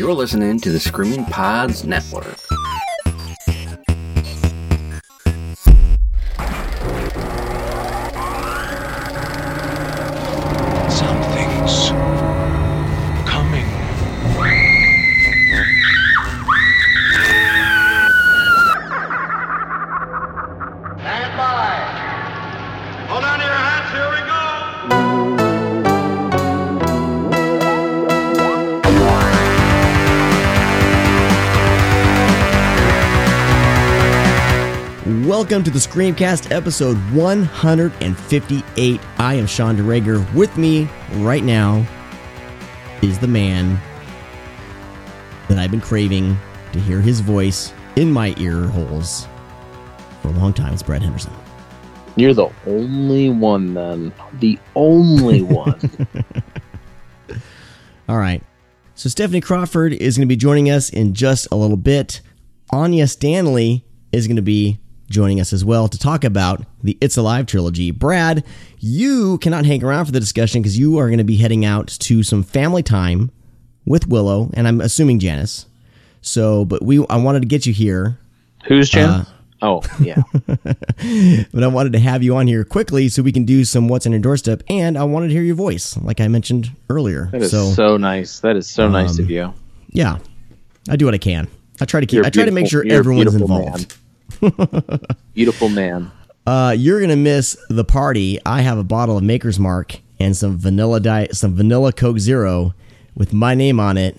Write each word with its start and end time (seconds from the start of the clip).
You're 0.00 0.14
listening 0.14 0.58
to 0.60 0.70
the 0.70 0.80
Screaming 0.80 1.26
Pods 1.26 1.84
Network. 1.84 2.49
Welcome 35.50 35.64
to 35.64 35.70
the 35.72 35.80
Screamcast 35.80 36.52
episode 36.52 36.96
158. 37.12 39.00
I 39.18 39.34
am 39.34 39.46
Sean 39.48 39.76
DeRager. 39.76 40.32
With 40.32 40.56
me 40.56 40.88
right 41.14 41.42
now 41.42 41.84
is 43.02 43.18
the 43.18 43.26
man 43.26 43.76
that 45.48 45.58
I've 45.58 45.72
been 45.72 45.80
craving 45.80 46.38
to 46.72 46.78
hear 46.78 47.00
his 47.00 47.18
voice 47.18 47.72
in 47.96 48.12
my 48.12 48.32
ear 48.38 48.68
holes 48.68 49.26
for 50.22 50.28
a 50.28 50.30
long 50.30 50.52
time. 50.52 50.72
It's 50.72 50.84
Brad 50.84 51.02
Henderson. 51.02 51.32
You're 52.14 52.32
the 52.32 52.50
only 52.68 53.28
one, 53.28 53.74
then. 53.74 54.12
The 54.34 54.56
only 54.76 55.42
one. 55.42 55.80
All 58.08 58.18
right. 58.18 58.44
So 58.94 59.08
Stephanie 59.08 59.40
Crawford 59.40 59.94
is 59.94 60.16
going 60.16 60.28
to 60.28 60.32
be 60.32 60.36
joining 60.36 60.70
us 60.70 60.90
in 60.90 61.12
just 61.12 61.48
a 61.50 61.56
little 61.56 61.76
bit. 61.76 62.20
Anya 62.70 63.08
Stanley 63.08 63.84
is 64.12 64.28
going 64.28 64.36
to 64.36 64.42
be 64.42 64.78
joining 65.10 65.40
us 65.40 65.52
as 65.52 65.64
well 65.64 65.88
to 65.88 65.98
talk 65.98 66.24
about 66.24 66.64
the 66.82 66.96
It's 67.00 67.16
Alive 67.16 67.44
trilogy. 67.44 67.90
Brad, 67.90 68.44
you 68.78 69.36
cannot 69.38 69.66
hang 69.66 69.84
around 69.84 70.06
for 70.06 70.12
the 70.12 70.20
discussion 70.20 70.62
because 70.62 70.78
you 70.78 70.96
are 70.98 71.08
going 71.08 71.18
to 71.18 71.24
be 71.24 71.36
heading 71.36 71.64
out 71.64 71.88
to 71.88 72.22
some 72.22 72.42
family 72.42 72.82
time 72.82 73.30
with 73.84 74.06
Willow 74.06 74.50
and 74.54 74.66
I'm 74.66 74.80
assuming 74.80 75.18
Janice. 75.18 75.66
So, 76.22 76.64
but 76.64 76.82
we 76.82 77.04
I 77.10 77.16
wanted 77.16 77.42
to 77.42 77.48
get 77.48 77.66
you 77.66 77.72
here 77.72 78.18
Who's 78.66 78.88
Jen? 78.88 79.08
Uh, 79.08 79.24
oh, 79.62 79.82
yeah. 80.00 80.22
but 81.52 81.64
I 81.64 81.66
wanted 81.66 81.92
to 81.94 81.98
have 81.98 82.22
you 82.22 82.36
on 82.36 82.46
here 82.46 82.64
quickly 82.64 83.08
so 83.08 83.22
we 83.22 83.32
can 83.32 83.44
do 83.44 83.64
some 83.64 83.88
what's 83.88 84.06
on 84.06 84.12
your 84.12 84.20
doorstep 84.20 84.62
and 84.68 84.96
I 84.96 85.04
wanted 85.04 85.28
to 85.28 85.34
hear 85.34 85.42
your 85.42 85.56
voice 85.56 85.96
like 85.98 86.20
I 86.20 86.28
mentioned 86.28 86.70
earlier. 86.88 87.26
That 87.32 87.42
is 87.42 87.50
so, 87.50 87.70
so, 87.70 87.96
nice. 87.96 88.40
That 88.40 88.56
is 88.56 88.68
so 88.68 88.88
nice 88.88 89.18
um, 89.18 89.24
of 89.24 89.30
you. 89.30 89.52
yeah. 89.90 90.18
I 90.88 90.96
do 90.96 91.04
what 91.04 91.14
I 91.14 91.18
can. 91.18 91.48
I 91.80 91.84
try 91.84 92.00
to 92.00 92.06
keep 92.06 92.16
You're 92.18 92.26
I 92.26 92.30
try 92.30 92.44
to 92.44 92.50
make 92.50 92.68
sure 92.68 92.84
everyone's 92.88 93.34
involved. 93.34 93.96
Beautiful 95.34 95.68
man. 95.68 96.10
Uh, 96.46 96.74
you're 96.76 97.00
gonna 97.00 97.16
miss 97.16 97.56
the 97.68 97.84
party. 97.84 98.38
I 98.44 98.62
have 98.62 98.78
a 98.78 98.84
bottle 98.84 99.18
of 99.18 99.22
Maker's 99.22 99.58
Mark 99.58 100.00
and 100.18 100.36
some 100.36 100.58
vanilla 100.58 101.00
diet, 101.00 101.36
some 101.36 101.54
vanilla 101.54 101.92
Coke 101.92 102.18
Zero 102.18 102.74
with 103.14 103.32
my 103.32 103.54
name 103.54 103.78
on 103.78 103.96
it. 103.96 104.16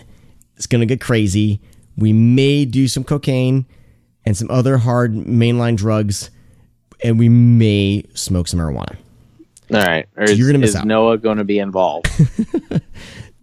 It's 0.56 0.68
gonna 0.68 0.86
get 0.86 1.02
crazy. 1.02 1.60
We 1.98 2.14
may 2.14 2.66
do 2.66 2.88
some 2.88 3.04
cocaine 3.04 3.66
and 4.26 4.38
some 4.38 4.50
other 4.52 4.78
hard 4.78 5.14
mainline 5.14 5.76
drugs, 5.76 6.30
and 7.04 7.18
we 7.20 7.28
may 7.30 8.06
smoke 8.14 8.48
some 8.48 8.60
marijuana. 8.60 8.98
All 9.74 9.80
right. 9.82 10.08
Or 10.16 10.24
is, 10.24 10.38
You're 10.38 10.48
gonna 10.48 10.60
miss 10.60 10.72
is 10.72 10.76
out. 10.78 10.86
Noah 10.86 11.18
going 11.18 11.38
to 11.38 11.44
be 11.44 11.60
involved? 11.60 12.08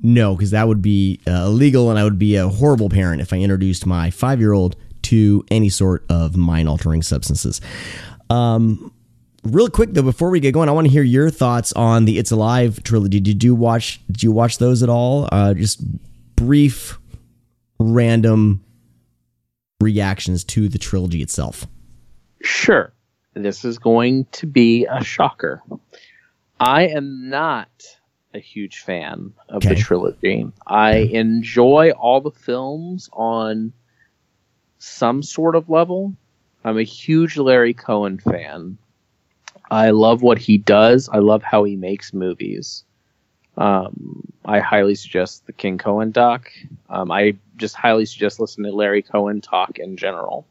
No, 0.01 0.37
because 0.37 0.53
that 0.53 0.69
would 0.69 0.81
be 0.81 1.21
uh, 1.27 1.47
illegal, 1.47 1.91
and 1.91 1.99
I 1.99 2.05
would 2.05 2.19
be 2.19 2.37
a 2.37 2.49
horrible 2.49 2.89
parent 2.89 3.21
if 3.21 3.33
I 3.33 3.39
introduced 3.39 3.85
my 3.85 4.11
five 4.11 4.39
year 4.39 4.53
old 4.53 4.77
to 5.09 5.45
any 5.51 5.69
sort 5.69 6.05
of 6.09 6.37
mind 6.37 6.69
altering 6.69 7.03
substances. 7.03 7.61
Um, 8.31 8.93
real 9.45 9.69
quick 9.69 9.91
though, 9.93 10.03
before 10.03 10.31
we 10.31 10.41
get 10.41 10.53
going, 10.53 10.69
I 10.69 10.73
want 10.73 10.87
to 10.87 10.93
hear 10.93 11.03
your 11.03 11.31
thoughts 11.31 11.73
on 11.75 12.05
the 12.05 12.19
It's 12.19 12.31
Alive 12.31 12.83
trilogy. 12.83 13.21
Did 13.21 13.43
you 13.45 13.55
watch? 13.55 14.01
Did 14.07 14.23
you 14.23 14.33
watch 14.33 14.59
those 14.59 14.83
at 14.83 14.89
all? 14.89 15.29
Uh, 15.33 15.55
just 15.55 15.81
brief, 16.37 16.99
random 17.79 18.65
reactions 19.81 20.45
to 20.45 20.69
the 20.69 20.79
trilogy 20.79 21.23
itself. 21.23 21.67
sure. 22.43 22.93
This 23.35 23.65
is 23.65 23.79
going 23.79 24.27
to 24.33 24.47
be 24.47 24.85
a 24.91 25.05
shocker. 25.05 25.63
I 26.59 26.89
am 26.89 27.31
not 27.31 27.69
a 28.35 28.41
huge 28.41 28.79
fan 28.81 29.33
of 29.49 29.59
Okay. 29.65 29.69
the 29.69 29.81
trilogy. 29.81 30.45
I 30.67 30.97
enjoy 30.97 31.91
all 31.93 32.21
the 32.21 32.33
films 32.33 33.09
on 33.13 33.73
some 34.79 35.23
sort 35.23 35.55
of 35.55 35.69
level. 35.69 36.15
I'm 36.65 36.79
a 36.79 36.83
huge 36.83 37.37
Larry 37.37 37.75
Cohen 37.75 38.19
fan. 38.19 38.79
I 39.71 39.91
love 39.91 40.23
what 40.23 40.39
he 40.39 40.59
does. 40.59 41.09
I 41.09 41.19
love 41.19 41.43
how 41.43 41.65
he 41.65 41.77
makes 41.77 42.13
movies. 42.13 42.85
Um, 43.57 44.33
I 44.45 44.61
highly 44.61 44.95
suggest 44.95 45.47
the 45.47 45.53
King 45.53 45.79
Cohen 45.79 46.11
doc. 46.11 46.51
Um, 46.89 47.11
I 47.11 47.37
just 47.57 47.75
highly 47.75 48.07
suggest 48.07 48.41
listening 48.41 48.71
to 48.71 48.77
Larry 48.77 49.03
Cohen 49.03 49.41
talk 49.41 49.79
in 49.79 49.97
general. 49.97 50.47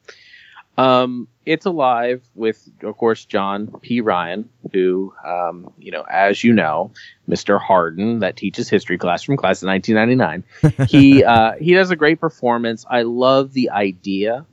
Um, 0.78 1.28
it's 1.46 1.66
alive 1.66 2.22
with, 2.36 2.70
of 2.84 2.98
course, 2.98 3.26
John 3.26 3.74
P. 3.82 4.02
Ryan, 4.02 4.48
who, 4.74 5.14
um, 5.26 5.74
you 5.80 5.92
know, 5.92 6.04
as 6.04 6.44
you 6.44 6.54
know, 6.54 6.92
Mr. 7.28 7.60
Hardin, 7.60 8.20
that 8.20 8.36
teaches 8.36 8.70
history 8.70 8.98
class 8.98 9.24
from 9.24 9.38
class 9.38 9.64
of 9.64 9.68
1999. 9.68 10.88
he 10.88 11.24
uh, 11.24 11.54
he 11.60 11.74
does 11.74 11.90
a 11.90 11.96
great 11.96 12.20
performance. 12.20 12.86
I 12.90 13.04
love 13.04 13.54
the 13.54 13.72
idea 13.72 14.46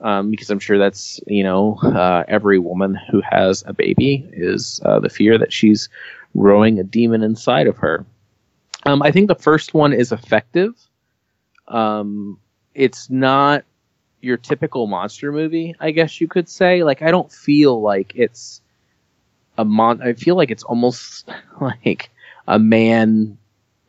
um, 0.00 0.30
because 0.30 0.50
I'm 0.50 0.58
sure 0.58 0.78
that's 0.78 1.20
you 1.26 1.42
know 1.42 1.78
uh, 1.82 2.24
every 2.28 2.58
woman 2.58 2.98
who 3.10 3.20
has 3.28 3.64
a 3.66 3.72
baby 3.72 4.28
is 4.32 4.80
uh, 4.84 5.00
the 5.00 5.10
fear 5.10 5.38
that 5.38 5.52
she's 5.52 5.88
growing 6.36 6.78
a 6.78 6.84
demon 6.84 7.22
inside 7.22 7.66
of 7.66 7.76
her. 7.78 8.06
Um, 8.86 9.02
I 9.02 9.10
think 9.10 9.28
the 9.28 9.34
first 9.34 9.74
one 9.74 9.92
is 9.92 10.12
effective. 10.12 10.74
Um, 11.66 12.38
it's 12.74 13.10
not 13.10 13.64
your 14.20 14.36
typical 14.36 14.86
monster 14.86 15.32
movie, 15.32 15.74
I 15.78 15.90
guess 15.90 16.20
you 16.20 16.28
could 16.28 16.48
say. 16.48 16.82
Like 16.82 17.02
I 17.02 17.10
don't 17.10 17.30
feel 17.30 17.80
like 17.80 18.12
it's 18.14 18.60
a 19.56 19.64
mon. 19.64 20.02
I 20.02 20.14
feel 20.14 20.36
like 20.36 20.50
it's 20.50 20.62
almost 20.62 21.28
like 21.60 22.10
a 22.46 22.58
man, 22.58 23.38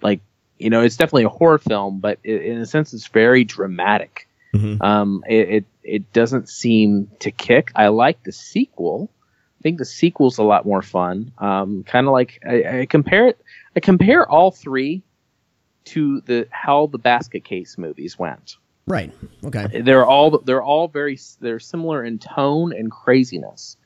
like 0.01 0.22
you 0.57 0.69
know, 0.69 0.81
it's 0.81 0.97
definitely 0.97 1.23
a 1.23 1.29
horror 1.29 1.57
film, 1.57 2.00
but 2.00 2.19
i 2.25 2.29
in 2.29 2.57
a 2.59 2.66
sense, 2.66 2.94
it's 2.94 3.07
very 3.07 3.44
dramatic. 3.44 4.28
Mhm. 4.53 4.81
Um, 4.81 5.23
it, 5.28 5.50
it 5.50 5.66
it 5.84 6.13
doesn't 6.13 6.50
seem 6.50 7.11
to 7.19 7.31
kick. 7.31 7.72
I 7.75 7.88
like 7.88 8.23
the 8.23 8.31
sequel. 8.31 9.09
I 9.59 9.61
think 9.61 9.78
the 9.78 9.85
sequel's 9.85 10.38
a 10.38 10.44
lot 10.44 10.66
more 10.66 10.81
fun. 10.81 11.34
Um, 11.38 11.84
kind 11.84 12.07
of 12.07 12.13
like 12.13 12.41
I, 12.47 12.81
I 12.81 12.85
compare 12.85 13.28
it. 13.28 13.40
I 13.75 13.79
compare 13.79 14.28
all 14.28 14.51
three 14.51 15.03
to 15.85 16.22
the 16.22 16.47
how 16.51 16.88
the 16.88 16.97
basket 16.97 17.44
case 17.44 17.78
movies 17.78 18.17
went 18.17 18.57
Right. 18.90 19.14
Okay. 19.46 19.82
they're 19.82 20.06
all 20.06 20.40
they're 20.40 20.64
all 20.64 20.88
very 20.88 21.20
they're 21.40 21.60
similar 21.60 22.04
in 22.04 22.18
tone 22.18 22.74
and 22.74 22.92
craziness. 22.92 23.78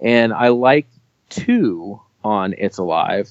And 0.00 0.32
i 0.32 0.48
like 0.48 0.86
two 1.28 2.00
on 2.24 2.54
it's 2.56 2.78
alive 2.78 3.30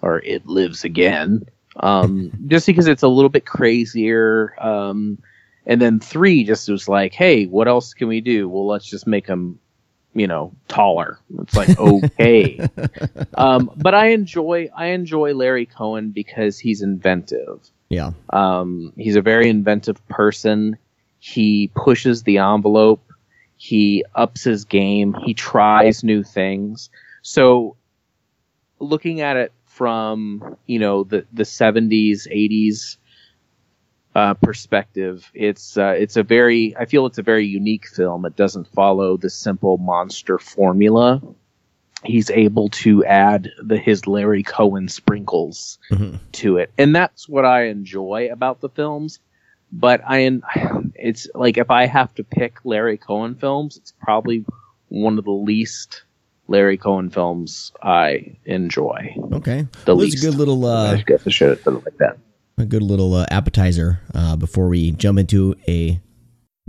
or 0.00 0.18
it 0.20 0.46
lives 0.46 0.84
again 0.84 1.44
um 1.76 2.32
just 2.46 2.66
because 2.66 2.86
it's 2.86 3.02
a 3.02 3.08
little 3.08 3.28
bit 3.28 3.44
crazier 3.44 4.54
um 4.58 5.18
and 5.66 5.80
then 5.80 6.00
three 6.00 6.42
just 6.44 6.68
was 6.70 6.88
like 6.88 7.12
hey 7.12 7.44
what 7.44 7.68
else 7.68 7.92
can 7.92 8.08
we 8.08 8.22
do? 8.22 8.48
Well 8.48 8.66
let's 8.66 8.86
just 8.86 9.06
make 9.06 9.26
them 9.26 9.58
you 10.14 10.26
know 10.26 10.54
taller. 10.68 11.18
It's 11.40 11.54
like 11.54 11.78
okay. 11.78 12.66
Um 13.34 13.70
but 13.76 13.94
i 13.94 14.08
enjoy 14.08 14.70
i 14.74 14.86
enjoy 14.86 15.34
larry 15.34 15.66
cohen 15.66 16.10
because 16.12 16.58
he's 16.58 16.80
inventive 16.80 17.60
Yeah. 17.92 18.12
um, 18.30 18.94
he's 18.96 19.16
a 19.16 19.22
very 19.22 19.50
inventive 19.50 20.06
person. 20.08 20.78
He 21.18 21.70
pushes 21.76 22.22
the 22.22 22.38
envelope. 22.38 23.02
He 23.58 24.04
ups 24.14 24.42
his 24.44 24.64
game. 24.64 25.14
He 25.24 25.34
tries 25.34 26.02
new 26.02 26.24
things. 26.24 26.88
So, 27.20 27.76
looking 28.78 29.20
at 29.20 29.36
it 29.36 29.52
from 29.66 30.56
you 30.66 30.78
know 30.78 31.04
the 31.04 31.26
the 31.34 31.44
seventies, 31.44 32.26
eighties 32.30 32.96
uh, 34.14 34.34
perspective, 34.34 35.30
it's 35.34 35.76
uh, 35.76 35.94
it's 35.98 36.16
a 36.16 36.22
very 36.22 36.74
I 36.76 36.86
feel 36.86 37.04
it's 37.04 37.18
a 37.18 37.22
very 37.22 37.46
unique 37.46 37.86
film. 37.86 38.24
It 38.24 38.36
doesn't 38.36 38.68
follow 38.68 39.18
the 39.18 39.30
simple 39.30 39.76
monster 39.76 40.38
formula. 40.38 41.20
He's 42.04 42.30
able 42.30 42.68
to 42.70 43.04
add 43.04 43.50
the 43.62 43.76
his 43.78 44.06
Larry 44.06 44.42
Cohen 44.42 44.88
sprinkles 44.88 45.78
Mhm. 45.90 46.18
to 46.32 46.56
it, 46.58 46.72
and 46.78 46.94
that's 46.94 47.28
what 47.28 47.44
I 47.44 47.64
enjoy 47.66 48.28
about 48.32 48.60
the 48.60 48.68
films. 48.68 49.18
But 49.72 50.02
I, 50.06 50.40
it's 50.94 51.28
like 51.34 51.56
if 51.58 51.70
I 51.70 51.86
have 51.86 52.14
to 52.16 52.24
pick 52.24 52.58
Larry 52.64 52.98
Cohen 52.98 53.34
films, 53.36 53.76
it's 53.76 53.92
probably 54.02 54.44
one 54.88 55.16
of 55.18 55.24
the 55.24 55.30
least 55.30 56.02
Larry 56.48 56.76
Cohen 56.76 57.08
films 57.08 57.72
I 57.82 58.36
enjoy. 58.44 59.14
Okay. 59.32 59.66
The 59.86 59.94
Well, 59.94 60.04
least. 60.04 60.22
a 60.22 60.26
good 60.30 60.36
little. 60.38 60.64
Uh, 60.66 60.94
I 60.94 61.02
guess 61.06 61.22
I 61.26 61.30
should 61.30 61.50
have 61.50 61.62
put 61.62 61.74
it 61.74 61.84
like 61.84 61.96
that. 61.98 62.18
a 62.58 62.66
good 62.66 62.82
little 62.82 63.14
uh, 63.14 63.24
appetizer 63.30 64.00
uh, 64.14 64.36
before 64.36 64.68
we 64.68 64.90
jump 64.92 65.18
into 65.18 65.54
a 65.68 65.98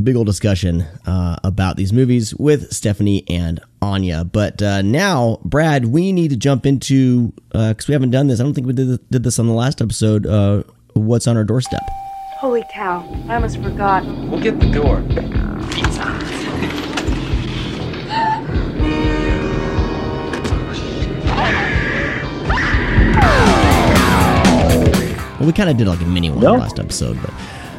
big 0.02 0.16
old 0.16 0.26
discussion 0.26 0.82
uh, 1.06 1.38
about 1.44 1.78
these 1.78 1.94
movies 1.94 2.34
with 2.36 2.72
Stephanie 2.74 3.24
and 3.30 3.60
Anya. 3.82 4.24
But 4.24 4.62
uh, 4.62 4.82
now, 4.82 5.40
Brad, 5.44 5.86
we 5.86 6.12
need 6.12 6.30
to 6.32 6.38
jump 6.38 6.66
into 6.66 7.32
because 7.52 7.88
we 7.88 7.94
haven't 7.94 8.12
done 8.12 8.28
this. 8.28 8.40
I 8.40 8.44
don't 8.44 8.54
think 8.54 8.68
we 8.68 8.74
did, 8.74 9.10
did 9.10 9.24
this 9.24 9.38
on 9.40 9.48
the 9.48 9.54
last 9.54 9.82
episode. 9.82 10.26
Uh, 10.26 10.64
what's 10.94 11.28
on 11.28 11.38
our 11.38 11.44
doorstep? 11.44 11.82
Holy 12.40 12.64
cow, 12.74 13.08
I 13.30 13.36
almost 13.36 13.62
forgot. 13.62 14.04
We'll 14.06 14.42
get 14.42 14.60
the 14.60 14.70
door. 14.70 15.02
Well, 25.40 25.48
we 25.48 25.54
kind 25.54 25.70
of 25.70 25.76
did 25.78 25.88
like 25.88 26.00
a 26.00 26.06
mini 26.06 26.30
one 26.30 26.40
No. 26.42 26.54
last 26.54 26.80
episode, 26.80 27.20
but 27.22 27.34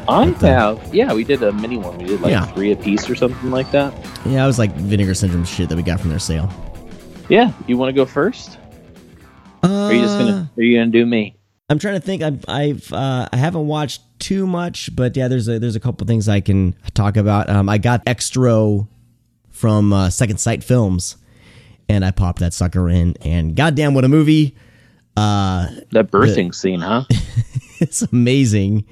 I 0.07 0.25
have, 0.41 0.93
yeah, 0.93 1.13
we 1.13 1.23
did 1.23 1.41
a 1.43 1.51
mini 1.51 1.77
one. 1.77 1.97
We 1.97 2.05
did 2.05 2.21
like 2.21 2.31
Yeah. 2.31 2.45
three 2.47 2.71
a 2.71 2.75
piece 2.75 3.09
or 3.09 3.15
something 3.15 3.49
like 3.51 3.71
that. 3.71 3.93
yeah, 4.25 4.43
it 4.43 4.47
was 4.47 4.59
like 4.59 4.71
vinegar 4.75 5.13
syndrome 5.13 5.45
shit 5.45 5.69
that 5.69 5.75
we 5.75 5.83
got 5.83 5.99
from 5.99 6.09
their 6.09 6.19
sale. 6.19 6.51
Yeah, 7.29 7.51
you 7.67 7.77
want 7.77 7.89
to 7.89 7.93
go 7.93 8.05
first? 8.05 8.57
Uh, 9.63 9.67
are 9.67 9.93
you 9.93 10.01
just 10.01 10.17
gonna? 10.19 10.49
Are 10.55 10.61
you 10.63 10.77
gonna 10.77 10.91
do 10.91 11.05
me? 11.05 11.35
I'm 11.69 11.79
trying 11.79 11.95
to 11.95 11.99
think. 11.99 12.21
I've 12.21 12.45
I've 12.47 12.93
uh, 12.93 13.27
I 13.33 13.37
haven't 13.37 13.65
watched 13.65 14.01
too 14.19 14.45
much, 14.45 14.95
but 14.95 15.17
yeah, 15.17 15.27
there's 15.27 15.47
a 15.47 15.57
there's 15.57 15.75
a 15.75 15.79
couple 15.79 16.05
things 16.05 16.29
I 16.29 16.39
can 16.39 16.75
talk 16.93 17.17
about. 17.17 17.49
Um, 17.49 17.67
I 17.67 17.79
got 17.79 18.05
Xtro 18.05 18.87
from 19.49 19.91
uh, 19.91 20.11
Second 20.11 20.37
Sight 20.39 20.63
Films, 20.63 21.17
and 21.89 22.05
I 22.05 22.11
popped 22.11 22.39
that 22.39 22.53
sucker 22.53 22.87
in, 22.89 23.15
and 23.21 23.55
goddamn, 23.55 23.95
what 23.95 24.05
a 24.05 24.07
movie! 24.09 24.55
Uh, 25.17 25.67
That 25.93 26.11
birthing 26.11 26.53
scene, 26.53 26.81
huh? 26.81 27.05
it's 27.79 28.03
amazing, 28.03 28.85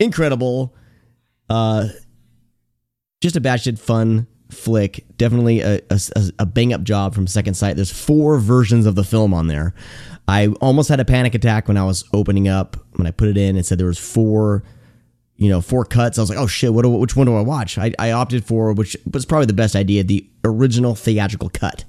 incredible. 0.00 0.74
Uh, 1.48 1.88
just 3.20 3.36
a 3.36 3.40
batshit 3.40 3.78
fun 3.78 4.26
flick. 4.50 5.04
Definitely 5.16 5.60
a, 5.60 5.80
a, 5.90 6.00
a 6.40 6.46
bang 6.46 6.72
up 6.72 6.82
job 6.82 7.14
from 7.14 7.26
Second 7.26 7.54
Sight. 7.54 7.76
There's 7.76 7.92
four 7.92 8.38
versions 8.38 8.86
of 8.86 8.94
the 8.96 9.04
film 9.04 9.32
on 9.32 9.46
there. 9.46 9.74
I 10.26 10.48
almost 10.60 10.88
had 10.88 11.00
a 11.00 11.04
panic 11.04 11.34
attack 11.34 11.68
when 11.68 11.76
I 11.76 11.84
was 11.84 12.04
opening 12.12 12.48
up 12.48 12.76
when 12.96 13.06
I 13.06 13.10
put 13.10 13.28
it 13.28 13.36
in. 13.36 13.56
It 13.56 13.66
said 13.66 13.78
there 13.78 13.86
was 13.86 13.98
four, 13.98 14.62
you 15.36 15.48
know, 15.48 15.60
four 15.60 15.84
cuts. 15.84 16.18
I 16.18 16.20
was 16.20 16.30
like, 16.30 16.38
oh 16.38 16.46
shit, 16.46 16.72
what 16.72 16.82
do, 16.82 16.90
which 16.90 17.16
one 17.16 17.26
do 17.26 17.36
I 17.36 17.40
watch? 17.40 17.78
I, 17.78 17.92
I 17.98 18.12
opted 18.12 18.44
for 18.44 18.72
which 18.72 18.96
was 19.12 19.26
probably 19.26 19.46
the 19.46 19.52
best 19.52 19.74
idea, 19.76 20.04
the 20.04 20.28
original 20.44 20.94
theatrical 20.94 21.48
cut. 21.50 21.84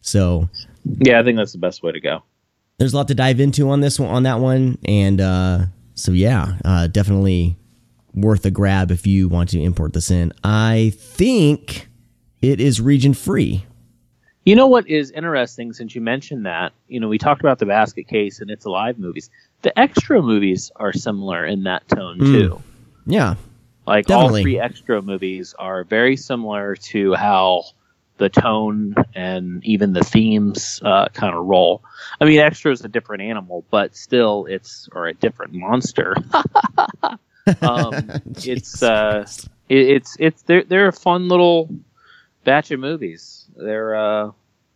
So 0.00 0.48
yeah, 0.84 1.20
I 1.20 1.22
think 1.22 1.36
that's 1.36 1.52
the 1.52 1.58
best 1.58 1.82
way 1.82 1.92
to 1.92 2.00
go. 2.00 2.22
there's 2.78 2.92
a 2.92 2.96
lot 2.96 3.08
to 3.08 3.14
dive 3.14 3.38
into 3.40 3.68
on 3.70 3.80
this 3.80 4.00
one 4.00 4.08
on 4.10 4.22
that 4.24 4.40
one 4.40 4.78
and 4.84 5.20
uh 5.20 5.66
so 6.00 6.12
yeah 6.12 6.58
uh 6.64 6.86
definitely 6.86 7.56
worth 8.14 8.44
a 8.44 8.50
grab 8.50 8.90
if 8.90 9.06
you 9.06 9.28
want 9.28 9.48
to 9.50 9.60
import 9.60 9.92
this 9.92 10.10
in 10.10 10.32
i 10.42 10.92
think 10.96 11.88
it 12.42 12.60
is 12.60 12.80
region 12.80 13.14
free 13.14 13.64
You 14.44 14.56
know 14.56 14.66
what 14.66 14.88
is 14.88 15.10
interesting 15.10 15.72
since 15.74 15.94
you 15.94 16.00
mentioned 16.00 16.46
that? 16.46 16.72
You 16.88 16.98
know, 16.98 17.08
we 17.08 17.18
talked 17.18 17.42
about 17.42 17.58
the 17.58 17.66
basket 17.66 18.08
case 18.08 18.40
and 18.40 18.50
it's 18.50 18.64
alive 18.64 18.98
movies. 18.98 19.28
The 19.62 19.72
Xtro 19.76 20.24
movies 20.24 20.72
are 20.76 20.94
similar 20.94 21.44
in 21.44 21.64
that 21.64 21.86
tone 21.88 22.18
too. 22.18 22.62
yeah 23.06 23.34
Like 23.86 24.06
Definitely. 24.06 24.40
all 24.40 24.42
three 24.42 24.54
Xtro 24.56 25.04
movies 25.04 25.54
are 25.58 25.84
very 25.84 26.16
similar 26.16 26.74
to 26.90 27.14
how 27.14 27.64
the 28.20 28.28
tone 28.28 28.94
and 29.14 29.64
even 29.64 29.94
the 29.94 30.04
themes 30.04 30.80
uh, 30.84 31.08
kind 31.08 31.34
of 31.34 31.44
roll. 31.44 31.82
I 32.20 32.26
mean, 32.26 32.38
Xtro 32.38 32.70
is 32.70 32.84
a 32.84 32.88
different 32.88 33.22
animal, 33.22 33.64
but 33.70 33.96
still, 33.96 34.46
it's 34.46 34.88
or 34.92 35.06
a 35.06 35.14
different 35.14 35.54
monster. 35.54 36.14
um, 37.62 38.10
it's 38.44 38.82
uh, 38.82 39.26
it, 39.68 39.88
it's 39.88 40.16
it's 40.20 40.42
they're 40.42 40.62
they're 40.62 40.88
a 40.88 40.92
fun 40.92 41.28
little 41.28 41.70
batch 42.44 42.70
of 42.70 42.78
movies. 42.78 43.46
They're 43.56 43.94
uh, 43.96 44.30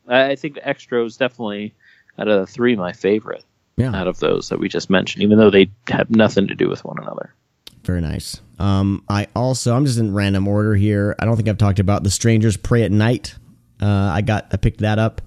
I 0.08 0.36
think 0.36 0.56
Xtro 0.56 1.06
is 1.06 1.18
definitely 1.18 1.74
out 2.18 2.28
of 2.28 2.40
the 2.40 2.46
three 2.50 2.76
my 2.76 2.92
favorite 2.92 3.44
yeah 3.76 3.94
out 3.94 4.06
of 4.06 4.18
those 4.20 4.48
that 4.48 4.58
we 4.58 4.68
just 4.68 4.88
mentioned, 4.88 5.22
even 5.22 5.38
though 5.38 5.50
they 5.50 5.70
have 5.88 6.10
nothing 6.10 6.48
to 6.48 6.54
do 6.54 6.68
with 6.68 6.84
one 6.84 6.98
another. 6.98 7.34
Very 7.84 8.00
nice. 8.00 8.40
Um 8.58 9.02
i 9.08 9.26
also 9.34 9.74
i'm 9.76 9.84
just 9.84 9.98
in 9.98 10.14
random 10.14 10.46
order 10.48 10.74
here. 10.74 11.14
I 11.18 11.24
don't 11.24 11.36
think 11.36 11.48
i've 11.48 11.58
talked 11.58 11.78
about 11.80 12.02
the 12.04 12.10
strangers 12.10 12.56
prey 12.56 12.82
at 12.84 12.92
night. 12.92 13.34
Uh 13.80 13.86
i 13.86 14.20
got 14.22 14.46
i 14.52 14.56
picked 14.56 14.80
that 14.80 14.98
up. 14.98 15.20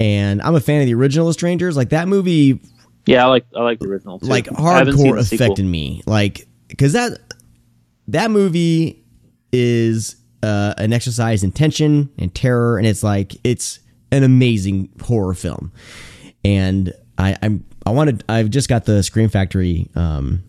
And 0.00 0.42
i'm 0.42 0.54
a 0.54 0.60
fan 0.60 0.80
of 0.80 0.86
the 0.86 0.94
original 0.94 1.26
The 1.28 1.32
strangers. 1.34 1.76
Like 1.76 1.90
that 1.90 2.08
movie 2.08 2.60
Yeah, 3.06 3.24
I 3.24 3.28
like 3.28 3.46
I 3.56 3.62
like 3.62 3.78
the 3.78 3.86
original 3.88 4.18
too. 4.18 4.26
like 4.26 4.46
hardcore 4.46 5.18
affected 5.20 5.64
me. 5.64 6.02
Like 6.06 6.46
because 6.68 6.92
that 6.94 7.18
that 8.08 8.30
movie 8.30 9.04
is 9.52 10.16
uh, 10.42 10.74
an 10.76 10.92
exercise 10.92 11.42
in 11.42 11.52
tension 11.52 12.10
and 12.18 12.34
terror 12.34 12.76
and 12.76 12.86
it's 12.86 13.02
like 13.02 13.34
it's 13.44 13.78
an 14.12 14.22
amazing 14.24 14.90
horror 15.02 15.34
film. 15.34 15.72
And 16.44 16.92
i 17.16 17.36
i'm 17.42 17.64
i 17.86 17.90
wanted 17.90 18.24
i've 18.28 18.50
just 18.50 18.68
got 18.68 18.84
the 18.86 19.00
scream 19.04 19.28
factory 19.28 19.88
um 19.94 20.42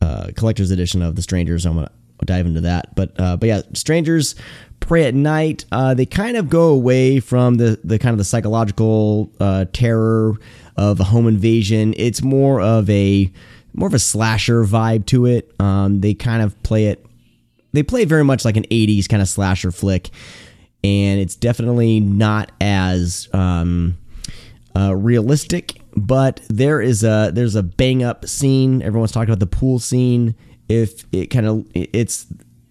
uh 0.00 0.28
collector's 0.36 0.70
edition 0.70 1.02
of 1.02 1.16
the 1.16 1.22
strangers. 1.22 1.66
I'm 1.66 1.74
gonna 1.74 1.90
dive 2.24 2.46
into 2.46 2.62
that. 2.62 2.94
But 2.94 3.18
uh 3.18 3.36
but 3.36 3.46
yeah 3.46 3.62
strangers 3.74 4.34
prey 4.80 5.04
at 5.04 5.14
night 5.14 5.64
uh 5.72 5.94
they 5.94 6.06
kind 6.06 6.36
of 6.36 6.48
go 6.48 6.68
away 6.68 7.20
from 7.20 7.56
the 7.56 7.78
the 7.84 7.98
kind 7.98 8.12
of 8.12 8.18
the 8.18 8.24
psychological 8.24 9.30
uh 9.40 9.66
terror 9.72 10.34
of 10.76 11.00
a 11.00 11.04
home 11.04 11.28
invasion. 11.28 11.94
It's 11.96 12.22
more 12.22 12.60
of 12.60 12.88
a 12.88 13.30
more 13.72 13.88
of 13.88 13.94
a 13.94 13.98
slasher 13.98 14.64
vibe 14.64 15.06
to 15.06 15.26
it. 15.26 15.52
Um 15.60 16.00
they 16.00 16.14
kind 16.14 16.42
of 16.42 16.60
play 16.62 16.86
it 16.86 17.04
they 17.72 17.82
play 17.82 18.04
very 18.04 18.24
much 18.24 18.44
like 18.44 18.56
an 18.56 18.64
80s 18.64 19.08
kind 19.08 19.22
of 19.22 19.28
slasher 19.28 19.70
flick. 19.70 20.10
And 20.82 21.20
it's 21.20 21.36
definitely 21.36 22.00
not 22.00 22.50
as 22.60 23.28
um, 23.32 23.96
uh, 24.74 24.94
realistic 24.96 25.79
but 25.96 26.40
there 26.48 26.80
is 26.80 27.04
a 27.04 27.30
there's 27.32 27.54
a 27.54 27.62
bang 27.62 28.02
up 28.02 28.26
scene. 28.26 28.82
Everyone's 28.82 29.12
talking 29.12 29.30
about 29.30 29.40
the 29.40 29.46
pool 29.46 29.78
scene. 29.78 30.34
If 30.68 31.04
it 31.12 31.26
kind 31.26 31.46
of 31.46 31.66
it's 31.74 32.26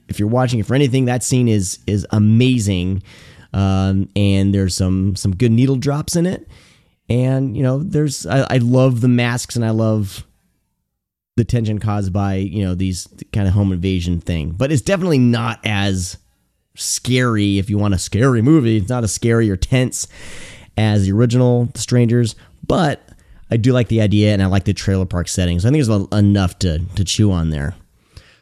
if 0.08 0.20
you're 0.20 0.30
watching 0.30 0.60
it 0.60 0.66
for 0.66 0.76
anything 0.76 1.06
that 1.06 1.24
scene 1.24 1.48
is 1.48 1.80
is 1.88 2.06
amazing. 2.12 3.04
Um, 3.52 4.10
and 4.16 4.54
there's 4.54 4.76
some 4.76 5.16
some 5.16 5.36
good 5.36 5.52
needle 5.52 5.76
drops 5.76 6.16
in 6.16 6.26
it. 6.26 6.48
And 7.10 7.58
you 7.58 7.64
know 7.64 7.80
there's 7.80 8.26
I, 8.26 8.42
I 8.50 8.58
love 8.58 9.02
the 9.02 9.08
masks 9.08 9.56
and 9.56 9.66
i 9.66 9.72
love 9.72 10.26
the 11.36 11.44
tension 11.44 11.80
caused 11.80 12.14
by 12.14 12.36
you 12.36 12.64
know 12.64 12.76
these 12.76 13.08
kind 13.34 13.48
of 13.48 13.54
home 13.54 13.72
invasion 13.72 14.20
thing. 14.20 14.52
But 14.52 14.72
it's 14.72 14.82
definitely 14.82 15.20
not 15.20 15.60
as 15.64 16.18
scary 16.76 17.58
if 17.58 17.70
you 17.70 17.78
want 17.78 17.94
a 17.94 18.00
scary 18.00 18.42
movie. 18.42 18.78
It's 18.78 18.90
not 18.90 19.04
as 19.04 19.12
scary 19.12 19.50
or 19.50 19.56
tense 19.56 20.08
as 20.78 21.06
the 21.06 21.12
original 21.12 21.66
The 21.74 21.80
strangers. 21.80 22.36
But 22.66 23.09
i 23.52 23.58
do 23.58 23.72
like 23.74 23.88
the 23.88 24.02
idea 24.02 24.32
and 24.34 24.42
i 24.42 24.46
like 24.46 24.64
the 24.66 24.74
trailer 24.74 25.06
park 25.06 25.28
setting 25.28 25.60
so 25.60 25.68
i 25.68 25.72
think 25.72 25.84
there's 25.86 26.08
enough 26.14 26.58
to 26.60 26.80
to 26.96 27.04
chew 27.04 27.32
on 27.32 27.50
there. 27.50 27.76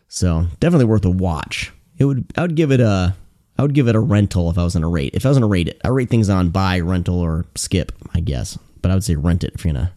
So 0.10 0.48
definitely 0.62 0.86
worth 0.86 1.04
a 1.06 1.10
watch. 1.10 1.72
It 1.98 2.06
would 2.06 2.26
i 2.38 2.42
would 2.42 2.56
give 2.56 2.72
it 2.72 2.80
a 2.80 3.14
i 3.58 3.62
would 3.62 3.74
give 3.74 3.88
it 3.88 3.96
a 3.96 4.00
rental 4.00 4.50
if 4.50 4.58
i 4.58 4.64
was 4.64 4.74
gonna 4.74 4.88
rate 4.88 5.14
if 5.16 5.26
i 5.26 5.30
was 5.30 5.38
gonna 5.38 5.48
rate 5.48 5.68
it. 5.68 5.82
I 5.84 5.90
rate 5.90 6.10
things 6.10 6.30
on 6.30 6.50
buy 6.50 6.80
rental 6.80 7.20
or 7.20 7.46
skip 7.56 7.92
i 8.14 8.20
guess. 8.22 8.58
But 8.82 8.92
i 8.92 8.94
would 8.94 9.04
say 9.04 9.16
rent 9.16 9.44
it 9.44 9.54
if 9.56 9.66
you're 9.66 9.74
gonna 9.74 9.92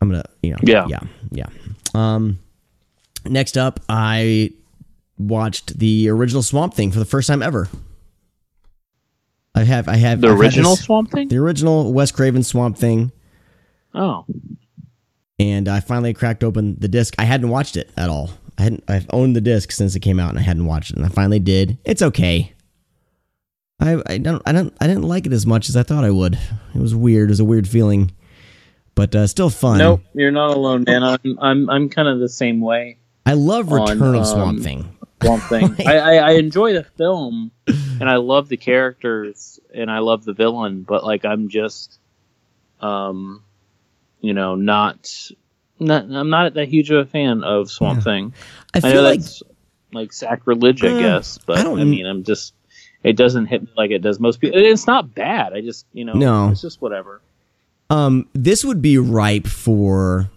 i'm 0.00 0.10
gonna 0.10 0.24
you 0.42 0.50
know 0.50 0.58
Yeah. 0.62 0.86
yeah 0.88 1.00
yeah. 1.30 1.46
Um 1.94 2.38
next 3.24 3.56
up 3.56 3.80
i 3.88 4.50
watched 5.18 5.78
the 5.78 6.08
original 6.08 6.42
swamp 6.42 6.74
thing 6.74 6.90
for 6.90 6.98
the 6.98 7.04
first 7.04 7.28
time 7.28 7.42
ever 7.42 7.68
i 9.54 9.64
have 9.64 9.88
i 9.88 9.96
have 9.96 10.20
The 10.20 10.28
I've 10.28 10.40
original 10.40 10.76
this- 10.76 10.84
Swamp 10.84 11.10
Thing. 11.10 11.28
the 11.28 11.36
original 11.38 11.92
wes 11.92 12.12
craven 12.12 12.42
swamp 12.42 12.76
thing 12.78 13.12
Oh, 13.92 14.24
and 15.40 15.68
I 15.68 15.80
finally 15.80 16.12
cracked 16.14 16.44
open 16.44 16.76
the 16.78 16.86
disc. 16.86 17.14
I 17.18 17.24
hadn't 17.24 17.48
watched 17.48 17.76
it 17.76 17.90
at 17.96 18.08
all. 18.08 18.30
I 18.56 18.62
hadn't. 18.62 18.84
I've 18.86 19.06
owned 19.10 19.34
the 19.34 19.40
disc 19.40 19.72
since 19.72 19.96
it 19.96 20.00
came 20.00 20.20
out, 20.20 20.28
and 20.30 20.38
I 20.38 20.42
hadn't 20.42 20.66
watched 20.66 20.90
it. 20.92 20.96
And 20.98 21.04
I 21.04 21.08
finally 21.08 21.40
did. 21.40 21.76
It's 21.84 22.02
okay. 22.02 22.52
I 23.80 24.00
I 24.06 24.18
don't 24.18 24.40
I 24.46 24.52
don't 24.52 24.72
I 24.80 24.86
didn't 24.86 25.02
like 25.08 25.26
it 25.26 25.32
as 25.32 25.44
much 25.46 25.68
as 25.68 25.76
I 25.76 25.82
thought 25.82 26.04
I 26.04 26.10
would. 26.12 26.34
It 26.74 26.78
was 26.80 26.94
weird. 26.94 27.30
It 27.30 27.32
was 27.32 27.40
a 27.40 27.44
weird 27.44 27.66
feeling, 27.66 28.12
but 28.94 29.12
uh, 29.16 29.26
still 29.26 29.50
fun. 29.50 29.78
nope, 29.78 30.02
you're 30.14 30.30
not 30.30 30.50
alone, 30.56 30.84
man. 30.86 31.02
I'm 31.02 31.18
I'm 31.40 31.68
I'm 31.70 31.88
kind 31.88 32.06
of 32.06 32.20
the 32.20 32.28
same 32.28 32.60
way. 32.60 32.98
I 33.26 33.32
love 33.32 33.72
On, 33.72 33.80
Return 33.90 34.14
of 34.14 34.26
Swamp 34.26 34.58
um, 34.58 34.62
Thing. 34.62 34.96
Swamp 35.22 35.42
Thing. 35.44 35.76
I, 35.86 35.96
I 35.98 36.14
I 36.16 36.30
enjoy 36.32 36.72
the 36.72 36.84
film, 36.84 37.50
and 37.66 38.08
I 38.08 38.16
love 38.16 38.48
the 38.48 38.56
characters, 38.56 39.60
and 39.74 39.90
I 39.90 39.98
love 40.00 40.24
the 40.24 40.32
villain. 40.32 40.82
But 40.82 41.04
like, 41.04 41.24
I'm 41.24 41.48
just, 41.48 41.98
um, 42.80 43.42
you 44.20 44.34
know, 44.34 44.54
not. 44.54 45.10
Not, 45.82 46.04
I'm 46.10 46.28
not 46.28 46.52
that 46.54 46.68
huge 46.68 46.90
of 46.90 46.98
a 46.98 47.06
fan 47.08 47.42
of 47.42 47.70
Swamp 47.70 48.00
Yeah. 48.00 48.04
Thing. 48.04 48.34
I 48.74 48.78
I 48.78 48.80
know 48.80 48.92
feel 48.92 49.02
like 49.02 49.20
that's 49.20 49.42
like 49.92 50.12
sacrilege, 50.12 50.84
I 50.84 50.88
Uh, 50.88 50.98
guess, 50.98 51.38
but 51.38 51.56
I 51.56 51.60
I, 51.60 51.64
don't- 51.64 51.90
mean, 51.90 52.04
I'm 52.04 52.22
just 52.22 52.52
it 53.02 53.16
doesn't 53.16 53.46
hit 53.46 53.62
me 53.62 53.68
like 53.78 53.90
it 53.90 54.00
does 54.02 54.20
most 54.20 54.40
people. 54.42 54.58
It's 54.60 54.86
not 54.86 55.14
bad. 55.14 55.54
I 55.54 55.62
just 55.62 55.86
you 55.94 56.04
know, 56.04 56.12
No. 56.12 56.50
it's 56.50 56.60
just 56.60 56.82
whatever. 56.82 57.22
Um, 57.88 58.28
this 58.34 58.62
would 58.62 58.82
be 58.82 58.98
ripe 58.98 59.46
for 59.46 60.30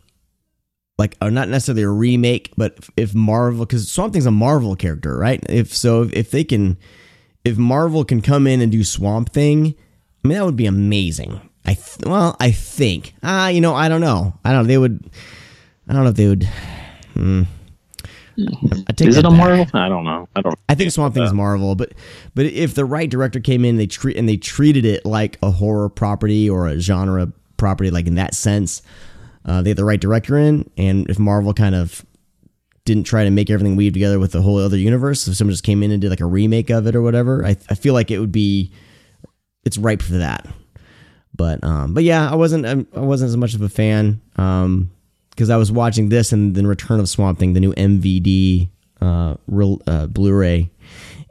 like 0.98 1.18
uh, 1.22 1.30
not 1.30 1.50
necessarily 1.50 1.84
a 1.84 1.90
remake, 1.90 2.54
but 2.58 2.78
if 2.96 3.16
Marvel, 3.16 3.66
because 3.66 3.92
Swamp 3.92 4.14
Thing's 4.14 4.26
a 4.26 4.32
Marvel 4.32 4.76
character, 4.76 5.18
right? 5.18 5.44
If 5.50 5.76
so, 5.76 6.10
if, 6.14 6.32
they 6.32 6.44
can, 6.44 6.78
if 7.44 7.58
Marvel 7.58 8.06
can 8.06 8.22
come 8.22 8.46
in 8.48 8.62
and 8.62 8.72
do 8.72 8.84
Swamp 8.84 9.34
Thing, 9.34 9.76
I 10.24 10.28
mean 10.28 10.38
that 10.38 10.46
would 10.46 10.56
be 10.56 10.66
amazing. 10.66 11.42
I 11.66 11.74
th- 11.74 12.06
well, 12.06 12.36
I 12.40 12.52
think. 12.52 13.16
Ah, 13.24 13.48
you 13.48 13.62
know, 13.62 13.74
I 13.74 13.90
don't 13.90 14.02
know. 14.02 14.38
I 14.44 14.52
don't. 14.52 14.64
know. 14.64 14.68
They 14.68 14.78
would. 14.78 15.10
I 15.88 15.94
don't 15.94 16.04
know 16.04 16.10
if 16.10 16.16
they 16.16 16.28
would. 16.28 16.44
Hmm. 17.14 17.44
Is 18.36 19.18
it 19.18 19.26
a 19.26 19.30
back. 19.30 19.38
Marvel? 19.38 19.66
I 19.74 19.90
don't 19.90 20.06
know. 20.06 20.28
I 20.36 20.42
don't. 20.42 20.58
I 20.68 20.76
think 20.76 20.92
Swamp 20.92 21.14
Thing 21.14 21.24
is 21.24 21.34
Marvel, 21.34 21.76
but 21.76 21.94
but 22.36 22.46
if 22.46 22.74
the 22.74 22.86
right 22.86 23.10
director 23.10 23.40
came 23.40 23.64
in, 23.64 23.78
they 23.78 23.88
treat 23.88 24.18
and 24.18 24.28
they 24.28 24.38
treated 24.38 24.86
it 24.86 25.06
like 25.06 25.38
a 25.42 25.52
horror 25.52 25.90
property 25.90 26.50
or 26.50 26.68
a 26.68 26.80
genre 26.80 27.32
property, 27.58 27.92
like 27.92 28.08
in 28.08 28.16
that 28.16 28.34
sense, 28.34 28.82
uh, 29.46 29.62
they 29.62 29.72
had 29.72 29.78
the 29.78 29.86
right 29.86 30.00
director 30.00 30.38
in, 30.38 30.70
and 30.78 31.10
if 31.10 31.20
Marvel 31.20 31.54
kind 31.54 31.76
of 31.76 32.06
didn't 32.86 33.04
try 33.06 33.24
to 33.24 33.30
make 33.32 33.50
everything 33.50 33.76
weave 33.76 33.94
together 33.94 34.20
with 34.20 34.34
the 34.34 34.42
whole 34.42 34.58
other 34.58 34.78
universe, 34.78 35.28
if 35.28 35.36
someone 35.36 35.54
just 35.54 35.64
came 35.64 35.84
in 35.84 35.92
and 35.92 36.02
did 36.02 36.10
like 36.10 36.20
a 36.20 36.26
remake 36.26 36.70
of 36.70 36.86
it 36.88 36.96
or 36.96 37.02
whatever, 37.02 37.46
I, 37.46 37.56
I 37.70 37.76
feel 37.76 37.94
like 37.94 38.12
it 38.12 38.20
would 38.20 38.32
be 38.32 38.72
it's 39.64 39.78
ripe 39.78 40.02
for 40.02 40.14
that. 40.14 40.46
But 41.36 41.64
um, 41.64 41.94
but 41.94 42.04
yeah, 42.04 42.30
I 42.30 42.36
wasn't 42.36 42.66
I'm- 42.66 42.88
wasn't 42.94 43.30
as 43.30 43.38
much 43.38 43.54
of 43.56 43.62
a 43.62 43.70
fan 43.70 44.22
um 44.38 44.92
because 45.32 45.50
I 45.50 45.58
was 45.58 45.72
watching 45.72 46.10
this 46.10 46.32
and 46.32 46.54
then 46.54 46.68
Return 46.68 47.00
of 47.00 47.10
Swamp 47.10 47.40
Thing, 47.40 47.54
the 47.54 47.60
new 47.60 47.74
MVD 47.74 48.70
uh, 49.02 49.36
real 49.48 49.82
uh, 49.88 50.06
Blu-ray, 50.06 50.70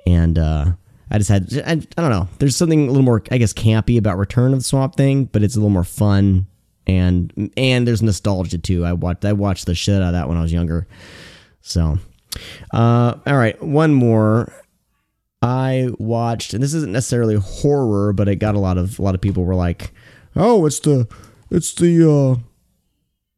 and 0.07 0.39
uh, 0.39 0.73
I 1.11 1.19
just 1.19 1.31
had 1.31 1.49
I, 1.65 1.73
I 1.73 1.75
don't 1.77 2.11
know. 2.11 2.29
There's 2.39 2.57
something 2.57 2.85
a 2.89 2.91
little 2.91 3.05
more 3.05 3.23
I 3.31 3.39
guess 3.39 3.53
campy 3.53 3.97
about 3.99 4.19
Return 4.19 4.55
of 4.55 4.65
Swamp 4.65 4.97
Thing, 4.97 5.27
but 5.27 5.43
it's 5.45 5.55
a 5.55 5.59
little 5.59 5.71
more 5.71 5.85
fun 5.85 6.47
and 6.87 7.51
and 7.57 7.87
there's 7.87 8.03
nostalgia 8.03 8.59
too. 8.59 8.85
I 8.85 8.93
watched 8.93 9.25
I 9.25 9.33
watched 9.33 9.67
the 9.67 9.75
shit 9.75 9.97
out 9.97 10.09
of 10.09 10.13
that 10.13 10.29
when 10.29 10.37
I 10.37 10.43
was 10.43 10.53
younger. 10.53 10.87
So, 11.61 11.99
uh, 12.73 13.15
all 13.27 13.37
right, 13.37 13.61
one 13.63 13.95
more. 13.95 14.53
I 15.43 15.91
watched, 15.99 16.55
and 16.55 16.63
this 16.63 16.73
isn't 16.73 16.93
necessarily 16.93 17.35
horror, 17.35 18.13
but 18.13 18.29
it 18.29 18.37
got 18.37 18.55
a 18.55 18.61
lot 18.61 18.79
of 18.79 18.99
a 18.99 19.03
lot 19.03 19.15
of 19.15 19.21
people 19.21 19.45
were 19.45 19.57
like, 19.57 19.93
"Oh, 20.37 20.67
it's 20.67 20.79
the, 20.81 21.09
it's 21.51 21.75
the, 21.75 22.09
uh, 22.09 22.41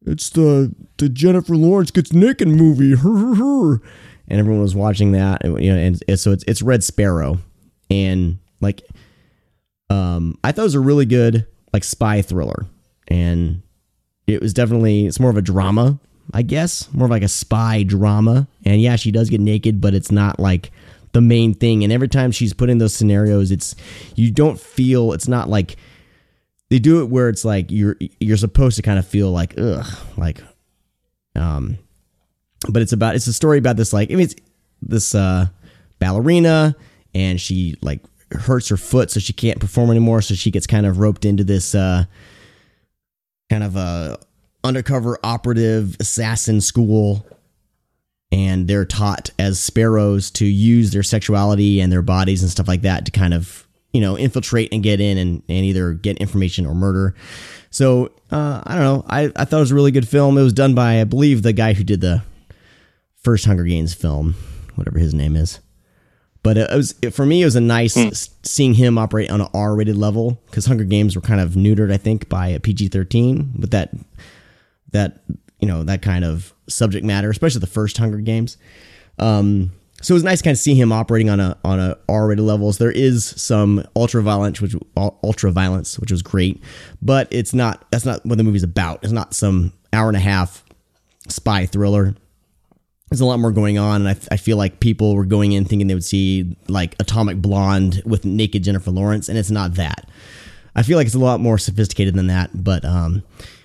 it's 0.04 0.28
the 0.30 0.74
the 0.98 1.08
Jennifer 1.08 1.56
Lawrence 1.56 1.90
gets 1.90 2.12
naked 2.12 2.48
movie," 2.48 2.92
and 4.28 4.38
everyone 4.38 4.60
was 4.60 4.74
watching 4.74 5.12
that, 5.12 5.44
and, 5.44 5.62
you 5.62 5.72
know, 5.72 5.78
and, 5.78 6.02
and 6.06 6.20
so 6.20 6.32
it's 6.32 6.44
it's 6.46 6.60
Red 6.60 6.84
Sparrow, 6.84 7.38
and 7.90 8.38
like, 8.60 8.82
um, 9.88 10.38
I 10.44 10.52
thought 10.52 10.62
it 10.62 10.64
was 10.64 10.74
a 10.74 10.80
really 10.80 11.06
good 11.06 11.46
like 11.72 11.84
spy 11.84 12.20
thriller, 12.20 12.66
and 13.08 13.62
it 14.26 14.40
was 14.40 14.54
definitely 14.54 15.06
it's 15.06 15.20
more 15.20 15.30
of 15.30 15.36
a 15.36 15.42
drama, 15.42 15.98
I 16.32 16.42
guess, 16.42 16.92
more 16.92 17.06
of 17.06 17.10
like 17.10 17.22
a 17.22 17.28
spy 17.28 17.82
drama, 17.82 18.48
and 18.64 18.80
yeah, 18.80 18.96
she 18.96 19.10
does 19.10 19.30
get 19.30 19.40
naked, 19.40 19.80
but 19.80 19.94
it's 19.94 20.10
not 20.10 20.38
like 20.40 20.70
the 21.12 21.20
main 21.20 21.54
thing. 21.54 21.84
And 21.84 21.92
every 21.92 22.08
time 22.08 22.32
she's 22.32 22.52
put 22.52 22.70
in 22.70 22.78
those 22.78 22.94
scenarios, 22.94 23.50
it's 23.50 23.74
you 24.16 24.30
don't 24.30 24.58
feel 24.58 25.12
it's 25.12 25.28
not 25.28 25.48
like 25.48 25.76
they 26.70 26.78
do 26.78 27.02
it 27.02 27.08
where 27.08 27.28
it's 27.28 27.44
like 27.44 27.70
you're 27.70 27.96
you're 28.20 28.36
supposed 28.36 28.76
to 28.76 28.82
kind 28.82 28.98
of 28.98 29.06
feel 29.06 29.30
like 29.30 29.54
ugh, 29.58 29.86
like 30.16 30.42
um, 31.36 31.78
but 32.68 32.82
it's 32.82 32.92
about 32.92 33.14
it's 33.14 33.26
a 33.26 33.32
story 33.32 33.58
about 33.58 33.76
this 33.76 33.92
like 33.92 34.10
I 34.10 34.14
mean 34.14 34.24
it's 34.24 34.34
this 34.82 35.14
uh 35.14 35.46
ballerina 35.98 36.76
and 37.14 37.40
she 37.40 37.76
like 37.80 38.00
hurts 38.32 38.68
her 38.68 38.76
foot 38.76 39.10
so 39.10 39.20
she 39.20 39.32
can't 39.32 39.60
perform 39.60 39.90
anymore 39.90 40.20
so 40.20 40.34
she 40.34 40.50
gets 40.50 40.66
kind 40.66 40.86
of 40.86 40.98
roped 40.98 41.24
into 41.24 41.44
this 41.44 41.74
uh 41.74 42.04
kind 43.50 43.64
of 43.64 43.76
a 43.76 44.18
undercover 44.62 45.18
operative 45.22 45.96
assassin 46.00 46.60
school. 46.60 47.26
And 48.32 48.66
they're 48.66 48.84
taught 48.84 49.30
as 49.38 49.60
sparrows 49.60 50.30
to 50.32 50.44
use 50.44 50.90
their 50.90 51.04
sexuality 51.04 51.80
and 51.80 51.92
their 51.92 52.02
bodies 52.02 52.42
and 52.42 52.50
stuff 52.50 52.66
like 52.66 52.82
that 52.82 53.04
to 53.04 53.12
kind 53.12 53.32
of 53.32 53.66
you 53.92 54.00
know 54.00 54.18
infiltrate 54.18 54.72
and 54.72 54.82
get 54.82 55.00
in 55.00 55.18
and, 55.18 55.42
and 55.48 55.64
either 55.64 55.92
get 55.92 56.18
information 56.18 56.66
or 56.66 56.74
murder. 56.74 57.14
So 57.70 58.10
uh, 58.32 58.62
i 58.64 58.74
don't 58.74 58.82
know. 58.82 59.04
I, 59.08 59.32
I 59.36 59.44
thought 59.44 59.58
it 59.58 59.60
was 59.60 59.70
a 59.70 59.76
really 59.76 59.92
good 59.92 60.08
film. 60.08 60.36
It 60.36 60.42
was 60.42 60.52
done 60.52 60.74
by 60.74 61.00
i 61.00 61.04
believe 61.04 61.42
the 61.42 61.52
guy 61.52 61.74
who 61.74 61.84
did 61.84 62.00
the 62.00 62.22
first 63.22 63.46
hunger 63.46 63.64
games 63.64 63.94
film 63.94 64.34
whatever 64.74 64.98
his 64.98 65.14
name 65.14 65.36
is 65.36 65.60
but 66.44 66.56
it 66.56 66.70
was 66.70 66.94
it, 67.02 67.10
for 67.10 67.26
me 67.26 67.42
it 67.42 67.44
was 67.46 67.56
a 67.56 67.60
nice 67.60 67.96
s- 67.96 68.30
seeing 68.44 68.74
him 68.74 68.96
operate 68.98 69.30
on 69.30 69.40
an 69.40 69.48
r-rated 69.52 69.96
level 69.96 70.40
because 70.46 70.66
hunger 70.66 70.84
games 70.84 71.16
were 71.16 71.22
kind 71.22 71.40
of 71.40 71.50
neutered 71.54 71.92
i 71.92 71.96
think 71.96 72.28
by 72.28 72.46
a 72.48 72.60
pg-13 72.60 73.50
but 73.56 73.72
that 73.72 73.90
that 74.92 75.20
you 75.58 75.66
know 75.68 75.82
that 75.82 76.02
kind 76.02 76.24
of 76.24 76.52
subject 76.68 77.04
matter, 77.04 77.30
especially 77.30 77.60
the 77.60 77.66
first 77.66 77.98
Hunger 77.98 78.18
Games. 78.18 78.56
Um, 79.18 79.72
so 80.02 80.12
it 80.12 80.16
was 80.16 80.24
nice 80.24 80.38
to 80.38 80.44
kind 80.44 80.54
of 80.54 80.58
see 80.58 80.74
him 80.74 80.92
operating 80.92 81.30
on 81.30 81.40
a 81.40 81.56
on 81.64 81.80
a 81.80 81.96
R-rated 82.08 82.44
levels. 82.44 82.78
There 82.78 82.90
is 82.90 83.24
some 83.24 83.84
ultra 83.96 84.22
violence, 84.22 84.60
which 84.60 84.74
ultra 84.96 85.50
violence, 85.52 85.98
which 85.98 86.10
was 86.10 86.22
great, 86.22 86.62
but 87.02 87.28
it's 87.30 87.54
not. 87.54 87.84
That's 87.90 88.04
not 88.04 88.24
what 88.26 88.38
the 88.38 88.44
movie's 88.44 88.62
about. 88.62 89.02
It's 89.02 89.12
not 89.12 89.34
some 89.34 89.72
hour 89.92 90.08
and 90.08 90.16
a 90.16 90.20
half 90.20 90.64
spy 91.28 91.66
thriller. 91.66 92.14
There's 93.10 93.20
a 93.20 93.26
lot 93.26 93.38
more 93.38 93.52
going 93.52 93.78
on, 93.78 94.06
and 94.06 94.08
I, 94.08 94.34
I 94.34 94.36
feel 94.38 94.56
like 94.56 94.80
people 94.80 95.14
were 95.14 95.24
going 95.26 95.52
in 95.52 95.64
thinking 95.64 95.86
they 95.86 95.94
would 95.94 96.04
see 96.04 96.56
like 96.68 96.96
Atomic 96.98 97.36
Blonde 97.36 98.02
with 98.04 98.24
naked 98.24 98.64
Jennifer 98.64 98.90
Lawrence, 98.90 99.28
and 99.28 99.36
it's 99.38 99.50
not 99.50 99.74
that. 99.74 100.08
I 100.74 100.82
feel 100.82 100.96
like 100.96 101.06
it's 101.06 101.14
a 101.14 101.20
lot 101.20 101.38
more 101.38 101.58
sophisticated 101.58 102.14
than 102.14 102.26
that. 102.28 102.50
But 102.54 102.84
um, 102.84 103.22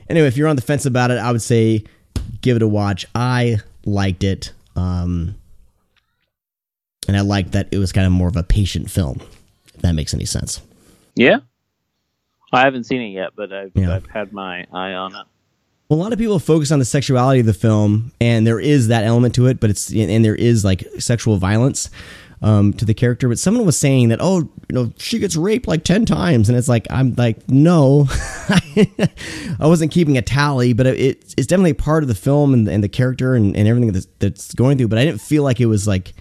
anyway, 0.10 0.27
if 0.27 0.38
you're 0.38 0.48
on 0.48 0.55
the 0.55 0.62
fence 0.62 0.86
about 0.86 1.10
it, 1.10 1.17
I 1.17 1.31
would 1.31 1.41
say 1.41 1.84
give 2.41 2.58
it 2.58 2.62
a 2.62 2.67
watch. 2.67 3.05
I 3.15 3.58
liked 3.86 4.24
it, 4.24 4.51
um, 4.75 5.36
and 7.08 7.17
I 7.17 7.22
liked 7.22 7.53
that 7.53 7.69
it 7.72 7.77
was 7.79 7.91
kind 7.91 8.05
of 8.05 8.12
more 8.13 8.27
of 8.27 8.36
a 8.36 8.43
patient 8.43 8.91
film. 8.91 9.22
If 9.74 9.81
that 9.81 9.93
makes 9.96 10.13
any 10.13 10.25
sense. 10.25 10.62
Yeah. 11.15 11.39
I 12.51 12.62
haven't 12.62 12.84
seen 12.86 13.01
it 13.01 13.10
yet, 13.10 13.31
but 13.36 13.53
I've, 13.53 13.72
Yeah. 13.74 13.96
I've 13.96 14.08
had 14.08 14.34
my 14.34 14.65
eye 14.74 14.93
on 14.93 15.15
it. 15.15 15.25
Well, 15.89 16.00
a 16.00 16.01
lot 16.01 16.13
of 16.13 16.19
people 16.19 16.38
focus 16.38 16.72
on 16.72 16.77
the 16.77 16.86
sexuality 16.86 17.39
of 17.39 17.48
the 17.48 17.53
film, 17.53 18.12
and 18.22 18.46
there 18.46 18.60
is 18.60 18.89
that 18.89 19.03
element 19.03 19.34
to 19.36 19.48
it, 19.48 19.60
but 19.60 19.72
it's 19.72 19.91
and 19.91 20.24
there 20.24 20.36
is 20.36 20.63
like 20.63 20.84
sexual 21.00 21.38
violence 21.38 21.89
um, 22.43 22.74
to 22.74 22.86
the 22.86 22.93
character. 22.93 23.27
But 23.27 23.39
someone 23.39 23.65
was 23.65 23.75
saying 23.75 24.10
that, 24.10 24.19
oh, 24.22 24.41
you 24.41 24.50
know, 24.72 24.93
she 24.98 25.17
gets 25.17 25.36
raped 25.36 25.67
like 25.67 25.84
ten 25.84 26.05
times, 26.05 26.48
and 26.48 26.55
it's 26.55 26.69
like 26.69 26.86
I'm 26.91 27.15
like, 27.15 27.50
no, 27.50 28.08
I 28.10 29.58
wasn't 29.62 29.91
keeping 29.91 30.15
a 30.15 30.22
tally, 30.22 30.74
but 30.74 30.86
it, 30.86 31.34
it's 31.36 31.48
definitely 31.48 31.74
part 31.74 32.03
of 32.03 32.08
the 32.08 32.13
film 32.13 32.53
and, 32.53 32.67
and 32.67 32.84
the 32.84 32.89
character 32.89 33.34
and, 33.34 33.58
and 33.58 33.67
everything 33.67 33.91
that's, 33.91 34.08
that's 34.19 34.53
going 34.53 34.77
through. 34.77 34.89
But 34.89 35.00
I 35.00 35.05
didn't 35.05 35.22
feel 35.22 35.41
like 35.41 35.60
it 35.60 35.65
was 35.65 35.88
like 35.88 36.13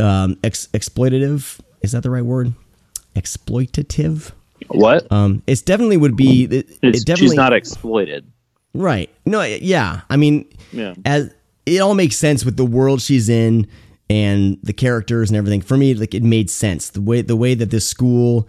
um, 0.00 0.38
ex- 0.42 0.68
exploitative. 0.68 1.60
Is 1.82 1.92
that 1.92 2.02
the 2.02 2.10
right 2.10 2.24
word? 2.24 2.54
Exploitative. 3.14 4.32
What? 4.68 5.10
Um, 5.12 5.42
it's 5.46 5.60
definitely 5.60 5.98
would 5.98 6.16
be. 6.16 6.44
It, 6.44 6.52
It's, 6.82 7.02
it 7.02 7.06
definitely 7.06 7.28
she's 7.28 7.34
not 7.34 7.52
exploited. 7.52 8.31
Right. 8.74 9.10
No, 9.26 9.42
yeah. 9.42 10.00
I 10.08 10.16
mean, 10.16 10.46
Yeah. 10.72 10.94
as 11.04 11.32
it 11.66 11.78
all 11.80 11.94
makes 11.94 12.16
sense 12.16 12.44
with 12.44 12.56
the 12.56 12.64
world 12.64 13.00
she's 13.00 13.28
in 13.28 13.66
and 14.10 14.58
the 14.62 14.72
characters 14.72 15.30
and 15.30 15.36
everything. 15.36 15.60
For 15.60 15.76
me, 15.76 15.94
like 15.94 16.14
it 16.14 16.22
made 16.22 16.50
sense. 16.50 16.90
The 16.90 17.00
way 17.00 17.22
the 17.22 17.36
way 17.36 17.54
that 17.54 17.70
this 17.70 17.86
school 17.88 18.48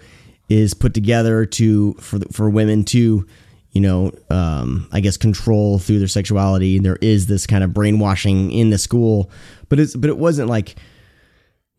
is 0.50 0.74
put 0.74 0.94
together 0.94 1.46
to 1.46 1.94
for 2.00 2.20
for 2.32 2.50
women 2.50 2.84
to, 2.86 3.26
you 3.72 3.82
know, 3.82 4.12
um, 4.30 4.88
I 4.92 5.00
guess 5.00 5.16
control 5.18 5.80
through 5.80 6.00
their 6.00 6.08
sexuality. 6.08 6.80
There 6.80 6.98
is 7.02 7.28
this 7.28 7.46
kind 7.46 7.64
of 7.64 7.74
brainwashing 7.74 8.52
in 8.52 8.70
the 8.72 8.78
school, 8.78 9.30
but 9.70 9.80
it's 9.80 9.96
but 9.96 10.10
it 10.10 10.18
wasn't 10.18 10.50
like 10.50 10.76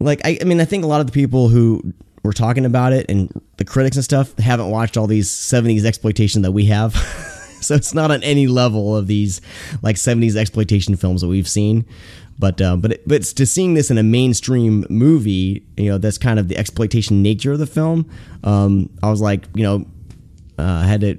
like 0.01 0.21
I, 0.25 0.39
I 0.41 0.45
mean 0.45 0.61
I 0.61 0.65
think 0.67 0.85
a 0.85 0.87
lot 0.89 1.01
of 1.01 1.07
the 1.07 1.13
people 1.13 1.49
who 1.49 1.93
were 2.23 2.33
talking 2.33 2.65
about 2.65 2.93
it 2.93 3.07
and 3.11 3.31
the 3.59 3.65
critics 3.65 3.97
and 3.97 4.05
stuff 4.05 4.37
haven't 4.39 4.71
watched 4.71 4.97
all 4.97 5.07
these 5.07 5.29
70s 5.31 5.85
exploitation 5.85 6.41
that 6.43 6.53
we 6.53 6.65
have 6.67 6.95
so 7.61 7.75
it's 7.75 7.95
not 7.95 8.11
on 8.11 8.23
any 8.23 8.47
level 8.47 8.97
of 8.97 9.07
these 9.07 9.41
like 9.83 9.97
70s 9.97 10.37
exploitation 10.37 10.97
films 10.97 11.21
that 11.21 11.29
we've 11.29 11.49
seen 11.49 11.85
but 12.39 12.61
uh, 12.61 12.77
but 12.77 12.93
it, 12.93 13.09
but 13.09 13.17
it's 13.17 13.33
to 13.33 13.47
seeing 13.47 13.75
this 13.75 13.91
in 13.91 13.99
a 13.99 14.03
mainstream 14.03 14.85
movie 14.91 15.65
you 15.77 15.91
know 15.91 15.99
that's 15.99 16.19
kind 16.19 16.39
of 16.39 16.49
the 16.49 16.57
exploitation 16.57 17.23
nature 17.23 17.53
of 17.53 17.59
the 17.59 17.67
film 17.67 18.11
um, 18.43 18.91
I 19.03 19.11
was 19.11 19.21
like 19.21 19.47
you 19.55 19.63
know 19.63 19.87
uh, 20.59 20.63
I 20.63 20.85
had 20.85 21.01
to 21.03 21.19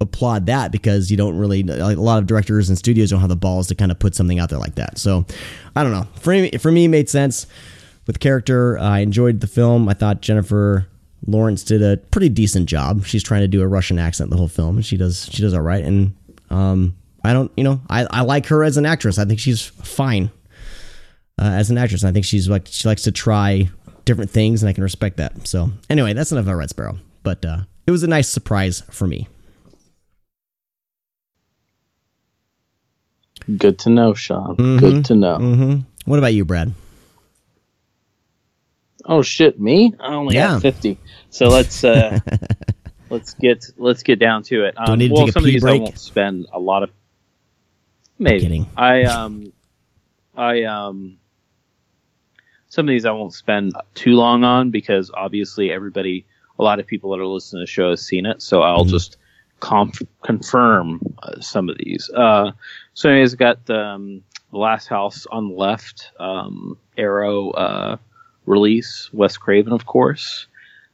applaud 0.00 0.46
that 0.46 0.70
because 0.70 1.10
you 1.10 1.16
don't 1.16 1.36
really 1.36 1.62
like 1.62 1.96
a 1.96 2.00
lot 2.00 2.18
of 2.18 2.26
directors 2.26 2.68
and 2.68 2.78
studios 2.78 3.10
don't 3.10 3.20
have 3.20 3.28
the 3.28 3.36
balls 3.36 3.66
to 3.68 3.74
kind 3.74 3.90
of 3.90 3.98
put 3.98 4.14
something 4.14 4.38
out 4.38 4.48
there 4.50 4.58
like 4.58 4.76
that. 4.76 4.98
So 4.98 5.26
I 5.74 5.82
don't 5.82 5.92
know. 5.92 6.06
For 6.20 6.32
me, 6.32 6.50
for 6.52 6.70
me, 6.70 6.84
it 6.84 6.88
made 6.88 7.08
sense 7.08 7.46
with 8.06 8.20
character. 8.20 8.78
I 8.78 9.00
enjoyed 9.00 9.40
the 9.40 9.46
film. 9.46 9.88
I 9.88 9.94
thought 9.94 10.20
Jennifer 10.20 10.86
Lawrence 11.28 11.62
did 11.62 11.82
a 11.82 11.98
pretty 11.98 12.30
decent 12.30 12.68
job. 12.68 13.04
She's 13.04 13.22
trying 13.22 13.42
to 13.42 13.48
do 13.48 13.60
a 13.60 13.66
Russian 13.66 13.98
accent 13.98 14.30
the 14.30 14.36
whole 14.36 14.48
film, 14.48 14.76
and 14.76 14.86
she 14.86 14.96
does 14.96 15.28
she 15.30 15.42
does 15.42 15.52
all 15.52 15.60
right. 15.60 15.84
And 15.84 16.16
um, 16.48 16.96
I 17.22 17.34
don't, 17.34 17.52
you 17.54 17.64
know, 17.64 17.82
I, 17.90 18.06
I 18.10 18.22
like 18.22 18.46
her 18.46 18.64
as 18.64 18.78
an 18.78 18.86
actress. 18.86 19.18
I 19.18 19.26
think 19.26 19.38
she's 19.38 19.62
fine 19.62 20.30
uh, 21.38 21.44
as 21.44 21.70
an 21.70 21.76
actress. 21.76 22.02
I 22.02 22.12
think 22.12 22.24
she's 22.24 22.48
like 22.48 22.66
she 22.66 22.88
likes 22.88 23.02
to 23.02 23.12
try 23.12 23.68
different 24.06 24.30
things, 24.30 24.62
and 24.62 24.70
I 24.70 24.72
can 24.72 24.82
respect 24.82 25.18
that. 25.18 25.46
So 25.46 25.70
anyway, 25.90 26.14
that's 26.14 26.32
enough 26.32 26.44
about 26.44 26.56
Red 26.56 26.70
Sparrow. 26.70 26.96
But 27.22 27.44
uh, 27.44 27.58
it 27.86 27.90
was 27.90 28.02
a 28.02 28.08
nice 28.08 28.28
surprise 28.28 28.82
for 28.90 29.06
me. 29.06 29.28
Good 33.54 33.78
to 33.80 33.90
know, 33.90 34.14
Sean. 34.14 34.56
Mm-hmm. 34.56 34.78
Good 34.78 35.04
to 35.06 35.14
know. 35.14 35.38
Mm-hmm. 35.38 36.10
What 36.10 36.18
about 36.18 36.34
you, 36.34 36.46
Brad? 36.46 36.72
Oh 39.08 39.22
shit, 39.22 39.58
me? 39.58 39.94
I 39.98 40.14
only 40.14 40.34
Yeah. 40.36 40.52
have 40.52 40.62
fifty. 40.62 40.98
So 41.30 41.48
let's 41.48 41.82
uh 41.82 42.18
let's 43.10 43.34
get 43.34 43.64
let's 43.78 44.02
get 44.02 44.18
down 44.18 44.42
to 44.44 44.64
it. 44.64 44.74
Um, 44.76 44.86
Do 44.86 44.92
I 44.92 44.96
need 44.96 45.08
to 45.08 45.14
well, 45.14 45.22
take 45.26 45.28
a 45.30 45.32
some 45.32 45.42
of 45.42 45.46
pee 45.46 45.52
these 45.52 45.64
I 45.64 45.72
won't 45.72 45.98
spend 45.98 46.46
a 46.52 46.58
lot 46.60 46.82
of. 46.82 46.90
Maybe 48.18 48.42
Kidding. 48.42 48.66
I 48.76 49.04
um 49.04 49.52
I 50.36 50.64
um 50.64 51.18
some 52.68 52.86
of 52.86 52.90
these 52.92 53.06
I 53.06 53.12
won't 53.12 53.32
spend 53.32 53.72
too 53.94 54.12
long 54.12 54.44
on 54.44 54.70
because 54.70 55.10
obviously 55.14 55.70
everybody, 55.72 56.26
a 56.58 56.62
lot 56.62 56.78
of 56.80 56.86
people 56.86 57.10
that 57.12 57.20
are 57.20 57.26
listening 57.26 57.60
to 57.60 57.62
the 57.62 57.66
show 57.66 57.90
has 57.90 58.04
seen 58.04 58.26
it. 58.26 58.42
So 58.42 58.60
I'll 58.60 58.84
Mhm. 58.84 58.90
just 58.90 59.16
conf- 59.60 60.02
confirm 60.22 61.00
uh, 61.22 61.40
some 61.40 61.70
of 61.70 61.78
these. 61.78 62.10
Uh, 62.14 62.50
so 62.92 63.08
anyways, 63.08 63.34
got 63.36 63.64
the, 63.64 63.78
um, 63.80 64.22
the 64.52 64.58
Last 64.58 64.86
House 64.88 65.26
on 65.32 65.48
the 65.48 65.54
Left, 65.54 66.12
um, 66.20 66.76
Arrow 66.98 67.50
uh, 67.52 67.96
release, 68.48 69.10
Wes 69.12 69.36
Craven, 69.36 69.72
of 69.72 69.86
course. 69.86 70.46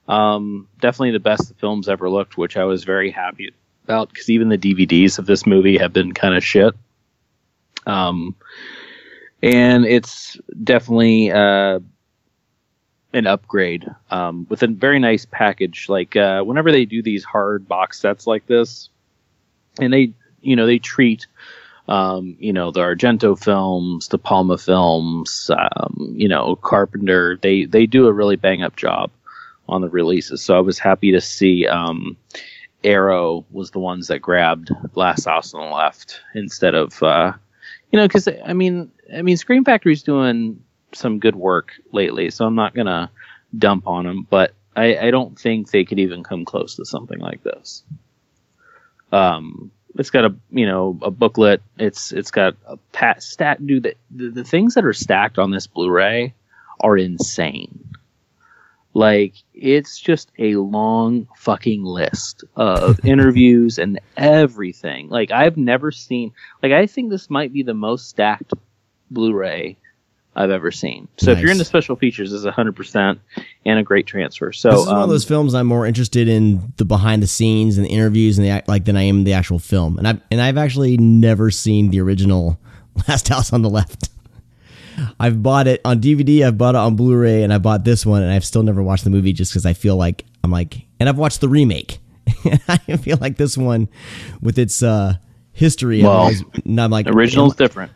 Um, 0.08 0.68
definitely 0.80 1.12
the 1.12 1.20
best 1.20 1.48
the 1.48 1.54
film's 1.54 1.88
ever 1.88 2.10
looked, 2.10 2.36
which 2.36 2.56
I 2.56 2.64
was 2.64 2.84
very 2.84 3.10
happy 3.10 3.52
about 3.84 4.10
because 4.10 4.28
even 4.28 4.48
the 4.48 4.58
DVDs 4.58 5.18
of 5.18 5.26
this 5.26 5.46
movie 5.46 5.78
have 5.78 5.92
been 5.92 6.12
kind 6.12 6.34
of 6.34 6.44
shit. 6.44 6.74
Um, 7.86 8.34
and 9.42 9.84
it's 9.84 10.38
definitely 10.62 11.30
uh, 11.30 11.80
an 13.12 13.26
upgrade 13.26 13.86
um, 14.10 14.46
with 14.48 14.62
a 14.62 14.66
very 14.66 14.98
nice 14.98 15.26
package. 15.26 15.88
Like 15.88 16.16
uh, 16.16 16.42
whenever 16.42 16.72
they 16.72 16.84
do 16.84 17.02
these 17.02 17.24
hard 17.24 17.68
box 17.68 18.00
sets 18.00 18.26
like 18.26 18.46
this, 18.46 18.90
and 19.78 19.92
they 19.92 20.12
you 20.40 20.56
know 20.56 20.66
they 20.66 20.78
treat 20.78 21.26
um, 21.88 22.36
you 22.38 22.52
know 22.52 22.70
the 22.70 22.80
Argento 22.80 23.38
films, 23.38 24.08
De 24.08 24.18
Palma 24.18 24.58
films, 24.58 25.50
um, 25.50 26.14
you 26.16 26.28
know 26.28 26.56
Carpenter. 26.56 27.38
They 27.40 27.64
they 27.64 27.86
do 27.86 28.06
a 28.06 28.12
really 28.12 28.36
bang 28.36 28.62
up 28.62 28.76
job 28.76 29.10
on 29.68 29.80
the 29.80 29.88
releases. 29.88 30.42
So 30.42 30.56
I 30.56 30.60
was 30.60 30.78
happy 30.78 31.12
to 31.12 31.20
see 31.20 31.66
um, 31.66 32.16
Arrow 32.82 33.44
was 33.50 33.70
the 33.70 33.78
ones 33.78 34.08
that 34.08 34.20
grabbed 34.20 34.70
Last 34.94 35.24
House 35.24 35.54
on 35.54 35.68
the 35.68 35.74
Left 35.74 36.20
instead 36.34 36.74
of 36.74 37.02
uh, 37.02 37.32
you 37.90 37.98
know 37.98 38.06
because 38.06 38.28
I 38.28 38.52
mean 38.52 38.90
I 39.14 39.22
mean 39.22 39.36
Scream 39.36 39.64
Factory's 39.64 40.02
doing 40.02 40.62
some 40.92 41.18
good 41.18 41.36
work 41.36 41.72
lately, 41.92 42.30
so 42.30 42.46
I'm 42.46 42.54
not 42.54 42.74
gonna 42.74 43.10
dump 43.58 43.86
on 43.86 44.04
them, 44.04 44.26
but 44.28 44.54
I, 44.76 44.96
I 44.96 45.10
don't 45.10 45.38
think 45.38 45.70
they 45.70 45.84
could 45.84 45.98
even 45.98 46.24
come 46.24 46.44
close 46.44 46.76
to 46.76 46.84
something 46.84 47.18
like 47.18 47.42
this. 47.42 47.84
Um, 49.12 49.70
it's 49.96 50.10
got 50.10 50.24
a 50.24 50.34
you 50.50 50.66
know 50.66 50.98
a 51.02 51.10
booklet. 51.10 51.62
It's 51.78 52.12
it's 52.12 52.30
got 52.30 52.56
a 52.66 52.76
pat 52.92 53.22
stat. 53.22 53.64
Dude, 53.64 53.84
the, 53.84 53.94
the 54.10 54.30
the 54.30 54.44
things 54.44 54.74
that 54.74 54.84
are 54.84 54.92
stacked 54.92 55.38
on 55.38 55.50
this 55.50 55.66
Blu-ray 55.66 56.34
are 56.80 56.96
insane. 56.96 57.92
Like 58.92 59.34
it's 59.52 59.98
just 59.98 60.30
a 60.38 60.54
long 60.56 61.28
fucking 61.36 61.84
list 61.84 62.44
of 62.56 63.00
interviews 63.04 63.78
and 63.78 64.00
everything. 64.16 65.08
Like 65.08 65.30
I've 65.30 65.56
never 65.56 65.90
seen. 65.90 66.32
Like 66.62 66.72
I 66.72 66.86
think 66.86 67.10
this 67.10 67.30
might 67.30 67.52
be 67.52 67.62
the 67.62 67.74
most 67.74 68.08
stacked 68.08 68.52
Blu-ray 69.10 69.76
I've 70.36 70.50
ever 70.50 70.70
seen. 70.70 71.08
So 71.16 71.30
if 71.30 71.38
you're 71.38 71.50
into 71.50 71.64
special 71.64 71.94
features, 71.96 72.32
this 72.32 72.40
is 72.40 72.46
100% 72.46 73.18
and 73.66 73.78
a 73.78 73.82
great 73.82 74.06
transfer. 74.06 74.52
So 74.52 74.70
this 74.70 74.80
is 74.80 74.86
one 74.86 74.96
of 74.96 75.02
um, 75.04 75.10
those 75.10 75.24
films 75.24 75.54
I'm 75.54 75.66
more 75.66 75.86
interested 75.86 76.28
in 76.28 76.72
the 76.76 76.84
behind 76.84 77.22
the 77.22 77.26
scenes 77.26 77.78
and 77.78 77.86
the 77.86 77.90
interviews 77.90 78.38
and 78.38 78.46
the 78.46 78.62
like 78.66 78.84
than 78.84 78.96
I 78.96 79.02
am 79.02 79.24
the 79.24 79.32
actual 79.32 79.58
film. 79.58 79.98
And 79.98 80.08
I've 80.08 80.20
and 80.30 80.40
I've 80.40 80.58
actually 80.58 80.96
never 80.96 81.50
seen 81.50 81.90
the 81.90 82.00
original 82.00 82.58
Last 83.08 83.28
House 83.28 83.52
on 83.52 83.62
the 83.62 83.70
Left. 83.70 84.08
I've 85.18 85.42
bought 85.42 85.66
it 85.66 85.80
on 85.84 86.00
DVD, 86.00 86.46
I've 86.46 86.58
bought 86.58 86.74
it 86.74 86.78
on 86.78 86.94
Blu-ray, 86.94 87.42
and 87.42 87.52
I 87.52 87.58
bought 87.58 87.84
this 87.84 88.06
one, 88.06 88.22
and 88.22 88.30
I've 88.32 88.44
still 88.44 88.62
never 88.62 88.82
watched 88.82 89.02
the 89.02 89.10
movie 89.10 89.32
just 89.32 89.52
because 89.52 89.66
I 89.66 89.72
feel 89.72 89.96
like 89.96 90.24
I'm 90.44 90.52
like, 90.52 90.82
and 91.00 91.08
I've 91.08 91.18
watched 91.18 91.40
the 91.40 91.48
remake. 91.48 91.98
I 92.68 92.96
feel 92.98 93.18
like 93.20 93.36
this 93.36 93.58
one, 93.58 93.88
with 94.40 94.56
its 94.56 94.82
uh, 94.84 95.14
history, 95.52 96.02
Well, 96.02 96.30
I'm 96.66 96.90
like 96.90 97.08
original's 97.08 97.56
different. 97.56 97.92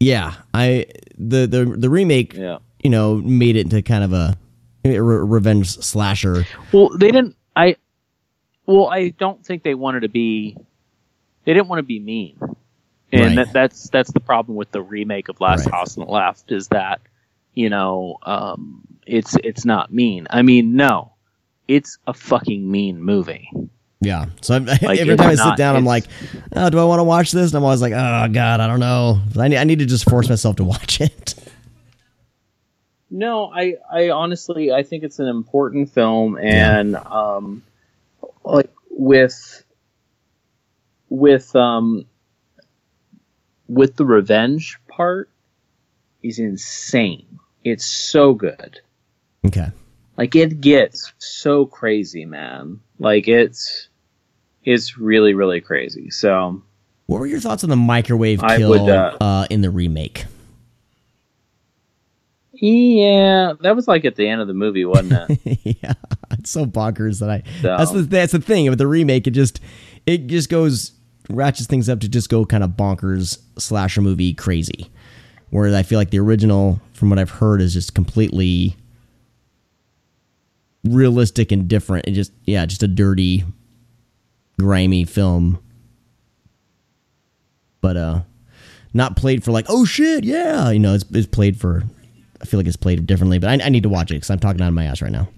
Yeah, 0.00 0.34
I 0.54 0.86
the 1.16 1.46
the 1.46 1.64
the 1.76 1.90
remake, 1.90 2.34
Yeah. 2.34 2.58
you 2.82 2.90
know, 2.90 3.16
made 3.16 3.56
it 3.56 3.62
into 3.62 3.82
kind 3.82 4.04
of 4.04 4.12
a, 4.12 4.36
a 4.84 5.00
re- 5.00 5.24
revenge 5.26 5.68
slasher. 5.70 6.46
Well, 6.72 6.90
they 6.96 7.10
didn't. 7.10 7.36
I. 7.56 7.76
Well, 8.66 8.88
I 8.88 9.08
don't 9.10 9.44
think 9.44 9.62
they 9.62 9.74
wanted 9.74 10.00
to 10.00 10.08
be. 10.08 10.56
They 11.44 11.54
didn't 11.54 11.68
want 11.68 11.78
to 11.78 11.84
be 11.84 11.98
mean, 11.98 12.36
and 13.12 13.36
Right. 13.36 13.36
that, 13.36 13.52
that's 13.52 13.88
that's 13.90 14.12
the 14.12 14.20
problem 14.20 14.56
with 14.56 14.70
the 14.70 14.82
remake 14.82 15.28
of 15.28 15.40
Last 15.40 15.64
Right. 15.66 15.74
House 15.74 15.96
on 15.96 16.04
the 16.06 16.12
Left 16.12 16.52
is 16.52 16.68
that 16.68 17.00
you 17.54 17.70
know 17.70 18.18
um, 18.22 18.84
it's 19.06 19.36
it's 19.42 19.64
not 19.64 19.92
mean. 19.92 20.26
I 20.30 20.42
mean, 20.42 20.76
no, 20.76 21.14
it's 21.66 21.98
a 22.06 22.12
fucking 22.14 22.70
mean 22.70 23.02
movie. 23.02 23.50
Yeah. 24.00 24.26
So 24.42 24.54
I'm, 24.54 24.64
Like, 24.82 24.98
every 25.00 25.16
time 25.16 25.28
I 25.28 25.34
sit 25.34 25.44
not- 25.44 25.58
down, 25.58 25.76
I'm 25.76 25.84
like, 25.84 26.04
oh, 26.54 26.70
do 26.70 26.78
I 26.78 26.84
want 26.84 27.00
to 27.00 27.04
watch 27.04 27.32
this? 27.32 27.50
And 27.50 27.56
I'm 27.58 27.64
always 27.64 27.82
like, 27.82 27.92
oh 27.92 28.28
god, 28.32 28.60
I 28.60 28.66
don't 28.66 28.80
know. 28.80 29.20
I 29.38 29.48
need, 29.48 29.56
I 29.56 29.64
need 29.64 29.80
to 29.80 29.86
just 29.86 30.08
force 30.08 30.28
myself 30.28 30.56
to 30.56 30.64
watch 30.64 31.00
it. 31.00 31.34
No, 33.10 33.50
I, 33.50 33.76
I 33.90 34.10
honestly, 34.10 34.70
I 34.70 34.82
think 34.82 35.02
it's 35.02 35.18
an 35.18 35.28
important 35.28 35.90
film, 35.90 36.36
and 36.36 36.94
um, 36.94 37.62
like 38.44 38.70
with, 38.90 39.64
with 41.08 41.56
um, 41.56 42.04
with 43.66 43.96
the 43.96 44.04
revenge 44.04 44.78
part, 44.88 45.30
is 46.22 46.38
insane. 46.38 47.38
It's 47.64 47.86
so 47.86 48.34
good. 48.34 48.78
Okay. 49.46 49.68
Like 50.18 50.36
it 50.36 50.60
gets 50.60 51.12
so 51.18 51.64
crazy, 51.64 52.26
man. 52.26 52.80
Like 52.98 53.26
it's, 53.26 53.87
it's 54.68 54.98
really 54.98 55.34
really 55.34 55.60
crazy. 55.60 56.10
So 56.10 56.62
What 57.06 57.20
were 57.20 57.26
your 57.26 57.40
thoughts 57.40 57.64
on 57.64 57.70
the 57.70 57.76
microwave 57.76 58.40
kill 58.56 58.70
would, 58.70 58.88
uh, 58.90 59.16
uh, 59.20 59.46
in 59.50 59.62
the 59.62 59.70
remake? 59.70 60.24
yeah, 62.52 63.52
that 63.60 63.76
was 63.76 63.86
like 63.86 64.04
at 64.04 64.16
the 64.16 64.28
end 64.28 64.40
of 64.40 64.48
the 64.48 64.54
movie, 64.54 64.84
wasn't 64.84 65.12
it? 65.44 65.58
yeah, 65.82 65.92
it's 66.32 66.50
so 66.50 66.66
bonkers 66.66 67.20
that 67.20 67.30
I. 67.30 67.42
So- 67.62 67.76
That's 67.76 67.92
the 67.92 68.02
that's 68.02 68.32
the 68.32 68.40
thing 68.40 68.68
with 68.68 68.78
the 68.78 68.86
remake. 68.86 69.26
It 69.26 69.30
just 69.32 69.60
it 70.06 70.26
just 70.26 70.48
goes 70.50 70.92
ratchets 71.30 71.66
things 71.68 71.88
up 71.88 72.00
to 72.00 72.08
just 72.08 72.28
go 72.30 72.44
kind 72.44 72.64
of 72.64 72.70
bonkers 72.70 73.38
slasher 73.58 74.00
movie 74.02 74.34
crazy. 74.34 74.90
Whereas 75.50 75.72
I 75.74 75.82
feel 75.82 75.98
like 75.98 76.10
the 76.10 76.18
original, 76.18 76.80
from 76.92 77.08
what 77.10 77.18
I've 77.18 77.30
heard, 77.30 77.62
is 77.62 77.72
just 77.72 77.94
completely 77.94 78.76
realistic 80.84 81.52
and 81.52 81.68
different. 81.68 82.06
It 82.06 82.12
just 82.12 82.32
yeah, 82.44 82.66
just 82.66 82.82
a 82.82 82.88
dirty, 82.88 83.44
grimy 84.58 85.04
film. 85.04 85.58
But 87.80 87.96
uh, 87.96 88.20
not 88.92 89.16
played 89.16 89.44
for 89.44 89.52
like 89.52 89.66
oh 89.68 89.84
shit 89.84 90.24
yeah, 90.24 90.70
you 90.70 90.78
know 90.78 90.94
it's 90.94 91.04
it's 91.12 91.26
played 91.26 91.58
for. 91.58 91.84
I 92.40 92.44
feel 92.44 92.60
like 92.60 92.66
it's 92.66 92.76
played 92.76 93.04
differently, 93.06 93.38
but 93.38 93.48
I, 93.50 93.64
I 93.64 93.68
need 93.68 93.82
to 93.82 93.88
watch 93.88 94.10
it 94.10 94.14
because 94.14 94.30
I'm 94.30 94.38
talking 94.38 94.60
out 94.60 94.68
of 94.68 94.74
my 94.74 94.84
ass 94.84 95.02
right 95.02 95.10
now. 95.10 95.28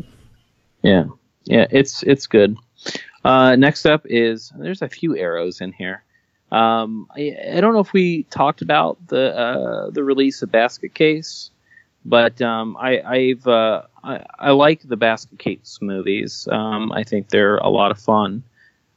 Yeah, 0.82 1.04
yeah, 1.44 1.66
it's 1.70 2.02
it's 2.02 2.26
good. 2.26 2.56
Uh, 3.24 3.56
next 3.56 3.86
up 3.86 4.02
is 4.06 4.52
there's 4.56 4.82
a 4.82 4.88
few 4.88 5.16
arrows 5.16 5.60
in 5.60 5.72
here. 5.72 6.02
Um, 6.52 7.06
I, 7.14 7.36
I 7.54 7.60
don't 7.60 7.74
know 7.74 7.80
if 7.80 7.92
we 7.92 8.24
talked 8.24 8.62
about 8.62 8.98
the 9.06 9.36
uh, 9.36 9.90
the 9.90 10.02
release 10.02 10.42
of 10.42 10.50
Basket 10.50 10.94
Case, 10.94 11.50
but 12.04 12.40
um, 12.42 12.76
I, 12.78 13.00
I've 13.00 13.46
uh, 13.46 13.82
I, 14.02 14.24
I 14.38 14.50
like 14.50 14.82
the 14.82 14.96
Basket 14.96 15.38
Case 15.38 15.78
movies. 15.80 16.48
Um, 16.50 16.92
I 16.92 17.04
think 17.04 17.28
they're 17.28 17.58
a 17.58 17.68
lot 17.68 17.90
of 17.90 17.98
fun. 17.98 18.42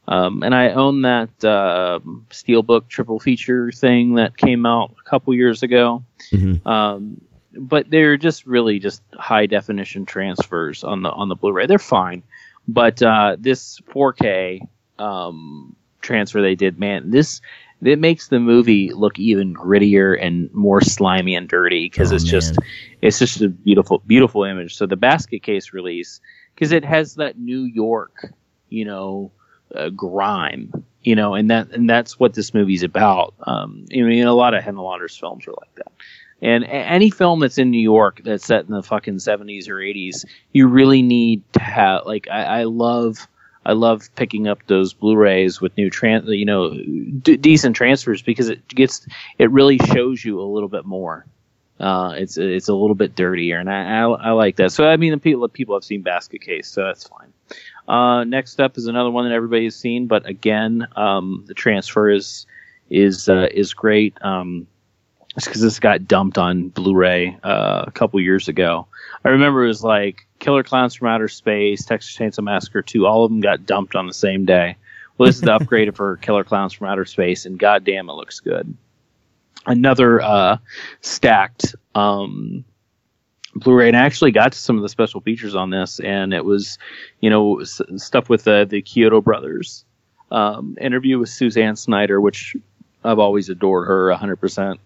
Um, 0.06 0.42
and 0.42 0.54
I 0.54 0.70
own 0.70 1.02
that 1.02 1.44
uh, 1.44 2.00
Steelbook 2.30 2.88
triple 2.88 3.18
feature 3.18 3.72
thing 3.72 4.14
that 4.14 4.36
came 4.36 4.66
out 4.66 4.94
a 5.00 5.08
couple 5.08 5.32
years 5.34 5.62
ago. 5.62 6.04
Mhm. 6.30 6.64
Um, 6.66 7.20
but 7.56 7.88
they're 7.88 8.16
just 8.16 8.46
really 8.46 8.78
just 8.78 9.02
high 9.14 9.46
definition 9.46 10.06
transfers 10.06 10.84
on 10.84 11.02
the 11.02 11.10
on 11.10 11.28
the 11.28 11.36
Blu-ray. 11.36 11.66
They're 11.66 11.78
fine, 11.78 12.22
but 12.66 13.02
uh, 13.02 13.36
this 13.38 13.80
4K 13.88 14.60
um, 14.98 15.76
transfer 16.00 16.42
they 16.42 16.54
did, 16.54 16.78
man, 16.78 17.10
this 17.10 17.40
it 17.82 17.98
makes 17.98 18.28
the 18.28 18.40
movie 18.40 18.92
look 18.92 19.18
even 19.18 19.54
grittier 19.54 20.16
and 20.20 20.52
more 20.54 20.80
slimy 20.80 21.34
and 21.34 21.48
dirty 21.48 21.86
because 21.86 22.12
Oh, 22.12 22.16
it's 22.16 22.24
just 22.24 22.56
it's 23.02 23.18
just 23.18 23.40
a 23.42 23.48
beautiful 23.48 24.02
beautiful 24.06 24.44
image. 24.44 24.74
So 24.74 24.86
the 24.86 24.96
basket 24.96 25.42
case 25.42 25.72
release 25.72 26.20
because 26.54 26.72
it 26.72 26.84
has 26.84 27.16
that 27.16 27.38
New 27.38 27.62
York, 27.62 28.32
you 28.68 28.84
know, 28.84 29.32
uh, 29.74 29.90
grime, 29.90 30.84
you 31.02 31.14
know, 31.14 31.34
and 31.34 31.50
that 31.50 31.70
and 31.70 31.88
that's 31.88 32.18
what 32.18 32.34
this 32.34 32.54
movie's 32.54 32.82
about. 32.82 33.34
Um, 33.46 33.86
I 33.92 34.02
mean, 34.02 34.26
a 34.26 34.34
lot 34.34 34.54
of 34.54 34.62
Henry 34.62 35.08
films 35.08 35.46
are 35.46 35.52
like 35.52 35.74
that. 35.76 35.92
And 36.42 36.64
any 36.64 37.10
film 37.10 37.40
that's 37.40 37.58
in 37.58 37.70
New 37.70 37.80
York 37.80 38.20
that's 38.24 38.44
set 38.44 38.66
in 38.66 38.72
the 38.72 38.82
fucking 38.82 39.18
seventies 39.18 39.68
or 39.68 39.80
eighties, 39.80 40.24
you 40.52 40.68
really 40.68 41.02
need 41.02 41.42
to 41.54 41.60
have 41.60 42.06
like 42.06 42.28
I, 42.30 42.60
I 42.60 42.62
love 42.64 43.26
I 43.66 43.72
love 43.72 44.08
picking 44.16 44.46
up 44.46 44.58
those 44.66 44.92
Blu-rays 44.92 45.60
with 45.60 45.76
new 45.76 45.88
trans, 45.88 46.28
you 46.28 46.44
know, 46.44 46.70
d- 46.70 47.36
decent 47.36 47.76
transfers 47.76 48.20
because 48.20 48.48
it 48.48 48.66
gets 48.68 49.06
it 49.38 49.50
really 49.50 49.78
shows 49.78 50.24
you 50.24 50.40
a 50.40 50.44
little 50.44 50.68
bit 50.68 50.84
more. 50.84 51.24
Uh, 51.80 52.14
it's 52.16 52.36
it's 52.36 52.68
a 52.68 52.74
little 52.74 52.94
bit 52.94 53.16
dirtier, 53.16 53.58
and 53.58 53.70
I, 53.70 54.00
I, 54.00 54.02
I 54.02 54.30
like 54.30 54.56
that. 54.56 54.70
So 54.70 54.86
I 54.86 54.96
mean, 54.96 55.12
the 55.12 55.18
people 55.18 55.48
people 55.48 55.74
have 55.74 55.84
seen 55.84 56.02
Basket 56.02 56.40
Case, 56.40 56.68
so 56.68 56.84
that's 56.84 57.08
fine. 57.08 57.32
Uh, 57.86 58.24
next 58.24 58.60
up 58.60 58.78
is 58.78 58.86
another 58.86 59.10
one 59.10 59.28
that 59.28 59.34
everybody 59.34 59.64
has 59.64 59.76
seen, 59.76 60.06
but 60.06 60.26
again, 60.26 60.86
um, 60.96 61.44
the 61.46 61.54
transfer 61.54 62.10
is 62.10 62.46
is 62.90 63.28
uh, 63.28 63.48
is 63.52 63.74
great. 63.74 64.16
Um, 64.22 64.66
it's 65.36 65.46
because 65.46 65.60
this 65.60 65.80
got 65.80 66.06
dumped 66.06 66.38
on 66.38 66.68
Blu-ray 66.68 67.38
uh, 67.42 67.84
a 67.86 67.90
couple 67.90 68.20
years 68.20 68.48
ago. 68.48 68.86
I 69.24 69.30
remember 69.30 69.64
it 69.64 69.68
was 69.68 69.82
like 69.82 70.26
Killer 70.38 70.62
Clowns 70.62 70.94
from 70.94 71.08
Outer 71.08 71.28
Space, 71.28 71.84
Texas 71.84 72.16
Chainsaw 72.16 72.44
Massacre 72.44 72.82
2. 72.82 73.06
All 73.06 73.24
of 73.24 73.32
them 73.32 73.40
got 73.40 73.66
dumped 73.66 73.96
on 73.96 74.06
the 74.06 74.14
same 74.14 74.44
day. 74.44 74.76
Well, 75.18 75.26
this 75.26 75.36
is 75.36 75.42
the 75.42 75.54
upgrade 75.56 75.94
for 75.96 76.18
Killer 76.18 76.44
Clowns 76.44 76.72
from 76.72 76.86
Outer 76.86 77.04
Space, 77.04 77.46
and 77.46 77.58
goddamn, 77.58 78.08
it 78.08 78.12
looks 78.12 78.40
good. 78.40 78.76
Another 79.66 80.20
uh, 80.20 80.58
stacked 81.00 81.74
um, 81.94 82.64
Blu-ray, 83.56 83.88
and 83.88 83.96
I 83.96 84.00
actually 84.00 84.30
got 84.32 84.52
to 84.52 84.58
some 84.58 84.76
of 84.76 84.82
the 84.82 84.88
special 84.88 85.20
features 85.20 85.54
on 85.54 85.70
this, 85.70 86.00
and 86.00 86.34
it 86.34 86.44
was, 86.44 86.78
you 87.20 87.30
know, 87.30 87.60
s- 87.60 87.80
stuff 87.96 88.28
with 88.28 88.44
the 88.44 88.66
the 88.68 88.82
Chiodo 88.82 89.22
brothers. 89.22 89.84
Um, 90.30 90.76
interview 90.80 91.18
with 91.18 91.28
Suzanne 91.28 91.76
Snyder, 91.76 92.20
which 92.20 92.56
I've 93.04 93.18
always 93.20 93.48
adored 93.48 93.86
her 93.86 94.08
100%. 94.12 94.78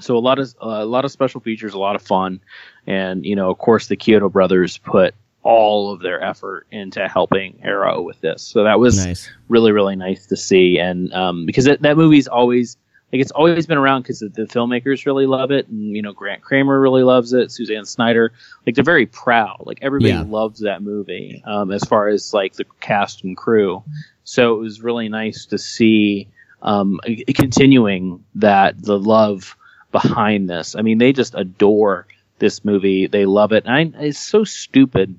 So 0.00 0.16
a 0.16 0.20
lot 0.20 0.38
of 0.38 0.54
a 0.60 0.84
lot 0.84 1.04
of 1.04 1.10
special 1.10 1.40
features, 1.40 1.74
a 1.74 1.78
lot 1.78 1.96
of 1.96 2.02
fun, 2.02 2.40
and 2.86 3.24
you 3.26 3.34
know, 3.36 3.50
of 3.50 3.58
course, 3.58 3.88
the 3.88 3.96
Chiodo 3.96 4.30
brothers 4.30 4.78
put 4.78 5.14
all 5.42 5.92
of 5.92 6.00
their 6.00 6.22
effort 6.22 6.66
into 6.70 7.08
helping 7.08 7.58
Arrow 7.64 8.00
with 8.00 8.20
this. 8.20 8.42
So 8.42 8.62
that 8.62 8.78
was 8.78 9.04
Nice. 9.04 9.28
really 9.48 9.72
really 9.72 9.96
nice 9.96 10.26
to 10.26 10.36
see, 10.36 10.78
and 10.78 11.12
um, 11.12 11.44
because 11.46 11.64
that, 11.64 11.82
that 11.82 11.96
movie's 11.96 12.28
always 12.28 12.76
like 13.12 13.20
it's 13.20 13.30
always 13.30 13.66
been 13.66 13.76
around 13.78 14.02
because 14.02 14.20
the, 14.20 14.28
the 14.28 14.44
filmmakers 14.44 15.04
really 15.06 15.26
love 15.26 15.50
it, 15.50 15.68
and 15.68 15.94
you 15.94 16.00
know 16.02 16.12
Grant 16.12 16.42
Kramer 16.42 16.80
really 16.80 17.02
loves 17.02 17.32
it, 17.32 17.50
Suzanne 17.52 17.84
Snyder, 17.84 18.32
like 18.66 18.74
they're 18.74 18.84
very 18.84 19.06
proud. 19.06 19.62
Like 19.66 19.78
everybody 19.82 20.12
Yeah. 20.14 20.22
loves 20.26 20.60
that 20.60 20.82
movie 20.82 21.42
um, 21.44 21.70
as 21.70 21.84
far 21.84 22.08
as 22.08 22.32
like 22.32 22.54
the 22.54 22.64
cast 22.80 23.22
and 23.24 23.36
crew. 23.36 23.82
So 24.24 24.54
it 24.54 24.58
was 24.60 24.80
really 24.82 25.08
nice 25.08 25.46
to 25.46 25.58
see 25.58 26.28
um, 26.62 27.00
continuing 27.34 28.24
that 28.36 28.80
the 28.80 28.98
love 28.98 29.56
behind 29.90 30.48
this. 30.48 30.74
I 30.76 30.82
mean, 30.82 30.98
they 30.98 31.12
just 31.12 31.34
adore 31.34 32.06
this 32.38 32.64
movie. 32.64 33.08
They 33.08 33.26
love 33.26 33.52
it. 33.52 33.64
And 33.66 33.94
I, 33.96 34.04
it's 34.04 34.18
so 34.18 34.44
stupid 34.44 35.18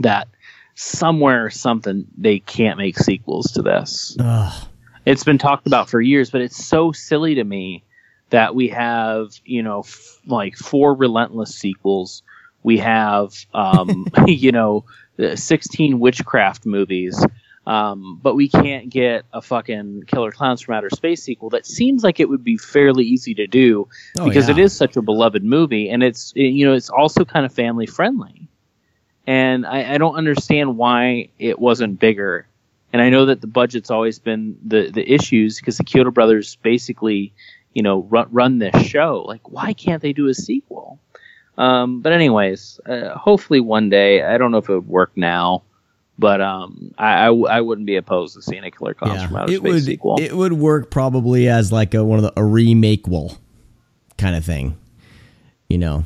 that 0.00 0.28
somewhere 0.74 1.44
or 1.44 1.50
something 1.50 2.06
they 2.16 2.38
can't 2.38 2.78
make 2.78 2.98
sequels 2.98 3.52
to 3.52 3.62
this. 3.62 4.16
Ugh. 4.20 4.66
It's 5.04 5.24
been 5.24 5.38
talked 5.38 5.66
about 5.66 5.88
for 5.90 6.00
years, 6.00 6.30
but 6.30 6.40
it's 6.40 6.64
so 6.64 6.92
silly 6.92 7.34
to 7.36 7.44
me 7.44 7.84
that 8.30 8.54
we 8.54 8.68
have, 8.68 9.28
you 9.44 9.62
know, 9.62 9.80
f- 9.80 10.18
like 10.26 10.56
four 10.56 10.94
relentless 10.94 11.54
sequels. 11.54 12.22
We 12.62 12.78
have, 12.78 13.34
um, 13.52 14.06
you 14.26 14.52
know, 14.52 14.84
uh, 15.18 15.36
16 15.36 16.00
witchcraft 16.00 16.66
movies. 16.66 17.24
Um, 17.66 18.20
but 18.22 18.34
we 18.34 18.48
can't 18.50 18.90
get 18.90 19.24
a 19.32 19.40
fucking 19.40 20.04
Killer 20.06 20.30
Clowns 20.32 20.60
from 20.60 20.74
Outer 20.74 20.90
Space 20.90 21.22
sequel 21.22 21.48
that 21.50 21.64
seems 21.66 22.04
like 22.04 22.20
it 22.20 22.28
would 22.28 22.44
be 22.44 22.58
fairly 22.58 23.04
easy 23.04 23.32
to 23.36 23.46
do 23.46 23.88
Oh, 24.18 24.26
because 24.28 24.50
it 24.50 24.58
yeah. 24.58 24.64
is 24.64 24.76
such 24.76 24.96
a 24.98 25.02
beloved 25.02 25.42
movie 25.42 25.88
and 25.88 26.02
it's 26.02 26.34
it- 26.36 26.42
you 26.52 26.66
know 26.66 26.74
it's 26.74 26.90
also 26.90 27.24
kind 27.24 27.46
of 27.46 27.54
family 27.54 27.86
friendly 27.86 28.48
and 29.26 29.64
I, 29.64 29.94
I 29.94 29.96
don't 29.96 30.14
understand 30.14 30.76
why 30.76 31.30
it 31.38 31.58
wasn't 31.58 31.98
bigger 31.98 32.46
and 32.94 33.02
I 33.02 33.10
know 33.10 33.26
that 33.26 33.40
the 33.40 33.48
budget's 33.48 33.90
always 33.90 34.18
been 34.20 34.56
the 34.64 34.88
the 34.90 35.12
issues 35.12 35.58
because 35.58 35.76
the 35.78 35.84
Chiodo 35.84 36.14
brothers 36.14 36.56
basically 36.62 37.34
you 37.74 37.82
know 37.82 38.02
run, 38.08 38.28
run 38.30 38.58
this 38.60 38.86
show 38.86 39.24
like 39.26 39.50
why 39.50 39.72
can't 39.74 40.00
they 40.00 40.12
do 40.12 40.28
a 40.28 40.34
sequel 40.34 41.00
um, 41.58 42.00
but 42.02 42.12
anyways 42.12 42.78
uh, 42.86 43.18
hopefully 43.18 43.60
one 43.60 43.90
day 43.90 44.22
I 44.22 44.38
don't 44.38 44.52
know 44.52 44.58
if 44.58 44.68
it 44.68 44.74
would 44.74 44.88
work 44.88 45.12
now 45.16 45.64
but 46.16 46.40
um, 46.40 46.94
I, 46.96 47.22
I, 47.22 47.26
w- 47.26 47.46
I 47.48 47.60
wouldn't 47.60 47.88
be 47.88 47.96
opposed 47.96 48.36
to 48.36 48.42
seeing 48.42 48.62
a 48.62 48.70
Killer 48.70 48.94
Clowns 48.94 49.22
Yeah, 49.22 49.26
from 49.26 49.36
Outer 49.38 49.52
it 49.52 49.56
Space 49.58 49.72
would 49.72 49.82
sequel. 49.82 50.20
it 50.20 50.32
would 50.32 50.52
work 50.52 50.88
probably 50.90 51.48
as 51.48 51.72
like 51.72 51.94
a 51.94 52.04
one 52.04 52.18
of 52.20 52.22
the 52.22 52.32
a 52.36 52.44
remake 52.44 53.08
will 53.08 53.36
kind 54.16 54.36
of 54.36 54.44
thing, 54.44 54.78
you 55.68 55.78
know. 55.78 56.04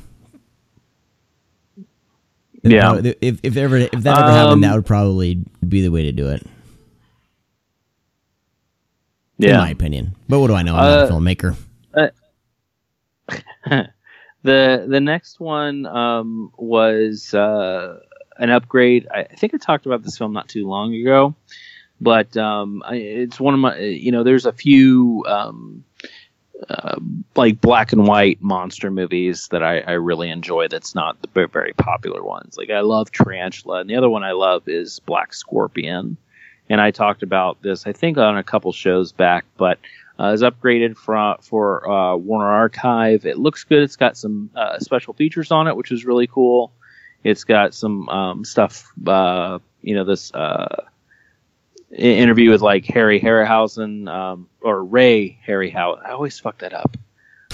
Yeah. 2.62 3.00
if 3.20 3.38
if 3.42 3.56
ever 3.58 3.76
if 3.76 3.90
that 3.90 4.18
ever 4.18 4.30
happened, 4.30 4.52
Um, 4.52 4.60
that 4.62 4.74
would 4.74 4.86
probably 4.86 5.44
be 5.66 5.82
the 5.82 5.90
way 5.90 6.04
to 6.04 6.12
do 6.12 6.28
it, 6.30 6.44
in 9.38 9.56
my 9.56 9.70
opinion. 9.70 10.14
But 10.28 10.40
what 10.40 10.48
do 10.48 10.54
I 10.54 10.62
know? 10.62 10.76
I'm 10.76 10.84
not 10.84 10.98
a 10.98 11.02
Uh, 11.04 11.10
filmmaker. 11.10 11.56
the 14.42 14.86
the 14.88 15.00
next 15.00 15.40
one 15.40 15.86
um, 15.86 16.52
was 16.56 17.34
uh, 17.34 17.98
an 18.38 18.50
upgrade. 18.50 19.06
I, 19.12 19.20
I 19.20 19.34
think 19.34 19.54
I 19.54 19.58
talked 19.58 19.86
about 19.86 20.02
this 20.02 20.16
film 20.16 20.32
not 20.32 20.48
too 20.48 20.66
long 20.68 20.94
ago, 20.94 21.34
but 22.00 22.36
um, 22.36 22.82
I, 22.86 22.96
it's 22.96 23.40
one 23.40 23.54
of 23.54 23.60
my. 23.60 23.76
You 23.78 24.12
know, 24.12 24.22
there's 24.22 24.46
a 24.46 24.52
few 24.52 25.24
um, 25.28 25.84
uh, 26.68 26.96
like 27.36 27.60
black 27.60 27.92
and 27.92 28.06
white 28.06 28.40
monster 28.40 28.90
movies 28.90 29.48
that 29.48 29.62
I, 29.62 29.80
I 29.80 29.92
really 29.92 30.30
enjoy. 30.30 30.68
That's 30.68 30.94
not 30.94 31.20
the 31.20 31.28
very, 31.28 31.48
very 31.48 31.72
popular 31.74 32.22
ones. 32.22 32.56
Like 32.56 32.70
I 32.70 32.80
love 32.80 33.12
Tarantula, 33.12 33.80
and 33.80 33.90
the 33.90 33.96
other 33.96 34.08
one 34.08 34.24
I 34.24 34.32
love 34.32 34.68
is 34.68 35.00
Black 35.00 35.34
Scorpion. 35.34 36.16
And 36.70 36.80
I 36.80 36.90
talked 36.90 37.22
about 37.22 37.62
this, 37.62 37.86
I 37.86 37.92
think, 37.92 38.18
on 38.18 38.36
a 38.36 38.42
couple 38.42 38.72
shows 38.72 39.12
back, 39.12 39.44
but 39.56 39.78
uh, 40.18 40.32
is 40.32 40.42
upgraded 40.42 40.96
for 40.96 41.36
for 41.40 41.88
uh, 41.88 42.16
Warner 42.16 42.48
Archive. 42.48 43.24
It 43.24 43.38
looks 43.38 43.64
good. 43.64 43.82
It's 43.82 43.96
got 43.96 44.16
some 44.16 44.50
uh, 44.54 44.78
special 44.80 45.14
features 45.14 45.50
on 45.50 45.68
it, 45.68 45.76
which 45.76 45.92
is 45.92 46.04
really 46.04 46.26
cool. 46.26 46.72
It's 47.24 47.44
got 47.44 47.74
some 47.74 48.08
um, 48.08 48.44
stuff. 48.44 48.92
Uh, 49.06 49.60
you 49.80 49.94
know, 49.94 50.04
this 50.04 50.32
uh, 50.34 50.84
interview 51.96 52.50
with 52.50 52.60
like 52.60 52.84
Harry 52.86 53.20
Harryhausen 53.20 54.08
um, 54.08 54.48
or 54.60 54.82
Ray 54.82 55.38
Harryhausen. 55.46 56.04
I 56.04 56.10
always 56.10 56.38
fuck 56.38 56.58
that 56.58 56.72
up. 56.74 56.96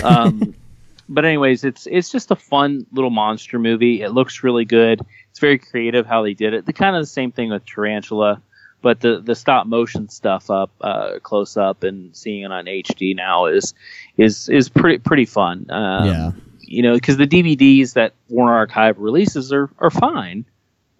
Um, 0.02 0.54
but 1.08 1.24
anyways, 1.24 1.64
it's 1.64 1.86
it's 1.86 2.10
just 2.10 2.30
a 2.30 2.36
fun 2.36 2.86
little 2.92 3.10
monster 3.10 3.58
movie. 3.58 4.02
It 4.02 4.10
looks 4.10 4.42
really 4.42 4.64
good. 4.64 5.00
It's 5.30 5.38
very 5.38 5.58
creative 5.58 6.06
how 6.06 6.22
they 6.22 6.34
did 6.34 6.54
it. 6.54 6.66
The 6.66 6.72
kind 6.72 6.96
of 6.96 7.02
the 7.02 7.06
same 7.06 7.30
thing 7.30 7.50
with 7.50 7.66
Tarantula 7.66 8.40
but 8.84 9.00
the 9.00 9.20
the 9.20 9.34
stop 9.34 9.66
motion 9.66 10.08
stuff 10.10 10.50
up 10.50 10.70
uh, 10.82 11.18
close 11.22 11.56
up 11.56 11.82
and 11.82 12.14
seeing 12.14 12.42
it 12.42 12.52
on 12.52 12.66
HD 12.66 13.16
now 13.16 13.46
is 13.46 13.74
is 14.18 14.48
is 14.50 14.68
pretty 14.68 14.98
pretty 14.98 15.24
fun. 15.24 15.66
Um, 15.70 16.06
Yeah. 16.06 16.32
you 16.60 16.82
know, 16.82 16.94
because 16.94 17.16
the 17.16 17.26
DVDs 17.26 17.94
that 17.94 18.12
Warner 18.28 18.52
Archive 18.54 18.98
releases 18.98 19.52
are 19.52 19.70
are 19.78 19.90
fine. 19.90 20.44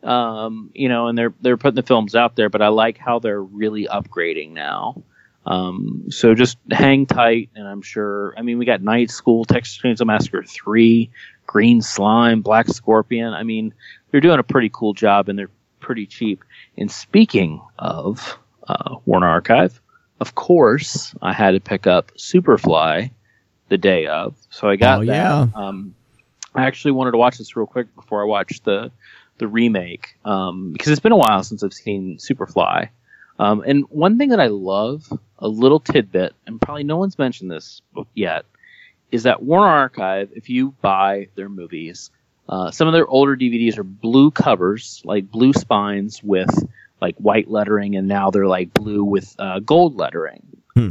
Um, 0.03 0.71
you 0.75 0.89
know, 0.89 1.07
and 1.09 1.17
they're 1.17 1.35
they're 1.43 1.57
putting 1.59 1.77
the 1.77 1.83
films 1.83 2.15
out 2.15 2.37
there, 2.37 2.49
but 2.49 2.63
I 2.63 2.69
like 2.69 2.99
how 2.99 3.19
they're 3.21 3.43
really 3.43 3.87
upgrading 3.87 4.53
now. 4.53 5.03
Um, 5.47 6.07
so 6.09 6.35
just 6.35 6.57
hang 6.71 7.05
tight, 7.07 7.51
and 7.55 7.69
I'm 7.69 7.83
sure. 7.83 8.35
I 8.39 8.43
mean, 8.43 8.57
we 8.59 8.65
got 8.65 8.81
Night 8.83 9.11
School, 9.11 9.45
Texas 9.45 9.79
Chainsaw 9.83 10.07
Massacre 10.07 10.43
three, 10.43 11.11
Green 11.47 11.83
Slime, 11.83 12.41
Black 12.41 12.69
Scorpion. 12.69 13.35
I 13.35 13.43
mean, 13.43 13.75
they're 14.11 14.23
doing 14.23 14.39
a 14.39 14.43
pretty 14.43 14.71
cool 14.73 14.95
job, 14.95 15.29
and 15.29 15.39
they're 15.39 15.51
pretty 15.85 16.07
cheap. 16.07 16.43
And 16.79 16.91
speaking 16.91 17.61
of 17.79 18.39
uh, 18.67 18.97
Warner 19.05 19.29
Archive, 19.29 19.81
of 20.21 20.35
course, 20.35 21.15
I 21.21 21.33
had 21.33 21.51
to 21.53 21.61
pick 21.61 21.87
up 21.87 22.13
Superfly 22.17 23.11
the 23.69 23.79
day 23.79 24.07
of, 24.07 24.35
so 24.51 24.69
I 24.69 24.77
got 24.77 25.01
Oh, 25.03 25.05
that. 25.05 25.13
yeah. 25.13 25.47
Um, 25.55 25.95
I 26.55 26.65
actually 26.67 26.93
wanted 26.93 27.13
to 27.13 27.19
watch 27.19 27.37
this 27.39 27.57
real 27.57 27.67
quick 27.67 27.95
before 27.95 28.23
I 28.23 28.25
watched 28.27 28.65
the 28.65 28.91
the 29.39 29.49
remake 29.49 30.17
um, 30.25 30.73
because 30.73 30.93
it's 30.93 31.01
been 31.01 31.11
a 31.13 31.17
while 31.17 31.43
since 31.43 31.63
I've 31.65 31.75
seen 31.75 32.19
Superfly. 32.19 32.89
Um, 33.39 33.65
and 33.67 33.85
one 33.91 34.17
thing 34.17 34.29
that 34.29 34.39
I 34.39 34.47
love, 34.47 35.13
a 35.41 35.49
little 35.49 35.81
tidbit, 35.81 36.35
and 36.47 36.61
probably 36.61 36.85
no 36.85 36.97
one's 36.99 37.19
mentioned 37.19 37.51
this 37.51 37.83
yet, 38.15 38.45
is 39.11 39.25
that 39.25 39.43
Warner 39.43 39.67
Archive, 39.67 40.31
if 40.37 40.49
you 40.49 40.71
buy 40.81 41.29
their 41.35 41.49
movies, 41.49 42.11
uh, 42.49 42.71
some 42.71 42.87
of 42.87 42.93
their 42.93 43.07
older 43.07 43.37
DVDs 43.37 43.79
are 43.79 43.85
blue 43.85 44.31
covers, 44.31 45.01
like 45.05 45.31
blue 45.31 45.53
spines 45.53 46.23
with 46.23 46.51
like 47.01 47.17
white 47.17 47.51
lettering, 47.51 47.97
and 47.97 48.07
now 48.09 48.31
they're 48.31 48.47
like 48.47 48.73
blue 48.75 49.05
with 49.05 49.35
uh, 49.39 49.61
gold 49.61 49.97
lettering. 49.97 50.43
Hmm. 50.75 50.91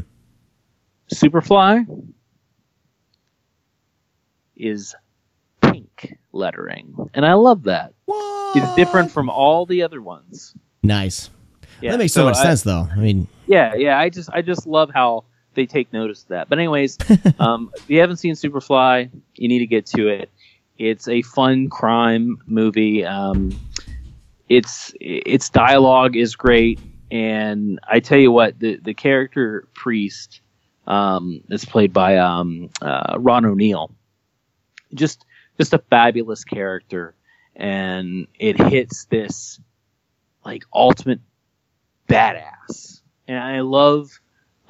Superfly 1.13 1.85
is 4.55 4.95
pink 5.61 6.17
lettering, 6.31 7.09
and 7.13 7.25
I 7.25 7.33
love 7.33 7.63
that. 7.63 7.93
It's 8.55 8.75
different 8.75 9.11
from 9.11 9.29
all 9.29 9.65
the 9.65 9.83
other 9.83 10.01
ones. 10.01 10.53
Nice. 10.83 11.29
Yeah, 11.81 11.91
that 11.91 11.97
makes 11.97 12.13
so, 12.13 12.25
much 12.25 12.37
I- 12.37 12.43
sense, 12.43 12.61
though. 12.63 12.87
I 12.91 12.95
mean, 12.97 13.27
yeah, 13.47 13.75
yeah. 13.75 13.97
I 13.99 14.09
just 14.09 14.29
I 14.31 14.41
just 14.41 14.65
love 14.65 14.89
how 14.93 15.25
they 15.53 15.65
take 15.65 15.91
notice 15.93 16.23
of 16.23 16.29
that. 16.29 16.49
But 16.49 16.59
anyways, 16.59 16.97
um, 17.39 17.71
if 17.75 17.89
you 17.89 17.99
haven't 17.99 18.17
seen 18.17 18.33
Superfly, 18.33 19.09
you 19.35 19.47
need 19.47 19.59
to 19.59 19.67
get 19.67 19.85
to 19.87 20.07
it. 20.07 20.29
It's 20.77 21.07
a 21.07 21.21
fun 21.21 21.69
crime 21.69 22.37
movie. 22.45 23.05
Um, 23.05 23.51
it's 24.49 24.93
its 24.99 25.49
dialogue 25.49 26.15
is 26.15 26.35
great, 26.35 26.79
and 27.11 27.79
I 27.87 27.99
tell 27.99 28.17
you 28.17 28.31
what, 28.31 28.59
the 28.59 28.77
the 28.77 28.93
character 28.93 29.67
priest 29.73 30.41
um, 30.87 31.41
is 31.49 31.65
played 31.65 31.93
by 31.93 32.17
um, 32.17 32.69
uh, 32.81 33.17
Ron 33.19 33.45
O'Neal. 33.45 33.91
Just 34.93 35.25
just 35.57 35.73
a 35.73 35.79
fabulous 35.79 36.43
character, 36.43 37.15
and 37.55 38.27
it 38.39 38.59
hits 38.59 39.05
this 39.05 39.59
like 40.43 40.63
ultimate 40.73 41.21
badass, 42.07 43.01
and 43.27 43.37
I 43.39 43.61
love 43.61 44.19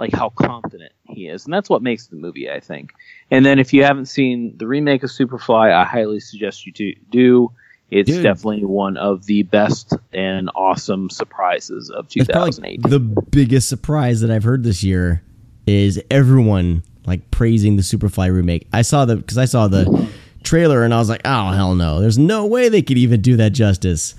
like 0.04 0.13
how 0.13 0.30
confident 0.30 0.92
he 1.08 1.28
is, 1.28 1.46
and 1.46 1.54
that's 1.54 1.70
what 1.70 1.82
makes 1.82 2.08
the 2.08 2.18
movie, 2.18 2.50
I 2.50 2.60
think. 2.60 2.92
And 3.32 3.46
then 3.46 3.58
if 3.58 3.72
you 3.72 3.86
haven't 3.86 4.08
seen 4.08 4.54
the 4.58 4.68
remake 4.68 5.02
of 5.02 5.10
Superfly, 5.10 5.72
I 5.72 5.86
highly 5.86 6.20
suggest 6.20 6.66
you 6.66 6.74
to 6.74 6.94
do. 7.10 7.52
It's 7.89 8.10
Dude. 8.10 8.24
definitely 8.24 8.66
one 8.66 8.98
of 8.98 9.28
the 9.28 9.44
best 9.44 9.94
and 10.12 10.50
awesome 10.56 11.10
surprises 11.10 11.89
of 11.89 12.10
2008. 12.10 12.82
the 12.84 13.00
biggest 13.00 13.70
surprise 13.70 14.20
that 14.22 14.30
I've 14.30 14.44
heard 14.44 14.63
this 14.63 14.84
year 14.84 15.24
is 15.66 16.02
everyone 16.12 16.84
like 17.06 17.32
praising 17.32 17.78
the 17.78 17.84
Superfly 17.84 18.34
remake. 18.34 18.68
I 18.74 18.82
saw 18.82 19.06
the 19.06 19.16
because 19.16 19.38
I 19.38 19.46
saw 19.46 19.70
the 19.70 20.10
trailer 20.44 20.84
and 20.84 20.94
I 20.94 20.98
was 20.98 21.08
like, 21.08 21.22
oh 21.24 21.52
hell 21.52 21.76
no, 21.76 22.02
there's 22.02 22.18
no 22.18 22.46
way 22.46 22.68
they 22.68 22.82
could 22.82 22.98
even 22.98 23.22
do 23.22 23.38
that 23.38 23.52
justice. 23.52 24.16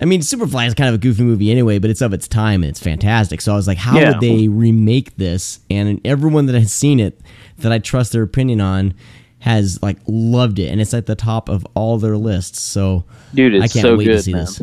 I 0.00 0.04
mean, 0.04 0.20
Superfly 0.20 0.66
is 0.66 0.74
kind 0.74 0.88
of 0.88 0.94
a 0.96 0.98
goofy 0.98 1.22
movie 1.22 1.50
anyway, 1.50 1.78
but 1.78 1.88
it's 1.90 2.02
of 2.02 2.12
its 2.12 2.28
time 2.28 2.62
and 2.62 2.70
it's 2.70 2.80
fantastic. 2.80 3.40
So 3.40 3.52
I 3.52 3.56
was 3.56 3.66
like, 3.66 3.78
how 3.78 3.98
Yeah. 3.98 4.10
would 4.12 4.20
they 4.20 4.48
remake 4.48 5.16
this? 5.16 5.60
And 5.70 6.00
everyone 6.04 6.46
that 6.46 6.58
has 6.58 6.72
seen 6.72 7.00
it, 7.00 7.18
that 7.58 7.72
I 7.72 7.78
trust 7.78 8.12
their 8.12 8.22
opinion 8.22 8.60
on, 8.60 8.94
has 9.38 9.82
like 9.82 9.98
loved 10.06 10.58
it, 10.58 10.68
and 10.70 10.80
it's 10.80 10.92
at 10.92 11.06
the 11.06 11.14
top 11.14 11.48
of 11.48 11.66
all 11.74 11.98
their 11.98 12.16
lists. 12.16 12.60
So 12.60 13.04
Dude, 13.34 13.54
it's 13.54 13.64
I 13.64 13.68
can't 13.68 13.82
so 13.84 13.96
wait 13.96 14.04
good, 14.04 14.16
to 14.16 14.22
see 14.22 14.32
man. 14.32 14.44
this. 14.44 14.62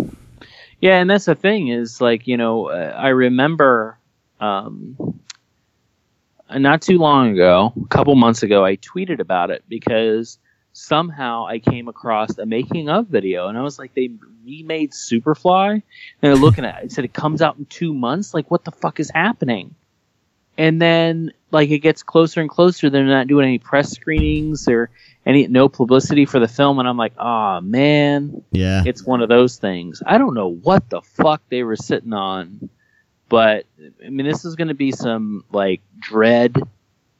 Yeah, 0.81 0.99
and 0.99 1.09
that's 1.09 1.25
the 1.25 1.35
thing 1.35 1.69
is 1.69 2.01
like 2.01 2.27
you 2.27 2.35
know 2.37 2.67
uh, 2.67 2.93
I 2.97 3.09
remember 3.09 3.97
um, 4.41 4.97
not 6.53 6.81
too 6.81 6.97
long 6.97 7.31
ago, 7.33 7.71
a 7.81 7.87
couple 7.87 8.13
months 8.15 8.43
ago, 8.43 8.65
I 8.65 8.75
tweeted 8.77 9.19
about 9.19 9.49
it 9.49 9.63
because 9.69 10.37
somehow 10.73 11.45
I 11.45 11.59
came 11.59 11.87
across 11.87 12.37
a 12.37 12.45
making 12.45 12.89
of 12.89 13.07
video, 13.07 13.47
and 13.47 13.57
I 13.57 13.61
was 13.61 13.79
like, 13.79 13.93
they 13.93 14.11
remade 14.45 14.91
Superfly, 14.91 15.71
and 15.71 15.83
they're 16.19 16.35
looking 16.35 16.65
at 16.65 16.83
it. 16.83 16.85
It 16.85 16.91
said 16.91 17.05
it 17.05 17.13
comes 17.13 17.41
out 17.41 17.57
in 17.57 17.65
two 17.65 17.93
months. 17.93 18.33
Like, 18.33 18.51
what 18.51 18.65
the 18.65 18.71
fuck 18.71 18.99
is 18.99 19.09
happening? 19.13 19.75
And 20.57 20.81
then 20.81 21.31
like 21.51 21.69
it 21.69 21.79
gets 21.79 22.03
closer 22.03 22.41
and 22.41 22.49
closer. 22.49 22.89
They're 22.89 23.03
not 23.03 23.27
doing 23.27 23.47
any 23.47 23.59
press 23.59 23.91
screenings 23.91 24.67
or 24.67 24.89
any 25.25 25.47
no 25.47 25.69
publicity 25.69 26.25
for 26.25 26.39
the 26.39 26.47
film, 26.47 26.79
and 26.79 26.87
I'm 26.87 26.97
like, 26.97 27.13
oh 27.17 27.61
man 27.61 28.43
Yeah, 28.51 28.83
it's 28.85 29.03
one 29.03 29.21
of 29.21 29.29
those 29.29 29.57
things. 29.57 30.03
I 30.05 30.17
don't 30.17 30.33
know 30.33 30.49
what 30.49 30.89
the 30.89 31.01
fuck 31.01 31.41
they 31.49 31.63
were 31.63 31.75
sitting 31.75 32.13
on, 32.13 32.69
but 33.29 33.65
I 34.05 34.09
mean, 34.09 34.25
this 34.25 34.45
is 34.45 34.55
going 34.55 34.67
to 34.67 34.73
be 34.73 34.91
some 34.91 35.43
like 35.51 35.81
Dredd, 35.99 36.67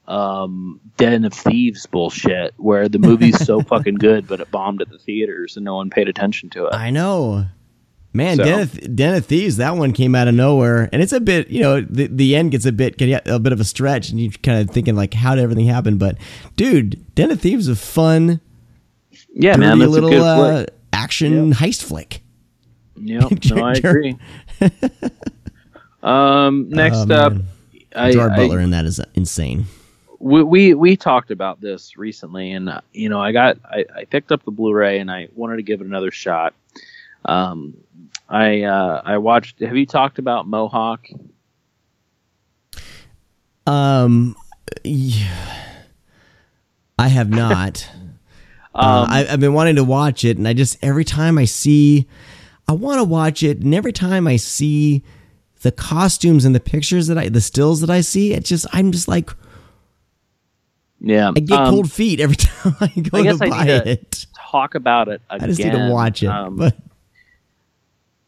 um, 0.06 0.80
Den 0.96 1.24
of 1.24 1.32
Thieves 1.32 1.86
bullshit 1.86 2.54
where 2.56 2.88
the 2.88 2.98
movie's 2.98 3.44
so 3.44 3.60
fucking 3.72 3.94
good, 3.96 4.26
but 4.26 4.40
it 4.40 4.50
bombed 4.50 4.82
at 4.82 4.88
the 4.90 4.98
theaters 4.98 5.56
and 5.56 5.64
no 5.64 5.76
one 5.76 5.90
paid 5.90 6.08
attention 6.08 6.50
to 6.50 6.66
it. 6.66 6.74
I 6.74 6.90
know. 6.90 7.46
Man, 8.12 8.36
So- 8.36 8.44
Den, 8.44 8.60
of, 8.60 8.96
Den 8.96 9.14
of 9.14 9.26
Thieves, 9.26 9.56
that 9.56 9.76
one 9.76 9.92
came 9.92 10.14
out 10.14 10.28
of 10.28 10.34
nowhere, 10.36 10.88
and 10.92 11.02
it's 11.02 11.12
a 11.12 11.20
bit, 11.20 11.48
you 11.50 11.62
know, 11.62 11.80
the, 11.80 12.06
the 12.06 12.36
end 12.36 12.52
gets 12.52 12.64
a 12.64 12.70
bit 12.70 13.00
a 13.00 13.38
bit 13.40 13.52
of 13.52 13.58
a 13.58 13.64
stretch, 13.64 14.10
and 14.10 14.20
you're 14.20 14.30
kind 14.42 14.60
of 14.60 14.72
thinking 14.72 14.94
like, 14.94 15.14
how 15.14 15.34
did 15.34 15.42
everything 15.42 15.66
happen? 15.66 15.98
But 15.98 16.16
dude, 16.56 17.04
Den 17.16 17.32
of 17.32 17.40
Thieves 17.40 17.66
is 17.66 17.76
a 17.76 17.80
fun, 17.80 18.40
yeah, 19.34 19.56
man, 19.56 19.80
that's 19.80 19.90
little 19.90 20.10
a 20.10 20.12
good 20.12 20.20
uh, 20.22 20.66
action 20.92 21.54
heist 21.54 21.82
flick. 21.82 22.20
Yep, 22.96 23.46
no, 23.50 23.64
I 23.64 23.72
agree. 23.82 24.16
um, 26.02 26.68
next 26.70 27.10
Oh, 27.10 27.14
up. 27.14 27.32
I, 27.96 28.12
Gerard 28.12 28.32
I- 28.32 28.36
Butler 28.36 28.60
in 28.60 28.70
that 28.70 28.84
is 28.84 29.00
insane. 29.14 29.66
We, 30.24 30.42
we 30.42 30.74
we 30.74 30.96
talked 30.96 31.30
about 31.30 31.60
this 31.60 31.98
recently, 31.98 32.52
and 32.52 32.70
uh, 32.70 32.80
you 32.94 33.10
know, 33.10 33.20
I 33.20 33.30
got 33.32 33.58
I, 33.62 33.84
I 33.94 34.04
picked 34.04 34.32
up 34.32 34.42
the 34.42 34.50
Blu-ray 34.50 34.98
and 34.98 35.10
I 35.10 35.28
wanted 35.34 35.56
to 35.56 35.62
give 35.62 35.82
it 35.82 35.86
another 35.86 36.10
shot. 36.10 36.54
Um, 37.26 37.74
I 38.26 38.62
uh, 38.62 39.02
I 39.04 39.18
watched. 39.18 39.60
Have 39.60 39.76
you 39.76 39.84
talked 39.84 40.18
about 40.18 40.48
Mohawk? 40.48 41.08
Um, 43.66 44.34
yeah. 44.82 45.62
I 46.98 47.08
have 47.08 47.28
not. 47.30 47.88
Uh, 48.76 49.04
Um, 49.06 49.08
I, 49.08 49.26
I've 49.30 49.38
been 49.38 49.54
wanting 49.54 49.76
to 49.76 49.84
watch 49.84 50.24
it, 50.24 50.36
and 50.36 50.48
I 50.48 50.52
just 50.52 50.78
every 50.82 51.04
time 51.04 51.38
I 51.38 51.44
see, 51.44 52.08
I 52.66 52.72
want 52.72 52.98
to 52.98 53.04
watch 53.04 53.44
it, 53.44 53.60
and 53.60 53.72
every 53.72 53.92
time 53.92 54.26
I 54.26 54.34
see 54.34 55.04
the 55.62 55.70
costumes 55.70 56.44
and 56.44 56.56
the 56.56 56.60
pictures 56.60 57.06
that 57.06 57.16
I, 57.16 57.28
the 57.28 57.40
stills 57.40 57.82
that 57.82 57.90
I 57.90 58.00
see, 58.00 58.32
it 58.32 58.44
just 58.44 58.66
I'm 58.72 58.90
just 58.90 59.06
like 59.06 59.30
yeah, 61.06 61.30
I 61.36 61.40
get 61.40 61.58
um, 61.58 61.70
cold 61.70 61.92
feet 61.92 62.20
every 62.20 62.36
time 62.36 62.74
I 62.80 62.86
go 63.00 63.18
I 63.18 63.22
guess 63.22 63.38
to 63.38 63.44
I 63.44 63.48
buy 63.50 63.64
need 63.64 63.84
to 63.84 63.88
it. 63.90 64.26
talk 64.50 64.74
about 64.74 65.08
it 65.08 65.20
again. 65.30 65.44
I 65.44 65.46
just 65.48 65.60
need 65.60 65.72
to 65.72 65.90
watch 65.90 66.22
it, 66.22 66.28
Um, 66.28 66.56
but 66.56 66.76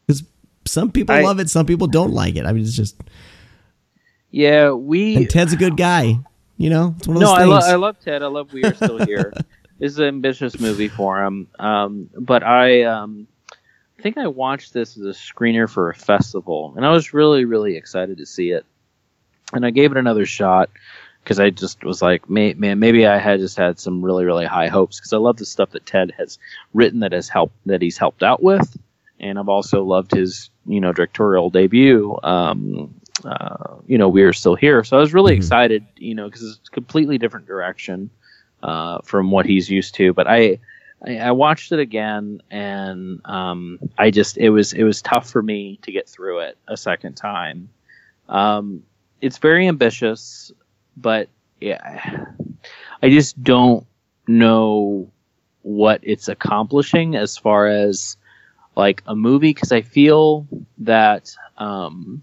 because 0.07 0.25
some 0.67 0.91
people 0.93 1.15
I- 1.15 1.23
love 1.23 1.41
it, 1.41 1.49
some 1.51 1.67
people 1.67 1.87
don't 1.87 2.12
like 2.12 2.37
it. 2.37 2.45
I 2.47 2.53
mean, 2.53 2.62
it's 2.65 2.77
just 2.77 2.97
yeah, 4.31 4.71
we 4.73 5.17
and 5.17 5.31
Ted's 5.31 5.53
a 5.53 5.57
good 5.57 5.77
guy. 5.77 6.19
You 6.59 6.71
know, 6.71 6.95
it's 6.99 7.07
one 7.09 7.17
of 7.17 7.23
no, 7.23 7.29
those 7.29 7.39
I, 7.39 7.45
lo- 7.45 7.61
I 7.73 7.75
love 7.77 8.01
Ted. 8.01 8.23
I 8.23 8.27
love 8.27 8.53
We 8.53 8.65
Are 8.65 8.75
Still 8.75 9.05
Here. 9.05 9.33
this 9.79 9.93
is 9.93 9.99
an 9.99 10.07
ambitious 10.07 10.59
movie 10.59 10.89
for 10.89 11.23
him. 11.23 11.49
Um, 11.59 12.09
but 12.19 12.43
I 12.43 12.83
um, 12.85 13.27
I 13.99 14.03
think 14.03 14.17
I 14.19 14.27
watched 14.27 14.73
this 14.73 14.97
as 14.97 15.03
a 15.05 15.11
screener 15.11 15.69
for 15.71 15.91
a 15.91 15.95
festival, 15.95 16.73
and 16.77 16.85
I 16.85 16.91
was 16.91 17.12
really, 17.15 17.45
really 17.45 17.77
excited 17.77 18.19
to 18.19 18.27
see 18.27 18.51
it. 18.51 18.65
And 19.53 19.65
I 19.65 19.71
gave 19.71 19.93
it 19.93 19.97
another 19.99 20.27
shot 20.27 20.71
because 21.27 21.41
I 21.41 21.51
just 21.51 21.83
was 21.83 22.01
like, 22.03 22.31
may- 22.31 22.55
man, 22.55 22.79
maybe 22.79 23.05
I 23.05 23.19
had 23.19 23.41
just 23.41 23.57
had 23.57 23.81
some 23.81 24.01
really, 24.01 24.25
really 24.25 24.47
high 24.47 24.69
hopes 24.69 25.01
because 25.01 25.12
I 25.12 25.17
love 25.17 25.39
the 25.39 25.45
stuff 25.45 25.71
that 25.71 25.85
Ted 25.85 26.12
has 26.17 26.39
written 26.73 27.01
that 27.01 27.11
has 27.11 27.29
helped 27.29 27.57
that 27.67 27.83
he's 27.83 27.99
helped 27.99 28.23
out 28.23 28.45
with, 28.45 28.77
and 29.19 29.37
I've 29.37 29.49
also 29.49 29.83
loved 29.83 30.12
his 30.12 30.51
you 30.67 30.81
know 30.81 30.93
directorial 30.93 31.51
debut. 31.51 32.17
Um, 32.23 32.95
uh, 33.25 33.75
you 33.89 33.99
know, 33.99 34.09
we 34.09 34.23
are 34.23 34.33
still 34.33 34.55
here, 34.55 34.85
so 34.85 34.97
I 34.97 35.01
was 35.01 35.12
really 35.12 35.33
Mhm. 35.35 35.39
excited, 35.39 35.85
you 35.97 36.15
know, 36.15 36.27
because 36.27 36.45
it's 36.45 36.69
a 36.69 36.71
completely 36.71 37.19
different 37.19 37.47
direction 37.49 38.09
uh, 38.62 38.99
from 39.03 39.33
what 39.33 39.47
he's 39.47 39.69
used 39.69 39.97
to. 39.97 40.12
But 40.12 40.29
I, 40.29 40.61
I, 41.05 41.17
I 41.19 41.31
watched 41.33 41.73
it 41.73 41.81
again, 41.81 42.41
and 42.53 43.21
um, 43.25 43.81
I 43.99 44.12
just 44.12 44.39
it 44.39 44.51
was 44.51 44.73
it 44.75 44.85
was 44.85 45.03
tough 45.03 45.29
for 45.29 45.43
me 45.43 45.81
to 45.83 45.91
get 45.91 46.09
through 46.09 46.39
it 46.41 46.57
a 46.69 46.77
second 46.77 47.15
time. 47.15 47.69
Um, 48.29 48.85
it's 49.21 49.39
very 49.39 49.67
ambitious, 49.67 50.53
but 50.97 51.29
yeah, 51.61 52.27
I 53.03 53.11
just 53.11 53.43
don't 53.43 53.87
know 54.27 55.11
what 55.63 56.01
it's 56.03 56.29
accomplishing 56.29 57.17
as 57.17 57.37
far 57.37 57.67
as 57.67 58.17
like 58.77 59.03
a 59.07 59.17
movie 59.17 59.51
because 59.51 59.73
I 59.73 59.83
feel 59.83 60.47
that 60.79 61.35
um, 61.59 62.23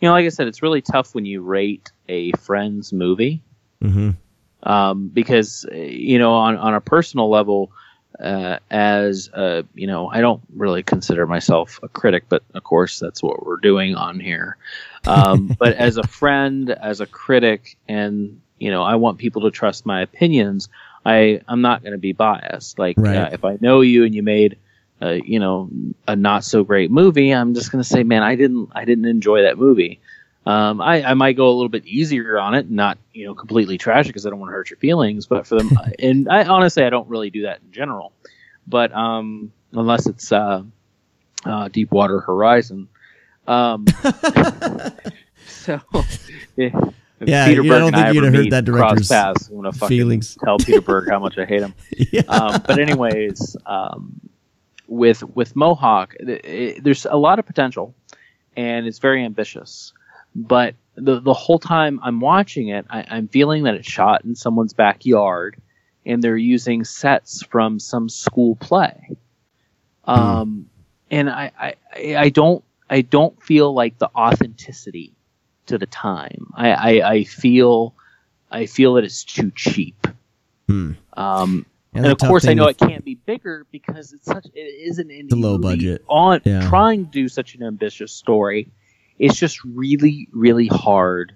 you 0.00 0.08
know, 0.08 0.12
like 0.12 0.26
I 0.26 0.30
said, 0.30 0.46
it's 0.46 0.62
really 0.62 0.82
tough 0.82 1.14
when 1.14 1.24
you 1.24 1.42
rate 1.42 1.90
a 2.08 2.32
Friends 2.32 2.92
movie 2.92 3.42
hmm 3.80 4.10
um, 4.66 5.08
because 5.08 5.64
you 5.72 6.18
know 6.18 6.34
on 6.34 6.56
on 6.56 6.74
a 6.74 6.80
personal 6.80 7.30
level, 7.30 7.70
uh, 8.20 8.58
as 8.70 9.30
uh, 9.32 9.62
you 9.74 9.86
know, 9.86 10.08
I 10.08 10.20
don't 10.20 10.42
really 10.54 10.82
consider 10.82 11.26
myself 11.26 11.78
a 11.82 11.88
critic, 11.88 12.24
but 12.28 12.42
of 12.52 12.64
course 12.64 12.98
that's 12.98 13.22
what 13.22 13.46
we're 13.46 13.58
doing 13.58 13.94
on 13.94 14.18
here. 14.20 14.56
Um, 15.06 15.54
but 15.58 15.74
as 15.74 15.96
a 15.96 16.02
friend, 16.04 16.70
as 16.70 17.00
a 17.00 17.06
critic, 17.06 17.76
and 17.88 18.40
you 18.58 18.70
know, 18.70 18.82
I 18.82 18.96
want 18.96 19.18
people 19.18 19.42
to 19.42 19.50
trust 19.50 19.86
my 19.86 20.02
opinions. 20.02 20.68
I 21.04 21.40
I'm 21.48 21.60
not 21.60 21.82
going 21.82 21.92
to 21.92 21.98
be 21.98 22.12
biased. 22.12 22.78
Like 22.78 22.96
Right. 22.98 23.16
uh, 23.16 23.30
if 23.32 23.44
I 23.44 23.58
know 23.60 23.80
you 23.80 24.04
and 24.04 24.14
you 24.14 24.22
made. 24.22 24.56
Uh, 25.02 25.18
you 25.26 25.38
know, 25.38 25.68
a 26.08 26.16
not 26.16 26.42
so 26.42 26.64
great 26.64 26.90
movie. 26.90 27.30
I'm 27.30 27.52
just 27.52 27.70
gonna 27.70 27.84
say, 27.84 28.02
man, 28.02 28.22
I 28.22 28.34
didn't, 28.34 28.70
I 28.74 28.86
didn't 28.86 29.04
enjoy 29.04 29.42
that 29.42 29.58
movie. 29.58 30.00
Um, 30.46 30.80
I, 30.80 31.02
I 31.02 31.12
might 31.12 31.36
go 31.36 31.48
a 31.48 31.52
little 31.52 31.68
bit 31.68 31.84
easier 31.84 32.38
on 32.38 32.54
it, 32.54 32.70
not 32.70 32.96
you 33.12 33.26
know 33.26 33.34
completely 33.34 33.76
trash 33.76 34.06
it 34.06 34.08
because 34.08 34.24
I 34.24 34.30
don't 34.30 34.38
want 34.38 34.48
to 34.48 34.54
hurt 34.54 34.70
your 34.70 34.78
feelings. 34.78 35.26
But 35.26 35.46
for 35.46 35.56
them, 35.56 35.70
and 35.98 36.30
I 36.30 36.44
honestly 36.44 36.82
I 36.82 36.88
don't 36.88 37.08
really 37.10 37.28
do 37.28 37.42
that 37.42 37.60
in 37.62 37.72
general. 37.72 38.12
But 38.66 38.90
um, 38.94 39.52
unless 39.72 40.06
it's 40.06 40.32
uh, 40.32 40.62
uh, 41.44 41.68
Deepwater 41.68 42.20
Horizon, 42.20 42.88
um, 43.46 43.86
so 45.46 45.80
yeah, 46.56 46.68
Yeah, 47.24 47.46
Peter 47.46 47.62
Berg 47.62 47.70
don't 47.70 47.82
and 47.88 47.94
think 47.96 48.06
I 48.06 48.10
you'd 48.10 48.24
ever 48.24 48.42
meet, 48.42 48.50
that 48.50 48.66
cross 48.66 48.78
director's 48.78 49.08
paths, 49.08 49.48
I'm 49.48 49.56
gonna 49.56 49.72
fucking 49.72 49.88
feelings. 49.88 50.36
tell 50.44 50.58
Peter 50.58 50.80
Berg 50.80 51.08
how 51.08 51.18
much 51.18 51.38
I 51.38 51.44
hate 51.44 51.62
him 51.62 51.74
yeah. 52.12 52.22
um, 52.28 52.62
but 52.66 52.78
anyways, 52.78 53.56
um, 53.66 54.20
with 54.88 55.22
with 55.34 55.56
Mohawk, 55.56 56.14
th- 56.18 56.44
it, 56.44 56.84
there's 56.84 57.06
a 57.06 57.16
lot 57.16 57.38
of 57.38 57.46
potential, 57.46 57.94
and 58.56 58.86
it's 58.86 58.98
very 58.98 59.24
ambitious. 59.24 59.92
But 60.34 60.74
the 60.94 61.20
the 61.20 61.32
whole 61.34 61.58
time 61.58 61.98
I'm 62.02 62.20
watching 62.20 62.68
it, 62.68 62.86
I, 62.90 63.04
I'm 63.08 63.28
feeling 63.28 63.64
that 63.64 63.74
it's 63.74 63.88
shot 63.90 64.24
in 64.24 64.34
someone's 64.34 64.74
backyard, 64.74 65.56
and 66.04 66.22
they're 66.22 66.36
using 66.36 66.84
sets 66.84 67.42
from 67.42 67.78
some 67.80 68.08
school 68.08 68.54
play. 68.56 69.16
Um, 70.04 70.68
and 71.10 71.28
I, 71.28 71.50
I 71.58 72.16
I 72.16 72.28
don't 72.28 72.62
I 72.88 73.00
don't 73.00 73.40
feel 73.42 73.72
like 73.74 73.98
the 73.98 74.08
authenticity 74.14 75.12
to 75.66 75.78
the 75.78 75.86
time. 75.86 76.52
I 76.54 76.70
I, 76.70 77.10
I 77.12 77.24
feel 77.24 77.94
I 78.50 78.66
feel 78.66 78.94
that 78.94 79.04
it's 79.04 79.24
too 79.24 79.50
cheap. 79.54 80.06
Hmm. 80.68 80.92
Um, 81.16 81.66
And 81.94 82.04
and 82.04 82.12
of 82.12 82.18
course, 82.18 82.46
I 82.46 82.54
know 82.54 82.66
it 82.68 82.78
can't 82.78 83.04
be 83.04 83.14
bigger 83.14 83.66
because 83.72 84.12
it's 84.12 84.24
such 84.26 84.46
it 84.54 84.60
is 84.60 84.98
an 84.98 85.08
indie 85.08 85.40
low 85.40 85.58
budget. 85.58 86.04
on 86.08 86.40
Yeah. 86.44 86.68
trying 86.68 87.06
to 87.06 87.10
do 87.10 87.28
such 87.28 87.54
an 87.54 87.62
ambitious 87.62 88.12
story. 88.12 88.68
It's 89.18 89.36
just 89.38 89.64
really 89.64 90.28
really 90.32 90.66
hard 90.68 91.34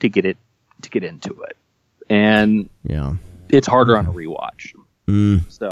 to 0.00 0.08
get 0.08 0.24
it 0.24 0.38
to 0.82 0.90
get 0.90 1.04
into 1.04 1.42
it, 1.42 1.56
and 2.08 2.68
Yeah. 2.88 3.16
it's 3.50 3.66
harder 3.66 3.96
on 3.98 4.06
a 4.06 4.12
rewatch. 4.12 4.74
Mm. 5.06 5.42
So 5.50 5.68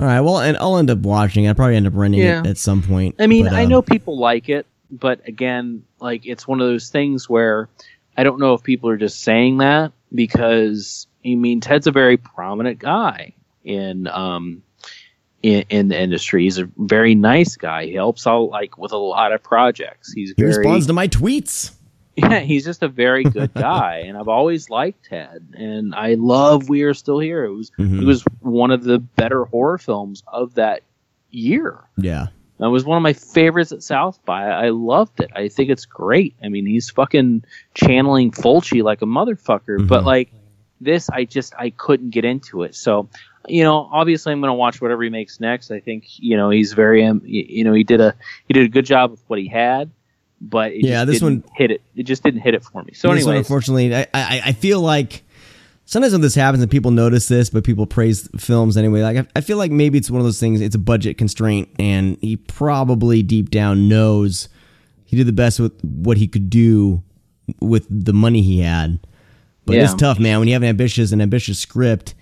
All 0.00 0.06
right. 0.06 0.20
Well, 0.20 0.38
and 0.38 0.56
I'll 0.58 0.76
end 0.78 0.90
up 0.90 0.98
watching. 1.00 1.44
it. 1.44 1.48
I'll 1.48 1.54
probably 1.54 1.76
end 1.76 1.86
up 1.86 1.92
renting 1.96 2.20
Yeah. 2.20 2.40
it 2.40 2.46
at 2.46 2.58
some 2.58 2.82
point. 2.82 3.16
I 3.18 3.26
mean, 3.26 3.46
but, 3.46 3.54
I 3.54 3.64
um, 3.64 3.68
know 3.68 3.82
people 3.82 4.16
like 4.18 4.48
it, 4.48 4.66
but 4.90 5.26
again, 5.26 5.82
like 6.00 6.24
it's 6.26 6.46
one 6.46 6.60
of 6.60 6.68
those 6.68 6.88
things 6.90 7.28
where 7.28 7.68
I 8.16 8.22
don't 8.22 8.38
know 8.40 8.54
if 8.54 8.62
people 8.62 8.90
are 8.90 8.96
just 8.96 9.22
saying 9.22 9.58
that 9.58 9.92
because 10.14 11.06
I 11.24 11.34
mean 11.34 11.60
Ted's 11.60 11.86
a 11.86 11.90
very 11.92 12.16
prominent 12.16 12.78
guy 12.78 13.34
in 13.64 14.06
um 14.08 14.62
in, 15.42 15.64
in 15.68 15.88
the 15.88 16.00
industry. 16.00 16.44
He's 16.44 16.58
a 16.58 16.68
very 16.78 17.14
nice 17.14 17.56
guy. 17.56 17.86
He 17.86 17.94
helps 17.94 18.26
out 18.26 18.50
like 18.50 18.78
with 18.78 18.92
a 18.92 18.96
lot 18.96 19.32
of 19.32 19.42
projects. 19.42 20.12
He's 20.12 20.30
He 20.36 20.42
very 20.42 20.58
responds 20.58 20.86
to 20.86 20.92
my 20.92 21.08
tweets. 21.08 21.72
Yeah, 22.18 22.40
he's 22.40 22.64
just 22.64 22.82
a 22.82 22.88
very 22.88 23.24
good 23.24 23.54
guy, 23.54 24.04
and 24.06 24.16
I've 24.16 24.28
always 24.28 24.68
liked 24.70 25.06
Ted, 25.06 25.54
and 25.54 25.94
I 25.94 26.14
love 26.14 26.68
We 26.68 26.82
Are 26.82 26.94
Still 26.94 27.18
Here. 27.18 27.44
It 27.44 27.52
was 27.54 27.70
Mhm. 27.78 28.02
it 28.02 28.04
was 28.04 28.24
one 28.40 28.70
of 28.70 28.84
the 28.84 28.98
better 28.98 29.44
horror 29.44 29.78
films 29.78 30.22
of 30.26 30.54
that 30.54 30.82
year. 31.30 31.78
Yeah. 31.96 32.26
That 32.58 32.70
was 32.70 32.84
one 32.84 32.96
of 32.96 33.02
my 33.02 33.12
favorites 33.12 33.70
at 33.70 33.82
South 33.84 34.18
by. 34.24 34.44
I 34.46 34.70
loved 34.70 35.20
it. 35.20 35.30
I 35.36 35.46
think 35.48 35.70
it's 35.70 35.84
great. 35.84 36.34
I 36.42 36.48
mean, 36.48 36.66
he's 36.66 36.90
fucking 36.90 37.44
channeling 37.74 38.32
Fulci 38.32 38.82
like 38.82 39.00
a 39.00 39.06
motherfucker. 39.06 39.86
But 39.86 40.02
Mhm. 40.02 40.06
like 40.06 40.32
this, 40.80 41.08
I 41.08 41.24
just 41.24 41.54
I 41.56 41.70
couldn't 41.70 42.10
get 42.10 42.24
into 42.24 42.64
it. 42.64 42.74
So, 42.74 43.08
you 43.46 43.62
know, 43.62 43.88
obviously 43.92 44.32
I'm 44.32 44.40
going 44.40 44.50
to 44.50 44.54
watch 44.54 44.80
whatever 44.80 45.04
he 45.04 45.08
makes 45.10 45.38
next. 45.38 45.70
I 45.70 45.78
think 45.78 46.06
you 46.18 46.36
know 46.36 46.50
he's 46.50 46.72
very 46.72 47.04
um, 47.04 47.22
you 47.24 47.62
know 47.62 47.74
he 47.74 47.84
did 47.84 48.00
a 48.00 48.14
he 48.48 48.54
did 48.54 48.64
a 48.64 48.68
good 48.68 48.86
job 48.86 49.12
with 49.12 49.22
what 49.28 49.38
he 49.38 49.46
had, 49.46 49.90
but 50.40 50.72
it 50.72 50.84
Yeah, 50.84 51.04
just 51.04 51.06
this 51.06 51.20
didn't 51.20 51.44
one- 51.46 51.52
hit 51.56 51.70
it. 51.70 51.82
It 51.96 52.02
just 52.04 52.22
didn't 52.22 52.40
hit 52.40 52.54
it 52.54 52.64
for 52.64 52.82
me. 52.82 52.92
So 52.94 53.10
anyway, 53.10 53.38
unfortunately, 53.38 53.94
I, 53.94 54.06
I 54.14 54.40
I 54.46 54.52
feel 54.52 54.80
like 54.80 55.24
sometimes 55.84 56.12
when 56.12 56.20
this 56.20 56.34
happens 56.34 56.62
and 56.62 56.70
people 56.70 56.90
notice 56.90 57.28
this, 57.28 57.50
but 57.50 57.64
people 57.64 57.86
praise 57.86 58.28
films 58.38 58.76
anyway. 58.76 59.02
Like 59.02 59.16
I, 59.18 59.26
I 59.36 59.40
feel 59.40 59.56
like 59.58 59.70
maybe 59.70 59.98
it's 59.98 60.10
one 60.10 60.20
of 60.20 60.24
those 60.24 60.38
things. 60.40 60.60
It's 60.60 60.74
a 60.74 60.78
budget 60.78 61.18
constraint, 61.18 61.68
and 61.78 62.16
he 62.20 62.36
probably 62.36 63.22
deep 63.22 63.50
down 63.50 63.88
knows 63.88 64.48
he 65.04 65.16
did 65.16 65.26
the 65.26 65.32
best 65.32 65.58
with 65.58 65.72
what 65.82 66.18
he 66.18 66.28
could 66.28 66.50
do 66.50 67.02
with 67.60 67.86
the 67.90 68.12
money 68.12 68.42
he 68.42 68.60
had. 68.60 69.00
But 69.64 69.76
it's 69.76 69.94
tough, 69.94 70.18
man. 70.18 70.38
When 70.38 70.48
you 70.48 70.54
have 70.54 70.62
an 70.62 70.68
ambitious 70.68 71.12
an 71.12 71.20
ambitious 71.20 71.58
script, 71.58 72.14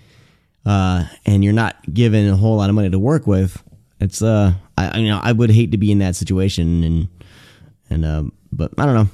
uh, 0.65 1.05
and 1.25 1.43
you're 1.43 1.53
not 1.53 1.75
given 1.93 2.27
a 2.27 2.35
whole 2.35 2.57
lot 2.57 2.69
of 2.69 2.75
money 2.75 2.89
to 2.89 2.99
work 2.99 3.25
with, 3.27 3.61
it's 3.99 4.21
uh, 4.21 4.53
I 4.77 4.87
I- 4.89 4.97
you 4.97 5.07
know 5.07 5.19
I 5.21 5.31
would 5.31 5.51
hate 5.51 5.71
to 5.71 5.77
be 5.77 5.91
in 5.91 5.99
that 5.99 6.15
situation, 6.15 6.83
and 6.83 7.07
and 7.89 8.05
um, 8.05 8.33
but 8.51 8.71
I 8.77 8.85
don't 8.85 8.95
know. 8.95 9.07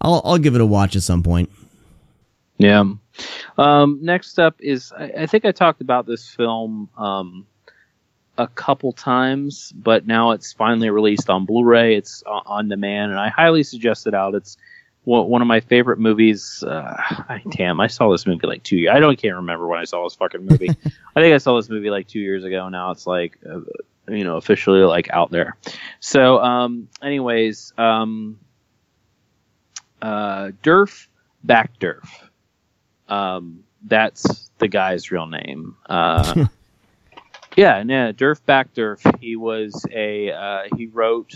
I'll 0.00 0.22
I'll 0.24 0.38
give 0.38 0.54
it 0.54 0.60
a 0.60 0.66
watch 0.66 0.96
at 0.96 1.02
some 1.02 1.22
point. 1.22 1.50
Yeah. 2.58 2.84
Um, 3.58 3.98
next 4.02 4.38
up 4.38 4.56
is 4.60 4.92
I, 4.92 5.12
I 5.20 5.26
think 5.26 5.44
I 5.44 5.52
talked 5.52 5.80
about 5.80 6.06
this 6.06 6.28
film 6.28 6.88
um, 6.96 7.46
a 8.38 8.46
couple 8.46 8.92
times, 8.92 9.72
but 9.74 10.06
now 10.06 10.32
it's 10.32 10.52
finally 10.52 10.90
released 10.90 11.30
on 11.30 11.44
Blu-ray. 11.46 11.96
It's 11.96 12.22
o- 12.26 12.42
on 12.46 12.68
demand, 12.68 13.10
and 13.10 13.20
I 13.20 13.28
highly 13.28 13.62
suggest 13.62 14.06
it 14.06 14.14
out. 14.14 14.34
It's 14.34 14.56
one 15.04 15.40
of 15.40 15.46
my 15.46 15.60
favorite 15.60 16.00
movies. 16.00 16.64
Uh, 16.66 16.94
I, 17.28 17.40
damn, 17.50 17.80
I 17.80 17.86
saw 17.86 18.10
this 18.10 18.26
movie 18.26 18.46
like 18.46 18.64
two 18.64 18.76
years. 18.76 18.92
I 18.94 18.98
don't 18.98 19.16
can't 19.16 19.36
remember 19.36 19.68
when 19.68 19.78
I 19.78 19.84
saw 19.84 20.02
this 20.04 20.16
fucking 20.16 20.44
movie. 20.44 20.68
I 21.16 21.20
think 21.20 21.34
I 21.34 21.38
saw 21.38 21.56
this 21.56 21.68
movie 21.70 21.90
like 21.90 22.08
two 22.08 22.18
years 22.18 22.44
ago. 22.44 22.68
Now 22.68 22.90
it's 22.90 23.06
like 23.06 23.38
uh, 23.48 23.60
you 24.08 24.24
know 24.24 24.36
officially 24.36 24.80
like 24.80 25.10
out 25.10 25.30
there. 25.30 25.56
So, 26.00 26.38
um, 26.40 26.88
anyways, 27.02 27.72
um, 27.78 28.38
uh, 30.02 30.50
Durf 30.62 31.06
Back 31.44 31.78
Durf. 31.78 32.08
Um, 33.08 33.64
that's 33.84 34.50
the 34.58 34.68
guy's 34.68 35.10
real 35.10 35.26
name. 35.26 35.76
Uh, 35.88 36.46
yeah, 37.56 37.82
no, 37.82 38.12
Derf 38.12 38.40
Backderf. 38.46 39.20
He 39.20 39.36
was 39.36 39.84
a 39.92 40.30
uh, 40.32 40.62
he 40.76 40.86
wrote 40.86 41.32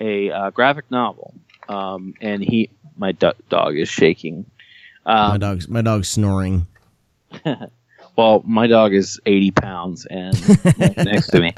a 0.00 0.30
uh, 0.30 0.50
graphic 0.50 0.90
novel, 0.90 1.34
um, 1.68 2.14
and 2.20 2.42
he 2.42 2.70
my 2.96 3.12
do- 3.12 3.32
dog 3.48 3.76
is 3.76 3.88
shaking. 3.88 4.44
My 5.04 5.34
Um, 5.34 5.40
dog's 5.40 5.68
my 5.68 5.82
dog's 5.82 6.08
snoring. 6.08 6.66
well, 8.16 8.42
my 8.46 8.66
dog 8.66 8.94
is 8.94 9.20
80 9.26 9.50
pounds 9.52 10.06
and 10.06 10.34
next 10.96 11.28
to 11.28 11.40
me. 11.40 11.52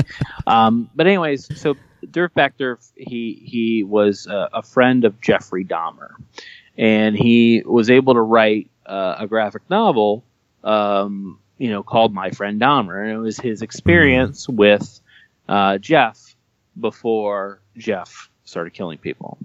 Um, 0.47 0.91
but 0.95 1.07
anyways, 1.07 1.61
so 1.61 1.77
Backderf, 2.05 2.91
he 2.97 3.43
he 3.45 3.83
was 3.83 4.27
uh, 4.27 4.49
a 4.53 4.63
friend 4.63 5.05
of 5.05 5.21
Jeffrey 5.21 5.65
Dahmer, 5.65 6.11
and 6.77 7.17
he 7.17 7.63
was 7.65 7.91
able 7.91 8.15
to 8.15 8.21
write 8.21 8.71
uh, 8.87 9.17
a 9.19 9.27
graphic 9.27 9.63
novel, 9.69 10.25
um, 10.65 11.39
you 11.59 11.71
know, 11.71 11.83
called 11.83 12.15
My 12.15 12.31
Friend 12.31 12.61
Dahmer, 12.61 13.03
and 13.03 13.13
it 13.13 13.19
was 13.19 13.39
his 13.39 13.63
experience 13.63 14.49
with 14.49 15.01
uh, 15.49 15.79
Jeff 15.79 16.35
before 16.79 17.61
Jeff 17.77 18.31
started 18.45 18.73
killing 18.73 18.99
people. 18.99 19.39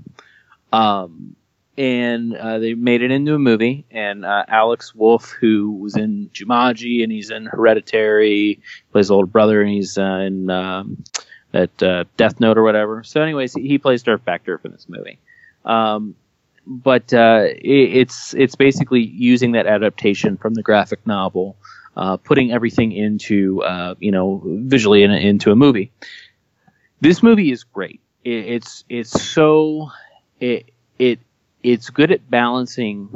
Um, 0.72 1.36
and 1.82 2.38
uh, 2.38 2.60
they 2.60 2.76
made 2.76 3.02
it 3.02 3.10
into 3.10 3.34
a 3.34 3.40
movie. 3.40 3.86
And 3.90 4.24
uh, 4.24 4.46
Alex 4.48 4.94
Wolff, 4.94 5.32
who 5.32 5.72
was 5.72 5.98
in 5.98 6.30
Jumanji 6.32 7.02
and 7.02 7.12
he's 7.12 7.32
in 7.32 7.48
Hereditary, 7.48 8.60
plays 8.92 9.08
the 9.08 9.16
older 9.16 9.26
brother, 9.26 9.62
and 9.62 9.72
he's 9.72 9.98
uh, 9.98 10.04
in 10.04 10.52
um, 10.52 11.04
that 11.54 11.82
uh, 11.82 12.04
Death 12.18 12.40
Note 12.40 12.60
or 12.60 12.64
whatever. 12.64 13.04
So, 13.04 13.24
anyways, 13.24 13.56
he, 13.56 13.80
plays 13.80 14.04
Backderf 14.04 14.64
in 14.64 14.72
this 14.72 14.88
movie. 14.88 15.18
Um, 15.66 16.14
but 16.68 17.12
uh, 17.16 17.46
it, 17.48 17.98
it's 17.98 18.36
it's 18.36 18.54
basically 18.54 19.02
using 19.02 19.54
that 19.54 19.66
adaptation 19.66 20.38
from 20.38 20.54
the 20.54 20.62
graphic 20.62 21.08
novel, 21.08 21.56
uh, 21.98 22.18
putting 22.18 22.52
everything 22.52 22.92
into 22.92 23.64
you 24.00 24.12
know 24.12 24.44
visually 24.46 25.02
in, 25.02 25.10
into 25.10 25.52
a 25.52 25.56
movie. 25.56 25.92
This 27.00 27.24
movie 27.24 27.52
is 27.52 27.64
great. 27.64 28.02
It, 28.24 28.46
it's 28.46 28.84
it's 28.88 29.20
so 29.20 29.90
it 30.40 30.70
it 31.00 31.20
it's 31.64 31.90
good 31.90 32.12
at 32.12 32.30
balancing 32.30 33.10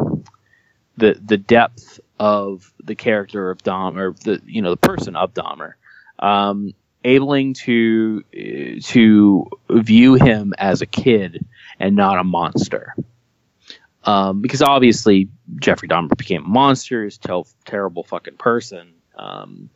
the 0.97 1.19
the 1.23 1.37
depth 1.37 1.99
of 2.19 2.71
the 2.83 2.95
character 2.95 3.49
of 3.51 3.61
Dom 3.63 3.97
or 3.97 4.13
the 4.13 4.41
you 4.45 4.61
know 4.61 4.71
the 4.71 4.77
person 4.77 5.15
of 5.15 5.33
Dahmer, 5.33 5.73
um, 6.19 6.73
abling 7.03 7.53
to 7.55 8.23
uh, 8.33 8.79
to 8.83 9.47
view 9.69 10.15
him 10.15 10.53
as 10.57 10.81
a 10.81 10.85
kid 10.85 11.45
and 11.79 11.95
not 11.95 12.17
a 12.19 12.23
monster. 12.23 12.95
Um, 14.03 14.41
because 14.41 14.61
obviously 14.61 15.29
Jeffrey 15.59 15.87
Dahmer 15.87 16.15
became 16.15 16.45
a 16.45 16.47
monster, 16.47 17.03
he's 17.03 17.17
a 17.17 17.19
tel- 17.19 17.47
terrible 17.65 18.03
fucking 18.03 18.37
person. 18.37 18.93
Um, 19.17 19.69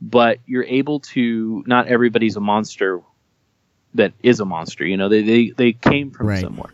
but 0.00 0.40
you're 0.44 0.64
able 0.64 1.00
to 1.00 1.62
not 1.66 1.86
everybody's 1.86 2.36
a 2.36 2.40
monster 2.40 3.00
that 3.94 4.12
is 4.22 4.40
a 4.40 4.44
monster. 4.44 4.84
You 4.84 4.96
know, 4.96 5.08
they 5.08 5.22
they, 5.22 5.50
they 5.50 5.72
came 5.72 6.10
from 6.10 6.26
Right. 6.26 6.40
somewhere, 6.40 6.72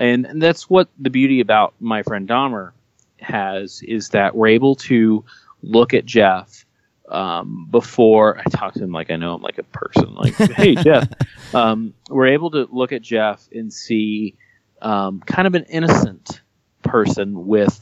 and, 0.00 0.26
and 0.26 0.42
that's 0.42 0.68
what 0.68 0.88
the 0.98 1.10
beauty 1.10 1.40
about 1.40 1.74
my 1.78 2.02
friend 2.02 2.26
Dahmer 2.28 2.72
has 3.20 3.82
is 3.82 4.08
that 4.08 4.34
we're 4.34 4.48
able 4.48 4.74
to 4.74 5.24
look 5.62 5.92
at 5.92 6.06
Jeff 6.06 6.64
um, 7.10 7.68
before 7.70 8.38
I 8.38 8.44
talk 8.44 8.74
to 8.74 8.84
him 8.84 8.92
like 8.92 9.10
I 9.10 9.16
know 9.16 9.34
him 9.34 9.42
like 9.42 9.58
a 9.58 9.62
person. 9.62 10.14
Like, 10.14 10.34
hey 10.56 10.74
Jeff, 10.74 11.08
um, 11.54 11.92
we're 12.08 12.28
able 12.28 12.50
to 12.52 12.66
look 12.72 12.92
at 12.92 13.02
Jeff 13.02 13.46
and 13.52 13.72
see 13.72 14.36
um, 14.80 15.20
kind 15.20 15.46
of 15.46 15.54
an 15.54 15.64
innocent 15.64 16.40
person 16.82 17.46
with 17.46 17.78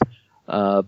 uh, 0.48 0.82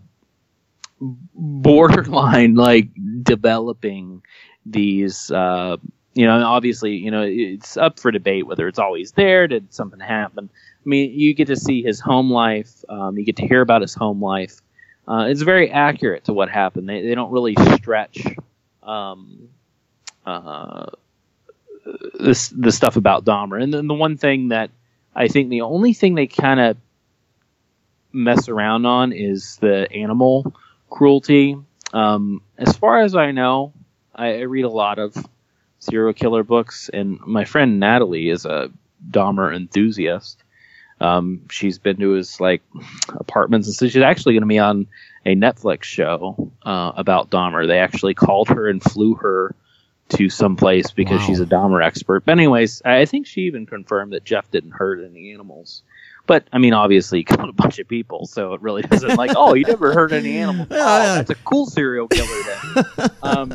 borderline 1.01 2.57
like 2.57 2.89
developing 3.23 4.23
these 4.67 5.31
uh, 5.31 5.77
you 6.15 6.27
know 6.27 6.45
obviously 6.45 6.97
you 6.97 7.11
know 7.11 7.23
it's 7.23 7.77
up 7.77 8.01
for 8.01 8.11
debate 8.11 8.47
whether 8.47 8.67
it's 8.67 8.79
always 8.79 9.13
there 9.13 9.47
did 9.47 9.73
something 9.73 10.01
happen 10.01 10.51
i 10.85 10.89
mean 10.89 11.13
you 11.19 11.35
get 11.35 11.47
to 11.49 11.57
see 11.57 11.83
his 11.83 12.01
home 12.01 12.31
life 12.31 12.85
um, 12.89 13.19
you 13.19 13.25
get 13.25 13.37
to 13.37 13.47
hear 13.47 13.61
about 13.61 13.83
his 13.83 13.95
home 13.95 14.23
life 14.23 14.61
uh, 15.09 15.27
it's 15.29 15.43
very 15.43 15.71
accurate 15.71 16.25
to 16.25 16.33
what 16.33 16.49
happened 16.49 16.89
they, 16.89 17.03
they 17.03 17.15
don't 17.15 17.33
really 17.33 17.55
stretch 17.77 18.19
um, 18.83 19.49
uh, 20.27 20.87
this 22.19 22.49
the 22.51 22.73
stuff 22.73 22.97
about 22.97 23.25
Dahmer 23.25 23.63
and 23.63 23.73
then 23.73 23.87
the 23.87 23.95
one 23.95 24.17
thing 24.17 24.49
that 24.49 24.71
I 25.15 25.29
think 25.29 25.51
the 25.51 25.63
only 25.63 25.93
thing 25.93 26.15
they 26.15 26.27
kind 26.27 26.61
of 26.61 26.77
mess 28.13 28.49
around 28.49 28.87
on 28.87 29.13
is 29.13 29.57
the 29.57 29.91
animal 29.93 30.55
cruelty. 30.89 31.57
Um, 31.93 32.43
as 32.59 32.77
far 32.77 33.01
as 33.01 33.15
I 33.15 33.33
know, 33.33 33.73
I, 34.15 34.39
I 34.39 34.41
read 34.43 34.65
a 34.65 34.71
lot 34.71 34.99
of 34.99 35.17
serial 35.79 36.13
killer 36.13 36.43
books, 36.43 36.91
and 36.93 37.21
my 37.21 37.45
friend 37.45 37.81
Natalie 37.81 38.29
is 38.29 38.45
a 38.45 38.71
Dahmer 39.11 39.55
enthusiast. 39.55 40.43
Um, 41.01 41.43
she's 41.51 41.79
been 41.79 41.97
to 41.99 42.11
his 42.11 42.41
like 42.41 42.63
apartments, 43.09 43.67
and 43.69 43.75
so 43.75 43.89
she's 43.89 44.03
actually 44.03 44.35
going 44.35 44.43
to 44.43 44.47
be 44.47 44.59
on 44.59 44.87
a 45.27 45.35
Netflix 45.35 45.85
show 45.85 46.51
uh, 46.63 46.93
about 46.97 47.31
Dahmer. 47.31 47.67
They 47.67 47.79
actually 47.79 48.15
called 48.15 48.49
her 48.49 48.69
and 48.69 48.83
flew 48.83 49.15
her 49.15 49.55
to 50.11 50.29
some 50.29 50.57
place 50.57 50.91
because 50.91 51.21
Wow. 51.21 51.27
she's 51.27 51.41
a 51.41 51.47
Dahmer 51.47 51.85
expert. 51.85 52.25
But 52.25 52.33
anyways, 52.33 52.83
I 52.85 53.05
think 53.05 53.27
she 53.27 53.43
even 53.43 53.65
confirmed 53.67 54.13
that 54.13 54.25
Jeff 54.25 54.51
didn't 54.51 54.73
hurt 54.73 55.05
any 55.05 55.33
animals. 55.33 55.83
But 56.27 56.45
I 56.53 56.59
mean, 56.59 56.75
obviously, 56.75 57.21
he 57.21 57.25
killed 57.37 57.49
a 57.49 57.53
bunch 57.53 57.79
of 57.79 57.89
people, 57.89 58.27
so 58.27 58.55
it 58.55 58.61
really 58.61 58.83
doesn't 58.83 59.17
like. 59.17 59.33
Oh, 59.37 59.55
you 59.55 59.65
never 59.65 59.93
hurt 59.93 60.13
any 60.13 60.37
animals. 60.39 60.69
Oh, 60.71 61.15
that's 61.15 61.31
a 61.31 61.35
cool 61.37 61.67
serial 61.67 62.09
killer 62.09 62.43
then. 62.45 62.85
Um, 63.23 63.53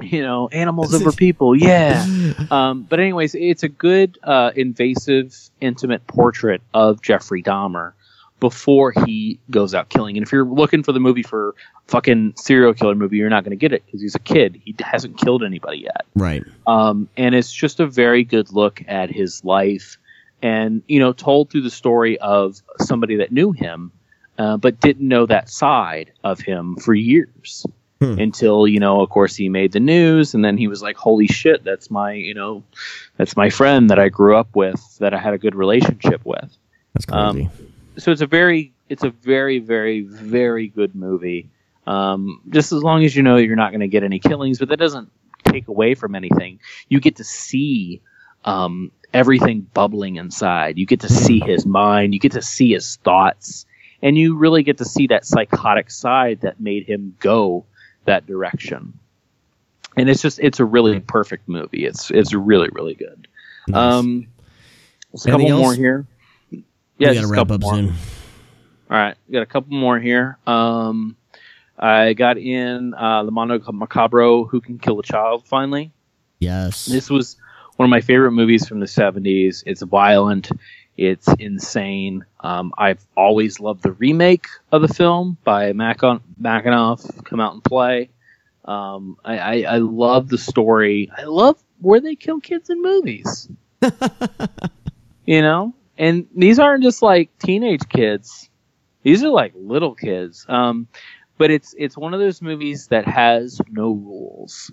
you 0.00 0.22
know, 0.22 0.48
animals 0.48 0.94
over 0.94 1.12
people. 1.12 1.54
Yeah. 1.56 2.06
Um, 2.50 2.82
but 2.82 3.00
anyways, 3.00 3.34
it's 3.34 3.62
a 3.62 3.68
good, 3.68 4.18
uh, 4.22 4.52
invasive, 4.54 5.34
intimate 5.60 6.06
portrait 6.06 6.60
of 6.74 7.02
Jeffrey 7.02 7.42
Dahmer 7.42 7.92
before 8.38 8.92
he 9.04 9.40
goes 9.50 9.74
out 9.74 9.88
killing. 9.88 10.16
And 10.16 10.24
if 10.24 10.30
you're 10.30 10.44
looking 10.44 10.82
for 10.82 10.92
the 10.92 11.00
movie 11.00 11.22
for 11.22 11.54
fucking 11.88 12.34
serial 12.36 12.74
killer 12.74 12.94
movie, 12.94 13.16
you're 13.16 13.30
not 13.30 13.42
going 13.42 13.50
to 13.50 13.56
get 13.56 13.72
it 13.72 13.84
because 13.86 14.00
he's 14.00 14.14
a 14.14 14.20
kid. 14.20 14.60
He 14.64 14.74
hasn't 14.80 15.18
killed 15.18 15.42
anybody 15.42 15.78
yet. 15.78 16.04
Right. 16.14 16.44
Um, 16.66 17.08
and 17.16 17.34
it's 17.34 17.52
just 17.52 17.80
a 17.80 17.86
very 17.86 18.22
good 18.22 18.52
look 18.52 18.82
at 18.86 19.10
his 19.10 19.44
life 19.44 19.98
and, 20.42 20.82
you 20.86 21.00
know, 21.00 21.12
told 21.12 21.50
through 21.50 21.62
the 21.62 21.70
story 21.70 22.18
of 22.18 22.60
somebody 22.80 23.16
that 23.16 23.32
knew 23.32 23.52
him, 23.52 23.90
uh, 24.38 24.56
but 24.56 24.80
didn't 24.80 25.08
know 25.08 25.26
that 25.26 25.48
side 25.48 26.12
of 26.22 26.38
him 26.38 26.76
for 26.76 26.94
years 26.94 27.66
Hmm. 27.98 28.18
until, 28.18 28.66
you 28.68 28.78
know, 28.78 29.00
of 29.00 29.08
course 29.08 29.34
he 29.34 29.48
made 29.48 29.72
the 29.72 29.80
news 29.80 30.34
and 30.34 30.44
then 30.44 30.58
he 30.58 30.68
was 30.68 30.82
like, 30.82 30.96
holy 30.96 31.26
shit, 31.26 31.64
that's 31.64 31.90
my, 31.90 32.12
you 32.12 32.34
know, 32.34 32.62
that's 33.16 33.36
my 33.38 33.48
friend 33.48 33.88
that 33.88 33.98
I 33.98 34.10
grew 34.10 34.36
up 34.36 34.54
with, 34.54 34.98
that 34.98 35.14
I 35.14 35.18
had 35.18 35.32
a 35.32 35.38
good 35.38 35.54
relationship 35.54 36.20
with. 36.26 36.54
That's 36.92 37.06
Um, 37.10 37.36
crazy. 37.36 37.50
so 37.96 38.12
it's 38.12 38.20
a 38.20 38.26
very 38.26 38.74
it's 38.90 39.02
a 39.02 39.08
very 39.10 39.58
very 39.60 40.02
very 40.02 40.68
good 40.68 40.94
movie. 40.94 41.48
Um, 41.86 42.42
just 42.50 42.70
as 42.72 42.82
long 42.82 43.02
as 43.04 43.16
you 43.16 43.22
know 43.22 43.36
you're 43.36 43.56
not 43.56 43.70
going 43.70 43.80
to 43.80 43.88
get 43.88 44.02
any 44.02 44.18
killings 44.18 44.58
but 44.58 44.68
that 44.68 44.78
doesn't 44.78 45.10
take 45.44 45.68
away 45.68 45.94
from 45.94 46.14
anything. 46.14 46.60
You 46.90 47.00
get 47.00 47.16
to 47.16 47.24
see 47.24 48.02
um, 48.44 48.92
everything 49.14 49.62
bubbling 49.72 50.16
inside. 50.16 50.76
You 50.76 50.84
get 50.84 51.00
to 51.00 51.08
see 51.08 51.40
his 51.40 51.64
mind. 51.64 52.12
You 52.12 52.20
get 52.20 52.32
to 52.32 52.42
see 52.42 52.72
his 52.74 52.96
thoughts. 52.96 53.64
And 54.02 54.18
you 54.18 54.36
really 54.36 54.62
get 54.62 54.76
to 54.78 54.84
see 54.84 55.06
that 55.06 55.24
psychotic 55.24 55.90
side 55.90 56.42
that 56.42 56.60
made 56.60 56.84
him 56.86 57.16
go 57.20 57.64
that 58.06 58.26
direction 58.26 58.98
and 59.96 60.08
it's 60.10 60.22
just 60.22 60.38
it's 60.40 60.58
a 60.60 60.64
really 60.64 61.00
perfect 61.00 61.48
movie 61.48 61.84
it's 61.86 62.10
it's 62.10 62.32
really 62.34 62.68
really 62.72 62.94
good 62.94 63.28
Nice. 63.68 63.76
um 63.94 64.26
there's 65.12 65.26
a 65.26 65.30
Anything 65.30 65.48
couple 65.48 65.58
more 65.62 65.68
else? 65.70 65.76
here 65.76 66.06
we 66.50 66.64
gotta 66.98 67.26
wrap 67.26 67.38
couple 67.38 67.54
up 67.56 67.60
more. 67.62 67.74
soon. 67.74 67.86
All 68.88 68.96
right, 68.96 69.16
got 69.30 69.42
a 69.42 69.46
couple 69.46 69.76
more 69.76 69.98
here. 69.98 70.38
Um, 70.46 71.16
I 71.78 72.12
got 72.14 72.38
in 72.38 72.94
uh, 72.94 73.20
Le 73.22 73.30
Mondo 73.32 73.58
Macabro, 73.58 74.48
Who 74.48 74.60
Can 74.62 74.78
Kill 74.78 74.98
a 75.00 75.02
Child, 75.02 75.44
finally. 75.46 75.90
Yes. 76.38 76.86
This 76.86 77.10
was 77.10 77.36
one 77.76 77.84
of 77.86 77.90
my 77.90 78.00
favorite 78.00 78.30
movies 78.30 78.66
from 78.66 78.78
the 78.80 78.86
70s. 78.86 79.62
It's 79.66 79.82
violent, 79.82 80.50
it's 80.96 81.28
insane. 81.38 82.24
Um, 82.40 82.72
I've 82.78 83.04
always 83.16 83.60
loved 83.60 83.82
the 83.82 83.92
remake 83.92 84.46
of 84.72 84.82
the 84.82 84.88
film 84.88 85.36
by 85.44 85.72
Macon- 85.72 86.22
Makinov, 86.40 87.24
Come 87.24 87.40
Out 87.40 87.54
and 87.54 87.64
Play. 87.64 88.10
Um, 88.64 89.16
I, 89.24 89.38
I, 89.38 89.74
I 89.74 89.78
love 89.78 90.28
the 90.28 90.38
story. 90.38 91.10
I 91.16 91.24
love 91.24 91.62
where 91.80 92.00
they 92.00 92.16
kill 92.16 92.40
kids 92.40 92.70
in 92.70 92.82
movies. 92.82 93.48
you 95.26 95.42
know? 95.42 95.74
And 95.98 96.26
these 96.34 96.58
aren't 96.58 96.82
just 96.82 97.02
like 97.02 97.30
teenage 97.38 97.88
kids. 97.88 98.50
These 99.02 99.22
are 99.22 99.28
like 99.30 99.52
little 99.54 99.94
kids. 99.94 100.44
Um, 100.48 100.88
but 101.38 101.50
it's 101.50 101.74
it's 101.78 101.96
one 101.96 102.14
of 102.14 102.20
those 102.20 102.40
movies 102.42 102.88
that 102.88 103.06
has 103.06 103.60
no 103.70 103.92
rules. 103.92 104.70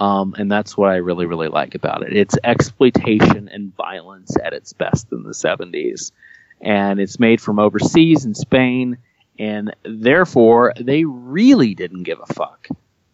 Um, 0.00 0.34
and 0.38 0.50
that's 0.50 0.76
what 0.76 0.90
I 0.90 0.96
really, 0.96 1.26
really 1.26 1.48
like 1.48 1.74
about 1.74 2.02
it. 2.02 2.16
It's 2.16 2.36
exploitation 2.44 3.48
and 3.48 3.74
violence 3.74 4.36
at 4.42 4.52
its 4.52 4.72
best 4.72 5.08
in 5.12 5.24
the 5.24 5.30
70s. 5.30 6.12
And 6.60 7.00
it's 7.00 7.18
made 7.18 7.40
from 7.40 7.58
overseas 7.58 8.24
in 8.24 8.34
Spain, 8.34 8.98
and 9.38 9.74
therefore 9.84 10.72
they 10.80 11.04
really 11.04 11.74
didn't 11.74 12.02
give 12.04 12.18
a 12.20 12.32
fuck. 12.32 12.68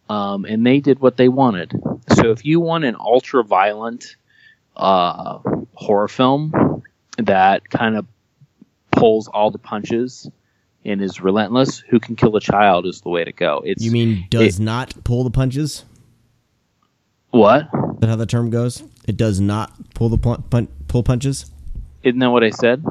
Um, 0.09 0.45
and 0.45 0.67
they 0.67 0.81
did 0.81 1.01
what 1.01 1.17
they 1.17 1.29
wanted. 1.29 1.73
So 2.15 2.31
if 2.31 2.45
you 2.45 2.61
want 2.61 2.85
an 2.85 2.97
ultra 2.99 3.43
violent 3.43 4.17
uh, 4.77 5.39
horror 5.75 6.09
film 6.09 6.83
that 7.17 7.69
kind 7.71 7.97
of 7.97 8.07
pulls 8.91 9.29
all 9.29 9.51
the 9.51 9.59
punches 9.59 10.31
and 10.85 11.03
is 11.03 11.21
relentless, 11.21 11.79
Who 11.79 12.01
Can 12.01 12.17
Kill 12.17 12.37
a 12.37 12.41
Child 12.41 12.87
is 12.87 13.01
the 13.01 13.09
way 13.09 13.25
to 13.25 13.33
go. 13.33 13.63
It's 13.65 13.83
you 13.83 13.91
mean 13.91 14.27
does 14.29 14.61
not 14.61 14.95
pull 15.05 15.25
the 15.25 15.31
punches? 15.31 15.85
What? 17.35 17.63
Is 17.65 18.01
that 18.01 18.09
how 18.09 18.17
the 18.17 18.27
term 18.27 18.51
goes? 18.51 18.83
It 19.09 19.17
does 19.17 19.41
not 19.41 19.73
pull 19.95 20.09
the 20.09 20.19
pun- 20.19 20.43
pun- 20.51 20.69
pull 20.89 21.03
punches. 21.03 21.51
Isn't 22.05 22.21
that 22.21 22.31
what 22.31 22.45
I 22.45 22.51
said? 22.51 22.85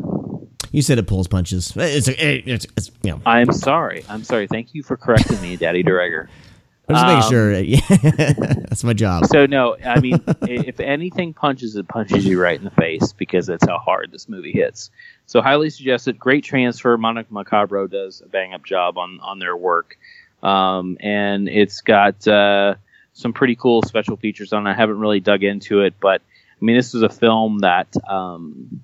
You 0.72 0.82
said 0.82 0.98
it 0.98 1.08
pulls 1.08 1.28
punches. 1.28 1.72
It's, 1.78 2.08
it's, 2.10 2.66
it's 2.78 2.92
you 3.04 3.12
know. 3.12 3.22
I'm 3.26 3.52
sorry. 3.54 4.04
I'm 4.10 4.24
sorry. 4.24 4.48
Thank 4.48 4.74
you 4.74 4.84
for 4.84 4.98
correcting 4.98 5.42
me, 5.42 5.56
Daddy 5.56 5.84
Dureger. 5.84 6.28
I'm 6.90 6.96
just 6.96 7.06
making 7.06 7.24
Um, 7.24 7.30
sure. 7.30 7.54
Yeah, 7.62 8.34
that's 8.68 8.84
my 8.84 8.92
job. 8.92 9.28
So 9.28 9.46
no, 9.46 9.78
I 9.86 10.02
mean, 10.02 10.22
if 10.42 10.82
anything 10.82 11.34
punches, 11.34 11.78
it 11.78 11.88
punches 11.88 12.26
you 12.26 12.42
right 12.42 12.58
in 12.58 12.66
the 12.66 12.72
face 12.72 13.14
because 13.14 13.46
that's 13.48 13.66
how 13.66 13.78
hard 13.78 14.12
this 14.12 14.28
movie 14.28 14.52
hits. 14.52 14.92
So 15.26 15.42
highly 15.42 15.70
suggested. 15.70 16.20
Great 16.20 16.44
transfer. 16.44 16.98
Mondo 16.98 17.24
Macabro 17.32 17.90
does 17.90 18.22
a 18.22 18.28
bang 18.28 18.54
up 18.54 18.66
job 18.66 18.98
on 18.98 19.22
on 19.22 19.40
their 19.40 19.56
work, 19.56 19.98
um, 20.42 20.98
and 21.00 21.48
it's 21.48 21.80
got 21.80 22.28
uh, 22.28 22.76
some 23.14 23.34
pretty 23.34 23.56
cool 23.56 23.82
special 23.84 24.18
features 24.18 24.54
on. 24.54 24.68
it. 24.68 24.72
I 24.72 24.74
haven't 24.74 25.00
really 25.00 25.20
dug 25.20 25.44
into 25.44 25.82
it, 25.82 25.96
but 26.00 26.22
I 26.22 26.66
mean, 26.66 26.76
this 26.76 26.94
was 26.94 27.04
a 27.04 27.10
film 27.10 27.60
that. 27.60 27.94
Um, 28.08 28.82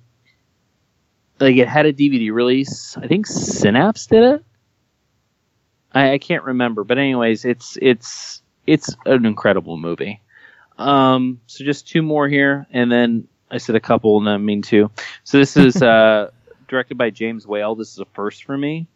like 1.40 1.56
it 1.56 1.68
had 1.68 1.86
a 1.86 1.92
DVD 1.92 2.32
release. 2.32 2.96
I 2.96 3.06
think 3.06 3.26
Synapse 3.26 4.06
did 4.06 4.22
it. 4.22 4.44
I, 5.92 6.12
I 6.12 6.18
can't 6.18 6.44
remember, 6.44 6.84
but 6.84 6.98
anyways, 6.98 7.44
it's 7.44 7.78
it's 7.80 8.42
it's 8.66 8.94
an 9.06 9.26
incredible 9.26 9.76
movie. 9.76 10.20
Um, 10.78 11.40
so 11.46 11.64
just 11.64 11.88
two 11.88 12.02
more 12.02 12.28
here, 12.28 12.66
and 12.70 12.92
then 12.92 13.26
I 13.50 13.58
said 13.58 13.74
a 13.74 13.80
couple, 13.80 14.18
and 14.18 14.28
I 14.28 14.36
mean 14.36 14.62
two. 14.62 14.90
So 15.24 15.38
this 15.38 15.56
is 15.56 15.82
uh, 15.82 16.30
directed 16.68 16.96
by 16.96 17.10
James 17.10 17.46
Whale. 17.46 17.74
This 17.74 17.92
is 17.92 17.98
a 17.98 18.04
first 18.06 18.44
for 18.44 18.56
me. 18.56 18.86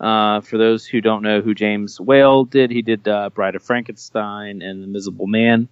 Uh, 0.00 0.40
for 0.40 0.58
those 0.58 0.84
who 0.84 1.00
don't 1.00 1.22
know 1.22 1.40
who 1.40 1.54
James 1.54 2.00
Whale 2.00 2.44
did, 2.44 2.70
he 2.70 2.82
did 2.82 3.06
uh, 3.06 3.30
Bride 3.30 3.54
of 3.54 3.62
Frankenstein 3.62 4.60
and 4.60 4.80
The 4.80 4.84
Invisible 4.84 5.26
Man. 5.26 5.68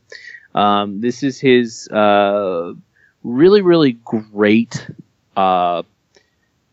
Um, 0.54 1.00
this 1.00 1.22
is 1.22 1.40
his 1.40 1.88
uh, 1.88 2.72
really, 3.24 3.62
really 3.62 3.92
great, 3.92 4.86
uh, 5.36 5.82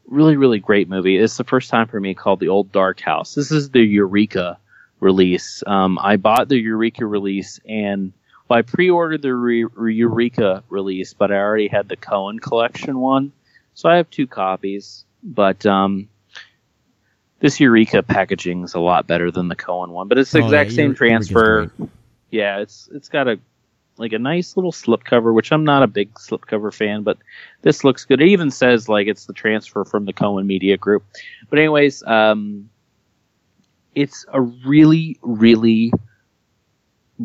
really, 0.08 0.38
really 0.38 0.60
great 0.60 0.89
movie. 0.89 1.18
It's 1.18 1.38
the 1.38 1.43
first 1.43 1.70
time 1.70 1.88
for 1.88 2.00
me 2.00 2.14
called 2.14 2.39
The 2.39 2.50
Old 2.50 2.72
Dark 2.72 3.00
House. 3.00 3.34
This 3.34 3.52
is 3.52 3.72
the 3.72 3.82
Eureka 3.82 4.60
release. 5.00 5.64
Um, 5.66 5.97
I 6.00 6.18
bought 6.18 6.50
the 6.50 6.60
Eureka 6.60 7.06
release 7.06 7.60
and 7.68 8.14
well, 8.50 8.60
I 8.60 8.62
pre-ordered 8.64 9.22
the 9.22 9.34
Re- 9.34 9.93
Eureka 9.93 10.64
release, 10.70 11.14
but 11.14 11.32
I 11.32 11.36
already 11.36 11.68
had 11.68 11.88
the 11.88 11.95
Cohen 11.95 12.39
collection 12.39 13.00
one, 13.00 13.32
so 13.76 13.88
I 13.88 13.97
have 13.97 14.10
two 14.10 14.26
copies. 14.26 15.06
But 15.22 15.68
um, 15.68 16.10
this 17.40 17.60
Eureka 17.60 18.04
packaging 18.04 18.64
is 18.64 18.74
a 18.74 18.80
lot 18.80 19.08
better 19.08 19.32
than 19.32 19.48
the 19.48 19.56
Cohen 19.56 19.92
one, 19.92 20.08
but 20.08 20.18
it's 20.18 20.32
the 20.32 20.42
Oh, 20.42 20.46
exact 20.46 20.72
yeah, 20.72 20.76
same 20.76 20.86
Eureka- 20.92 20.98
transfer. 20.98 21.72
Yeah, 22.32 22.60
it's 22.60 22.90
it's 22.94 23.10
got 23.10 23.28
a 23.28 23.40
like 23.98 24.14
a 24.14 24.20
nice 24.20 24.56
little 24.56 24.72
slipcover, 24.72 25.34
which 25.34 25.52
I'm 25.52 25.66
not 25.66 25.84
a 25.84 25.88
big 25.88 26.14
slipcover 26.14 26.74
fan, 26.74 27.04
but 27.04 27.18
this 27.64 27.84
looks 27.84 28.06
good. 28.06 28.22
It 28.22 28.30
even 28.30 28.50
says 28.52 28.88
like 28.88 29.08
it's 29.08 29.26
the 29.26 29.34
transfer 29.34 29.84
from 29.84 30.06
the 30.06 30.14
Cohen 30.14 30.48
Media 30.48 30.78
Group. 30.78 31.04
But 31.50 31.60
anyways, 31.60 32.04
um, 32.04 32.70
it's 33.96 34.26
a 34.32 34.40
really, 34.42 35.18
really 35.22 35.92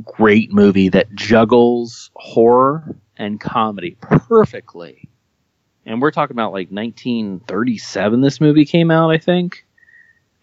great 0.05 0.53
movie 0.53 0.89
that 0.89 1.15
juggles 1.15 2.11
horror 2.17 2.97
and 3.17 3.41
comedy 3.41 3.97
perfectly. 4.01 5.09
And 5.87 6.01
we're 6.03 6.11
talking 6.11 6.35
about 6.35 6.53
like 6.53 6.71
1937. 6.73 8.21
This 8.21 8.41
movie 8.41 8.65
came 8.65 8.91
out, 8.91 9.11
I 9.11 9.19
think, 9.19 9.64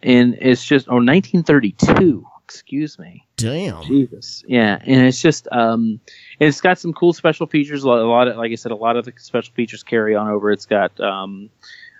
and 0.04 0.36
it's 0.39 0.64
just 0.66 0.88
oh 0.89 0.95
1932. 0.95 2.26
Excuse 2.43 2.99
me. 2.99 3.26
Damn. 3.38 3.82
Jesus. 3.84 4.43
Yeah, 4.45 4.78
and 4.84 5.08
it's 5.08 5.22
just 5.22 5.47
um, 5.52 6.02
it's 6.39 6.60
got 6.60 6.78
some 6.80 6.91
cool 6.93 7.14
special 7.14 7.47
features. 7.47 7.84
A 7.84 7.88
lot, 7.88 8.28
of, 8.28 8.36
like 8.36 8.52
I 8.52 8.56
said, 8.56 8.74
a 8.74 8.76
lot 8.76 8.97
of 8.97 9.06
the 9.06 9.14
special 9.18 9.54
features 9.54 9.84
carry 9.84 10.16
on 10.16 10.28
over. 10.28 10.52
It's 10.52 10.66
got 10.66 10.99
um, 10.99 11.49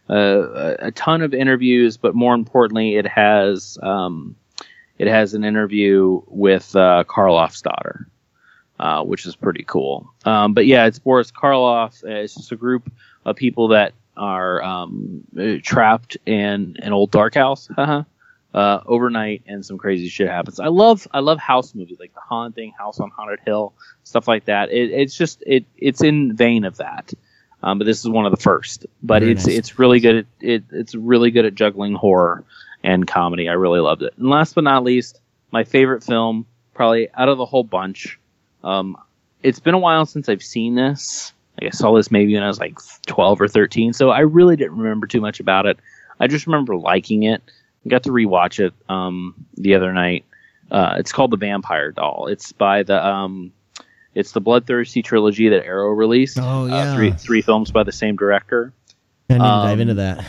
uh, 0.10 0.76
a 0.80 0.92
ton 0.92 1.22
of 1.22 1.34
interviews, 1.34 1.96
but 1.96 2.16
more 2.16 2.34
importantly, 2.36 2.96
it 2.98 3.08
has 3.08 3.78
um, 3.82 4.36
it 4.98 5.08
has 5.08 5.34
an 5.34 5.46
interview 5.46 6.22
with 6.28 6.76
uh, 6.76 7.06
Karloff's 7.08 7.62
daughter. 7.62 8.08
uh, 8.78 9.04
which 9.04 9.26
is 9.26 9.36
pretty 9.38 9.64
cool. 9.64 10.12
Um, 10.26 10.54
but 10.54 10.66
yeah, 10.66 10.86
it's 10.86 11.00
Boris 11.00 11.32
Karloff. 11.32 12.04
Uh, 12.04 12.24
It's 12.24 12.36
just 12.36 12.52
a 12.52 12.56
group 12.58 12.92
of 13.26 13.36
people 13.38 13.70
that 13.70 13.94
are 14.18 14.62
um, 14.62 15.24
uh, 15.40 15.56
trapped 15.64 16.18
in 16.26 16.78
an 16.80 16.94
old 16.94 17.12
dark 17.12 17.34
house 17.36 17.70
haha, 17.76 18.04
uh, 18.54 18.80
overnight, 18.86 19.44
and 19.48 19.66
some 19.66 19.78
crazy 19.78 20.10
shit 20.10 20.28
happens. 20.28 20.60
I 20.60 20.68
love 20.68 21.08
I 21.12 21.20
love 21.20 21.40
house 21.40 21.74
movies 21.74 21.98
like 22.00 22.14
The 22.14 22.22
Haunting, 22.22 22.74
House 22.78 23.00
on 23.00 23.10
Haunted 23.10 23.40
Hill, 23.46 23.74
stuff 24.04 24.28
like 24.28 24.46
that. 24.46 24.72
It, 24.72 24.92
it's 24.92 25.16
just 25.16 25.44
it 25.46 25.66
it's 25.78 26.04
in 26.04 26.36
vein 26.36 26.66
of 26.66 26.78
that. 26.78 27.14
Um, 27.64 27.78
but 27.78 27.86
this 27.86 28.00
is 28.00 28.10
one 28.10 28.26
of 28.26 28.32
the 28.32 28.42
first. 28.42 28.86
But 29.04 29.22
Very 29.22 29.34
it's 29.34 29.46
nice. 29.46 29.58
it's 29.58 29.80
really 29.80 30.00
good. 30.00 30.16
At, 30.18 30.26
it 30.40 30.64
it's 30.72 30.96
really 30.96 31.32
good 31.32 31.46
at 31.46 31.56
juggling 31.56 31.94
horror 31.94 32.44
and 32.84 33.08
comedy. 33.08 33.48
I 33.50 33.54
really 33.54 33.80
loved 33.80 34.02
it. 34.02 34.14
And 34.18 34.30
last 34.30 34.56
but 34.56 34.64
not 34.64 34.84
least, 34.84 35.22
my 35.52 35.64
favorite 35.64 36.04
film, 36.04 36.46
probably 36.74 37.10
out 37.14 37.30
of 37.30 37.38
the 37.38 37.46
whole 37.46 37.64
bunch. 37.64 38.20
Um, 38.64 38.98
it's 39.44 39.60
been 39.60 39.74
a 39.74 39.80
while 39.80 40.06
since 40.06 40.30
I've 40.30 40.44
seen 40.44 40.76
this. 40.76 41.34
I 41.62 41.70
saw 41.72 41.96
this 41.96 42.12
maybe 42.12 42.34
when 42.34 42.44
I 42.44 42.48
was 42.48 42.60
like 42.60 42.78
12 43.08 43.42
or 43.42 43.48
13, 43.48 43.94
so 43.94 44.10
I 44.10 44.20
really 44.22 44.56
didn't 44.56 44.78
remember 44.78 45.08
too 45.08 45.22
much 45.22 45.40
about 45.40 45.66
it. 45.66 45.78
I 46.20 46.28
just 46.28 46.48
remember 46.48 46.76
liking 46.76 47.24
it. 47.24 47.42
I 47.86 47.90
got 47.90 48.04
to 48.04 48.10
rewatch 48.12 48.60
it 48.64 48.74
um, 48.90 49.46
the 49.56 49.76
other 49.76 49.92
night. 49.94 50.26
Uh, 50.70 50.96
it's 50.98 51.12
called 51.12 51.32
The 51.32 51.38
Vampire 51.38 51.92
Doll. 51.92 52.28
It's 52.28 52.52
by 52.52 52.84
the 52.84 53.06
um, 53.06 53.52
it's 54.16 54.32
the 54.32 54.42
Bloodthirsty 54.42 55.02
trilogy 55.02 55.50
that 55.50 55.66
Arrow 55.66 55.90
released. 55.90 56.38
Oh, 56.40 56.66
yeah. 56.68 56.94
uh, 56.94 56.96
three 56.96 57.12
three 57.12 57.42
films 57.42 57.72
by 57.72 57.84
the 57.84 57.92
same 57.92 58.16
director 58.16 58.74
I 59.30 59.34
need 59.34 59.40
to 59.40 59.44
dive 59.44 59.74
Um, 59.74 59.80
into 59.82 59.94
that. 59.96 60.26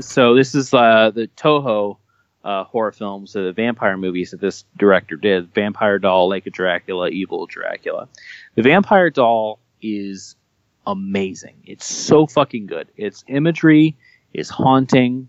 so 0.00 0.34
this 0.34 0.54
is 0.54 0.72
uh, 0.72 1.10
the 1.14 1.28
Toho 1.36 1.96
uh, 2.44 2.62
horror 2.64 2.92
films, 2.92 3.34
uh, 3.34 3.42
the 3.42 3.52
vampire 3.52 3.96
movies 3.96 4.30
that 4.30 4.40
this 4.40 4.64
director 4.76 5.16
did: 5.16 5.52
Vampire 5.52 5.98
Doll, 5.98 6.28
Lake 6.28 6.46
of 6.46 6.52
Dracula, 6.52 7.08
Evil 7.08 7.46
Dracula. 7.46 8.08
The 8.54 8.62
Vampire 8.62 9.10
Doll 9.10 9.58
is 9.82 10.35
amazing. 10.86 11.56
It's 11.64 11.86
so 11.86 12.26
fucking 12.26 12.66
good. 12.66 12.88
Its 12.96 13.24
imagery 13.28 13.96
is 14.32 14.48
haunting. 14.48 15.28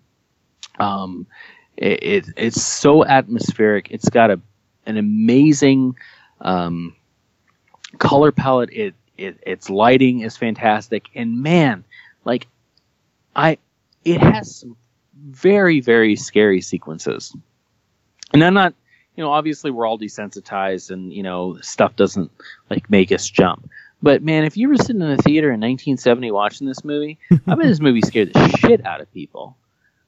Um, 0.79 1.27
it, 1.75 2.03
it 2.03 2.25
it's 2.37 2.61
so 2.61 3.05
atmospheric. 3.05 3.87
It's 3.91 4.09
got 4.09 4.31
a 4.31 4.39
an 4.85 4.97
amazing 4.97 5.95
um, 6.41 6.95
color 7.99 8.31
palette. 8.31 8.71
It, 8.71 8.95
it 9.17 9.39
its 9.41 9.69
lighting 9.69 10.21
is 10.21 10.37
fantastic, 10.37 11.05
and 11.15 11.41
man, 11.41 11.83
like 12.25 12.47
I 13.35 13.57
it 14.05 14.21
has 14.21 14.55
some 14.55 14.77
very 15.15 15.79
very 15.81 16.15
scary 16.15 16.61
sequences 16.61 17.35
and 18.33 18.43
i'm 18.43 18.53
not 18.53 18.73
you 19.15 19.23
know 19.23 19.31
obviously 19.31 19.71
we're 19.71 19.85
all 19.85 19.99
desensitized 19.99 20.91
and 20.91 21.11
you 21.11 21.23
know 21.23 21.57
stuff 21.61 21.95
doesn't 21.95 22.31
like 22.69 22.89
make 22.89 23.11
us 23.11 23.29
jump 23.29 23.69
but 24.01 24.23
man 24.23 24.43
if 24.43 24.57
you 24.57 24.69
were 24.69 24.77
sitting 24.77 25.01
in 25.01 25.09
a 25.09 25.17
theater 25.17 25.47
in 25.47 25.59
1970 25.59 26.31
watching 26.31 26.67
this 26.67 26.83
movie 26.83 27.17
i 27.31 27.55
bet 27.55 27.65
this 27.65 27.79
movie 27.79 28.01
scared 28.01 28.33
the 28.33 28.49
shit 28.57 28.85
out 28.85 29.01
of 29.01 29.11
people. 29.13 29.57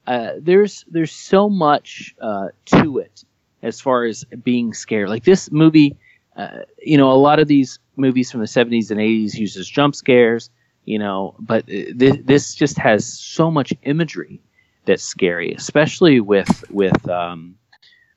Uh, 0.06 0.32
there's 0.40 0.84
there's 0.88 1.12
so 1.12 1.48
much 1.48 2.14
uh, 2.20 2.48
to 2.64 2.98
it 2.98 3.24
as 3.62 3.80
far 3.80 4.04
as 4.04 4.24
being 4.42 4.72
scared. 4.72 5.08
Like 5.08 5.24
this 5.24 5.52
movie 5.52 5.96
uh, 6.36 6.60
you 6.82 6.96
know 6.96 7.12
a 7.12 7.14
lot 7.14 7.38
of 7.38 7.48
these 7.48 7.78
movies 7.96 8.30
from 8.30 8.40
the 8.40 8.46
70s 8.46 8.90
and 8.90 8.98
80s 8.98 9.34
uses 9.34 9.68
jump 9.68 9.94
scares 9.94 10.48
you 10.86 10.98
know 10.98 11.34
but 11.38 11.64
uh, 11.64 11.92
this, 11.94 12.16
this 12.24 12.54
just 12.54 12.78
has 12.78 13.06
so 13.06 13.50
much 13.50 13.74
imagery 13.82 14.40
that's 14.86 15.02
scary 15.02 15.52
especially 15.52 16.18
with 16.20 16.64
with 16.70 17.08
um, 17.08 17.56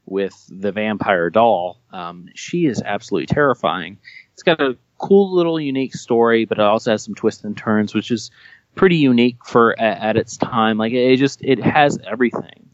with 0.06 0.46
the 0.50 0.72
vampire 0.72 1.30
doll. 1.30 1.80
Um, 1.92 2.28
she 2.36 2.66
is 2.66 2.82
absolutely 2.82 3.28
terrifying. 3.28 3.98
It's 4.34 4.44
got 4.44 4.62
a 4.62 4.78
cool 5.08 5.34
little 5.34 5.60
unique 5.60 5.94
story 5.94 6.46
but 6.46 6.58
it 6.58 6.64
also 6.64 6.92
has 6.92 7.04
some 7.04 7.16
twists 7.16 7.44
and 7.44 7.58
turns 7.58 7.94
which 7.94 8.12
is 8.12 8.32
pretty 8.76 8.96
unique 8.98 9.38
for 9.46 9.80
at, 9.80 10.00
at 10.00 10.18
its 10.18 10.38
time. 10.38 10.78
Like 10.78 10.94
it 10.94 11.18
just 11.18 11.44
it 11.44 11.60
has 11.60 12.00
everything. 12.06 12.70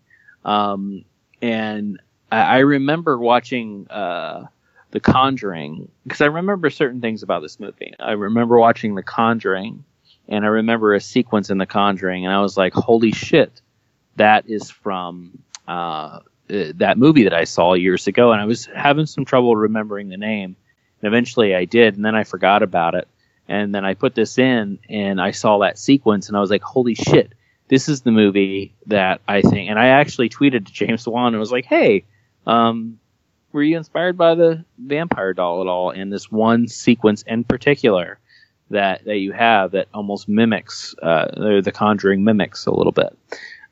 Um, 0.45 1.05
and 1.41 2.01
I, 2.31 2.41
I 2.41 2.57
remember 2.59 3.17
watching 3.17 3.87
uh, 3.89 4.45
the 4.91 4.99
conjuring 4.99 5.89
because 6.03 6.21
i 6.21 6.25
remember 6.25 6.69
certain 6.69 7.01
things 7.01 7.23
about 7.23 7.41
this 7.41 7.59
movie. 7.59 7.93
I 7.99 8.13
remember 8.13 8.57
watching 8.57 8.95
the 8.95 9.03
conjuring 9.03 9.83
and 10.27 10.45
I 10.45 10.49
remember 10.49 10.93
a 10.93 11.01
sequence 11.01 11.49
in 11.49 11.57
The 11.57 11.65
Conjuring, 11.65 12.23
and 12.23 12.31
I 12.31 12.39
was 12.39 12.55
like, 12.55 12.73
"Holy 12.73 13.11
shit, 13.11 13.63
that 14.17 14.47
is 14.47 14.69
from 14.69 15.39
uh, 15.67 15.71
uh, 15.71 16.19
that 16.75 16.99
movie 16.99 17.23
that 17.23 17.33
I 17.33 17.45
saw 17.45 17.73
years 17.73 18.05
ago." 18.05 18.31
And 18.31 18.39
I 18.39 18.45
was 18.45 18.67
having 18.67 19.07
some 19.07 19.25
trouble 19.25 19.55
remembering 19.55 20.09
the 20.09 20.17
name, 20.17 20.55
and 21.01 21.07
eventually 21.07 21.55
I 21.55 21.65
did, 21.65 21.95
and 21.95 22.05
then 22.05 22.15
I 22.15 22.23
forgot 22.23 22.63
about 22.63 22.95
it. 22.95 23.07
And 23.47 23.73
then 23.73 23.83
I 23.83 23.95
put 23.95 24.15
this 24.15 24.37
in, 24.37 24.79
and 24.89 25.19
I 25.19 25.31
saw 25.31 25.59
that 25.59 25.79
sequence, 25.79 26.27
and 26.27 26.37
I 26.37 26.39
was 26.39 26.51
like, 26.51 26.61
"Holy 26.61 26.95
shit, 26.95 27.33
this 27.67 27.89
is 27.89 28.01
the 28.01 28.11
movie 28.11 28.73
that 28.87 29.21
I 29.27 29.41
think." 29.41 29.69
And 29.69 29.79
I 29.79 29.87
actually 29.87 30.29
tweeted 30.29 30.65
to 30.65 30.73
James 30.73 31.07
Wan 31.07 31.33
and 31.33 31.39
was 31.39 31.51
like, 31.51 31.65
"Hey." 31.65 32.05
Um, 32.47 32.99
were 33.51 33.63
you 33.63 33.77
inspired 33.77 34.17
by 34.17 34.35
the 34.35 34.63
vampire 34.77 35.33
doll 35.33 35.61
at 35.61 35.67
all 35.67 35.89
and 35.89 36.13
this 36.13 36.31
one 36.31 36.67
sequence 36.67 37.23
in 37.23 37.43
particular 37.43 38.19
that 38.69 39.03
that 39.05 39.17
you 39.17 39.31
have 39.31 39.71
that 39.71 39.87
almost 39.93 40.29
mimics 40.29 40.95
uh, 41.01 41.25
the 41.61 41.71
Conjuring 41.73 42.23
mimics 42.23 42.65
a 42.65 42.71
little 42.71 42.91
bit. 42.91 43.17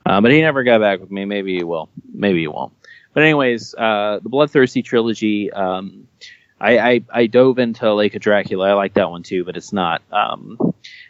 Uh, 0.05 0.21
but 0.21 0.31
he 0.31 0.41
never 0.41 0.63
got 0.63 0.79
back 0.79 0.99
with 0.99 1.11
me. 1.11 1.25
Maybe 1.25 1.57
he 1.57 1.63
will. 1.63 1.89
Maybe 2.13 2.39
he 2.39 2.47
won't. 2.47 2.73
But 3.13 3.23
anyways, 3.23 3.75
uh, 3.75 4.19
the 4.21 4.29
Bloodthirsty 4.29 4.81
trilogy. 4.81 5.51
Um, 5.51 6.07
I, 6.59 6.77
I 6.79 7.01
I 7.13 7.27
dove 7.27 7.59
into 7.59 7.93
Lake 7.93 8.15
of 8.15 8.21
Dracula. 8.21 8.69
I 8.69 8.73
like 8.73 8.95
that 8.95 9.09
one 9.09 9.23
too, 9.23 9.45
but 9.45 9.57
it's 9.57 9.71
not 9.71 10.01
um, 10.11 10.57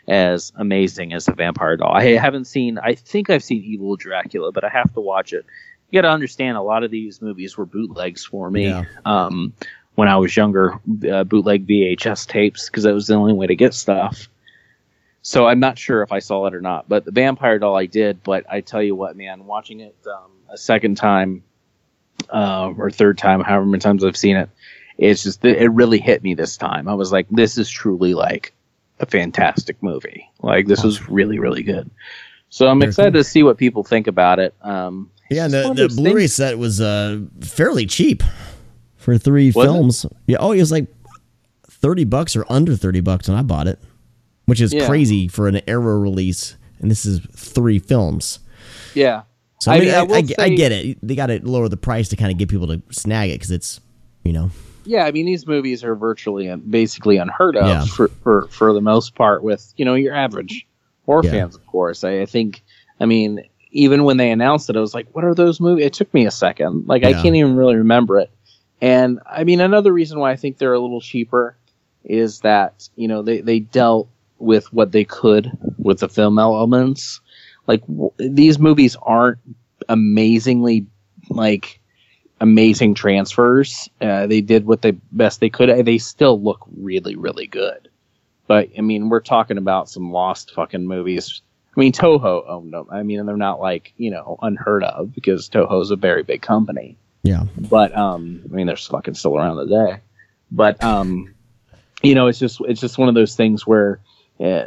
as 0.07 0.51
amazing 0.55 1.13
as 1.13 1.25
the 1.25 1.33
Vampire 1.33 1.77
Doll. 1.77 1.91
I 1.93 2.15
haven't 2.15 2.45
seen. 2.45 2.77
I 2.77 2.95
think 2.95 3.29
I've 3.29 3.43
seen 3.43 3.63
Evil 3.63 3.95
Dracula, 3.95 4.51
but 4.51 4.63
I 4.63 4.69
have 4.69 4.93
to 4.93 5.01
watch 5.01 5.33
it. 5.33 5.45
You 5.89 6.01
got 6.01 6.07
to 6.07 6.13
understand, 6.13 6.57
a 6.57 6.61
lot 6.61 6.83
of 6.83 6.91
these 6.91 7.21
movies 7.21 7.57
were 7.57 7.65
bootlegs 7.65 8.25
for 8.25 8.51
me. 8.51 8.67
Yeah. 8.67 8.83
Um, 9.05 9.53
when 9.95 10.09
I 10.09 10.17
was 10.17 10.35
younger, 10.35 10.79
uh, 11.09 11.23
bootleg 11.23 11.65
VHS 11.65 12.27
tapes 12.27 12.69
because 12.69 12.83
that 12.83 12.93
was 12.93 13.07
the 13.07 13.15
only 13.15 13.33
way 13.33 13.47
to 13.47 13.55
get 13.55 13.73
stuff. 13.73 14.27
So 15.21 15.47
I'm 15.47 15.59
not 15.59 15.79
sure 15.79 16.03
if 16.03 16.11
I 16.11 16.19
saw 16.19 16.45
it 16.45 16.53
or 16.53 16.61
not, 16.61 16.87
but 16.87 17.03
the 17.03 17.11
Vampire 17.11 17.57
Doll 17.57 17.75
I 17.75 17.85
did. 17.85 18.21
But 18.21 18.45
I 18.51 18.61
tell 18.61 18.83
you 18.83 18.95
what, 18.95 19.15
man, 19.15 19.45
watching 19.45 19.79
it 19.79 19.95
um, 20.05 20.31
a 20.49 20.57
second 20.57 20.95
time 20.95 21.43
uh, 22.29 22.73
or 22.77 22.91
third 22.91 23.17
time, 23.17 23.41
however 23.41 23.65
many 23.65 23.79
times 23.79 24.03
I've 24.03 24.17
seen 24.17 24.35
it, 24.35 24.49
it's 24.97 25.23
just 25.23 25.43
it 25.45 25.69
really 25.71 25.99
hit 25.99 26.23
me 26.23 26.33
this 26.33 26.57
time. 26.57 26.87
I 26.87 26.93
was 26.93 27.11
like, 27.11 27.27
this 27.29 27.57
is 27.57 27.69
truly 27.69 28.13
like 28.13 28.53
a 28.99 29.05
fantastic 29.05 29.81
movie. 29.83 30.27
Like 30.41 30.67
this 30.67 30.83
was 30.83 31.07
really 31.09 31.39
really 31.39 31.63
good. 31.63 31.89
So 32.49 32.67
I'm 32.67 32.81
excited 32.81 33.13
to 33.13 33.23
see 33.23 33.43
what 33.43 33.57
people 33.57 33.83
think 33.83 34.07
about 34.07 34.39
it. 34.39 34.55
Um, 34.61 35.11
Yeah, 35.29 35.47
the, 35.49 35.73
the 35.73 35.89
Blu-ray 35.89 36.21
things- 36.21 36.33
set 36.33 36.57
was 36.57 36.79
uh, 36.79 37.19
fairly 37.41 37.85
cheap 37.85 38.23
for 38.95 39.17
three 39.17 39.47
Was 39.51 39.55
it? 39.55 39.67
films. 39.67 40.05
Yeah, 40.27 40.37
oh, 40.39 40.51
it 40.53 40.59
was 40.59 40.71
like 40.71 40.87
thirty 41.69 42.05
bucks 42.05 42.35
or 42.35 42.45
under 42.49 42.75
thirty 42.75 43.01
bucks 43.01 43.27
when 43.27 43.37
I 43.37 43.41
bought 43.43 43.67
it, 43.67 43.79
which 44.45 44.61
is 44.61 44.73
Yeah. 44.73 44.87
crazy 44.87 45.27
for 45.27 45.47
an 45.47 45.61
Arrow 45.67 45.99
release. 45.99 46.55
And 46.79 46.89
this 46.91 47.05
is 47.05 47.19
three 47.35 47.79
films. 47.79 48.39
Yeah. 48.93 49.23
So 49.59 49.71
I, 49.71 49.79
mean, 49.79 49.89
I, 49.89 50.01
I, 50.01 50.05
I 50.17 50.21
say- 50.23 50.55
get 50.55 50.71
it. 50.71 50.97
They 51.01 51.15
got 51.15 51.27
to 51.27 51.39
lower 51.47 51.67
the 51.67 51.77
price 51.77 52.09
to 52.09 52.15
kind 52.15 52.31
of 52.31 52.37
get 52.37 52.47
people 52.49 52.67
to 52.67 52.81
snag 52.91 53.31
it 53.31 53.33
because 53.33 53.51
it's, 53.51 53.81
you 54.23 54.31
know, 54.31 54.51
yeah, 54.87 55.05
I 55.05 55.11
mean 55.11 55.25
these 55.25 55.45
movies 55.45 55.83
are 55.83 55.95
virtually 55.95 56.47
and 56.47 56.69
basically 56.71 57.17
unheard 57.17 57.55
of 57.57 57.67
Yeah. 57.67 57.85
for, 57.85 58.09
for 58.23 58.47
for 58.51 58.73
the 58.73 58.81
most 58.81 59.15
part 59.15 59.43
with 59.43 59.73
you 59.77 59.85
know 59.85 59.95
your 59.95 60.15
average 60.15 60.65
horror 61.05 61.23
Yeah. 61.23 61.31
fans, 61.31 61.55
of 61.55 61.65
course. 61.67 62.03
I, 62.03 62.21
I 62.21 62.25
think, 62.25 62.63
I 62.99 63.05
mean, 63.05 63.41
even 63.71 64.03
when 64.05 64.17
they 64.17 64.31
announced 64.31 64.69
it, 64.69 64.75
I 64.75 64.79
was 64.79 64.93
like, 64.93 65.07
"What 65.13 65.23
are 65.25 65.35
those 65.35 65.59
movies?" 65.59 65.85
It 65.85 65.93
took 65.93 66.13
me 66.13 66.25
a 66.25 66.31
second, 66.31 66.87
like 66.87 67.03
I 67.03 67.11
can't 67.21 67.35
even 67.35 67.55
really 67.55 67.75
remember 67.75 68.17
it. 68.19 68.31
And 68.81 69.19
I 69.29 69.43
mean, 69.43 69.59
another 69.61 69.91
reason 69.91 70.19
why 70.19 70.31
I 70.31 70.35
think 70.35 70.57
they're 70.57 70.73
a 70.73 70.79
little 70.79 71.01
cheaper 71.01 71.55
is 72.05 72.39
that 72.41 72.87
you 72.95 73.07
know 73.07 73.21
they 73.21 73.41
they 73.41 73.59
dealt 73.59 74.07
with 74.39 74.71
what 74.71 74.91
they 74.91 75.03
could 75.03 75.51
with 75.77 75.99
the 75.99 76.07
film 76.09 76.39
elements. 76.39 77.19
Like 77.67 77.81
w- 77.87 78.11
these 78.17 78.59
movies 78.59 78.95
aren't 79.01 79.39
amazingly 79.89 80.85
like 81.29 81.79
amazing 82.39 82.93
transfers. 82.93 83.89
Uh, 83.99 84.27
they 84.27 84.41
did 84.41 84.65
what 84.65 84.81
they 84.81 84.91
best 84.91 85.39
they 85.39 85.49
could. 85.49 85.85
They 85.85 85.97
still 85.97 86.41
look 86.41 86.65
really, 86.77 87.15
really 87.15 87.47
good. 87.47 87.89
But 88.47 88.69
I 88.77 88.81
mean, 88.81 89.09
we're 89.09 89.19
talking 89.21 89.57
about 89.57 89.89
some 89.89 90.11
lost 90.11 90.53
fucking 90.53 90.85
movies. 90.87 91.41
I 91.75 91.79
mean, 91.79 91.91
Toho 91.91 92.47
owned 92.47 92.73
them. 92.73 92.87
I 92.89 93.03
mean, 93.03 93.25
they're 93.25 93.37
not 93.37 93.59
like 93.59 93.93
you 93.97 94.11
know 94.11 94.37
unheard 94.41 94.83
of 94.83 95.13
because 95.13 95.49
Toho's 95.49 95.91
a 95.91 95.95
very 95.95 96.23
big 96.23 96.41
company. 96.41 96.97
yeah. 97.23 97.43
But 97.57 97.95
um, 97.95 98.41
I 98.45 98.55
mean, 98.55 98.67
they're 98.67 98.77
fucking 98.77 99.15
still 99.15 99.37
around 99.37 99.57
today. 99.57 100.01
But 100.51 100.81
um, 100.83 101.35
you 102.01 102.15
know, 102.15 102.27
it's 102.27 102.39
just 102.39 102.61
it's 102.61 102.81
just 102.81 102.97
one 102.97 103.09
of 103.09 103.15
those 103.15 103.35
things 103.35 103.67
where 103.67 103.99
uh, 104.39 104.63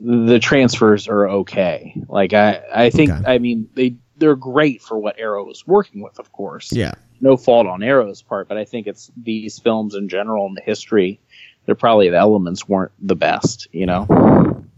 the 0.00 0.38
transfers 0.40 1.08
are 1.08 1.28
okay. 1.28 1.94
Like 2.08 2.32
I 2.32 2.62
I 2.72 2.90
think 2.90 3.10
Okay. 3.10 3.22
I 3.26 3.38
mean 3.38 3.68
they 3.74 3.96
they're 4.22 4.36
great 4.36 4.80
for 4.80 4.96
what 4.96 5.18
Arrow 5.18 5.50
is 5.50 5.66
working 5.66 6.00
with, 6.00 6.20
of 6.20 6.30
course. 6.30 6.72
Yeah. 6.72 6.94
no 7.20 7.36
fault 7.36 7.66
on 7.66 7.82
Arrow's 7.82 8.22
part, 8.22 8.46
but 8.46 8.56
I 8.56 8.64
think 8.64 8.86
it's 8.86 9.10
these 9.20 9.58
films 9.58 9.96
in 9.96 10.08
general 10.08 10.46
in 10.46 10.54
the 10.54 10.60
history. 10.60 11.18
They're 11.66 11.74
probably 11.74 12.08
the 12.08 12.18
elements 12.18 12.68
weren't 12.68 12.92
the 13.00 13.16
best, 13.16 13.66
you 13.72 13.84
know. 13.84 14.06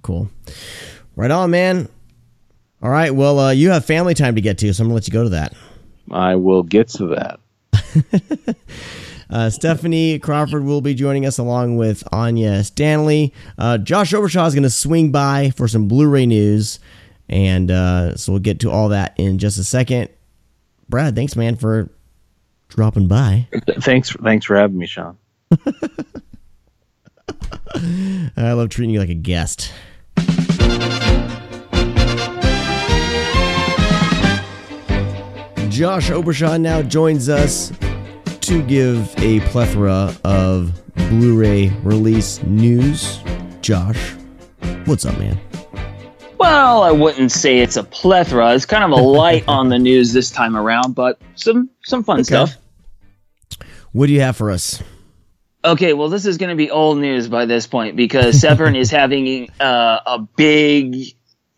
Cool. 0.01 0.31
Right 1.15 1.31
on, 1.31 1.51
man. 1.51 1.91
All 2.83 2.89
right. 2.91 3.15
Well, 3.15 3.39
uh, 3.39 3.51
you 3.51 3.69
have 3.71 3.85
family 3.85 4.15
time 4.15 4.35
to 4.37 4.41
get 4.41 4.57
to, 4.59 4.73
so 4.73 4.83
I'm 4.83 4.89
gonna 4.89 4.95
let 4.95 5.07
you 5.07 5.13
go 5.13 5.25
to 5.25 5.29
that. 5.31 5.53
I 6.11 6.37
will 6.37 6.63
get 6.63 6.89
to 6.89 7.07
that. 7.09 8.57
Uh, 9.31 9.49
Stephanie 9.49 10.19
Crawford 10.19 10.65
will 10.65 10.83
be 10.83 10.95
joining 10.95 11.25
us 11.25 11.39
along 11.39 11.77
with 11.77 12.05
Anya 12.13 12.63
Stanley. 12.63 13.33
Uh, 13.57 13.79
Josh 13.79 14.13
Obershaw 14.13 14.47
is 14.47 14.55
going 14.55 14.65
to 14.65 14.71
swing 14.71 15.11
by 15.13 15.51
for 15.57 15.67
some 15.67 15.89
Blu-ray 15.89 16.27
news, 16.27 16.79
and 17.29 17.71
uh, 17.71 18.17
so 18.17 18.33
we'll 18.33 18.41
get 18.41 18.61
to 18.61 18.71
all 18.71 18.89
that 18.91 19.15
in 19.19 19.39
just 19.39 19.59
a 19.59 19.65
second. 19.65 20.09
Brad, 20.89 21.15
thanks, 21.17 21.37
man, 21.37 21.57
for 21.57 21.91
dropping 22.69 23.09
by. 23.09 23.49
thanks, 23.81 24.13
thanks 24.13 24.45
for 24.47 24.57
having 24.57 24.79
me, 24.79 24.87
Sean. 24.87 25.17
I 28.37 28.53
love 28.53 28.69
treating 28.69 28.95
you 28.95 29.01
like 29.01 29.09
a 29.09 29.15
guest. 29.15 29.73
Josh 35.71 36.11
Obershaw 36.11 36.61
now 36.61 36.83
joins 36.83 37.29
us 37.29 37.73
to 38.43 38.63
give 38.63 39.13
a 39.19 39.41
plethora 39.41 40.15
of 40.23 40.73
Blu 40.95 41.37
ray 41.37 41.71
release 41.83 42.41
news. 42.45 43.19
Josh, 43.61 44.13
what's 44.85 45.05
up, 45.05 45.19
man? 45.19 45.41
Well, 46.45 46.83
I 46.83 46.91
wouldn't 46.91 47.33
say 47.33 47.61
it's 47.61 47.77
a 47.77 47.83
plethora. 47.83 48.55
It's 48.55 48.67
kind 48.67 48.85
of 48.85 48.91
a 48.91 49.03
light 49.03 49.45
on 49.49 49.71
the 49.71 49.79
news 49.79 50.13
this 50.13 50.31
time 50.31 50.57
around, 50.57 50.95
but 50.95 51.19
some 51.37 51.71
some 51.85 52.05
fun 52.05 52.23
stuff. 52.23 52.57
What 53.93 54.09
do 54.09 54.13
you 54.13 54.21
have 54.21 54.37
for 54.37 54.51
us? 54.51 54.83
Okay, 55.65 55.95
well, 55.95 56.11
this 56.11 56.27
is 56.27 56.37
going 56.37 56.51
to 56.51 56.57
be 56.57 56.71
old 56.71 56.99
news 56.99 57.29
by 57.29 57.47
this 57.47 57.67
point 57.67 57.97
because 57.97 58.39
Severin 58.39 58.77
is 58.77 58.91
having 58.91 59.49
uh, 59.59 60.01
a 60.05 60.19
big, 60.19 60.97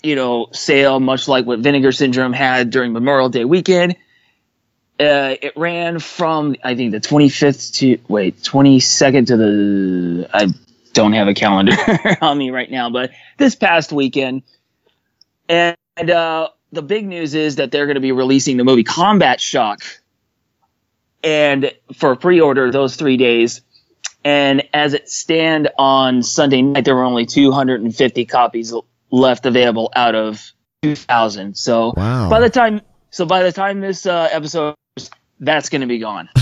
you 0.04 0.14
know, 0.14 0.46
sale, 0.52 1.00
much 1.00 1.26
like 1.26 1.46
what 1.46 1.58
Vinegar 1.58 1.90
Syndrome 1.90 2.32
had 2.32 2.70
during 2.70 2.92
Memorial 2.92 3.28
Day 3.28 3.44
weekend. 3.44 3.96
Uh, 5.00 5.34
it 5.42 5.54
ran 5.56 5.98
from 5.98 6.54
I 6.62 6.76
think 6.76 6.92
the 6.92 7.00
25th 7.00 7.74
to 7.78 7.98
wait 8.08 8.40
22nd 8.40 9.26
to 9.26 9.36
the 9.36 10.30
I 10.32 10.46
don't 10.92 11.12
have 11.12 11.26
a 11.26 11.34
calendar 11.34 11.74
on 12.22 12.38
me 12.38 12.50
right 12.50 12.70
now, 12.70 12.88
but 12.88 13.10
this 13.36 13.54
past 13.56 13.92
weekend, 13.92 14.42
and 15.48 15.76
uh, 16.10 16.48
the 16.72 16.82
big 16.82 17.06
news 17.06 17.34
is 17.34 17.56
that 17.56 17.70
they're 17.70 17.86
going 17.86 17.94
to 17.96 18.00
be 18.00 18.12
releasing 18.12 18.56
the 18.56 18.64
movie 18.64 18.84
Combat 18.84 19.40
Shock, 19.40 19.82
and 21.22 21.72
for 21.94 22.16
pre-order 22.16 22.70
those 22.70 22.96
three 22.96 23.16
days. 23.16 23.62
And 24.24 24.64
as 24.74 24.92
it 24.92 25.08
stand 25.08 25.70
on 25.78 26.22
Sunday 26.24 26.60
night, 26.60 26.84
there 26.84 26.96
were 26.96 27.04
only 27.04 27.26
250 27.26 28.24
copies 28.24 28.74
left 29.12 29.46
available 29.46 29.92
out 29.94 30.16
of 30.16 30.52
2,000. 30.82 31.56
So 31.56 31.92
Wow. 31.96 32.28
by 32.28 32.40
the 32.40 32.50
time 32.50 32.80
so 33.10 33.24
by 33.24 33.44
the 33.44 33.52
time 33.52 33.80
this 33.80 34.04
uh, 34.04 34.28
episode, 34.32 34.74
that's 35.38 35.68
going 35.68 35.82
to 35.82 35.86
be 35.86 35.98
gone. 35.98 36.28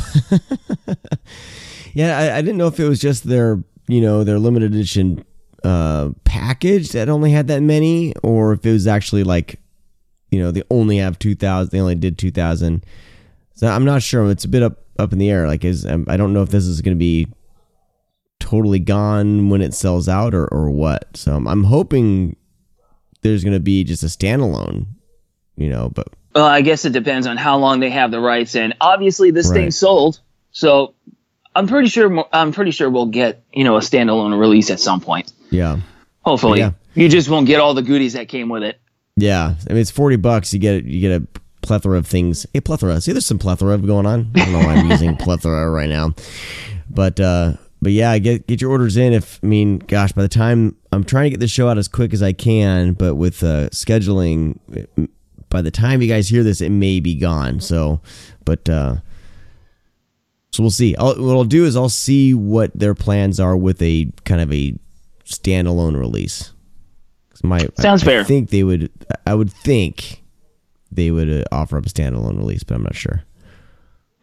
Yeah, 1.95 2.19
I, 2.19 2.39
I 2.39 2.43
didn't 2.43 2.57
know 2.59 2.67
if 2.67 2.81
it 2.81 2.89
was 2.89 2.99
just 3.01 3.23
their, 3.23 3.63
you 3.87 4.01
know, 4.01 4.25
their 4.25 4.41
limited 4.41 4.75
edition 4.75 5.25
uh, 5.65 6.11
package 6.25 6.91
that 6.91 7.09
only 7.09 7.31
had 7.31 7.49
that 7.49 7.63
many, 7.63 8.15
or 8.23 8.53
if 8.53 8.65
it 8.67 8.73
was 8.73 8.87
actually 8.87 9.25
like, 9.25 9.61
you 10.31 10.39
know, 10.39 10.51
they 10.51 10.63
only 10.71 10.99
have 10.99 11.19
two 11.19 11.35
thousand. 11.35 11.71
They 11.71 11.81
only 11.81 11.95
did 11.95 12.19
two 12.19 12.31
thousand. 12.31 12.85
So 13.55 13.69
I'm 13.69 13.85
not 13.85 14.03
sure. 14.03 14.31
It's 14.31 14.45
a 14.45 14.49
bit 14.49 14.63
up 14.63 14.79
up 14.99 15.13
in 15.13 15.19
the 15.19 15.31
air. 15.31 15.47
Like, 15.49 15.65
is 15.65 15.87
um, 15.87 16.05
I 16.09 16.17
don't 16.17 16.33
know 16.33 16.43
if 16.43 16.51
this 16.51 16.67
is 16.67 16.83
going 16.83 16.97
to 16.97 16.99
be 16.99 17.29
totally 18.41 18.79
gone 18.79 19.49
when 19.49 19.63
it 19.63 19.75
sells 19.75 20.09
out 20.09 20.35
or 20.35 20.47
or 20.53 20.71
what. 20.71 21.17
So 21.17 21.35
I'm, 21.35 21.49
I'm 21.49 21.65
hoping 21.65 22.37
there's 23.23 23.43
going 23.43 23.55
to 23.55 23.61
be 23.61 23.85
just 23.85 24.03
a 24.03 24.07
standalone, 24.07 24.87
you 25.57 25.71
know. 25.71 25.89
But 25.89 26.09
Well, 26.35 26.45
I 26.45 26.61
guess 26.61 26.85
it 26.85 26.93
depends 26.93 27.27
on 27.27 27.37
how 27.37 27.57
long 27.59 27.81
they 27.81 27.91
have 27.91 28.11
the 28.11 28.21
rights, 28.21 28.55
and 28.55 28.75
obviously 28.81 29.31
this 29.31 29.49
Right. 29.49 29.55
thing's 29.55 29.79
sold, 29.79 30.21
so 30.51 30.95
I'm 31.55 31.69
pretty 31.69 31.89
sure 31.89 32.25
I'm 32.33 32.53
pretty 32.53 32.73
sure 32.73 32.91
we'll 32.91 33.07
get 33.07 33.45
you 33.53 33.65
know 33.65 33.77
a 33.77 33.81
standalone 33.81 34.39
release 34.39 34.71
at 34.71 34.81
some 34.81 35.01
point. 35.01 35.33
Yeah, 35.55 35.79
Hopefully, 36.23 36.59
Yeah. 36.61 36.73
you 36.95 37.09
just 37.09 37.29
won't 37.29 37.47
get 37.47 37.61
all 37.61 37.75
the 37.75 37.83
goodies 37.83 38.15
that 38.15 38.29
came 38.29 38.49
with 38.49 38.63
it. 38.63 38.81
Yeah, 39.17 39.55
I 39.69 39.73
mean 39.73 39.81
it's 39.83 39.91
forty 39.91 40.17
bucks. 40.17 40.53
You 40.53 40.59
get 40.59 40.85
you 40.85 41.01
get 41.01 41.23
a 41.23 41.27
plethora 41.63 41.99
of 41.99 42.07
things. 42.07 42.47
A 42.55 42.61
plethora. 42.61 43.01
See, 43.01 43.13
there's 43.13 43.27
some 43.27 43.39
plethora 43.39 43.79
going 43.79 44.07
on. 44.07 44.31
I 44.35 44.39
don't 44.45 44.53
know 44.53 44.59
why 44.59 44.75
I'm 44.75 44.91
using 44.91 45.17
plethora 45.25 45.71
right 45.71 45.89
now, 45.89 46.15
but 46.91 47.21
uh, 47.21 47.53
but 47.81 47.93
yeah, 47.93 48.19
get 48.19 48.47
get 48.47 48.61
your 48.61 48.71
orders 48.71 48.97
in. 48.97 49.13
If 49.13 49.39
I 49.43 49.47
mean, 49.47 49.79
gosh, 49.79 50.13
by 50.13 50.23
the 50.23 50.29
time 50.29 50.77
I'm 50.93 51.05
trying 51.05 51.25
to 51.25 51.31
get 51.31 51.41
this 51.41 51.51
show 51.51 51.69
out 51.69 51.79
as 51.79 51.87
quick 51.89 52.13
as 52.13 52.23
I 52.23 52.33
can, 52.33 52.93
but 52.95 53.15
with 53.15 53.43
uh, 53.45 53.69
scheduling, 53.71 54.59
by 55.51 55.63
the 55.63 55.71
time 55.71 56.03
you 56.03 56.09
guys 56.09 56.29
hear 56.29 56.43
this, 56.43 56.61
it 56.61 56.71
may 56.71 56.99
be 56.99 57.15
gone. 57.15 57.61
So, 57.61 58.01
but 58.45 58.69
uh, 58.69 58.97
so 60.53 60.63
we'll 60.63 60.71
see. 60.71 60.97
I'll, 60.97 61.15
what 61.23 61.35
I'll 61.37 61.45
do 61.45 61.65
is 61.65 61.77
I'll 61.77 61.89
see 61.89 62.35
what 62.35 62.77
their 62.77 62.95
plans 62.95 63.39
are 63.39 63.57
with 63.57 63.81
a 63.83 64.09
kind 64.25 64.41
of 64.41 64.53
a 64.53 64.75
standalone 65.25 65.99
release. 65.99 66.53
My 67.43 67.67
Sounds 67.79 68.03
I, 68.03 68.07
fair. 68.07 68.21
I 68.21 68.25
think 68.25 68.51
they 68.51 68.63
would. 68.63 68.91
I 69.27 69.35
would 69.35 69.53
think 69.53 70.23
they 70.91 71.11
would 71.11 71.29
uh, 71.31 71.45
offer 71.53 71.77
up 71.77 71.85
a 71.85 71.89
standalone 71.91 72.39
release, 72.39 72.63
but 72.63 72.75
I'm 72.77 72.83
not 72.83 72.95
sure. 72.95 73.23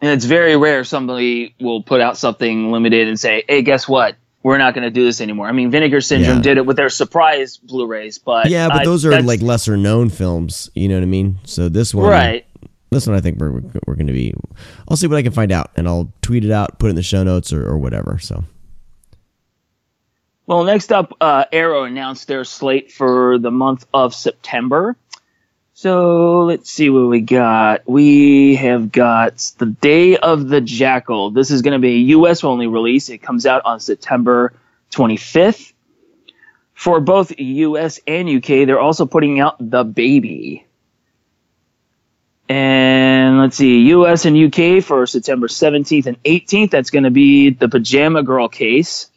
And 0.02 0.10
it's 0.12 0.26
very 0.26 0.56
rare 0.58 0.84
somebody 0.84 1.54
will 1.60 1.84
put 1.84 2.02
out 2.02 2.18
something 2.18 2.72
limited 2.72 3.08
and 3.08 3.20
say, 3.20 3.44
"Hey, 3.48 3.62
guess 3.62 3.88
what? 3.88 4.16
We're 4.42 4.58
not 4.58 4.74
going 4.74 4.86
to 4.86 4.90
do 4.90 5.06
this 5.06 5.22
anymore." 5.22 5.48
I 5.48 5.52
mean, 5.52 5.70
Vinegar 5.70 6.02
Syndrome 6.02 6.38
Yeah. 6.38 6.42
did 6.42 6.58
it 6.58 6.66
with 6.66 6.78
their 6.78 6.90
surprise 6.90 7.58
Blu-rays, 7.58 8.18
but 8.18 8.50
Yeah, 8.50 8.70
but 8.70 8.82
I- 8.82 8.86
those 8.86 9.06
are 9.06 9.22
like 9.22 9.42
lesser 9.44 9.78
known 9.78 10.10
films. 10.10 10.72
You 10.74 10.88
know 10.88 10.96
what 10.96 11.04
I 11.04 11.08
mean? 11.08 11.38
So 11.44 11.70
this 11.70 11.94
one, 11.94 12.10
right. 12.10 12.46
This 12.90 13.06
one, 13.06 13.16
I 13.16 13.22
think 13.22 13.40
we're 13.40 13.52
we're 13.86 13.96
going 13.96 14.08
to 14.08 14.14
be. 14.14 14.34
I'll 14.90 14.98
see 14.98 15.06
what 15.06 15.18
I 15.18 15.22
can 15.22 15.32
find 15.34 15.52
out, 15.52 15.70
and 15.76 15.88
I'll 15.88 16.12
tweet 16.24 16.44
it 16.44 16.52
out, 16.52 16.80
put 16.80 16.88
it 16.88 16.92
in 16.92 16.96
the 16.96 17.04
show 17.04 17.24
notes, 17.24 17.54
or, 17.54 17.64
or 17.68 17.78
whatever. 17.78 18.18
So 18.20 18.44
Well, 20.52 20.66
next 20.66 20.92
up, 20.92 21.16
uh, 21.22 21.46
Arrow 21.54 21.84
announced 21.86 22.28
their 22.28 22.44
slate 22.44 22.92
for 22.92 23.38
the 23.38 23.52
month 23.52 23.86
of 23.94 24.14
September. 24.14 24.98
So 25.74 26.42
let's 26.42 26.70
see 26.70 26.90
what 26.90 27.08
we 27.08 27.22
got. 27.22 27.88
We 27.88 28.56
have 28.56 28.92
got 28.92 29.38
the 29.60 29.68
Day 29.68 30.18
of 30.18 30.50
the 30.50 30.60
Jackal. 30.60 31.32
This 31.32 31.52
is 31.52 31.62
going 31.62 31.72
to 31.72 31.80
be 31.80 31.94
a 31.94 32.00
U.S. 32.18 32.44
only 32.44 32.68
release. 32.68 33.08
It 33.08 33.20
comes 33.20 33.46
out 33.46 33.62
on 33.64 33.80
September 33.80 34.52
25th. 34.92 35.72
For 36.74 37.00
both 37.00 37.32
U.S. 37.40 38.02
and 38.06 38.30
U.K., 38.30 38.66
they're 38.66 38.78
also 38.78 39.06
putting 39.06 39.40
out 39.40 39.56
The 39.58 39.86
Baby. 39.86 40.68
And 42.50 43.40
let's 43.40 43.56
see, 43.56 43.84
U.S. 43.84 44.26
and 44.26 44.38
U.K. 44.38 44.82
for 44.82 45.08
September 45.08 45.48
17th 45.48 46.08
and 46.08 46.22
18th. 46.24 46.72
That's 46.72 46.90
going 46.90 47.06
to 47.06 47.10
be 47.10 47.52
The 47.52 47.70
Pajama 47.70 48.24
Girl 48.24 48.50
Case. 48.50 49.11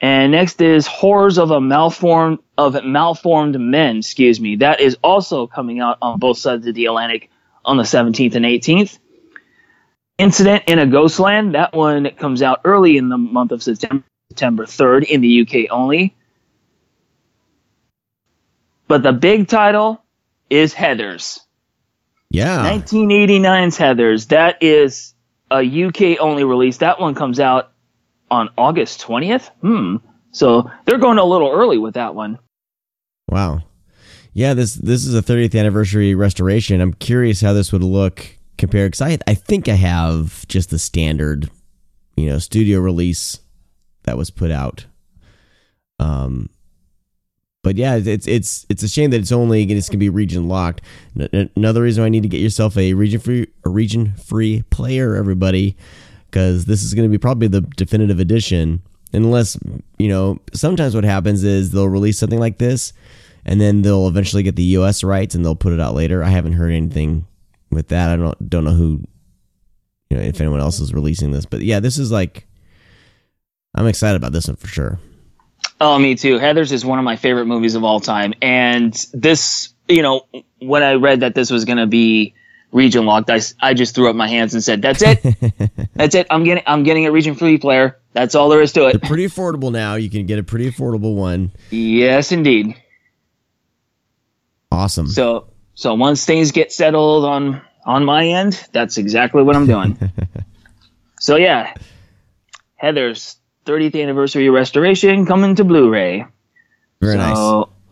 And 0.00 0.32
next 0.32 0.60
is 0.60 0.86
Horrors 0.86 1.38
of 1.38 1.50
a 1.50 1.60
Malformed 1.60 2.38
of 2.58 2.74
Malformed 2.84 3.58
Men, 3.58 3.98
excuse 3.98 4.40
me. 4.40 4.56
That 4.56 4.80
is 4.80 4.96
also 5.02 5.46
coming 5.46 5.80
out 5.80 5.98
on 6.02 6.18
both 6.18 6.38
sides 6.38 6.66
of 6.66 6.74
the 6.74 6.86
Atlantic 6.86 7.30
on 7.64 7.76
the 7.76 7.82
17th 7.82 8.34
and 8.34 8.44
18th. 8.44 8.98
Incident 10.18 10.64
in 10.66 10.78
a 10.78 10.86
Ghostland, 10.86 11.54
that 11.54 11.74
one 11.74 12.10
comes 12.10 12.42
out 12.42 12.60
early 12.64 12.96
in 12.96 13.08
the 13.08 13.18
month 13.18 13.52
of 13.52 13.62
September, 13.62 14.04
September 14.30 14.64
3rd 14.64 15.04
in 15.04 15.20
the 15.20 15.42
UK 15.42 15.70
only. 15.70 16.14
But 18.88 19.02
the 19.02 19.12
big 19.12 19.48
title 19.48 20.02
is 20.48 20.72
Heathers. 20.72 21.40
yeah, 22.30 22.70
1989's 22.70 23.76
Heathers. 23.76 24.28
That 24.28 24.62
is 24.62 25.14
a 25.50 25.60
UK 25.60 26.20
only 26.20 26.44
release. 26.44 26.78
That 26.78 27.00
one 27.00 27.14
comes 27.14 27.40
out 27.40 27.72
on 28.30 28.48
August 28.58 29.00
20th. 29.00 29.50
Hmm. 29.60 29.96
So 30.32 30.70
they're 30.84 30.98
going 30.98 31.18
a 31.18 31.24
little 31.24 31.50
early 31.50 31.78
with 31.78 31.94
that 31.94 32.14
one. 32.14 32.38
wow, 33.28 33.62
yeah. 34.32 34.54
This 34.54 34.74
this 34.74 35.06
is 35.06 35.14
a 35.14 35.22
30th 35.22 35.58
anniversary 35.58 36.14
restoration. 36.14 36.80
I'm 36.80 36.92
curious 36.92 37.40
how 37.40 37.52
this 37.52 37.72
would 37.72 37.82
look 37.82 38.36
compared 38.58 38.92
because 38.92 39.02
I 39.02 39.18
I 39.26 39.34
think 39.34 39.68
I 39.68 39.74
have 39.74 40.46
just 40.48 40.70
the 40.70 40.78
standard, 40.78 41.50
you 42.16 42.26
know, 42.26 42.38
studio 42.38 42.80
release 42.80 43.40
that 44.02 44.18
was 44.18 44.30
put 44.30 44.50
out. 44.50 44.86
Um, 45.98 46.50
but 47.62 47.76
yeah, 47.76 47.96
it's 47.96 48.28
it's 48.28 48.66
it's 48.68 48.82
a 48.82 48.88
shame 48.88 49.10
that 49.10 49.20
it's 49.20 49.32
only 49.32 49.64
it's 49.64 49.88
gonna 49.88 49.98
be 49.98 50.08
region 50.08 50.48
locked. 50.48 50.82
N- 51.18 51.50
another 51.56 51.82
reason 51.82 52.04
I 52.04 52.08
need 52.08 52.22
to 52.22 52.28
get 52.28 52.40
yourself 52.40 52.76
a 52.76 52.94
region 52.94 53.20
free 53.20 53.46
a 53.64 53.70
region 53.70 54.12
free 54.16 54.62
player, 54.70 55.16
everybody, 55.16 55.76
because 56.36 56.66
this 56.66 56.82
is 56.82 56.92
gonna 56.92 57.08
be 57.08 57.16
probably 57.16 57.48
the 57.48 57.62
definitive 57.62 58.20
edition. 58.20 58.82
Unless 59.14 59.58
you 59.96 60.08
know, 60.08 60.38
sometimes 60.52 60.94
what 60.94 61.04
happens 61.04 61.42
is 61.42 61.70
they'll 61.70 61.88
release 61.88 62.18
something 62.18 62.38
like 62.38 62.58
this, 62.58 62.92
and 63.46 63.58
then 63.58 63.80
they'll 63.80 64.06
eventually 64.06 64.42
get 64.42 64.54
the 64.54 64.62
U.S. 64.64 65.02
rights 65.02 65.34
and 65.34 65.42
they'll 65.42 65.54
put 65.54 65.72
it 65.72 65.80
out 65.80 65.94
later. 65.94 66.22
I 66.22 66.28
haven't 66.28 66.52
heard 66.52 66.72
anything 66.72 67.26
with 67.70 67.88
that. 67.88 68.10
I 68.10 68.16
don't 68.16 68.50
don't 68.50 68.64
know 68.64 68.72
who 68.72 69.02
you 70.10 70.18
know, 70.18 70.22
if 70.22 70.38
anyone 70.42 70.60
else 70.60 70.78
is 70.78 70.92
releasing 70.92 71.30
this. 71.30 71.46
But 71.46 71.62
yeah, 71.62 71.80
this 71.80 71.96
is 71.96 72.12
like, 72.12 72.46
I'm 73.74 73.86
excited 73.86 74.16
about 74.16 74.32
this 74.32 74.46
one 74.46 74.56
for 74.56 74.68
sure. 74.68 74.98
Oh, 75.80 75.98
me 75.98 76.16
too. 76.16 76.38
Heathers 76.38 76.70
is 76.70 76.84
one 76.84 76.98
of 76.98 77.04
my 77.06 77.16
favorite 77.16 77.46
movies 77.46 77.74
of 77.74 77.82
all 77.82 78.00
time, 78.00 78.34
and 78.42 78.92
this, 79.14 79.72
you 79.88 80.02
know, 80.02 80.26
when 80.60 80.82
I 80.82 80.94
read 80.94 81.20
that 81.20 81.34
this 81.34 81.50
was 81.50 81.64
going 81.64 81.78
to 81.78 81.86
be 81.86 82.34
region 82.76 83.06
locked, 83.06 83.30
I 83.30 83.74
just 83.74 83.94
threw 83.94 84.10
up 84.10 84.14
my 84.14 84.28
hands 84.28 84.54
and 84.54 84.62
said, 84.62 84.82
"That's 84.82 85.02
it, 85.02 85.22
that's 85.94 86.14
it. 86.14 86.26
I'm 86.30 86.44
getting 86.44 86.62
I'm 86.66 86.82
getting 86.84 87.06
a 87.06 87.10
region 87.10 87.34
free 87.34 87.58
player. 87.58 87.98
That's 88.12 88.34
all 88.34 88.48
there 88.48 88.60
is 88.60 88.72
to 88.74 88.80
They're 88.80 88.90
it." 88.90 89.02
pretty 89.02 89.26
affordable 89.26 89.72
now. 89.72 89.94
You 89.94 90.10
can 90.10 90.26
get 90.26 90.38
a 90.38 90.44
pretty 90.44 90.70
affordable 90.70 91.16
one. 91.16 91.50
Yes, 91.70 92.30
indeed. 92.30 92.76
Awesome. 94.70 95.08
So 95.08 95.48
so 95.74 95.94
once 95.94 96.24
things 96.24 96.52
get 96.52 96.70
settled 96.70 97.24
on 97.24 97.62
on 97.84 98.04
my 98.04 98.26
end, 98.26 98.62
that's 98.72 98.98
exactly 98.98 99.42
what 99.42 99.56
I'm 99.56 99.66
doing. 99.66 99.98
so 101.20 101.36
yeah, 101.36 101.74
Heathers 102.82 103.36
30th 103.64 104.00
anniversary 104.00 104.48
restoration 104.48 105.26
coming 105.26 105.54
to 105.56 105.64
Blu-ray. 105.64 106.26
Very 107.00 107.16
nice. 107.16 107.36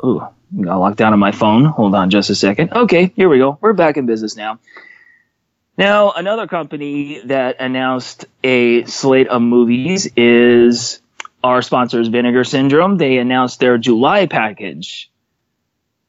Ooh, 0.05 0.27
got 0.63 0.77
locked 0.79 0.99
down 0.99 1.13
on 1.13 1.19
my 1.19 1.33
phone. 1.33 1.65
Hold 1.65 1.95
on 1.95 2.11
just 2.11 2.31
a 2.31 2.35
second. 2.35 2.73
Okay, 2.73 3.13
here 3.17 3.29
we 3.29 3.39
go. 3.39 3.59
We're 3.61 3.73
back 3.73 3.97
in 3.97 4.07
business 4.07 4.37
now. 4.37 4.59
Now, 5.77 6.13
another 6.13 6.47
company 6.47 7.21
that 7.27 7.57
announced 7.61 8.27
a 8.45 8.85
slate 8.85 9.29
of 9.29 9.43
movies 9.43 10.09
is 10.17 11.01
our 11.43 11.63
sponsors, 11.63 12.09
Vinegar 12.09 12.45
Syndrome. 12.45 12.97
They 12.97 13.19
announced 13.19 13.59
their 13.59 13.77
July 13.77 14.27
package. 14.27 15.11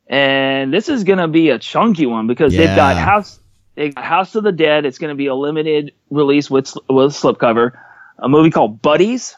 And 0.08 0.72
this 0.72 0.88
is 0.88 1.04
going 1.04 1.18
to 1.18 1.28
be 1.28 1.50
a 1.50 1.58
chunky 1.58 2.06
one 2.06 2.28
because 2.28 2.56
they've 2.56 2.76
got 2.76 2.96
House 2.96 3.40
they 3.74 3.90
got 3.90 4.04
House 4.04 4.36
of 4.36 4.44
the 4.44 4.52
Dead. 4.52 4.86
It's 4.86 4.98
going 4.98 5.10
to 5.10 5.16
be 5.16 5.28
a 5.28 5.36
limited 5.36 5.94
release 6.10 6.50
with 6.50 6.74
with 6.88 7.14
slipcover. 7.14 7.72
A 8.20 8.30
movie 8.30 8.52
called 8.52 8.82
Buddies. 8.82 9.36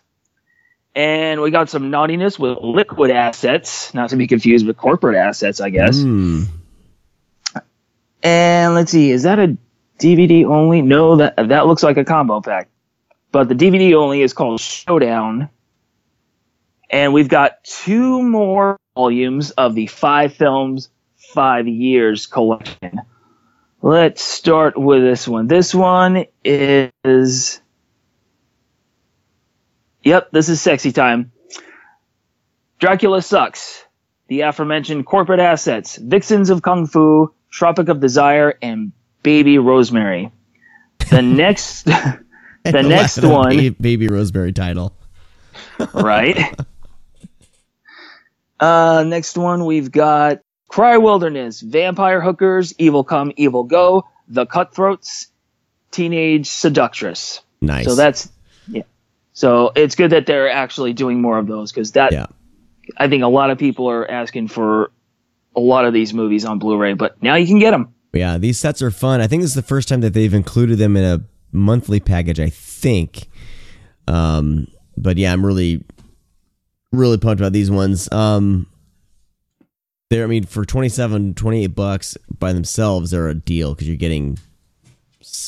And 0.97 1.41
we 1.41 1.51
got 1.51 1.69
some 1.69 1.91
naughtiness 1.91 2.39
with 2.39 2.57
liquid 2.59 3.11
assets, 3.11 3.93
not 3.93 4.09
to 4.09 4.15
be 4.15 4.25
confused 4.25 4.65
with 4.65 4.77
corporate 4.77 5.15
assets, 5.15 5.61
I 5.61 5.69
guess. 5.69 6.01
Hmm. 6.01 6.45
And 8.23 8.73
let's 8.73 8.93
see, 8.93 9.11
is 9.11 9.21
that 9.21 9.37
a 9.37 9.55
DVD 9.99 10.45
only? 10.45 10.81
No, 10.81 11.17
that 11.17 11.35
that 11.35 11.67
looks 11.67 11.83
like 11.83 11.97
a 11.97 12.03
combo 12.03 12.41
pack. 12.41 12.69
But 13.31 13.47
the 13.47 13.53
DVD 13.53 13.93
only 13.93 14.23
is 14.23 14.33
called 14.33 14.59
Showdown. 14.59 15.49
And 16.89 17.13
we've 17.13 17.29
got 17.29 17.63
two 17.63 18.23
more 18.23 18.79
volumes 18.95 19.51
of 19.51 19.75
the 19.75 19.85
five 19.85 20.33
films, 20.33 20.89
five 21.15 21.67
years 21.67 22.25
collection. 22.25 23.01
Let's 23.83 24.23
start 24.23 24.75
with 24.75 25.03
this 25.03 25.27
one. 25.27 25.45
This 25.45 25.75
one 25.75 26.25
is. 26.43 27.61
Yep, 30.07 30.31
this 30.31 30.47
is 30.47 30.61
sexy 30.61 30.93
time. 30.93 31.33
Dracula 32.79 33.21
Sucks. 33.21 33.83
The 34.29 34.41
aforementioned 34.41 35.05
corporate 35.05 35.41
assets, 35.41 35.97
Vixens 35.97 36.49
of 36.49 36.61
Kung 36.61 36.87
Fu, 36.87 37.33
Tropic 37.51 37.89
of 37.89 37.99
Desire, 37.99 38.57
and 38.61 38.93
Baby 39.21 39.57
Rosemary. 39.57 40.31
The 41.09 41.21
next, 41.43 41.83
the 41.85 42.23
next 42.63 43.21
one, 43.21 43.57
Ba- 43.57 43.75
Baby 43.81 44.07
Rosemary 44.07 44.53
title. 44.53 44.93
right? 45.93 46.57
Uh, 48.61 49.03
next 49.05 49.37
one 49.37 49.65
we've 49.65 49.91
got 49.91 50.39
Cry 50.69 50.97
Wilderness, 50.97 51.59
Vampire 51.59 52.21
Hookers, 52.21 52.73
Evil 52.77 53.03
Come, 53.03 53.33
Evil 53.35 53.65
Go, 53.65 54.05
The 54.29 54.45
Cutthroats, 54.45 55.27
Teenage 55.91 56.47
Seductress. 56.47 57.41
Nice. 57.59 57.83
So 57.83 57.95
that's. 57.95 58.31
So 59.37 59.71
it's 59.75 59.93
good 59.93 60.09
that 60.13 60.25
they're 60.25 60.49
actually 60.49 60.93
doing 60.93 61.21
more 61.21 61.37
of 61.37 61.45
those 61.45 61.71
because 61.71 61.91
that 61.91 62.11
yeah. 62.11 62.25
I 62.97 63.07
think 63.07 63.21
a 63.21 63.27
lot 63.27 63.51
of 63.51 63.59
people 63.59 63.87
are 63.87 64.09
asking 64.09 64.47
for 64.47 64.89
a 65.55 65.59
lot 65.59 65.85
of 65.85 65.93
these 65.93 66.11
movies 66.11 66.43
on 66.43 66.57
Blu-ray, 66.57 66.93
but 66.93 67.21
now 67.21 67.35
you 67.35 67.45
can 67.45 67.59
get 67.59 67.69
them. 67.69 67.93
Yeah, 68.13 68.39
these 68.39 68.57
sets 68.57 68.81
are 68.81 68.89
fun. 68.89 69.21
I 69.21 69.27
think 69.27 69.43
this 69.43 69.51
is 69.51 69.55
the 69.55 69.61
first 69.61 69.89
time 69.89 70.01
that 70.01 70.15
they've 70.15 70.33
included 70.33 70.79
them 70.79 70.97
in 70.97 71.03
a 71.03 71.23
monthly 71.51 71.99
package, 71.99 72.39
I 72.39 72.49
think. 72.49 73.27
Um, 74.07 74.65
but 74.97 75.17
yeah, 75.17 75.33
I'm 75.33 75.45
really, 75.45 75.83
really 76.91 77.19
pumped 77.19 77.39
about 77.39 77.53
these 77.53 77.69
ones. 77.69 78.11
Um, 78.11 78.65
they're, 80.09 80.23
I 80.23 80.27
mean, 80.27 80.45
for 80.45 80.65
27, 80.65 81.35
28 81.35 81.67
bucks 81.67 82.17
by 82.39 82.53
themselves, 82.53 83.11
they're 83.11 83.27
a 83.27 83.35
deal 83.35 83.75
because 83.75 83.87
you're 83.87 83.97
getting 83.97 84.39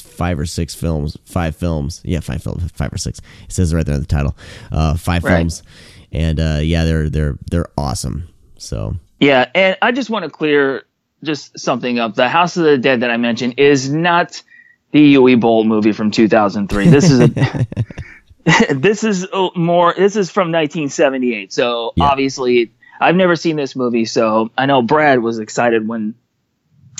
five 0.01 0.39
or 0.39 0.45
six 0.45 0.75
films, 0.75 1.17
five 1.25 1.55
films. 1.55 2.01
Yeah, 2.03 2.19
five 2.19 2.41
films, 2.43 2.69
five 2.73 2.91
or 2.93 2.97
six. 2.97 3.19
It 3.45 3.51
says 3.51 3.73
right 3.73 3.85
there 3.85 3.95
in 3.95 4.01
the 4.01 4.07
title. 4.07 4.35
Uh, 4.71 4.95
five 4.95 5.23
Right. 5.23 5.37
films, 5.37 5.63
and 6.11 6.39
uh, 6.39 6.59
yeah, 6.61 6.83
they're 6.85 7.09
they're 7.09 7.37
they're 7.49 7.67
awesome. 7.77 8.27
So 8.57 8.95
Yeah, 9.19 9.49
and 9.55 9.77
I 9.81 9.91
just 9.91 10.09
want 10.09 10.23
to 10.25 10.29
clear 10.31 10.83
just 11.23 11.57
something 11.59 11.99
up. 11.99 12.15
The 12.15 12.29
House 12.29 12.55
of 12.57 12.63
the 12.63 12.77
Dead 12.77 13.01
that 13.01 13.09
I 13.11 13.17
mentioned 13.17 13.55
is 13.57 13.91
not 13.91 14.41
the 14.91 15.15
Uwe 15.15 15.39
Boll 15.39 15.63
movie 15.65 15.91
from 15.91 16.11
2003. 16.11 16.87
This 16.87 17.11
is 17.11 17.19
a 17.21 17.67
this 18.73 19.03
is 19.03 19.27
more 19.55 19.93
this 19.95 20.15
is 20.15 20.29
from 20.29 20.47
1978. 20.51 21.53
So 21.53 21.93
Yeah. 21.95 22.05
obviously 22.05 22.71
I've 23.01 23.15
never 23.15 23.35
seen 23.35 23.55
this 23.55 23.75
movie, 23.75 24.05
so 24.05 24.49
I 24.57 24.65
know 24.65 24.81
Brad 24.81 25.19
was 25.21 25.39
excited 25.39 25.87
when 25.87 26.15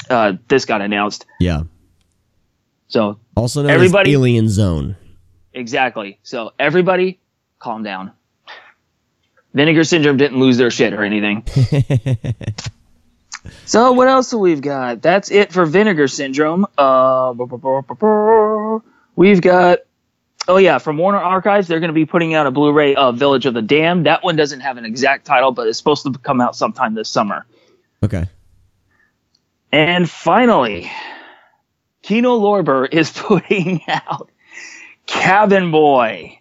uh, 0.09 0.33
this 0.47 0.63
got 0.65 0.81
announced. 0.81 1.25
yeah, 1.39 1.63
So 2.89 3.19
also 3.35 3.61
known 3.61 3.71
Everybody- 3.71 4.11
as 4.11 4.15
Alien 4.15 4.49
Zone. 4.49 4.95
exactly. 5.53 6.19
So 6.23 6.51
everybody 6.59 7.19
calm 7.59 7.83
down. 7.83 8.11
Vinegar 9.53 9.83
Syndrome 9.83 10.17
didn't 10.17 10.39
lose 10.39 10.57
their 10.57 10.69
shit 10.69 10.93
or 10.93 11.03
anything. 11.03 11.43
so 13.65 13.93
what 13.93 14.07
else 14.07 14.33
we've 14.33 14.61
got? 14.61 15.01
That's 15.01 15.31
it 15.31 15.51
for 15.51 15.65
Vinegar 15.65 16.07
Syndrome. 16.07 16.65
Uh, 16.77 17.33
we've 19.15 19.41
got. 19.41 19.79
Oh 20.47 20.57
yeah, 20.57 20.77
from 20.79 20.97
Warner 20.97 21.19
Archives, 21.19 21.67
they're 21.67 21.79
going 21.79 21.89
to 21.89 21.93
be 21.95 22.05
putting 22.05 22.33
out 22.33 22.47
a 22.47 22.51
Blu-ray 22.51 22.95
of 22.95 23.17
Village 23.17 23.45
of 23.45 23.53
the 23.53 23.61
Damned. 23.61 24.05
That 24.07 24.23
one 24.23 24.35
doesn't 24.35 24.61
have 24.61 24.77
an 24.77 24.85
exact 24.85 25.25
title, 25.25 25.51
but 25.51 25.67
it's 25.67 25.77
supposed 25.77 26.03
to 26.05 26.11
come 26.13 26.41
out 26.41 26.55
sometime 26.55 26.95
this 26.95 27.09
summer. 27.09 27.45
Okay. 28.03 28.25
And 29.71 30.09
finally, 30.09 30.89
Kino 32.09 32.39
Lorber 32.39 32.91
is 32.91 33.11
putting 33.15 33.81
out 33.87 34.31
Cabin 35.05 35.69
Boy 35.69 36.39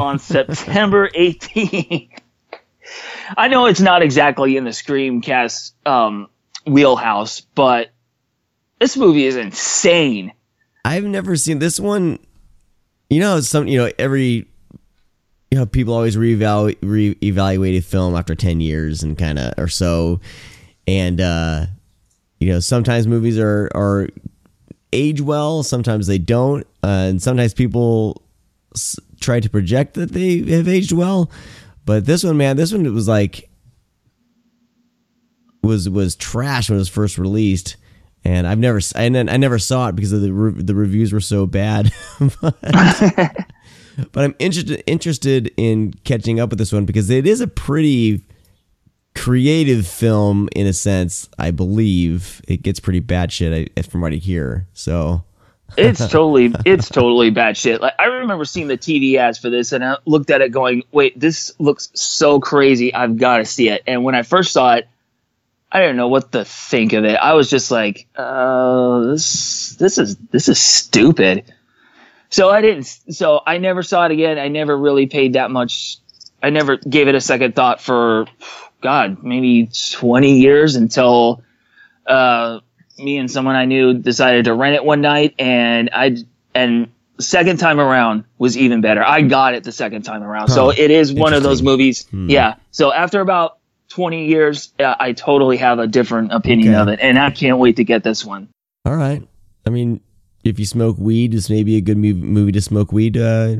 on 0.00 0.18
September 0.18 1.10
18th. 1.10 2.08
I 3.36 3.48
know 3.48 3.66
it's 3.66 3.82
not 3.82 4.00
exactly 4.00 4.56
in 4.56 4.64
the 4.64 4.70
Screamcast 4.70 5.72
um, 5.84 6.30
wheelhouse, 6.66 7.40
but 7.40 7.90
this 8.78 8.96
movie 8.96 9.26
is 9.26 9.36
insane. 9.36 10.32
I've 10.86 11.04
never 11.04 11.36
seen 11.36 11.58
this 11.58 11.78
one. 11.78 12.18
You 13.10 13.20
know, 13.20 13.40
some 13.40 13.68
you 13.68 13.76
know 13.76 13.92
every 13.98 14.48
you 15.50 15.58
know 15.58 15.66
people 15.66 15.92
always 15.92 16.16
reevaluate 16.16 16.78
reevaluate 16.78 17.76
a 17.76 17.82
film 17.82 18.14
after 18.16 18.34
ten 18.34 18.62
years 18.62 19.02
and 19.02 19.18
kind 19.18 19.38
of 19.38 19.52
or 19.58 19.68
so, 19.68 20.18
and 20.86 21.20
uh, 21.20 21.66
you 22.38 22.50
know 22.50 22.60
sometimes 22.60 23.06
movies 23.06 23.38
are 23.38 23.70
are 23.74 24.08
age 24.92 25.20
well, 25.20 25.62
sometimes 25.62 26.06
they 26.06 26.18
don't, 26.18 26.66
uh, 26.82 27.06
and 27.08 27.22
sometimes 27.22 27.54
people 27.54 28.22
s- 28.74 28.98
try 29.20 29.40
to 29.40 29.50
project 29.50 29.94
that 29.94 30.12
they 30.12 30.38
have 30.50 30.68
aged 30.68 30.92
well. 30.92 31.30
But 31.84 32.06
this 32.06 32.24
one, 32.24 32.36
man, 32.36 32.56
this 32.56 32.72
one 32.72 32.92
was 32.94 33.08
like 33.08 33.50
was 35.62 35.88
was 35.88 36.16
trash 36.16 36.68
when 36.68 36.76
it 36.76 36.80
was 36.80 36.88
first 36.88 37.18
released, 37.18 37.76
and 38.24 38.46
I've 38.46 38.58
never 38.58 38.80
and 38.94 39.16
I 39.30 39.36
never 39.36 39.58
saw 39.58 39.88
it 39.88 39.96
because 39.96 40.12
of 40.12 40.22
the 40.22 40.32
re- 40.32 40.62
the 40.62 40.74
reviews 40.74 41.12
were 41.12 41.20
so 41.20 41.46
bad. 41.46 41.92
but, 42.40 42.56
but 44.12 44.24
I'm 44.24 44.34
interested 44.38 44.82
interested 44.86 45.52
in 45.56 45.92
catching 46.04 46.40
up 46.40 46.50
with 46.50 46.58
this 46.58 46.72
one 46.72 46.84
because 46.84 47.10
it 47.10 47.26
is 47.26 47.40
a 47.40 47.46
pretty 47.46 48.22
creative 49.14 49.86
film 49.86 50.48
in 50.54 50.66
a 50.66 50.72
sense. 50.72 51.28
I 51.38 51.50
believe 51.50 52.40
it 52.48 52.62
gets 52.62 52.80
pretty 52.80 53.00
bad 53.00 53.32
shit 53.32 53.72
from 53.86 54.00
what 54.00 54.12
I 54.12 54.16
hear. 54.16 54.66
So 54.72 55.24
It's 55.76 56.00
totally, 56.00 56.52
it's 56.64 56.88
totally 56.88 57.30
bad 57.30 57.56
shit. 57.56 57.80
Like 57.80 57.94
I 57.98 58.06
remember 58.06 58.44
seeing 58.44 58.66
the 58.66 58.76
TV 58.76 59.16
ads 59.16 59.38
for 59.38 59.50
this, 59.50 59.72
and 59.72 59.84
I 59.84 59.96
looked 60.04 60.30
at 60.30 60.40
it 60.40 60.50
going, 60.50 60.82
"Wait, 60.90 61.18
this 61.18 61.52
looks 61.60 61.90
so 61.94 62.40
crazy. 62.40 62.92
I've 62.92 63.16
got 63.18 63.38
to 63.38 63.44
see 63.44 63.68
it." 63.68 63.82
And 63.86 64.02
when 64.02 64.16
I 64.16 64.22
first 64.22 64.52
saw 64.52 64.74
it, 64.74 64.88
I 65.70 65.80
didn't 65.80 65.96
know 65.96 66.08
what 66.08 66.32
to 66.32 66.44
think 66.44 66.92
of 66.92 67.04
it. 67.04 67.14
I 67.14 67.34
was 67.34 67.48
just 67.48 67.70
like, 67.70 68.08
"Uh, 68.16 69.00
this, 69.10 69.76
this 69.76 69.98
is, 69.98 70.16
this 70.32 70.48
is 70.48 70.58
stupid." 70.58 71.44
So 72.30 72.50
I 72.50 72.62
didn't. 72.62 72.86
So 73.10 73.40
I 73.46 73.58
never 73.58 73.84
saw 73.84 74.06
it 74.06 74.12
again. 74.12 74.38
I 74.38 74.48
never 74.48 74.76
really 74.76 75.06
paid 75.06 75.34
that 75.34 75.52
much. 75.52 75.98
I 76.42 76.50
never 76.50 76.78
gave 76.78 77.06
it 77.06 77.14
a 77.14 77.20
second 77.20 77.54
thought 77.54 77.80
for, 77.80 78.26
God, 78.80 79.22
maybe 79.22 79.68
twenty 79.92 80.40
years 80.40 80.76
until. 80.76 81.42
Uh, 82.06 82.60
me 82.98 83.16
and 83.16 83.30
someone 83.30 83.54
I 83.56 83.64
knew 83.64 83.94
decided 83.94 84.44
to 84.44 84.54
rent 84.54 84.74
it 84.74 84.84
one 84.84 85.00
night, 85.00 85.34
and 85.38 85.88
I 85.92 86.16
and 86.54 86.90
second 87.18 87.58
time 87.58 87.80
around 87.80 88.24
was 88.38 88.58
even 88.58 88.80
better. 88.82 89.02
I 89.02 89.22
got 89.22 89.54
it 89.54 89.64
the 89.64 89.72
second 89.72 90.02
time 90.02 90.22
around. 90.22 90.48
So 90.48 90.70
it 90.70 90.90
is 90.90 91.12
one 91.12 91.32
of 91.32 91.42
those 91.42 91.62
movies. 91.62 92.06
Hmm. 92.08 92.28
Yeah. 92.28 92.56
So 92.72 92.92
after 92.92 93.20
about 93.20 93.58
20 93.90 94.26
years, 94.26 94.72
uh, 94.78 94.94
I 94.98 95.12
totally 95.12 95.56
have 95.58 95.78
a 95.78 95.86
different 95.86 96.32
opinion 96.32 96.74
Okay. 96.74 96.80
of 96.80 96.88
it. 96.88 97.00
And 97.00 97.18
I 97.18 97.30
can't 97.30 97.58
wait 97.58 97.76
to 97.76 97.84
get 97.84 98.02
this 98.04 98.24
one. 98.24 98.48
All 98.84 98.96
right. 98.96 99.26
I 99.66 99.70
mean, 99.70 100.00
if 100.44 100.58
you 100.58 100.66
smoke 100.66 100.96
weed, 100.98 101.34
it's 101.34 101.48
maybe 101.50 101.76
a 101.76 101.80
good 101.80 101.98
movie 101.98 102.52
to 102.52 102.60
smoke 102.60 102.92
weed, 102.92 103.16
uh, 103.16 103.54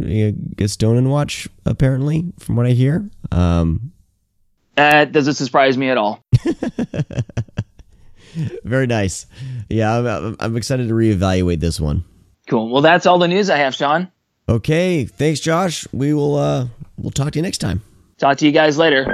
get 0.56 0.70
stoned 0.70 0.98
and 0.98 1.10
watch. 1.10 1.48
Apparently, 1.66 2.32
from 2.38 2.56
what 2.56 2.66
I 2.66 2.70
hear. 2.70 3.08
Um, 3.32 3.92
That 4.76 5.08
Uh, 5.08 5.10
doesn't 5.10 5.34
surprise 5.34 5.76
me 5.76 5.90
at 5.90 5.98
all. 5.98 6.22
very 8.64 8.86
nice. 8.86 9.26
Yeah, 9.68 9.94
I'm- 9.94 10.06
I'm, 10.06 10.36
I'm 10.40 10.56
excited 10.56 10.88
to 10.88 10.94
reevaluate 10.94 11.60
this 11.60 11.80
one. 11.80 12.04
Cool. 12.48 12.70
Well, 12.70 12.82
that's 12.82 13.06
all 13.06 13.18
the 13.18 13.28
news 13.28 13.50
I 13.50 13.58
have, 13.58 13.74
Sean. 13.74 14.08
Okay, 14.48 15.04
thanks, 15.04 15.40
Josh. 15.40 15.86
We 15.92 16.12
will 16.14 16.36
uh, 16.36 16.66
we'll 16.98 17.10
talk 17.12 17.32
to 17.32 17.38
you 17.38 17.42
next 17.42 17.58
time. 17.58 17.82
Talk 18.18 18.38
to 18.38 18.46
you 18.46 18.52
guys 18.52 18.76
later. 18.78 19.06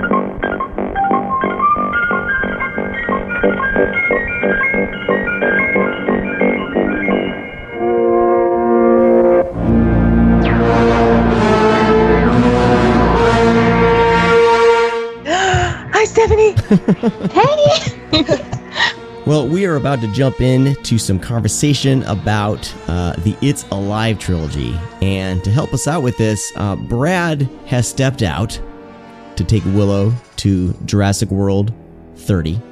Hey. 16.69 18.53
Well, 19.27 19.49
we 19.49 19.67
are 19.67 19.75
about 19.75 20.01
to 20.03 20.13
jump 20.13 20.41
in 20.41 20.77
to 20.85 20.99
some 20.99 21.19
conversation 21.19 22.05
about 22.05 22.73
uh, 22.87 23.15
the 23.25 23.37
It's 23.43 23.65
Alive 23.73 24.21
trilogy. 24.21 24.79
And 25.03 25.43
to 25.43 25.51
help 25.51 25.75
us 25.75 25.89
out 25.89 26.05
with 26.05 26.17
this, 26.17 26.53
uh, 26.55 26.77
Brad 26.77 27.43
has 27.67 27.89
stepped 27.89 28.23
out 28.23 28.61
to 29.35 29.43
take 29.43 29.65
Willow 29.65 30.13
to 30.37 30.73
Jurassic 30.85 31.29
World 31.33 31.73
30. 32.15 32.63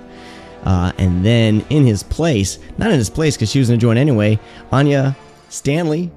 Uh, 0.63 0.93
and 0.97 1.27
then 1.27 1.65
in 1.71 1.85
his 1.85 2.05
place, 2.05 2.61
not 2.79 2.93
in 2.93 2.99
his 2.99 3.11
place 3.11 3.37
because 3.37 3.51
she 3.51 3.59
was 3.59 3.67
going 3.67 3.81
to 3.81 3.85
join 3.85 3.97
anyway, 3.97 4.39
Anya 4.71 5.17
Stanley 5.49 6.13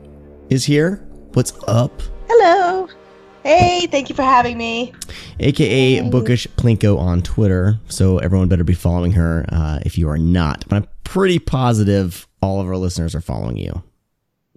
is 0.52 0.64
here. 0.64 0.98
What's 1.34 1.52
up? 1.68 2.00
Hello. 2.30 2.57
Hey, 3.44 3.88
thank 3.88 4.10
you 4.10 4.16
for 4.16 4.24
having 4.24 4.58
me. 4.58 4.94
aka 5.40 6.02
Bookish 6.10 6.48
Plinko 6.58 6.98
on 7.00 7.22
Twitter. 7.22 7.80
So 7.88 8.18
everyone 8.18 8.48
better 8.50 8.64
be 8.64 8.74
following 8.74 9.14
her 9.14 9.46
uh, 9.50 9.80
if 9.86 9.98
you 9.98 10.10
are 10.10 10.18
not. 10.18 10.66
But 10.68 10.76
I'm 10.78 10.88
pretty 11.04 11.40
positive 11.40 12.28
all 12.42 12.60
of 12.62 12.68
our 12.68 12.78
listeners 12.78 13.16
are 13.16 13.22
following 13.22 13.58
you. 13.58 13.82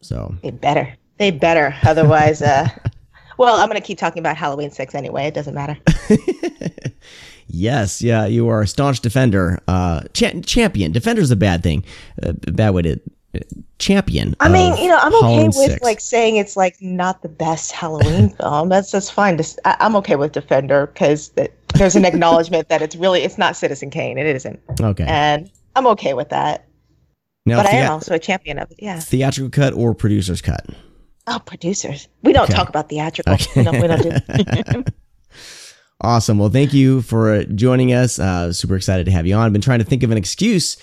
So 0.03 0.35
They 0.43 0.51
better. 0.51 0.93
They 1.19 1.31
better. 1.31 1.75
Otherwise, 1.83 2.43
uh, 2.43 2.69
well, 3.39 3.57
I'm 3.61 3.69
going 3.69 3.81
to 3.81 3.87
keep 3.87 3.99
talking 3.99 4.21
about 4.21 4.37
Halloween 4.37 4.71
6 4.71 4.95
anyway. 4.95 5.27
It 5.27 5.35
doesn't 5.35 5.55
matter. 5.55 5.79
yes, 7.47 8.03
yeah, 8.03 8.27
you 8.27 8.49
are 8.49 8.63
a 8.63 8.67
staunch 8.67 9.01
defender. 9.01 9.61
Uh, 9.69 10.03
cha- 10.15 10.41
champion. 10.45 10.93
Defender's 10.93 11.31
a 11.31 11.37
bad 11.37 11.63
thing. 11.63 11.85
A 12.23 12.33
bad 12.33 12.71
way 12.71 12.83
to. 12.83 13.01
Champion. 13.79 14.35
I 14.41 14.49
mean, 14.49 14.77
you 14.77 14.89
know, 14.89 14.99
I'm 15.01 15.15
okay 15.15 15.45
with 15.47 15.55
6. 15.55 15.83
like 15.83 16.01
saying 16.01 16.37
it's 16.37 16.57
like 16.57 16.77
not 16.81 17.23
the 17.23 17.29
best 17.29 17.71
Halloween 17.73 18.29
film. 18.41 18.69
That's 18.69 18.91
that's 18.91 19.09
fine. 19.09 19.37
Just, 19.37 19.59
I, 19.65 19.77
I'm 19.81 19.95
okay 19.97 20.17
with 20.17 20.33
Defender 20.33 20.89
because 20.89 21.31
there's 21.75 21.95
an 21.97 22.05
acknowledgement 22.05 22.69
that 22.69 22.83
it's 22.83 22.97
really 22.97 23.23
it's 23.23 23.39
not 23.39 23.57
Citizen 23.57 23.89
Kane. 23.91 24.19
It 24.19 24.27
isn't, 24.27 24.61
Okay. 24.81 25.05
and 25.07 25.49
I'm 25.77 25.87
okay 25.89 26.15
with 26.15 26.29
that. 26.31 26.67
now, 27.47 27.59
but 27.63 27.67
I 27.67 27.77
am 27.77 27.93
also 27.93 28.15
a 28.15 28.19
champion 28.19 28.59
of 28.59 28.71
it. 28.73 28.79
Yeah. 28.81 28.99
theatrical 28.99 29.51
cut 29.51 29.75
or 29.75 29.95
producer's 29.95 30.43
cut? 30.43 30.67
Oh, 31.29 31.39
producers. 31.39 32.09
We 32.23 32.33
don't 32.33 32.45
Okay. 32.45 32.55
talk 32.55 32.69
about 32.69 32.89
theatrical. 32.89 33.35
Okay. 33.35 33.51
We 33.57 33.63
don't. 33.63 33.81
We 33.81 33.87
don't 33.87 34.03
do. 34.67 34.85
Awesome. 36.03 36.39
Well, 36.39 36.49
thank 36.49 36.73
you 36.73 37.03
for 37.03 37.45
joining 37.45 37.93
us. 37.93 38.19
Uh, 38.19 38.55
super 38.55 38.75
excited 38.75 39.05
to 39.05 39.13
have 39.13 39.27
you 39.27 39.35
on. 39.35 39.45
I've 39.45 39.53
been 39.53 39.61
trying 39.61 39.81
to 39.81 39.85
think 39.85 40.03
of 40.03 40.11
an 40.11 40.17
excuse 40.17 40.79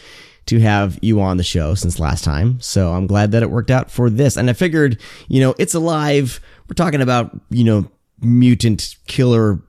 to 0.48 0.60
have 0.60 0.98
you 1.02 1.22
on 1.22 1.38
the 1.38 1.44
show 1.44 1.74
since 1.76 2.00
last 2.00 2.24
time. 2.24 2.60
So 2.62 2.92
I'm 2.94 3.08
glad 3.08 3.32
that 3.32 3.44
it 3.44 3.50
worked 3.52 3.72
out 3.72 3.92
for 3.92 4.10
this. 4.10 4.36
And 4.38 4.50
I 4.50 4.54
figured, 4.54 5.00
you 5.28 5.40
know, 5.42 5.56
it's 5.60 5.74
alive. 5.74 6.40
We're 6.68 6.74
talking 6.74 7.02
about, 7.02 7.40
you 7.50 7.64
know, 7.64 7.90
mutant 8.22 8.96
killer 9.08 9.60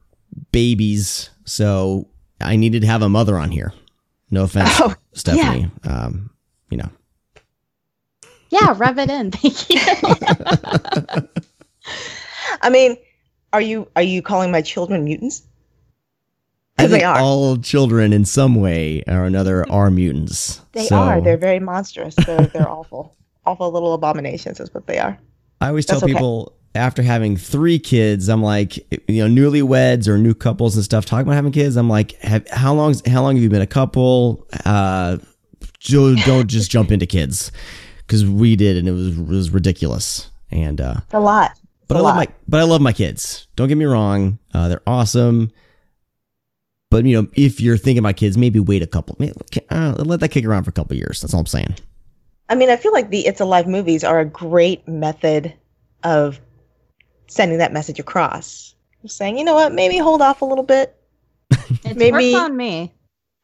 babies. 0.53 1.31
So 1.45 2.09
I 2.41 2.57
needed 2.57 2.83
to 2.83 2.89
have 2.89 3.03
a 3.03 3.09
mother 3.09 3.39
on 3.39 3.51
here. 3.51 3.72
No 4.31 4.45
offense, 4.45 4.70
Oh, 4.81 4.95
Stephanie. 5.12 5.70
Um, 5.85 6.31
you 6.70 6.76
know, 6.79 6.91
Yeah, 8.51 8.74
rub 8.76 8.99
it 8.99 9.11
in. 9.11 9.31
Thank 9.33 9.70
you. 9.70 9.81
I 12.62 12.70
mean, 12.70 12.97
are 13.53 13.61
you 13.61 13.89
are 13.97 14.03
you 14.03 14.20
calling 14.22 14.51
my 14.51 14.61
children 14.62 15.05
mutants? 15.05 15.43
I 16.79 16.87
think 16.89 17.05
are. 17.05 17.18
all 17.18 17.57
children 17.59 18.12
in 18.12 18.24
some 18.24 18.55
way 18.55 19.03
or 19.07 19.24
another 19.24 19.68
are 19.70 19.91
mutants. 19.91 20.61
They 20.72 20.87
So- 20.87 20.97
are. 20.97 21.20
They're 21.20 21.37
very 21.37 21.61
monstrous. 21.61 22.14
They're 22.14 22.47
they're 22.47 22.68
awful. 22.79 23.14
Awful 23.47 23.70
little 23.72 23.95
abominations 23.95 24.61
is 24.61 24.72
what 24.74 24.87
they 24.87 24.99
are. 24.99 25.18
I 25.61 25.68
always 25.68 25.87
tell 25.87 25.99
That's 26.01 26.05
okay. 26.05 26.12
people 26.12 26.53
after 26.74 27.03
having 27.03 27.37
three 27.37 27.79
kids, 27.79 28.29
I'm 28.29 28.43
like, 28.43 28.76
you 29.09 29.26
know, 29.26 29.43
newlyweds 29.51 30.07
or 30.07 30.18
new 30.18 30.35
couples 30.35 30.76
and 30.76 30.85
stuff, 30.85 31.07
talking 31.07 31.26
about 31.26 31.35
having 31.35 31.51
kids. 31.51 31.76
I'm 31.76 31.89
like, 31.89 32.12
have, 32.20 32.47
how 32.51 32.74
long? 32.74 32.95
How 33.07 33.22
long 33.22 33.35
have 33.37 33.43
you 33.43 33.49
been 33.49 33.62
a 33.62 33.66
couple? 33.66 34.47
Uh, 34.64 35.16
don't 35.85 36.47
just 36.47 36.70
jump 36.76 36.91
into 36.93 37.07
kids 37.07 37.51
because 38.07 38.24
we 38.24 38.55
did, 38.57 38.76
and 38.76 38.87
it 38.89 38.93
was 38.93 39.18
it 39.18 39.26
was 39.26 39.51
ridiculous. 39.51 40.31
And 40.51 40.81
uh, 40.81 40.95
It's 41.05 41.14
a 41.14 41.20
lot. 41.20 41.53
It's 41.53 41.61
but 41.89 41.97
a 41.97 42.01
I 42.01 42.03
love 42.03 42.16
lot. 42.16 42.29
my 42.29 42.35
but 42.49 42.61
I 42.61 42.64
love 42.64 42.81
my 42.81 42.93
kids. 42.93 43.47
Don't 43.57 43.68
get 43.68 43.76
me 43.79 43.85
wrong, 43.85 44.39
uh, 44.55 44.68
they're 44.68 44.83
awesome. 44.87 45.51
But 46.91 47.05
you 47.05 47.20
know, 47.20 47.28
if 47.34 47.61
you're 47.61 47.76
thinking 47.76 47.99
about 47.99 48.16
kids, 48.16 48.39
maybe 48.39 48.61
wait 48.61 48.82
a 48.82 48.86
couple. 48.86 49.16
may- 49.18 49.32
Uh, 49.70 49.95
let 49.99 50.20
that 50.20 50.30
kick 50.30 50.45
around 50.45 50.64
for 50.64 50.70
a 50.70 50.72
couple 50.72 50.97
years. 50.97 51.20
That's 51.20 51.34
all 51.34 51.41
I'm 51.41 51.47
saying. 51.47 51.74
I 52.49 52.55
mean, 52.55 52.70
I 52.70 52.76
feel 52.76 52.93
like 52.93 53.11
the 53.11 53.26
It's 53.26 53.41
Alive 53.41 53.66
movies 53.66 54.03
are 54.05 54.20
a 54.20 54.24
great 54.24 54.86
method 54.89 55.53
of 56.03 56.41
sending 57.26 57.59
that 57.59 57.72
message 57.74 57.99
across. 57.99 58.74
Just 59.03 59.16
saying, 59.18 59.36
you 59.39 59.45
know 59.45 59.55
what, 59.55 59.72
maybe 59.74 59.99
hold 59.99 60.22
off 60.22 60.41
a 60.41 60.45
little 60.47 60.64
bit. 60.64 60.95
It's 61.51 61.95
Maybe- 61.97 62.34
on 62.34 62.57
me. 62.57 62.93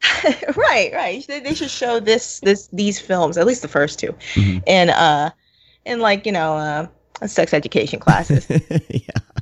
right, 0.57 0.91
right. 0.95 1.25
They, 1.27 1.41
they 1.41 1.55
should 1.55 1.71
show 1.71 1.99
this 2.01 2.41
this 2.41 2.69
these 2.73 2.99
films, 3.01 3.39
at 3.39 3.47
least 3.47 3.63
the 3.63 3.69
first 3.69 3.99
two, 3.99 4.15
Mhm. 4.35 4.63
in 4.67 4.91
uh 4.91 5.31
in 5.87 6.01
like, 6.01 6.27
you 6.27 6.33
know, 6.33 6.57
uh 6.57 7.27
sex 7.27 7.55
education 7.55 8.01
classes. 8.01 8.47
yeah. 8.91 9.34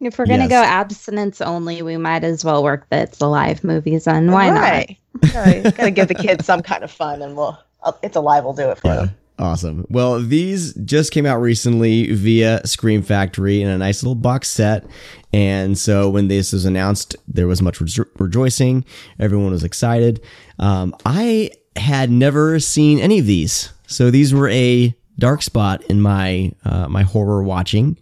If 0.00 0.18
we're 0.18 0.26
gonna 0.26 0.44
Yes. 0.44 0.50
go 0.50 0.62
abstinence 0.62 1.40
only, 1.40 1.82
we 1.82 1.96
might 1.96 2.24
as 2.24 2.44
well 2.44 2.62
work 2.62 2.86
the 2.90 3.02
It's 3.02 3.20
Alive 3.20 3.62
movies 3.62 4.06
on. 4.06 4.30
Why 4.30 4.50
right. 4.50 4.96
Gotta, 5.32 5.70
gotta 5.76 5.90
give 5.90 6.08
the 6.08 6.14
kids 6.14 6.46
some 6.46 6.62
kind 6.62 6.82
of 6.82 6.90
fun 6.90 7.20
and 7.22 7.36
we'll 7.36 7.58
uh, 7.82 7.92
It's 8.02 8.16
Alive 8.16 8.44
will 8.44 8.54
do 8.54 8.70
it 8.70 8.78
for 8.78 8.88
Yeah. 8.88 8.94
them. 8.96 9.10
Awesome. 9.38 9.86
Well, 9.88 10.20
these 10.20 10.74
just 10.74 11.12
came 11.12 11.24
out 11.24 11.40
recently 11.40 12.12
via 12.12 12.60
Scream 12.66 13.02
Factory 13.02 13.62
in 13.62 13.68
a 13.68 13.78
nice 13.78 14.02
little 14.02 14.14
box 14.14 14.50
set. 14.50 14.84
And 15.32 15.78
so 15.78 16.10
when 16.10 16.28
this 16.28 16.52
was 16.52 16.66
announced, 16.66 17.16
there 17.26 17.46
was 17.46 17.62
much 17.62 17.78
rejo- 17.78 18.04
rejoicing. 18.18 18.84
Everyone 19.18 19.50
was 19.50 19.64
excited. 19.64 20.20
Um, 20.58 20.94
I 21.06 21.52
had 21.76 22.10
never 22.10 22.60
seen 22.60 22.98
any 22.98 23.18
of 23.18 23.24
these. 23.24 23.72
So 23.86 24.10
these 24.10 24.34
were 24.34 24.50
a 24.50 24.94
dark 25.18 25.40
spot 25.40 25.82
in 25.84 26.02
my 26.02 26.52
uh, 26.66 26.88
my 26.88 27.02
horror 27.02 27.42
watching. 27.42 27.96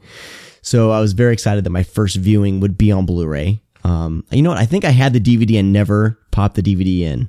So 0.62 0.90
I 0.90 1.00
was 1.00 1.12
very 1.12 1.32
excited 1.32 1.64
that 1.64 1.70
my 1.70 1.82
first 1.82 2.16
viewing 2.16 2.60
would 2.60 2.76
be 2.76 2.92
on 2.92 3.06
Blu-ray. 3.06 3.60
Um, 3.84 4.24
you 4.30 4.42
know 4.42 4.50
what? 4.50 4.58
I 4.58 4.66
think 4.66 4.84
I 4.84 4.90
had 4.90 5.12
the 5.12 5.20
DVD 5.20 5.58
and 5.60 5.72
never 5.72 6.18
popped 6.30 6.56
the 6.56 6.62
DVD 6.62 7.00
in 7.02 7.28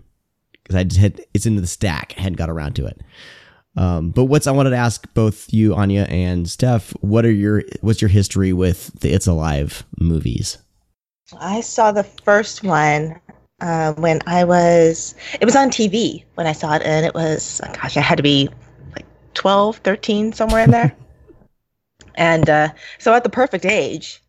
because 0.64 0.76
I 0.76 0.84
just 0.84 1.00
had 1.00 1.22
it's 1.34 1.46
into 1.46 1.62
the 1.62 1.68
stack. 1.68 2.14
I 2.18 2.22
hadn't 2.22 2.38
got 2.38 2.50
around 2.50 2.74
to 2.76 2.86
it. 2.86 3.02
Um, 3.76 4.10
but 4.10 4.26
what's 4.26 4.48
I 4.48 4.52
wanted 4.52 4.72
to 4.72 4.76
ask 4.76 5.06
both 5.14 5.54
you, 5.54 5.76
Anya 5.76 6.06
and 6.10 6.50
Steph, 6.50 6.92
what 7.02 7.26
are 7.26 7.32
your 7.32 7.64
what's 7.82 8.02
your 8.02 8.10
history 8.10 8.52
with 8.52 9.00
the 9.00 9.14
It's 9.14 9.28
Alive 9.28 9.86
movies? 10.00 10.58
I 11.40 11.62
saw 11.62 11.92
the 11.92 12.04
first 12.04 12.64
one 12.64 13.20
uh, 13.62 13.94
when 13.94 14.20
I 14.26 14.44
was, 14.44 15.16
it 15.40 15.46
was 15.46 15.56
on 15.56 15.70
TV 15.70 16.24
when 16.36 16.48
I 16.48 16.54
saw 16.54 16.76
it, 16.76 16.82
and 16.84 17.06
it 17.06 17.14
was, 17.14 17.62
gosh, 17.74 17.98
I 17.98 18.02
had 18.02 18.16
to 18.16 18.24
be 18.24 18.50
like 18.96 19.06
12, 19.34 19.78
13, 19.78 20.34
somewhere 20.34 20.64
in 20.64 20.72
there. 20.72 20.96
and 22.20 22.50
uh, 22.50 22.70
so 23.00 23.14
at 23.14 23.24
the 23.24 23.30
perfect 23.30 23.66
age 23.66 24.22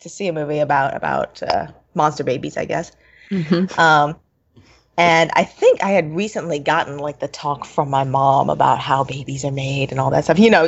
to 0.00 0.08
see 0.08 0.26
a 0.26 0.32
movie 0.32 0.58
about 0.58 0.96
about 0.96 1.42
uh, 1.42 1.68
monster 1.94 2.24
babies, 2.24 2.56
I 2.56 2.64
guess. 2.64 2.90
not? 3.30 3.78
Um, 3.78 4.16
and 4.96 5.30
I 5.34 5.44
think 5.44 5.82
I 5.82 5.90
had 5.90 6.14
recently 6.14 6.58
gotten 6.58 6.98
like 6.98 7.18
the 7.18 7.28
talk 7.28 7.64
from 7.64 7.90
my 7.90 8.04
mom 8.04 8.48
about 8.48 8.78
how 8.78 9.02
babies 9.02 9.44
are 9.44 9.50
made 9.50 9.90
and 9.90 10.00
all 10.00 10.10
that 10.10 10.24
stuff. 10.24 10.38
You 10.38 10.50
know, 10.50 10.66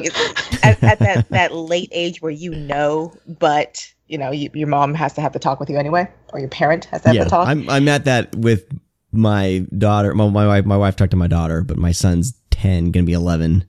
at, 0.63 0.83
at 0.83 0.99
that, 0.99 1.29
that 1.31 1.55
late 1.55 1.89
age 1.93 2.21
where 2.21 2.33
you 2.33 2.55
know, 2.55 3.15
but 3.27 3.93
you 4.09 4.19
know, 4.19 4.31
you, 4.31 4.51
your 4.53 4.69
mom 4.69 4.95
has 4.95 5.13
to 5.15 5.21
have 5.21 5.33
the 5.33 5.39
talk 5.39 5.61
with 5.61 5.71
you 5.71 5.79
anyway, 5.79 6.09
or 6.33 6.41
your 6.41 6.49
parent 6.49 6.87
has 6.87 7.03
to 7.03 7.09
have 7.09 7.19
the 7.25 7.31
talk. 7.31 7.49
I'm 7.49 7.69
I'm 7.69 7.89
at 7.89 8.05
that 8.05 8.35
with 8.35 8.67
my 9.13 9.65
daughter. 9.79 10.13
My, 10.15 10.29
my 10.29 10.47
wife 10.47 10.67
my 10.67 10.77
wife 10.77 10.97
talked 10.97 11.13
to 11.13 11.17
my 11.17 11.29
daughter, 11.29 11.63
but 11.63 11.79
my 11.79 11.93
son's 11.93 12.35
ten, 12.51 12.91
gonna 12.91 13.07
be 13.07 13.13
eleven. 13.13 13.65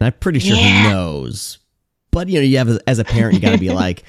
And 0.00 0.06
I'm 0.06 0.12
pretty 0.14 0.38
sure 0.38 0.56
Yeah. 0.56 0.62
he 0.62 0.82
knows. 0.82 1.58
But 2.10 2.28
you 2.28 2.38
know, 2.38 2.44
you 2.44 2.58
have 2.58 2.78
as 2.86 2.98
a 2.98 3.04
parent, 3.04 3.34
you 3.34 3.40
got 3.40 3.52
to 3.52 3.58
be 3.58 3.70
like, 3.84 4.02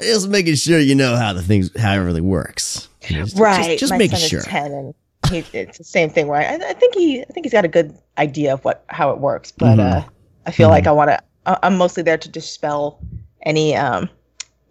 just 0.00 0.28
making 0.28 0.54
sure 0.54 0.78
you 0.78 0.94
know 0.94 1.16
how 1.16 1.32
the 1.32 1.42
things 1.42 1.70
how 1.80 1.92
it 1.94 1.98
really 1.98 2.20
works. 2.20 2.88
You 3.08 3.16
know, 3.18 3.24
just- 3.24 3.38
right. 3.38 3.78
Just, 3.78 3.92
just 3.92 3.98
making 3.98 4.18
sure. 4.18 4.42
and 4.50 4.94
he, 5.30 5.38
it's 5.52 5.78
the 5.78 5.84
same 5.84 6.10
thing. 6.10 6.28
Where 6.28 6.40
I, 6.40 6.54
I 6.54 6.72
think 6.74 6.94
he, 6.94 7.20
I 7.22 7.24
think 7.26 7.44
he's 7.46 7.52
got 7.52 7.64
a 7.64 7.68
good 7.68 7.96
idea 8.18 8.52
of 8.54 8.64
what 8.64 8.84
how 8.88 9.10
it 9.10 9.18
works, 9.18 9.50
but 9.52 9.76
Mhm. 9.78 10.04
uh, 10.04 10.08
I 10.46 10.50
feel 10.50 10.68
like 10.68 10.86
I 10.86 10.92
want 10.92 11.10
to. 11.10 11.18
I'm 11.64 11.76
mostly 11.76 12.02
there 12.02 12.18
to 12.18 12.28
dispel 12.28 13.00
any 13.44 13.74
um 13.76 14.08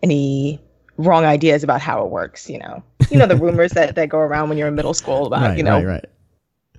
any 0.04 0.62
wrong 0.98 1.26
ideas 1.26 1.64
about 1.64 1.82
how 1.82 2.04
it 2.06 2.12
works. 2.12 2.50
You 2.50 2.60
know, 2.60 2.84
you 3.10 3.18
know 3.18 3.26
the 3.26 3.36
rumors 3.46 3.72
that 3.74 3.96
that 3.96 4.10
go 4.10 4.20
around 4.20 4.50
when 4.50 4.58
you're 4.58 4.68
in 4.70 4.76
middle 4.76 4.94
school 4.94 5.28
about 5.28 5.42
right, 5.42 5.58
you 5.58 5.64
know 5.64 5.76
right, 5.78 5.86
right. 5.86 6.06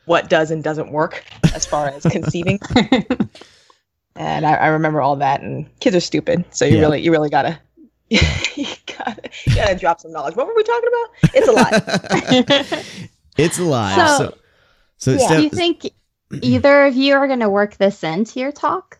what 0.06 0.28
does 0.30 0.50
and 0.50 0.62
doesn't 0.64 0.90
work 0.92 1.22
as 1.54 1.66
far 1.66 1.88
as 1.88 2.02
conceiving. 2.04 2.58
and 4.16 4.46
I, 4.46 4.54
I 4.54 4.66
remember 4.68 5.00
all 5.00 5.16
that. 5.16 5.40
And 5.42 5.66
kids 5.80 5.96
are 5.96 6.00
stupid, 6.00 6.44
so 6.50 6.64
you 6.64 6.76
Yeah. 6.76 6.80
really, 6.82 7.00
you 7.02 7.10
really 7.10 7.30
gotta, 7.30 7.58
you 8.08 8.18
gotta, 8.86 9.22
you 9.46 9.54
gotta 9.54 9.74
drop 9.76 10.00
some 10.00 10.12
knowledge. 10.12 10.36
What 10.36 10.46
were 10.46 10.54
we 10.54 10.62
talking 10.62 10.88
about? 10.88 11.34
It's 11.34 11.48
a 11.48 11.52
lot. 11.52 12.86
It's 13.38 13.58
alive. 13.58 14.18
So- 14.18 14.18
So, 14.18 14.34
so, 14.98 15.10
Yeah. 15.12 15.26
Steph- 15.26 15.36
Do 15.38 15.42
you 15.42 15.50
think 15.50 15.90
either 16.42 16.84
of 16.86 16.94
you 16.94 17.14
are 17.14 17.26
going 17.26 17.40
to 17.40 17.48
work 17.48 17.76
this 17.78 18.04
into 18.04 18.40
your 18.40 18.52
talk? 18.52 18.98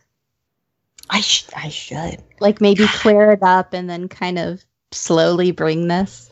I, 1.09 1.21
sh- 1.21 1.47
I 1.55 1.69
should. 1.69 2.17
Like 2.39 2.59
maybe 2.59 2.85
clear 2.87 3.31
it 3.31 3.43
up 3.43 3.73
and 3.73 3.89
then 3.89 4.07
kind 4.09 4.39
of 4.39 4.63
slowly 4.91 5.51
bring 5.51 5.87
this? 5.87 6.29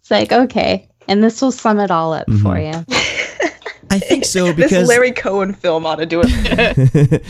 It's 0.00 0.10
like, 0.10 0.32
okay. 0.32 0.88
And 1.08 1.24
this 1.24 1.40
will 1.40 1.50
sum 1.52 1.80
it 1.80 1.90
all 1.90 2.12
up 2.12 2.26
for 2.26 2.54
mm-hmm. 2.56 2.90
you. 2.90 3.48
I 3.90 3.98
think 3.98 4.24
so 4.24 4.52
this 4.52 4.86
Larry 4.86 5.12
Cohen 5.12 5.54
film 5.54 5.86
ought 5.86 5.96
to 5.96 6.06
do 6.06 6.20
it. 6.24 7.24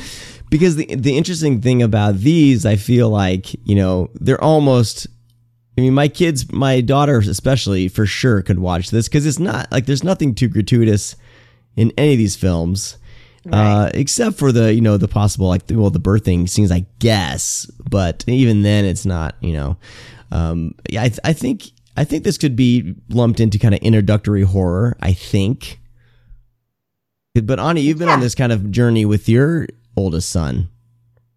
Because 0.54 0.76
the 0.76 0.86
the 0.94 1.18
interesting 1.18 1.60
thing 1.60 1.82
about 1.82 2.18
these, 2.18 2.64
I 2.64 2.76
feel 2.76 3.10
like 3.10 3.54
you 3.66 3.74
know 3.74 4.08
they're 4.14 4.42
almost. 4.42 5.08
I 5.76 5.80
mean, 5.80 5.94
my 5.94 6.06
kids, 6.06 6.52
my 6.52 6.80
daughter 6.80 7.18
especially, 7.18 7.88
for 7.88 8.06
sure 8.06 8.40
could 8.40 8.60
watch 8.60 8.90
this 8.90 9.08
because 9.08 9.26
it's 9.26 9.40
not 9.40 9.72
like 9.72 9.86
there's 9.86 10.04
nothing 10.04 10.32
too 10.32 10.46
gratuitous 10.46 11.16
in 11.74 11.92
any 11.98 12.12
of 12.12 12.18
these 12.18 12.36
films, 12.36 12.98
uh, 13.52 13.90
except 13.94 14.38
for 14.38 14.52
the 14.52 14.72
you 14.72 14.80
know 14.80 14.96
the 14.96 15.08
possible 15.08 15.48
like 15.48 15.62
well 15.70 15.90
the 15.90 15.98
birthing 15.98 16.48
scenes, 16.48 16.70
I 16.70 16.86
guess. 17.00 17.68
But 17.90 18.22
even 18.28 18.62
then, 18.62 18.84
it's 18.84 19.04
not 19.04 19.34
you 19.40 19.54
know. 19.54 19.76
Um, 20.30 20.76
yeah, 20.88 21.02
I, 21.02 21.08
th- 21.08 21.20
I 21.24 21.32
think 21.32 21.64
I 21.96 22.04
think 22.04 22.22
this 22.22 22.38
could 22.38 22.54
be 22.54 22.94
lumped 23.08 23.40
into 23.40 23.58
kind 23.58 23.74
of 23.74 23.80
introductory 23.80 24.42
horror. 24.42 24.96
I 25.00 25.14
think. 25.14 25.80
But 27.42 27.58
Ani, 27.58 27.80
you've 27.80 27.98
been 27.98 28.08
on 28.08 28.20
this 28.20 28.36
kind 28.36 28.52
of 28.52 28.70
journey 28.70 29.04
with 29.04 29.28
your 29.28 29.66
oldest 29.96 30.30
son. 30.30 30.68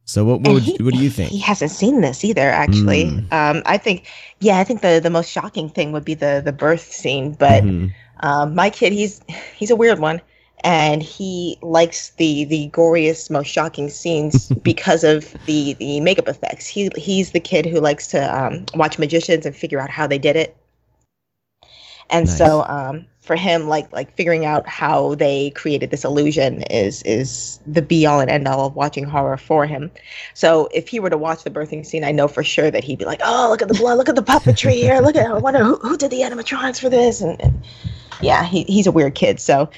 So 0.06 0.24
what 0.24 0.40
what, 0.42 0.54
would, 0.54 0.64
he- 0.64 0.82
what 0.82 0.94
do 0.94 1.00
you 1.02 1.10
think? 1.10 1.30
He 1.32 1.40
hasn't 1.40 1.72
seen 1.72 2.00
this 2.02 2.24
either, 2.24 2.50
actually. 2.50 3.06
Mm. 3.06 3.34
Um, 3.34 3.62
I 3.66 3.78
think, 3.78 4.08
yeah, 4.40 4.58
I 4.60 4.64
think 4.64 4.82
the 4.82 5.00
the 5.04 5.10
most 5.10 5.30
shocking 5.30 5.68
thing 5.70 5.92
would 5.92 6.06
be 6.06 6.14
the 6.14 6.42
the 6.44 6.54
birth 6.54 6.92
scene. 6.94 7.34
But 7.34 7.64
Mhm. 7.64 7.92
um, 8.22 8.56
my 8.56 8.70
kid, 8.70 8.94
he's 8.94 9.20
he's 9.58 9.70
a 9.70 9.76
weird 9.76 10.00
one, 10.00 10.22
and 10.64 11.04
he 11.04 11.58
likes 11.62 12.12
the 12.12 12.46
the 12.46 12.70
goriest, 12.70 13.30
most 13.30 13.48
shocking 13.48 13.90
scenes 13.90 14.48
because 14.64 15.04
of 15.04 15.36
the 15.46 15.74
the 15.74 16.00
makeup 16.00 16.30
effects. 16.30 16.68
He 16.68 16.90
he's 16.96 17.32
the 17.34 17.42
kid 17.42 17.66
who 17.66 17.82
likes 17.82 18.08
to 18.08 18.20
um, 18.34 18.66
watch 18.76 18.98
magicians 18.98 19.46
and 19.46 19.54
figure 19.54 19.82
out 19.82 19.90
how 19.90 20.08
they 20.08 20.18
did 20.20 20.38
it. 20.38 20.56
And 22.10 22.28
Nice. 22.28 22.38
so 22.38 22.64
um, 22.64 23.06
for 23.28 23.36
him, 23.36 23.68
like 23.68 23.92
like 23.92 24.12
figuring 24.16 24.46
out 24.46 24.68
how 24.68 25.14
they 25.16 25.52
created 25.52 25.92
this 25.92 26.04
illusion 26.04 26.64
is 26.64 27.04
is 27.04 27.60
the 27.68 27.82
be 27.82 28.06
all 28.06 28.20
and 28.20 28.32
end 28.32 28.48
all 28.48 28.66
of 28.66 28.76
watching 28.76 29.04
horror 29.04 29.38
for 29.38 29.68
him. 29.68 29.92
So 30.34 30.70
if 30.74 30.88
he 30.88 31.00
were 31.00 31.10
to 31.10 31.18
watch 31.18 31.44
the 31.44 31.52
birthing 31.52 31.86
scene, 31.86 32.04
I 32.04 32.12
know 32.12 32.28
for 32.28 32.44
sure 32.44 32.72
that 32.72 32.84
he'd 32.84 32.98
be 32.98 33.06
like, 33.06 33.22
"Oh, 33.24 33.50
look 33.52 33.62
at 33.62 33.68
the 33.68 33.76
blood! 33.76 33.98
Look 33.98 34.10
at 34.10 34.16
the 34.16 34.24
puppetry 34.24 34.74
here! 34.74 35.00
Look 35.02 35.16
at 35.16 35.30
I 35.30 35.38
wonder 35.38 35.64
who, 35.64 35.76
who 35.78 35.98
did 35.98 36.10
the 36.10 36.22
animatronics 36.22 36.80
for 36.80 36.90
this?" 36.90 37.22
And, 37.22 37.40
and 37.42 37.62
yeah, 38.22 38.46
he, 38.46 38.64
he's 38.64 38.88
a 38.88 38.92
weird 38.92 39.14
kid, 39.14 39.40
so 39.40 39.70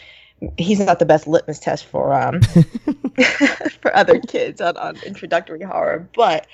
he's 0.58 0.80
not 0.80 1.00
the 1.00 1.06
best 1.06 1.28
litmus 1.28 1.60
test 1.60 1.86
for 1.86 2.14
um 2.14 2.40
for 3.82 3.94
other 3.96 4.20
kids 4.20 4.62
on, 4.62 4.78
on 4.78 4.96
introductory 5.06 5.64
horror. 5.64 6.08
But 6.16 6.48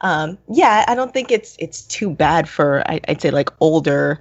um, 0.00 0.36
yeah, 0.48 0.84
I 0.88 0.94
don't 0.94 1.12
think 1.12 1.30
it's 1.30 1.56
it's 1.58 1.82
too 1.82 2.10
bad 2.10 2.48
for 2.48 2.82
I, 2.90 3.00
I'd 3.08 3.22
say 3.22 3.30
like 3.30 3.50
older 3.60 4.20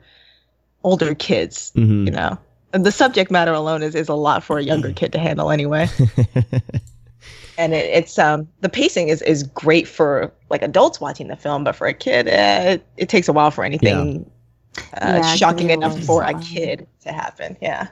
older 0.84 1.16
kids. 1.16 1.72
Mhm. 1.76 2.06
You 2.06 2.12
know, 2.12 2.38
and 2.74 2.86
the 2.86 2.92
subject 2.92 3.32
matter 3.32 3.54
alone 3.54 3.84
is 3.84 3.96
is 3.96 4.10
a 4.10 4.14
lot 4.16 4.44
for 4.44 4.58
a 4.58 4.64
younger 4.64 4.92
kid 4.94 5.12
to 5.12 5.20
handle 5.20 5.52
anyway 5.52 5.90
and 7.58 7.74
it, 7.74 7.86
it's 7.86 8.18
um 8.18 8.48
the 8.62 8.70
pacing 8.70 9.10
is 9.10 9.22
is 9.22 9.44
great 9.44 9.88
for 9.88 10.34
like 10.50 10.62
adults 10.62 11.00
watching 11.00 11.28
the 11.28 11.36
film, 11.36 11.64
but 11.64 11.76
for 11.76 11.88
a 11.88 11.94
kid, 11.94 12.28
uh, 12.28 12.72
it, 12.72 12.86
it 12.98 13.10
takes 13.10 13.28
a 13.28 13.34
while 13.34 13.52
for 13.52 13.64
anything 13.64 14.30
uh, 14.78 14.82
Yeah, 15.02 15.36
shocking 15.36 15.70
enough 15.70 15.98
for 16.04 16.24
a 16.24 16.34
kid 16.40 16.88
to 17.04 17.12
happen. 17.12 17.58
Yeah. 17.62 17.88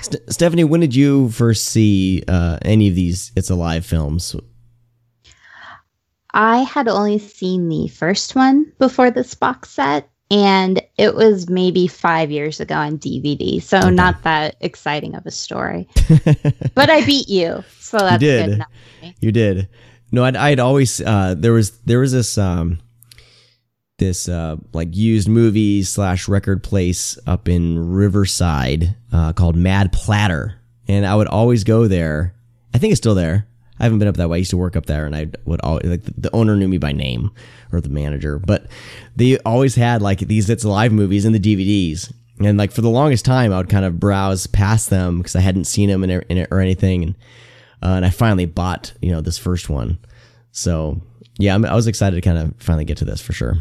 St- 0.00 0.22
Stephanie, 0.32 0.64
when 0.64 0.80
did 0.80 0.94
you 0.94 1.28
first 1.30 1.66
see 1.68 2.22
uh, 2.26 2.58
any 2.62 2.88
of 2.88 2.94
these 2.94 3.32
It's 3.36 3.50
Alive 3.50 3.84
films? 3.84 4.34
I 6.34 6.58
had 6.58 6.88
only 6.88 7.18
seen 7.18 7.68
the 7.68 7.88
first 7.88 8.34
one 8.34 8.72
before 8.78 9.10
this 9.10 9.34
box 9.34 9.70
set, 9.70 10.08
and 10.32 10.80
it 10.96 11.14
was 11.14 11.50
maybe 11.50 11.86
five 11.86 12.30
years 12.30 12.58
ago 12.58 12.74
on 12.74 12.98
DVD. 12.98 13.62
So 13.62 13.90
not 13.90 14.22
that 14.22 14.56
exciting 14.60 15.14
of 15.14 15.26
a 15.26 15.30
story. 15.30 15.86
but 16.74 16.88
I 16.88 17.04
beat 17.04 17.28
you, 17.28 17.62
so 17.78 17.98
that's 17.98 18.18
did. 18.18 18.46
good 18.46 18.54
enough. 18.54 18.70
You 19.20 19.30
did. 19.30 19.68
No, 20.10 20.24
I'd, 20.24 20.36
I'd 20.36 20.58
always 20.58 21.02
uh, 21.02 21.34
there 21.36 21.52
was 21.52 21.72
there 21.82 21.98
was 21.98 22.12
this 22.12 22.38
um 22.38 22.80
this 23.98 24.28
uh 24.28 24.56
like 24.72 24.96
used 24.96 25.28
movie 25.28 25.82
slash 25.82 26.28
record 26.28 26.62
place 26.62 27.18
up 27.26 27.46
in 27.46 27.92
Riverside 27.92 28.96
uh, 29.12 29.34
called 29.34 29.54
Mad 29.54 29.92
Platter, 29.92 30.58
and 30.88 31.04
I 31.06 31.14
would 31.14 31.28
always 31.28 31.62
go 31.62 31.88
there. 31.88 32.34
I 32.74 32.78
think 32.78 32.92
it's 32.92 33.00
still 33.00 33.14
there. 33.14 33.46
I 33.82 33.86
haven't 33.86 33.98
been 33.98 34.06
up 34.06 34.16
that 34.16 34.30
way. 34.30 34.36
I 34.36 34.38
used 34.38 34.50
to 34.52 34.56
work 34.56 34.76
up 34.76 34.86
there, 34.86 35.06
and 35.06 35.16
I 35.16 35.26
would 35.44 35.60
always 35.62 35.84
like 35.84 36.02
the, 36.16 36.32
owner 36.32 36.54
knew 36.54 36.68
me 36.68 36.78
by 36.78 36.92
name 36.92 37.32
or 37.72 37.80
the 37.80 37.88
manager, 37.88 38.38
but 38.38 38.68
they 39.16 39.38
always 39.40 39.74
had 39.74 40.00
like 40.00 40.20
these 40.20 40.48
It's 40.48 40.62
Alive 40.62 40.92
movies 40.92 41.24
in 41.24 41.32
the 41.32 41.40
DVDs. 41.40 42.12
And 42.38 42.56
like 42.56 42.70
for 42.70 42.80
the 42.80 42.88
longest 42.88 43.24
time, 43.24 43.52
I 43.52 43.56
would 43.56 43.68
kind 43.68 43.84
of 43.84 43.98
browse 43.98 44.46
past 44.46 44.88
them 44.88 45.18
because 45.18 45.34
I 45.34 45.40
hadn't 45.40 45.64
seen 45.64 45.88
them 45.88 46.04
in, 46.04 46.10
in 46.10 46.46
or 46.52 46.60
anything. 46.60 47.02
And 47.02 47.14
uh, 47.82 47.96
and 47.96 48.06
I 48.06 48.10
finally 48.10 48.46
bought 48.46 48.92
you 49.02 49.10
know 49.10 49.20
this 49.20 49.36
first 49.36 49.68
one. 49.68 49.98
So 50.52 51.02
yeah, 51.38 51.52
I'm, 51.52 51.64
I 51.64 51.74
was 51.74 51.88
excited 51.88 52.14
to 52.14 52.22
kind 52.22 52.38
of 52.38 52.54
finally 52.58 52.84
get 52.84 52.98
to 52.98 53.04
this 53.04 53.20
for 53.20 53.32
sure. 53.32 53.56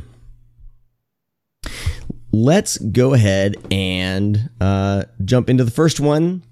Let's 2.31 2.77
go 2.77 3.15
ahead 3.15 3.55
and 3.71 4.51
uh, 4.61 5.05
jump 5.25 5.49
into 5.49 5.63
the 5.63 5.71
first 5.71 5.99
one. 5.99 6.43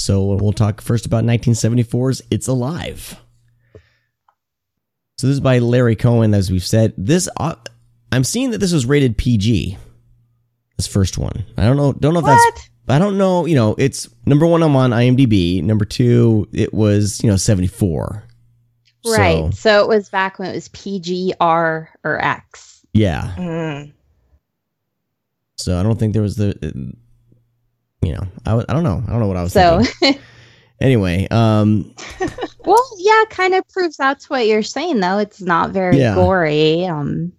So 0.00 0.24
we'll 0.24 0.52
talk 0.52 0.80
first 0.80 1.04
about 1.04 1.24
1974's 1.24 2.22
"It's 2.30 2.48
Alive." 2.48 3.20
So 5.18 5.26
this 5.26 5.34
is 5.34 5.40
by 5.40 5.58
Larry 5.58 5.94
Cohen, 5.94 6.32
as 6.32 6.50
we've 6.50 6.64
said. 6.64 6.94
This 6.96 7.28
uh, 7.36 7.54
I'm 8.10 8.24
seeing 8.24 8.52
that 8.52 8.58
this 8.58 8.72
was 8.72 8.86
rated 8.86 9.18
PG. 9.18 9.76
This 10.78 10.86
first 10.86 11.18
one, 11.18 11.44
I 11.58 11.64
don't 11.64 11.76
know, 11.76 11.92
don't 11.92 12.14
know 12.14 12.20
if 12.20 12.26
that's 12.26 12.70
I 12.88 12.98
don't 12.98 13.18
know, 13.18 13.44
you 13.44 13.54
know, 13.54 13.74
it's 13.76 14.08
number 14.24 14.46
one 14.46 14.62
I'm 14.62 14.74
on 14.74 14.90
IMDb. 14.90 15.62
Number 15.62 15.84
two, 15.84 16.48
it 16.52 16.72
was, 16.72 17.22
you 17.22 17.30
know, 17.30 17.36
74. 17.36 18.24
Right. 19.06 19.34
So, 19.34 19.50
So 19.50 19.82
it 19.82 19.88
was 19.88 20.08
back 20.08 20.38
when 20.38 20.48
it 20.50 20.54
was 20.54 20.68
PG, 20.68 21.34
R, 21.40 21.90
or 22.02 22.24
X. 22.24 22.84
yeah. 22.94 23.34
Mm. 23.36 23.92
So 25.56 25.78
I 25.78 25.82
don't 25.82 25.98
think 25.98 26.14
there 26.14 26.22
was 26.22 26.36
the, 26.36 26.94
you 28.02 28.12
know, 28.12 28.22
I, 28.46 28.54
I 28.56 28.72
don't 28.72 28.84
know. 28.84 29.02
I 29.06 29.10
don't 29.10 29.20
know 29.20 29.26
what 29.26 29.36
I 29.36 29.42
was 29.42 29.52
So, 29.52 29.82
thinking. 29.82 30.22
Anyway, 30.80 31.28
um, 31.30 31.94
well, 32.64 32.90
yeah, 32.96 33.24
kind 33.28 33.54
of 33.54 33.68
proves 33.68 33.98
that's 33.98 34.30
what 34.30 34.46
you're 34.46 34.62
saying, 34.62 35.00
though. 35.00 35.18
It's 35.18 35.42
not 35.42 35.72
very 35.72 35.98
Yeah. 35.98 36.14
gory. 36.14 36.86
Um, 36.86 37.32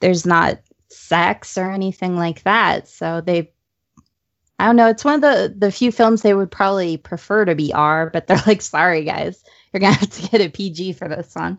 there's 0.00 0.26
not 0.26 0.58
sex 0.90 1.56
or 1.56 1.70
anything 1.70 2.16
like 2.16 2.42
that. 2.42 2.86
So 2.86 3.22
they, 3.22 3.50
I 4.58 4.66
don't 4.66 4.76
know. 4.76 4.88
It's 4.88 5.06
one 5.06 5.14
of 5.14 5.20
the 5.22 5.54
the 5.56 5.72
few 5.72 5.90
films 5.90 6.20
they 6.20 6.34
would 6.34 6.50
probably 6.50 6.98
prefer 6.98 7.46
to 7.46 7.54
be 7.54 7.72
R, 7.72 8.10
but 8.10 8.26
they're 8.26 8.42
like, 8.46 8.60
sorry 8.60 9.04
guys, 9.04 9.42
you're 9.72 9.80
gonna 9.80 9.94
have 9.94 10.10
to 10.10 10.28
get 10.28 10.42
a 10.42 10.50
PG 10.50 10.92
for 10.94 11.08
this 11.08 11.34
one. 11.34 11.58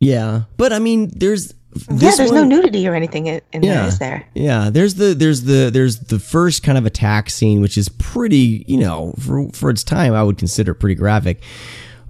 yeah. 0.00 0.42
But 0.56 0.72
I 0.72 0.80
mean, 0.80 1.12
there's, 1.14 1.54
Yeah, 1.90 2.12
there's 2.16 2.30
no 2.32 2.44
nudity 2.44 2.86
or 2.86 2.94
anything 2.94 3.26
in, 3.26 3.40
in 3.52 3.62
Yeah. 3.62 3.74
there, 3.80 3.88
is 3.88 3.98
there? 3.98 4.26
Yeah, 4.34 4.70
there's 4.70 4.94
the 4.94 5.14
there's 5.14 5.42
the 5.42 5.70
there's 5.72 5.98
the 5.98 6.18
first 6.18 6.62
kind 6.62 6.78
of 6.78 6.86
attack 6.86 7.30
scene, 7.30 7.60
which 7.60 7.76
is 7.76 7.88
pretty, 7.88 8.64
you 8.68 8.76
know, 8.78 9.14
for 9.18 9.48
for 9.52 9.70
its 9.70 9.82
time, 9.84 10.14
I 10.14 10.22
would 10.22 10.38
consider 10.38 10.74
pretty 10.74 10.94
graphic. 10.94 11.42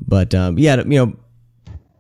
But 0.06 0.34
um, 0.34 0.58
yeah, 0.58 0.76
you 0.76 0.84
know, 1.06 1.16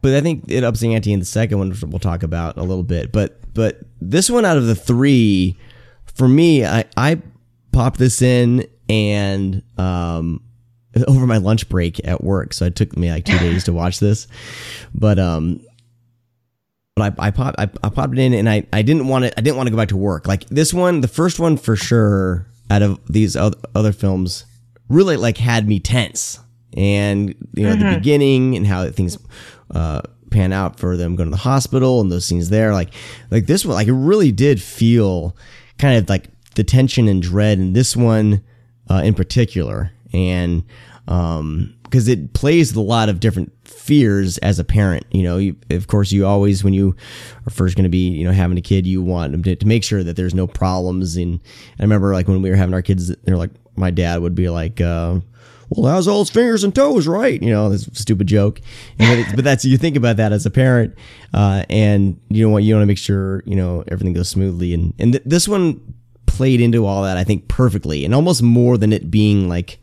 but 0.02 0.14
I 0.14 0.20
think 0.20 0.44
it 0.48 0.62
ups 0.64 0.80
the 0.80 0.94
ante 0.94 1.12
in 1.12 1.20
the 1.20 1.24
second 1.24 1.58
one, 1.58 1.70
which 1.70 1.82
we'll 1.82 1.98
talk 1.98 2.22
about 2.22 2.56
in 2.56 2.62
a 2.62 2.66
little 2.66 2.84
bit. 2.84 3.12
But 3.12 3.40
but 3.54 3.80
this 4.00 4.28
one 4.28 4.44
out 4.44 4.56
of 4.58 4.66
the 4.66 4.74
three, 4.74 5.56
for 6.14 6.28
me, 6.28 6.64
I 6.66 6.84
I 6.96 7.22
popped 7.72 7.98
this 7.98 8.20
in 8.20 8.66
and 8.90 9.62
um 9.78 10.42
over 11.08 11.26
my 11.26 11.38
lunch 11.38 11.68
break 11.68 12.06
at 12.06 12.22
work. 12.22 12.52
So 12.52 12.66
it 12.66 12.76
took 12.76 12.96
me 12.96 13.10
like 13.10 13.24
two 13.24 13.38
days 13.38 13.64
to 13.64 13.72
watch 13.72 14.00
this, 14.00 14.28
but 14.94 15.18
um, 15.18 15.60
but 16.96 17.18
I 17.18 17.26
I 17.26 17.30
popped 17.30 17.58
I, 17.58 17.68
I 17.82 17.88
popped 17.88 18.12
it 18.12 18.18
in 18.18 18.34
and 18.34 18.48
I 18.48 18.66
I 18.72 18.82
didn't 18.82 19.08
want 19.08 19.24
to 19.24 19.38
I 19.38 19.40
didn't 19.40 19.56
want 19.56 19.66
to 19.66 19.70
go 19.70 19.76
back 19.76 19.88
to 19.88 19.96
work. 19.96 20.26
Like 20.28 20.46
this 20.48 20.72
one, 20.72 21.00
the 21.00 21.08
first 21.08 21.40
one 21.40 21.56
for 21.56 21.76
sure 21.76 22.46
out 22.70 22.82
of 22.82 23.00
these 23.12 23.36
other, 23.36 23.58
other 23.74 23.92
films 23.92 24.44
really 24.88 25.16
like 25.16 25.36
had 25.36 25.66
me 25.66 25.80
tense. 25.80 26.38
And 26.76 27.34
you 27.54 27.64
know 27.64 27.74
the 27.76 27.96
beginning 27.96 28.56
and 28.56 28.66
how 28.66 28.88
things 28.90 29.18
uh 29.70 30.02
pan 30.30 30.52
out 30.52 30.80
for 30.80 30.96
them 30.96 31.14
going 31.14 31.28
to 31.28 31.30
the 31.30 31.36
hospital 31.36 32.00
and 32.00 32.10
those 32.10 32.24
scenes 32.24 32.48
there 32.48 32.72
like 32.72 32.92
like 33.30 33.46
this 33.46 33.64
one 33.64 33.76
like 33.76 33.86
it 33.86 33.92
really 33.92 34.32
did 34.32 34.60
feel 34.60 35.36
kind 35.78 35.96
of 35.96 36.08
like 36.08 36.28
the 36.56 36.64
tension 36.64 37.06
and 37.06 37.22
dread 37.22 37.60
in 37.60 37.72
this 37.72 37.96
one 37.96 38.42
uh, 38.90 39.02
in 39.04 39.14
particular. 39.14 39.90
And 40.12 40.64
um 41.08 41.73
because 41.94 42.08
it 42.08 42.32
plays 42.32 42.74
a 42.74 42.80
lot 42.80 43.08
of 43.08 43.20
different 43.20 43.52
fears 43.68 44.36
as 44.38 44.58
a 44.58 44.64
parent 44.64 45.06
you 45.12 45.22
know 45.22 45.36
you, 45.36 45.54
of 45.70 45.86
course 45.86 46.10
you 46.10 46.26
always 46.26 46.64
when 46.64 46.72
you 46.72 46.92
are 47.46 47.50
first 47.50 47.76
going 47.76 47.84
to 47.84 47.88
be 47.88 48.08
you 48.08 48.24
know 48.24 48.32
having 48.32 48.58
a 48.58 48.60
kid 48.60 48.84
you 48.84 49.00
want 49.00 49.30
them 49.30 49.44
to, 49.44 49.54
to 49.54 49.64
make 49.64 49.84
sure 49.84 50.02
that 50.02 50.16
there's 50.16 50.34
no 50.34 50.44
problems 50.44 51.14
and 51.16 51.40
i 51.78 51.82
remember 51.84 52.12
like 52.12 52.26
when 52.26 52.42
we 52.42 52.50
were 52.50 52.56
having 52.56 52.74
our 52.74 52.82
kids 52.82 53.14
they're 53.22 53.36
like 53.36 53.52
my 53.76 53.92
dad 53.92 54.20
would 54.20 54.34
be 54.34 54.48
like 54.48 54.80
uh 54.80 55.20
well, 55.70 55.92
how's 55.92 56.06
all 56.06 56.18
his 56.18 56.30
fingers 56.30 56.62
and 56.62 56.74
toes, 56.74 57.08
right? 57.08 57.42
You 57.42 57.50
know, 57.50 57.70
this 57.70 57.88
stupid 57.94 58.26
joke. 58.26 58.60
But, 58.98 59.24
but 59.34 59.44
that's 59.44 59.64
you 59.64 59.78
think 59.78 59.96
about 59.96 60.18
that 60.18 60.30
as 60.30 60.44
a 60.44 60.50
parent, 60.50 60.94
uh, 61.32 61.64
and 61.70 62.20
you 62.28 62.46
know 62.46 62.52
what 62.52 62.62
you 62.62 62.74
want 62.74 62.82
to 62.82 62.86
make 62.86 62.98
sure 62.98 63.42
you 63.46 63.56
know 63.56 63.82
everything 63.88 64.12
goes 64.12 64.28
smoothly. 64.28 64.74
And 64.74 64.92
and 64.98 65.14
th- 65.14 65.24
this 65.24 65.48
one 65.48 65.80
played 66.26 66.60
into 66.60 66.84
all 66.84 67.02
that 67.04 67.16
I 67.16 67.24
think 67.24 67.48
perfectly, 67.48 68.04
and 68.04 68.14
almost 68.14 68.42
more 68.42 68.76
than 68.76 68.92
it 68.92 69.10
being 69.10 69.48
like 69.48 69.80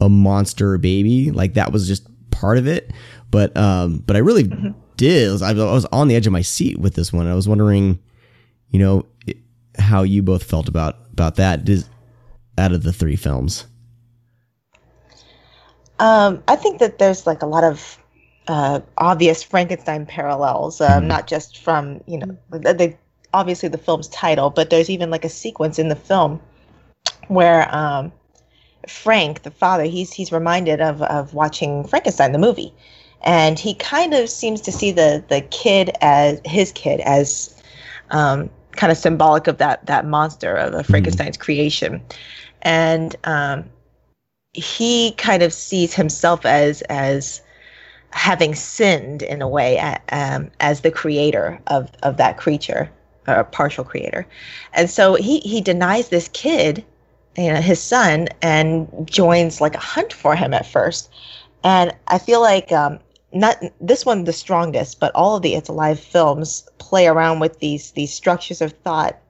a 0.00 0.08
monster 0.08 0.78
baby. 0.78 1.30
Like 1.30 1.54
that 1.54 1.72
was 1.72 1.86
just 1.86 2.08
part 2.30 2.58
of 2.58 2.66
it. 2.66 2.90
But 3.30 3.56
um, 3.56 4.02
but 4.06 4.16
I 4.16 4.20
really 4.20 4.50
did. 4.96 5.28
I 5.28 5.32
was, 5.32 5.42
I 5.42 5.52
was 5.52 5.86
on 5.86 6.08
the 6.08 6.16
edge 6.16 6.26
of 6.26 6.32
my 6.32 6.42
seat 6.42 6.78
with 6.78 6.94
this 6.94 7.12
one. 7.12 7.26
I 7.26 7.34
was 7.34 7.48
wondering, 7.48 7.98
you 8.70 8.78
know, 8.78 9.06
how 9.78 10.02
you 10.02 10.22
both 10.22 10.44
felt 10.44 10.68
about 10.68 10.96
about 11.12 11.36
that. 11.36 11.64
Does, 11.64 11.88
out 12.58 12.72
of 12.72 12.82
the 12.82 12.92
three 12.92 13.16
films. 13.16 13.66
Um, 15.98 16.42
I 16.48 16.56
think 16.56 16.80
that 16.80 16.98
there's 16.98 17.26
like 17.26 17.42
a 17.42 17.46
lot 17.46 17.64
of 17.64 17.98
uh, 18.48 18.80
obvious 18.98 19.42
Frankenstein 19.42 20.06
parallels, 20.06 20.80
um, 20.80 21.06
not 21.08 21.26
just 21.26 21.58
from 21.58 22.02
you 22.06 22.18
know 22.18 22.36
the 22.50 22.96
obviously 23.32 23.68
the 23.68 23.78
film's 23.78 24.08
title, 24.08 24.50
but 24.50 24.70
there's 24.70 24.90
even 24.90 25.10
like 25.10 25.24
a 25.24 25.28
sequence 25.28 25.78
in 25.78 25.88
the 25.88 25.96
film 25.96 26.40
where 27.28 27.72
um, 27.74 28.12
Frank, 28.88 29.42
the 29.42 29.50
father, 29.50 29.84
he's 29.84 30.12
he's 30.12 30.32
reminded 30.32 30.80
of 30.80 31.02
of 31.02 31.34
watching 31.34 31.84
Frankenstein 31.86 32.32
the 32.32 32.38
movie, 32.38 32.72
and 33.22 33.58
he 33.58 33.74
kind 33.74 34.14
of 34.14 34.28
seems 34.28 34.60
to 34.62 34.72
see 34.72 34.90
the 34.90 35.24
the 35.28 35.40
kid 35.42 35.90
as 36.00 36.40
his 36.44 36.72
kid 36.72 37.00
as 37.00 37.54
um, 38.10 38.50
kind 38.72 38.90
of 38.90 38.98
symbolic 38.98 39.46
of 39.46 39.58
that 39.58 39.84
that 39.86 40.06
monster 40.06 40.56
of, 40.56 40.74
of 40.74 40.86
Frankenstein's 40.86 41.36
creation, 41.36 42.02
and 42.62 43.16
um, 43.24 43.64
he 44.52 45.12
kind 45.12 45.42
of 45.42 45.52
sees 45.52 45.94
himself 45.94 46.44
as 46.44 46.82
as 46.82 47.40
having 48.10 48.54
sinned 48.54 49.22
in 49.22 49.42
a 49.42 49.48
way 49.48 49.78
um, 50.12 50.50
as 50.60 50.82
the 50.82 50.90
creator 50.90 51.60
of 51.66 51.90
of 52.02 52.16
that 52.16 52.38
creature 52.38 52.90
or 53.26 53.34
a 53.34 53.44
partial 53.44 53.84
creator. 53.84 54.26
And 54.72 54.88
so 54.88 55.14
he 55.14 55.40
he 55.40 55.60
denies 55.60 56.08
this 56.08 56.28
kid 56.32 56.84
you 57.36 57.52
know 57.52 57.60
his 57.60 57.82
son 57.82 58.28
and 58.42 58.88
joins 59.04 59.60
like 59.60 59.74
a 59.74 59.78
hunt 59.78 60.12
for 60.12 60.34
him 60.36 60.54
at 60.54 60.66
first 60.66 61.10
and 61.62 61.94
i 62.08 62.18
feel 62.18 62.40
like 62.40 62.70
um 62.72 62.98
not 63.32 63.56
this 63.80 64.06
one 64.06 64.24
the 64.24 64.32
strongest 64.32 65.00
but 65.00 65.12
all 65.14 65.36
of 65.36 65.42
the 65.42 65.54
it's 65.54 65.68
alive 65.68 65.98
films 65.98 66.68
play 66.78 67.06
around 67.06 67.40
with 67.40 67.58
these 67.58 67.90
these 67.92 68.12
structures 68.12 68.60
of 68.60 68.72
thought 68.72 69.20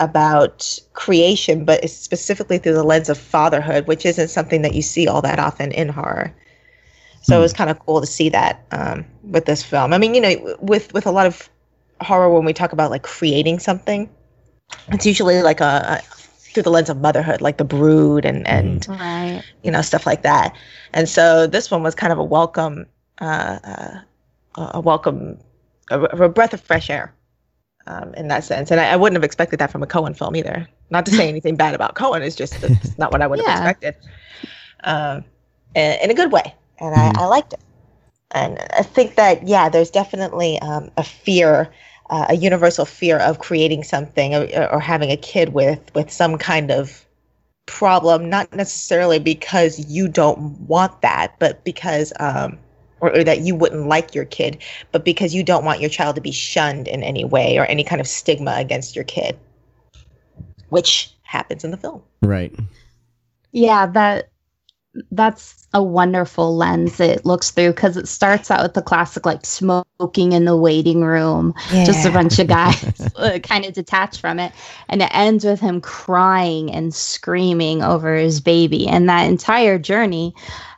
about 0.00 0.78
creation, 0.92 1.64
but 1.64 1.82
it's 1.82 1.94
specifically 1.94 2.58
through 2.58 2.74
the 2.74 2.84
lens 2.84 3.08
of 3.08 3.16
fatherhood, 3.16 3.86
which 3.86 4.04
isn't 4.04 4.28
something 4.28 4.62
that 4.62 4.74
you 4.74 4.82
see 4.82 5.08
all 5.08 5.22
that 5.22 5.38
often 5.38 5.72
in 5.72 5.88
horror. 5.88 6.34
So 7.22 7.38
it 7.38 7.40
was 7.40 7.52
kind 7.52 7.70
of 7.70 7.78
cool 7.80 8.00
to 8.00 8.06
see 8.06 8.28
that 8.28 8.64
um, 8.70 9.04
with 9.24 9.46
this 9.46 9.62
film. 9.62 9.92
I 9.92 9.98
mean, 9.98 10.14
you 10.14 10.20
know, 10.20 10.56
with 10.60 10.92
with 10.94 11.06
a 11.06 11.10
lot 11.10 11.26
of 11.26 11.48
horror, 12.00 12.32
when 12.32 12.44
we 12.44 12.52
talk 12.52 12.72
about 12.72 12.90
like 12.90 13.02
creating 13.02 13.58
something, 13.58 14.08
it's 14.88 15.06
usually 15.06 15.42
like 15.42 15.60
a 15.60 16.02
through 16.56 16.62
the 16.62 16.70
lens 16.70 16.88
of 16.88 16.98
motherhood, 17.02 17.42
like 17.42 17.58
the 17.58 17.64
brood 17.64 18.24
and 18.24 18.48
and 18.48 18.88
Right. 18.88 19.42
you 19.62 19.70
know 19.70 19.82
stuff 19.82 20.06
like 20.06 20.22
that. 20.22 20.56
And 20.94 21.06
so 21.06 21.46
this 21.46 21.70
one 21.70 21.82
was 21.82 21.94
kind 21.94 22.14
of 22.14 22.18
a 22.18 22.24
welcome, 22.24 22.86
uh, 23.20 23.58
uh, 23.62 23.98
a 24.56 24.80
welcome, 24.80 25.38
a, 25.90 26.00
a 26.00 26.28
breath 26.30 26.54
of 26.54 26.62
fresh 26.62 26.88
air 26.88 27.12
um, 27.86 28.14
in 28.14 28.28
that 28.28 28.42
sense. 28.42 28.70
And 28.70 28.80
I, 28.80 28.92
I 28.92 28.96
wouldn't 28.96 29.16
have 29.16 29.24
expected 29.24 29.58
that 29.58 29.70
from 29.70 29.82
a 29.82 29.86
Cohen 29.86 30.14
film 30.14 30.34
either. 30.34 30.66
Not 30.88 31.04
to 31.06 31.12
say 31.12 31.28
anything 31.34 31.56
bad 31.56 31.74
about 31.74 31.94
Cohen, 31.94 32.22
it's 32.22 32.36
just 32.36 32.64
it's 32.64 32.96
not 32.96 33.12
what 33.12 33.20
I 33.20 33.26
would 33.26 33.38
have 33.38 33.48
expected. 33.58 33.94
Um, 34.84 35.24
in, 35.74 35.98
in 36.04 36.10
a 36.10 36.14
good 36.14 36.32
way, 36.32 36.54
and 36.80 36.94
I, 36.94 37.12
I 37.14 37.26
liked 37.26 37.52
it. 37.52 37.60
And 38.30 38.58
I 38.72 38.82
think 38.82 39.16
that 39.16 39.46
yeah, 39.46 39.68
there's 39.68 39.90
definitely 39.90 40.58
um, 40.60 40.90
a 40.96 41.04
fear, 41.04 41.70
uh, 42.10 42.26
a 42.28 42.36
universal 42.36 42.84
fear 42.84 43.18
of 43.18 43.38
creating 43.38 43.82
something 43.82 44.34
or, 44.34 44.72
or 44.72 44.80
having 44.80 45.10
a 45.10 45.16
kid 45.16 45.52
with 45.52 45.80
with 45.94 46.10
some 46.10 46.38
kind 46.38 46.70
of 46.70 47.04
problem, 47.66 48.30
not 48.30 48.52
necessarily 48.54 49.18
because 49.18 49.78
you 49.90 50.08
don't 50.08 50.60
want 50.60 51.02
that, 51.02 51.34
but 51.38 51.62
because 51.64 52.12
um, 52.20 52.58
or, 53.00 53.14
or 53.14 53.24
that 53.24 53.40
you 53.40 53.54
wouldn't 53.54 53.88
like 53.88 54.14
your 54.14 54.24
kid, 54.24 54.62
but 54.92 55.04
because 55.04 55.34
you 55.34 55.42
don't 55.42 55.64
want 55.64 55.80
your 55.80 55.90
child 55.90 56.14
to 56.14 56.22
be 56.22 56.32
shunned 56.32 56.88
in 56.88 57.02
any 57.02 57.24
way 57.24 57.58
or 57.58 57.66
any 57.66 57.84
kind 57.84 58.00
of 58.00 58.06
stigma 58.06 58.54
against 58.56 58.94
your 58.94 59.04
kid, 59.04 59.38
which 60.68 61.12
happens 61.22 61.64
in 61.64 61.70
the 61.70 61.76
film. 61.76 62.02
Right. 62.22 62.54
Yeah, 63.52 63.86
that 63.86 64.30
that's 65.10 65.66
a 65.74 65.82
wonderful 65.82 66.56
lens 66.56 67.00
it 67.00 67.26
looks 67.26 67.50
through 67.50 67.70
because 67.70 67.96
it 67.96 68.08
starts 68.08 68.50
out 68.50 68.62
with 68.62 68.74
the 68.74 68.82
classic 68.82 69.26
like 69.26 69.44
smoking 69.44 70.32
in 70.32 70.44
the 70.44 70.56
waiting 70.56 71.02
room, 71.02 71.54
just 71.84 72.06
a 72.06 72.10
bunch 72.10 72.38
of 72.38 72.46
guys 72.46 73.12
uh, 73.16 73.38
kind 73.42 73.64
of 73.64 73.72
detached 73.72 74.20
from 74.20 74.38
it, 74.38 74.52
and 74.88 75.02
it 75.02 75.10
ends 75.12 75.44
with 75.44 75.60
him 75.60 75.80
crying 75.80 76.72
and 76.72 76.94
screaming 76.94 77.82
over 77.82 78.14
his 78.14 78.40
baby, 78.40 78.86
and 78.88 79.08
that 79.08 79.28
entire 79.28 79.78
journey. 79.78 80.34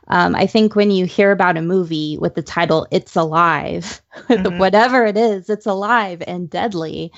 Um, 0.09 0.35
I 0.35 0.47
think 0.47 0.75
when 0.75 0.89
you 0.89 1.05
hear 1.05 1.31
about 1.31 1.57
a 1.57 1.61
movie 1.61 2.17
with 2.19 2.35
the 2.35 2.41
title 2.41 2.87
"It's 2.91 3.15
Alive," 3.15 4.01
whatever 4.27 5.05
it 5.05 5.17
is, 5.17 5.49
it's 5.49 5.67
alive 5.67 6.23
and 6.27 6.49
deadly. 6.49 7.11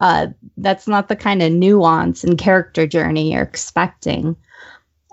Uh, 0.00 0.28
that's 0.58 0.86
not 0.86 1.08
the 1.08 1.16
kind 1.16 1.42
of 1.42 1.52
nuance 1.52 2.22
and 2.22 2.36
character 2.36 2.86
journey 2.86 3.32
you're 3.32 3.42
expecting. 3.42 4.36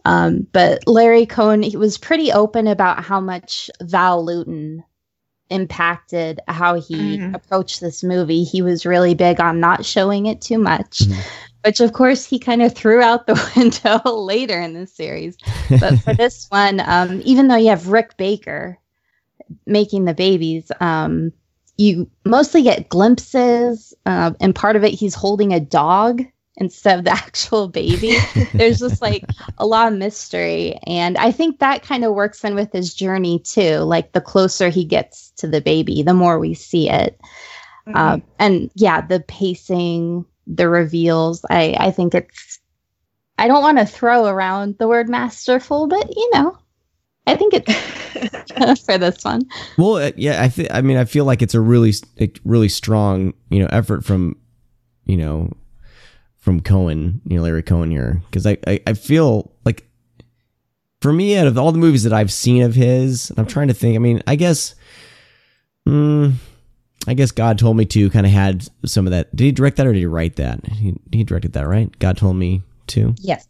Um, 0.05 0.47
but 0.51 0.85
Larry 0.87 1.25
Cohen, 1.25 1.61
he 1.63 1.77
was 1.77 1.97
pretty 1.97 2.31
open 2.31 2.67
about 2.67 3.03
how 3.03 3.19
much 3.21 3.69
Val 3.81 4.23
Lewton 4.23 4.83
impacted 5.49 6.39
how 6.47 6.79
he 6.79 7.17
Mhm. 7.19 7.35
approached 7.35 7.79
this 7.79 8.03
movie. 8.03 8.43
He 8.43 8.61
was 8.61 8.85
really 8.85 9.13
big 9.13 9.39
on 9.39 9.59
not 9.59 9.85
showing 9.85 10.25
it 10.25 10.41
too 10.41 10.57
much, 10.57 10.99
Mhm. 10.99 11.15
which 11.63 11.79
of 11.79 11.93
course 11.93 12.25
he 12.25 12.39
kind 12.39 12.61
of 12.61 12.73
threw 12.73 13.01
out 13.01 13.27
the 13.27 13.33
window 13.55 14.01
later 14.11 14.59
in 14.59 14.73
the 14.73 14.87
series. 14.87 15.37
But 15.69 15.99
for 15.99 16.13
this 16.13 16.47
one, 16.49 16.81
um, 16.85 17.21
even 17.23 17.47
though 17.47 17.55
you 17.55 17.69
have 17.69 17.87
Rick 17.89 18.17
Baker 18.17 18.79
making 19.65 20.05
the 20.05 20.13
babies, 20.13 20.71
um, 20.79 21.31
you 21.77 22.09
mostly 22.25 22.63
get 22.63 22.89
glimpses, 22.89 23.93
uh, 24.05 24.31
and 24.39 24.55
part 24.55 24.75
of 24.75 24.83
it 24.83 24.93
he's 24.93 25.15
holding 25.15 25.53
a 25.53 25.59
dog 25.59 26.23
instead 26.57 26.99
of 26.99 27.05
the 27.05 27.11
actual 27.25 27.67
baby. 27.67 28.17
There's 28.53 28.79
just 28.79 29.01
like 29.01 29.25
a 29.57 29.65
lot 29.65 29.91
of 29.91 29.97
mystery, 29.97 30.79
and 30.85 31.17
I 31.17 31.31
think 31.31 31.59
that 31.59 31.83
kind 31.83 32.03
of 32.03 32.13
works 32.13 32.43
in 32.43 32.55
with 32.55 32.71
his 32.71 32.93
journey 32.93 33.39
too. 33.39 33.79
Like 33.79 34.11
the 34.11 34.21
closer 34.21 34.69
he 34.69 34.85
gets 34.85 35.31
to 35.37 35.47
the 35.47 35.61
baby, 35.61 36.03
the 36.03 36.13
more 36.13 36.39
we 36.39 36.53
see 36.53 36.89
it. 36.89 37.19
Um, 37.95 38.23
and 38.39 38.71
yeah, 38.75 39.01
the 39.01 39.19
pacing, 39.19 40.25
the 40.47 40.69
reveals. 40.69 41.45
I 41.49 41.75
I 41.77 41.91
think 41.91 42.15
it's. 42.15 42.59
I 43.37 43.47
don't 43.47 43.63
want 43.63 43.79
to 43.79 43.85
throw 43.85 44.27
around 44.27 44.77
the 44.77 44.87
word 44.87 45.09
masterful, 45.09 45.87
but 45.87 46.15
you 46.15 46.29
know, 46.33 46.57
I 47.25 47.35
think 47.35 47.53
it's 47.55 48.81
for 48.85 48.97
this 48.97 49.23
one. 49.23 49.41
Well, 49.77 49.95
uh, 49.95 50.11
yeah, 50.15 50.43
I 50.43 50.49
th- 50.49 50.69
I 50.71 50.81
mean, 50.81 50.97
I 50.97 51.05
feel 51.05 51.25
like 51.25 51.41
it's 51.41 51.55
a 51.55 51.61
really, 51.61 51.93
really 52.45 52.69
strong, 52.69 53.33
you 53.49 53.59
know, 53.59 53.67
effort 53.71 54.05
from, 54.05 54.37
you 55.05 55.17
know, 55.17 55.51
from 56.43 56.59
Cohen, 56.59 57.21
you 57.25 57.37
know, 57.37 57.43
Larry 57.43 57.63
Cohen 57.63 57.89
here, 57.89 58.21
because 58.25 58.45
I, 58.45 58.57
I, 58.67 58.81
I 58.85 58.93
feel 58.93 59.49
like, 59.63 59.87
for 60.99 61.13
me, 61.13 61.37
out 61.37 61.47
of 61.47 61.57
all 61.57 61.71
the 61.71 61.77
movies 61.77 62.03
that 62.03 62.11
I've 62.11 62.33
seen 62.33 62.63
of 62.63 62.75
his, 62.75 63.29
and 63.29 63.39
I'm 63.39 63.45
trying 63.45 63.69
to 63.69 63.73
think. 63.73 63.95
I 63.95 63.99
mean, 63.99 64.21
I 64.27 64.35
guess, 64.35 64.75
mm, 65.87 66.33
I 67.07 67.13
guess 67.13 67.31
God 67.31 67.57
told 67.57 67.77
me 67.77 67.85
to 67.85 68.09
kind 68.09 68.25
of 68.25 68.31
had 68.33 68.67
some 68.85 69.07
of 69.07 69.11
that. 69.11 69.33
Did 69.33 69.45
he 69.45 69.51
direct 69.53 69.77
that 69.77 69.87
or 69.87 69.93
did 69.93 69.99
he 69.99 70.05
write 70.05 70.35
that? 70.35 70.65
He, 70.65 70.93
he 71.13 71.23
directed 71.23 71.53
that, 71.53 71.65
right? 71.65 71.97
God 71.99 72.17
told 72.17 72.35
me 72.35 72.61
to. 72.87 73.15
Yes. 73.19 73.47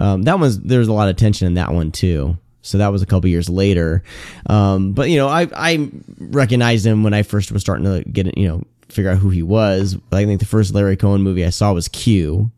Um, 0.00 0.22
that 0.22 0.40
was 0.40 0.58
there's 0.60 0.88
a 0.88 0.92
lot 0.92 1.08
of 1.08 1.14
tension 1.14 1.46
in 1.46 1.54
that 1.54 1.72
one 1.72 1.92
too. 1.92 2.36
So 2.62 2.78
that 2.78 2.88
was 2.88 3.00
a 3.00 3.06
couple 3.06 3.30
years 3.30 3.48
later. 3.48 4.02
Um, 4.46 4.92
but 4.92 5.08
you 5.08 5.18
know, 5.18 5.28
I 5.28 5.48
I 5.54 5.88
recognized 6.18 6.84
him 6.84 7.04
when 7.04 7.14
I 7.14 7.22
first 7.22 7.52
was 7.52 7.62
starting 7.62 7.84
to 7.84 8.08
get 8.10 8.36
you 8.36 8.48
know 8.48 8.64
figure 8.88 9.10
out 9.10 9.18
who 9.18 9.30
he 9.30 9.42
was. 9.42 9.96
I 10.12 10.24
think 10.24 10.40
the 10.40 10.46
first 10.46 10.74
Larry 10.74 10.96
Cohen 10.96 11.22
movie 11.22 11.44
I 11.44 11.50
saw 11.50 11.72
was 11.72 11.88
Q, 11.88 12.50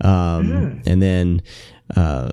um, 0.00 0.82
and 0.86 1.02
then 1.02 1.42
uh, 1.96 2.30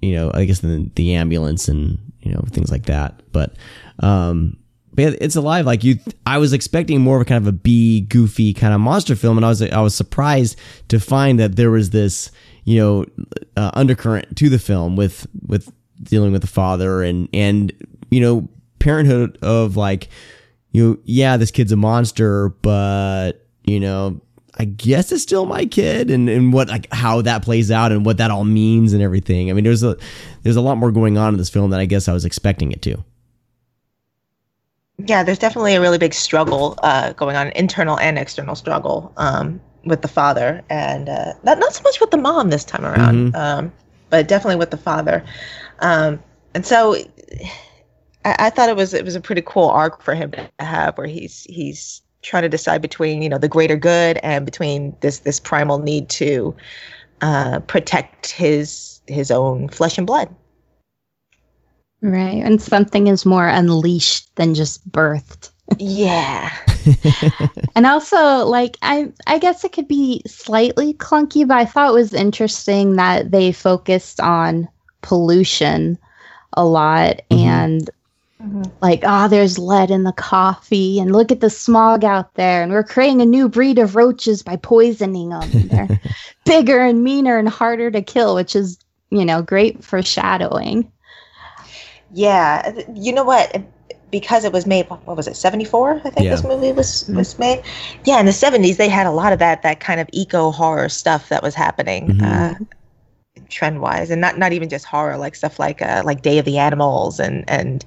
you 0.00 0.14
know 0.14 0.30
I 0.34 0.44
guess 0.44 0.60
the 0.60 0.90
the 0.94 1.14
ambulance 1.14 1.68
and 1.68 1.98
you 2.20 2.32
know 2.32 2.42
things 2.50 2.70
like 2.70 2.86
that. 2.86 3.20
But 3.32 3.56
um, 4.00 4.56
but 4.92 5.02
yeah, 5.02 5.10
it's 5.20 5.36
alive. 5.36 5.66
Like 5.66 5.84
you, 5.84 5.98
I 6.26 6.38
was 6.38 6.52
expecting 6.52 7.00
more 7.00 7.16
of 7.16 7.22
a 7.22 7.24
kind 7.24 7.42
of 7.42 7.48
a 7.48 7.56
B 7.56 8.02
goofy 8.02 8.52
kind 8.54 8.74
of 8.74 8.80
monster 8.80 9.16
film, 9.16 9.36
and 9.38 9.46
I 9.46 9.48
was 9.48 9.62
I 9.62 9.80
was 9.80 9.94
surprised 9.94 10.58
to 10.88 10.98
find 10.98 11.38
that 11.38 11.56
there 11.56 11.70
was 11.70 11.90
this 11.90 12.30
you 12.64 12.78
know 12.78 13.06
uh, 13.56 13.70
undercurrent 13.74 14.36
to 14.36 14.48
the 14.48 14.58
film 14.58 14.96
with 14.96 15.26
with 15.46 15.72
dealing 16.02 16.32
with 16.32 16.40
the 16.42 16.48
father 16.48 17.02
and 17.02 17.28
and 17.32 17.72
you 18.10 18.20
know 18.20 18.48
parenthood 18.78 19.38
of 19.42 19.76
like 19.76 20.08
you 20.72 20.90
know, 20.90 20.98
yeah 21.04 21.36
this 21.36 21.50
kid's 21.50 21.72
a 21.72 21.76
monster 21.76 22.50
but 22.62 23.46
you 23.64 23.80
know 23.80 24.20
i 24.58 24.64
guess 24.64 25.10
it's 25.12 25.22
still 25.22 25.46
my 25.46 25.64
kid 25.66 26.10
and 26.10 26.28
and 26.28 26.52
what 26.52 26.68
like 26.68 26.86
how 26.92 27.22
that 27.22 27.42
plays 27.42 27.70
out 27.70 27.92
and 27.92 28.04
what 28.04 28.18
that 28.18 28.30
all 28.30 28.44
means 28.44 28.92
and 28.92 29.02
everything. 29.02 29.50
I 29.50 29.52
mean 29.52 29.64
there's 29.64 29.82
a 29.82 29.96
there's 30.42 30.56
a 30.56 30.60
lot 30.60 30.76
more 30.76 30.90
going 30.92 31.18
on 31.18 31.34
in 31.34 31.38
this 31.38 31.50
film 31.50 31.70
than 31.70 31.80
i 31.80 31.86
guess 31.86 32.08
i 32.08 32.12
was 32.12 32.24
expecting 32.24 32.72
it 32.72 32.82
to. 32.82 33.02
Yeah, 35.06 35.22
there's 35.22 35.38
definitely 35.38 35.74
a 35.74 35.80
really 35.80 35.98
big 35.98 36.12
struggle 36.12 36.78
uh, 36.82 37.12
going 37.14 37.36
on, 37.36 37.48
internal 37.52 37.98
and 38.00 38.18
external 38.18 38.54
struggle 38.54 39.12
um, 39.16 39.60
with 39.84 40.02
the 40.02 40.08
father, 40.08 40.62
and 40.68 41.08
uh, 41.08 41.32
not 41.42 41.58
not 41.58 41.72
so 41.72 41.82
much 41.82 42.00
with 42.00 42.10
the 42.10 42.16
mom 42.18 42.50
this 42.50 42.64
time 42.64 42.84
around, 42.84 43.34
um, 43.34 43.72
but 44.10 44.28
definitely 44.28 44.56
with 44.56 44.70
the 44.70 44.76
father. 44.76 45.24
Um, 45.78 46.22
and 46.54 46.66
so, 46.66 46.96
I, 48.24 48.36
I 48.38 48.50
thought 48.50 48.68
it 48.68 48.76
was 48.76 48.94
it 48.94 49.04
was 49.04 49.14
a 49.14 49.20
pretty 49.20 49.42
cool 49.44 49.68
arc 49.68 50.02
for 50.02 50.14
him 50.14 50.32
to 50.32 50.50
have, 50.58 50.96
where 50.98 51.06
he's 51.06 51.44
he's 51.44 52.02
trying 52.22 52.42
to 52.42 52.48
decide 52.48 52.82
between 52.82 53.22
you 53.22 53.28
know 53.28 53.38
the 53.38 53.48
greater 53.48 53.76
good 53.76 54.18
and 54.18 54.44
between 54.44 54.94
this 55.00 55.20
this 55.20 55.40
primal 55.40 55.78
need 55.78 56.08
to 56.10 56.54
uh, 57.22 57.60
protect 57.60 58.32
his 58.32 59.00
his 59.06 59.30
own 59.30 59.68
flesh 59.68 59.98
and 59.98 60.06
blood. 60.06 60.34
Right. 62.02 62.42
And 62.42 62.62
something 62.62 63.08
is 63.08 63.26
more 63.26 63.46
unleashed 63.46 64.34
than 64.36 64.54
just 64.54 64.90
birthed. 64.90 65.50
Yeah. 65.78 66.50
and 67.76 67.86
also 67.86 68.46
like 68.46 68.76
I 68.82 69.12
I 69.26 69.38
guess 69.38 69.64
it 69.64 69.72
could 69.72 69.88
be 69.88 70.22
slightly 70.26 70.94
clunky, 70.94 71.46
but 71.46 71.58
I 71.58 71.64
thought 71.64 71.90
it 71.90 71.94
was 71.94 72.14
interesting 72.14 72.96
that 72.96 73.30
they 73.30 73.52
focused 73.52 74.20
on 74.20 74.68
pollution 75.02 75.98
a 76.54 76.64
lot 76.64 77.20
and 77.30 77.88
like 78.80 79.00
oh 79.04 79.28
there's 79.28 79.58
lead 79.58 79.90
in 79.90 80.04
the 80.04 80.12
coffee 80.12 80.98
and 80.98 81.12
look 81.12 81.30
at 81.30 81.40
the 81.40 81.50
smog 81.50 82.04
out 82.04 82.34
there 82.34 82.62
and 82.62 82.72
we're 82.72 82.82
creating 82.82 83.20
a 83.20 83.26
new 83.26 83.48
breed 83.48 83.78
of 83.78 83.96
roaches 83.96 84.42
by 84.42 84.56
poisoning 84.56 85.28
them 85.30 85.50
they're 85.68 85.88
bigger 86.44 86.80
and 86.80 87.04
meaner 87.04 87.38
and 87.38 87.48
harder 87.48 87.90
to 87.90 88.00
kill 88.02 88.34
which 88.34 88.56
is 88.56 88.78
you 89.10 89.24
know 89.24 89.42
great 89.42 89.84
foreshadowing 89.84 90.90
Yeah, 92.12 92.72
you 92.94 93.12
know 93.12 93.24
what? 93.24 93.62
Because 94.10 94.44
it 94.44 94.52
was 94.52 94.66
made, 94.66 94.86
what 94.90 95.16
was 95.16 95.28
it, 95.28 95.36
seventy 95.36 95.64
four? 95.64 96.00
I 96.04 96.10
think 96.10 96.24
Yeah. 96.24 96.30
this 96.30 96.42
movie 96.44 96.72
was 96.72 97.08
was 97.14 97.38
made. 97.38 97.62
Yeah, 98.04 98.18
in 98.18 98.26
the 98.26 98.32
seventies, 98.32 98.76
they 98.76 98.88
had 98.88 99.06
a 99.06 99.12
lot 99.12 99.32
of 99.32 99.38
that 99.38 99.62
that 99.62 99.78
kind 99.78 100.00
of 100.00 100.08
eco 100.12 100.50
horror 100.50 100.88
stuff 100.88 101.28
that 101.28 101.42
was 101.42 101.54
happening, 101.54 102.08
Mhm. 102.08 102.22
uh, 102.22 102.54
trend 103.48 103.80
wise, 103.80 104.10
and 104.10 104.20
not 104.20 104.38
not 104.38 104.52
even 104.52 104.68
just 104.68 104.84
horror, 104.84 105.16
like 105.16 105.36
stuff 105.36 105.60
like 105.60 105.80
uh, 105.82 106.02
like 106.04 106.22
Day 106.22 106.38
of 106.38 106.44
the 106.44 106.58
Animals 106.58 107.20
and 107.20 107.44
and 107.48 107.84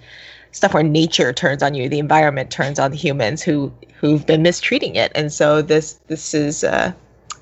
stuff 0.53 0.73
where 0.73 0.83
nature 0.83 1.33
turns 1.33 1.63
on 1.63 1.75
you, 1.75 1.89
the 1.89 1.99
environment 1.99 2.51
turns 2.51 2.79
on 2.79 2.91
the 2.91 2.97
humans 2.97 3.43
who 3.43 3.73
who've 3.99 4.25
been 4.25 4.43
mistreating 4.43 4.95
it, 4.95 5.11
and 5.15 5.31
so 5.33 5.61
this 5.61 5.93
this 6.07 6.33
is 6.33 6.63
uh, 6.63 6.93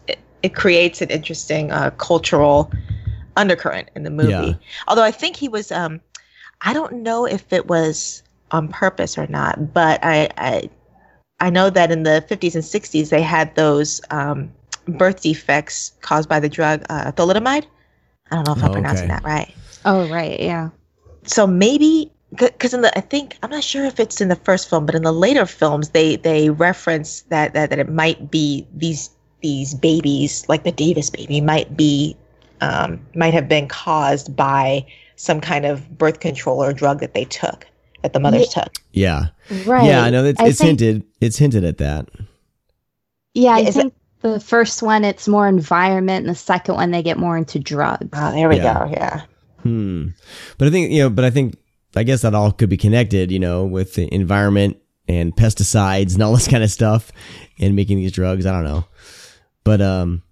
it, 0.08 0.20
it 0.44 0.56
creates 0.56 1.02
an 1.02 1.10
interesting 1.12 1.72
uh, 1.72 1.92
cultural 1.98 2.72
undercurrent 3.38 3.90
in 3.96 4.04
the 4.04 4.12
movie. 4.12 4.32
Yeah. 4.32 4.56
Although 4.88 5.04
I 5.04 5.12
think 5.12 5.38
he 5.38 5.50
was 5.50 5.72
um 5.72 6.02
I 6.62 6.74
don't 6.74 7.04
know 7.04 7.26
if 7.26 7.52
it 7.54 7.68
was 7.68 8.24
on 8.52 8.70
purpose 8.70 9.18
or 9.18 9.28
not, 9.28 9.74
but 9.74 10.00
I 10.04 10.30
I, 10.38 10.70
I 11.40 11.50
know 11.50 11.70
that 11.70 11.92
in 11.92 12.04
the 12.04 12.24
50s 12.28 12.56
and 12.56 12.64
60s 12.64 13.10
they 13.10 13.22
had 13.22 13.56
those 13.56 14.02
um, 14.12 14.52
birth 14.88 15.22
defects 15.22 15.94
caused 16.02 16.30
by 16.30 16.40
the 16.40 16.50
drug 16.50 16.84
uh, 16.90 17.12
thalidomide. 17.12 17.66
I 18.32 18.36
don't 18.36 18.46
know 18.46 18.54
if 18.54 18.64
I'm 18.64 18.72
Oh, 18.72 18.74
pronouncing 18.74 19.08
okay. 19.08 19.08
that 19.10 19.24
right. 19.24 19.54
oh 19.86 20.06
right 20.06 20.40
yeah 20.40 20.70
So 21.26 21.48
maybe 21.48 22.12
because 22.36 22.74
in 22.74 22.82
the 22.82 22.98
I 22.98 23.02
think 23.02 23.38
I'm 23.44 23.50
not 23.50 23.64
sure 23.64 23.86
if 23.86 24.00
it's 24.00 24.22
in 24.22 24.28
the 24.30 24.36
first 24.36 24.70
film, 24.70 24.86
but 24.86 24.96
in 24.96 25.04
the 25.04 25.12
later 25.12 25.46
films 25.46 25.90
they 25.90 26.16
they 26.16 26.50
reference 26.50 27.22
that 27.30 27.54
that, 27.54 27.70
that 27.70 27.80
it 27.80 27.90
might 27.90 28.32
be 28.32 28.68
these 28.74 29.10
these 29.42 29.74
babies 29.74 30.46
like 30.48 30.64
the 30.64 30.72
Davis 30.72 31.10
baby 31.10 31.42
might 31.42 31.76
be 31.76 32.16
um, 32.62 33.00
might 33.16 33.34
have 33.34 33.50
been 33.50 33.68
caused 33.68 34.36
by 34.36 34.86
some 35.16 35.42
kind 35.42 35.66
of 35.66 35.98
birth 35.98 36.20
control 36.20 36.64
or 36.64 36.74
drug 36.74 37.00
that 37.00 37.14
they 37.14 37.26
took 37.26 37.66
that 38.04 38.14
the 38.14 38.20
mothers 38.20 38.50
took. 38.50 38.70
yeah 38.94 39.28
right 39.66 39.86
yeah 39.86 40.02
i 40.04 40.10
know 40.10 40.24
it's, 40.26 40.40
I 40.40 40.48
it's 40.48 40.58
think- 40.58 40.80
hinted 40.80 41.04
it's 41.22 41.38
hinted 41.38 41.64
at 41.64 41.78
that 41.80 42.08
Yeah, 43.34 43.52
I 43.52 43.60
Yeah, 43.60 43.68
is 43.70 43.78
it- 43.78 43.80
think 43.82 43.94
the 44.22 44.40
first 44.40 44.82
one 44.84 45.04
it's 45.04 45.28
more 45.28 45.48
environment, 45.48 46.26
and 46.28 46.30
the 46.36 46.40
second 46.40 46.76
one 46.76 46.92
they 46.92 47.02
get 47.04 47.18
more 47.18 47.38
into 47.38 47.58
drugs. 47.60 48.08
Oh, 48.14 48.32
there 48.32 48.48
we 48.50 48.58
Yeah. 48.58 48.86
go. 48.86 48.92
Yeah. 48.92 49.22
Hmm. 49.64 50.08
But 50.60 50.68
I 50.68 50.72
think 50.72 50.92
you 50.92 51.00
know. 51.00 51.10
But 51.10 51.26
I 51.26 51.30
think 51.32 51.58
I 51.96 52.04
guess 52.04 52.22
that 52.22 52.34
all 52.34 52.52
could 52.52 52.70
be 52.70 52.78
connected. 52.78 53.32
You 53.32 53.40
know, 53.40 53.66
with 53.66 53.96
the 53.96 54.14
environment 54.14 54.78
and 55.08 55.36
pesticides 55.36 56.14
and 56.14 56.24
all 56.24 56.34
this 56.34 56.48
kind 56.48 56.64
of 56.64 56.72
stuff, 56.72 57.12
and 57.60 57.76
making 57.76 57.98
these 57.98 58.12
drugs. 58.12 58.46
I 58.46 58.52
don't 58.52 58.66
know. 58.66 58.86
But 59.64 59.82
um. 59.82 60.24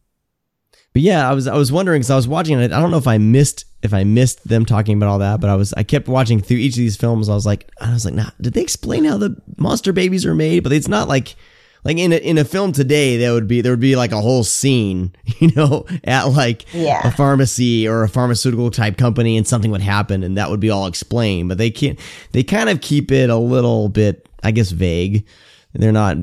But 0.91 1.03
yeah, 1.03 1.29
I 1.29 1.33
was 1.33 1.47
I 1.47 1.55
was 1.55 1.71
wondering 1.71 1.99
because 1.99 2.09
I 2.09 2.15
was 2.15 2.27
watching 2.27 2.59
it. 2.59 2.71
I 2.71 2.79
don't 2.79 2.89
know 2.89 2.97
if 2.97 3.07
I 3.07 3.19
missed 3.19 3.65
if 3.83 3.93
I 3.93 4.03
missed 4.03 4.47
them 4.47 4.65
talking 4.65 4.97
about 4.97 5.09
all 5.09 5.19
that, 5.19 5.39
but 5.39 5.49
I 5.49 5.55
was 5.55 5.71
I 5.73 5.83
kept 5.83 6.07
watching 6.07 6.41
through 6.41 6.57
each 6.57 6.73
of 6.73 6.79
these 6.79 6.97
films. 6.97 7.29
I 7.29 7.35
was 7.35 7.45
like 7.45 7.69
I 7.79 7.93
was 7.93 8.05
like, 8.05 8.15
nah, 8.15 8.31
did 8.41 8.53
they 8.53 8.61
explain 8.61 9.05
how 9.05 9.17
the 9.17 9.39
monster 9.57 9.93
babies 9.93 10.25
are 10.25 10.33
made? 10.33 10.63
But 10.63 10.73
it's 10.73 10.87
not 10.87 11.07
like 11.07 11.35
like 11.85 11.97
in 11.97 12.11
a, 12.13 12.17
in 12.17 12.37
a 12.37 12.43
film 12.45 12.71
today 12.71 13.17
there 13.17 13.33
would 13.33 13.47
be 13.47 13.61
there 13.61 13.71
would 13.71 13.79
be 13.79 13.95
like 13.95 14.11
a 14.11 14.19
whole 14.21 14.43
scene, 14.43 15.13
you 15.39 15.51
know, 15.55 15.85
at 16.03 16.23
like 16.25 16.65
Yeah. 16.73 17.07
a 17.07 17.11
pharmacy 17.11 17.87
or 17.87 18.03
a 18.03 18.09
pharmaceutical 18.09 18.69
type 18.71 18.97
company 18.97 19.37
and 19.37 19.47
something 19.47 19.71
would 19.71 19.81
happen 19.81 20.23
and 20.23 20.37
that 20.37 20.49
would 20.49 20.59
be 20.59 20.69
all 20.69 20.87
explained. 20.87 21.49
But 21.49 21.57
they 21.57 21.71
can't 21.71 21.97
they 22.33 22.43
kind 22.43 22.69
of 22.69 22.81
keep 22.81 23.11
it 23.11 23.29
a 23.29 23.37
little 23.37 23.89
bit, 23.89 24.27
I 24.43 24.51
guess, 24.51 24.71
vague. 24.71 25.25
They're 25.73 25.91
not 25.91 26.17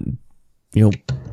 you 0.74 0.82
know, 0.84 0.90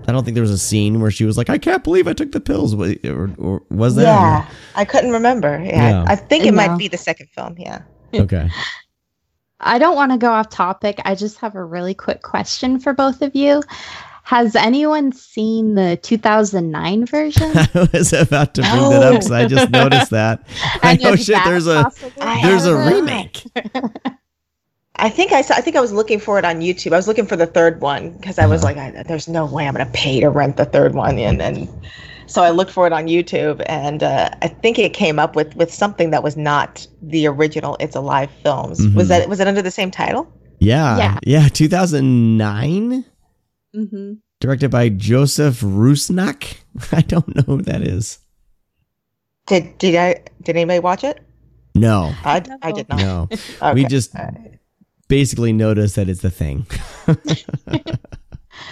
I 0.07 0.13
don't 0.13 0.23
think 0.23 0.35
there 0.35 0.41
was 0.41 0.51
a 0.51 0.57
scene 0.57 1.01
where 1.01 1.11
she 1.11 1.25
was 1.25 1.37
like, 1.37 1.49
"I 1.49 1.57
can't 1.57 1.83
believe 1.83 2.07
I 2.07 2.13
took 2.13 2.31
the 2.31 2.39
pills," 2.39 2.75
Wa- 2.77 2.93
or, 3.05 3.29
or 3.37 3.61
was 3.69 3.95
that 3.95 4.03
Yeah. 4.03 4.47
I 4.75 4.85
couldn't 4.85 5.11
remember. 5.11 5.61
Yeah. 5.61 5.89
Yeah. 5.89 6.05
I 6.07 6.15
think 6.15 6.45
it 6.45 6.51
No. 6.51 6.57
might 6.65 6.77
be 6.77 6.87
the 6.87 6.97
second 6.97 7.27
film. 7.29 7.55
Yeah. 7.57 7.81
Okay. 8.13 8.49
I 9.59 9.79
don't 9.79 9.95
want 9.95 10.11
to 10.13 10.17
go 10.17 10.31
off 10.31 10.49
topic. 10.49 10.99
I 11.05 11.15
just 11.15 11.37
have 11.39 11.55
a 11.55 11.63
really 11.63 11.93
quick 11.93 12.21
question 12.21 12.79
for 12.79 12.93
both 12.93 13.21
of 13.21 13.35
you. 13.35 13.61
Has 14.25 14.55
anyone 14.55 15.11
seen 15.11 15.75
the 15.75 15.97
2009 16.01 17.05
version? 17.05 17.51
I 17.55 17.89
was 17.91 18.13
about 18.13 18.53
to 18.55 18.61
bring 18.61 18.89
that 18.89 19.03
up 19.03 19.13
because 19.15 19.31
I 19.31 19.45
just 19.47 19.69
noticed 19.69 20.11
that. 20.11 20.47
I 20.81 20.95
know 20.95 21.15
shit. 21.17 21.35
that 21.35 21.45
There's 21.45 21.67
a 21.67 21.83
possible? 21.83 22.11
There's 22.41 22.65
a 22.65 22.75
remake. 22.77 23.43
I 24.95 25.09
think 25.09 25.31
I 25.33 25.41
saw. 25.41 25.55
I 25.55 25.61
think 25.61 25.75
I 25.75 25.81
was 25.81 25.91
looking 25.91 26.19
for 26.19 26.39
it 26.39 26.45
on 26.45 26.61
YouTube. 26.61 26.93
I 26.93 26.95
was 26.95 27.07
looking 27.07 27.25
for 27.25 27.35
the 27.35 27.47
third 27.47 27.81
one 27.81 28.11
because 28.11 28.39
I 28.39 28.45
was 28.45 28.63
Uh-huh. 28.63 28.73
like, 28.75 28.95
I, 28.95 29.03
"There's 29.03 29.27
no 29.27 29.45
way 29.45 29.67
I'm 29.67 29.73
going 29.73 29.85
to 29.85 29.91
pay 29.91 30.19
to 30.21 30.29
rent 30.29 30.55
the 30.55 30.65
third 30.65 30.93
one." 30.95 31.17
And 31.19 31.41
then, 31.41 31.67
so 32.27 32.43
I 32.43 32.51
looked 32.51 32.71
for 32.71 32.85
it 32.87 32.93
on 32.93 33.07
YouTube, 33.07 33.61
and 33.65 34.03
uh, 34.03 34.29
I 34.41 34.47
think 34.47 34.77
it 34.79 34.93
came 34.93 35.17
up 35.19 35.35
with 35.35 35.53
with 35.57 35.73
something 35.73 36.11
that 36.11 36.23
was 36.23 36.37
not 36.37 36.87
the 37.01 37.25
original 37.27 37.75
"It's 37.81 37.95
Alive" 37.95 38.29
films. 38.43 38.79
Mhm. 38.79 38.95
Was 38.95 39.07
that 39.09 39.27
was 39.27 39.39
it 39.39 39.47
under 39.47 39.61
the 39.63 39.71
same 39.71 39.89
title? 39.91 40.31
Yeah, 40.59 40.97
Yeah. 40.97 41.17
yeah. 41.23 41.47
2009, 41.49 43.03
hmm 43.73 44.13
directed 44.39 44.69
by 44.69 44.89
Josef 44.89 45.61
Rusnak. 45.61 46.57
I 46.91 47.01
don't 47.01 47.33
know 47.35 47.43
who 47.43 47.61
that 47.63 47.81
is. 47.81 48.19
Did 49.47 49.77
did 49.77 49.95
I 49.95 50.23
did 50.41 50.55
anybody 50.55 50.79
watch 50.79 51.03
it? 51.03 51.19
No, 51.75 52.13
I, 52.23 52.43
I 52.61 52.71
did 52.71 52.87
not. 52.89 52.99
no. 52.99 53.29
Okay. 53.61 53.73
We 53.73 53.85
just 53.85 54.15
basically 55.07 55.53
noticed 55.53 55.95
that 55.95 56.07
it's 56.09 56.21
the 56.21 56.29
thing. 56.29 56.67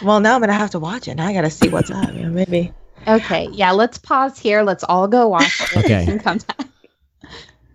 Well, 0.04 0.20
now 0.20 0.36
I'm 0.36 0.42
gonna 0.42 0.54
have 0.54 0.72
to 0.72 0.80
watch 0.80 1.08
it. 1.08 1.16
Now 1.16 1.28
I 1.28 1.34
got 1.34 1.42
to 1.42 1.50
see 1.50 1.70
what's 1.70 1.92
up. 1.92 2.14
You 2.14 2.24
know, 2.24 2.30
maybe. 2.30 2.74
Okay, 3.08 3.50
yeah, 3.52 3.72
let's 3.72 3.98
pause 3.98 4.38
here. 4.38 4.64
Let's 4.64 4.84
all 4.84 5.08
go 5.08 5.28
watch 5.28 5.62
it. 5.62 5.78
Okay. 5.78 6.06
and 6.08 6.24
come 6.24 6.38
back. 6.40 6.68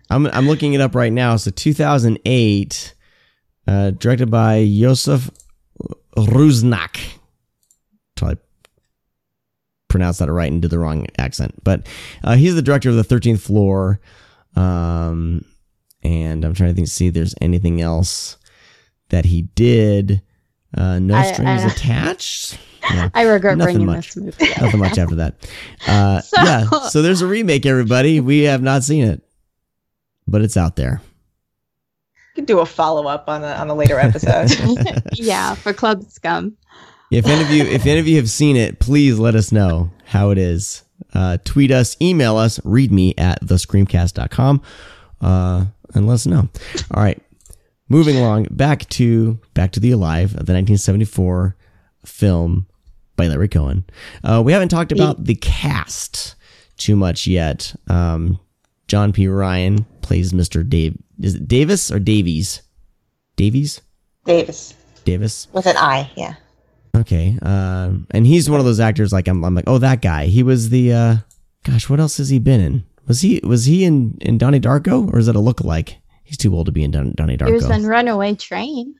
I'm 0.09 0.25
I'm 0.27 0.47
looking 0.47 0.73
it 0.73 0.81
up 0.81 0.95
right 0.95 1.11
now. 1.11 1.35
So 1.37 1.51
2008, 1.51 2.95
uh, 3.67 3.91
directed 3.91 4.31
by 4.31 4.65
Josef 4.65 5.29
Rusnak. 6.17 7.16
Probably 8.17 8.37
pronounced 9.87 10.19
that 10.19 10.31
right 10.31 10.51
and 10.51 10.61
did 10.61 10.71
the 10.71 10.79
wrong 10.79 11.07
accent, 11.17 11.63
but 11.63 11.87
uh, 12.23 12.35
he's 12.35 12.55
the 12.55 12.61
director 12.61 12.89
of 12.89 12.95
the 12.97 13.03
13th 13.03 13.39
Floor, 13.39 13.99
um, 14.55 15.45
and 16.03 16.43
I'm 16.43 16.53
trying 16.53 16.71
to 16.71 16.75
think 16.75 16.87
see 16.87 17.07
if 17.07 17.13
there's 17.13 17.35
anything 17.41 17.79
else 17.81 18.37
that 19.09 19.25
he 19.25 19.43
did. 19.43 20.21
Uh, 20.75 20.99
no 20.99 21.15
I- 21.15 21.31
strings 21.31 21.63
I- 21.63 21.67
attached. 21.67 22.59
No, 22.93 23.09
I 23.13 23.23
regret 23.23 23.57
nothing 23.57 23.73
bringing 23.79 23.87
much. 23.87 24.13
this 24.13 24.23
movie. 24.23 24.53
Nothing 24.61 24.79
much 24.79 24.97
after 24.97 25.15
that. 25.15 25.35
Uh, 25.85 26.21
So- 26.21 26.41
yeah, 26.41 26.69
so 26.87 27.01
there's 27.01 27.21
a 27.21 27.27
remake, 27.27 27.65
everybody. 27.65 28.21
We 28.21 28.43
have 28.43 28.61
not 28.61 28.81
seen 28.83 29.03
it, 29.03 29.21
but 30.25 30.41
it's 30.41 30.55
out 30.55 30.77
there. 30.77 31.01
You 32.15 32.35
could 32.35 32.45
do 32.45 32.59
a 32.59 32.65
follow 32.65 33.07
up 33.07 33.27
on 33.27 33.43
a 33.43 33.47
on 33.47 33.69
a 33.69 33.73
later 33.73 33.99
episode. 33.99 34.51
yeah, 35.13 35.53
for 35.55 35.73
Club 35.73 36.03
Scum. 36.09 36.55
If 37.09 37.25
any 37.25 37.41
of 37.41 37.49
you, 37.49 37.63
if 37.63 37.85
any 37.85 37.99
of 37.99 38.07
you 38.07 38.17
have 38.17 38.29
seen 38.29 38.55
it, 38.57 38.79
please 38.79 39.17
let 39.17 39.35
us 39.35 39.51
know 39.51 39.91
how 40.05 40.31
it 40.31 40.37
is. 40.37 40.83
Uh, 41.13 41.37
tweet 41.45 41.71
us, 41.71 41.95
email 42.01 42.35
us, 42.37 42.59
read 42.65 42.91
me 42.91 43.13
at 43.17 43.41
thescreamcast.com, 43.41 44.61
uh, 45.21 45.65
and 45.93 46.07
let 46.07 46.15
us 46.15 46.25
know. 46.25 46.49
All 46.93 47.01
right, 47.03 47.21
moving 47.87 48.17
along 48.17 48.47
back 48.51 48.89
to 48.89 49.39
back 49.53 49.71
to 49.71 49.79
the 49.79 49.91
Alive, 49.91 50.31
of 50.31 50.45
the 50.45 50.53
1974 50.53 51.55
film 52.05 52.67
by 53.15 53.27
Larry 53.27 53.47
Cohen. 53.47 53.85
Uh, 54.23 54.41
we 54.43 54.51
haven't 54.51 54.69
talked 54.69 54.91
about 54.91 55.23
the 55.23 55.35
cast 55.35 56.35
too 56.75 56.95
much 56.95 57.25
yet. 57.25 57.73
Um, 57.87 58.39
John 58.87 59.13
P. 59.13 59.27
Ryan 59.27 59.85
plays 60.01 60.33
Mr. 60.33 60.67
Dave. 60.67 60.97
Is 61.21 61.35
it 61.35 61.47
Davis 61.47 61.89
or 61.89 61.99
Davies? 61.99 62.61
Davies? 63.37 63.81
Davis 64.25 64.73
Davis. 65.05 65.47
with 65.53 65.65
an 65.65 65.77
I. 65.77 66.11
Yeah. 66.15 66.35
Okay. 66.97 67.37
Um, 67.41 68.07
and 68.11 68.25
he's 68.25 68.49
one 68.49 68.59
of 68.59 68.65
those 68.65 68.79
actors 68.79 69.13
like 69.13 69.27
I'm, 69.27 69.43
I'm 69.43 69.55
like, 69.55 69.65
oh, 69.67 69.77
that 69.77 70.01
guy. 70.01 70.25
He 70.25 70.43
was 70.43 70.69
the 70.69 70.93
uh 70.93 71.15
gosh, 71.63 71.89
what 71.89 71.99
else 71.99 72.17
has 72.17 72.29
he 72.29 72.39
been 72.39 72.59
in? 72.59 72.85
Was 73.07 73.21
he 73.21 73.39
was 73.43 73.65
he 73.65 73.83
in 73.83 74.17
in 74.21 74.37
Donnie 74.37 74.59
Darko 74.59 75.11
or 75.11 75.19
is 75.19 75.27
it 75.27 75.35
a 75.35 75.39
lookalike? 75.39 75.95
He's 76.23 76.37
too 76.37 76.53
old 76.53 76.65
to 76.65 76.71
be 76.71 76.83
in 76.83 76.91
Don, 76.91 77.13
Donnie 77.15 77.37
Darko. 77.37 77.47
He 77.47 77.53
was 77.53 77.69
in 77.69 77.85
Runaway 77.85 78.35
Train. 78.35 78.95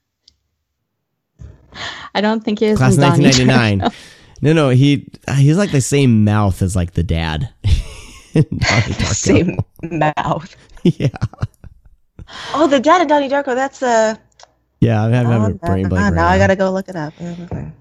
I 2.15 2.21
don't 2.21 2.43
think 2.43 2.59
he 2.59 2.69
was 2.69 2.77
Class 2.77 2.95
in 2.95 3.01
Donnie 3.01 3.23
1999. 3.25 3.91
No, 4.39 4.53
no, 4.53 4.69
he 4.69 5.09
he's 5.35 5.57
like 5.57 5.71
the 5.71 5.81
same 5.81 6.23
mouth 6.23 6.61
as 6.61 6.75
like 6.75 6.93
the 6.93 7.01
dad. 7.01 7.49
in 8.37 8.43
Darko. 8.59 9.13
Same 9.13 9.57
mouth. 9.81 10.55
Yeah. 10.83 11.07
Oh, 12.53 12.67
the 12.67 12.79
dad 12.79 13.01
of 13.01 13.07
Donnie 13.07 13.29
Darko. 13.29 13.55
That's 13.55 13.81
uh. 13.81 14.15
Yeah, 14.79 15.03
I'm 15.03 15.11
having, 15.11 15.31
oh, 15.31 15.39
having 15.39 15.55
a 15.55 15.59
brain 15.59 15.83
nah, 15.83 15.89
blank 15.89 16.03
right 16.03 16.13
now 16.13 16.27
I 16.27 16.37
gotta 16.37 16.55
go 16.55 16.71
look 16.71 16.87
it 16.87 16.95
up. 16.95 17.13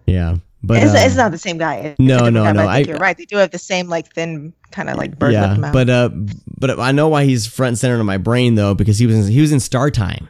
Yeah. 0.07 0.37
But 0.63 0.83
it's, 0.83 0.91
um, 0.91 0.97
it's 0.97 1.17
not 1.17 1.31
the 1.31 1.39
same 1.39 1.59
guy. 1.59 1.77
It's 1.77 1.99
no, 2.01 2.29
no, 2.29 2.43
guy, 2.45 2.53
no, 2.53 2.63
I 2.63 2.77
I- 2.77 2.79
you're 2.79 2.97
right. 2.97 3.17
They 3.17 3.25
do 3.27 3.37
have 3.37 3.51
the 3.51 3.59
same 3.59 3.89
like 3.89 4.13
thin 4.13 4.53
kind 4.73 4.89
of 4.91 4.97
like 4.97 5.19
bird 5.19 5.33
yeah, 5.33 5.71
but 5.73 5.89
uh, 5.89 6.11
but 6.59 6.81
I 6.81 6.93
know 6.93 7.09
why 7.09 7.25
he's 7.25 7.47
front 7.47 7.69
and 7.69 7.79
center 7.79 8.01
in 8.01 8.07
my 8.07 8.19
brain 8.19 8.57
though 8.57 8.75
because 8.75 8.99
he 8.99 9.07
was 9.07 9.27
in, 9.27 9.33
he 9.33 9.41
was 9.41 9.53
in 9.53 9.61
Star 9.61 9.91
Time. 9.91 10.29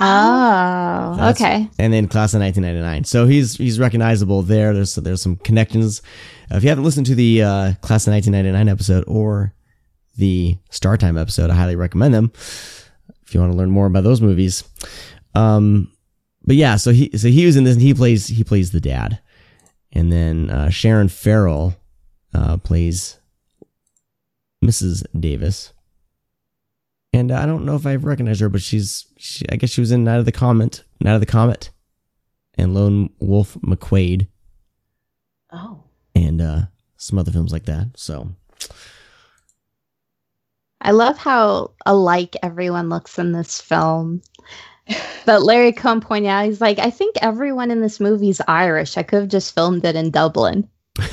Oh, 0.00 1.14
That's- 1.16 1.40
okay. 1.40 1.70
And 1.78 1.92
then 1.92 2.08
class 2.08 2.34
of 2.34 2.40
1999. 2.40 3.04
So 3.04 3.26
he's 3.26 3.56
he's 3.56 3.78
recognizable 3.78 4.42
there. 4.42 4.72
There's 4.74 4.94
there's 4.96 5.22
some 5.22 5.36
connections. 5.36 6.02
Uh, 6.52 6.56
if 6.56 6.62
you 6.64 6.68
haven't 6.68 6.84
listened 6.84 7.06
to 7.06 7.14
the 7.14 7.42
uh, 7.42 7.72
class 7.80 8.06
of 8.06 8.12
1999 8.12 8.68
episode 8.68 9.04
or 9.06 9.54
the 10.16 10.56
Star 10.70 10.96
Time 10.96 11.16
episode, 11.16 11.50
I 11.50 11.54
highly 11.54 11.76
recommend 11.76 12.12
them. 12.14 12.32
If 13.26 13.34
you 13.34 13.40
want 13.40 13.52
to 13.52 13.58
learn 13.58 13.70
more 13.70 13.86
about 13.86 14.04
those 14.04 14.20
movies. 14.20 14.64
Um, 15.34 15.90
but 16.44 16.56
yeah, 16.56 16.76
so 16.76 16.92
he 16.92 17.10
so 17.16 17.28
he 17.28 17.46
was 17.46 17.56
in 17.56 17.64
this. 17.64 17.74
And 17.74 17.82
he 17.82 17.94
plays 17.94 18.26
he 18.26 18.44
plays 18.44 18.70
the 18.70 18.80
dad, 18.80 19.20
and 19.92 20.12
then 20.12 20.50
uh, 20.50 20.68
Sharon 20.70 21.08
Farrell 21.08 21.74
uh, 22.34 22.58
plays 22.58 23.18
Mrs. 24.64 25.04
Davis. 25.18 25.72
And 27.12 27.30
I 27.30 27.46
don't 27.46 27.64
know 27.64 27.76
if 27.76 27.86
I 27.86 27.94
recognize 27.94 28.40
her, 28.40 28.48
but 28.48 28.60
she's 28.60 29.06
she, 29.16 29.44
I 29.50 29.56
guess 29.56 29.70
she 29.70 29.80
was 29.80 29.92
in 29.92 30.04
Night 30.04 30.18
of 30.18 30.24
the 30.24 30.32
Comet, 30.32 30.82
Night 31.00 31.14
of 31.14 31.20
the 31.20 31.26
Comet, 31.26 31.70
and 32.54 32.74
Lone 32.74 33.10
Wolf 33.20 33.54
McQuade. 33.62 34.26
oh, 35.52 35.84
and 36.14 36.40
uh, 36.40 36.62
some 36.96 37.18
other 37.18 37.32
films 37.32 37.52
like 37.52 37.64
that. 37.66 37.90
So 37.96 38.34
I 40.84 40.90
love 40.90 41.16
how 41.16 41.72
alike 41.86 42.36
everyone 42.42 42.90
looks 42.90 43.18
in 43.18 43.32
this 43.32 43.60
film. 43.60 44.22
But 45.24 45.42
Larry 45.42 45.72
Cohen 45.72 46.02
pointed 46.02 46.28
out, 46.28 46.44
he's 46.44 46.60
like, 46.60 46.78
I 46.78 46.90
think 46.90 47.16
everyone 47.22 47.70
in 47.70 47.80
this 47.80 47.98
movie 48.00 48.28
is 48.28 48.42
Irish. 48.46 48.98
I 48.98 49.02
could 49.02 49.20
have 49.20 49.30
just 49.30 49.54
filmed 49.54 49.84
it 49.86 49.96
in 49.96 50.10
Dublin. 50.10 50.68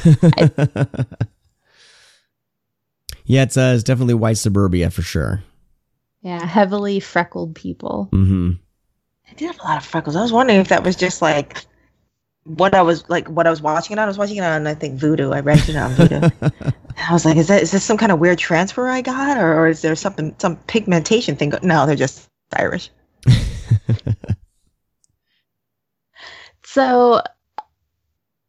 yeah, 3.23 3.43
it's 3.43 3.55
uh, 3.55 3.71
it's 3.75 3.83
definitely 3.83 4.13
white 4.13 4.37
suburbia 4.37 4.91
for 4.91 5.01
sure. 5.01 5.41
Yeah, 6.21 6.45
heavily 6.45 6.99
freckled 6.99 7.55
people. 7.55 8.09
hmm 8.11 8.51
I 9.29 9.33
did 9.35 9.47
have 9.47 9.59
a 9.59 9.63
lot 9.63 9.77
of 9.77 9.85
freckles. 9.85 10.17
I 10.17 10.21
was 10.21 10.33
wondering 10.33 10.59
if 10.59 10.67
that 10.67 10.83
was 10.83 10.97
just 10.97 11.21
like 11.21 11.65
what 12.43 12.75
I 12.75 12.81
was 12.81 13.09
like 13.09 13.29
what 13.29 13.47
I 13.47 13.49
was 13.49 13.61
watching 13.61 13.93
it 13.95 13.99
on. 13.99 14.03
I 14.03 14.07
was 14.07 14.17
watching 14.17 14.35
it 14.37 14.43
on 14.43 14.67
I 14.67 14.73
think 14.73 14.99
Vudu. 14.99 15.33
I 15.33 15.39
rented 15.39 15.69
it 15.69 15.77
on 15.77 15.91
Vudu. 15.93 16.73
I 17.11 17.13
was 17.13 17.25
like, 17.25 17.35
is 17.35 17.49
that 17.49 17.61
is 17.61 17.71
this 17.71 17.83
some 17.83 17.97
kind 17.97 18.13
of 18.13 18.19
weird 18.19 18.39
transfer 18.39 18.87
I 18.87 19.01
got, 19.01 19.37
or, 19.37 19.53
or 19.53 19.67
is 19.67 19.81
there 19.81 19.97
something 19.97 20.33
some 20.37 20.55
pigmentation 20.67 21.35
thing? 21.35 21.49
go- 21.49 21.59
No, 21.61 21.85
they're 21.85 21.97
just 21.97 22.29
Irish. 22.55 22.89
So 26.63 27.21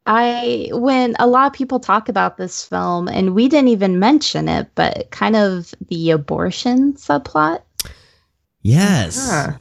I 0.07 0.69
when 0.71 1.17
a 1.19 1.27
lot 1.27 1.49
of 1.49 1.55
people 1.55 1.81
talk 1.81 2.09
about 2.09 2.37
this 2.37 2.65
film 2.65 3.09
and 3.09 3.35
we 3.35 3.49
didn't 3.49 3.67
even 3.71 3.99
mention 3.99 4.49
it, 4.49 4.69
but 4.77 5.11
kind 5.11 5.35
of 5.35 5.75
the 5.89 6.13
abortion 6.13 6.93
subplot. 6.93 7.63
Yes. 8.61 9.29
Huh. 9.29 9.59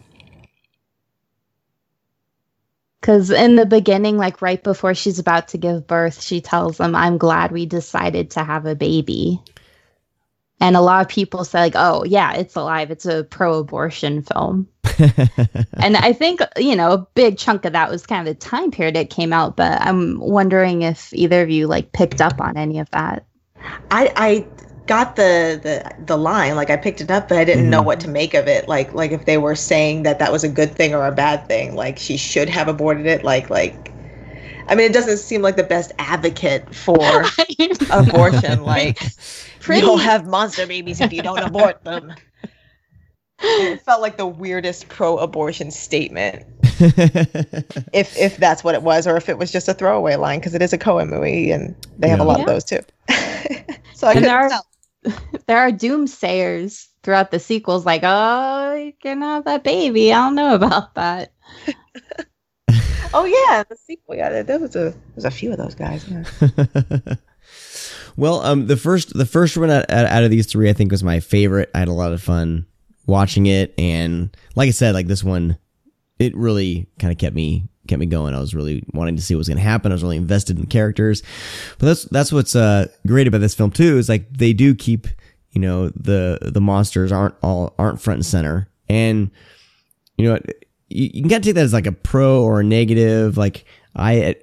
Because 3.01 3.31
in 3.31 3.55
the 3.55 3.65
beginning, 3.65 4.17
like 4.17 4.43
right 4.43 4.63
before 4.63 4.93
she's 4.93 5.17
about 5.17 5.47
to 5.49 5.57
give 5.57 5.87
birth, 5.87 6.21
she 6.21 6.39
tells 6.39 6.77
them, 6.77 6.95
I'm 6.95 7.17
glad 7.17 7.51
we 7.51 7.65
decided 7.65 8.31
to 8.31 8.43
have 8.43 8.67
a 8.67 8.75
baby. 8.75 9.41
And 10.59 10.75
a 10.75 10.81
lot 10.81 11.01
of 11.01 11.07
people 11.07 11.43
say, 11.43 11.59
like, 11.59 11.73
oh, 11.75 12.03
yeah, 12.03 12.33
it's 12.33 12.55
alive. 12.55 12.91
It's 12.91 13.07
a 13.07 13.23
pro 13.23 13.57
abortion 13.57 14.21
film. 14.21 14.67
and 14.99 15.97
I 15.97 16.13
think, 16.13 16.41
you 16.57 16.75
know, 16.75 16.91
a 16.91 17.07
big 17.15 17.39
chunk 17.39 17.65
of 17.65 17.73
that 17.73 17.89
was 17.89 18.05
kind 18.05 18.27
of 18.27 18.35
the 18.35 18.39
time 18.39 18.69
period 18.69 18.95
it 18.95 19.09
came 19.09 19.33
out. 19.33 19.57
But 19.57 19.81
I'm 19.81 20.19
wondering 20.19 20.83
if 20.83 21.11
either 21.13 21.41
of 21.41 21.49
you 21.49 21.65
like 21.65 21.93
picked 21.93 22.21
up 22.21 22.39
on 22.39 22.55
any 22.55 22.77
of 22.77 22.91
that. 22.91 23.25
I 23.89 24.13
I 24.15 24.47
got 24.87 25.15
the 25.15 25.59
the 25.61 26.03
the 26.05 26.17
line 26.17 26.55
like 26.55 26.69
I 26.69 26.77
picked 26.77 27.01
it 27.01 27.09
up, 27.11 27.27
but 27.29 27.37
I 27.37 27.43
didn't 27.45 27.69
know 27.69 27.81
Mhm. 27.81 27.85
what 27.85 27.99
to 28.01 28.09
make 28.09 28.33
of 28.33 28.47
it. 28.47 28.67
Like 28.67 28.93
like 28.93 29.11
if 29.11 29.25
they 29.25 29.37
were 29.37 29.55
saying 29.55 30.03
that 30.03 30.19
that 30.19 30.31
was 30.31 30.43
a 30.43 30.49
good 30.49 30.75
thing 30.75 30.93
or 30.93 31.05
a 31.05 31.11
bad 31.11 31.47
thing. 31.47 31.75
Like 31.75 31.97
she 31.99 32.17
should 32.17 32.49
have 32.49 32.67
aborted 32.67 33.05
it. 33.05 33.23
Like 33.23 33.49
like. 33.49 33.91
I 34.67 34.75
mean, 34.75 34.85
it 34.89 34.93
doesn't 34.93 35.17
seem 35.17 35.41
like 35.41 35.57
the 35.57 35.63
best 35.63 35.91
advocate 35.99 36.73
for 36.73 36.95
abortion. 37.91 38.63
Like, 38.63 38.99
Pretty- 39.59 39.81
you'll 39.81 39.97
have 39.97 40.27
monster 40.27 40.65
babies 40.65 41.01
if 41.01 41.11
you 41.11 41.21
don't 41.21 41.39
abort 41.39 41.83
them. 41.83 42.13
And 43.43 43.67
it 43.67 43.81
felt 43.81 44.01
like 44.01 44.15
the 44.17 44.27
weirdest 44.27 44.87
pro-abortion 44.87 45.71
statement, 45.71 46.45
if 46.79 48.15
if 48.17 48.37
that's 48.37 48.63
what 48.63 48.75
it 48.75 48.83
was, 48.83 49.07
or 49.07 49.17
if 49.17 49.27
it 49.29 49.37
was 49.37 49.51
just 49.51 49.67
a 49.67 49.73
throwaway 49.73 50.15
line, 50.15 50.39
because 50.39 50.53
it 50.53 50.61
is 50.61 50.71
a 50.73 50.77
Cohen 50.77 51.09
movie, 51.09 51.51
and 51.51 51.75
they 51.97 52.07
have 52.07 52.19
a 52.19 52.23
lot 52.23 52.37
Yeah. 52.37 52.43
of 52.43 52.47
those 52.49 52.63
too. 52.63 52.79
so 53.95 54.07
I 54.07 54.11
And 54.11 54.19
couldn't 54.19 54.29
are- 54.29 54.49
tell. 54.49 54.65
there 55.47 55.57
are 55.57 55.71
doomsayers 55.71 56.87
throughout 57.03 57.31
the 57.31 57.39
sequels, 57.39 57.85
like, 57.85 58.01
oh, 58.03 58.75
you 58.75 58.93
can 59.01 59.21
have 59.21 59.45
that 59.45 59.63
baby. 59.63 60.13
I 60.13 60.25
don't 60.25 60.35
know 60.35 60.55
about 60.55 60.95
that. 60.95 61.33
Oh 63.13 63.25
yeah, 63.25 63.63
the 63.67 63.75
sequel. 63.75 64.15
Yeah, 64.15 64.29
there, 64.29 64.43
there 64.43 64.59
was 64.59 64.75
a 64.75 64.93
there's 65.15 65.25
a 65.25 65.31
few 65.31 65.51
of 65.51 65.57
those 65.57 65.75
guys. 65.75 66.05
Yeah. 66.07 66.23
well, 68.15 68.41
um, 68.41 68.67
the 68.67 68.77
first 68.77 69.13
the 69.13 69.25
first 69.25 69.57
one 69.57 69.69
out 69.69 69.89
out 69.89 70.23
of 70.23 70.31
these 70.31 70.47
three, 70.47 70.69
I 70.69 70.73
think, 70.73 70.91
was 70.91 71.03
my 71.03 71.19
favorite. 71.19 71.69
I 71.75 71.79
had 71.79 71.87
a 71.87 71.93
lot 71.93 72.13
of 72.13 72.21
fun 72.21 72.65
watching 73.05 73.47
it, 73.47 73.73
and 73.77 74.35
like 74.55 74.69
I 74.69 74.71
said, 74.71 74.93
like 74.93 75.07
this 75.07 75.23
one, 75.23 75.57
it 76.19 76.35
really 76.35 76.87
kind 76.99 77.11
of 77.11 77.17
kept 77.17 77.35
me 77.35 77.67
kept 77.87 77.99
me 77.99 78.05
going. 78.05 78.33
I 78.33 78.39
was 78.39 78.53
really 78.53 78.83
wanting 78.93 79.15
to 79.15 79.21
see 79.21 79.35
what 79.35 79.39
was 79.39 79.47
going 79.47 79.57
to 79.57 79.63
happen. 79.63 79.91
I 79.91 79.95
was 79.95 80.03
really 80.03 80.17
invested 80.17 80.57
in 80.59 80.65
characters. 80.67 81.23
But 81.79 81.87
that's 81.87 82.03
that's 82.05 82.31
what's 82.31 82.55
uh, 82.55 82.87
great 83.07 83.27
about 83.27 83.41
this 83.41 83.55
film 83.55 83.71
too 83.71 83.97
is 83.97 84.09
like 84.09 84.31
they 84.31 84.53
do 84.53 84.75
keep 84.75 85.07
you 85.51 85.61
know 85.61 85.89
the 85.89 86.39
the 86.41 86.61
monsters 86.61 87.11
aren't 87.11 87.35
all 87.41 87.73
aren't 87.77 88.01
front 88.01 88.19
and 88.19 88.25
center, 88.25 88.69
and 88.87 89.31
you 90.17 90.27
know 90.27 90.39
you, 90.89 91.09
you 91.13 91.21
can 91.21 91.29
kind 91.29 91.41
of 91.41 91.43
take 91.43 91.55
that 91.55 91.63
as 91.63 91.73
like 91.73 91.87
a 91.87 91.91
pro 91.91 92.43
or 92.43 92.61
a 92.61 92.63
negative. 92.63 93.37
Like 93.37 93.65
I 93.95 94.35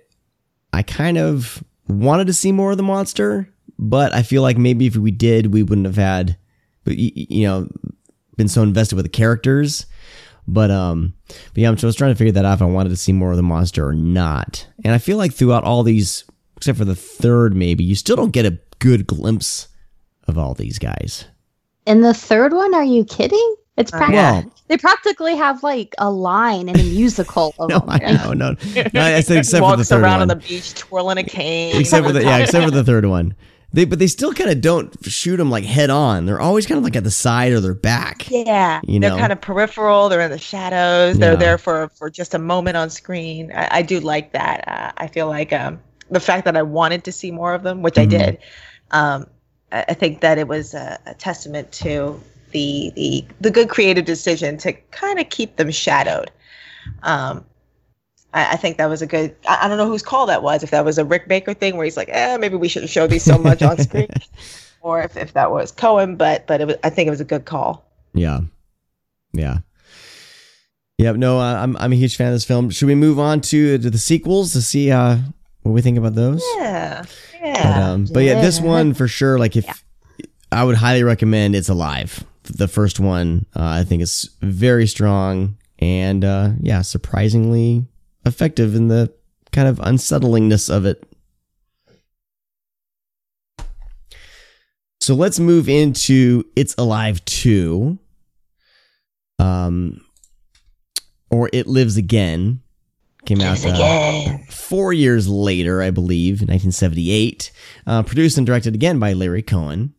I 0.73 0.82
kind 0.82 1.19
of 1.19 1.62
wanted 1.89 2.27
to 2.27 2.35
see 2.35 2.52
more 2.52 2.73
of 2.73 2.77
the 2.77 2.82
monster, 2.82 3.48
but 3.78 4.15
I 4.15 4.23
feel 4.23 4.43
like 4.43 4.59
maybe 4.59 4.86
if 4.86 4.97
we 4.97 5.10
did, 5.10 5.52
we 5.52 5.62
wouldn't 5.62 5.86
have 5.86 5.97
had, 5.97 6.36
but 6.85 6.97
you 6.97 7.47
know, 7.47 7.69
been 8.36 8.48
so 8.48 8.62
invested 8.62 8.97
with 8.97 9.05
the 9.05 9.10
characters. 9.10 9.86
But 10.50 10.70
um, 10.70 11.12
but 11.28 11.58
yeah, 11.58 11.68
I'm 11.68 11.76
just 11.76 11.98
trying 11.98 12.12
to 12.12 12.16
figure 12.18 12.32
that 12.32 12.44
out 12.46 12.54
if 12.54 12.62
I 12.62 12.64
wanted 12.64 12.88
to 12.88 12.96
see 12.96 13.12
more 13.12 13.30
of 13.32 13.36
the 13.36 13.42
monster 13.42 13.86
or 13.86 13.92
not. 13.94 14.66
And 14.82 14.94
I 14.94 14.98
feel 14.98 15.18
like 15.18 15.34
throughout 15.34 15.62
all 15.62 15.82
these, 15.82 16.24
except 16.56 16.78
for 16.78 16.86
the 16.86 16.94
third, 16.96 17.54
maybe 17.54 17.84
you 17.84 17.94
still 17.94 18.16
don't 18.16 18.32
get 18.32 18.46
a 18.46 18.58
good 18.78 19.06
glimpse 19.06 19.68
of 20.26 20.38
all 20.38 20.54
these 20.54 20.78
guys. 20.78 21.26
In 21.84 22.00
the 22.00 22.14
third 22.14 22.54
one, 22.54 22.74
are 22.74 22.82
you 22.84 23.04
kidding? 23.04 23.56
It's 23.76 23.92
Oh, 23.92 23.98
practically. 23.98 24.16
Well, 24.50 24.52
they 24.68 24.76
practically 24.78 25.36
have 25.36 25.62
like 25.62 25.94
a 25.98 26.10
line 26.10 26.68
in 26.70 26.80
a 26.80 26.82
musical 26.82 27.54
of 27.58 27.68
no, 27.68 27.80
them. 27.80 27.90
I 27.90 27.98
know, 27.98 28.32
no, 28.32 28.56
no. 28.94 29.02
I 29.02 29.20
said 29.20 29.36
except 29.38 29.60
for 29.62 29.70
the 29.72 29.76
Walks 29.76 29.88
third 29.90 30.02
around 30.02 30.20
one. 30.20 30.22
on 30.22 30.28
the 30.28 30.36
beach 30.36 30.74
twirling 30.74 31.18
a 31.18 31.24
cane. 31.24 31.76
except 31.78 32.06
for 32.06 32.12
the 32.12 32.22
yeah, 32.24 32.38
except 32.38 32.64
for 32.64 32.70
the 32.70 32.82
third 32.84 33.04
one. 33.04 33.34
They 33.73 33.85
but 33.85 33.99
they 33.99 34.07
still 34.07 34.32
kind 34.32 34.49
of 34.51 34.61
don't 34.62 34.97
shoot 35.05 35.36
them 35.36 35.51
like 35.51 35.65
head 35.65 35.90
on. 35.90 36.24
They're 36.24 36.40
always 36.40 36.66
kind 36.66 36.78
of 36.78 36.85
like 36.85 36.97
at 36.97 37.05
the 37.05 37.11
side 37.11 37.53
or 37.53 37.61
their 37.61 37.74
back. 37.74 38.31
Yeah, 38.31 38.81
You 38.85 38.99
know? 38.99 39.11
they're 39.11 39.19
kind 39.19 39.32
of 39.32 39.40
peripheral. 39.43 40.09
They're 40.09 40.23
in 40.23 40.31
the 40.31 40.39
shadows. 40.39 41.19
They're 41.19 41.32
Yeah. 41.32 41.39
there 41.39 41.59
for 41.59 41.90
for 41.95 42.09
just 42.09 42.32
a 42.35 42.39
moment 42.39 42.78
on 42.78 42.89
screen. 42.89 43.53
I, 43.55 43.69
I 43.78 43.82
do 43.82 44.01
like 44.01 44.32
that. 44.32 44.66
Uh, 44.66 44.93
I 44.97 45.07
feel 45.07 45.27
like 45.27 45.53
um, 45.53 45.81
the 46.11 46.20
fact 46.20 46.47
that 46.47 46.57
I 46.57 46.62
wanted 46.62 47.05
to 47.05 47.12
see 47.12 47.31
more 47.31 47.53
of 47.53 47.62
them, 47.62 47.82
which 47.82 47.99
I 47.99 48.07
Mhm. 48.07 48.11
did. 48.11 48.39
Um, 48.90 49.27
I, 49.70 49.85
I 49.90 49.95
think 49.95 50.23
that 50.23 50.39
it 50.39 50.49
was 50.49 50.73
a, 50.73 50.99
a 51.05 51.12
testament 51.15 51.70
to 51.73 52.19
the 52.53 52.90
the 52.97 53.24
the 53.43 53.51
good 53.51 53.69
creative 53.69 54.07
decision 54.07 54.57
to 54.59 54.73
kind 54.93 55.19
of 55.20 55.28
keep 55.28 55.57
them 55.57 55.70
shadowed. 55.70 56.31
Um, 57.03 57.45
I, 58.34 58.52
I 58.52 58.56
think 58.56 58.76
that 58.78 58.86
was 58.88 59.02
a 59.02 59.06
good. 59.06 59.34
I, 59.46 59.60
I 59.62 59.68
don't 59.68 59.78
know 59.78 59.86
whose 59.88 60.02
call 60.02 60.26
that 60.26 60.42
was. 60.42 60.62
If 60.62 60.70
that 60.70 60.84
was 60.84 60.98
a 60.98 61.05
Rick 61.05 61.28
Baker 61.28 61.55
thing 61.55 61.76
where 61.76 61.84
he's 61.84 61.96
like, 61.96 62.09
eh, 62.10 62.36
maybe 62.36 62.56
we 62.56 62.68
shouldn't 62.68 62.90
show 62.90 63.06
these 63.06 63.22
so 63.24 63.38
much 63.38 63.62
on 63.62 63.78
screen, 63.78 64.09
or 64.80 65.02
if, 65.02 65.16
if 65.16 65.32
that 65.34 65.50
was 65.50 65.72
Cohen. 65.72 66.16
But 66.16 66.46
but 66.46 66.60
it 66.60 66.66
was, 66.66 66.76
I 66.84 66.90
think 66.90 67.06
it 67.06 67.10
was 67.10 67.20
a 67.20 67.24
good 67.24 67.44
call. 67.44 67.84
Yeah, 68.14 68.40
yeah, 69.32 69.59
yeah. 70.98 71.12
No, 71.12 71.38
uh, 71.38 71.55
I'm 71.62 71.76
I'm 71.78 71.92
a 71.92 71.96
huge 71.96 72.16
fan 72.16 72.28
of 72.28 72.34
this 72.34 72.44
film. 72.44 72.70
Should 72.70 72.86
we 72.88 72.94
move 72.94 73.18
on 73.18 73.40
to 73.42 73.78
to 73.78 73.90
the 73.90 73.98
sequels 73.98 74.52
to 74.52 74.62
see 74.62 74.90
uh 74.90 75.18
what 75.62 75.72
we 75.72 75.80
think 75.82 75.98
about 75.98 76.14
those? 76.14 76.42
Yeah, 76.56 77.02
But, 77.32 77.40
yeah. 77.46 77.90
um, 77.92 78.06
but 78.12 78.20
yeah, 78.20 78.40
this 78.40 78.60
one 78.60 78.94
for 78.94 79.09
sure. 79.09 79.38
Like, 79.38 79.56
if 79.56 79.84
I 80.52 80.64
would 80.64 80.76
highly 80.76 81.02
recommend, 81.02 81.55
it's 81.55 81.68
alive. 81.68 82.24
The 82.44 82.68
first 82.68 83.00
one, 83.00 83.44
uh, 83.55 83.62
I 83.64 83.84
think, 83.84 84.00
is 84.02 84.30
very 84.40 84.86
strong 84.86 85.56
and 85.78 86.24
uh, 86.24 86.50
yeah, 86.60 86.80
surprisingly 86.82 87.84
effective 88.28 88.74
in 88.74 88.88
the 88.88 89.12
kind 89.52 89.66
of 89.66 89.78
unsettlingness 89.78 90.70
of 90.70 90.86
it. 90.86 91.05
So 95.00 95.14
let's 95.14 95.40
move 95.40 95.68
into 95.68 96.44
It's 96.55 96.74
Alive 96.76 97.24
2. 97.24 97.98
Um, 99.38 100.00
or 101.30 101.48
It 101.52 101.66
Lives 101.66 101.96
Again. 101.96 102.60
Came 103.24 103.40
out 103.40 103.59
uh, 103.64 104.38
four 104.48 104.92
years 104.92 105.28
later, 105.28 105.82
I 105.82 105.90
believe, 105.90 106.40
in 106.40 106.48
1978. 106.48 107.50
Uh, 107.86 108.02
produced 108.02 108.38
and 108.38 108.46
directed 108.46 108.74
again 108.74 108.98
by 108.98 109.12
Larry 109.12 109.42
Cohen. 109.42 109.92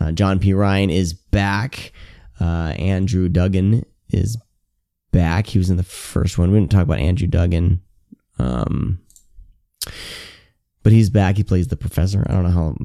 Uh, 0.00 0.12
John 0.12 0.38
P. 0.38 0.52
Ryan 0.52 0.90
is 0.90 1.12
back. 1.12 1.92
Uh, 2.40 2.74
Andrew 2.78 3.28
Duggan 3.28 3.84
is 4.08 4.36
back. 5.16 5.46
He 5.46 5.58
was 5.58 5.70
in 5.70 5.78
the 5.78 5.82
first 5.82 6.36
one. 6.36 6.52
We 6.52 6.58
didn't 6.58 6.70
talk 6.70 6.82
about 6.82 6.98
Andrew 6.98 7.26
Duggan. 7.26 7.80
Um, 8.38 9.00
but 10.82 10.92
he's 10.92 11.08
back. 11.08 11.38
He 11.38 11.42
plays 11.42 11.68
the 11.68 11.76
professor. 11.76 12.22
I 12.28 12.32
don't 12.32 12.42
know 12.42 12.50
how 12.50 12.76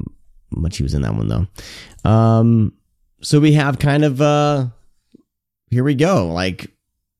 much 0.50 0.78
he 0.78 0.82
was 0.82 0.94
in 0.94 1.02
that 1.02 1.14
one 1.14 1.28
though. 1.28 2.10
Um, 2.10 2.72
so 3.20 3.38
we 3.38 3.52
have 3.52 3.78
kind 3.78 4.02
of 4.02 4.22
uh, 4.22 4.68
here 5.70 5.84
we 5.84 5.94
go. 5.94 6.32
Like 6.32 6.72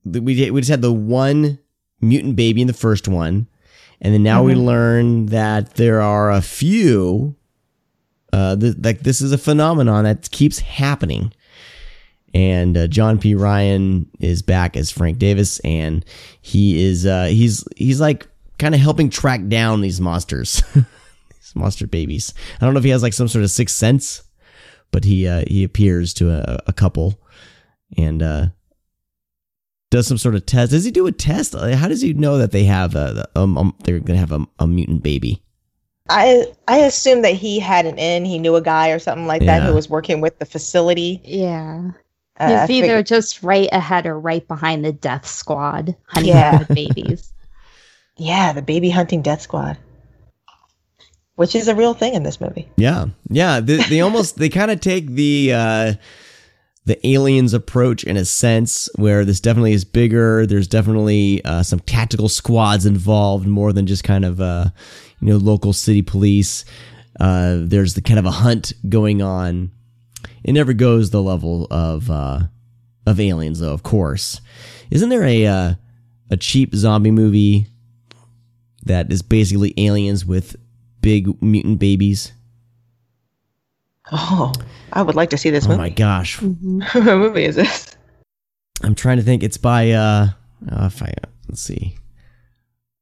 we 0.05 0.51
we 0.51 0.61
just 0.61 0.71
had 0.71 0.83
the 0.83 0.93
one 0.93 1.59
mutant 2.01 2.37
baby 2.37 2.63
in 2.63 2.67
the 2.67 2.73
first 2.73 3.07
one, 3.07 3.49
and 4.01 4.15
then 4.15 4.23
now 4.23 4.43
we 4.43 4.55
learn 4.55 5.27
that 5.27 5.75
there 5.75 6.01
are 6.01 6.33
a 6.33 6.41
few. 6.41 7.37
Uh, 8.33 8.57
th- 8.57 8.77
like 8.83 9.01
this 9.01 9.21
is 9.21 9.31
a 9.31 9.39
phenomenon 9.39 10.05
that 10.05 10.31
keeps 10.31 10.61
happening. 10.61 11.35
And 12.35 12.77
uh, 12.77 12.87
John 12.87 13.19
P. 13.19 13.35
Ryan 13.35 14.09
is 14.21 14.41
back 14.41 14.77
as 14.77 14.91
Frank 14.91 15.19
Davis, 15.19 15.59
and 15.61 16.05
he 16.41 16.83
is 16.83 17.05
uh, 17.05 17.27
he's 17.27 17.65
he's 17.77 18.01
like 18.01 18.27
kind 18.59 18.75
of 18.75 18.81
helping 18.81 19.11
track 19.11 19.49
down 19.49 19.83
these 19.83 20.01
monsters, 20.01 20.63
these 20.75 21.53
monster 21.55 21.87
babies. 21.87 22.33
I 22.61 22.65
don't 22.65 22.73
know 22.73 22.79
if 22.79 22.85
he 22.85 22.91
has 22.91 23.03
like 23.03 23.13
some 23.13 23.29
sort 23.29 23.45
of 23.45 23.51
sixth 23.51 23.77
sense, 23.77 24.23
but 24.93 25.05
he 25.05 25.29
uh, 25.29 25.45
he 25.47 25.63
appears 25.63 26.15
to 26.15 26.31
a, 26.31 26.63
a 26.67 26.73
couple, 26.73 27.21
and 27.99 28.23
uh, 28.23 28.47
does 29.91 30.07
some 30.07 30.19
sort 30.19 30.35
of 30.35 30.47
test. 30.47 30.71
Does 30.71 30.85
he 30.85 30.91
do 30.91 31.07
a 31.07 31.13
test? 31.13 31.55
How 31.55 31.87
does 31.87 32.01
he 32.01 32.15
know 32.15 32.39
that 32.39 32.51
they 32.51 32.65
have 32.65 32.95
a, 32.95 33.29
um, 33.37 33.59
um 33.59 33.77
they're 33.85 34.01
gonna 34.01 34.19
have 34.19 34.33
a, 34.33 34.47
a 34.59 34.67
mutant 34.67 35.03
baby? 35.03 35.43
I 36.09 36.47
I 36.67 36.79
assume 36.79 37.23
that 37.23 37.35
he 37.35 37.61
had 37.61 37.87
an 37.87 37.99
in. 37.99 38.25
He 38.25 38.39
knew 38.39 38.57
a 38.57 38.63
guy 38.63 38.91
or 38.91 38.99
something 38.99 39.27
like 39.27 39.45
that 39.45 39.63
who 39.63 39.75
was 39.75 39.89
working 39.89 40.21
with 40.21 40.39
the 40.39 40.47
facility. 40.47 41.21
Yeah. 41.25 41.93
Uh, 42.39 42.49
He's 42.49 42.59
I 42.59 42.63
either 42.65 42.87
figured- 42.87 43.07
just 43.07 43.43
right 43.43 43.69
ahead 43.73 44.07
or 44.07 44.19
right 44.19 44.47
behind 44.49 44.85
the 44.85 44.93
death 44.93 45.27
squad 45.27 45.95
hunting 46.07 46.33
Yeah. 46.35 46.59
the 46.65 46.75
babies. 46.75 47.33
yeah, 48.17 48.53
the 48.53 48.63
baby 48.63 48.91
hunting 48.91 49.23
death 49.23 49.43
squad, 49.43 49.77
which 51.37 51.55
is 51.55 51.69
a 51.69 51.75
real 51.75 51.95
thing 51.95 52.15
in 52.15 52.23
this 52.23 52.41
movie. 52.41 52.69
Yeah, 52.77 53.07
yeah. 53.29 53.61
They, 53.61 53.77
they 53.85 54.01
almost 54.01 54.39
they 54.39 54.49
kind 54.49 54.71
of 54.71 54.81
take 54.81 55.09
the 55.11 55.53
uh, 55.53 55.95
the 56.85 57.07
aliens 57.07 57.55
approach 57.55 58.05
in 58.05 58.17
a 58.17 58.25
sense 58.25 58.89
where 58.97 59.25
this 59.25 59.41
definitely 59.41 59.73
is 59.73 59.85
bigger. 59.85 60.47
There's 60.47 60.69
definitely 60.69 61.45
uh, 61.45 61.63
some 61.63 61.81
tactical 61.81 62.29
squads 62.29 62.87
involved 62.87 63.47
more 63.47 63.73
than 63.73 63.87
just 63.87 64.05
kind 64.05 64.25
of 64.25 64.41
uh, 64.41 64.67
you 65.21 65.29
know 65.29 65.37
local 65.37 65.73
city 65.73 66.03
police. 66.03 66.65
Uh, 67.21 67.59
there's 67.61 67.95
the 67.95 68.01
kind 68.03 68.19
of 68.19 68.25
a 68.27 68.31
hunt 68.31 68.73
going 68.89 69.21
on. 69.23 69.71
It 70.45 70.53
never 70.53 70.73
goes 70.73 71.11
the 71.11 71.23
level 71.23 71.67
of 71.71 72.11
uh, 72.11 72.41
of 73.07 73.21
aliens 73.21 73.61
though. 73.61 73.73
Of 73.73 73.83
course, 73.83 74.41
isn't 74.91 75.09
there 75.09 75.25
a 75.25 75.47
uh, 75.47 75.75
a 76.31 76.37
cheap 76.37 76.75
zombie 76.75 77.11
movie 77.11 77.67
that 78.85 79.13
is 79.13 79.23
basically 79.23 79.75
aliens 79.77 80.25
with 80.27 80.57
big 81.01 81.41
mutant 81.43 81.79
babies? 81.79 82.33
Oh, 84.11 84.53
I 84.93 85.03
would 85.03 85.15
like 85.15 85.31
to 85.31 85.39
see 85.39 85.51
this 85.51 85.67
one. 85.67 85.75
Oh 85.75 85.79
movie. 85.79 85.91
my 85.91 85.95
gosh. 85.95 86.43
what 86.43 87.05
movie 87.05 87.45
is 87.45 87.57
this? 87.57 87.97
I'm 88.83 88.95
trying 88.95 89.19
to 89.19 89.23
think. 89.23 89.43
It's 89.43 89.59
by 89.59 89.93
uh, 89.93 90.29
uh 90.71 90.87
if 90.87 91.03
I 91.03 91.15
let's 91.49 91.63
see. 91.63 91.97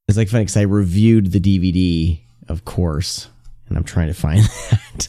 It's 0.09 0.19
like 0.19 0.29
funny 0.29 0.45
because 0.45 0.57
I 0.57 0.63
reviewed 0.63 1.33
the 1.33 1.41
DVD, 1.41 2.19
of 2.49 2.65
course, 2.65 3.29
and 3.69 3.79
I'm 3.79 3.85
trying 3.85 4.09
to 4.09 4.15
find 4.15 4.43
that. 4.71 5.09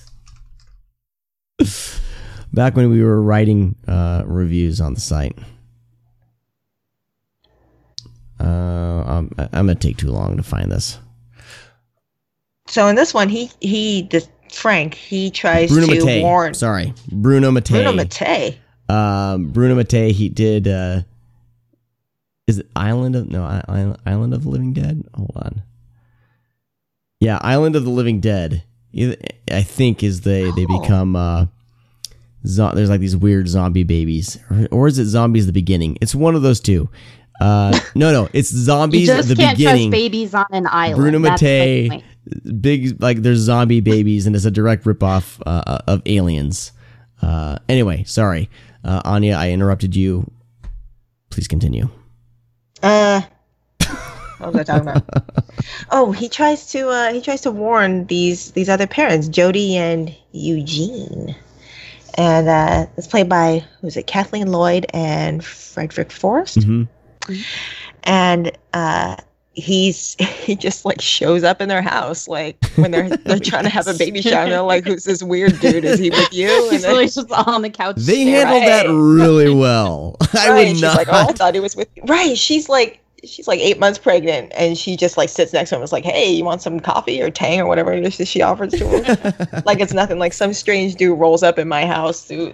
Back 2.54 2.76
when 2.76 2.90
we 2.90 3.02
were 3.04 3.22
writing 3.22 3.76
uh, 3.88 4.24
reviews 4.26 4.82
on 4.82 4.94
the 4.94 5.00
site. 5.00 5.38
Uh, 8.40 8.44
I'm, 8.44 9.32
I'm 9.38 9.50
gonna 9.68 9.76
take 9.76 9.98
too 9.98 10.10
long 10.12 10.36
to 10.38 10.44
find 10.44 10.72
this. 10.72 10.98
So 12.68 12.88
in 12.88 12.96
this 12.96 13.14
one, 13.14 13.30
he 13.30 13.52
he 13.60 14.04
this 14.04 14.28
Frank 14.52 14.96
he 14.96 15.30
tries 15.32 15.70
Bruno 15.70 15.88
to 15.88 15.94
Mattei. 16.06 16.22
warn 16.22 16.54
Sorry, 16.54 16.94
Bruno 17.12 17.52
Mattei. 17.52 17.76
Bruno 17.84 17.94
Mattei. 17.94 18.58
Um, 18.90 19.48
Bruno 19.52 19.76
Mattei. 19.76 20.12
He 20.12 20.28
did. 20.30 20.68
Uh, 20.68 21.02
is 22.48 22.60
it 22.60 22.68
Island 22.76 23.16
of 23.16 23.30
no 23.30 23.44
Island 23.68 23.98
Island 24.06 24.34
of 24.34 24.44
the 24.44 24.50
Living 24.50 24.74
Dead? 24.74 25.04
Hold 25.14 25.32
on. 25.36 25.62
Yeah, 27.20 27.38
Island 27.42 27.76
of 27.76 27.84
the 27.86 27.92
Living 27.92 28.20
Dead. 28.20 28.64
I 28.98 29.16
I 29.52 29.62
think 29.62 30.04
is 30.04 30.22
they 30.22 30.50
they 30.52 30.66
Oh. 30.68 30.82
become. 30.82 31.16
Uh, 31.16 31.46
zo- 32.46 32.72
there's 32.74 32.90
like 32.90 33.00
these 33.02 33.18
weird 33.18 33.48
zombie 33.48 33.84
babies, 33.84 34.38
or, 34.50 34.68
or 34.72 34.88
is 34.88 35.00
it 35.00 35.06
zombies? 35.06 35.46
The 35.46 35.54
beginning. 35.54 35.98
It's 36.02 36.16
one 36.16 36.36
of 36.36 36.42
those 36.42 36.60
two. 36.60 36.90
Uh, 37.40 37.78
no, 37.96 38.12
no, 38.12 38.30
it's 38.34 38.50
zombies 38.50 39.10
at 39.10 39.18
just 39.18 39.30
the 39.30 39.36
can't 39.36 39.58
beginning. 39.58 39.90
trust 39.90 40.02
babies 40.02 40.34
on 40.34 40.46
an 40.52 40.68
island. 40.68 40.98
Bruno 40.98 41.20
That's 41.20 41.42
Mattei, 41.42 42.04
big 42.60 43.02
like 43.02 43.22
there's 43.22 43.40
zombie 43.40 43.82
babies, 43.82 44.28
and 44.28 44.36
it's 44.36 44.46
a 44.46 44.52
direct 44.52 44.84
ripoff 44.84 45.42
uh, 45.46 45.80
of 45.88 46.02
Aliens. 46.06 46.72
Uh, 47.22 47.58
anyway, 47.70 48.04
sorry, 48.04 48.50
uh, 48.84 49.02
Anya, 49.06 49.36
I 49.36 49.52
interrupted 49.52 49.96
you. 49.96 50.30
Please 51.30 51.48
continue. 51.48 51.90
Uh, 52.84 53.22
what 54.38 54.54
was 54.54 54.56
I 54.56 54.64
talking 54.64 54.88
about? 54.90 55.04
oh, 55.92 56.12
he 56.12 56.28
tries 56.30 56.72
to 56.72 56.90
uh 56.90 57.14
he 57.14 57.22
tries 57.22 57.42
to 57.42 57.52
warn 57.52 58.06
these 58.08 58.52
these 58.52 58.70
other 58.70 58.88
parents, 58.88 59.28
Jody 59.28 59.76
and 59.78 60.16
Eugene, 60.32 61.36
and 62.16 62.48
uh, 62.48 62.86
it's 62.98 63.08
played 63.08 63.30
by 63.30 63.64
who's 63.82 63.98
it, 63.98 64.08
Kathleen 64.08 64.52
Lloyd 64.52 64.86
and 64.94 65.44
Frederick 65.44 66.12
Forrest, 66.12 66.64
hmm 66.64 66.84
and 68.04 68.52
uh. 68.74 69.16
He's 69.54 70.14
he 70.20 70.56
just 70.56 70.86
like 70.86 71.02
shows 71.02 71.44
up 71.44 71.60
in 71.62 71.68
their 71.68 71.82
house 71.82 72.26
like 72.26 72.56
when 72.78 72.92
they're 72.92 73.10
they're 73.26 73.38
trying 73.38 73.66
to 73.66 73.70
have 73.70 73.86
a 73.86 73.94
baby 73.94 74.22
shower. 74.22 74.44
And 74.44 74.52
they're 74.54 74.62
like, 74.62 74.86
"Who's 74.86 75.04
this 75.04 75.22
weird 75.22 75.60
dude? 75.60 75.84
Is 75.84 76.00
he 76.00 76.10
with 76.10 76.32
you?" 76.32 76.48
And 76.64 76.72
He's 76.72 76.84
then- 76.84 76.92
really 76.92 77.08
just 77.08 77.30
on 77.34 77.62
the 77.62 77.70
couch. 77.70 77.98
They 77.98 78.24
staring. 78.24 78.30
handled 78.30 78.64
that 78.64 78.86
really 78.90 79.54
well. 79.54 80.16
I 80.34 80.48
right. 80.52 80.56
would 80.60 80.68
She's 80.70 80.82
not. 80.82 80.96
like, 80.96 81.10
"Oh, 81.10 81.26
I 81.28 81.34
thought 81.34 81.54
he 81.54 81.60
was 81.60 81.76
with 81.76 81.90
you." 81.98 82.04
Right. 82.08 82.38
She's 82.38 82.70
like, 82.70 83.02
she's 83.24 83.48
like 83.48 83.60
eight 83.60 83.80
months 83.80 84.00
pregnant, 84.00 84.52
and 84.56 84.78
she 84.78 84.96
just 84.98 85.18
like 85.18 85.30
sits 85.30 85.54
next 85.54 85.70
to 85.70 85.76
him. 85.76 85.82
and 85.82 85.86
is 85.86 85.92
like, 85.92 86.06
"Hey, 86.06 86.32
you 86.32 86.44
want 86.44 86.62
some 86.62 86.80
coffee 86.80 87.22
or 87.22 87.30
Tang 87.30 87.60
or 87.60 87.68
whatever 87.68 87.94
it 87.94 88.06
is 88.06 88.18
that 88.18 88.28
she 88.28 88.42
offers 88.42 88.74
to 88.74 88.88
him?" 88.88 89.64
like 89.66 89.80
it's 89.80 89.94
nothing. 89.94 90.20
Like 90.20 90.34
some 90.34 90.54
strange 90.54 90.96
dude 90.96 91.18
rolls 91.20 91.44
up 91.44 91.60
in 91.60 91.68
my 91.68 91.86
house. 91.86 92.28
Who, 92.30 92.54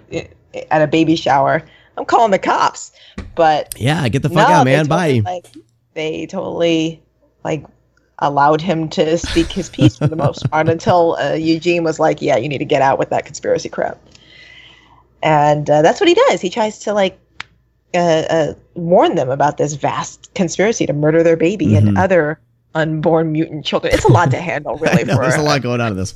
at 0.70 0.82
a 0.82 0.86
baby 0.86 1.16
shower. 1.16 1.62
I'm 1.96 2.04
calling 2.04 2.30
the 2.30 2.38
cops. 2.38 2.92
But 3.34 3.74
Yeah, 3.78 4.08
get 4.08 4.22
the 4.22 4.28
fuck 4.28 4.48
no, 4.48 4.54
out, 4.56 4.64
man. 4.64 4.86
totally, 4.86 5.20
Bye. 5.20 5.30
Like, 5.32 5.46
they 5.94 6.26
totally 6.26 7.02
like 7.44 7.64
allowed 8.20 8.60
him 8.60 8.88
to 8.90 9.18
speak 9.18 9.46
his 9.46 9.68
piece 9.68 9.96
for 9.96 10.06
the 10.06 10.16
most 10.16 10.48
part 10.50 10.68
until 10.68 11.16
uh, 11.20 11.34
Eugene 11.34 11.84
was 11.84 11.98
like, 11.98 12.22
"Yeah, 12.22 12.36
you 12.36 12.48
need 12.48 12.58
to 12.58 12.64
get 12.64 12.82
out 12.82 12.98
with 12.98 13.10
that 13.10 13.24
conspiracy 13.24 13.68
crap." 13.68 13.98
And 15.22 15.68
uh, 15.68 15.82
that's 15.82 16.00
what 16.00 16.08
he 16.08 16.14
does. 16.14 16.40
He 16.40 16.50
tries 16.50 16.78
to 16.80 16.92
like 16.92 17.18
uh, 17.94 17.98
uh, 17.98 18.54
warn 18.74 19.14
them 19.14 19.30
about 19.30 19.56
this 19.56 19.74
vast 19.74 20.32
conspiracy 20.34 20.86
to 20.86 20.92
murder 20.92 21.22
their 21.22 21.36
baby 21.36 21.74
and 21.76 21.88
Mhm. 21.88 21.98
other 21.98 22.38
unborn 22.74 23.32
mutant 23.32 23.64
children. 23.64 23.92
It's 23.94 24.04
a 24.04 24.12
lot 24.12 24.30
to 24.32 24.38
handle, 24.40 24.76
really, 24.80 25.00
I 25.00 25.02
know, 25.04 25.16
for 25.16 25.22
there's 25.22 25.34
a 25.36 25.40
uh, 25.40 25.42
lot 25.44 25.62
going 25.62 25.80
on 25.80 25.92
in 25.92 25.96
this. 25.96 26.14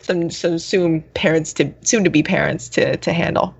some 0.00 0.30
some 0.30 0.58
soon 0.58 1.02
parents 1.14 1.52
to 1.54 1.72
soon 1.82 2.04
to 2.04 2.10
be 2.10 2.22
parents 2.22 2.68
to 2.70 2.96
to 2.98 3.12
handle. 3.12 3.54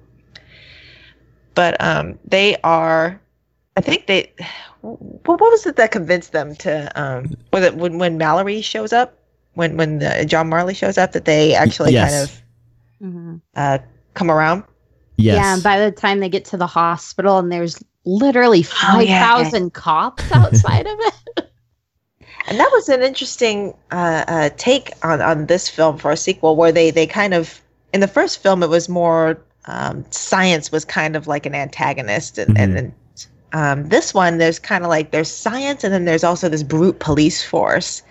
But 1.54 1.76
um, 1.84 2.18
they 2.24 2.56
are, 2.64 3.20
I 3.76 3.80
think 3.80 4.06
they. 4.06 4.32
What, 4.80 5.00
what 5.40 5.40
was 5.40 5.66
it 5.66 5.76
that 5.76 5.90
convinced 5.92 6.32
them 6.32 6.54
to? 6.56 6.90
Um, 7.00 7.34
was 7.52 7.64
it 7.64 7.74
when 7.76 7.98
when 7.98 8.18
Mallory 8.18 8.62
shows 8.62 8.92
up, 8.92 9.16
when 9.54 9.76
when 9.76 9.98
the, 9.98 10.24
John 10.26 10.48
Marley 10.48 10.74
shows 10.74 10.96
up, 10.98 11.12
that 11.12 11.24
they 11.24 11.54
actually 11.54 11.92
yes. 11.92 12.10
kind 12.10 12.22
of 12.22 13.14
Mhm. 13.14 13.40
uh, 13.56 13.78
come 14.14 14.30
around? 14.30 14.64
Yes. 15.22 15.36
Yeah, 15.36 15.54
and 15.54 15.62
by 15.62 15.78
the 15.78 15.92
time 15.92 16.20
they 16.20 16.28
get 16.28 16.44
to 16.46 16.56
the 16.56 16.66
hospital, 16.66 17.38
and 17.38 17.50
there's 17.50 17.82
literally 18.04 18.66
Oh, 18.84 19.00
yeah. 19.00 19.34
5,000 19.36 19.72
cops 19.72 20.30
outside 20.32 20.86
of 20.86 20.98
it. 20.98 21.48
And 22.48 22.58
that 22.58 22.70
was 22.72 22.88
an 22.88 23.02
interesting 23.02 23.72
uh, 23.92 24.24
uh, 24.26 24.50
take 24.56 24.90
on, 25.04 25.20
on 25.20 25.46
this 25.46 25.68
film 25.68 25.96
for 25.96 26.10
a 26.10 26.16
sequel, 26.16 26.56
where 26.56 26.72
they 26.72 26.90
they 26.90 27.06
kind 27.06 27.34
of 27.34 27.62
in 27.92 28.00
the 28.00 28.08
first 28.08 28.42
film 28.42 28.64
it 28.64 28.68
was 28.68 28.88
more 28.88 29.40
um, 29.66 30.04
science 30.10 30.72
was 30.72 30.84
kind 30.84 31.14
of 31.14 31.28
like 31.28 31.46
an 31.46 31.54
antagonist, 31.54 32.38
and, 32.38 32.58
and 32.58 32.76
then 32.76 32.94
um, 33.52 33.88
this 33.90 34.12
one 34.12 34.38
there's 34.38 34.58
kind 34.58 34.82
of 34.82 34.90
like 34.90 35.12
there's 35.12 35.30
science, 35.30 35.84
and 35.84 35.94
then 35.94 36.04
there's 36.04 36.24
also 36.24 36.48
this 36.48 36.64
brute 36.64 36.98
police 36.98 37.44
force, 37.44 38.02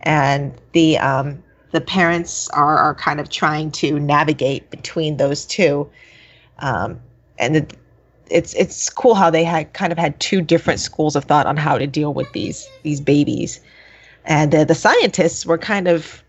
and 0.00 0.54
the 0.72 0.96
um, 0.96 1.42
the 1.72 1.82
parents 1.82 2.48
are 2.50 2.78
are 2.78 2.94
kind 2.94 3.20
of 3.20 3.28
trying 3.28 3.70
to 3.72 4.00
navigate 4.00 4.70
between 4.70 5.18
those 5.18 5.44
two, 5.44 5.86
um, 6.60 7.00
and 7.38 7.56
it, 7.56 7.74
it's 8.30 8.54
it's 8.54 8.88
cool 8.88 9.14
how 9.14 9.30
they 9.30 9.44
had 9.44 9.72
kind 9.72 9.92
of 9.92 9.98
had 9.98 10.18
two 10.20 10.40
different 10.40 10.80
schools 10.80 11.16
of 11.16 11.24
thought 11.24 11.46
on 11.46 11.56
how 11.56 11.78
to 11.78 11.86
deal 11.86 12.14
with 12.14 12.30
these 12.32 12.68
these 12.82 13.00
babies, 13.00 13.60
and 14.24 14.54
uh, 14.54 14.64
the 14.64 14.74
scientists 14.74 15.44
were 15.44 15.58
kind 15.58 15.88
of 15.88 16.22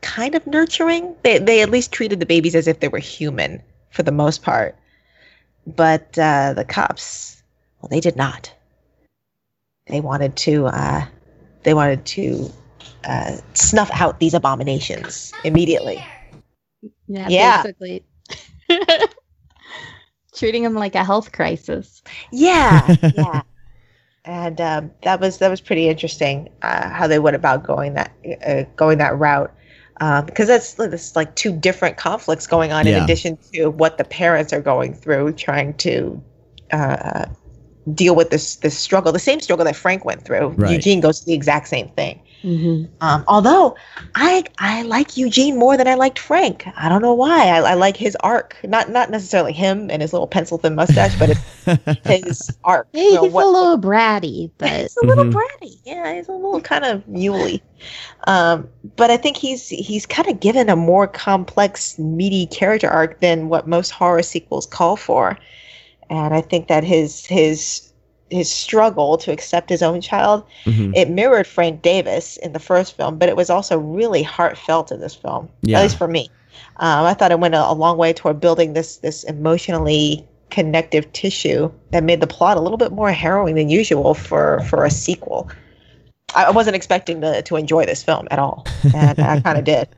kind 0.00 0.34
of 0.34 0.46
nurturing. 0.46 1.14
They 1.22 1.38
they 1.38 1.60
at 1.62 1.70
least 1.70 1.92
treated 1.92 2.20
the 2.20 2.26
babies 2.26 2.54
as 2.54 2.68
if 2.68 2.80
they 2.80 2.88
were 2.88 2.98
human 2.98 3.60
for 3.90 4.02
the 4.02 4.12
most 4.12 4.42
part, 4.42 4.76
but 5.66 6.16
uh, 6.18 6.52
the 6.54 6.64
cops, 6.64 7.42
well, 7.80 7.88
they 7.88 8.00
did 8.00 8.16
not. 8.16 8.52
They 9.86 10.00
wanted 10.00 10.36
to 10.36 10.66
uh, 10.66 11.04
they 11.64 11.74
wanted 11.74 12.04
to 12.06 12.50
uh, 13.04 13.36
snuff 13.54 13.90
out 13.94 14.20
these 14.20 14.34
abominations 14.34 15.32
immediately. 15.44 15.98
Yeah, 17.08 17.28
Yeah. 17.28 17.62
basically. 17.62 18.04
Treating 20.34 20.62
them 20.62 20.74
like 20.74 20.94
a 20.94 21.04
health 21.04 21.32
crisis. 21.32 22.02
Yeah, 22.32 22.96
yeah. 23.14 23.42
And 24.24 24.60
um, 24.60 24.90
that 25.02 25.20
was 25.20 25.38
that 25.38 25.48
was 25.50 25.60
pretty 25.60 25.88
interesting 25.88 26.48
uh, 26.62 26.88
how 26.88 27.06
they 27.06 27.18
went 27.18 27.36
about 27.36 27.62
going 27.62 27.94
that 27.94 28.12
uh, 28.46 28.64
going 28.76 28.98
that 28.98 29.18
route 29.18 29.54
because 30.26 30.48
that's 30.48 30.74
that's 30.74 31.14
like 31.14 31.34
two 31.36 31.52
different 31.52 31.96
conflicts 31.96 32.46
going 32.46 32.72
on 32.72 32.86
in 32.86 33.00
addition 33.02 33.38
to 33.52 33.68
what 33.68 33.96
the 33.98 34.04
parents 34.04 34.52
are 34.52 34.60
going 34.60 34.92
through 34.92 35.32
trying 35.32 35.74
to 35.74 36.20
uh, 36.72 37.26
deal 37.92 38.16
with 38.16 38.30
this 38.30 38.56
this 38.56 38.76
struggle 38.76 39.12
the 39.12 39.18
same 39.18 39.40
struggle 39.40 39.64
that 39.64 39.76
Frank 39.76 40.04
went 40.04 40.24
through. 40.24 40.48
Right. 40.48 40.72
Eugene 40.72 41.00
goes 41.00 41.20
through 41.20 41.32
the 41.32 41.34
exact 41.34 41.68
same 41.68 41.88
thing. 41.90 42.20
Mm-hmm. 42.44 42.92
Um, 43.00 43.24
although 43.26 43.74
I 44.14 44.44
I 44.58 44.82
like 44.82 45.16
Eugene 45.16 45.58
more 45.58 45.78
than 45.78 45.88
I 45.88 45.94
liked 45.94 46.18
Frank. 46.18 46.66
I 46.76 46.90
don't 46.90 47.00
know 47.00 47.14
why. 47.14 47.48
I, 47.48 47.70
I 47.70 47.74
like 47.74 47.96
his 47.96 48.16
arc, 48.20 48.56
not 48.64 48.90
not 48.90 49.10
necessarily 49.10 49.54
him 49.54 49.90
and 49.90 50.02
his 50.02 50.12
little 50.12 50.26
pencil 50.26 50.58
thin 50.58 50.74
mustache, 50.74 51.18
but 51.18 51.30
it's 51.30 52.00
his 52.06 52.56
arc. 52.62 52.86
Hey, 52.92 53.04
you 53.04 53.14
know, 53.14 53.22
he's 53.24 53.32
what- 53.32 53.46
a 53.46 53.48
little 53.48 53.78
bratty, 53.78 54.50
but 54.58 54.68
He's 54.82 54.96
a 54.98 55.06
little 55.06 55.24
Mhm. 55.24 55.32
bratty. 55.32 55.78
Yeah, 55.86 56.14
he's 56.14 56.28
a 56.28 56.32
little 56.32 56.60
kind 56.60 56.84
of 56.84 57.08
muley. 57.08 57.62
Um, 58.26 58.68
but 58.96 59.10
I 59.10 59.16
think 59.16 59.38
he's 59.38 59.68
he's 59.68 60.04
kind 60.04 60.28
of 60.28 60.38
given 60.40 60.68
a 60.68 60.76
more 60.76 61.06
complex, 61.06 61.98
meaty 61.98 62.44
character 62.46 62.88
arc 62.90 63.20
than 63.20 63.48
what 63.48 63.66
most 63.66 63.88
horror 63.90 64.22
sequels 64.22 64.66
call 64.66 64.96
for. 64.96 65.38
And 66.10 66.34
I 66.34 66.42
think 66.42 66.68
that 66.68 66.84
his 66.84 67.24
his 67.24 67.90
his 68.34 68.50
struggle 68.52 69.16
to 69.18 69.30
accept 69.32 69.70
his 69.70 69.82
own 69.82 70.00
child 70.00 70.42
Mhm. 70.66 70.92
it 70.94 71.08
mirrored 71.10 71.46
Frank 71.46 71.82
Davis 71.82 72.36
in 72.38 72.52
the 72.52 72.58
first 72.58 72.96
film, 72.96 73.18
but 73.18 73.28
it 73.28 73.36
was 73.36 73.48
also 73.50 73.78
really 73.78 74.22
heartfelt 74.22 74.90
in 74.92 75.00
this 75.00 75.14
film. 75.14 75.48
Yeah. 75.62 75.78
At 75.78 75.82
least 75.84 75.96
for 75.98 76.08
me, 76.08 76.30
um, 76.76 77.04
I 77.06 77.14
thought 77.14 77.30
it 77.32 77.38
went 77.40 77.54
a, 77.54 77.62
a 77.70 77.72
long 77.74 77.96
way 77.96 78.12
toward 78.12 78.40
building 78.40 78.72
this 78.74 78.96
this 78.98 79.24
emotionally 79.24 80.26
connective 80.50 81.10
tissue 81.12 81.70
that 81.92 82.04
made 82.04 82.20
the 82.20 82.26
plot 82.26 82.56
a 82.56 82.60
little 82.60 82.78
bit 82.78 82.92
more 82.92 83.10
harrowing 83.12 83.54
than 83.54 83.68
usual 83.68 84.14
for 84.14 84.60
for 84.68 84.84
a 84.84 84.90
sequel. 84.90 85.48
I 86.34 86.44
I 86.44 86.50
wasn't 86.50 86.76
expecting 86.76 87.20
to 87.20 87.42
to 87.42 87.56
enjoy 87.56 87.86
this 87.86 88.02
film 88.02 88.26
at 88.30 88.38
all, 88.38 88.66
and 88.94 89.18
I 89.20 89.40
kind 89.40 89.58
of 89.58 89.64
did. 89.74 89.88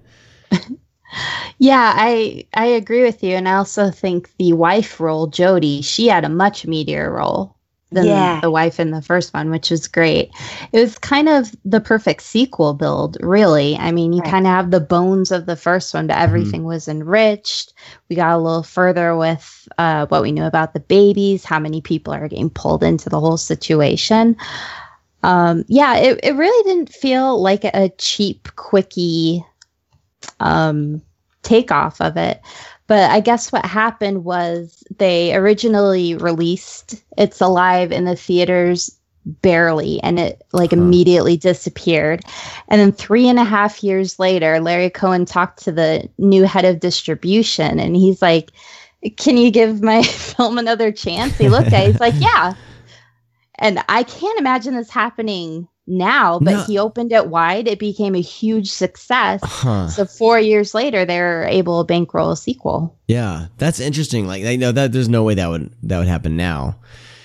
yeah, 1.59 1.93
I 1.97 2.45
I 2.55 2.67
agree 2.67 3.03
with 3.03 3.23
you, 3.23 3.35
and 3.37 3.49
I 3.49 3.55
also 3.57 3.91
think 3.91 4.31
the 4.39 4.53
wife 4.53 5.01
role, 5.01 5.29
Jodie, 5.29 5.83
she 5.83 6.07
had 6.09 6.25
a 6.25 6.29
much 6.29 6.67
meatier 6.67 7.11
role 7.11 7.56
than 7.97 8.06
Yeah. 8.06 8.40
the 8.40 8.51
wife 8.51 8.78
in 8.78 8.93
the 8.93 9.02
first 9.02 9.35
one, 9.35 9.51
which 9.51 9.70
was 9.70 9.89
great. 9.89 10.31
It 10.73 10.81
was 10.81 10.98
kind 10.98 11.28
of 11.28 11.51
the 11.64 11.81
perfect 11.81 12.23
sequel 12.23 12.74
build, 12.74 13.16
really. 13.20 13.77
I 13.77 13.90
mean, 13.90 14.12
you 14.12 14.20
Right. 14.20 14.31
kind 14.31 14.47
of 14.47 14.52
have 14.52 14.70
the 14.70 14.81
bones 14.81 15.32
of 15.32 15.47
the 15.47 15.56
first 15.56 15.93
one, 15.94 16.06
but 16.06 16.18
everything 16.18 16.64
was 16.64 16.86
enriched. 16.89 17.73
We 18.09 18.16
got 18.16 18.36
a 18.36 18.39
little 18.39 18.62
further 18.62 19.16
with 19.16 19.68
uh, 19.78 20.06
what 20.06 20.23
we 20.23 20.32
knew 20.32 20.44
about 20.44 20.74
the 20.74 20.81
babies, 20.81 21.44
how 21.44 21.59
many 21.59 21.81
people 21.81 22.14
are 22.14 22.28
getting 22.28 22.51
pulled 22.51 22.85
into 22.85 23.09
the 23.09 23.18
whole 23.20 23.39
situation. 23.39 24.36
Um, 25.23 25.64
yeah, 25.66 25.97
it, 25.97 26.20
it 26.23 26.36
really 26.36 26.62
didn't 26.70 26.93
feel 26.93 27.43
like 27.43 27.64
a 27.64 27.90
cheap, 27.98 28.48
quickie 28.56 29.44
um, 30.40 31.02
takeoff 31.43 32.01
of 32.01 32.16
it. 32.16 32.40
But 32.87 33.11
I 33.11 33.21
guess 33.21 33.51
what 33.51 33.65
happened 33.65 34.25
was 34.25 34.85
they 34.99 35.35
originally 35.35 36.15
released 36.17 37.03
It's 37.19 37.41
Alive 37.41 37.91
in 37.93 38.05
the 38.05 38.17
theaters 38.17 38.97
barely 39.43 40.01
and 40.03 40.21
it 40.21 40.43
like 40.53 40.71
Huh. 40.71 40.77
immediately 40.79 41.37
disappeared. 41.37 42.25
And 42.69 42.81
then 42.81 42.93
three 42.93 43.29
and 43.29 43.41
a 43.41 43.45
half 43.45 43.83
years 43.83 44.19
later, 44.21 44.61
Larry 44.61 44.91
Cohen 44.91 45.25
talked 45.25 45.65
to 45.65 45.73
the 45.73 46.09
new 46.19 46.45
head 46.45 46.65
of 46.65 46.79
distribution 46.81 47.81
and 47.81 47.97
he's 47.97 48.23
like, 48.23 48.53
Can 49.17 49.37
you 49.37 49.51
give 49.51 49.83
my 49.83 50.03
film 50.05 50.59
another 50.59 50.93
chance? 50.93 51.37
He 51.37 51.49
looked 51.49 51.73
at 51.73 51.83
it, 51.85 51.87
he's 51.93 52.01
like, 52.01 52.15
Yeah. 52.21 52.55
And 53.59 53.83
I 53.89 54.03
can't 54.05 54.39
imagine 54.39 54.77
this 54.77 54.91
happening 54.91 55.67
now, 55.87 56.39
but 56.39 56.51
No. 56.53 56.63
he 56.65 56.79
opened 56.79 57.13
it 57.13 57.29
wide. 57.29 57.69
It 57.69 57.79
became 57.79 58.15
a 58.15 58.21
huge 58.21 58.71
success. 58.71 59.41
Huh. 59.45 59.89
So 59.89 60.05
four 60.05 60.39
years 60.41 60.75
later, 60.75 61.05
they're 61.05 61.45
able 61.45 61.83
to 61.83 61.87
bankroll 61.87 62.31
a 62.33 62.37
sequel. 62.37 62.97
Yeah, 63.09 63.47
that's 63.59 63.81
interesting. 63.81 64.27
Like, 64.27 64.45
I 64.45 64.57
know 64.57 64.73
that 64.73 64.93
there's 64.93 65.09
no 65.09 65.23
way 65.23 65.35
that 65.35 65.49
would 65.49 65.71
that 65.85 65.99
would 65.99 66.09
happen 66.09 66.37
now. 66.37 66.77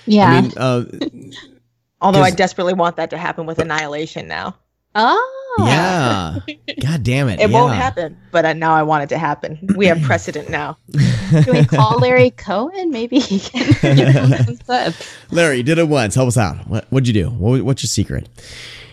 Yeah. 0.06 0.28
I 0.30 0.42
mean, 0.42 0.52
uh, 0.58 0.84
Although 2.02 2.22
I 2.22 2.32
desperately 2.32 2.74
want 2.74 2.96
that 2.96 3.12
to 3.12 3.18
happen 3.18 3.46
with 3.46 3.60
Annihilation 3.60 4.28
now. 4.28 4.56
Oh. 4.96 5.56
yeah. 5.60 6.40
God 6.82 7.04
damn 7.04 7.30
it. 7.30 7.40
It 7.40 7.50
won't 7.50 7.74
happen, 7.74 8.18
but 8.32 8.46
uh, 8.46 8.54
now 8.54 8.74
I 8.74 8.84
want 8.84 9.04
it 9.04 9.10
to 9.10 9.18
happen. 9.18 9.60
We 9.76 9.88
have 9.88 10.02
precedent 10.02 10.50
now. 10.50 10.78
Can 11.30 11.54
we 11.54 11.66
call 11.66 12.00
Larry 12.00 12.32
Cohen? 12.32 12.92
Maybe 12.92 13.20
he 13.20 13.40
can 13.40 13.68
give 13.96 14.70
us. 14.70 15.16
Larry, 15.32 15.58
you 15.58 15.64
did 15.64 15.78
it 15.78 15.88
once. 15.88 16.16
Help 16.16 16.28
us 16.28 16.38
out. 16.38 16.68
What, 16.68 16.86
what'd 16.90 17.08
you 17.08 17.14
do? 17.14 17.30
What, 17.30 17.62
what's 17.62 17.84
your 17.84 17.88
secret? 17.88 18.28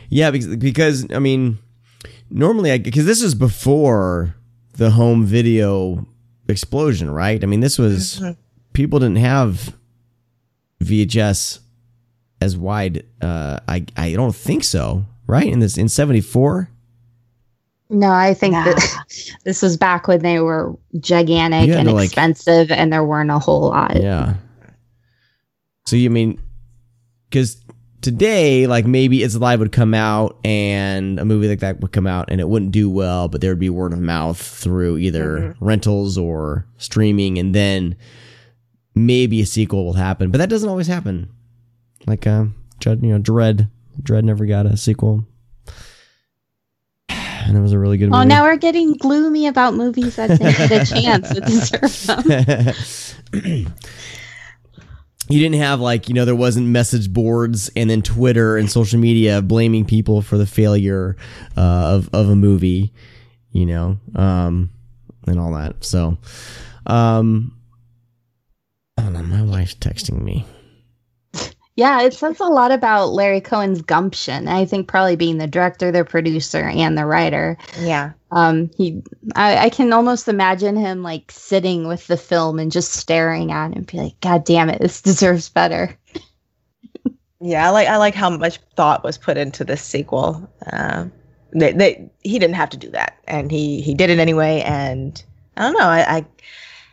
Yeah, 0.09 0.31
because, 0.31 0.57
because 0.57 1.13
I 1.13 1.19
mean, 1.19 1.59
normally, 2.31 2.73
I 2.73 2.79
because 2.79 3.07
this 3.07 3.23
is 3.23 3.35
before 3.35 4.35
the 4.75 4.91
home 4.91 5.25
video 5.25 6.07
explosion, 6.49 7.11
right? 7.11 7.43
I 7.43 7.47
mean, 7.47 7.61
this 7.61 7.79
was 7.79 8.23
people 8.73 9.01
didn't 9.01 9.17
have 9.17 9.75
VHS 10.83 11.61
as 12.41 12.57
wide. 12.57 13.05
Uh, 13.21 13.61
I 13.69 13.85
I 13.97 14.13
don't 14.13 14.35
think 14.35 14.65
so, 14.65 15.05
right? 15.29 15.47
In 15.47 15.61
this 15.61 15.79
in 15.79 15.89
'74. 15.89 16.69
No, 17.91 18.11
I 18.11 18.35
think 18.35 18.53
Nah. 18.53 18.65
that 18.65 19.37
this 19.45 19.63
was 19.63 19.77
back 19.77 20.09
when 20.09 20.21
they 20.21 20.41
were 20.41 20.77
gigantic 21.01 21.71
and 21.71 21.89
to, 21.89 21.95
like- 21.95 22.07
expensive, 22.07 22.71
and 22.71 22.93
there 22.93 23.05
weren't 23.05 23.31
a 23.31 23.39
whole 23.39 23.69
lot. 23.69 23.97
Yeah. 24.03 24.35
So 25.87 25.97
you 25.97 26.11
mean, 26.11 26.39
because 27.31 27.63
today, 28.03 28.67
like 28.67 28.85
maybe 28.87 29.23
It's 29.23 29.35
Alive 29.35 29.59
would 29.61 29.73
come 29.73 29.95
out 29.95 30.37
and 30.45 31.19
a 31.19 31.25
movie 31.25 31.49
like 31.49 31.61
that 31.61 31.81
would 31.81 31.93
come 31.93 32.07
out 32.07 32.29
and 32.31 32.41
it 32.43 32.49
wouldn't 32.49 32.73
do 32.73 32.91
well, 32.91 33.27
but 33.29 33.41
there 33.41 33.51
would 33.53 33.59
be 33.59 33.71
word 33.71 33.95
of 33.95 33.99
mouth 34.01 34.39
through 34.41 34.99
either 34.99 35.57
rentals 35.61 36.19
or 36.19 36.67
streaming, 36.77 37.39
and 37.39 37.55
then 37.55 37.97
maybe 38.95 39.41
a 39.41 39.47
sequel 39.47 39.87
will 39.87 39.95
happen. 39.95 40.31
But 40.31 40.39
that 40.39 40.51
doesn't 40.51 40.69
always 40.69 40.89
happen. 40.89 41.31
Like, 42.07 42.27
uh, 42.27 42.47
you 42.85 42.97
know, 42.97 43.19
Dredd, 43.19 43.71
Dredd 44.03 44.25
never 44.25 44.47
got 44.47 44.67
a 44.67 44.77
sequel, 44.77 45.25
and 47.09 47.57
it 47.57 47.61
was 47.61 47.73
a 47.73 47.79
really 47.79 47.99
good 47.99 48.11
Oh, 48.13 48.23
now 48.25 48.45
we're 48.45 48.57
getting 48.57 48.93
gloomy 48.95 49.47
about 49.47 49.75
movies 49.75 50.17
that 50.17 50.29
didn't 50.29 50.57
get 50.57 50.71
a 50.71 50.87
chance 50.87 51.29
to 51.31 51.41
deserve 51.41 52.07
them. 53.33 53.67
you 55.31 55.39
didn't 55.39 55.61
have 55.61 55.81
like 55.81 56.09
you 56.09 56.15
know 56.15 56.25
there 56.25 56.35
wasn't 56.35 56.67
message 56.67 57.13
boards 57.13 57.71
and 57.77 57.91
then 57.91 58.03
Twitter 58.03 58.57
and 58.57 58.71
social 58.71 58.99
media 58.99 59.43
blaming 59.43 59.85
people 59.85 60.23
for 60.23 60.39
the 60.39 60.47
failure 60.47 61.17
uh, 61.57 61.97
of 61.97 62.09
of 62.13 62.29
a 62.29 62.37
movie, 62.37 62.93
you 63.53 63.67
know, 63.67 63.99
um, 64.15 64.71
and 65.27 65.39
all 65.39 65.53
that. 65.53 65.85
So, 65.85 66.19
um, 66.87 67.57
hold 68.99 69.17
on, 69.17 69.29
my 69.29 69.43
wife's 69.43 69.75
texting 69.75 70.23
me. 70.23 70.47
Yeah, 71.79 72.03
it 72.03 72.13
says 72.13 72.41
a 72.41 72.45
lot 72.47 72.73
about 72.73 73.13
Larry 73.13 73.41
Cohen's 73.41 73.83
gumption. 73.83 74.49
I 74.49 74.65
think 74.65 74.89
probably 74.89 75.15
being 75.15 75.39
the 75.39 75.47
director, 75.47 75.93
the 75.93 76.05
producer, 76.05 76.65
and 76.65 76.99
the 76.99 77.07
writer. 77.07 77.57
Yeah. 77.79 78.15
Um, 78.33 78.69
he, 78.77 79.01
I, 79.37 79.67
I 79.67 79.69
can 79.71 79.93
almost 79.93 80.27
imagine 80.27 80.75
him 80.75 81.05
like 81.05 81.31
sitting 81.31 81.87
with 81.87 82.05
the 82.09 82.17
film 82.17 82.59
and 82.59 82.73
just 82.73 82.95
staring 82.95 83.53
at 83.53 83.71
it 83.71 83.77
and 83.77 83.87
be 83.87 83.97
like, 83.97 84.19
"God 84.21 84.45
damn 84.45 84.69
it, 84.69 84.81
this 84.81 85.01
deserves 85.03 85.51
better." 85.51 85.97
Yeah, 87.41 87.69
I 87.69 87.71
like 87.71 87.87
I 87.87 87.97
like 87.97 88.17
how 88.17 88.31
much 88.31 88.59
thought 88.75 89.05
was 89.05 89.17
put 89.17 89.37
into 89.37 89.63
this 89.63 89.81
sequel. 89.81 90.51
Um, 90.73 91.13
they, 91.53 91.71
they, 91.75 92.11
he 92.25 92.41
didn't 92.41 92.57
have 92.57 92.71
to 92.71 92.77
do 92.77 92.91
that, 92.91 93.19
and 93.29 93.53
he 93.53 93.83
he 93.83 93.95
did 93.95 94.11
it 94.11 94.19
anyway. 94.19 94.63
And 94.67 95.23
I 95.57 95.63
don't 95.63 95.79
know. 95.79 95.87
I, 95.87 96.17
I 96.17 96.27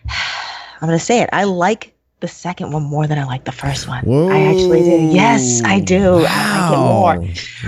I'm 0.79 0.87
gonna 0.89 0.99
say 0.99 1.23
it. 1.23 1.29
I 1.33 1.45
like 1.45 1.94
the 2.25 2.33
second 2.33 2.71
one 2.71 2.83
more 2.83 3.05
than 3.07 3.19
I 3.19 3.25
like 3.25 3.45
the 3.45 3.51
first 3.51 3.87
one. 3.87 4.03
Whoa, 4.03 4.29
I 4.29 4.41
actually 4.51 4.81
do. 4.83 5.09
Yes, 5.13 5.61
I 5.63 5.79
do. 5.79 6.25
I 6.27 6.69
like 6.69 6.73
it 6.73 6.77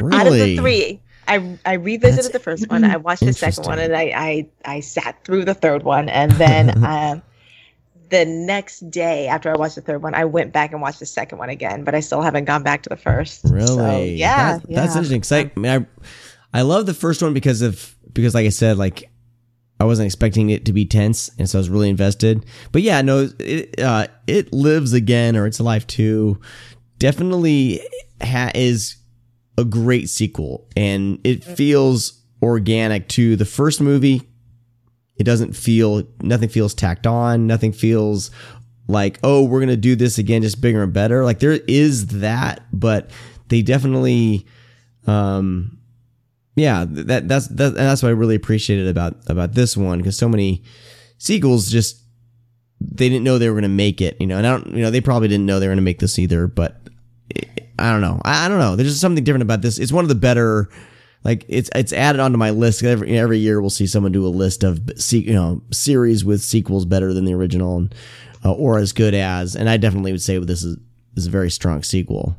more. 0.02 0.10
Really? 0.10 0.18
Out 0.18 0.28
of 0.28 0.34
the 0.34 0.58
three, 0.58 1.00
I 1.28 1.58
I 1.66 1.74
revisited 1.74 2.26
That's 2.26 2.30
the 2.34 2.40
first 2.40 2.70
one. 2.70 2.84
I 2.84 2.98
watched 2.98 3.26
the 3.26 3.34
second 3.34 3.66
one, 3.66 3.80
and. 3.80 3.96
I 3.96 4.04
I, 4.16 4.48
I 4.66 4.80
sat 4.80 5.24
through 5.24 5.46
the 5.46 5.54
third 5.54 5.84
one, 5.84 6.10
and 6.10 6.32
then 6.34 6.84
um, 6.86 7.22
the 8.10 8.26
next 8.26 8.90
day 8.90 9.28
after 9.28 9.52
I 9.54 9.58
watched 9.58 9.76
the 9.76 9.82
third 9.82 10.02
one, 10.02 10.16
I 10.16 10.26
went 10.26 10.54
back 10.54 10.72
and 10.72 10.82
watched 10.82 11.00
the 11.00 11.06
second 11.06 11.38
one 11.38 11.50
again. 11.50 11.84
But 11.84 11.94
I 11.96 12.00
still 12.00 12.22
haven't 12.22 12.46
gone 12.46 12.64
back 12.64 12.82
to 12.84 12.90
the 12.90 12.96
first. 12.98 13.42
Really? 13.46 13.68
So, 13.68 14.00
yeah, 14.04 14.58
That- 14.60 14.70
yeah. 14.70 14.82
That's 14.82 14.96
interesting. 14.96 15.22
'cause 15.22 15.32
I, 15.34 15.40
I 15.40 15.60
mean, 15.60 15.88
I, 16.54 16.60
I 16.60 16.62
love 16.64 16.86
the 16.86 16.94
first 16.94 17.22
one 17.22 17.34
because 17.34 17.62
of 17.62 17.96
because, 18.14 18.34
like 18.34 18.46
I 18.46 18.50
said, 18.50 18.78
like 18.78 19.10
I 19.80 19.86
wasn't 19.86 20.08
expecting 20.08 20.50
it 20.50 20.66
to 20.66 20.74
be 20.74 20.86
tense, 20.86 21.30
and 21.38 21.50
so 21.50 21.58
I 21.58 21.62
was 21.62 21.70
really 21.70 21.90
invested. 21.90 22.46
But 22.72 22.82
yeah, 22.82 23.02
no, 23.02 23.30
it 23.40 23.80
uh, 23.80 24.08
it 24.26 24.52
lives 24.52 24.94
again, 24.94 25.36
or 25.38 25.46
it's 25.46 25.60
alive 25.60 25.86
too. 25.86 26.40
Definitely 26.98 27.82
ha- 28.22 28.52
is 28.56 28.96
a 29.58 29.64
great 29.64 30.10
sequel, 30.10 30.68
and 30.76 31.20
it 31.24 31.44
feels 31.44 32.22
organic 32.42 33.08
to 33.10 33.36
the 33.36 33.46
first 33.46 33.82
movie. 33.82 34.22
It 35.18 35.24
doesn't 35.24 35.56
feel 35.56 36.04
nothing 36.22 36.50
feels 36.50 36.74
tacked 36.74 37.08
on. 37.08 37.48
Nothing 37.48 37.72
feels 37.72 38.32
like 38.88 39.20
oh 39.24 39.44
we're 39.44 39.60
gonna 39.60 39.78
do 39.78 39.96
this 39.96 40.18
again, 40.18 40.42
just 40.42 40.62
bigger 40.62 40.84
and 40.84 40.94
better. 40.94 41.24
Like 41.24 41.40
there 41.40 41.60
is 41.68 42.08
that, 42.08 42.66
but 42.72 43.12
they 43.50 43.62
definitely 43.62 44.46
um 45.06 45.77
yeah 46.58 46.86
that 46.90 47.30
that's 47.30 47.48
that, 47.48 47.76
that's 47.76 48.04
what 48.04 48.10
i 48.10 48.12
really 48.12 48.36
appreciated 48.36 48.88
about 48.88 49.16
about 49.28 49.54
this 49.54 49.78
one 49.78 50.00
because 50.00 50.18
so 50.18 50.28
many 50.28 50.62
sequels 51.18 51.72
just 51.72 52.02
they 52.82 53.08
didn't 53.08 53.24
know 53.24 53.38
they 53.38 53.48
were 53.48 53.56
going 53.56 53.62
to 53.64 53.70
make 53.70 54.02
it 54.02 54.18
you 54.20 54.28
know 54.28 54.38
and 54.38 54.46
i 54.46 54.52
don't 54.52 54.68
you 54.76 54.82
know 54.82 54.92
they 54.92 55.00
probably 55.00 55.30
didn't 55.30 55.46
know 55.46 55.60
they 55.60 55.68
were 55.68 55.72
going 55.72 55.78
to 55.78 55.82
make 55.82 56.00
this 56.00 56.20
either 56.20 56.48
but 56.48 56.82
i 57.80 57.92
don't 57.92 58.02
know. 58.02 58.20
I, 58.26 58.46
I 58.46 58.48
don't 58.50 58.60
know. 58.60 58.76
There's 58.76 58.90
just 58.90 59.02
something 59.02 59.24
different 59.24 59.44
about 59.44 59.62
this. 59.62 59.78
It's 59.78 59.92
one 59.92 60.04
of 60.04 60.10
the 60.10 60.16
better 60.16 60.68
like 61.24 61.46
it's 61.48 61.70
it's 61.76 61.94
added 61.94 62.20
onto 62.20 62.38
my 62.38 62.50
list 62.52 62.84
every 62.84 63.18
every 63.18 63.38
year 63.38 63.60
we'll 63.60 63.70
see 63.70 63.86
someone 63.88 64.12
do 64.12 64.26
a 64.26 64.30
list 64.30 64.64
of 64.64 64.80
you 65.12 65.34
know 65.34 65.62
series 65.72 66.24
with 66.24 66.42
sequels 66.42 66.86
better 66.86 67.14
than 67.14 67.26
the 67.26 67.34
original 67.34 67.78
and 67.78 67.96
uh, 68.46 68.54
or 68.54 68.80
as 68.80 68.94
good 68.94 69.14
as 69.14 69.56
and 69.56 69.70
i 69.70 69.78
definitely 69.78 70.12
would 70.12 70.22
say 70.22 70.38
this 70.40 70.64
is 70.64 70.78
is 71.16 71.28
a 71.28 71.30
very 71.30 71.50
strong 71.52 71.84
sequel. 71.84 72.38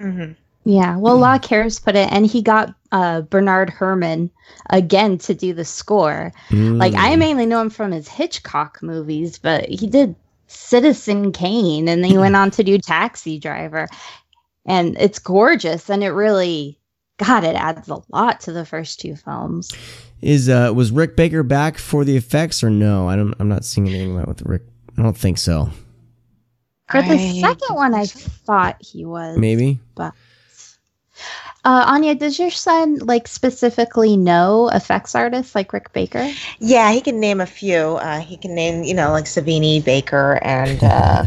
Mhm. 0.00 0.36
Yeah, 0.68 0.98
well, 0.98 1.16
Law 1.16 1.38
Cares 1.38 1.80
put 1.80 1.96
it, 1.96 2.12
and 2.12 2.26
he 2.26 2.42
got 2.42 2.74
uh, 2.92 3.22
Bernard 3.22 3.70
Herrmann 3.70 4.30
again 4.68 5.16
to 5.18 5.32
do 5.32 5.54
the 5.54 5.64
score. 5.64 6.30
Like, 6.50 6.92
I 6.92 7.14
Mm. 7.14 7.18
mainly 7.18 7.46
know 7.46 7.62
him 7.62 7.70
from 7.70 7.90
his 7.90 8.06
Hitchcock 8.06 8.78
movies, 8.82 9.38
but 9.38 9.66
he 9.66 9.86
did 9.86 10.14
Citizen 10.46 11.32
Kane, 11.32 11.88
and 11.88 12.04
then 12.04 12.10
he 12.10 12.18
went 12.18 12.36
on 12.36 12.50
to 12.50 12.62
do 12.62 12.76
Taxi 12.76 13.38
Driver. 13.38 13.88
And 14.66 14.94
it's 15.00 15.18
gorgeous, 15.18 15.88
and 15.88 16.04
it 16.04 16.10
really, 16.10 16.78
God, 17.16 17.44
it 17.44 17.56
adds 17.56 17.88
a 17.88 18.02
lot 18.12 18.40
to 18.42 18.52
the 18.52 18.66
first 18.66 19.00
two 19.00 19.16
films. 19.16 19.72
Is 20.20 20.50
uh 20.50 20.72
was 20.74 20.90
Rick 20.92 21.16
Baker 21.16 21.42
back 21.42 21.78
for 21.78 22.04
the 22.04 22.14
effects 22.16 22.62
or 22.62 22.68
no? 22.68 23.08
I 23.08 23.16
don't. 23.16 23.32
I'm 23.38 23.48
not 23.48 23.64
seeing 23.64 23.88
anything 23.88 24.14
about 24.14 24.28
with 24.28 24.42
Rick. 24.42 24.62
I 24.98 25.02
don't 25.02 25.16
think 25.16 25.38
so. 25.38 25.70
For 26.90 27.00
the 27.00 27.14
I- 27.14 27.40
second 27.40 27.74
one, 27.74 27.94
I 27.94 28.04
thought 28.04 28.76
he 28.80 29.06
was. 29.06 29.38
Maybe. 29.38 29.78
But 29.94 30.12
uh, 31.64 31.84
Anya, 31.88 32.14
does 32.14 32.38
your 32.38 32.50
son 32.50 32.98
like 32.98 33.28
specifically 33.28 34.16
know 34.16 34.68
effects 34.68 35.14
artists 35.14 35.54
like 35.54 35.72
Rick 35.72 35.92
Baker? 35.92 36.32
Yeah, 36.60 36.92
he 36.92 37.00
can 37.00 37.20
name 37.20 37.40
a 37.40 37.46
few. 37.46 37.96
Uh, 37.96 38.20
he 38.20 38.36
can 38.36 38.54
name, 38.54 38.84
you 38.84 38.94
know, 38.94 39.10
like 39.10 39.24
Savini, 39.24 39.84
Baker, 39.84 40.38
and 40.42 40.82
uh, 40.82 41.24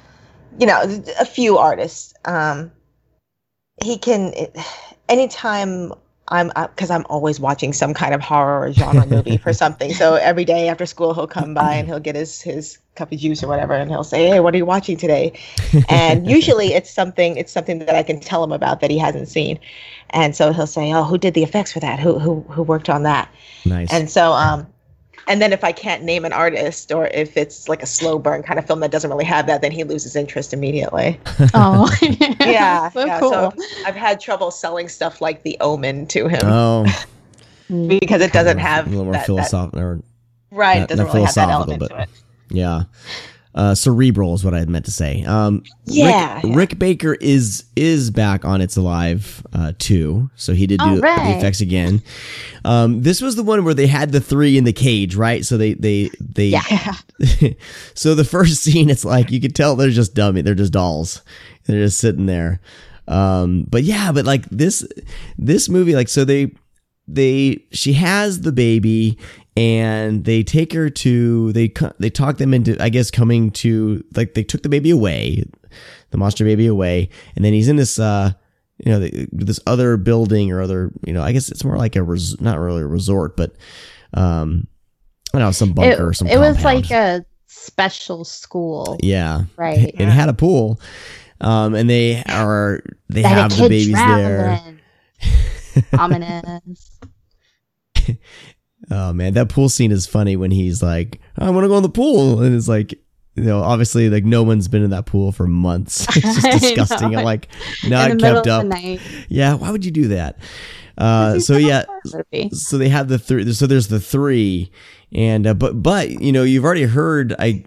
you 0.58 0.66
know, 0.66 0.82
a 1.20 1.24
few 1.24 1.58
artists. 1.58 2.12
Um, 2.24 2.72
he 3.82 3.96
can 3.96 4.32
anytime 5.08 5.92
I'm 6.30 6.50
because 6.54 6.90
I'm 6.90 7.06
always 7.08 7.40
watching 7.40 7.72
some 7.72 7.94
kind 7.94 8.14
of 8.14 8.20
horror 8.20 8.66
or 8.66 8.72
genre 8.72 9.06
movie 9.06 9.36
for 9.36 9.52
something. 9.62 9.92
So 9.92 10.14
every 10.14 10.44
day 10.44 10.68
after 10.68 10.86
school, 10.86 11.14
he'll 11.14 11.26
come 11.26 11.54
by 11.54 11.74
and 11.74 11.88
he'll 11.88 12.00
get 12.00 12.14
his 12.14 12.42
his 12.42 12.78
cup 12.94 13.12
of 13.12 13.18
juice 13.18 13.42
or 13.42 13.48
whatever, 13.48 13.74
and 13.74 13.90
he'll 13.90 14.04
say, 14.04 14.28
"Hey, 14.28 14.40
what 14.40 14.54
are 14.54 14.58
you 14.58 14.66
watching 14.66 14.96
today?" 14.96 15.32
And 15.88 16.28
usually 16.30 16.74
it's 16.74 16.90
something 16.90 17.36
it's 17.36 17.52
something 17.52 17.78
that 17.80 17.94
I 17.94 18.02
can 18.02 18.20
tell 18.20 18.44
him 18.44 18.52
about 18.52 18.80
that 18.80 18.90
he 18.90 18.98
hasn't 18.98 19.28
seen. 19.28 19.58
And 20.10 20.34
so 20.36 20.52
he'll 20.52 20.66
say, 20.66 20.92
"Oh, 20.92 21.04
who 21.04 21.18
did 21.18 21.34
the 21.34 21.42
effects 21.42 21.72
for 21.72 21.80
that? 21.80 21.98
Who 21.98 22.18
who 22.18 22.40
who 22.48 22.62
worked 22.62 22.88
on 22.88 23.02
that?" 23.04 23.32
Nice. 23.64 23.92
And 23.92 24.10
so, 24.10 24.32
um, 24.32 24.66
and 25.28 25.40
then 25.42 25.52
if 25.52 25.62
I 25.62 25.72
can't 25.72 26.02
name 26.02 26.24
an 26.24 26.32
artist 26.32 26.90
or 26.90 27.06
if 27.08 27.36
it's 27.36 27.68
like 27.68 27.82
a 27.82 27.86
slow 27.86 28.18
burn 28.18 28.42
kind 28.42 28.58
of 28.58 28.66
film 28.66 28.80
that 28.80 28.90
doesn't 28.90 29.10
really 29.10 29.24
have 29.26 29.46
that, 29.46 29.60
then 29.62 29.70
he 29.70 29.84
loses 29.84 30.16
interest 30.16 30.52
immediately. 30.52 31.20
Oh, 31.54 31.88
Yeah, 32.40 32.90
so 32.90 33.04
yeah. 33.06 33.20
cool. 33.20 33.30
So 33.30 33.52
I've 33.86 33.94
had 33.94 34.20
trouble 34.20 34.50
selling 34.50 34.88
stuff 34.88 35.20
like 35.20 35.42
The 35.42 35.56
Omen 35.60 36.06
to 36.08 36.28
him 36.28 36.40
oh, 36.44 36.84
because 37.68 38.22
it 38.22 38.32
doesn't 38.32 38.58
have 38.58 38.86
a 38.86 38.90
little 38.90 39.04
more 39.04 39.12
that, 39.12 39.20
that- 39.20 39.26
philosophical. 39.26 39.80
Or 39.80 40.02
right. 40.50 40.80
not- 40.80 40.84
It 40.84 40.88
doesn't 40.88 41.06
not 41.06 41.14
really 41.14 41.26
have 41.26 41.34
that 41.36 41.48
element 41.50 41.80
but- 41.80 41.88
to 41.88 42.00
it. 42.02 42.08
yeah, 42.50 42.82
uh, 43.54 43.74
cerebral 43.74 44.34
is 44.34 44.44
what 44.44 44.54
I 44.54 44.64
meant 44.66 44.84
to 44.84 44.90
say. 44.92 45.24
Um, 45.24 45.62
Yeah, 45.84 46.34
Rick, 46.36 46.44
yeah. 46.44 46.56
Rick 46.56 46.78
Baker 46.78 47.14
is 47.14 47.64
is 47.76 48.10
back 48.10 48.44
on 48.44 48.60
It's 48.60 48.76
Alive 48.76 49.44
uh, 49.52 49.72
too, 49.78 50.30
so 50.36 50.52
he 50.52 50.66
did 50.66 50.80
do 50.80 50.96
the 50.96 51.00
right. 51.00 51.36
effects 51.36 51.60
again. 51.60 52.02
Um, 52.64 53.02
this 53.02 53.20
was 53.20 53.36
the 53.36 53.42
one 53.42 53.64
where 53.64 53.74
they 53.74 53.86
had 53.86 54.12
the 54.12 54.20
three 54.20 54.58
in 54.58 54.64
the 54.64 54.72
cage, 54.72 55.16
right? 55.16 55.44
So 55.44 55.56
they 55.56 55.74
they 55.74 56.10
they 56.20 56.48
Yeah. 56.48 56.94
so 57.94 58.14
the 58.14 58.24
first 58.24 58.62
scene, 58.62 58.90
it's 58.90 59.04
like 59.04 59.30
you 59.30 59.40
could 59.40 59.54
tell 59.54 59.76
they're 59.76 59.90
just 59.90 60.14
dummy. 60.14 60.42
They're 60.42 60.54
just 60.54 60.72
dolls. 60.72 61.22
They're 61.66 61.84
just 61.84 61.98
sitting 61.98 62.26
there. 62.26 62.60
Um, 63.08 63.64
but 63.68 63.84
yeah, 63.84 64.12
but 64.12 64.24
like 64.26 64.48
this, 64.50 64.86
this 65.38 65.68
movie, 65.68 65.94
like 65.94 66.08
so 66.08 66.24
they, 66.24 66.52
they, 67.06 67.64
she 67.72 67.94
has 67.94 68.42
the 68.42 68.52
baby, 68.52 69.18
and 69.58 70.24
they 70.24 70.42
take 70.42 70.72
her 70.72 70.88
to 70.88 71.52
they 71.52 71.72
they 71.98 72.10
talk 72.10 72.38
them 72.38 72.54
into 72.54 72.80
I 72.82 72.88
guess 72.88 73.10
coming 73.10 73.50
to 73.52 74.04
like 74.14 74.34
they 74.34 74.44
took 74.44 74.62
the 74.62 74.68
baby 74.68 74.90
away, 74.90 75.44
the 76.10 76.18
monster 76.18 76.44
baby 76.44 76.66
away, 76.66 77.08
and 77.34 77.44
then 77.44 77.52
he's 77.52 77.68
in 77.68 77.76
this 77.76 77.98
uh 77.98 78.32
you 78.78 78.92
know 78.92 79.00
the, 79.00 79.28
this 79.32 79.60
other 79.66 79.96
building 79.96 80.52
or 80.52 80.62
other 80.62 80.92
you 81.04 81.12
know 81.12 81.22
I 81.22 81.32
guess 81.32 81.50
it's 81.50 81.64
more 81.64 81.76
like 81.76 81.96
a 81.96 82.02
res- 82.02 82.40
not 82.40 82.58
really 82.60 82.82
a 82.82 82.86
resort 82.86 83.36
but 83.36 83.56
um 84.14 84.68
I 85.34 85.38
don't 85.38 85.48
know 85.48 85.52
some 85.52 85.72
bunker 85.72 85.90
it, 85.90 86.00
or 86.00 86.12
some 86.12 86.28
it 86.28 86.38
was 86.38 86.62
like 86.62 86.90
a 86.90 87.24
special 87.48 88.24
school. 88.24 88.98
Yeah. 89.02 89.44
Right. 89.56 89.92
It 89.94 90.08
had 90.08 90.28
a 90.28 90.34
pool. 90.34 90.80
Um, 91.40 91.74
and 91.74 91.88
they 91.88 92.22
are 92.28 92.82
they 93.08 93.22
That 93.22 93.50
have 93.50 93.56
the 93.56 93.68
babies 93.68 93.92
there. 93.92 94.60
Ominous. 95.98 96.98
Oh 98.90 99.12
man, 99.12 99.34
that 99.34 99.48
pool 99.48 99.68
scene 99.68 99.92
is 99.92 100.06
funny 100.06 100.36
when 100.36 100.50
he's 100.50 100.82
like, 100.82 101.20
I 101.36 101.50
want 101.50 101.64
to 101.64 101.68
go 101.68 101.76
in 101.76 101.82
the 101.82 101.88
pool, 101.88 102.40
and 102.42 102.54
it's 102.54 102.68
like 102.68 102.98
you 103.38 103.44
know, 103.44 103.60
obviously, 103.62 104.10
like 104.10 104.24
no 104.24 104.42
one's 104.42 104.66
been 104.66 104.82
in 104.82 104.90
that 104.90 105.06
pool 105.06 105.30
for 105.32 105.46
months. 105.46 106.06
It's 106.16 106.42
just 106.42 106.42
disgusting. 106.60 107.16
I'm 107.16 107.24
like, 107.24 107.48
not 107.86 108.18
kept 108.18 108.46
up. 108.48 108.66
Yeah, 109.28 109.54
why 109.54 109.70
would 109.70 109.84
you 109.84 109.90
do 109.90 110.08
that? 110.08 110.38
Uh, 110.96 111.38
so 111.38 111.56
yeah, 111.56 111.84
so 112.52 112.76
they 112.78 112.88
have 112.88 113.08
the 113.08 113.18
three. 113.18 113.52
So 113.52 113.66
there's 113.66 113.86
the 113.86 114.00
three, 114.00 114.72
and 115.12 115.46
uh, 115.46 115.54
but 115.54 115.80
but 115.80 116.10
you 116.10 116.32
know 116.32 116.42
you've 116.42 116.64
already 116.64 116.82
heard. 116.82 117.34
I 117.38 117.64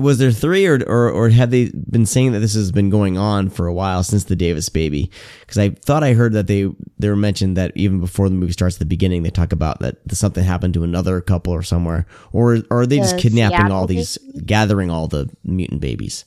was 0.00 0.18
there 0.18 0.30
three 0.30 0.66
or 0.66 0.82
or 0.86 1.10
or 1.10 1.28
have 1.30 1.50
they 1.50 1.70
been 1.90 2.06
saying 2.06 2.32
that 2.32 2.40
this 2.40 2.54
has 2.54 2.72
been 2.72 2.90
going 2.90 3.18
on 3.18 3.48
for 3.50 3.66
a 3.66 3.72
while 3.74 4.02
since 4.02 4.24
the 4.24 4.36
Davis 4.36 4.68
baby? 4.68 5.10
Because 5.40 5.58
I 5.58 5.70
thought 5.70 6.02
I 6.02 6.14
heard 6.14 6.32
that 6.32 6.46
they 6.46 6.68
they 6.98 7.08
were 7.08 7.16
mentioned 7.16 7.56
that 7.56 7.72
even 7.74 8.00
before 8.00 8.28
the 8.28 8.34
movie 8.34 8.52
starts, 8.52 8.76
at 8.76 8.80
the 8.80 8.84
beginning 8.84 9.22
they 9.22 9.30
talk 9.30 9.52
about 9.52 9.80
that 9.80 9.96
something 10.12 10.44
happened 10.44 10.74
to 10.74 10.84
another 10.84 11.20
couple 11.20 11.52
or 11.52 11.62
somewhere, 11.62 12.06
or, 12.32 12.62
or 12.70 12.80
are 12.80 12.86
they 12.86 12.98
just 12.98 13.16
The 13.16 13.22
kidnapping 13.22 13.58
Seattle 13.58 13.76
all 13.76 13.86
these, 13.86 14.18
gathering 14.44 14.90
all 14.90 15.08
the 15.08 15.30
mutant 15.44 15.80
babies? 15.80 16.24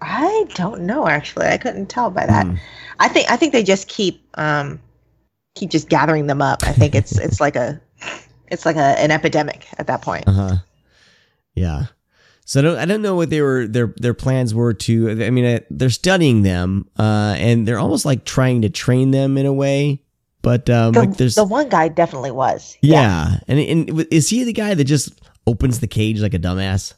I 0.00 0.46
don't 0.54 0.82
know 0.82 1.06
actually. 1.06 1.46
I 1.46 1.58
couldn't 1.58 1.86
tell 1.86 2.10
by 2.10 2.26
that. 2.26 2.46
Hmm. 2.46 2.54
I 2.98 3.08
think 3.08 3.30
I 3.30 3.36
think 3.36 3.52
they 3.52 3.62
just 3.62 3.88
keep 3.88 4.24
um 4.34 4.80
keep 5.54 5.70
just 5.70 5.88
gathering 5.88 6.26
them 6.26 6.40
up. 6.40 6.62
I 6.64 6.72
think 6.72 6.94
it's 6.94 7.18
it's 7.18 7.40
like 7.40 7.56
a 7.56 7.80
it's 8.48 8.66
like 8.66 8.76
a, 8.76 8.98
an 8.98 9.10
epidemic 9.10 9.66
at 9.78 9.86
that 9.86 10.02
point. 10.02 10.24
Uh 10.26 10.32
huh. 10.32 10.56
Yeah. 11.54 11.86
So 12.44 12.60
I 12.60 12.62
don't, 12.62 12.78
I 12.78 12.84
don't 12.84 13.02
know 13.02 13.14
what 13.14 13.30
they 13.30 13.40
were 13.42 13.66
their 13.68 13.94
their 13.96 14.14
plans 14.14 14.54
were 14.54 14.74
to. 14.74 15.24
I 15.24 15.30
mean, 15.30 15.60
they're 15.70 15.88
studying 15.90 16.42
them, 16.42 16.88
uh, 16.98 17.34
and 17.38 17.66
they're 17.66 17.78
almost 17.78 18.04
like 18.04 18.24
trying 18.24 18.62
to 18.62 18.68
train 18.70 19.12
them 19.12 19.38
in 19.38 19.46
a 19.46 19.52
way. 19.52 20.02
But 20.42 20.68
um, 20.70 20.92
The, 20.92 21.00
like 21.00 21.16
there's 21.16 21.34
the 21.36 21.44
one 21.44 21.68
guy 21.68 21.88
definitely 21.88 22.30
was. 22.32 22.76
yeah, 22.82 23.38
and 23.46 23.58
and 23.60 24.06
is 24.10 24.30
he 24.30 24.42
the 24.42 24.52
guy 24.52 24.74
that 24.74 24.84
just 24.84 25.20
opens 25.46 25.78
the 25.80 25.86
cage 25.86 26.20
like 26.20 26.34
a 26.34 26.38
dumbass? 26.38 26.94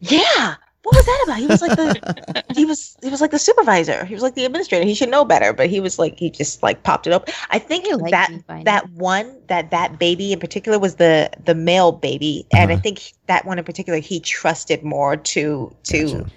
Yeah. 0.00 0.56
What 0.84 0.94
was 0.96 1.06
that 1.06 1.22
about? 1.26 1.38
He 1.38 1.46
was 1.48 1.62
like 1.62 1.76
the 1.76 2.02
he 2.54 2.64
was 2.64 2.96
he 3.02 3.10
was 3.10 3.20
like 3.20 3.32
the 3.32 3.38
supervisor. 3.38 4.04
He 4.04 4.14
was 4.14 4.22
like 4.22 4.34
the 4.36 4.44
administrator. 4.44 4.84
He 4.86 4.94
should 4.94 5.10
know 5.10 5.24
better, 5.24 5.52
but 5.52 5.68
he 5.70 5.80
was 5.80 5.98
like 5.98 6.18
he 6.18 6.30
just 6.30 6.62
like 6.62 6.82
popped 6.84 7.06
it 7.06 7.12
up. 7.12 7.28
I 7.50 7.58
think 7.58 7.86
I 7.90 7.96
like 7.96 8.10
that 8.12 8.30
that 8.64 8.90
one 8.92 9.40
that 9.48 9.70
that 9.72 9.98
baby 9.98 10.32
in 10.32 10.40
particular 10.40 10.78
was 10.78 10.96
the 10.96 11.30
the 11.44 11.54
male 11.54 11.92
baby, 11.92 12.46
and 12.52 12.70
I 12.70 12.74
Uh-huh. 12.74 12.82
think 12.82 13.00
that 13.26 13.44
one 13.46 13.58
in 13.58 13.64
particular 13.64 13.98
he 13.98 14.20
trusted 14.20 14.82
more 14.84 15.16
to 15.16 15.74
to 15.84 16.02
Gotcha. 16.02 16.30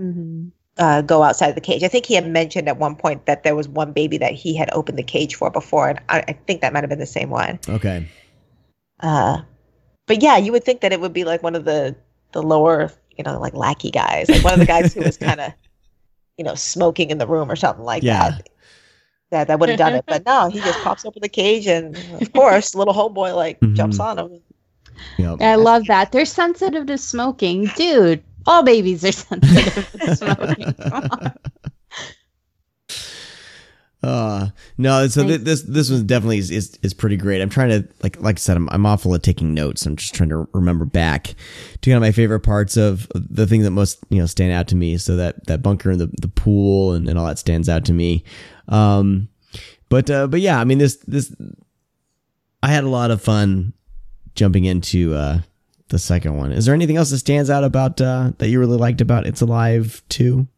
Mhm. 0.00 0.50
uh, 0.78 1.02
go 1.02 1.22
outside 1.22 1.48
of 1.50 1.54
the 1.54 1.60
cage. 1.60 1.84
I 1.84 1.88
think 1.88 2.06
he 2.06 2.14
had 2.14 2.26
mentioned 2.26 2.68
at 2.68 2.78
one 2.78 2.96
point 2.96 3.26
that 3.26 3.44
there 3.44 3.54
was 3.54 3.68
one 3.68 3.92
baby 3.92 4.18
that 4.18 4.32
he 4.32 4.56
had 4.56 4.70
opened 4.72 4.98
the 4.98 5.02
cage 5.04 5.34
for 5.36 5.50
before, 5.50 5.88
and 5.90 6.00
I, 6.08 6.24
I 6.28 6.32
think 6.46 6.60
that 6.62 6.72
might 6.72 6.82
have 6.82 6.90
been 6.90 6.98
the 6.98 7.06
same 7.06 7.30
one. 7.30 7.60
Okay. 7.68 8.08
Uh, 9.00 9.42
but 10.06 10.22
yeah, 10.22 10.36
you 10.38 10.52
would 10.52 10.64
think 10.64 10.80
that 10.80 10.92
it 10.92 11.00
would 11.00 11.12
be 11.12 11.24
like 11.24 11.42
one 11.42 11.54
of 11.54 11.64
the 11.64 11.94
the 12.32 12.42
lower, 12.42 12.90
you 13.16 13.24
know, 13.24 13.38
like 13.40 13.54
lackey 13.54 13.90
guys, 13.90 14.28
like 14.28 14.42
one 14.44 14.54
of 14.54 14.58
the 14.60 14.66
guys 14.66 14.92
who 14.94 15.00
was 15.02 15.16
kind 15.16 15.40
of, 15.40 15.52
you 16.38 16.44
know, 16.44 16.54
smoking 16.54 17.10
in 17.10 17.18
the 17.18 17.26
room 17.26 17.50
or 17.50 17.56
something 17.56 17.84
like 17.84 18.02
Yeah. 18.02 18.30
that. 18.30 18.48
That 19.30 19.46
that 19.48 19.58
would 19.60 19.70
have 19.70 19.78
done 19.78 19.94
it, 19.94 20.04
but 20.06 20.26
no, 20.26 20.50
he 20.50 20.60
just 20.60 20.78
pops 20.84 21.04
open 21.06 21.22
the 21.22 21.28
cage, 21.28 21.66
and 21.66 21.96
of 22.20 22.32
course, 22.34 22.74
little 22.74 22.92
homeboy 22.92 23.34
like 23.34 23.58
jumps 23.74 23.96
Mhm. 23.98 24.04
on 24.04 24.18
him. 24.18 24.40
Yep. 25.18 25.40
I 25.40 25.54
love 25.54 25.86
that. 25.86 26.12
They're 26.12 26.26
sensitive 26.26 26.84
to 26.86 26.98
smoking. 26.98 27.64
Dude, 27.76 28.22
all 28.46 28.62
babies 28.62 29.02
are 29.06 29.12
sensitive 29.12 29.90
to 30.00 30.16
smoking. 30.16 30.74
Uh 34.02 34.48
no, 34.78 35.06
so 35.06 35.24
th- 35.24 35.42
this 35.42 35.62
this 35.62 35.88
one 35.88 36.04
definitely 36.06 36.38
is, 36.38 36.50
is 36.50 36.76
is 36.82 36.92
pretty 36.92 37.16
great. 37.16 37.40
I'm 37.40 37.48
trying 37.48 37.68
to 37.70 37.88
like 38.02 38.20
like 38.20 38.36
I 38.36 38.38
said, 38.38 38.56
I'm 38.56 38.68
I'm 38.70 38.84
awful 38.84 39.14
at 39.14 39.22
taking 39.22 39.54
notes. 39.54 39.86
I'm 39.86 39.94
just 39.94 40.12
trying 40.12 40.30
to 40.30 40.48
remember 40.52 40.84
back 40.84 41.34
to 41.80 41.90
kind 41.90 41.96
of 41.96 42.00
my 42.00 42.10
favorite 42.10 42.40
parts 42.40 42.76
of 42.76 43.06
the 43.14 43.46
thing 43.46 43.62
that 43.62 43.70
most 43.70 43.98
you 44.08 44.18
know 44.18 44.26
stand 44.26 44.52
out 44.52 44.66
to 44.68 44.76
me. 44.76 44.98
So 44.98 45.14
that 45.16 45.46
that 45.46 45.62
bunker 45.62 45.90
and 45.90 46.00
the 46.00 46.10
the 46.20 46.26
pool 46.26 46.94
and, 46.94 47.08
and 47.08 47.16
all 47.16 47.26
that 47.26 47.38
stands 47.38 47.68
out 47.68 47.84
to 47.84 47.92
me. 47.92 48.24
Um, 48.66 49.28
but 49.88 50.10
uh, 50.10 50.26
but 50.26 50.40
yeah, 50.40 50.58
I 50.58 50.64
mean 50.64 50.78
this 50.78 50.96
this 51.06 51.32
I 52.60 52.68
had 52.68 52.82
a 52.82 52.88
lot 52.88 53.12
of 53.12 53.22
fun 53.22 53.72
jumping 54.34 54.64
into 54.64 55.14
uh 55.14 55.38
the 55.88 55.98
second 56.00 56.36
one. 56.36 56.50
Is 56.50 56.64
there 56.64 56.74
anything 56.74 56.96
else 56.96 57.10
that 57.10 57.18
stands 57.18 57.50
out 57.50 57.62
about 57.62 58.00
uh 58.00 58.32
that 58.38 58.48
you 58.48 58.58
really 58.58 58.78
liked 58.78 59.00
about 59.00 59.26
It's 59.28 59.42
Alive 59.42 60.02
Two? 60.08 60.48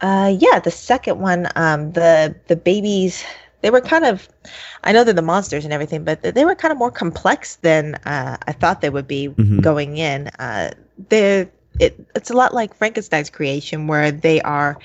Uh, 0.00 0.34
yeah, 0.38 0.60
the 0.60 0.70
second 0.70 1.18
one, 1.20 1.48
um, 1.56 1.92
the 1.92 2.34
the 2.46 2.56
babies, 2.56 3.24
they 3.62 3.70
were 3.70 3.80
kind 3.80 4.04
of, 4.04 4.28
I 4.84 4.92
know 4.92 5.02
they're 5.04 5.12
the 5.14 5.22
monsters 5.22 5.64
and 5.64 5.72
everything, 5.72 6.04
but 6.04 6.22
they 6.22 6.44
were 6.44 6.54
kind 6.54 6.70
of 6.72 6.78
more 6.78 6.90
complex 6.90 7.56
than 7.56 7.96
uh, 8.06 8.36
I 8.46 8.52
thought 8.52 8.80
they 8.80 8.90
would 8.90 9.08
be 9.08 9.34
Mhm. 9.36 9.60
going 9.60 9.96
in. 9.96 10.28
Uh, 10.38 10.70
they're 11.08 11.48
it, 11.80 12.06
it's 12.14 12.30
a 12.30 12.34
lot 12.34 12.54
like 12.54 12.74
Frankenstein's 12.74 13.30
creation, 13.30 13.86
where 13.88 14.10
they 14.12 14.40
are 14.42 14.78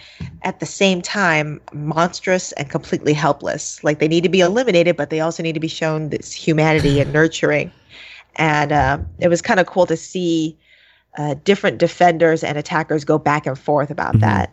at 0.44 0.60
the 0.60 0.66
same 0.66 1.02
time 1.02 1.62
monstrous 1.74 2.52
and 2.54 2.70
completely 2.70 3.14
helpless. 3.14 3.84
Like 3.84 4.00
they 4.00 4.08
need 4.08 4.24
to 4.24 4.30
be 4.30 4.42
eliminated, 4.42 4.96
but 4.98 5.10
they 5.10 5.20
also 5.20 5.44
need 5.44 5.54
to 5.54 5.60
be 5.60 5.68
shown 5.68 6.10
this 6.10 6.34
humanity 6.34 7.00
and 7.00 7.12
nurturing. 7.14 7.72
And 8.36 8.72
uh, 8.72 9.00
it 9.20 9.28
was 9.28 9.42
kind 9.42 9.60
of 9.60 9.68
cool 9.68 9.86
to 9.88 9.98
see 9.98 10.58
uh, 11.18 11.36
different 11.44 11.78
defenders 11.80 12.44
and 12.44 12.58
attackers 12.58 13.04
go 13.06 13.18
back 13.18 13.46
and 13.46 13.58
forth 13.58 13.92
about 13.92 14.20
Mhm. 14.20 14.22
that 14.22 14.52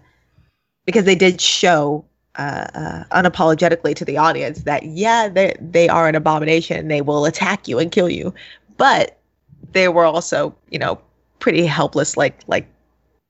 because 0.87 1.05
they 1.05 1.15
did 1.15 1.41
show 1.41 2.05
uh, 2.37 2.67
uh, 2.75 3.05
unapologetically 3.11 3.95
to 3.95 4.05
the 4.05 4.17
audience 4.17 4.63
that 4.63 4.85
yeah 4.85 5.29
they 5.29 5.55
they 5.61 5.89
are 5.89 6.09
an 6.09 6.15
abomination 6.15 6.77
and 6.79 6.91
they 6.91 7.01
will 7.03 7.25
attack 7.25 7.67
you 7.67 7.79
and 7.79 7.91
kill 7.91 8.09
you 8.09 8.33
but 8.77 9.19
they 9.73 9.89
were 9.89 10.05
also 10.05 10.55
you 10.71 10.79
know 10.79 10.99
pretty 11.41 11.67
helpless 11.67 12.17
like 12.17 12.39
like 12.47 12.69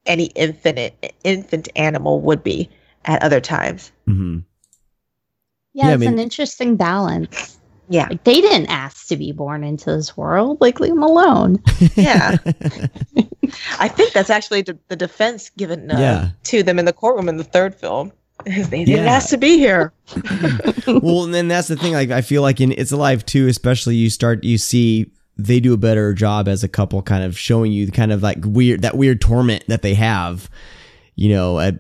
any 0.07 0.27
infinite 0.35 1.15
infant 1.25 1.69
animal 1.77 2.21
would 2.21 2.43
be 2.43 2.69
at 3.07 3.23
other 3.23 3.41
times 3.41 3.91
Mm-hmm. 4.07 4.39
Yeah, 5.73 5.85
Yeah, 5.87 5.91
I 5.91 5.95
it's 5.95 6.01
mean- 6.01 6.09
an 6.15 6.19
interesting 6.19 6.77
balance. 6.77 7.60
Yeah 7.91 8.07
Like 8.09 8.25
they 8.25 8.41
didn't 8.41 8.69
ask 8.69 9.09
to 9.09 9.17
be 9.17 9.33
born 9.33 9.63
into 9.65 9.91
this 9.95 10.17
world. 10.17 10.59
Like 10.63 10.81
leave 10.81 10.95
them 10.95 11.03
alone. 11.03 11.63
yeah 11.97 12.39
i 13.81 13.89
think 13.89 14.13
that's 14.13 14.31
actually 14.31 14.63
the, 14.63 14.79
the 14.89 14.97
defense 14.97 15.51
given 15.51 15.91
uh, 15.91 15.99
Yeah. 15.99 16.29
to 16.45 16.63
them 16.63 16.79
in 16.79 16.85
the 16.85 16.93
courtroom 16.93 17.29
in 17.29 17.37
the 17.37 17.45
third 17.45 17.75
film 17.75 18.13
they 18.45 18.85
didn't 18.85 19.05
Yeah. 19.05 19.13
ask 19.13 19.29
to 19.31 19.37
be 19.37 19.59
here 19.59 19.93
well, 20.87 21.25
and 21.25 21.35
then 21.35 21.47
that's 21.49 21.69
the 21.69 21.77
thing. 21.77 21.93
Like, 21.93 22.11
I 22.11 22.21
feel 22.23 22.43
like 22.43 22.61
in 22.61 22.73
It's 22.73 22.91
Alive 22.91 23.25
too, 23.27 23.47
especially 23.49 23.95
you 23.97 24.11
start, 24.11 24.43
you 24.45 24.59
see 24.59 25.13
they 25.37 25.61
do 25.61 25.73
a 25.73 25.77
better 25.77 26.13
job 26.15 26.49
as 26.49 26.65
a 26.65 26.69
couple, 26.69 27.01
kind 27.03 27.23
of 27.23 27.39
showing 27.39 27.71
you 27.71 27.87
the 27.87 27.93
kind 27.93 28.11
of 28.13 28.23
like 28.23 28.39
weird 28.45 28.83
that 28.83 28.97
weird 28.97 29.21
torment 29.21 29.65
that 29.69 29.83
they 29.83 29.95
have, 29.95 30.51
you 31.17 31.29
know, 31.29 31.61
at, 31.61 31.75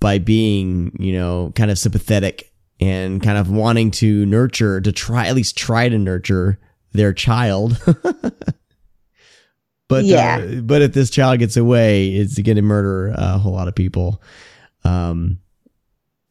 by 0.00 0.18
being 0.18 0.94
you 1.00 1.12
know 1.12 1.52
kind 1.56 1.70
of 1.70 1.78
sympathetic 1.78 2.52
and 2.80 3.22
kind 3.22 3.38
of 3.38 3.50
wanting 3.50 3.90
to 3.92 4.24
nurture 4.26 4.80
to 4.80 4.92
try 4.92 5.26
at 5.26 5.34
least 5.34 5.56
try 5.56 5.88
to 5.88 5.98
nurture 5.98 6.58
their 6.92 7.12
child. 7.12 7.80
but 9.88 10.04
Yeah. 10.04 10.38
uh, 10.42 10.60
but 10.60 10.82
if 10.82 10.92
this 10.92 11.10
child 11.10 11.38
gets 11.38 11.56
away, 11.56 12.08
it's 12.14 12.38
going 12.38 12.56
to 12.56 12.62
murder 12.62 13.08
a 13.16 13.38
whole 13.38 13.52
lot 13.52 13.68
of 13.68 13.74
people. 13.74 14.22
Um, 14.84 15.38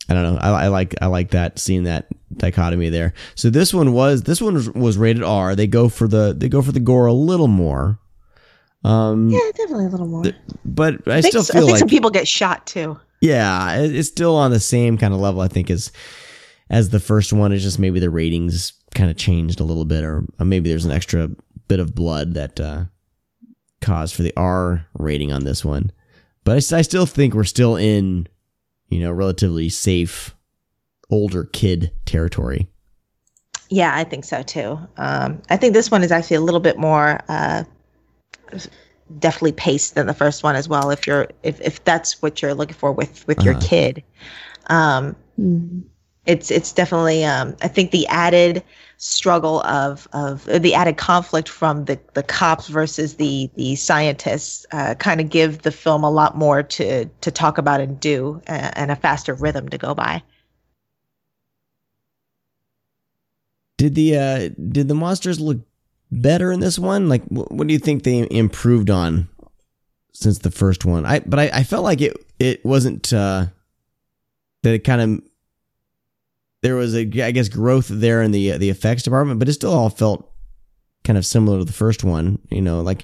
I 0.10 0.14
don't 0.14 0.36
know. 0.36 0.40
I, 0.40 0.66
I 0.66 0.68
like 0.68 0.96
I 1.02 1.08
like 1.08 1.32
that 1.32 1.60
seeing 1.60 1.84
that 1.84 2.08
dichotomy 2.36 2.90
there. 2.90 3.14
So 3.36 3.50
this 3.50 3.74
one 3.74 3.92
was 3.94 4.24
this 4.24 4.42
one 4.42 4.54
was, 4.74 4.98
rated 4.98 5.24
R. 5.24 5.54
They 5.56 5.68
go 5.68 5.90
for 5.90 6.08
the 6.08 6.34
they 6.38 6.48
go 6.48 6.62
for 6.62 6.72
the 6.72 6.80
gore 6.80 7.08
a 7.08 7.14
little 7.14 7.48
more. 7.50 8.00
Um, 8.86 9.30
yeah 9.30 9.40
definitely 9.56 9.88
a 9.88 9.90
little 9.90 10.08
more 10.08 10.24
but 10.64 11.06
I, 11.08 11.18
I 11.18 11.22
think, 11.22 11.32
still 11.32 11.42
s- 11.42 11.50
I 11.50 11.54
feel 11.54 11.62
think 11.64 11.72
like 11.72 11.80
some 11.80 11.90
people 11.90 12.12
get 12.12 12.28
shot 12.28 12.68
too 12.68 12.98
yeah, 13.20 13.76
it- 13.80 13.94
it's 13.96 14.08
still 14.08 14.36
on 14.36 14.52
the 14.52 14.60
same 14.60 15.00
kind 15.00 15.16
of 15.16 15.20
level. 15.20 15.42
I 15.42 15.48
think 15.48 15.72
as 15.72 15.92
as 16.70 16.90
the 16.90 17.00
first 17.00 17.34
one. 17.34 17.52
It's 17.52 17.64
just 17.64 17.80
maybe 17.80 18.00
the 18.00 18.10
ratings 18.10 18.74
kind 18.94 19.10
of 19.10 19.18
changed 19.18 19.60
a 19.60 19.64
little 19.64 19.86
bit, 19.86 20.04
or, 20.04 20.24
or 20.40 20.46
maybe 20.46 20.70
there's 20.70 20.86
an 20.86 20.92
extra 20.92 21.30
bit 21.68 21.80
of 21.80 21.94
blood 21.96 22.34
that 22.34 22.60
uh, 22.60 22.86
caused 23.82 24.16
for 24.16 24.24
the 24.24 24.34
R 24.38 24.86
rating 24.94 25.32
on 25.32 25.44
this 25.44 25.64
one. 25.66 25.92
But 26.44 26.72
I 26.74 26.82
still 26.82 27.06
think 27.06 27.34
we're 27.34 27.44
still 27.44 27.76
in 27.76 28.28
you 28.90 29.00
know 29.00 29.12
relatively 29.12 29.70
safe 29.70 30.34
older 31.10 31.44
kid 31.46 31.92
territory. 32.06 32.68
Yeah, 33.70 33.92
I 33.94 34.06
think 34.06 34.24
so 34.24 34.44
too. 34.44 34.80
Um, 34.96 35.42
I 35.50 35.58
think 35.58 35.74
this 35.74 35.92
one 35.92 36.04
is 36.04 36.12
actually 36.12 36.38
a 36.38 36.42
little 36.42 36.62
bit 36.62 36.78
more 36.78 37.20
uh, 37.28 37.66
definitely 39.20 39.52
paced 39.54 39.96
than 39.96 40.08
the 40.08 40.14
first 40.14 40.42
one 40.44 40.56
as 40.56 40.70
well. 40.70 40.90
If 40.90 41.06
you're 41.06 41.28
if, 41.44 41.60
if 41.62 41.84
that's 41.84 42.22
what 42.22 42.42
you're 42.42 42.54
looking 42.54 42.76
for 42.76 42.92
with 42.94 43.28
with 43.28 43.42
your 43.44 43.56
Uh-huh. 43.56 43.68
kid, 43.68 44.04
um, 44.68 45.16
Mhm. 45.40 45.84
It's 46.28 46.52
it's 46.52 46.74
definitely 46.74 47.24
um, 47.24 47.56
I 47.62 47.68
think 47.70 47.92
the 47.92 48.06
added 48.08 48.62
struggle 48.98 49.62
of 49.62 50.08
of 50.14 50.48
uh, 50.50 50.60
the 50.60 50.74
added 50.76 50.98
conflict 50.98 51.48
from 51.50 51.86
the 51.86 52.00
the 52.14 52.24
cops 52.24 52.68
versus 52.68 53.16
the 53.16 53.50
the 53.56 53.76
scientists 53.76 54.66
uh, 54.72 54.94
kind 54.96 55.22
of 55.22 55.30
give 55.30 55.62
the 55.62 55.72
film 55.72 56.04
a 56.04 56.12
lot 56.12 56.38
more 56.38 56.62
to 56.62 57.06
to 57.06 57.32
talk 57.32 57.58
about 57.58 57.80
and 57.80 58.00
do 58.00 58.42
uh, 58.48 58.72
and 58.74 58.92
a 58.92 58.96
faster 58.96 59.34
rhythm 59.34 59.70
to 59.70 59.78
go 59.78 59.96
by. 59.96 60.22
Did 63.78 63.96
the 63.96 64.18
uh, 64.18 64.50
did 64.70 64.90
the 64.90 64.96
monsters 64.96 65.40
look 65.40 65.60
better 66.12 66.52
in 66.52 66.60
this 66.60 66.78
one? 66.78 67.08
Like, 67.08 67.24
wh- 67.26 67.52
what 67.52 67.68
do 67.68 67.74
you 67.74 67.80
think 67.80 68.04
they 68.04 68.28
improved 68.30 68.90
on 68.90 69.30
since 70.14 70.40
the 70.40 70.52
first 70.52 70.84
one? 70.84 71.06
I 71.06 71.20
but 71.20 71.40
I, 71.40 71.50
I 71.54 71.64
felt 71.64 71.86
like 71.86 72.02
it 72.02 72.18
it 72.38 72.66
wasn't 72.66 73.14
uh, 73.14 73.46
that 74.64 74.74
it 74.74 74.80
kind 74.80 75.02
of 75.02 75.27
there 76.68 76.76
was 76.76 76.94
a 76.94 77.10
I 77.24 77.32
guess 77.32 77.48
growth 77.48 77.88
there 77.88 78.22
in 78.22 78.32
the 78.32 78.58
the 78.58 78.70
effects 78.70 79.04
department, 79.04 79.40
but 79.40 79.48
it 79.48 79.54
still 79.54 79.72
all 79.72 79.90
felt 79.90 80.30
kind 81.06 81.18
of 81.18 81.26
similar 81.26 81.60
to 81.60 81.64
the 81.64 81.72
first 81.72 82.04
one. 82.04 82.40
You 82.50 82.62
know, 82.62 82.82
like 82.82 83.04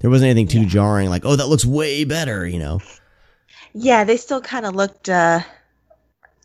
there 0.00 0.08
wasn't 0.08 0.30
anything 0.30 0.48
too 0.48 0.66
jarring. 0.66 1.10
Like, 1.10 1.26
oh, 1.26 1.36
that 1.36 1.48
looks 1.48 1.66
way 1.66 2.04
better. 2.04 2.46
You 2.46 2.58
know. 2.58 2.80
Yeah, 3.74 4.04
they 4.04 4.16
still 4.16 4.40
kind 4.40 4.64
of 4.64 4.74
looked. 4.74 5.10
Uh, 5.10 5.40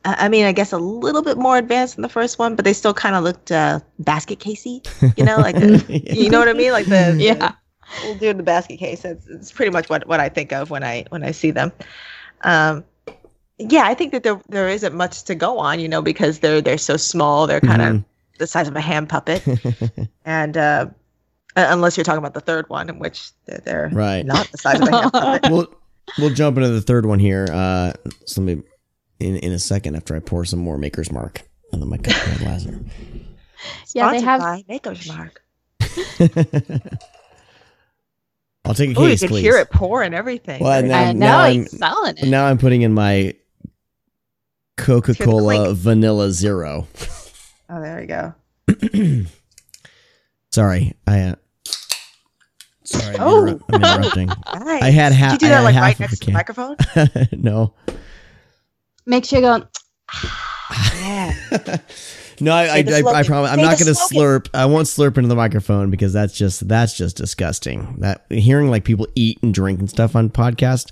I 0.04 0.26
I 0.26 0.28
mean, 0.28 0.44
I 0.44 0.52
guess 0.52 0.74
a 0.74 0.78
little 0.78 1.22
bit 1.22 1.38
more 1.38 1.58
advanced 1.58 1.96
than 1.96 2.02
the 2.02 2.10
first 2.10 2.38
one, 2.38 2.58
but 2.58 2.66
they 2.66 2.74
still 2.74 2.94
kind 2.94 3.16
of 3.16 3.24
looked 3.24 3.50
uh, 3.50 3.80
basket 4.00 4.40
casey. 4.40 4.82
You 5.16 5.24
know, 5.24 5.38
like 5.38 5.56
the, 5.60 6.02
you 6.14 6.30
know 6.30 6.40
what 6.40 6.50
I 6.50 6.54
mean, 6.54 6.74
like 6.74 6.88
the 6.88 7.16
Yeah. 7.20 7.54
we'll 8.04 8.16
do 8.16 8.34
the 8.34 8.44
basket 8.44 8.78
case. 8.78 9.06
It's, 9.06 9.26
it's 9.28 9.54
pretty 9.54 9.72
much 9.72 9.90
what, 9.90 10.06
what 10.06 10.20
I 10.20 10.28
think 10.28 10.52
of 10.52 10.70
when 10.70 10.84
I 10.84 11.06
when 11.10 11.24
I 11.24 11.32
see 11.32 11.52
them. 11.52 11.72
Um, 12.42 12.84
yeah, 13.58 13.84
I 13.86 13.94
think 13.94 14.12
that 14.12 14.24
there 14.24 14.40
there 14.50 14.70
isn't 14.70 14.94
much 14.96 15.24
to 15.24 15.36
go 15.36 15.58
on, 15.60 15.80
you 15.80 15.88
know, 15.88 16.02
because 16.02 16.40
they're 16.40 16.62
they're 16.62 16.78
so 16.78 16.98
small. 16.98 17.48
They're 17.48 17.62
kind 17.62 17.82
of 17.82 17.94
Mhm. 17.96 18.06
the 18.40 18.48
size 18.48 18.68
of 18.68 18.76
a 18.76 18.82
hand 18.82 19.10
puppet, 19.10 19.44
and 20.26 20.56
uh, 20.58 20.88
unless 21.56 21.98
you're 21.98 22.04
talking 22.04 22.20
about 22.20 22.34
the 22.36 22.42
third 22.42 22.70
one, 22.70 22.88
in 22.90 23.00
which 23.00 23.32
they're, 23.46 23.62
they're 23.66 23.90
Right. 23.94 24.26
not 24.26 24.48
the 24.52 24.58
size 24.58 24.80
of 24.80 24.88
a 24.88 24.92
hand 24.92 25.12
puppet. 25.12 25.42
we'll 25.52 25.68
we'll 26.20 26.34
jump 26.34 26.58
into 26.58 26.70
the 26.70 26.82
third 26.82 27.06
one 27.06 27.20
here. 27.20 27.48
Uh, 27.52 27.94
so 28.26 28.42
let 28.42 28.58
me 28.58 28.64
in 29.20 29.38
in 29.38 29.52
a 29.52 29.60
second 29.60 29.96
after 29.96 30.16
I 30.16 30.20
pour 30.20 30.46
some 30.46 30.60
more 30.60 30.78
Maker's 30.78 31.12
Mark 31.12 31.42
on 31.74 31.80
the 31.80 31.86
my 31.86 31.98
cup 31.98 32.16
of 32.28 32.42
Lazar. 32.44 32.80
Yeah, 33.96 34.12
they 34.12 34.22
have- 34.22 34.40
by 34.42 34.64
Maker's 34.70 35.08
Mark. 35.08 35.42
I'll 38.66 38.74
take 38.74 38.96
a 38.96 39.00
Oh, 39.00 39.04
you 39.04 39.10
case, 39.12 39.22
can 39.22 39.30
please. 39.30 39.42
hear 39.42 39.58
it 39.58 39.70
pour 39.72 40.04
and 40.04 40.14
everything. 40.14 40.62
Well, 40.62 40.82
Very 40.82 40.90
now- 40.90 41.00
I 41.00 41.12
now 41.14 41.32
know 41.32 41.38
I'm- 41.38 41.54
he's 41.62 41.78
selling 41.78 42.18
it. 42.18 42.28
Now 42.28 42.46
I'm 42.48 42.58
putting 42.58 42.82
in 42.82 42.94
my 42.94 43.34
Coca 44.78 45.14
Cola 45.16 45.74
Vanilla 45.74 46.32
Zero. 46.32 46.88
Oh, 47.70 47.82
there 47.82 48.00
we 48.00 48.06
go. 48.06 49.26
Sorry, 50.54 50.94
I. 51.06 51.20
Uh, 51.20 51.36
sorry, 52.86 53.16
I'm, 53.18 53.22
Oh. 53.22 53.46
interrupt- 53.46 53.64
I'm 53.74 53.84
interrupting. 53.84 54.30
Nice. 54.54 54.84
I 54.84 54.90
had 54.90 55.12
half. 55.12 55.32
Did 55.34 55.42
you 55.42 55.48
do 55.48 55.50
that 55.52 55.58
had 55.58 55.64
like 55.64 55.76
right 55.76 56.00
next 56.00 56.20
to 56.20 56.26
the 56.28 56.32
microphone? 56.32 56.78
no, 57.44 57.74
Make 59.06 59.26
sure 59.26 59.40
you 59.40 59.46
go. 59.46 59.68
Yeah. 60.96 61.34
no, 62.40 62.54
I, 62.54 62.62
I, 62.64 62.84
Say 62.84 63.02
the 63.02 63.08
I, 63.10 63.20
I 63.20 63.24
promise. 63.24 63.52
I'm 63.52 63.58
Say 63.60 63.64
not 63.64 63.80
going 63.80 63.94
to 63.94 64.00
slurp. 64.00 64.48
I 64.54 64.66
won't 64.66 64.88
slurp 64.88 65.18
into 65.18 65.28
the 65.28 65.36
microphone 65.36 65.90
because 65.92 66.14
that's 66.14 66.34
just 66.38 66.68
that's 66.68 66.96
just 66.96 67.18
disgusting. 67.18 67.98
That 68.00 68.26
hearing 68.30 68.70
like 68.70 68.84
people 68.86 69.08
eat 69.16 69.40
and 69.44 69.54
drink 69.54 69.80
and 69.80 69.90
stuff 69.90 70.16
on 70.16 70.30
podcast 70.30 70.92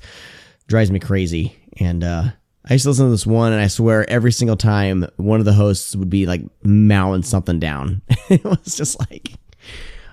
drives 0.67 0.91
me 0.91 0.99
crazy. 0.99 1.57
And 1.79 2.03
uh, 2.03 2.23
I 2.67 2.73
used 2.73 2.83
to 2.83 2.89
listen 2.89 3.05
to 3.05 3.11
this 3.11 3.27
one, 3.27 3.53
and 3.53 3.61
I 3.61 3.67
swear 3.67 4.09
every 4.09 4.31
single 4.31 4.57
time 4.57 5.05
one 5.17 5.39
of 5.39 5.45
the 5.45 5.53
hosts 5.53 5.95
would 5.95 6.09
be 6.09 6.25
like 6.25 6.41
mowing 6.63 7.21
something 7.23 7.59
down. 7.59 8.01
it 8.29 8.43
was 8.43 8.75
just 8.75 8.99
like, 8.99 9.33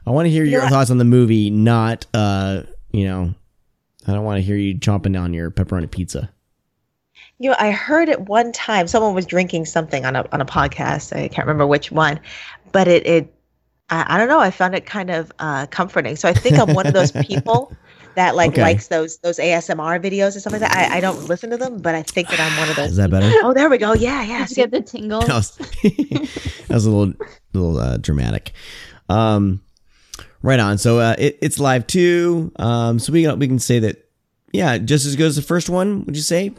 I 0.06 0.10
want 0.10 0.26
to 0.26 0.30
hear 0.30 0.44
your 0.44 0.60
Yeah. 0.62 0.68
thoughts 0.68 0.90
on 0.90 0.98
the 0.98 1.04
movie, 1.04 1.48
not 1.50 2.04
uh, 2.12 2.62
you 2.92 3.04
know, 3.06 3.34
I 4.06 4.12
don't 4.12 4.24
want 4.24 4.36
to 4.38 4.42
hear 4.42 4.56
you 4.56 4.74
chomping 4.74 5.12
down 5.14 5.32
your 5.32 5.50
pepperoni 5.50 5.90
pizza. 5.90 6.30
You 7.38 7.50
know, 7.50 7.56
I 7.58 7.70
heard 7.70 8.08
it 8.08 8.20
one 8.22 8.52
time. 8.52 8.86
Someone 8.86 9.14
was 9.14 9.26
drinking 9.26 9.64
something 9.64 10.04
on 10.04 10.14
a 10.16 10.26
on 10.32 10.40
a 10.40 10.44
podcast. 10.44 11.16
I 11.16 11.28
can't 11.28 11.46
remember 11.46 11.66
which 11.66 11.90
one, 11.90 12.20
but 12.72 12.86
it 12.86 13.06
it 13.06 13.34
I, 13.90 14.14
I 14.14 14.18
don't 14.18 14.28
know. 14.28 14.40
I 14.40 14.50
found 14.50 14.74
it 14.74 14.86
kind 14.86 15.10
of 15.10 15.32
uh, 15.38 15.66
comforting. 15.66 16.16
So 16.16 16.28
I 16.28 16.34
think 16.34 16.58
I'm 16.58 16.74
one 16.74 16.86
of 16.86 16.92
those 16.94 17.12
people 17.22 17.72
that 18.14 18.34
like 18.36 18.50
Okay. 18.52 18.62
likes 18.62 18.88
those 18.88 19.18
those 19.18 19.38
ASMR 19.38 20.00
videos 20.02 20.32
and 20.32 20.40
stuff 20.40 20.52
like 20.52 20.60
that. 20.62 20.74
I, 20.76 20.98
I 20.98 21.00
don't 21.00 21.24
listen 21.28 21.50
to 21.50 21.56
them, 21.56 21.78
but 21.80 21.94
I 21.94 22.02
think 22.02 22.28
that 22.28 22.40
I'm 22.40 22.56
one 22.58 22.68
of 22.68 22.76
those. 22.76 22.90
Is 22.90 22.96
that 22.96 23.10
better? 23.10 23.30
Oh, 23.42 23.52
there 23.52 23.68
we 23.70 23.78
go. 23.78 23.92
Yeah, 23.94 24.22
yeah. 24.22 24.46
Did 24.46 24.50
you 24.50 24.56
get 24.56 24.70
the 24.70 24.80
tingle? 24.82 25.20
that 25.22 25.28
was, 25.34 25.50
that 25.82 26.66
was 26.70 26.86
a 26.86 26.90
little 26.90 27.14
little 27.52 27.78
uh, 27.78 27.96
dramatic. 27.98 28.52
Um, 29.08 29.62
right 30.42 30.60
on. 30.60 30.78
So 30.78 30.98
uh, 30.98 31.14
it, 31.18 31.38
it's 31.42 31.58
live 31.58 31.86
too. 31.86 32.52
Um, 32.56 32.98
so 32.98 33.12
we 33.12 33.30
we 33.36 33.46
can 33.48 33.58
say 33.58 33.78
that 33.80 34.08
yeah, 34.52 34.78
just 34.78 35.06
as 35.06 35.16
good 35.16 35.26
as 35.26 35.36
the 35.36 35.42
first 35.42 35.70
one. 35.70 36.04
Would 36.04 36.16
you 36.16 36.22
say? 36.22 36.52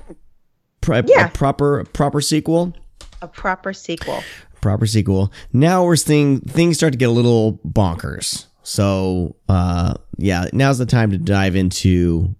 Pro- 0.81 1.01
Yeah. 1.05 1.27
a 1.27 1.29
proper 1.29 1.83
proper 1.93 2.19
sequel. 2.21 2.73
A 3.21 3.27
proper 3.27 3.71
sequel. 3.73 4.21
Proper 4.59 4.85
sequel. 4.85 5.31
Now 5.53 5.83
we're 5.85 5.95
seeing 5.95 6.39
things 6.41 6.77
start 6.77 6.93
to 6.93 6.97
get 6.99 7.07
a 7.09 7.11
little 7.11 7.59
bonkers. 7.65 8.47
So 8.63 9.35
uh, 9.49 9.95
yeah, 10.17 10.45
now's 10.53 10.77
the 10.77 10.85
time 10.85 11.11
to 11.11 11.17
dive 11.17 11.55
into 11.55 12.35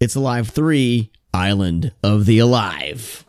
It's 0.00 0.14
Alive 0.14 0.48
Three: 0.48 1.10
Island 1.34 1.92
of 2.02 2.26
the 2.26 2.38
Alive. 2.38 3.24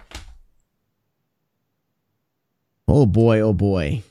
Oh 2.87 3.05
boy, 3.05 3.39
oh 3.39 3.53
boy. 3.53 4.03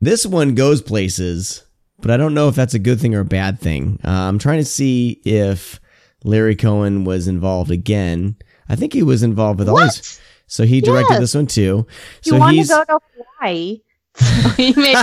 This 0.00 0.24
one 0.24 0.54
goes 0.54 0.80
places, 0.80 1.64
but 2.00 2.10
I 2.10 2.16
don't 2.16 2.32
know 2.32 2.48
if 2.48 2.54
that's 2.54 2.72
a 2.74 2.78
good 2.78 2.98
thing 3.00 3.14
or 3.14 3.20
a 3.20 3.24
bad 3.24 3.60
thing. 3.60 4.00
Uh, 4.02 4.10
I'm 4.10 4.38
trying 4.38 4.58
to 4.58 4.64
see 4.64 5.20
if 5.26 5.78
Larry 6.24 6.56
Cohen 6.56 7.04
was 7.04 7.28
involved 7.28 7.70
again. 7.70 8.36
I 8.68 8.76
think 8.76 8.94
he 8.94 9.02
was 9.02 9.22
involved 9.22 9.58
with 9.58 9.68
all 9.68 9.78
these. 9.78 10.18
So 10.46 10.64
he 10.64 10.80
directed 10.80 11.12
Yes. 11.14 11.20
this 11.20 11.34
one 11.34 11.46
too. 11.46 11.86
You 12.24 12.32
so 12.32 12.38
want 12.38 12.56
to 12.58 12.66
go 12.66 12.84
to 12.84 12.98
Hawaii? 13.38 13.82
So 14.16 14.48
he 14.50 14.72
made 14.72 14.96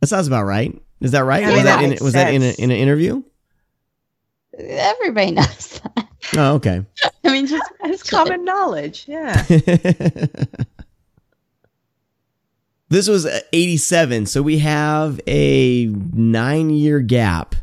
that 0.00 0.06
sounds 0.06 0.26
about 0.26 0.44
right. 0.44 0.80
Is 1.00 1.12
that 1.12 1.24
right? 1.24 1.44
I 1.44 1.52
was 1.52 1.62
that 1.64 1.80
that 1.80 1.84
in, 1.84 2.04
was 2.04 2.12
that 2.14 2.34
in, 2.34 2.42
a, 2.42 2.52
in 2.58 2.70
an 2.70 2.76
interview? 2.76 3.22
Everybody 4.58 5.32
knows 5.32 5.80
that. 5.80 6.08
Oh, 6.36 6.54
okay. 6.54 6.84
I 7.24 7.32
mean, 7.32 7.46
just 7.46 7.70
It's 7.84 8.02
common 8.08 8.44
knowledge. 8.44 9.04
Yeah. 9.06 9.42
this 12.88 13.08
was 13.08 13.26
uh, 13.26 13.40
87, 13.52 14.26
so 14.26 14.42
we 14.42 14.58
have 14.58 15.20
a 15.26 15.86
nine 15.86 16.70
year 16.70 17.00
gap. 17.00 17.54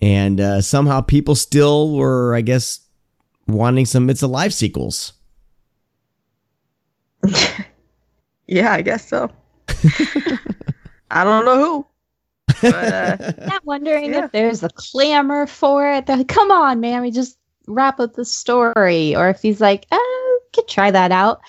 And 0.00 0.40
uh, 0.40 0.60
somehow 0.62 1.00
people 1.00 1.36
still 1.36 1.92
were, 1.92 2.34
I 2.34 2.40
guess, 2.40 2.80
wanting 3.46 3.86
some 3.86 4.10
It's 4.10 4.22
Alive 4.22 4.52
sequels. 4.52 5.12
yeah, 8.48 8.72
I 8.72 8.82
guess 8.82 9.06
so. 9.08 9.30
I 11.12 11.24
don't 11.24 11.44
know 11.44 11.58
who. 11.58 11.86
But, 12.62 12.74
uh, 12.92 13.32
I'm 13.52 13.60
wondering 13.64 14.12
Yeah. 14.12 14.24
if 14.24 14.32
there's 14.32 14.62
a 14.62 14.68
clamor 14.70 15.46
for 15.46 15.88
it. 15.90 16.06
They're 16.06 16.16
like, 16.16 16.28
come 16.28 16.50
on, 16.50 16.80
man, 16.80 17.02
we 17.02 17.10
just 17.10 17.38
wrap 17.66 18.00
up 18.00 18.14
the 18.14 18.24
story. 18.24 19.14
Or 19.14 19.28
if 19.28 19.40
he's 19.42 19.60
like, 19.60 19.86
oh, 19.92 20.40
could 20.52 20.68
try 20.68 20.90
that 20.90 21.12
out. 21.12 21.40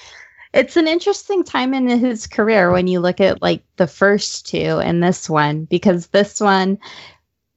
It's 0.53 0.77
an 0.77 0.87
interesting 0.87 1.43
time 1.43 1.73
in 1.73 1.87
his 1.87 2.27
career 2.27 2.71
when 2.71 2.85
you 2.87 2.99
look 2.99 3.19
at 3.19 3.41
like 3.41 3.63
the 3.77 3.87
first 3.87 4.45
two 4.47 4.79
and 4.83 5.01
this 5.01 5.27
one, 5.29 5.65
because 5.65 6.07
this 6.07 6.39
one, 6.39 6.77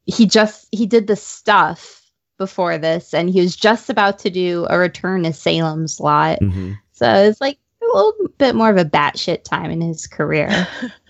he 0.06 0.24
just 0.26 0.66
he 0.72 0.86
did 0.86 1.06
the 1.06 1.16
stuff 1.16 2.02
before 2.38 2.78
this, 2.78 3.12
and 3.12 3.28
he 3.28 3.40
was 3.40 3.54
just 3.54 3.90
about 3.90 4.18
to 4.20 4.30
do 4.30 4.66
a 4.70 4.78
return 4.78 5.24
to 5.24 5.32
Salem's 5.34 6.00
Lot. 6.00 6.38
Mhm. 6.40 6.78
So 6.92 7.06
it's 7.24 7.40
like 7.40 7.58
a 7.82 7.84
little 7.86 8.28
bit 8.38 8.54
more 8.54 8.70
of 8.70 8.78
a 8.78 8.84
batshit 8.84 9.44
time 9.44 9.70
in 9.70 9.80
his 9.82 10.06
career. 10.06 10.66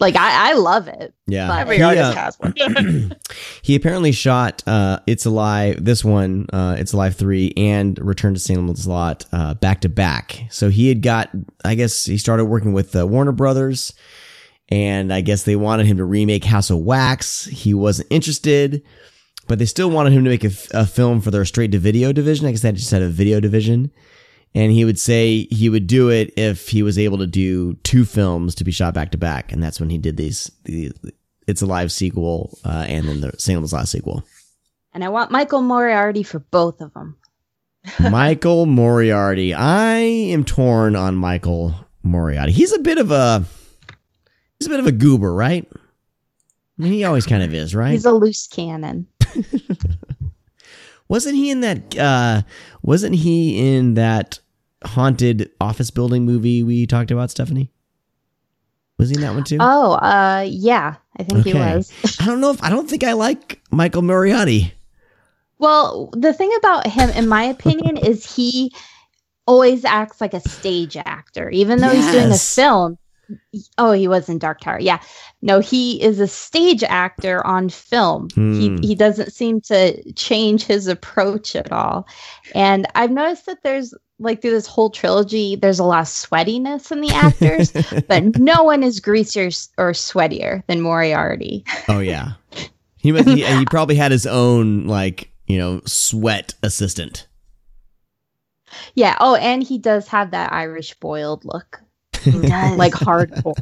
like 0.00 0.16
I, 0.16 0.50
I 0.50 0.52
love 0.54 0.88
it. 0.88 1.14
Yeah. 1.26 1.48
But- 1.48 1.58
every 1.60 1.76
He, 1.76 1.82
artist 1.82 2.10
uh, 2.10 2.14
has 2.14 2.36
one. 2.38 3.16
he 3.62 3.74
apparently 3.74 4.12
shot 4.12 4.62
uh, 4.66 5.00
It's 5.06 5.26
Alive, 5.26 5.84
this 5.84 6.04
one, 6.04 6.46
uh, 6.52 6.76
It's 6.78 6.92
Alive 6.92 7.16
3, 7.16 7.52
and 7.56 7.98
Return 7.98 8.34
to 8.34 8.40
Salem's 8.40 8.86
Lot 8.86 9.26
uh, 9.32 9.54
back 9.54 9.80
to 9.82 9.88
back. 9.88 10.44
So 10.50 10.68
he 10.70 10.88
had 10.88 11.02
got, 11.02 11.30
I 11.64 11.74
guess 11.74 12.04
he 12.04 12.18
started 12.18 12.44
working 12.46 12.72
with 12.72 12.94
uh, 12.94 13.06
Warner 13.06 13.32
Brothers, 13.32 13.92
and 14.68 15.12
I 15.12 15.20
guess 15.20 15.42
they 15.44 15.56
wanted 15.56 15.86
him 15.86 15.96
to 15.96 16.04
remake 16.04 16.44
House 16.44 16.70
of 16.70 16.78
Wax. 16.78 17.44
He 17.46 17.74
wasn't 17.74 18.08
interested, 18.10 18.82
but 19.46 19.58
they 19.58 19.64
still 19.64 19.90
wanted 19.90 20.12
him 20.12 20.24
to 20.24 20.30
make 20.30 20.44
a 20.44 20.86
film 20.86 21.20
for 21.20 21.30
their 21.30 21.44
straight 21.44 21.72
to 21.72 21.78
video 21.78 22.12
division. 22.12 22.46
I 22.46 22.50
guess 22.52 22.62
they 22.62 22.72
just 22.72 22.90
had 22.90 23.02
a 23.02 23.08
video 23.08 23.40
division. 23.40 23.90
And 24.54 24.72
he 24.72 24.84
would 24.84 24.98
say 24.98 25.46
he 25.50 25.68
would 25.68 25.86
do 25.86 26.08
it 26.08 26.32
if 26.36 26.68
he 26.68 26.82
was 26.82 26.98
able 26.98 27.18
to 27.18 27.26
do 27.26 27.74
two 27.84 28.04
films 28.04 28.54
to 28.56 28.64
be 28.64 28.72
shot 28.72 28.94
back 28.94 29.10
to 29.12 29.18
back. 29.18 29.52
And 29.52 29.62
that's 29.62 29.78
when 29.78 29.90
he 29.90 29.98
did 29.98 30.16
these, 30.16 30.50
the 30.64 30.92
It's 31.46 31.62
live 31.62 31.92
sequel 31.92 32.58
uh, 32.64 32.86
and 32.88 33.08
then 33.08 33.20
the 33.20 33.32
Salem's 33.38 33.72
Lot 33.72 33.88
sequel. 33.88 34.24
And 34.92 35.04
I 35.04 35.10
want 35.10 35.30
Michael 35.30 35.62
Moriarty 35.62 36.22
for 36.22 36.38
both 36.38 36.80
of 36.80 36.92
them. 36.94 37.16
Michael 38.10 38.66
Moriarty. 38.66 39.54
I 39.54 39.96
am 39.96 40.44
torn 40.44 40.96
on 40.96 41.14
Michael 41.14 41.74
Moriarty. 42.02 42.52
He's 42.52 42.72
a 42.72 42.78
bit 42.78 42.98
of 42.98 43.10
a 43.10 43.44
he's 44.58 44.66
a 44.66 44.70
bit 44.70 44.80
of 44.80 44.86
a 44.86 44.92
goober, 44.92 45.32
right? 45.32 45.68
I 46.78 46.82
mean, 46.82 46.92
he 46.92 47.04
always 47.04 47.26
kind 47.26 47.42
of 47.42 47.52
is, 47.54 47.74
right? 47.74 47.92
He's 47.92 48.04
a 48.04 48.12
loose 48.12 48.46
cannon. 48.46 49.06
wasn't 51.08 51.36
he 51.36 51.50
in 51.50 51.60
that 51.60 51.96
uh 51.98 52.42
wasn't 52.82 53.14
he 53.14 53.76
in 53.76 53.94
that 53.94 54.38
haunted 54.84 55.50
office 55.60 55.90
building 55.90 56.24
movie 56.24 56.62
we 56.62 56.86
talked 56.86 57.10
about, 57.10 57.30
Stephanie? 57.30 57.70
Was 58.98 59.10
he 59.10 59.16
in 59.16 59.20
that 59.22 59.34
one 59.34 59.44
too? 59.44 59.58
Oh, 59.60 59.92
uh, 59.92 60.44
yeah, 60.48 60.96
I 61.16 61.22
think 61.22 61.44
he 61.44 61.54
was. 61.54 61.92
I 62.20 62.26
don't 62.26 62.40
know 62.40 62.50
if 62.50 62.62
I 62.62 62.70
don't 62.70 62.90
think 62.90 63.04
I 63.04 63.12
like 63.12 63.60
Michael 63.70 64.02
Moriarty. 64.02 64.74
Well, 65.58 66.10
the 66.12 66.32
thing 66.32 66.52
about 66.58 66.86
him, 66.86 67.10
in 67.10 67.28
my 67.28 67.44
opinion, 67.44 67.96
is 67.96 68.34
he 68.34 68.72
always 69.46 69.84
acts 69.84 70.20
like 70.20 70.34
a 70.34 70.40
stage 70.40 70.96
actor, 70.96 71.48
even 71.50 71.80
though 71.80 71.88
he's 71.88 72.10
doing 72.10 72.30
a 72.30 72.38
film. 72.38 72.98
Oh, 73.76 73.92
he 73.92 74.08
was 74.08 74.28
in 74.28 74.38
Dark 74.38 74.60
Tower. 74.60 74.80
Yeah. 74.80 75.00
No, 75.42 75.60
he 75.60 76.02
is 76.02 76.20
a 76.20 76.26
stage 76.26 76.82
actor 76.82 77.46
on 77.46 77.68
film. 77.68 78.28
Hmm. 78.34 78.54
He 78.54 78.88
he 78.88 78.94
doesn't 78.94 79.32
seem 79.32 79.60
to 79.62 80.12
change 80.12 80.64
his 80.64 80.86
approach 80.86 81.54
at 81.54 81.70
all. 81.70 82.06
And 82.54 82.86
I've 82.94 83.10
noticed 83.10 83.46
that 83.46 83.62
there's 83.62 83.94
like 84.18 84.42
through 84.42 84.52
this 84.52 84.66
whole 84.66 84.90
trilogy, 84.90 85.56
there's 85.56 85.78
a 85.78 85.84
lot 85.84 86.00
of 86.00 86.06
sweatiness 86.06 86.90
in 86.90 87.00
the 87.00 87.10
actors, 87.10 87.72
but 88.08 88.38
no 88.38 88.64
one 88.64 88.82
is 88.82 89.00
greasier 89.00 89.46
or 89.76 89.92
sweatier 89.92 90.64
than 90.66 90.80
Moriarty. 90.80 91.64
Oh 91.88 92.00
yeah, 92.00 92.32
he 92.96 93.12
must, 93.12 93.28
he, 93.28 93.44
he 93.58 93.64
probably 93.66 93.94
had 93.94 94.10
his 94.10 94.26
own 94.26 94.86
like 94.86 95.30
you 95.46 95.58
know 95.58 95.80
sweat 95.84 96.54
assistant. 96.62 97.26
Yeah. 98.94 99.16
Oh, 99.20 99.34
and 99.36 99.62
he 99.62 99.78
does 99.78 100.08
have 100.08 100.32
that 100.32 100.52
Irish 100.52 100.94
boiled 100.94 101.44
look. 101.44 101.80
Like 102.26 102.92
hardcore 102.92 103.54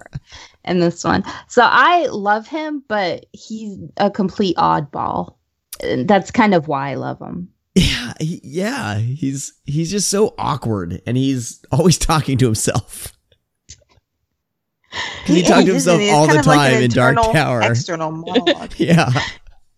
in 0.64 0.80
this 0.80 1.04
one. 1.04 1.24
So 1.48 1.62
I 1.64 2.06
love 2.06 2.46
him, 2.46 2.82
but 2.88 3.26
he's 3.32 3.78
a 3.96 4.10
complete 4.10 4.56
oddball. 4.56 5.36
That's 5.80 6.30
kind 6.30 6.54
of 6.54 6.68
why 6.68 6.90
I 6.90 6.94
love 6.94 7.20
him. 7.20 7.48
Yeah, 7.74 8.14
he, 8.18 8.40
yeah, 8.42 8.98
he's 8.98 9.52
he's 9.66 9.90
just 9.90 10.08
so 10.08 10.34
awkward, 10.38 11.02
and 11.06 11.14
he's 11.16 11.62
always 11.70 11.98
talking 11.98 12.38
to 12.38 12.46
himself. 12.46 13.12
he, 15.26 15.40
is, 15.40 15.48
talked 15.48 15.66
to 15.66 15.72
himself 15.72 16.00
he? 16.00 16.10
All 16.10 16.26
the 16.26 16.38
of 16.38 16.46
like 16.46 16.72
time 16.72 16.82
in 16.82 16.90
Dark 16.90 17.16
Tower. 17.16 17.60
External 17.60 18.10
monologue. 18.12 18.72
Yeah, 18.78 19.10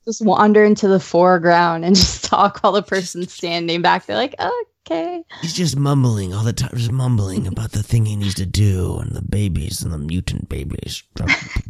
Just 0.05 0.24
wander 0.24 0.64
into 0.64 0.86
the 0.86 1.00
foreground 1.00 1.84
and 1.84 1.96
just 1.96 2.24
talk 2.30 2.60
while 2.60 2.72
the 2.72 2.82
person's 2.82 3.32
standing 3.32 3.82
back 3.82 4.06
They're 4.06 4.14
like, 4.14 4.36
oh, 4.38 4.64
okay. 4.90 5.23
he's 5.43 5.52
just 5.55 5.77
mumbling 5.77 6.32
all 6.35 6.44
the 6.44 6.52
time, 6.52 6.70
just 6.74 6.93
mumbling 6.93 7.47
about 7.52 7.73
the 7.73 7.82
thing 7.82 8.06
he 8.06 8.16
needs 8.16 8.35
to 8.36 8.47
do 8.47 8.98
and 8.98 9.12
the 9.15 9.23
babies 9.23 9.82
and 9.82 9.93
the 9.93 9.98
mutant 9.98 10.48
babies. 10.48 11.02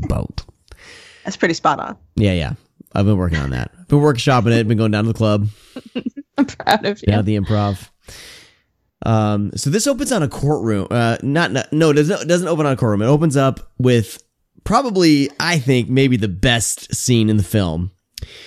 About 0.04 0.44
That's 1.24 1.36
pretty 1.36 1.54
spot 1.54 1.78
on. 1.80 1.96
yeah, 2.16 2.32
yeah. 2.32 2.52
I've 2.94 3.04
been 3.04 3.18
working 3.18 3.38
on 3.38 3.50
that. 3.50 3.70
I've 3.78 3.88
been 3.88 3.98
workshopping 3.98 4.46
it. 4.52 4.60
I've 4.60 4.68
been 4.68 4.78
going 4.78 4.92
down 4.92 5.04
to 5.04 5.12
the 5.12 5.16
club. 5.18 5.48
I'm 6.38 6.46
proud 6.46 6.86
of 6.86 7.02
you. 7.02 7.06
down 7.12 7.24
the 7.26 7.36
improv. 7.38 7.90
Um, 9.04 9.52
so 9.54 9.68
this 9.70 9.86
opens 9.86 10.10
on 10.10 10.22
a 10.22 10.28
courtroom. 10.28 10.88
Uh, 10.90 11.18
not, 11.22 11.52
not 11.52 11.72
no, 11.72 11.90
it 11.90 11.94
doesn't, 11.94 12.22
it 12.22 12.28
doesn't 12.28 12.48
open 12.48 12.64
on 12.66 12.72
a 12.72 12.76
courtroom. 12.76 13.02
It 13.02 13.06
opens 13.06 13.36
up 13.36 13.70
with 13.78 14.22
probably, 14.64 15.30
I 15.38 15.58
think, 15.58 15.88
maybe 15.90 16.16
the 16.16 16.28
best 16.28 16.94
scene 16.94 17.28
in 17.28 17.36
the 17.36 17.42
film, 17.42 17.90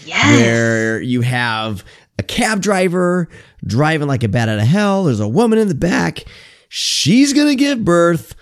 Yes. 0.06 0.40
where 0.42 1.02
you 1.02 1.22
have 1.22 1.86
a 2.18 2.24
cab 2.24 2.62
driver 2.62 3.28
driving 3.66 4.08
like 4.08 4.24
a 4.24 4.28
bat 4.28 4.50
out 4.50 4.60
of 4.60 4.68
hell. 4.68 5.06
There's 5.06 5.20
a 5.20 5.28
woman 5.28 5.60
in 5.60 5.68
the 5.68 5.76
back. 5.76 6.26
She's 6.70 7.34
gonna 7.34 7.56
give 7.56 7.84
birth. 7.84 8.36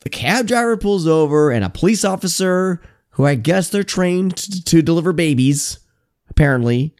The 0.00 0.10
cab 0.10 0.46
driver 0.46 0.76
pulls 0.76 1.06
over, 1.06 1.50
and 1.50 1.64
a 1.64 1.70
police 1.70 2.04
officer, 2.04 2.80
who 3.10 3.26
I 3.26 3.34
guess 3.34 3.70
they're 3.70 3.82
trained 3.82 4.36
to, 4.36 4.64
to 4.64 4.82
deliver 4.82 5.12
babies, 5.12 5.80
apparently. 6.30 6.94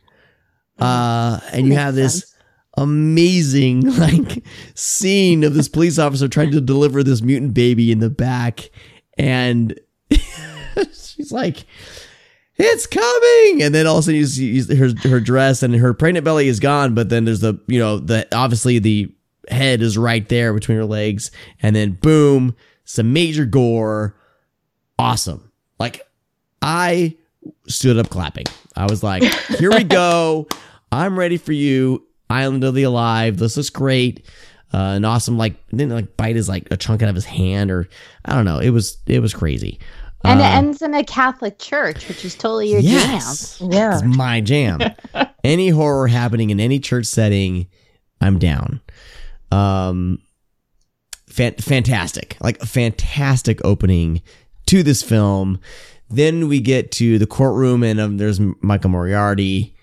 Uh, 0.78 1.40
and 1.52 1.66
you 1.66 1.74
have 1.74 1.94
this 1.94 2.35
amazing 2.77 3.81
like 3.98 4.44
scene 4.74 5.44
of 5.44 5.55
this 5.55 5.68
police 5.68 5.98
officer 5.98 6.28
trying 6.28 6.51
to 6.51 6.60
deliver 6.60 7.02
this 7.02 7.23
mutant 7.23 7.55
baby 7.55 7.93
in 7.93 8.01
the 8.01 8.10
back, 8.10 8.70
and 9.16 9.78
she's 10.93 11.32
like, 11.32 11.64
"It's 12.59 12.87
coming!" 12.87 13.62
And 13.62 13.74
then 13.74 13.87
all 13.87 13.99
of 13.99 14.01
a 14.01 14.03
sudden 14.05 14.20
you 14.20 14.27
see 14.27 14.74
her 14.77 14.91
her 15.09 15.20
dress 15.20 15.62
and 15.62 15.74
her 15.74 15.95
pregnant 15.95 16.24
belly 16.24 16.49
is 16.49 16.61
gone, 16.61 16.95
but 16.95 17.09
then 17.09 17.24
there's 17.24 17.41
the 17.41 17.59
you 17.66 17.78
know 17.78 17.99
the 17.99 18.27
obviously 18.35 18.78
the 18.78 19.12
head 19.49 19.83
is 19.83 19.97
right 19.97 20.28
there 20.28 20.53
between 20.53 20.78
her 20.78 20.85
legs, 20.85 21.31
and 21.62 21.77
then 21.77 21.93
boom, 21.93 22.57
some 22.85 23.12
major 23.12 23.45
gore, 23.45 24.16
awesome. 24.99 25.53
Like 25.78 26.03
I 26.62 27.16
stood 27.69 27.99
up 27.99 28.09
clapping. 28.09 28.47
I 28.74 28.87
was 28.87 29.03
like, 29.03 29.23
"Here 29.59 29.70
we 29.70 29.85
go! 29.85 30.49
I'm 30.91 31.19
ready 31.19 31.37
for 31.37 31.53
you, 31.53 32.07
Island 32.31 32.65
of 32.65 32.74
the 32.74 32.85
Alive. 32.85 33.39
This 33.39 33.57
looks 33.57 33.70
great." 33.70 34.27
Uh, 34.74 34.95
an 34.97 35.05
awesome 35.05 35.39
like 35.39 35.55
didn't 35.69 35.91
like 35.91 36.16
bite 36.16 36.35
his 36.35 36.49
like 36.49 36.66
a 36.73 36.77
chunk 36.77 37.01
out 37.01 37.09
of 37.09 37.15
his 37.15 37.24
hand 37.24 37.70
or 37.70 37.89
I 38.24 38.35
don't 38.35 38.45
know. 38.45 38.59
It 38.59 38.70
was 38.70 38.99
it 39.07 39.20
was 39.20 39.33
crazy. 39.33 39.78
And 40.27 40.40
it 40.40 40.44
Uh, 40.44 40.57
ends 40.59 40.82
in 40.82 40.94
a 40.94 41.05
Catholic 41.05 41.59
church, 41.59 42.09
which 42.09 42.24
is 42.24 42.35
totally 42.35 42.70
your 42.73 42.81
yes. 42.81 43.61
Yeah. 43.65 43.94
It's 43.94 44.03
my 44.16 44.40
jam. 44.40 44.81
any 45.44 45.69
horror 45.69 46.09
happening 46.09 46.51
in 46.51 46.61
any 46.61 46.78
church 46.81 47.07
setting, 47.07 47.66
I'm 48.20 48.39
down. 48.39 48.81
Um, 49.53 50.19
fan- 51.28 51.55
fantastic, 51.55 52.36
like 52.40 52.61
a 52.62 52.66
fantastic 52.66 53.65
opening 53.65 54.23
to 54.66 54.82
this 54.82 55.03
film. 55.03 55.61
Then 56.11 56.48
we 56.48 56.61
get 56.61 56.90
to 56.93 57.19
the 57.19 57.27
courtroom, 57.27 57.82
and 57.82 58.01
um, 58.01 58.16
there's 58.16 58.40
Michael 58.61 58.90
Moriarty. 58.90 59.74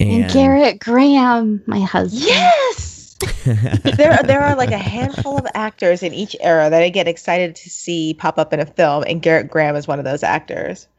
jam. 0.00 0.08
And 0.08 0.30
Gerrit 0.30 0.78
Graham, 0.80 1.62
my 1.66 1.80
husband. 1.80 2.22
Yes. 2.22 2.56
there, 3.44 4.18
there 4.24 4.40
are 4.40 4.54
like 4.56 4.70
a 4.70 4.78
handful 4.78 5.36
of 5.36 5.46
actors 5.54 6.02
in 6.02 6.14
each 6.14 6.34
era 6.40 6.70
that 6.70 6.82
I 6.82 6.88
get 6.88 7.06
excited 7.08 7.54
to 7.56 7.70
see 7.70 8.14
pop 8.14 8.38
up 8.38 8.52
in 8.52 8.60
a 8.60 8.66
film, 8.66 9.04
and 9.06 9.22
Gerrit 9.22 9.48
Graham 9.48 9.76
is 9.76 9.86
one 9.86 9.98
of 9.98 10.04
those 10.04 10.22
actors. 10.22 10.86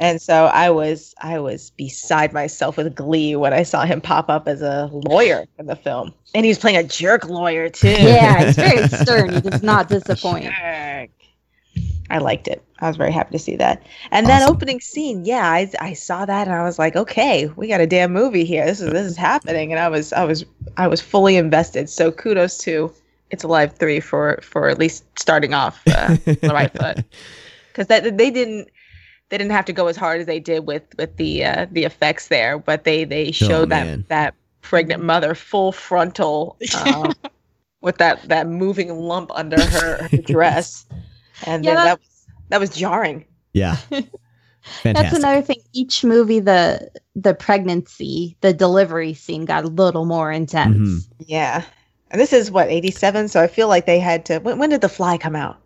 And 0.00 0.20
so 0.20 0.46
I 0.46 0.68
was, 0.68 1.14
I 1.22 1.38
was 1.38 1.70
beside 1.70 2.34
myself 2.34 2.76
with 2.76 2.94
glee 2.94 3.36
when 3.36 3.54
I 3.54 3.62
saw 3.62 3.86
him 3.86 4.02
pop 4.02 4.28
up 4.28 4.46
as 4.46 4.60
a 4.60 4.90
lawyer 4.92 5.46
in 5.58 5.64
the 5.64 5.76
film, 5.76 6.12
and 6.34 6.44
he 6.44 6.50
was 6.50 6.58
playing 6.58 6.76
a 6.76 6.82
jerk 6.82 7.26
lawyer 7.26 7.70
too. 7.70 7.88
Yeah, 7.88 8.42
it's 8.42 8.58
very 8.58 8.86
stern. 9.04 9.32
He 9.32 9.40
does 9.40 9.62
not 9.62 9.88
disappoint. 9.88 10.44
Jerk. 10.44 11.10
I 12.10 12.18
liked 12.18 12.48
it. 12.48 12.62
I 12.80 12.86
was 12.88 12.96
very 12.96 13.12
happy 13.12 13.32
to 13.32 13.38
see 13.38 13.56
that. 13.56 13.82
And 14.10 14.26
that 14.28 14.48
opening 14.48 14.80
scene, 14.80 15.24
yeah, 15.24 15.50
I, 15.50 15.70
I 15.80 15.92
saw 15.94 16.24
that 16.24 16.46
and 16.46 16.54
I 16.56 16.62
was 16.62 16.78
like, 16.78 16.94
okay, 16.94 17.46
we 17.56 17.66
got 17.66 17.80
a 17.80 17.86
damn 17.86 18.12
movie 18.12 18.44
here. 18.44 18.64
This 18.66 18.80
is 18.80 18.90
this 18.92 19.06
is 19.06 19.16
happening, 19.16 19.72
and 19.72 19.80
I 19.80 19.88
was 19.88 20.12
I 20.12 20.24
was 20.24 20.44
I 20.76 20.86
was 20.86 21.00
fully 21.00 21.36
invested. 21.36 21.88
So 21.90 22.12
kudos 22.12 22.58
to 22.58 22.92
It's 23.30 23.42
Alive 23.44 23.72
three 23.76 24.00
for 24.00 24.38
for 24.42 24.68
at 24.68 24.78
least 24.78 25.04
starting 25.18 25.54
off 25.54 25.82
uh, 25.88 26.16
on 26.26 26.36
the 26.40 26.50
right 26.52 26.70
foot, 26.72 27.04
because 27.68 27.88
that 27.88 28.16
they 28.16 28.30
didn't 28.30 28.68
they 29.30 29.36
didn't 29.38 29.52
have 29.52 29.64
to 29.66 29.72
go 29.72 29.88
as 29.88 29.96
hard 29.96 30.20
as 30.20 30.26
they 30.26 30.38
did 30.40 30.66
with 30.66 30.84
with 30.96 31.16
the 31.16 31.44
uh, 31.44 31.66
the 31.72 31.84
effects 31.84 32.28
there, 32.28 32.58
but 32.58 32.84
they 32.84 33.04
they 33.04 33.32
showed 33.32 33.72
Oh, 33.72 33.74
that 33.76 34.08
that 34.08 34.34
pregnant 34.62 35.02
mother 35.02 35.34
full 35.34 35.72
frontal. 35.72 36.56
Um, 36.84 37.12
with 37.80 37.98
that 37.98 38.22
that 38.28 38.46
moving 38.48 38.92
lump 38.94 39.30
under 39.34 39.60
her, 39.60 40.08
her 40.08 40.16
dress, 40.26 40.84
and 41.46 41.64
Yeah, 41.64 41.74
then 41.74 41.84
that- 41.84 42.00
that 42.50 42.60
was 42.60 42.70
jarring. 42.70 43.24
yeah, 43.52 43.76
That's 44.82 45.16
another 45.16 45.40
thing. 45.42 45.60
Each 45.72 46.04
movie, 46.04 46.40
the 46.40 46.90
the 47.16 47.34
pregnancy, 47.34 48.36
the 48.42 48.52
delivery 48.52 49.14
scene 49.14 49.44
got 49.44 49.64
a 49.64 49.68
little 49.68 50.04
more 50.04 50.30
intense. 50.30 50.76
Mhm. 50.76 51.08
Yeah, 51.26 51.62
and 52.10 52.20
this 52.20 52.32
is 52.32 52.50
what 52.50 52.68
eighty 52.68 52.90
seven, 52.90 53.28
so 53.28 53.40
I 53.42 53.46
feel 53.46 53.68
like 53.68 53.86
they 53.86 53.98
had 53.98 54.24
to. 54.26 54.38
When, 54.38 54.58
when 54.58 54.70
did 54.70 54.80
The 54.82 54.88
Fly 54.88 55.16
come 55.18 55.36
out? 55.36 55.58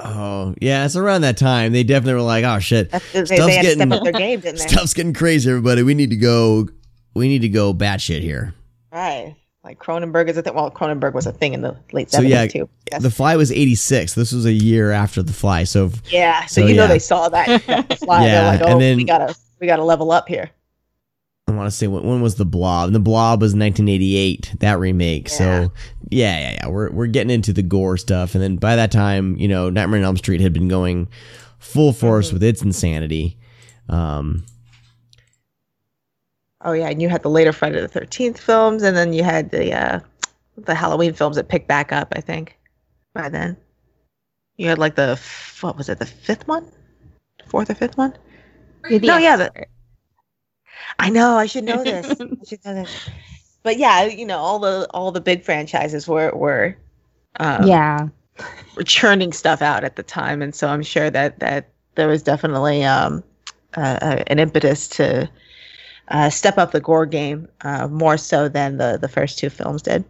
Oh 0.00 0.54
yeah, 0.60 0.84
it's 0.84 0.94
around 0.94 1.22
that 1.22 1.36
time. 1.36 1.72
They 1.72 1.82
definitely 1.82 2.14
were 2.14 2.20
like, 2.22 2.44
"Oh 2.44 2.60
shit, 2.60 2.90
That's, 2.90 3.04
Stuff's 3.06 3.30
they 3.30 3.36
had 3.38 3.62
getting- 3.62 3.78
step 3.88 3.90
up 3.90 4.04
their 4.04 4.12
game, 4.12 4.40
stuff's 4.56 4.94
getting 4.94 5.14
crazy, 5.14 5.50
everybody. 5.50 5.82
We 5.82 5.94
need 5.94 6.10
to 6.10 6.16
go. 6.16 6.68
We 7.14 7.26
need 7.28 7.40
to 7.40 7.48
go 7.48 7.74
batshit 7.74 8.20
here." 8.20 8.54
Right, 8.92 9.34
like 9.68 9.78
Cronenberg 9.78 10.28
is 10.30 10.36
a 10.38 10.42
thing. 10.42 10.54
Well, 10.54 10.70
Cronenberg 10.70 11.12
was 11.12 11.26
a 11.26 11.32
thing 11.32 11.52
in 11.52 11.60
the 11.60 11.76
late 11.92 12.10
So, 12.10 12.16
seventies 12.16 12.34
yeah, 12.34 12.46
too. 12.46 12.68
Yes. 12.90 13.02
The 13.02 13.10
Fly 13.10 13.36
was 13.36 13.52
eighty 13.52 13.74
six. 13.74 14.14
This 14.14 14.32
was 14.32 14.46
a 14.46 14.52
year 14.52 14.92
after 14.92 15.22
The 15.22 15.34
Fly. 15.34 15.64
So 15.64 15.90
yeah, 16.10 16.46
so, 16.46 16.62
so, 16.62 16.66
you 16.66 16.74
know 16.74 16.86
they 16.86 16.98
saw 16.98 17.28
that, 17.28 17.66
that 17.66 17.98
Fly. 17.98 18.24
Yeah, 18.24 18.32
They're 18.32 18.44
like, 18.52 18.60
and 18.62 18.70
oh, 18.70 18.78
then- 18.78 18.96
we 18.96 19.04
gotta 19.04 19.36
we 19.60 19.66
gotta 19.66 19.84
level 19.84 20.10
up 20.10 20.26
here. 20.26 20.50
I 21.46 21.52
want 21.52 21.66
to 21.70 21.70
say 21.76 21.86
when, 21.86 22.02
when 22.02 22.20
was 22.20 22.34
The 22.36 22.44
Blob? 22.44 22.86
And 22.88 22.94
The 22.94 23.00
Blob 23.00 23.42
was 23.42 23.54
nineteen 23.54 23.88
eighty 23.88 24.16
eight. 24.16 24.54
That 24.60 24.78
remake. 24.78 25.28
Yeah. 25.28 25.34
So 25.36 25.72
yeah, 26.08 26.38
yeah, 26.40 26.56
yeah. 26.62 26.68
We're 26.68 26.90
we're 26.90 27.06
getting 27.06 27.30
into 27.30 27.52
the 27.52 27.62
gore 27.62 27.98
stuff, 27.98 28.34
and 28.34 28.42
then 28.42 28.56
by 28.56 28.74
that 28.76 28.90
time, 28.90 29.36
you 29.36 29.48
know, 29.48 29.68
Nightmare 29.68 29.98
on 30.00 30.04
Elm 30.04 30.16
Street 30.16 30.40
had 30.40 30.54
been 30.54 30.68
going 30.68 31.08
full 31.58 31.92
force 31.92 32.28
Mm-hmm. 32.28 32.36
with 32.36 32.42
its 32.42 32.62
insanity. 32.62 33.36
Um, 33.90 34.44
Oh 36.62 36.72
yeah, 36.72 36.88
and 36.88 37.00
you 37.00 37.08
had 37.08 37.22
the 37.22 37.30
later 37.30 37.52
Friday 37.52 37.80
the 37.80 37.88
Thirteenth 37.88 38.38
films, 38.38 38.82
and 38.82 38.96
then 38.96 39.12
you 39.12 39.22
had 39.22 39.50
the 39.50 39.72
uh, 39.72 40.00
the 40.56 40.74
Halloween 40.74 41.12
films 41.12 41.36
that 41.36 41.48
picked 41.48 41.68
back 41.68 41.92
up. 41.92 42.12
I 42.16 42.20
think 42.20 42.58
by 43.14 43.28
then 43.28 43.56
you 44.56 44.66
had 44.66 44.78
like 44.78 44.96
the 44.96 45.20
what 45.60 45.76
was 45.76 45.88
it, 45.88 45.98
the 45.98 46.06
fifth 46.06 46.46
one, 46.48 46.70
fourth 47.46 47.70
or 47.70 47.74
fifth 47.74 47.96
one? 47.96 48.14
You're 48.88 49.00
No, 49.00 49.18
yeah, 49.18 49.36
the- 49.36 49.66
I 50.98 51.10
know 51.10 51.36
I 51.36 51.46
should 51.46 51.64
know 51.64 51.82
this. 51.84 52.06
I 52.20 52.44
should 52.46 52.64
know 52.64 52.74
this. 52.74 53.10
But 53.62 53.78
yeah, 53.78 54.04
you 54.04 54.26
know 54.26 54.38
all 54.38 54.58
the 54.58 54.88
all 54.90 55.12
the 55.12 55.20
big 55.20 55.44
franchises 55.44 56.08
were 56.08 56.32
were 56.34 56.76
um, 57.38 57.66
yeah. 57.66 58.08
were 58.76 58.82
churning 58.82 59.32
stuff 59.32 59.62
out 59.62 59.84
at 59.84 59.96
the 59.96 60.02
time, 60.02 60.42
and 60.42 60.54
so 60.54 60.68
I'm 60.68 60.82
sure 60.82 61.10
that 61.10 61.38
that 61.38 61.70
there 61.94 62.08
was 62.08 62.22
definitely 62.22 62.84
um, 62.84 63.22
uh, 63.76 63.98
uh, 64.00 64.24
an 64.26 64.38
impetus 64.38 64.88
to 64.88 65.28
uh, 66.10 66.30
step 66.30 66.58
up 66.58 66.72
the 66.72 66.80
gore 66.80 67.06
game 67.06 67.48
uh, 67.62 67.88
more 67.88 68.16
so 68.16 68.48
than 68.48 68.76
the 68.78 68.98
the 69.00 69.08
first 69.08 69.38
two 69.38 69.50
films 69.50 69.82
did, 69.82 70.04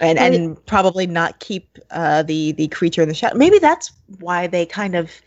and 0.00 0.18
Well, 0.18 0.34
and 0.34 0.64
probably 0.66 1.06
not 1.06 1.40
keep 1.40 1.78
uh, 1.90 2.22
the 2.22 2.52
the 2.52 2.68
creature 2.68 3.02
in 3.02 3.08
the 3.08 3.14
shadow. 3.14 3.36
Maybe 3.36 3.58
that's 3.58 3.92
why 4.18 4.46
they 4.46 4.66
kind 4.66 4.94
of 4.94 5.20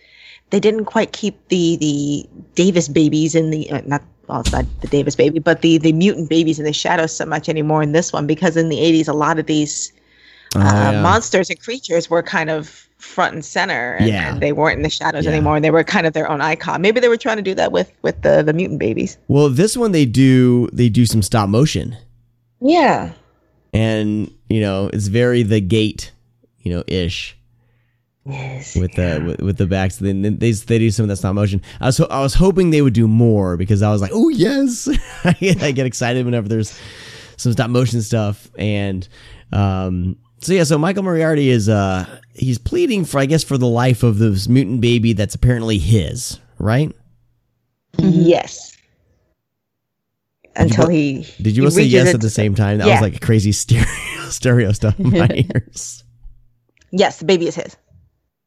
they 0.50 0.60
didn't 0.60 0.86
quite 0.86 1.14
keep 1.14 1.48
the 1.50 1.78
the 1.78 2.30
Davis 2.56 2.88
babies 2.88 3.36
in 3.36 3.50
the 3.52 3.70
uh, 3.72 3.82
not 3.86 4.04
well 4.28 4.42
it's 4.42 4.52
not 4.52 4.66
the 4.82 4.88
Davis 4.88 5.16
baby 5.16 5.40
but 5.40 5.62
the 5.62 5.78
the 5.78 5.94
mutant 5.94 6.30
babies 6.30 6.60
in 6.60 6.66
the 6.66 6.74
shadows 6.74 7.16
so 7.16 7.26
much 7.26 7.50
anymore 7.50 7.84
in 7.84 7.92
this 7.92 8.14
one 8.14 8.28
because 8.28 8.56
in 8.58 8.70
the 8.70 8.80
80s 8.80 9.08
a 9.08 9.14
lot 9.14 9.40
of 9.40 9.46
these 9.48 9.92
Oh, 10.56 10.60
uh, 10.62 10.92
yeah. 10.92 10.96
monsters 10.96 11.50
and 11.50 11.60
creatures 11.60 12.10
were 12.10 12.24
kind 12.24 12.50
of 12.50 12.88
front 13.04 13.34
and 13.34 13.44
center 13.46 13.94
and, 14.00 14.08
Yeah. 14.08 14.32
and 14.34 14.42
they 14.42 14.52
weren't 14.54 14.78
in 14.78 14.84
the 14.84 14.90
shadows 14.90 15.26
Yeah. 15.26 15.32
anymore 15.32 15.56
and 15.56 15.64
they 15.64 15.72
were 15.72 15.84
kind 15.84 16.08
of 16.08 16.14
their 16.14 16.30
own 16.32 16.42
icon 16.42 16.82
maybe 16.82 17.00
they 17.00 17.10
were 17.10 17.18
trying 17.18 17.38
to 17.38 17.44
do 17.44 17.54
that 17.56 17.72
with 17.72 17.92
with 18.02 18.22
the 18.22 18.42
the 18.44 18.54
mutant 18.54 18.80
babies 18.80 19.18
Well, 19.28 19.50
this 19.50 19.76
one 19.78 19.92
they 19.92 20.06
do 20.06 20.68
they 20.74 20.90
do 20.90 21.06
some 21.06 21.22
stop 21.22 21.50
motion, 21.50 21.96
yeah 22.62 23.12
and 23.74 24.32
you 24.50 24.62
know 24.62 24.90
it's 24.94 25.08
very 25.08 25.44
the 25.44 25.60
gate, 25.62 26.12
you 26.60 26.72
know, 26.74 26.84
ish 26.88 27.36
yes 28.26 28.76
with 28.76 28.94
the 28.94 29.22
with, 29.26 29.42
with 29.42 29.58
the 29.58 29.66
backs. 29.66 29.98
Then 29.98 30.22
they 30.22 30.52
they 30.52 30.80
do 30.80 30.90
some 30.92 31.04
of 31.04 31.10
that 31.10 31.18
stop 31.18 31.36
motion. 31.36 31.62
I 31.82 31.88
was 31.88 31.98
ho- 31.98 32.08
I 32.10 32.22
was 32.22 32.34
hoping 32.36 32.70
they 32.70 32.82
would 32.82 32.94
do 32.94 33.08
more 33.08 33.58
because 33.58 33.82
I 33.82 33.92
was 33.92 34.02
like, 34.02 34.12
oh 34.14 34.30
yes, 34.30 34.88
I 35.26 35.72
get 35.72 35.86
excited 35.86 36.24
whenever 36.26 36.48
there's 36.48 36.80
some 37.38 37.52
stop 37.52 37.70
motion 37.70 38.02
stuff. 38.02 38.50
And 38.58 39.08
um, 39.52 40.18
so 40.40 40.54
yeah, 40.54 40.64
so 40.64 40.78
Michael 40.78 41.04
Moriarty 41.04 41.50
is 41.50 41.68
uh 41.68 42.06
he's 42.36 42.58
pleading 42.58 43.06
for 43.06 43.20
I 43.20 43.26
guess 43.26 43.44
for 43.44 43.58
the 43.58 43.68
life 43.68 44.04
of 44.04 44.18
this 44.18 44.48
mutant 44.48 44.82
baby 44.82 45.14
that's 45.14 45.36
apparently 45.36 45.78
his, 45.78 46.40
right? 46.60 46.92
yes 48.00 48.76
until 50.56 50.86
bo- 50.86 50.92
he 50.92 51.28
Did 51.42 51.56
you 51.56 51.64
he 51.64 51.68
both 51.68 51.74
say 51.74 51.84
yes 51.84 52.14
at 52.14 52.22
the 52.22 52.30
same 52.30 52.56
time? 52.56 52.78
That 52.80 52.88
Yeah. 52.88 52.94
was 53.02 53.02
like 53.12 53.22
crazy 53.22 53.52
stereo 53.52 53.86
stereo 54.30 54.72
stuff 54.72 55.00
in 55.00 55.10
my 55.12 55.28
ears. 55.56 56.04
yes 56.92 57.20
the 57.20 57.26
baby 57.26 57.48
is 57.48 57.56
his 57.56 57.76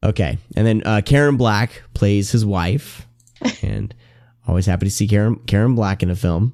Okay, 0.03 0.37
and 0.55 0.65
then 0.67 0.83
uh, 0.85 1.01
Karen 1.03 1.37
Black 1.37 1.81
plays 1.95 2.29
his 2.31 2.45
wife, 2.45 3.07
and 3.63 3.95
always 4.47 4.67
happy 4.67 4.85
to 4.85 4.91
see 4.91 5.07
Karen 5.07 5.37
Karen 5.47 5.73
Black 5.73 6.03
in 6.03 6.11
a 6.11 6.15
film. 6.15 6.53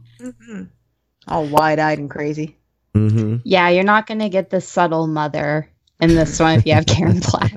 all 1.28 1.46
wide-eyed 1.48 2.00
and 2.00 2.10
crazy 2.10 2.56
hmm 2.96 3.38
Yeah, 3.44 3.68
you're 3.70 3.84
not 3.84 4.08
going 4.08 4.20
to 4.20 4.30
get 4.30 4.50
the 4.50 4.62
subtle 4.62 5.08
mother 5.08 5.68
in 6.10 6.16
this 6.16 6.40
one 6.40 6.60
if 6.60 6.66
you 6.66 6.74
have 6.74 6.86
Karen 6.86 7.20
Black. 7.20 7.54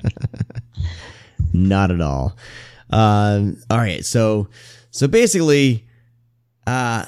Not 1.53 1.91
at 1.91 2.01
all. 2.01 2.37
Um, 2.89 3.57
all 3.69 3.77
right, 3.77 4.05
so 4.05 4.47
so 4.91 5.07
basically, 5.07 5.85
uh, 6.65 7.05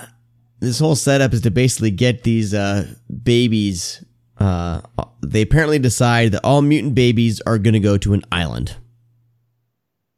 this 0.60 0.80
whole 0.80 0.96
setup 0.96 1.34
is 1.34 1.42
to 1.42 1.52
basically 1.52 1.92
get 1.92 2.24
these 2.24 2.54
uh, 2.54 2.88
babies. 3.24 4.04
Uh, 4.38 4.82
they 5.22 5.42
apparently 5.42 5.80
decide 5.80 6.32
that 6.32 6.44
all 6.44 6.62
mutant 6.62 6.96
babies 6.96 7.42
are 7.42 7.58
going 7.58 7.74
to 7.74 7.80
go 7.80 7.98
to 7.98 8.14
an 8.14 8.24
island, 8.32 8.76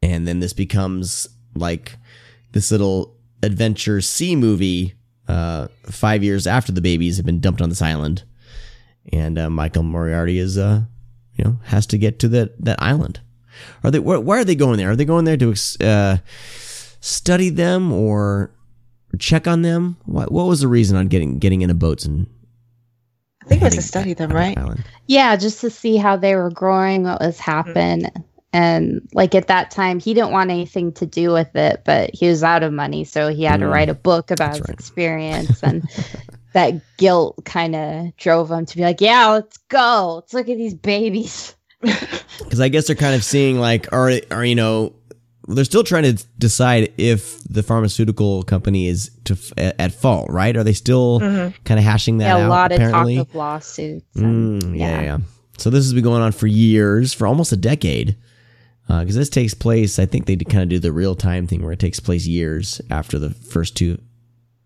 and 0.02 0.28
then 0.28 0.40
this 0.40 0.54
becomes 0.54 1.28
like 1.56 1.98
this 2.52 2.72
little 2.72 3.16
adventure 3.44 4.02
sea 4.02 4.36
movie. 4.36 4.96
Uh, 5.28 5.68
five 5.84 6.24
years 6.24 6.46
after 6.46 6.72
the 6.72 6.82
babies 6.82 7.16
have 7.18 7.26
been 7.26 7.40
dumped 7.40 7.62
on 7.62 7.70
this 7.70 7.82
island, 7.82 8.24
and 9.14 9.38
uh, 9.38 9.50
Michael 9.50 9.84
Moriarty 9.84 10.40
is 10.40 10.58
uh, 10.58 10.82
you 11.42 11.50
know, 11.50 11.60
has 11.66 11.88
to 11.88 11.98
get 11.98 12.20
to 12.20 12.28
that 12.30 12.64
that 12.64 12.82
island. 12.82 13.20
Are 13.84 13.92
they? 13.92 14.00
Where, 14.00 14.20
why 14.20 14.40
are 14.40 14.44
they 14.46 14.56
going 14.56 14.78
there? 14.78 14.92
Are 14.92 14.96
they 14.96 15.06
going 15.06 15.26
there 15.26 15.38
to 15.38 15.54
uh, 15.82 16.18
study 17.00 17.50
them 17.50 17.92
or 17.92 18.52
check 19.20 19.48
on 19.48 19.62
them? 19.62 19.98
What, 20.06 20.32
what 20.32 20.48
was 20.48 20.62
the 20.62 20.68
reason 20.68 20.98
on 20.98 21.08
getting 21.08 21.40
getting 21.40 21.62
into 21.62 21.74
boats 21.76 22.06
and? 22.06 22.28
i 23.44 23.48
think 23.48 23.62
it 23.62 23.66
was 23.66 23.76
to 23.76 23.82
study 23.82 24.14
them 24.14 24.32
right 24.32 24.56
Island? 24.58 24.84
Yeah, 25.08 25.36
just 25.36 25.62
to 25.62 25.70
see 25.72 25.98
how 25.98 26.16
they 26.16 26.36
were 26.36 26.52
growing, 26.52 27.04
what 27.04 27.20
was 27.22 27.40
happening. 27.40 28.06
And 28.54 29.08
like 29.14 29.34
at 29.34 29.48
that 29.48 29.72
time, 29.72 30.00
he 30.00 30.14
didn't 30.14 30.32
want 30.32 30.52
anything 30.52 30.92
to 30.94 31.06
do 31.06 31.32
with 31.32 31.56
it, 31.56 31.82
but 31.86 32.12
he 32.14 32.28
was 32.28 32.44
out 32.44 32.64
of 32.64 32.72
money. 32.74 33.04
So 33.04 33.30
he 33.30 33.44
had 33.44 33.62
to 33.62 33.66
Mm. 33.66 33.72
write 33.72 33.90
a 33.90 33.94
book 33.96 34.30
about 34.30 34.50
That's 34.50 34.60
his 34.60 34.70
right. 34.70 34.74
experience. 34.80 35.64
And 35.64 35.90
that 36.54 36.82
guilt 36.98 37.44
kind 37.46 37.76
of 37.76 38.16
drove 38.18 38.52
him 38.52 38.66
to 38.66 38.78
be 38.78 38.84
like, 38.84 39.02
yeah, 39.02 39.28
let's 39.28 39.58
go. 39.70 40.16
Let's 40.16 40.34
look 40.34 40.50
at 40.50 40.58
these 40.58 40.74
babies. 40.76 41.56
Because 42.44 42.60
I 42.60 42.70
guess 42.70 42.88
they're 42.88 42.96
kind 42.96 43.16
of 43.16 43.24
seeing 43.24 43.60
like, 43.60 43.94
are 43.94 44.12
are 44.32 44.44
you 44.44 44.56
know, 44.56 44.94
they're 45.48 45.64
still 45.64 45.84
trying 45.84 46.04
to 46.04 46.26
decide 46.38 46.92
if 46.98 47.42
the 47.44 47.64
pharmaceutical 47.64 48.44
company 48.44 48.88
is 48.88 49.12
to 49.26 49.34
f- 49.34 49.54
at, 49.58 49.80
at 49.80 49.94
fault, 49.94 50.30
right? 50.30 50.56
Are 50.58 50.64
they 50.64 50.74
still 50.74 51.20
kind 51.20 51.54
of 51.80 51.80
hashing 51.80 52.18
that 52.18 52.26
yeah, 52.26 52.44
out? 52.44 52.48
a 52.48 52.50
lot 52.50 52.72
apparently? 52.72 53.18
of 53.18 53.28
talk 53.28 53.30
of 53.30 53.36
lawsuits. 53.36 54.06
and- 54.16 54.62
Mm, 54.62 54.78
yeah, 54.78 55.02
yeah. 55.02 55.18
So 55.58 55.70
this 55.70 55.86
has 55.86 55.94
been 55.94 56.04
going 56.04 56.22
on 56.22 56.32
for 56.32 56.48
years, 56.48 57.14
for 57.14 57.28
almost 57.28 57.52
a 57.52 57.58
decade. 57.58 58.18
Because 58.88 59.16
this 59.16 59.30
takes 59.30 59.54
place, 59.54 60.00
I 60.00 60.06
think 60.06 60.26
they 60.26 60.36
kind 60.36 60.64
of 60.64 60.70
do 60.70 60.80
the 60.80 60.92
real 60.92 61.16
time 61.16 61.48
thing 61.48 61.64
where 61.64 61.72
it 61.72 61.80
takes 61.80 62.00
place 62.02 62.26
years 62.28 62.82
after 62.90 63.18
the 63.20 63.30
first 63.30 63.78
two 63.78 64.02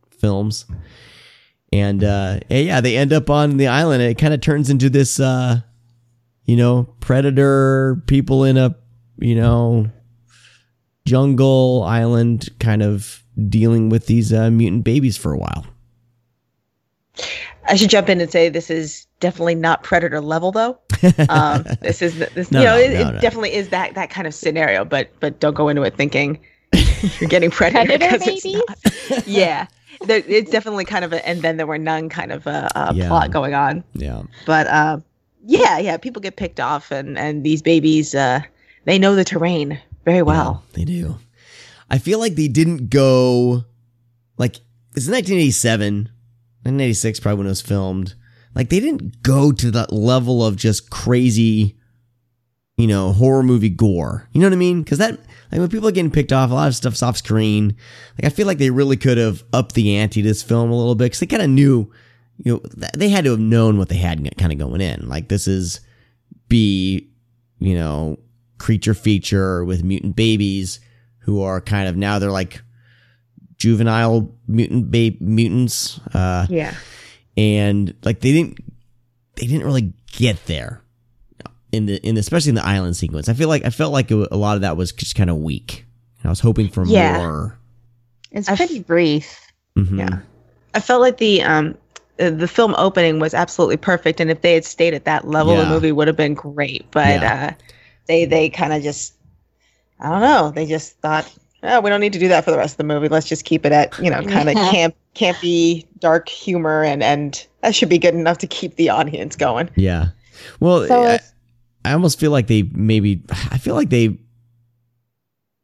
films. 0.10 0.66
And 1.74 2.04
uh, 2.04 2.40
yeah, 2.50 2.80
they 2.82 2.96
end 2.98 3.12
up 3.14 3.30
on 3.30 3.58
the 3.58 3.68
island. 3.68 4.02
And 4.02 4.12
it 4.12 4.18
kind 4.18 4.34
of 4.34 4.42
turns 4.42 4.70
into 4.70 4.90
this, 4.90 5.20
uh, 5.20 5.62
you 6.46 6.56
know, 6.56 6.84
predator 7.00 8.02
people 8.08 8.44
in 8.44 8.56
a, 8.58 8.76
you 9.20 9.36
know, 9.36 9.90
jungle 11.06 11.84
island 11.84 12.50
kind 12.60 12.82
of 12.82 13.24
dealing 13.50 13.90
with 13.90 14.08
these 14.08 14.32
uh, 14.34 14.50
mutant 14.50 14.84
babies 14.84 15.18
for 15.18 15.34
a 15.34 15.38
while. 15.38 15.66
I 17.68 17.76
should 17.76 17.90
jump 17.90 18.10
in 18.10 18.22
and 18.22 18.32
say 18.32 18.50
this 18.50 18.70
is 18.70 19.08
definitely 19.20 19.56
not 19.56 19.84
predator 19.84 20.22
level 20.22 20.52
though. 20.52 20.78
Um, 21.30 21.66
this 21.82 22.02
is 22.02 22.18
this 22.34 22.52
No, 22.52 22.60
you 22.60 22.66
know 22.66 22.76
no, 22.76 22.82
it, 22.82 22.94
no, 22.94 23.10
it 23.10 23.14
no. 23.16 23.20
definitely 23.20 23.54
is 23.54 23.70
that 23.70 23.94
that 23.96 24.10
kind 24.10 24.26
of 24.28 24.34
scenario, 24.34 24.86
but 24.86 25.10
but 25.20 25.40
don't 25.40 25.54
go 25.56 25.68
into 25.70 25.82
it 25.84 25.96
thinking 25.96 26.40
you're 27.20 27.30
getting 27.30 27.52
predator, 27.52 27.86
Predator 27.98 28.18
'cause 28.18 28.28
it's 28.28 28.44
babies? 28.44 28.62
not. 29.10 29.28
Yeah, 29.28 29.68
there, 30.06 30.24
it's 30.28 30.52
definitely 30.52 30.86
kind 30.86 31.04
of 31.06 31.14
a 31.14 31.28
and 31.28 31.42
then 31.42 31.58
there 31.58 31.68
were 31.68 31.78
none 31.78 32.10
kind 32.10 32.32
of 32.32 32.48
a, 32.48 32.70
a 32.76 32.94
Yeah. 32.94 33.08
plot 33.08 33.32
going 33.32 33.54
on. 33.54 33.84
Yeah. 33.94 34.24
But 34.46 34.68
uh, 34.68 35.00
yeah, 35.46 35.78
yeah, 35.80 35.98
people 35.98 36.22
get 36.22 36.36
picked 36.38 36.60
off, 36.60 36.92
and 36.92 37.18
and 37.18 37.44
these 37.44 37.62
babies 37.62 38.16
uh, 38.16 38.42
they 38.86 38.98
know 39.00 39.16
the 39.16 39.24
terrain 39.26 39.80
very 40.06 40.22
well. 40.22 40.64
Yeah, 40.72 40.78
they 40.78 40.86
do. 40.86 41.16
I 41.90 41.98
feel 42.00 42.20
like 42.20 42.36
they 42.36 42.48
didn't 42.48 42.90
go 42.90 43.64
like 44.38 44.56
it's 44.96 45.08
1987, 45.08 45.96
1986 46.64 47.20
probably 47.20 47.38
when 47.38 47.46
it 47.48 47.50
was 47.50 47.62
filmed. 47.62 48.16
Like 48.56 48.70
they 48.70 48.80
didn't 48.80 49.22
go 49.22 49.52
to 49.52 49.70
that 49.72 49.92
level 49.92 50.44
of 50.46 50.56
just 50.56 50.90
crazy, 50.90 51.76
you 52.78 52.88
know, 52.88 53.12
horror 53.12 53.44
movie 53.44 53.70
gore. 53.70 54.28
You 54.32 54.40
know 54.42 54.48
what 54.48 54.54
I 54.54 54.58
mean? 54.58 54.82
Because 54.82 54.98
that 55.00 55.20
like 55.52 55.60
when 55.60 55.70
people 55.70 55.88
are 55.88 55.92
getting 55.92 56.12
picked 56.12 56.34
off, 56.34 56.52
a 56.52 56.54
lot 56.54 56.68
of 56.68 56.76
stuff's 56.76 57.04
off 57.04 57.18
screen. 57.18 57.76
Like 58.18 58.26
I 58.32 58.36
feel 58.36 58.48
like 58.48 58.58
they 58.58 58.70
really 58.70 58.98
could 58.98 59.18
have 59.18 59.44
upped 59.54 59.74
the 59.76 59.96
ante 59.98 60.22
this 60.22 60.44
film 60.44 60.72
a 60.72 60.76
little 60.78 60.96
bit 60.96 61.06
because 61.06 61.20
they 61.20 61.28
kind 61.28 61.44
of 61.44 61.50
knew, 61.50 61.92
you 62.44 62.54
know, 62.54 62.60
th- 62.60 62.92
they 62.94 63.10
had 63.10 63.26
to 63.26 63.32
have 63.32 63.40
known 63.40 63.78
what 63.78 63.90
they 63.90 63.98
had 63.98 64.38
kind 64.38 64.52
of 64.52 64.58
going 64.58 64.82
in. 64.82 65.08
Like 65.08 65.28
this 65.30 65.48
is 65.48 65.82
be, 66.50 67.10
you 67.60 67.76
know, 67.76 68.20
creature 68.58 68.94
feature 68.94 69.64
with 69.66 69.84
mutant 69.84 70.16
babies 70.16 70.80
who 71.20 71.42
are 71.42 71.60
kind 71.60 71.88
of 71.88 71.96
now 71.96 72.20
they're 72.20 72.32
like 72.32 72.62
juvenile 73.58 74.34
mutant 74.48 74.92
babe 74.92 75.20
mutants 75.22 76.00
uh 76.14 76.46
Yeah, 76.50 76.74
and 77.38 77.94
like 78.04 78.20
they 78.22 78.32
didn't 78.32 78.60
they 79.36 79.48
didn't 79.48 79.66
really 79.66 79.94
get 80.12 80.46
there 80.46 80.82
in 81.76 81.86
the 81.88 81.98
in 82.08 82.16
the, 82.16 82.20
especially 82.22 82.50
in 82.50 82.56
the 82.56 82.66
island 82.66 82.96
sequence 82.96 83.28
i 83.30 83.34
feel 83.34 83.50
like 83.50 83.64
i 83.66 83.70
felt 83.70 83.92
like 83.94 84.10
it, 84.12 84.28
a 84.32 84.38
lot 84.38 84.56
of 84.56 84.62
that 84.62 84.78
was 84.78 84.92
just 84.92 85.16
kind 85.16 85.30
of 85.30 85.38
weak 85.38 85.86
And 86.22 86.28
i 86.28 86.30
was 86.30 86.40
hoping 86.40 86.70
for 86.70 86.86
Yeah. 86.86 87.18
more 87.18 87.60
It's 88.32 88.50
I 88.50 88.54
f- 88.54 88.58
pretty 88.58 88.80
brief. 88.80 89.40
Mm-hmm. 89.78 90.00
yeah. 90.00 90.20
I 90.74 90.80
felt 90.80 91.02
like 91.02 91.18
the 91.18 91.42
um 91.44 91.76
the 92.18 92.48
film 92.48 92.74
opening 92.78 93.20
was 93.20 93.34
absolutely 93.34 93.76
perfect, 93.78 94.22
and 94.22 94.32
if 94.32 94.40
they 94.42 94.54
had 94.54 94.64
stayed 94.64 94.94
at 94.94 95.04
that 95.04 95.28
level, 95.28 95.54
Yeah. 95.54 95.66
the 95.66 95.70
movie 95.70 95.92
would 95.92 96.08
have 96.08 96.16
been 96.16 96.34
great. 96.34 96.86
But 96.92 97.20
Yeah. 97.22 97.52
uh, 97.52 97.64
they 98.08 98.24
they 98.26 98.50
kind 98.50 98.72
of 98.74 98.82
just 98.84 99.14
I 100.00 100.10
don't 100.10 100.22
know. 100.22 100.52
They 100.52 100.66
just 100.66 100.98
thought, 101.02 101.30
oh, 101.64 101.82
we 101.82 101.90
don't 101.90 102.00
need 102.02 102.14
to 102.14 102.20
do 102.20 102.28
that 102.30 102.44
for 102.46 102.52
the 102.52 102.58
rest 102.58 102.74
of 102.74 102.78
the 102.78 102.84
movie. 102.86 103.08
Let's 103.10 103.28
just 103.28 103.44
keep 103.46 103.66
it 103.66 103.72
at 103.74 103.98
you 104.00 104.10
know 104.10 104.22
kind 104.24 104.48
of 104.50 104.56
Yeah. 104.56 104.72
camp 104.72 104.96
campy 105.14 105.86
dark 106.00 106.30
humor, 106.30 106.84
and 106.84 107.04
and 107.04 107.46
that 107.62 107.76
should 107.76 107.90
be 107.90 107.98
good 107.98 108.14
enough 108.14 108.38
to 108.40 108.48
keep 108.48 108.76
the 108.78 108.90
audience 108.90 109.36
going. 109.36 109.70
yeah 109.76 110.08
well 110.62 110.88
So 110.88 111.02
I, 111.04 111.14
it's- 111.16 111.34
I 111.86 111.94
almost 111.94 112.20
feel 112.20 112.32
like 112.32 112.48
they 112.48 112.64
maybe 112.64 113.22
i 113.30 113.58
feel 113.58 113.76
like 113.76 113.90
they 113.90 114.18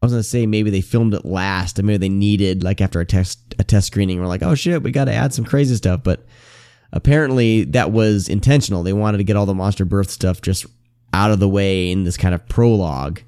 I 0.01 0.07
was 0.07 0.13
gonna 0.13 0.23
say 0.23 0.47
maybe 0.47 0.71
they 0.71 0.81
filmed 0.81 1.13
it 1.13 1.25
last, 1.25 1.77
and 1.77 1.85
maybe 1.85 1.97
they 1.97 2.09
needed 2.09 2.63
like 2.63 2.81
after 2.81 2.99
a 2.99 3.05
test 3.05 3.53
a 3.59 3.63
test 3.63 3.87
screening, 3.87 4.19
we're 4.19 4.25
like, 4.25 4.41
oh 4.41 4.55
shit, 4.55 4.81
we 4.81 4.91
got 4.91 5.05
to 5.05 5.13
add 5.13 5.31
some 5.31 5.45
crazy 5.45 5.75
stuff. 5.75 6.01
But 6.03 6.25
apparently 6.91 7.65
that 7.65 7.91
was 7.91 8.27
intentional. 8.27 8.81
They 8.81 8.93
wanted 8.93 9.19
to 9.19 9.23
get 9.23 9.35
all 9.35 9.45
the 9.45 9.53
monster 9.53 9.85
birth 9.85 10.09
stuff 10.09 10.41
just 10.41 10.65
out 11.13 11.29
of 11.29 11.39
the 11.39 11.47
way 11.47 11.91
in 11.91 12.03
this 12.03 12.17
kind 12.17 12.33
of 12.33 12.47
prologue, 12.47 13.21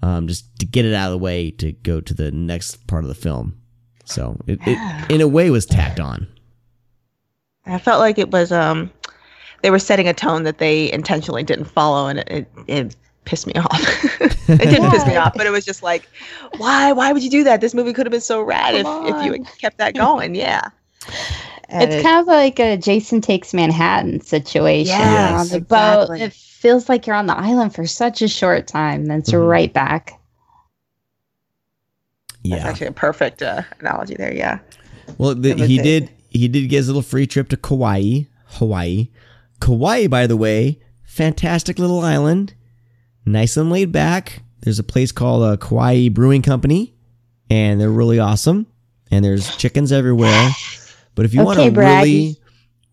um, 0.00 0.28
just 0.28 0.58
to 0.60 0.66
get 0.66 0.86
it 0.86 0.94
out 0.94 1.08
of 1.08 1.12
the 1.12 1.18
way 1.18 1.50
to 1.50 1.72
go 1.72 2.00
to 2.00 2.14
the 2.14 2.30
next 2.30 2.86
part 2.86 3.04
of 3.04 3.08
the 3.08 3.14
film. 3.14 3.60
So 4.06 4.40
it, 4.46 4.60
it 4.66 5.10
in 5.10 5.20
a 5.20 5.28
way 5.28 5.50
was 5.50 5.66
tacked 5.66 6.00
on. 6.00 6.26
I 7.66 7.76
felt 7.76 8.00
like 8.00 8.16
it 8.16 8.30
was 8.30 8.50
um 8.50 8.90
they 9.62 9.70
were 9.70 9.78
setting 9.78 10.08
a 10.08 10.14
tone 10.14 10.44
that 10.44 10.58
they 10.58 10.90
intentionally 10.92 11.42
didn't 11.42 11.66
follow 11.66 12.06
and 12.08 12.20
it, 12.20 12.28
it, 12.30 12.46
it 12.68 12.96
pissed 13.24 13.46
me 13.46 13.52
off. 13.54 14.20
it 14.20 14.58
didn't 14.58 14.90
piss 14.90 15.06
me 15.06 15.16
off, 15.16 15.34
but 15.34 15.46
it 15.46 15.50
was 15.50 15.64
just 15.64 15.82
like, 15.82 16.08
why 16.58 16.92
why 16.92 17.12
would 17.12 17.22
you 17.22 17.30
do 17.30 17.44
that? 17.44 17.60
This 17.60 17.74
movie 17.74 17.92
could 17.92 18.06
have 18.06 18.10
been 18.12 18.20
so 18.20 18.40
rad 18.42 18.74
if, 18.74 18.86
if 18.86 19.24
you 19.24 19.32
had 19.32 19.58
kept 19.58 19.78
that 19.78 19.94
going. 19.94 20.34
Yeah. 20.34 20.62
And 21.68 21.82
it's 21.82 21.96
it- 21.96 22.02
kind 22.02 22.20
of 22.20 22.26
like 22.26 22.58
a 22.58 22.76
Jason 22.76 23.20
Takes 23.20 23.52
Manhattan 23.52 24.20
situation. 24.20 24.96
You're 24.96 25.04
Yes, 25.06 25.40
on 25.52 25.58
the 25.58 25.64
boat. 25.64 26.10
It 26.18 26.32
feels 26.32 26.88
like 26.88 27.06
you're 27.06 27.14
on 27.16 27.26
the 27.26 27.36
island 27.36 27.74
for 27.74 27.86
such 27.86 28.22
a 28.22 28.28
short 28.28 28.66
time, 28.66 29.06
then 29.06 29.18
it's 29.20 29.30
Mhm. 29.30 29.46
right 29.48 29.72
back. 29.72 30.12
that's 32.44 32.62
Yeah. 32.62 32.68
actually 32.68 32.86
a 32.86 32.92
perfect 32.92 33.42
uh, 33.42 33.62
analogy 33.80 34.14
there. 34.14 34.32
Yeah. 34.32 34.58
Well, 35.18 35.34
the, 35.34 35.54
he 35.54 35.78
a- 35.78 35.82
did. 35.82 36.10
He 36.30 36.46
did 36.46 36.68
get 36.68 36.76
his 36.78 36.86
little 36.88 37.00
free 37.02 37.26
trip 37.26 37.48
to 37.48 37.56
Kauai, 37.56 38.24
Hawaii. 38.58 39.08
Kauai, 39.60 40.06
by 40.06 40.26
the 40.26 40.36
way, 40.36 40.78
fantastic 41.04 41.78
little 41.78 42.00
island, 42.00 42.54
nice 43.26 43.56
and 43.56 43.70
laid 43.70 43.92
back. 43.92 44.42
There's 44.60 44.78
a 44.78 44.84
place 44.84 45.12
called 45.12 45.42
uh, 45.42 45.56
Kauai 45.56 46.08
Brewing 46.08 46.42
Company, 46.42 46.94
and 47.50 47.80
they're 47.80 47.90
really 47.90 48.18
awesome. 48.18 48.66
And 49.10 49.24
there's 49.24 49.56
chickens 49.56 49.90
everywhere. 49.92 50.50
But 51.14 51.24
if 51.24 51.34
you 51.34 51.42
want 51.42 51.58
a 51.58 51.70
Braggy. 51.70 51.76
really, 52.02 52.36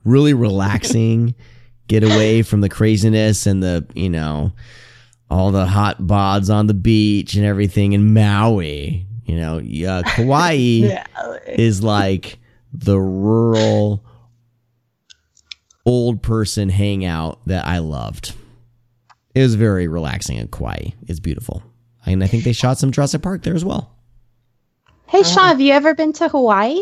really 0.06 0.34
relaxing, 0.34 1.36
get 1.88 2.04
away 2.04 2.42
from 2.42 2.62
the 2.62 2.70
craziness 2.70 3.46
and 3.46 3.62
the 3.62 3.86
you 3.94 4.10
know 4.10 4.52
all 5.30 5.52
the 5.52 5.66
hot 5.66 6.00
bods 6.02 6.54
on 6.54 6.68
the 6.68 6.74
beach 6.74 7.34
and 7.36 7.46
everything 7.46 7.94
in 7.94 8.14
Maui, 8.14 9.06
you 9.26 9.36
know, 9.36 9.58
uh, 9.90 10.04
Kauai 10.04 10.52
Yeah. 10.58 11.06
is 11.48 11.84
like 11.84 12.38
the 12.74 13.00
rural 13.00 14.06
old 15.86 16.22
person 16.22 16.70
hangout 16.70 17.40
that 17.46 17.66
I 17.66 17.80
loved. 17.80 18.34
It 19.34 19.42
was 19.42 19.56
very 19.56 19.88
relaxing 19.88 20.38
and 20.40 20.50
quiet. 20.50 20.94
It's 21.08 21.20
beautiful. 21.20 21.64
And 22.06 22.24
I 22.24 22.28
think 22.28 22.44
they 22.44 22.54
shot 22.54 22.78
some 22.78 22.92
Jurassic 22.92 23.22
Park 23.22 23.44
there 23.44 23.56
as 23.56 23.66
well. 23.66 23.92
Hey, 25.08 25.24
Sean, 25.24 25.48
have 25.48 25.62
you 25.62 25.74
ever 25.74 25.94
been 25.94 26.14
to 26.14 26.30
Hawaii? 26.30 26.80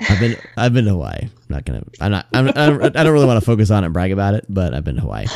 I've 0.00 0.20
been 0.20 0.36
I've 0.56 0.72
been 0.72 0.86
to 0.86 0.92
Hawaii. 0.92 1.18
I'm 1.22 1.30
not 1.48 1.64
gonna 1.64 1.82
I'm 2.00 2.10
not 2.10 2.26
I'm, 2.32 2.48
I 2.48 2.52
don't, 2.52 2.96
I 2.96 3.04
don't 3.04 3.12
really 3.12 3.26
want 3.26 3.38
to 3.38 3.44
focus 3.44 3.70
on 3.70 3.84
it 3.84 3.86
and 3.86 3.92
brag 3.92 4.12
about 4.12 4.34
it, 4.34 4.46
but 4.48 4.74
I've 4.74 4.84
been 4.84 4.96
to 4.96 5.02
Hawaii. 5.02 5.26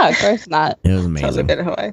No, 0.00 0.08
of 0.08 0.18
course 0.18 0.46
not. 0.46 0.78
It 0.84 0.92
was 0.92 1.04
amazing. 1.04 1.46
been 1.46 1.58
in 1.58 1.64
Hawaii. 1.64 1.92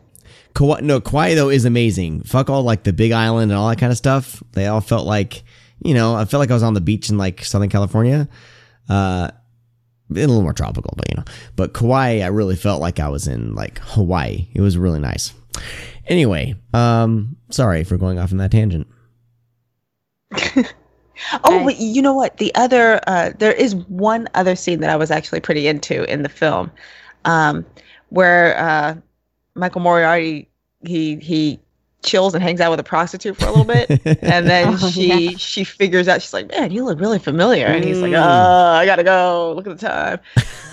Kauai, 0.53 0.81
no, 0.81 1.01
Kauai 1.01 1.35
though 1.35 1.49
is 1.49 1.65
amazing. 1.65 2.21
Fuck 2.21 2.49
all 2.49 2.63
like 2.63 2.83
the 2.83 2.93
Big 2.93 3.11
Island 3.11 3.51
and 3.51 3.57
all 3.59 3.69
that 3.69 3.79
kind 3.79 3.91
of 3.91 3.97
stuff. 3.97 4.41
They 4.53 4.67
all 4.67 4.81
felt 4.81 5.05
like, 5.05 5.43
you 5.83 5.93
know, 5.93 6.15
I 6.15 6.25
felt 6.25 6.39
like 6.39 6.51
I 6.51 6.53
was 6.53 6.63
on 6.63 6.73
the 6.73 6.81
beach 6.81 7.09
in 7.09 7.17
like 7.17 7.43
Southern 7.43 7.69
California. 7.69 8.27
Uh, 8.87 9.31
a 10.11 10.13
little 10.13 10.41
more 10.41 10.53
tropical, 10.53 10.93
but 10.95 11.09
you 11.09 11.17
know. 11.17 11.23
But 11.55 11.73
Kauai, 11.73 12.19
I 12.19 12.27
really 12.27 12.55
felt 12.55 12.81
like 12.81 12.99
I 12.99 13.09
was 13.09 13.27
in 13.27 13.55
like 13.55 13.79
Hawaii. 13.79 14.47
It 14.53 14.61
was 14.61 14.77
really 14.77 14.99
nice. 14.99 15.33
Anyway, 16.07 16.55
um, 16.73 17.35
sorry 17.49 17.83
for 17.83 17.97
going 17.97 18.19
off 18.19 18.31
on 18.31 18.37
that 18.37 18.51
tangent. 18.51 18.87
Oh, 21.43 21.63
wait, 21.63 21.77
you 21.77 22.01
know 22.01 22.13
what? 22.13 22.37
The 22.37 22.53
other, 22.55 23.01
uh, 23.05 23.31
there 23.37 23.51
is 23.51 23.75
one 23.75 24.29
other 24.35 24.55
scene 24.55 24.79
that 24.79 24.89
I 24.89 24.95
was 24.95 25.11
actually 25.11 25.41
pretty 25.41 25.67
into 25.67 26.09
in 26.11 26.23
the 26.23 26.29
film, 26.29 26.71
um, 27.25 27.65
where 28.07 28.57
uh, 28.57 28.95
Michael 29.55 29.81
Moriarty 29.81 30.49
he 30.85 31.17
he 31.17 31.59
chills 32.03 32.33
and 32.33 32.41
hangs 32.41 32.61
out 32.61 32.71
with 32.71 32.79
a 32.79 32.83
prostitute 32.83 33.35
for 33.37 33.45
a 33.45 33.49
little 33.49 33.65
bit, 33.65 33.89
and 34.23 34.47
then 34.47 34.67
Oh, 34.81 34.89
she 34.89 35.35
she 35.35 35.63
figures 35.63 36.07
out 36.07 36.21
she's 36.21 36.33
like, 36.33 36.47
man, 36.49 36.71
you 36.71 36.85
look 36.85 36.99
really 36.99 37.19
familiar, 37.19 37.65
and 37.67 37.83
he's 37.83 37.99
like, 38.01 38.13
uh, 38.13 38.19
I 38.79 38.85
gotta 38.85 39.03
go. 39.03 39.53
Look 39.55 39.67
at 39.67 39.77
the 39.77 39.87
time. 39.87 40.19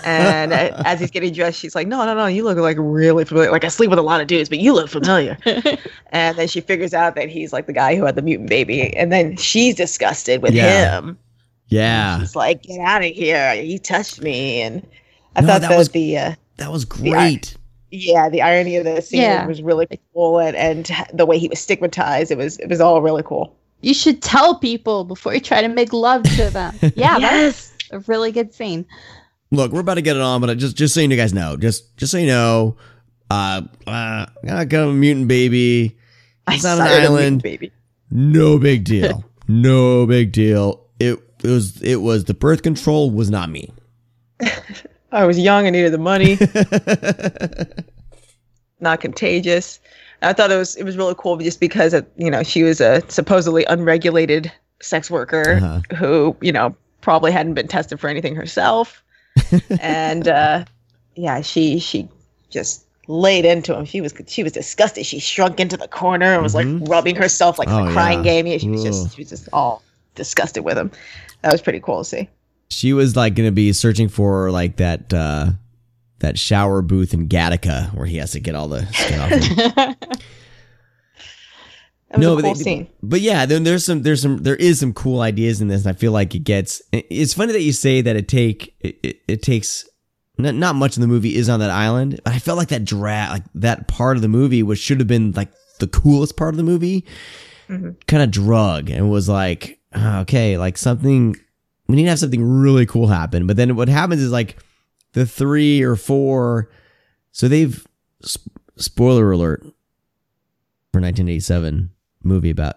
And 0.05 0.53
as 0.53 0.99
he's 1.01 1.11
getting 1.11 1.33
dressed, 1.33 1.59
she's 1.59 1.75
like, 1.75 1.87
no, 1.87 2.05
no, 2.05 2.13
no, 2.15 2.27
you 2.27 2.43
look 2.43 2.57
like 2.57 2.77
really 2.79 3.25
familiar. 3.25 3.51
Like 3.51 3.65
I 3.65 3.67
sleep 3.67 3.89
with 3.89 3.99
a 3.99 4.03
lot 4.03 4.21
of 4.21 4.27
dudes, 4.27 4.47
but 4.47 4.59
you 4.59 4.73
look 4.73 4.89
familiar. 4.89 5.37
and 6.11 6.37
then 6.37 6.47
she 6.47 6.61
figures 6.61 6.93
out 6.93 7.15
that 7.15 7.27
he's 7.29 7.51
like 7.51 7.65
the 7.67 7.73
guy 7.73 7.95
who 7.95 8.05
had 8.05 8.15
the 8.15 8.21
mutant 8.21 8.49
baby, 8.49 8.95
and 8.95 9.11
then 9.11 9.35
she's 9.35 9.75
disgusted 9.75 10.41
with 10.41 10.53
Yeah. 10.53 10.97
him. 10.99 11.17
Yeah, 11.69 12.19
He's 12.19 12.33
like, 12.33 12.61
get 12.63 12.79
out 12.79 13.03
of 13.03 13.11
here. 13.11 13.53
He 13.55 13.77
touched 13.77 14.21
me. 14.21 14.61
And 14.61 14.87
I 15.35 15.41
No, 15.41 15.47
thought 15.47 15.61
that 15.61 15.69
that, 15.71 15.77
was- 15.77 15.89
the, 15.89 16.17
uh, 16.17 16.35
that 16.55 16.71
was 16.71 16.85
great. 16.85 17.56
Yeah, 17.91 18.29
the 18.29 18.41
irony 18.41 18.75
of 18.77 18.85
the 18.85 19.01
scene 19.01 19.21
Yeah. 19.21 19.45
was 19.47 19.61
really 19.61 19.87
cool. 20.13 20.39
And, 20.39 20.55
and 20.55 20.89
the 21.13 21.25
way 21.25 21.37
he 21.39 21.47
was 21.47 21.59
stigmatized, 21.59 22.31
it 22.31 22.37
was, 22.37 22.57
it 22.59 22.67
was 22.69 22.81
all 22.81 23.01
really 23.01 23.23
cool. 23.23 23.55
You 23.81 23.93
should 23.93 24.21
tell 24.21 24.55
people 24.59 25.03
before 25.03 25.33
you 25.33 25.39
try 25.39 25.61
to 25.61 25.67
make 25.67 25.93
love 25.93 26.23
to 26.23 26.49
them. 26.49 26.73
Yeah, 26.95 27.19
that's 27.19 27.71
a 27.91 27.99
really 27.99 28.31
good 28.31 28.53
scene. 28.53 28.85
Look, 29.51 29.71
we're 29.71 29.79
about 29.81 29.93
to 29.95 30.01
get 30.01 30.15
it 30.15 30.21
on, 30.21 30.41
but 30.41 30.57
just 30.57 30.75
just 30.75 30.93
so 30.93 30.99
you 30.99 31.15
guys 31.15 31.33
know, 31.33 31.55
just 31.55 31.95
just 31.95 32.11
so 32.11 32.17
you 32.17 32.25
know, 32.27 32.75
uh, 33.29 33.61
uh, 33.85 34.25
I 34.49 34.65
got 34.65 34.89
a 34.89 34.91
mutant 34.91 35.27
baby. 35.29 35.95
It's 36.49 36.65
I 36.65 36.71
on 36.73 36.79
an 36.81 36.85
sired 36.87 36.97
a 37.05 37.09
mutant 37.09 37.17
island. 37.19 37.43
baby. 37.43 37.71
No 38.11 38.57
big 38.57 38.83
deal. 38.83 39.23
no 39.47 40.05
big 40.05 40.31
deal. 40.33 40.83
It, 40.99 41.19
it 41.43 41.47
was 41.49 41.81
it 41.81 41.97
was 41.97 42.25
the 42.25 42.33
birth 42.33 42.63
control 42.63 43.09
was 43.11 43.29
not 43.29 43.49
me. 43.49 43.71
I 45.11 45.25
was 45.25 45.39
young 45.39 45.65
and 45.67 45.75
needed 45.75 45.93
the 45.93 45.97
money, 45.97 46.37
not 48.79 49.01
contagious. 49.01 49.79
I 50.21 50.33
thought 50.33 50.51
it 50.51 50.57
was 50.57 50.75
it 50.75 50.83
was 50.83 50.97
really 50.97 51.15
cool 51.17 51.37
just 51.37 51.59
because 51.59 51.93
you 52.17 52.31
know 52.31 52.43
she 52.43 52.63
was 52.63 52.81
a 52.81 53.03
supposedly 53.09 53.65
unregulated 53.65 54.51
sex 54.81 55.09
worker 55.11 55.59
Uh-huh. 55.61 55.81
who 55.95 56.35
you 56.41 56.51
know 56.51 56.75
probably 57.01 57.31
hadn't 57.31 57.53
been 57.53 57.67
tested 57.67 57.99
for 57.99 58.09
anything 58.09 58.35
herself, 58.35 59.03
and 59.79 60.27
uh, 60.27 60.65
yeah, 61.15 61.41
she 61.41 61.79
she 61.79 62.07
just 62.49 62.85
laid 63.07 63.45
into 63.45 63.75
him. 63.75 63.85
She 63.85 64.01
was 64.01 64.13
she 64.27 64.43
was 64.43 64.53
disgusted. 64.53 65.05
She 65.05 65.19
shrunk 65.19 65.59
into 65.59 65.77
the 65.77 65.87
corner 65.87 66.33
and 66.33 66.41
was 66.43 66.55
Mhm. 66.55 66.81
like 66.81 66.89
rubbing 66.89 67.15
herself 67.15 67.59
like 67.59 67.69
Oh, 67.69 67.87
a 67.87 67.91
crying 67.93 68.19
yeah. 68.25 68.41
game. 68.41 68.47
Yeah, 68.47 68.57
She 68.57 68.69
was 68.69 68.83
just 68.83 69.15
she 69.15 69.21
was 69.21 69.29
just 69.29 69.49
all 69.53 69.83
disgusted 70.15 70.63
with 70.65 70.77
him. 70.77 70.91
That 71.43 71.51
was 71.51 71.61
pretty 71.61 71.79
cool 71.79 71.99
to 71.99 72.05
see. 72.09 72.27
She 72.69 72.93
was 72.93 73.15
like 73.15 73.35
going 73.35 73.47
to 73.47 73.51
be 73.55 73.71
searching 73.73 74.09
for 74.09 74.51
like 74.51 74.77
that 74.77 75.13
uh 75.13 75.51
that 76.19 76.37
shower 76.39 76.81
booth 76.81 77.13
in 77.13 77.27
Gattaca 77.29 77.93
where 77.93 78.05
he 78.07 78.17
has 78.17 78.31
to 78.31 78.39
get 78.39 78.55
all 78.55 78.67
the 78.67 78.85
skin 78.87 79.19
off. 79.19 79.29
him. 79.31 79.95
That 82.09 82.19
was 82.19 82.25
No, 82.25 82.33
a 82.33 82.35
but 82.41 82.41
they- 82.57 82.63
scene. 82.63 82.87
But 83.03 83.19
yeah, 83.21 83.45
then 83.45 83.63
there's 83.63 83.83
some 83.85 84.01
there's 84.03 84.21
some 84.21 84.37
there 84.37 84.55
is 84.55 84.79
some 84.79 84.93
cool 84.93 85.19
ideas 85.19 85.59
in 85.59 85.67
this, 85.67 85.85
and 85.85 85.93
I 85.93 85.99
feel 85.99 86.13
like 86.13 86.33
it 86.35 86.39
gets. 86.45 86.81
It's 86.93 87.33
funny 87.33 87.51
that 87.51 87.61
you 87.63 87.73
say 87.73 87.99
that 88.01 88.15
it 88.15 88.27
take 88.29 88.73
it, 88.79 88.97
it, 89.03 89.17
it 89.27 89.41
takes 89.43 89.85
not, 90.37 90.55
not 90.55 90.75
much 90.75 90.95
of 90.95 91.01
the 91.01 91.07
movie 91.07 91.35
is 91.35 91.49
on 91.49 91.59
that 91.59 91.69
island. 91.69 92.21
But 92.23 92.33
I 92.33 92.39
felt 92.39 92.57
like 92.57 92.69
that 92.69 92.85
drag 92.85 93.29
like 93.31 93.43
that 93.55 93.87
part 93.89 94.15
of 94.15 94.21
the 94.21 94.29
movie 94.29 94.63
which 94.63 94.79
should 94.79 94.99
have 94.99 95.07
been 95.07 95.33
like 95.33 95.49
the 95.79 95.87
coolest 95.87 96.37
part 96.37 96.53
of 96.53 96.57
the 96.57 96.63
movie, 96.63 97.03
Mhm. 97.69 97.97
kind 98.07 98.23
of 98.23 98.31
drug 98.31 98.89
and 98.89 99.11
was 99.11 99.27
like 99.27 99.77
ah, 99.93 100.21
okay, 100.21 100.57
like 100.57 100.77
something 100.77 101.35
we 101.87 101.95
need 101.95 102.03
to 102.03 102.09
have 102.09 102.19
something 102.19 102.43
really 102.43 102.85
cool 102.85 103.07
happen. 103.07 103.47
But 103.47 103.57
then 103.57 103.75
what 103.75 103.89
happens 103.89 104.21
is 104.21 104.31
like 104.31 104.57
the 105.13 105.25
three 105.25 105.81
or 105.81 105.95
four. 105.95 106.69
So 107.31 107.47
they've 107.47 107.85
sp- 108.23 108.51
spoiler 108.77 109.31
alert 109.31 109.61
for 109.61 111.01
1987 111.01 111.91
movie 112.23 112.49
about 112.49 112.75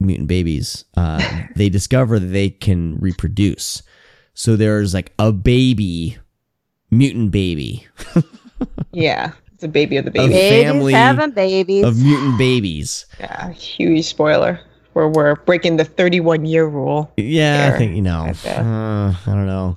mutant 0.00 0.28
babies. 0.28 0.84
Uh, 0.96 1.44
they 1.56 1.68
discover 1.68 2.18
that 2.18 2.26
they 2.26 2.50
can 2.50 2.96
reproduce. 2.98 3.82
So 4.34 4.56
there's 4.56 4.94
like 4.94 5.12
a 5.18 5.32
baby, 5.32 6.18
mutant 6.90 7.30
baby 7.30 7.86
Yeah, 8.92 9.32
it's 9.52 9.64
a 9.64 9.68
baby 9.68 9.96
of 9.96 10.04
the 10.04 10.10
baby. 10.10 10.32
Babies 10.32 10.64
family 10.64 10.92
having 10.92 11.30
babies. 11.32 11.84
of 11.84 12.00
mutant 12.00 12.38
babies. 12.38 13.06
Yeah, 13.18 13.50
huge 13.52 14.04
spoiler. 14.04 14.60
Where 14.94 15.08
we're 15.08 15.34
breaking 15.36 15.76
the 15.76 15.84
31 15.84 16.46
year 16.46 16.66
rule. 16.66 17.12
Yeah, 17.16 17.70
I 17.74 17.78
think 17.78 17.94
you 17.94 18.02
know. 18.02 18.32
Uh, 18.46 19.12
I 19.12 19.16
don't 19.26 19.46
know. 19.46 19.76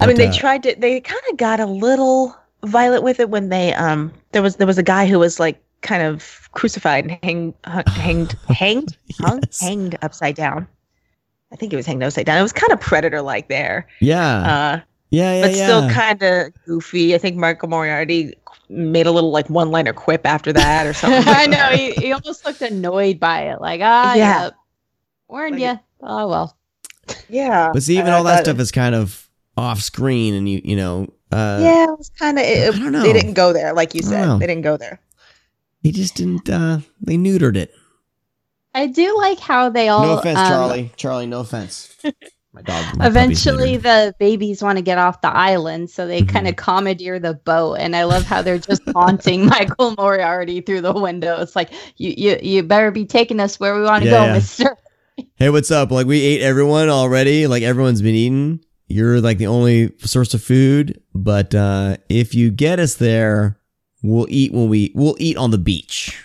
I 0.00 0.06
mean, 0.06 0.16
they 0.16 0.28
uh, 0.28 0.32
tried 0.32 0.62
to. 0.64 0.74
They 0.76 1.00
kind 1.00 1.22
of 1.30 1.36
got 1.36 1.60
a 1.60 1.66
little 1.66 2.34
violent 2.64 3.02
with 3.04 3.20
it 3.20 3.30
when 3.30 3.48
they 3.50 3.72
um. 3.74 4.12
There 4.32 4.42
was 4.42 4.56
there 4.56 4.66
was 4.66 4.78
a 4.78 4.82
guy 4.82 5.06
who 5.06 5.18
was 5.18 5.38
like 5.38 5.62
kind 5.82 6.02
of 6.02 6.48
crucified 6.52 7.04
and 7.04 7.18
hang, 7.22 7.54
hung, 7.64 7.82
hanged 7.86 8.36
hanged 8.48 8.96
hung, 9.20 9.40
Yes. 9.44 9.60
hanged 9.60 9.98
upside 10.02 10.34
down. 10.36 10.66
I 11.52 11.56
think 11.56 11.72
he 11.72 11.76
was 11.76 11.84
hanged 11.86 12.02
upside 12.02 12.24
down. 12.26 12.38
It 12.38 12.42
was 12.42 12.52
kind 12.52 12.72
of 12.72 12.80
predator 12.80 13.20
like 13.20 13.48
there, 13.48 13.86
Yeah, 14.00 14.26
uh, 14.38 14.80
yeah, 15.10 15.34
yeah, 15.34 15.42
but 15.42 15.54
yeah. 15.56 15.64
still 15.66 15.90
kind 15.90 16.22
of 16.22 16.52
goofy. 16.64 17.14
I 17.14 17.18
think 17.18 17.36
Michael 17.36 17.68
Moriarty 17.68 18.32
made 18.72 19.06
a 19.06 19.10
little 19.10 19.30
like 19.30 19.48
one 19.50 19.70
liner 19.70 19.92
quip 19.92 20.26
after 20.26 20.52
that 20.52 20.86
or 20.86 20.92
something. 20.92 21.22
I 21.26 21.46
know 21.46 21.66
he, 21.68 21.92
he 21.92 22.12
almost 22.12 22.44
looked 22.44 22.62
annoyed 22.62 23.20
by 23.20 23.42
it. 23.50 23.60
Like, 23.60 23.80
ah, 23.82 24.14
Yeah. 24.14 24.42
yeah, 24.44 24.50
warned 25.28 25.60
Like- 25.60 25.62
you. 25.62 25.80
Oh 26.02 26.28
well. 26.28 26.56
Yeah, 27.28 27.70
But 27.72 27.82
see, 27.82 27.98
even 27.98 28.08
I 28.12 28.16
all 28.16 28.24
that 28.24 28.36
thought- 28.38 28.44
stuff 28.44 28.58
is 28.60 28.70
kind 28.72 28.94
of 28.94 29.28
off 29.56 29.80
screen 29.80 30.32
and 30.34 30.48
you 30.48 30.62
you 30.64 30.76
know 30.76 31.12
uh 31.30 31.58
yeah, 31.60 31.84
it 31.84 31.98
was 31.98 32.10
kind 32.18 32.38
of. 32.38 32.44
It, 32.44 32.74
I 32.74 32.78
don't 32.78 32.92
know. 32.92 33.02
They 33.02 33.12
didn't 33.12 33.34
go 33.34 33.52
there, 33.52 33.72
like 33.74 33.94
you 33.94 34.02
said. 34.02 34.38
They 34.38 34.46
didn't 34.46 34.62
go 34.62 34.76
there. 34.76 35.00
they 35.82 35.90
just 35.90 36.14
didn't 36.14 36.48
uh 36.48 36.80
they 37.00 37.16
neutered 37.16 37.56
it. 37.56 37.72
I 38.74 38.86
do 38.86 39.14
like 39.18 39.38
how 39.38 39.68
they 39.68 39.88
all. 39.88 40.02
no 40.02 40.18
offense, 40.18 40.38
um, 40.38 40.46
Charlie. 40.48 40.92
Charlie, 40.96 41.26
no 41.26 41.40
offense. 41.40 41.94
My 42.54 42.60
dog. 42.62 42.84
my 42.98 43.06
Eventually, 43.06 43.78
the 43.78 44.14
babies 44.18 44.62
want 44.62 44.76
to 44.76 44.82
get 44.82 44.98
off 44.98 45.22
the 45.22 45.34
island, 45.34 45.88
so 45.88 46.06
they 46.06 46.20
Mhm. 46.22 46.28
kind 46.28 46.48
of 46.48 46.56
commandeer 46.56 47.18
the 47.18 47.32
boat. 47.32 47.74
And 47.76 47.96
I 47.96 48.04
love 48.04 48.24
how 48.24 48.42
they're 48.42 48.58
just 48.58 48.82
haunting 48.94 49.46
Michael 49.58 49.94
Moriarty 49.96 50.60
through 50.60 50.82
the 50.82 50.92
window. 50.92 51.40
It's 51.40 51.56
like, 51.56 51.70
you, 51.96 52.12
you, 52.16 52.38
you 52.42 52.62
better 52.62 52.90
be 52.90 53.06
taking 53.06 53.40
us 53.40 53.58
where 53.58 53.74
we 53.74 53.82
want 53.82 54.02
to 54.04 54.10
Yeah, 54.10 54.18
go, 54.18 54.24
yeah. 54.26 54.32
Mister. 54.34 54.76
Hey, 55.36 55.50
what's 55.50 55.70
up? 55.70 55.90
Like 55.90 56.06
we 56.06 56.20
ate 56.22 56.40
everyone 56.42 56.88
already. 56.88 57.46
Like 57.46 57.62
everyone's 57.62 58.00
been 58.00 58.14
eaten. 58.14 58.60
You're 58.86 59.20
like 59.20 59.36
the 59.38 59.46
only 59.46 59.92
source 59.98 60.32
of 60.34 60.42
food. 60.42 61.02
But 61.14 61.54
uh 61.54 61.98
if 62.08 62.34
you 62.34 62.50
get 62.50 62.80
us 62.80 62.94
there, 62.94 63.58
we'll 64.02 64.26
eat 64.30 64.52
when 64.52 64.68
we 64.68 64.90
we'll 64.94 65.16
eat 65.18 65.36
on 65.36 65.50
the 65.50 65.58
beach. 65.58 66.18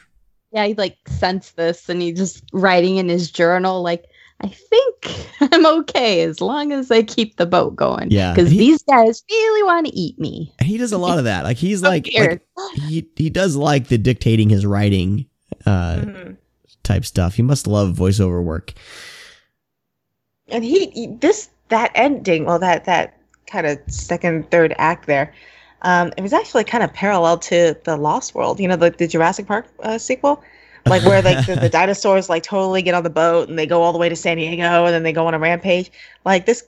Yeah, 0.54 0.66
he 0.68 0.74
like 0.76 0.98
sensed 1.08 1.58
this, 1.58 1.90
and 1.90 2.02
he 2.02 2.14
just 2.14 2.44
writing 2.54 2.96
in 2.98 3.10
his 3.10 3.30
journal, 3.30 3.82
like, 3.84 4.06
I 4.42 4.48
think 4.50 5.28
I'm 5.54 5.66
okay 5.80 6.22
as 6.22 6.42
long 6.42 6.72
as 6.72 6.92
I 6.92 7.02
keep 7.04 7.38
the 7.38 7.46
boat 7.46 7.76
going. 7.76 8.12
Yeah, 8.12 8.34
because 8.34 8.50
these 8.52 8.84
guys 8.84 9.24
really 9.30 9.64
want 9.64 9.88
to 9.88 9.94
eat 9.96 10.20
me. 10.20 10.54
He 10.62 10.78
does 10.78 10.92
a 10.92 10.98
lot 10.98 11.18
of 11.18 11.24
that. 11.26 11.44
Like 11.44 11.58
he's 11.58 11.80
So 11.82 11.90
like, 11.90 12.08
weird. 12.14 12.42
like 12.56 12.74
he 12.84 13.08
he 13.16 13.30
does 13.30 13.56
like 13.56 13.88
the 13.88 13.98
dictating 13.98 14.50
his 14.50 14.66
writing 14.66 15.26
uh 15.66 15.96
Mhm. 15.98 16.38
type 16.84 17.04
stuff. 17.06 17.34
He 17.36 17.42
must 17.42 17.66
love 17.68 17.96
voiceover 17.96 18.44
work. 18.44 18.74
And 20.50 20.64
he, 20.64 20.88
he- 20.92 21.08
this 21.08 21.50
that 21.70 21.92
ending, 21.96 22.46
well, 22.46 22.60
that 22.60 22.86
that 22.86 23.18
kind 23.48 23.68
of 23.68 23.80
second, 23.88 24.50
third 24.52 24.74
act 24.78 25.06
there, 25.08 25.34
um, 25.82 26.14
it 26.18 26.22
was 26.22 26.32
actually 26.34 26.64
kind 26.64 26.84
of 26.84 26.94
parallel 26.94 27.38
to 27.40 27.76
the 27.84 27.98
Lost 27.98 28.34
World. 28.36 28.60
You 28.60 28.68
know, 28.70 28.76
the, 28.78 28.92
the 28.92 29.08
Jurassic 29.08 29.48
Park 29.48 29.68
uh, 29.82 29.98
sequel, 29.98 30.42
like 30.90 31.04
where 31.04 31.22
like 31.22 31.46
the, 31.46 31.56
the 31.56 31.70
dinosaurs 31.72 32.30
like 32.30 32.44
totally 32.44 32.82
get 32.82 32.94
on 32.94 33.04
the 33.04 33.10
boat 33.10 33.50
and 33.50 33.58
they 33.58 33.66
go 33.66 33.82
all 33.82 33.92
the 33.94 34.00
way 34.00 34.10
to 34.10 34.16
San 34.16 34.38
Diego 34.38 34.86
and 34.86 34.94
then 34.94 35.04
they 35.04 35.14
go 35.14 35.28
on 35.28 35.34
a 35.34 35.40
rampage. 35.40 35.92
Like 36.26 36.46
this, 36.46 36.64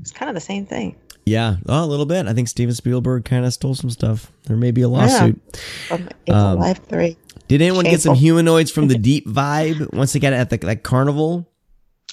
it's 0.00 0.10
kind 0.12 0.28
of 0.28 0.34
the 0.34 0.40
same 0.40 0.66
thing. 0.66 0.96
Yeah, 1.26 1.56
oh, 1.68 1.84
a 1.84 1.86
little 1.86 2.04
bit. 2.04 2.26
I 2.26 2.34
think 2.34 2.48
Steven 2.48 2.74
Spielberg 2.74 3.24
kind 3.24 3.46
of 3.46 3.52
stole 3.54 3.74
some 3.74 3.88
stuff. 3.90 4.30
There 4.44 4.56
may 4.56 4.70
be 4.72 4.82
a 4.82 4.88
lawsuit. 4.88 5.40
April 5.90 6.36
Um, 6.36 6.58
Life 6.58 6.84
Three. 6.86 7.16
Did 7.48 7.62
anyone 7.62 7.84
get 7.84 8.00
some 8.00 8.14
humanoids 8.14 8.70
from 8.70 8.88
the 8.88 8.98
deep 8.98 9.26
vibe 9.26 9.92
once 9.92 10.12
they 10.12 10.20
got 10.20 10.32
at 10.32 10.50
the 10.50 10.58
that 10.58 10.82
carnival? 10.82 11.48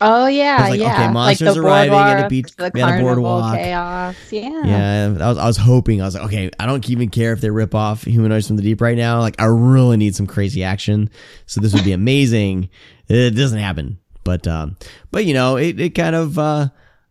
Oh 0.02 0.26
yeah, 0.26 0.68
like, 0.70 0.80
yeah. 0.80 0.94
okay, 0.94 1.14
monsters 1.14 1.54
the 1.56 1.62
arriving 1.62 1.94
at 1.94 2.12
a 2.12 2.12
boardwalk, 2.14 2.30
beach- 2.30 2.56
the 2.56 2.82
at 2.82 3.00
a 3.00 3.02
boardwalk. 3.02 3.56
chaos. 3.56 4.16
Yeah. 4.32 4.62
Yeah, 4.66 5.06
I 5.06 5.30
was, 5.30 5.38
I 5.38 5.46
was 5.46 5.58
hoping. 5.58 6.02
I 6.02 6.06
was 6.06 6.16
like, 6.16 6.24
okay, 6.26 6.50
I 6.60 6.66
don't 6.66 6.90
even 6.90 7.10
care 7.10 7.34
if 7.34 7.42
they 7.42 7.52
rip 7.52 7.76
off 7.76 8.04
humanoids 8.04 8.48
from 8.48 8.56
the 8.56 8.64
deep 8.64 8.82
right 8.82 8.98
now. 8.98 9.20
Like, 9.20 9.40
I 9.40 9.46
really 9.46 9.98
need 9.98 10.16
some 10.16 10.26
crazy 10.26 10.64
action. 10.64 11.10
So 11.46 11.62
this 11.62 11.74
would 11.74 11.84
be 11.84 11.92
amazing. 12.02 12.70
it 13.08 13.36
doesn't 13.36 13.60
happen, 13.60 14.00
but 14.24 14.48
um, 14.48 14.76
but 15.12 15.26
you 15.26 15.34
know, 15.36 15.58
it 15.58 15.80
it 15.80 15.92
kind 15.92 16.16
of 16.16 16.40
uh, 16.40 16.70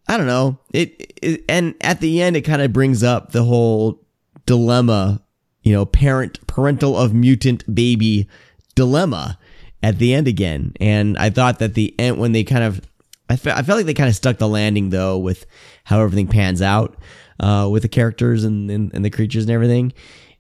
I 0.09 0.17
don't 0.17 0.27
know. 0.27 0.59
It, 0.73 1.13
it 1.23 1.45
and 1.49 1.75
at 1.83 2.01
the 2.01 2.21
end, 2.21 2.37
it 2.37 2.43
kind 2.43 2.61
of 2.61 2.73
brings 2.73 3.05
up 3.05 3.31
the 3.33 3.45
whole 3.45 4.05
dilemma. 4.47 5.23
You 5.63 5.75
know, 5.75 5.85
parent 5.85 6.45
parental 6.47 6.97
of 6.97 7.15
mutant 7.15 7.73
baby 7.73 8.29
dilemma 8.75 9.39
at 9.83 9.99
the 9.99 10.15
end 10.15 10.29
again. 10.29 10.75
And 10.81 11.17
I 11.19 11.31
thought 11.31 11.59
that 11.61 11.75
the 11.75 11.95
end 11.99 12.19
when 12.19 12.33
they 12.33 12.45
kind 12.45 12.65
of 12.65 12.81
I 13.29 13.37
fe- 13.37 13.53
I 13.53 13.63
felt 13.63 13.79
like 13.79 13.87
they 13.87 13.95
kind 13.95 14.09
of 14.09 14.17
stuck 14.17 14.39
the 14.39 14.49
landing 14.49 14.91
though 14.91 15.19
with 15.19 15.47
how 15.85 16.01
everything 16.01 16.27
pans 16.27 16.61
out 16.61 16.97
uh, 17.39 17.69
with 17.71 17.83
the 17.83 17.89
characters 17.89 18.45
and, 18.45 18.71
and, 18.71 18.93
and 18.93 19.05
the 19.05 19.11
creatures 19.11 19.45
and 19.45 19.53
everything. 19.53 19.93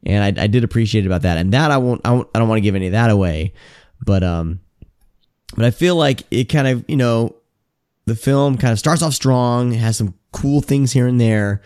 And 0.04 0.38
I, 0.38 0.44
I 0.44 0.46
did 0.46 0.64
appreciate 0.64 1.06
about 1.06 1.22
that. 1.22 1.36
And 1.38 1.52
that 1.52 1.70
I 1.70 1.78
won't 1.78 2.00
I, 2.04 2.12
won't, 2.12 2.28
I 2.34 2.38
don't 2.38 2.48
want 2.48 2.58
to 2.58 2.62
give 2.62 2.74
any 2.74 2.86
of 2.86 2.92
that 2.92 3.10
away, 3.10 3.52
but 4.04 4.22
um, 4.22 4.60
but 5.54 5.64
I 5.64 5.70
feel 5.70 5.96
like 5.96 6.22
it 6.30 6.44
kind 6.44 6.68
of 6.68 6.84
you 6.88 6.96
know 6.96 7.36
the 8.06 8.16
film 8.16 8.58
kind 8.58 8.72
of 8.72 8.78
starts 8.78 9.02
off 9.02 9.14
strong, 9.14 9.72
has 9.72 9.96
some 9.96 10.14
cool 10.32 10.60
things 10.60 10.92
here 10.92 11.06
and 11.06 11.20
there, 11.20 11.62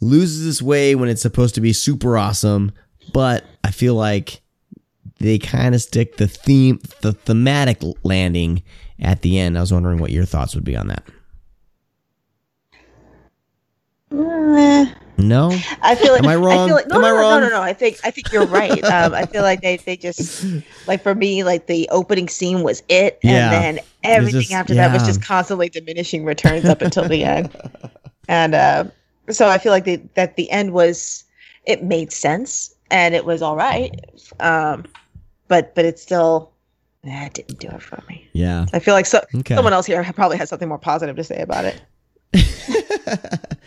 loses 0.00 0.46
its 0.46 0.62
way 0.62 0.94
when 0.94 1.08
it's 1.08 1.22
supposed 1.22 1.54
to 1.56 1.60
be 1.60 1.72
super 1.72 2.16
awesome, 2.16 2.72
but 3.12 3.44
I 3.64 3.70
feel 3.70 3.94
like 3.94 4.40
they 5.20 5.38
kind 5.38 5.74
of 5.74 5.82
stick 5.82 6.16
the 6.16 6.26
theme, 6.26 6.80
the 7.02 7.12
thematic 7.12 7.78
landing 8.02 8.62
at 8.98 9.22
the 9.22 9.38
end. 9.38 9.56
I 9.56 9.60
was 9.60 9.72
wondering 9.72 9.98
what 9.98 10.10
your 10.10 10.24
thoughts 10.24 10.54
would 10.54 10.64
be 10.64 10.76
on 10.76 10.88
that. 10.88 11.04
Eh. 14.12 14.86
No, 15.18 15.50
I 15.82 15.94
feel 15.96 16.14
like 16.14 16.22
Am 16.22 16.28
I 16.30 16.34
wrong? 16.36 16.66
feel 16.68 16.76
like, 16.76 16.88
no, 16.88 16.96
Am 16.96 17.04
I 17.04 17.08
no, 17.10 17.14
no, 17.14 17.20
wrong? 17.20 17.40
No, 17.42 17.48
no, 17.48 17.56
no. 17.56 17.62
I 17.62 17.74
think 17.74 17.98
I 18.04 18.10
think 18.10 18.32
you're 18.32 18.46
right. 18.46 18.82
Um, 18.84 19.12
I 19.12 19.26
feel 19.26 19.42
like 19.42 19.60
they 19.60 19.76
they 19.76 19.96
just 19.96 20.46
like 20.86 21.02
for 21.02 21.14
me, 21.14 21.44
like 21.44 21.66
the 21.66 21.86
opening 21.92 22.26
scene 22.28 22.62
was 22.62 22.82
it, 22.88 23.18
Yeah. 23.22 23.52
and 23.52 23.76
then 23.76 23.84
everything 24.02 24.40
just- 24.40 24.52
after 24.52 24.74
that 24.74 24.92
was 24.92 25.04
just 25.06 25.22
constantly 25.22 25.68
diminishing 25.68 26.24
returns 26.24 26.64
up 26.64 26.80
until 26.82 27.06
the 27.08 27.24
end. 27.24 27.50
And 28.28 28.54
uh, 28.54 28.84
so 29.30 29.48
I 29.48 29.58
feel 29.58 29.72
like 29.72 29.82
the, 29.82 29.96
that 30.14 30.36
the 30.36 30.48
end 30.52 30.72
was 30.72 31.24
it 31.66 31.82
made 31.82 32.12
sense 32.12 32.72
and 32.88 33.12
it 33.12 33.24
was 33.24 33.42
all 33.42 33.56
right, 33.56 33.90
um, 34.38 34.84
but 35.50 35.74
but 35.74 35.84
it 35.84 35.98
still 35.98 36.52
eh, 37.04 37.28
didn't 37.34 37.58
do 37.60 37.68
it 37.68 37.82
for 37.82 38.02
me. 38.08 38.26
yeah, 38.32 38.64
I 38.72 38.78
feel 38.78 38.94
like 38.94 39.04
so, 39.04 39.22
Okay. 39.34 39.54
someone 39.54 39.74
else 39.74 39.84
here 39.84 40.02
probably 40.14 40.38
has 40.38 40.48
something 40.48 40.68
more 40.68 40.78
positive 40.78 41.16
to 41.16 41.24
say 41.24 41.42
about 41.42 41.66
it. 41.66 41.82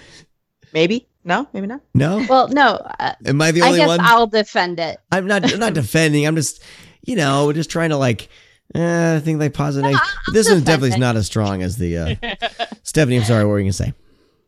Maybe 0.73 1.07
no, 1.23 1.47
maybe 1.53 1.67
not. 1.67 1.81
no. 1.93 2.25
Well, 2.27 2.47
no. 2.49 2.81
Uh, 2.99 3.13
Am 3.25 3.39
I 3.41 3.51
the 3.51 3.61
I 3.61 3.67
only 3.67 3.79
guess 3.79 3.87
one? 3.87 3.99
I'll 4.01 4.27
defend 4.27 4.79
it. 4.79 4.97
I'm 5.11 5.27
not. 5.27 5.51
I'm 5.53 5.59
not 5.59 5.73
defending. 5.83 6.25
I'm 6.25 6.35
just, 6.35 6.61
you 7.05 7.15
know, 7.15 7.53
just 7.53 7.69
trying 7.69 7.91
to 7.91 7.97
like. 7.97 8.27
Eh, 8.75 9.15
I 9.17 9.19
think 9.19 9.39
like 9.39 9.53
positive. 9.53 9.91
No, 9.91 9.99
but 10.25 10.33
this 10.33 10.49
one 10.49 10.61
definitely 10.61 10.89
is 10.89 10.95
it. 10.95 10.99
not 10.99 11.15
as 11.15 11.27
strong 11.27 11.61
as 11.61 11.77
the. 11.77 11.97
Uh, 11.97 12.15
Stephanie, 12.83 13.17
I'm 13.17 13.23
sorry. 13.23 13.43
What 13.45 13.51
were 13.51 13.59
you 13.59 13.65
gonna 13.65 13.73
say? 13.73 13.93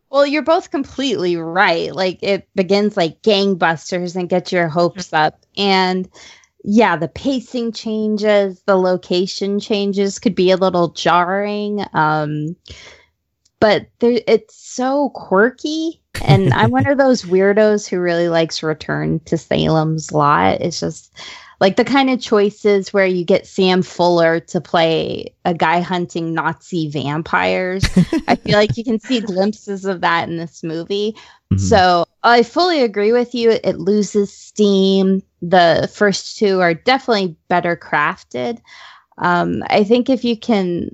Well, 0.10 0.26
you're 0.26 0.42
both 0.42 0.72
completely 0.72 1.38
right. 1.38 1.94
Like 1.94 2.20
it 2.24 2.48
begins 2.56 2.98
like 2.98 3.22
gangbusters 3.22 4.16
and 4.16 4.28
gets 4.28 4.52
your 4.52 4.68
hopes 4.68 5.14
up. 5.14 5.46
And 5.58 6.10
yeah, 6.68 6.98
the 6.98 7.08
pacing 7.08 7.72
changes, 7.72 8.62
the 8.66 8.76
location 8.76 9.60
changes 9.60 10.18
could 10.18 10.36
be 10.36 10.52
a 10.52 10.58
little 10.58 10.90
jarring. 10.90 11.86
Um 11.94 12.56
but 13.60 13.88
there 14.00 14.20
it's 14.28 14.56
so 14.56 15.10
quirky. 15.10 16.02
And 16.24 16.54
I'm 16.54 16.72
one 16.72 16.88
of 16.88 16.98
those 17.00 17.24
weirdos 17.24 17.88
who 17.88 18.00
really 18.00 18.30
likes 18.30 18.64
Return 18.64 19.20
to 19.22 19.38
Salem's 19.38 20.12
Lot. 20.12 20.62
It's 20.62 20.80
just 20.80 21.14
like 21.62 21.78
the 21.78 21.86
kind 21.86 22.10
of 22.10 22.20
choices 22.20 22.92
where 22.94 23.06
you 23.06 23.24
get 23.24 23.48
Sam 23.48 23.82
Fuller 23.82 24.40
to 24.42 24.60
play 24.60 25.34
a 25.46 25.54
guy 25.54 25.80
hunting 25.80 26.34
Nazi 26.34 26.90
vampires. 26.90 27.86
I 28.28 28.36
feel 28.36 28.58
like 28.58 28.76
you 28.76 28.84
can 28.84 29.00
see 29.00 29.22
glimpses 29.22 29.86
of 29.86 30.02
that 30.02 30.28
in 30.28 30.38
this 30.38 30.64
movie. 30.64 31.16
Mhm. 31.54 31.60
So 31.60 32.06
I 32.26 32.44
fully 32.44 32.82
agree 32.82 33.12
with 33.12 33.36
you. 33.36 33.52
It 33.52 33.78
loses 33.78 34.34
steam. 34.34 35.22
The 35.42 35.90
first 35.94 36.38
two 36.38 36.60
are 36.60 36.74
definitely 36.74 37.36
better 37.48 37.76
crafted. 37.76 38.60
Um, 39.20 39.64
I 39.68 39.84
think 39.84 40.10
if 40.10 40.24
you 40.24 40.36
can 40.38 40.90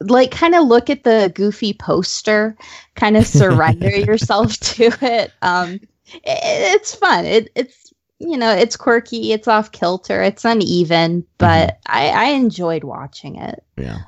like 0.00 0.30
kind 0.30 0.54
of 0.54 0.66
look 0.66 0.90
at 0.90 1.04
the 1.04 1.32
goofy 1.34 1.72
poster, 1.72 2.56
kind 2.94 3.16
of 3.16 3.26
surrender 3.40 3.90
yourself 3.90 4.58
to 4.58 4.92
it. 5.00 5.32
Um, 5.40 5.80
it, 6.06 6.20
it's 6.24 6.94
fun. 6.94 7.24
It, 7.24 7.50
it's 7.54 7.92
you 8.18 8.36
know 8.36 8.52
it's 8.52 8.76
quirky. 8.76 9.32
It's 9.32 9.48
off 9.48 9.72
kilter. 9.72 10.22
It's 10.22 10.44
uneven, 10.44 11.26
but 11.38 11.78
I, 11.86 12.08
I 12.08 12.24
enjoyed 12.26 12.84
watching 12.84 13.36
it. 13.36 13.64
Yeah. 13.76 14.00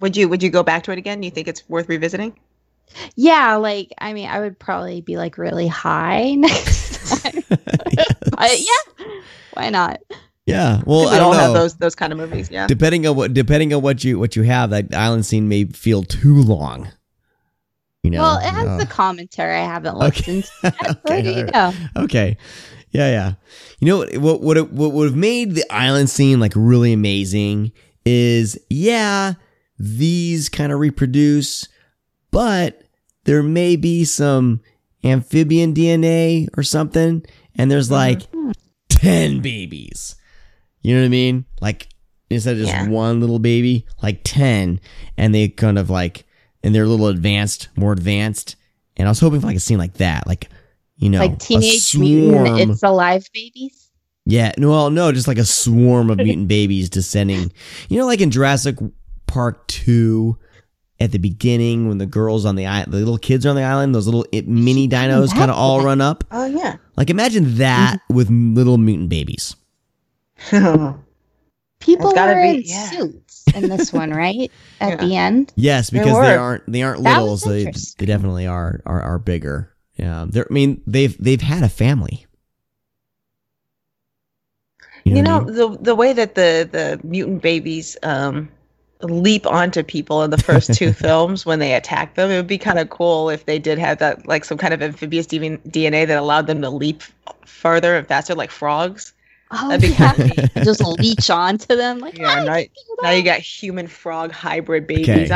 Would 0.00 0.16
you 0.16 0.28
would 0.28 0.42
you 0.42 0.50
go 0.50 0.62
back 0.62 0.84
to 0.84 0.92
it 0.92 0.98
again? 0.98 1.20
Do 1.20 1.26
you 1.26 1.32
think 1.32 1.48
it's 1.48 1.68
worth 1.68 1.88
revisiting? 1.88 2.38
Yeah, 3.16 3.56
like 3.56 3.92
I 3.98 4.12
mean, 4.12 4.28
I 4.28 4.40
would 4.40 4.58
probably 4.58 5.00
be 5.00 5.16
like 5.16 5.38
really 5.38 5.68
high 5.68 6.34
next 6.34 7.22
time. 7.22 7.42
But 8.30 8.58
yeah, 8.58 9.04
why 9.54 9.68
not? 9.70 10.00
Yeah. 10.46 10.80
Well, 10.86 11.02
we 11.02 11.08
I 11.08 11.18
don't 11.18 11.34
have 11.34 11.52
know. 11.52 11.60
those 11.60 11.76
those 11.76 11.94
kind 11.94 12.12
of 12.12 12.18
movies. 12.18 12.50
Yeah. 12.50 12.66
Depending 12.66 13.06
on 13.06 13.16
what, 13.16 13.34
depending 13.34 13.74
on 13.74 13.82
what 13.82 14.02
you 14.04 14.18
what 14.18 14.34
you 14.36 14.42
have, 14.44 14.70
that 14.70 14.94
island 14.94 15.26
scene 15.26 15.48
may 15.48 15.64
feel 15.66 16.02
too 16.02 16.36
long. 16.42 16.88
You 18.02 18.10
know. 18.12 18.22
well, 18.22 18.38
it 18.38 18.44
has 18.50 18.66
Oh. 18.66 18.78
the 18.78 18.86
commentary 18.86 19.56
I 19.58 19.64
haven't 19.64 19.96
Okay. 19.96 20.06
listened 20.32 20.44
to. 20.44 20.50
yet, 20.82 20.90
Okay, 21.06 21.22
there 21.22 21.38
you 21.46 21.50
all. 21.52 21.74
Okay. 22.04 22.36
Yeah, 22.92 23.10
yeah. 23.10 23.32
You 23.80 23.86
know 23.88 23.98
what? 23.98 24.16
What 24.16 24.40
would 24.40 24.72
what 24.72 24.92
would 24.92 25.08
have 25.10 25.16
made 25.16 25.54
the 25.54 25.64
island 25.70 26.08
scene 26.08 26.40
like 26.40 26.52
really 26.56 26.92
amazing 26.94 27.72
is 28.06 28.58
yeah, 28.70 29.34
these 29.78 30.48
kind 30.48 30.72
of 30.72 30.78
reproduce, 30.80 31.68
but 32.30 32.82
there 33.24 33.42
may 33.42 33.76
be 33.76 34.04
some 34.04 34.60
amphibian 35.04 35.74
DNA 35.74 36.48
or 36.56 36.62
something, 36.62 37.24
and 37.56 37.70
there's 37.70 37.90
mm-hmm. 37.90 37.94
like 37.94 38.54
ten 38.88 39.40
babies. 39.40 40.16
You 40.82 40.94
know 40.94 41.02
what 41.02 41.06
I 41.06 41.10
mean? 41.10 41.44
Like 41.60 41.88
instead 42.30 42.54
of 42.54 42.60
just 42.60 42.72
Yeah. 42.72 42.88
one 42.88 43.20
little 43.20 43.38
baby, 43.38 43.86
like 44.02 44.20
ten, 44.24 44.80
and 45.16 45.34
they 45.34 45.48
kind 45.48 45.78
of 45.78 45.90
like 45.90 46.24
and 46.62 46.74
they're 46.74 46.84
a 46.84 46.88
little 46.88 47.08
advanced, 47.08 47.68
more 47.76 47.92
advanced, 47.92 48.56
And 48.96 49.08
I 49.08 49.10
was 49.10 49.20
hoping 49.20 49.40
for 49.40 49.46
like 49.46 49.56
a 49.56 49.60
scene 49.60 49.78
like 49.78 49.94
that, 49.94 50.26
like 50.26 50.48
you 50.96 51.08
know, 51.08 51.20
like 51.20 51.38
Teenage 51.38 51.96
Mutant 51.96 52.70
It's 52.70 52.82
Alive 52.82 53.26
babies. 53.32 53.90
Yeah, 54.26 54.52
no, 54.58 54.68
well, 54.68 54.90
no, 54.90 55.10
just 55.12 55.26
like 55.26 55.38
a 55.38 55.44
swarm 55.44 56.10
of 56.10 56.18
mutant 56.18 56.48
babies 56.48 56.90
descending. 56.90 57.50
You 57.88 57.98
know, 57.98 58.06
like 58.06 58.20
in 58.20 58.30
Jurassic 58.30 58.76
Park 59.26 59.66
two, 59.66 60.38
at 61.00 61.12
the 61.12 61.18
beginning 61.18 61.88
when 61.88 61.98
the 61.98 62.06
girls 62.06 62.44
on 62.44 62.56
the 62.56 62.66
island, 62.66 62.92
the 62.92 62.98
little 62.98 63.16
kids 63.18 63.46
are 63.46 63.50
on 63.50 63.56
the 63.56 63.62
island, 63.62 63.94
those 63.94 64.06
little 64.06 64.26
i- 64.34 64.44
mini 64.46 64.86
dinos 64.88 65.32
kind 65.32 65.50
of 65.50 65.56
all 65.56 65.82
run 65.82 66.00
up. 66.00 66.24
Oh 66.30 66.44
yeah. 66.46 66.76
Like 66.96 67.08
imagine 67.10 67.56
that 67.56 68.00
with 68.10 68.28
little 68.30 68.76
mutant 68.78 69.08
babies. 69.08 69.56
People 70.50 72.12
gotta 72.12 72.34
were 72.34 72.42
be- 72.42 72.56
in 72.58 72.62
yeah. 72.66 72.90
suits 72.90 73.44
in 73.54 73.68
this 73.70 73.92
one, 73.92 74.10
right? 74.10 74.50
At 74.80 74.90
Yeah. 75.00 75.06
the 75.06 75.16
end. 75.16 75.52
Yes, 75.56 75.88
because 75.90 76.20
they 76.20 76.34
aren't 76.36 76.70
they 76.70 76.82
aren't 76.82 77.02
That 77.04 77.20
little, 77.20 77.36
so 77.38 77.48
they, 77.50 77.64
they 77.64 78.06
definitely 78.06 78.46
are 78.46 78.80
are 78.84 79.00
are 79.00 79.18
bigger. 79.18 79.72
Yeah, 79.96 80.26
they're, 80.28 80.46
I 80.50 80.52
mean 80.52 80.82
they've 80.86 81.16
they've 81.22 81.40
had 81.40 81.62
a 81.62 81.68
family. 81.68 82.26
You 85.04 85.14
what 85.14 85.18
I 85.18 85.22
know 85.22 85.40
mean? 85.40 85.54
the 85.54 85.78
the 85.80 85.94
way 85.94 86.12
that 86.12 86.34
the 86.34 86.68
the 86.70 87.00
mutant 87.06 87.40
babies 87.42 87.96
um 88.02 88.50
leap 89.02 89.46
onto 89.46 89.82
people 89.82 90.22
in 90.22 90.30
the 90.30 90.38
first 90.38 90.74
two 90.74 90.92
films 90.94 91.46
when 91.46 91.58
they 91.58 91.74
attack 91.74 92.14
them. 92.14 92.30
It 92.30 92.36
would 92.36 92.46
be 92.46 92.58
kind 92.58 92.78
of 92.78 92.90
cool 92.90 93.30
if 93.30 93.46
they 93.46 93.58
did 93.58 93.78
have 93.78 93.98
that 93.98 94.26
like 94.26 94.44
some 94.44 94.58
kind 94.58 94.74
of 94.74 94.82
amphibious 94.82 95.26
DNA 95.26 96.06
that 96.06 96.18
allowed 96.18 96.46
them 96.46 96.60
to 96.62 96.70
leap 96.70 97.02
further 97.46 97.96
and 97.96 98.06
faster, 98.06 98.34
like 98.34 98.50
frogs. 98.50 99.12
Oh, 99.52 99.68
That'd 99.68 99.82
be 99.82 99.88
yeah. 99.88 100.12
kind 100.12 100.38
of. 100.38 100.54
Just 100.64 100.80
leech 100.84 101.28
onto 101.28 101.74
them. 101.74 101.98
Like, 101.98 102.16
Yeah, 102.18 102.36
"Ah, 102.40 102.44
now, 102.44 102.56
you 102.56 102.68
now 103.02 103.10
you 103.10 103.22
got 103.24 103.40
human 103.40 103.86
frog 103.88 104.30
hybrid 104.30 104.86
babies. 104.86 105.08
Okay. 105.08 105.30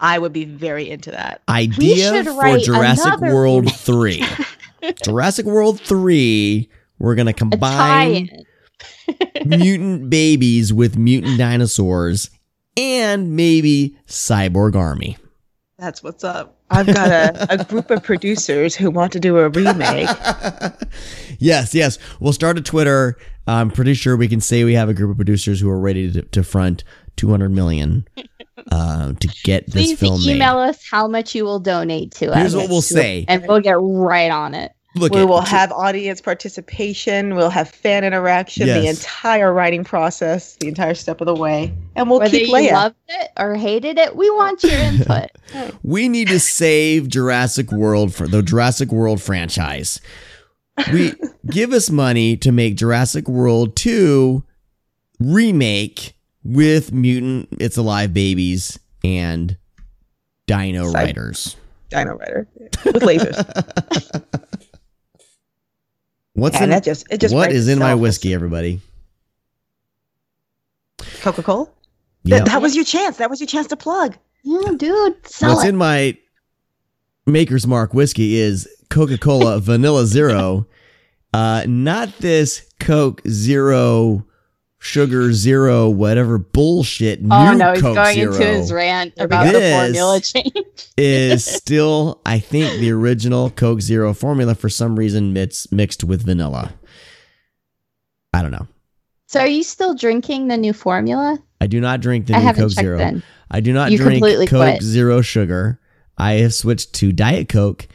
I'm- 0.00 0.20
would 0.22 0.32
be 0.32 0.46
very 0.46 0.88
into 0.88 1.10
that. 1.10 1.42
idea 1.48 2.10
should 2.10 2.24
for 2.26 2.32
write 2.32 2.62
Jurassic 2.64 3.12
another 3.18 3.34
World 3.34 3.64
remake. 3.64 4.24
3. 4.24 4.92
Jurassic 5.04 5.44
World 5.44 5.78
3, 5.78 6.70
we're 6.98 7.14
going 7.14 7.26
to 7.26 7.34
combine 7.34 8.30
mutant 9.44 10.08
babies 10.08 10.72
with 10.72 10.96
mutant 10.96 11.36
dinosaurs 11.38 12.30
and 12.76 13.36
maybe 13.36 13.96
Cyborg 14.06 14.74
Army. 14.76 15.16
That's 15.78 16.02
what's 16.02 16.24
up. 16.24 16.58
I've 16.70 16.86
got 16.86 17.08
a, 17.10 17.60
a 17.60 17.64
group 17.64 17.90
of 17.90 18.02
producers 18.02 18.76
who 18.76 18.90
want 18.90 19.12
to 19.12 19.20
do 19.20 19.38
a 19.38 19.48
remake. 19.48 20.08
yes, 21.38 21.74
yes. 21.74 21.98
We'll 22.20 22.32
start 22.32 22.58
a 22.58 22.60
Twitter. 22.60 23.16
I'm 23.46 23.70
pretty 23.70 23.94
sure 23.94 24.16
we 24.16 24.28
can 24.28 24.40
say 24.40 24.62
we 24.62 24.74
have 24.74 24.88
a 24.88 24.94
group 24.94 25.10
of 25.10 25.16
producers 25.16 25.60
who 25.60 25.68
are 25.70 25.80
ready 25.80 26.12
to, 26.12 26.22
to 26.22 26.42
front 26.44 26.84
200 27.16 27.48
million 27.48 28.06
uh, 28.70 29.14
to 29.14 29.28
get 29.42 29.66
this 29.66 29.72
Please 29.72 29.98
film 29.98 30.20
email 30.22 30.56
made. 30.56 30.68
us 30.68 30.86
how 30.88 31.08
much 31.08 31.34
you 31.34 31.44
will 31.44 31.58
donate 31.60 32.12
to 32.12 32.32
Here's 32.32 32.54
us. 32.54 32.60
what 32.60 32.70
we'll 32.70 32.82
say. 32.82 33.24
And 33.26 33.46
we'll 33.48 33.60
get 33.60 33.76
right 33.80 34.30
on 34.30 34.54
it. 34.54 34.72
Look, 34.96 35.12
we 35.14 35.20
it- 35.20 35.24
will 35.28 35.40
have 35.40 35.70
audience 35.70 36.20
participation. 36.20 37.36
We'll 37.36 37.50
have 37.50 37.68
fan 37.68 38.02
interaction. 38.02 38.66
The 38.66 38.88
entire 38.88 39.52
writing 39.52 39.84
process, 39.84 40.56
the 40.56 40.66
entire 40.68 40.94
step 40.94 41.20
of 41.20 41.26
the 41.26 41.34
way, 41.34 41.72
and 41.94 42.10
we'll 42.10 42.18
Whether 42.18 42.38
keep 42.38 42.48
you 42.48 42.72
loved 42.72 42.96
it 43.08 43.30
or 43.38 43.54
hated 43.54 43.98
it, 43.98 44.16
we 44.16 44.28
want 44.30 44.62
your 44.64 44.72
input. 44.72 45.30
we 45.84 46.08
need 46.08 46.28
to 46.28 46.40
save 46.40 47.08
Jurassic 47.08 47.70
World 47.70 48.12
for 48.14 48.26
the 48.26 48.42
Jurassic 48.42 48.90
World 48.90 49.22
franchise. 49.22 50.00
We 50.92 51.12
give 51.46 51.72
us 51.72 51.88
money 51.90 52.36
to 52.38 52.50
make 52.50 52.74
Jurassic 52.76 53.28
World 53.28 53.76
2 53.76 54.42
remake 55.20 56.14
with 56.42 56.90
mutant 56.92 57.48
it's 57.60 57.76
alive 57.76 58.12
babies 58.14 58.78
and 59.04 59.56
dino 60.46 60.86
Side- 60.90 60.94
riders. 60.94 61.56
Dino 61.90 62.14
Rider 62.16 62.46
with 62.84 63.02
lasers. 63.02 64.24
What's 66.40 66.56
Yeah, 66.56 66.64
in 66.64 66.70
that 66.70 66.84
just- 66.84 67.06
it 67.10 67.20
just 67.20 67.34
What 67.34 67.46
writes 67.48 67.54
is 67.56 67.68
in 67.68 67.78
my 67.78 67.94
whiskey 67.94 68.32
everybody? 68.32 68.80
Coca 71.20 71.42
Cola. 71.42 71.68
Yeah. 72.24 72.44
That 72.44 72.62
was 72.62 72.74
your 72.74 72.84
chance. 72.84 73.16
That 73.18 73.30
was 73.30 73.40
your 73.40 73.46
chance 73.46 73.66
to 73.68 73.76
plug. 73.76 74.16
yeah, 74.42 74.72
dude, 74.76 75.26
sell 75.26 75.54
What's 75.54 75.66
it. 75.66 75.68
in 75.70 75.76
my 75.76 76.16
Maker's 77.26 77.66
Mark 77.66 77.92
whiskey 77.92 78.36
is 78.36 78.66
Coca-Cola 78.88 79.60
Vanilla 79.60 80.06
Zero. 80.06 80.66
Uh, 81.34 81.64
not 81.68 82.08
this 82.20 82.62
Coke 82.80 83.20
Zero, 83.28 84.24
Sugar 84.82 85.30
Zero, 85.34 85.90
whatever 85.90 86.38
bullshit. 86.38 87.20
oh 87.30 87.52
new 87.52 87.58
no, 87.58 87.72
he's 87.74 87.82
Coke 87.82 87.96
going 87.96 88.14
Zero 88.14 88.32
into 88.32 88.46
his 88.46 88.72
rant 88.72 89.12
about 89.18 89.52
the 89.52 89.60
formula 89.60 90.20
change. 90.22 90.88
is 90.96 91.44
still, 91.44 92.22
I 92.24 92.38
think, 92.38 92.80
the 92.80 92.90
original 92.90 93.50
Coke 93.50 93.82
Zero 93.82 94.14
formula. 94.14 94.54
For 94.54 94.70
some 94.70 94.98
reason, 94.98 95.36
it's 95.36 95.70
mixed 95.70 96.02
with 96.02 96.24
vanilla. 96.24 96.72
I 98.32 98.40
don't 98.42 98.52
know. 98.52 98.66
So 99.28 99.40
are 99.40 99.46
you 99.46 99.62
still 99.62 99.94
drinking 99.94 100.48
the 100.48 100.56
new 100.56 100.72
formula? 100.72 101.38
I 101.60 101.66
do 101.66 101.78
not 101.80 102.00
drink 102.00 102.26
the 102.26 102.34
I 102.34 102.38
new 102.38 102.44
haven't 102.46 102.62
Coke 102.62 102.70
Zero. 102.72 102.98
in. 103.00 103.22
I 103.50 103.60
do 103.60 103.72
not 103.74 103.90
You 103.90 103.98
drink 103.98 104.12
completely 104.14 104.46
Coke 104.46 104.60
quit. 104.78 104.82
Zero 104.82 105.20
Sugar. 105.20 105.78
I 106.16 106.34
have 106.34 106.54
switched 106.54 106.94
to 106.94 107.12
Diet 107.12 107.48
Coke, 107.50 107.86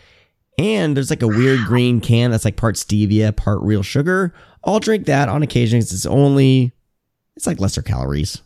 and 0.60 0.95
there's 0.95 1.10
like 1.10 1.24
a 1.24 1.28
weird 1.28 1.62
green 1.66 1.99
can 1.99 2.30
that's 2.30 2.45
like 2.45 2.57
part 2.57 2.76
stevia, 2.76 3.36
part 3.36 3.62
real 3.64 3.82
sugar. 3.82 4.34
I'll 4.64 4.80
drink 4.80 5.07
that 5.07 5.30
on 5.30 5.41
occasion. 5.44 5.80
'cause 5.80 5.91
It's 5.94 6.06
only, 6.06 6.74
it's 7.36 7.48
like 7.48 7.60
lesser 7.60 7.82
calories. 7.82 8.41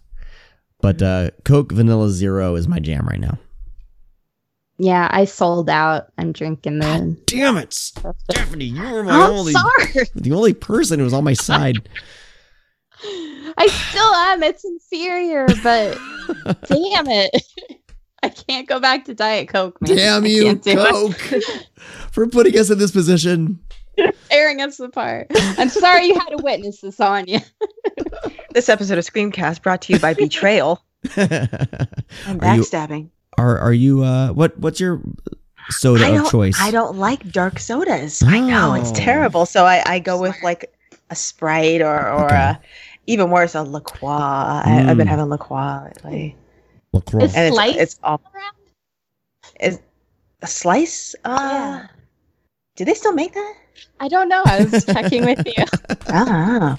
But 0.81 1.01
uh, 1.01 1.31
Coke 1.43 1.71
Vanilla 1.71 2.09
Zero 2.09 2.55
is 2.55 2.67
my 2.67 2.79
jam 2.79 3.05
right 3.05 3.19
now. 3.19 3.37
Yeah, 4.77 5.09
I 5.11 5.25
sold 5.25 5.69
out. 5.69 6.07
I'm 6.17 6.31
drinking 6.31 6.79
the. 6.79 7.17
Damn 7.25 7.57
it, 7.57 7.73
Stephanie! 7.73 8.65
You 8.65 8.81
were 8.89 9.03
my 9.03 9.11
I'm 9.11 9.31
only, 9.31 9.51
sorry. 9.51 10.07
the 10.15 10.31
only 10.31 10.53
person 10.53 10.99
who 10.99 11.05
was 11.05 11.13
on 11.13 11.25
my 11.25 11.33
side. 11.33 11.77
I 13.57 13.67
still 13.67 14.13
am. 14.15 14.41
It's 14.41 14.63
inferior, 14.63 15.47
but 15.63 15.97
damn 16.67 17.07
it. 17.07 17.43
I 18.23 18.29
can't 18.29 18.67
go 18.67 18.79
back 18.79 19.05
to 19.05 19.13
Diet 19.13 19.49
Coke, 19.49 19.81
man. 19.81 19.95
Damn 19.95 20.25
you, 20.25 20.43
can't 20.43 20.63
do 20.63 20.71
it. 20.77 20.89
Coke, 20.89 21.43
for 22.11 22.27
putting 22.27 22.57
us 22.57 22.69
in 22.69 22.77
this 22.77 22.91
position. 22.91 23.59
Tearing 24.29 24.61
us 24.61 24.79
apart. 24.79 25.27
I'm 25.57 25.69
sorry 25.69 26.05
you 26.05 26.13
had 26.13 26.29
to 26.29 26.43
witness 26.43 26.79
this 26.81 27.01
on 27.01 27.27
you. 27.27 27.39
This 28.59 28.67
episode 28.67 28.97
of 28.97 29.05
Screamcast 29.05 29.61
brought 29.61 29.81
to 29.83 29.93
you 29.93 29.99
by 29.99 30.13
Betrayal 30.13 30.83
and 31.15 31.31
Are 31.47 31.47
you- 31.47 32.61
Backstabbing. 32.61 33.07
Are 33.37 33.57
are 33.57 33.71
you 33.71 34.03
uh 34.03 34.33
what 34.33 34.57
what's 34.59 34.81
your 34.81 34.99
soda 35.69 36.05
I 36.07 36.09
of 36.19 36.29
choice? 36.29 36.57
I 36.59 36.69
don't 36.69 36.97
like 36.97 37.31
dark 37.31 37.57
sodas. 37.57 38.21
I 38.21 38.41
know 38.41 38.73
it's 38.73 38.91
Oh. 38.91 38.95
terrible. 38.95 39.45
So 39.45 39.63
I, 39.63 39.81
I 39.85 39.99
go 39.99 40.19
with 40.19 40.35
like 40.43 40.75
a 41.09 41.15
Sprite 41.15 41.79
or 41.81 41.95
or 42.11 42.25
Okay. 42.25 42.35
a, 42.35 42.59
even 43.07 43.29
worse 43.29 43.55
a 43.55 43.61
La 43.61 43.79
Croix. 43.79 44.09
I, 44.11 44.83
I've 44.89 44.97
been 44.97 45.07
Mm. 45.07 45.11
having 45.11 45.29
La 45.29 45.37
Croix 45.37 45.89
lately, 46.03 46.35
LaCroix. 46.91 47.23
It's- 47.23 47.35
and 47.37 47.45
it's 47.47 47.55
Slice? 47.55 47.75
it's 47.77 47.99
all 48.03 48.21
is 49.61 49.79
a 50.41 50.47
slice. 50.47 51.15
Uh, 51.23 51.83
do 52.75 52.83
they 52.83 52.93
still 52.93 53.13
make 53.13 53.33
that? 53.35 53.53
I 54.01 54.09
don't 54.09 54.27
know. 54.27 54.41
I 54.45 54.65
was 54.65 54.83
checking 54.83 55.23
with 55.23 55.47
you. 55.47 55.63
Ah, 56.09 56.77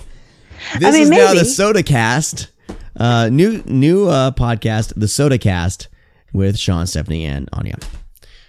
This 0.79 0.95
mean, 0.95 1.03
is 1.03 1.11
now 1.11 1.29
the 1.29 1.35
maybe. 1.37 1.49
Soda 1.49 1.83
Cast, 1.83 2.51
uh, 2.97 3.29
new 3.31 3.63
new 3.67 4.09
uh, 4.09 4.31
podcast, 4.33 4.93
the 4.97 5.09
Soda 5.09 5.39
Cast, 5.39 5.89
with 6.33 6.59
Sean, 6.59 6.87
Stephanie, 6.87 7.25
and 7.25 7.49
Anya. 7.53 7.77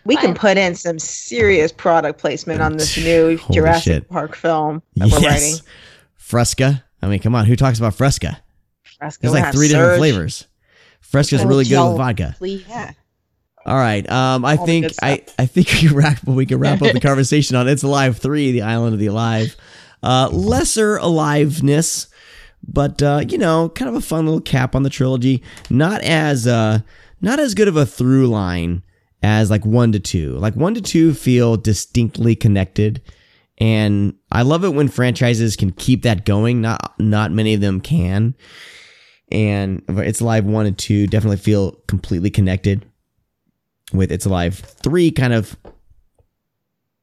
we 0.06 0.16
can 0.16 0.34
put 0.34 0.58
in 0.58 0.76
some 0.76 1.00
serious 1.00 1.72
product 1.72 2.20
placement 2.20 2.62
on 2.62 2.78
this 2.78 2.98
new 2.98 3.38
Holy 3.38 3.56
Jurassic 3.56 3.84
shit. 3.84 4.10
Park 4.10 4.36
film 4.36 4.82
that 4.96 5.10
we're 5.12 5.28
writing. 5.28 5.56
Fresca. 6.16 6.84
I 7.02 7.08
mean, 7.08 7.20
come 7.20 7.36
on, 7.36 7.46
who 7.46 7.56
talks 7.56 7.80
about 7.80 7.96
Fresca? 7.96 8.42
Fresco 8.84 9.22
There's 9.22 9.34
like 9.34 9.46
has 9.46 9.56
three 9.56 9.68
different 9.68 9.98
flavors. 9.98 10.48
Fresca 11.02 11.36
is 11.36 11.46
really 11.46 11.66
good 11.66 11.90
with 11.90 11.98
vodka. 11.98 12.36
Yeah. 12.40 12.92
All 13.66 13.76
right. 13.76 14.10
Um, 14.10 14.44
I 14.46 14.56
All 14.56 14.66
think 14.66 14.92
I, 15.02 15.24
I 15.38 15.46
think 15.46 15.68
we 15.68 15.88
can 15.90 15.96
wrap 15.96 16.24
we 16.26 16.46
can 16.46 16.60
wrap 16.60 16.82
up 16.82 16.94
the 16.94 17.00
conversation 17.02 17.56
on 17.56 17.68
It's 17.68 17.84
Alive 17.84 18.18
Three, 18.18 18.52
the 18.52 18.62
Island 18.64 18.94
of 18.94 19.00
the 19.00 19.08
Alive. 19.08 19.56
Uh, 20.04 20.30
lesser 20.32 20.98
aliveness, 20.98 22.08
but 22.68 23.02
uh, 23.04 23.24
you 23.28 23.38
know, 23.38 23.70
kind 23.70 23.90
of 23.90 23.96
a 23.96 24.02
fun 24.02 24.26
little 24.26 24.42
cap 24.42 24.76
on 24.76 24.84
the 24.84 24.90
trilogy. 24.90 25.44
Not 25.70 26.02
as 26.02 26.48
uh, 26.48 26.80
not 27.22 27.40
as 27.40 27.54
good 27.54 27.68
of 27.68 27.78
a 27.78 27.86
through 27.86 28.28
line 28.28 28.84
as 29.22 29.50
like 29.52 29.66
one 29.66 29.92
to 29.92 30.00
two. 30.00 30.38
Like 30.38 30.56
one 30.56 30.74
to 30.74 30.82
two 30.82 31.14
feel 31.14 31.56
distinctly 31.56 32.36
connected, 32.36 33.02
and 33.60 34.16
I 34.32 34.42
love 34.42 34.64
it 34.64 34.74
when 34.74 34.88
franchises 34.88 35.56
can 35.56 35.72
keep 35.72 36.02
that 36.04 36.26
going. 36.26 36.62
Not 36.62 37.00
not 37.00 37.32
many 37.32 37.54
of 37.54 37.62
them 37.62 37.80
can. 37.82 38.36
And 39.32 39.82
It's 39.88 40.20
Alive 40.20 40.46
1 40.46 40.66
and 40.66 40.78
2 40.78 41.08
definitely 41.08 41.38
feel 41.38 41.72
completely 41.88 42.30
connected 42.30 42.86
with 43.94 44.12
It's 44.12 44.26
Alive 44.26 44.56
3 44.56 45.12
kind 45.12 45.34
of, 45.34 45.56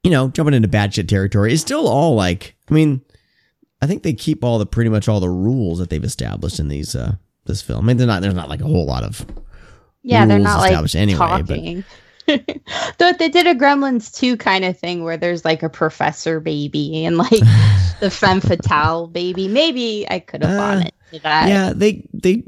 you 0.05 0.11
know, 0.11 0.29
jumping 0.29 0.55
into 0.55 0.69
bad 0.69 0.95
shit 0.95 1.09
territory. 1.09 1.53
It's 1.53 1.63
still 1.63 1.89
all 1.89 2.15
like, 2.15 2.55
I 2.71 2.75
mean, 2.75 3.01
I 3.83 3.87
think 3.87 4.03
they 4.03 4.13
keep 4.13 4.43
all 4.45 4.59
the 4.59 4.67
pretty 4.67 4.91
much 4.91 5.09
all 5.09 5.21
the 5.21 5.29
rules 5.29 5.79
that 5.79 5.91
they've 5.91 6.03
established 6.05 6.59
in 6.61 6.69
these, 6.69 6.95
uh, 6.95 7.15
this 7.47 7.63
film. 7.63 7.85
I 7.85 7.87
mean, 7.89 7.97
they're 7.97 8.07
not, 8.07 8.23
there's 8.23 8.35
not 8.35 8.49
like 8.49 8.61
a 8.61 8.65
whole 8.67 8.87
lot 8.87 9.03
of, 9.05 9.25
Yeah, 10.03 10.27
they're 10.27 10.39
not 10.39 10.59
like 10.59 10.71
established 10.71 10.97
anyway, 10.97 11.19
but- 11.19 11.47
talking. 11.49 11.85
Though 12.99 13.13
they 13.15 13.31
did 13.31 13.47
a 13.47 13.55
Gremlins 13.55 14.15
2 14.15 14.37
kind 14.37 14.63
of 14.67 14.79
thing 14.79 15.03
where 15.03 15.17
there's 15.17 15.47
like 15.47 15.63
a 15.63 15.71
professor 15.71 16.41
baby 16.41 17.07
and 17.07 17.17
like 17.17 17.31
the 18.01 18.11
femme 18.11 18.41
fatale 18.43 19.07
baby. 19.07 19.49
Maybe 19.49 20.07
I 20.11 20.19
could 20.19 20.43
have 20.45 20.57
bought 20.59 20.87
Uh, 20.87 21.19
that. 21.23 21.49
yeah, 21.49 21.73
they 21.75 22.07
they 22.13 22.43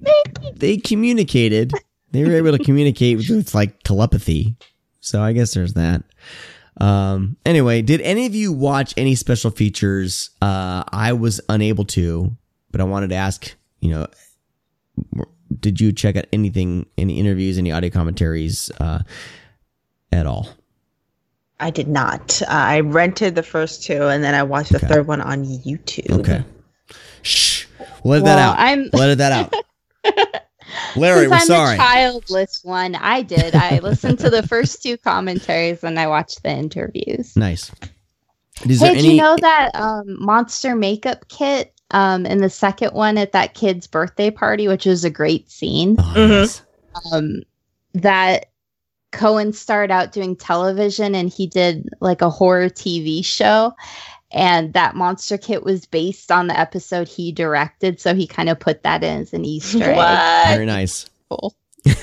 they 0.54 0.76
communicated. 0.76 1.72
They 2.10 2.24
were 2.24 2.34
able 2.36 2.54
to 2.58 2.62
communicate 2.62 3.16
with, 3.16 3.30
with 3.30 3.54
like 3.54 3.82
telepathy. 3.82 4.54
So 5.00 5.22
I 5.22 5.32
guess 5.32 5.54
there's 5.54 5.72
that. 5.72 6.02
Um 6.80 7.36
anyway, 7.44 7.82
did 7.82 8.00
any 8.00 8.26
of 8.26 8.34
you 8.34 8.52
watch 8.52 8.94
any 8.96 9.14
special 9.14 9.50
features? 9.50 10.30
Uh 10.40 10.84
I 10.88 11.12
was 11.12 11.40
unable 11.48 11.84
to, 11.86 12.36
but 12.70 12.80
I 12.80 12.84
wanted 12.84 13.10
to 13.10 13.16
ask, 13.16 13.54
you 13.80 13.90
know, 13.90 14.06
did 15.60 15.80
you 15.80 15.92
check 15.92 16.16
out 16.16 16.26
anything, 16.32 16.86
any 16.96 17.18
interviews, 17.18 17.58
any 17.58 17.72
audio 17.72 17.90
commentaries 17.90 18.70
uh 18.80 19.00
at 20.12 20.26
all? 20.26 20.48
I 21.62 21.68
did 21.70 21.88
not. 21.88 22.40
Uh, 22.42 22.46
I 22.48 22.80
rented 22.80 23.34
the 23.34 23.42
first 23.42 23.82
two, 23.84 24.04
and 24.04 24.24
then 24.24 24.34
I 24.34 24.42
watched 24.42 24.72
the 24.72 24.78
third 24.78 25.06
one 25.06 25.20
on 25.20 25.44
YouTube. 25.44 26.10
Okay. 26.20 26.42
Shh. 27.20 27.66
Let 28.02 28.24
that 28.24 28.38
out. 28.38 28.58
I'm- 28.58 28.88
Let 28.94 29.18
that 29.18 29.32
out. 29.32 30.42
Larry, 30.96 31.20
Since 31.20 31.30
we're 31.30 31.36
I'm 31.36 31.46
sorry. 31.46 31.76
the 31.76 31.82
childless 31.82 32.60
one, 32.62 32.94
I 32.94 33.22
did. 33.22 33.54
I 33.54 33.78
listened 33.80 34.18
to 34.20 34.30
the 34.30 34.42
first 34.46 34.82
two 34.82 34.96
commentaries 34.96 35.82
and 35.84 35.98
I 35.98 36.06
watched 36.06 36.42
the 36.42 36.50
interviews. 36.50 37.36
Nice. 37.36 37.70
Is 38.68 38.80
hey, 38.80 38.86
there 38.86 38.92
do 38.94 38.98
any 39.00 39.10
you 39.16 39.22
know 39.22 39.36
that 39.40 39.70
um, 39.74 40.22
monster 40.22 40.74
makeup 40.74 41.26
kit 41.28 41.72
um, 41.92 42.26
in 42.26 42.38
the 42.38 42.50
second 42.50 42.92
one 42.92 43.16
at 43.18 43.32
that 43.32 43.54
kid's 43.54 43.86
birthday 43.86 44.30
party, 44.30 44.68
which 44.68 44.86
is 44.86 45.04
a 45.04 45.10
great 45.10 45.50
scene? 45.50 45.96
Oh, 45.98 46.02
Mhm. 46.16 46.28
yes. 46.28 46.62
Um, 47.12 47.42
that 47.94 48.46
Cohen 49.12 49.52
started 49.52 49.92
out 49.92 50.12
doing 50.12 50.36
television 50.36 51.14
and 51.16 51.28
he 51.28 51.46
did 51.46 51.88
like 52.00 52.22
a 52.22 52.30
horror 52.30 52.68
TV 52.68 53.24
show. 53.24 53.72
And 54.32 54.72
that 54.74 54.94
monster 54.94 55.36
kit 55.36 55.64
was 55.64 55.86
based 55.86 56.30
on 56.30 56.46
the 56.46 56.58
episode 56.58 57.08
he 57.08 57.32
directed. 57.32 58.00
So 58.00 58.14
he 58.14 58.26
kind 58.26 58.48
of 58.48 58.60
put 58.60 58.82
that 58.84 59.02
in 59.02 59.22
as 59.22 59.32
an 59.32 59.44
Easter 59.44 59.82
egg. 59.82 59.96
What? 59.96 60.48
Very 60.54 60.66
nice. 60.66 61.10
Cool. 61.28 61.54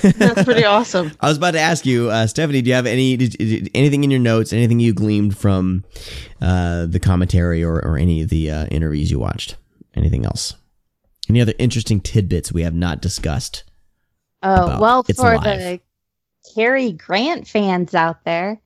That's 0.02 0.44
pretty 0.44 0.64
awesome. 0.66 1.12
I 1.20 1.28
was 1.28 1.38
about 1.38 1.52
to 1.52 1.60
ask 1.60 1.86
you, 1.86 2.10
uh, 2.10 2.26
Stephanie, 2.26 2.60
do 2.62 2.68
you 2.68 2.74
have 2.74 2.86
any 2.86 3.16
did, 3.16 3.30
did- 3.32 3.70
anything 3.74 4.04
in 4.04 4.10
your 4.10 4.20
notes, 4.20 4.52
anything 4.52 4.78
you 4.80 4.92
gleaned 4.92 5.38
from 5.38 5.84
uh, 6.42 6.86
the 6.86 7.00
commentary 7.00 7.64
or, 7.64 7.76
or 7.84 7.96
any 7.96 8.22
of 8.22 8.28
the 8.28 8.50
uh, 8.50 8.66
interviews 8.66 9.10
you 9.10 9.18
watched? 9.18 9.56
Anything 9.94 10.26
else? 10.26 10.54
Any 11.30 11.40
other 11.40 11.54
interesting 11.58 12.00
tidbits 12.00 12.52
we 12.52 12.62
have 12.62 12.74
not 12.74 13.00
discussed? 13.00 13.64
Oh, 14.42 14.78
well, 14.80 15.02
for 15.02 15.32
Alive. 15.32 15.44
the 15.44 15.80
Cary 16.54 16.92
Grant 16.92 17.46
fans 17.46 17.94
out 17.94 18.24
there, 18.24 18.60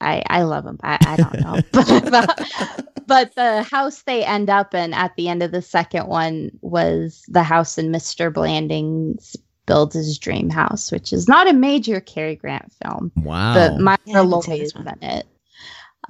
I 0.00 0.22
I 0.28 0.42
love 0.42 0.64
him. 0.64 0.78
I, 0.82 0.98
I 1.06 1.16
don't 1.16 1.40
know, 1.40 1.60
but, 1.72 2.90
but 3.06 3.34
the 3.34 3.62
house 3.62 4.02
they 4.02 4.24
end 4.24 4.50
up 4.50 4.74
in 4.74 4.94
at 4.94 5.14
the 5.16 5.28
end 5.28 5.42
of 5.42 5.50
the 5.52 5.62
second 5.62 6.06
one 6.06 6.50
was 6.60 7.24
the 7.28 7.42
house 7.42 7.78
in 7.78 7.90
Mr. 7.90 8.32
Blandings 8.32 9.36
builds 9.66 9.94
his 9.94 10.18
dream 10.18 10.50
house, 10.50 10.90
which 10.90 11.12
is 11.12 11.28
not 11.28 11.48
a 11.48 11.52
major 11.52 12.00
Cary 12.00 12.36
Grant 12.36 12.72
film, 12.82 13.12
Wow. 13.16 13.54
but 13.54 13.78
Myrna 13.78 13.98
Yeah, 14.04 14.14
I 14.14 14.16
haven't 14.18 14.30
Loy 14.30 14.54
is 14.60 14.72
in 14.74 15.02
it. 15.02 15.26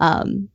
Um, 0.01 0.49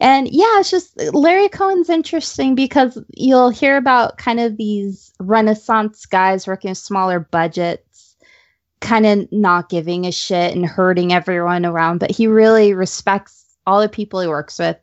and 0.00 0.28
yeah, 0.28 0.60
it's 0.60 0.70
just 0.70 0.98
Larry 1.14 1.48
Cohen's 1.48 1.90
interesting 1.90 2.54
because 2.54 2.98
you'll 3.10 3.50
hear 3.50 3.76
about 3.76 4.18
kind 4.18 4.40
of 4.40 4.56
these 4.56 5.12
Renaissance 5.20 6.06
guys 6.06 6.46
working 6.46 6.70
with 6.70 6.78
smaller 6.78 7.20
budgets, 7.20 7.93
kind 8.80 9.06
of 9.06 9.26
not 9.32 9.68
giving 9.68 10.04
a 10.06 10.12
shit 10.12 10.54
and 10.54 10.66
hurting 10.66 11.12
everyone 11.12 11.64
around, 11.64 11.98
but 11.98 12.10
he 12.10 12.26
really 12.26 12.74
respects 12.74 13.56
all 13.66 13.80
the 13.80 13.88
people 13.88 14.20
he 14.20 14.28
works 14.28 14.58
with. 14.58 14.76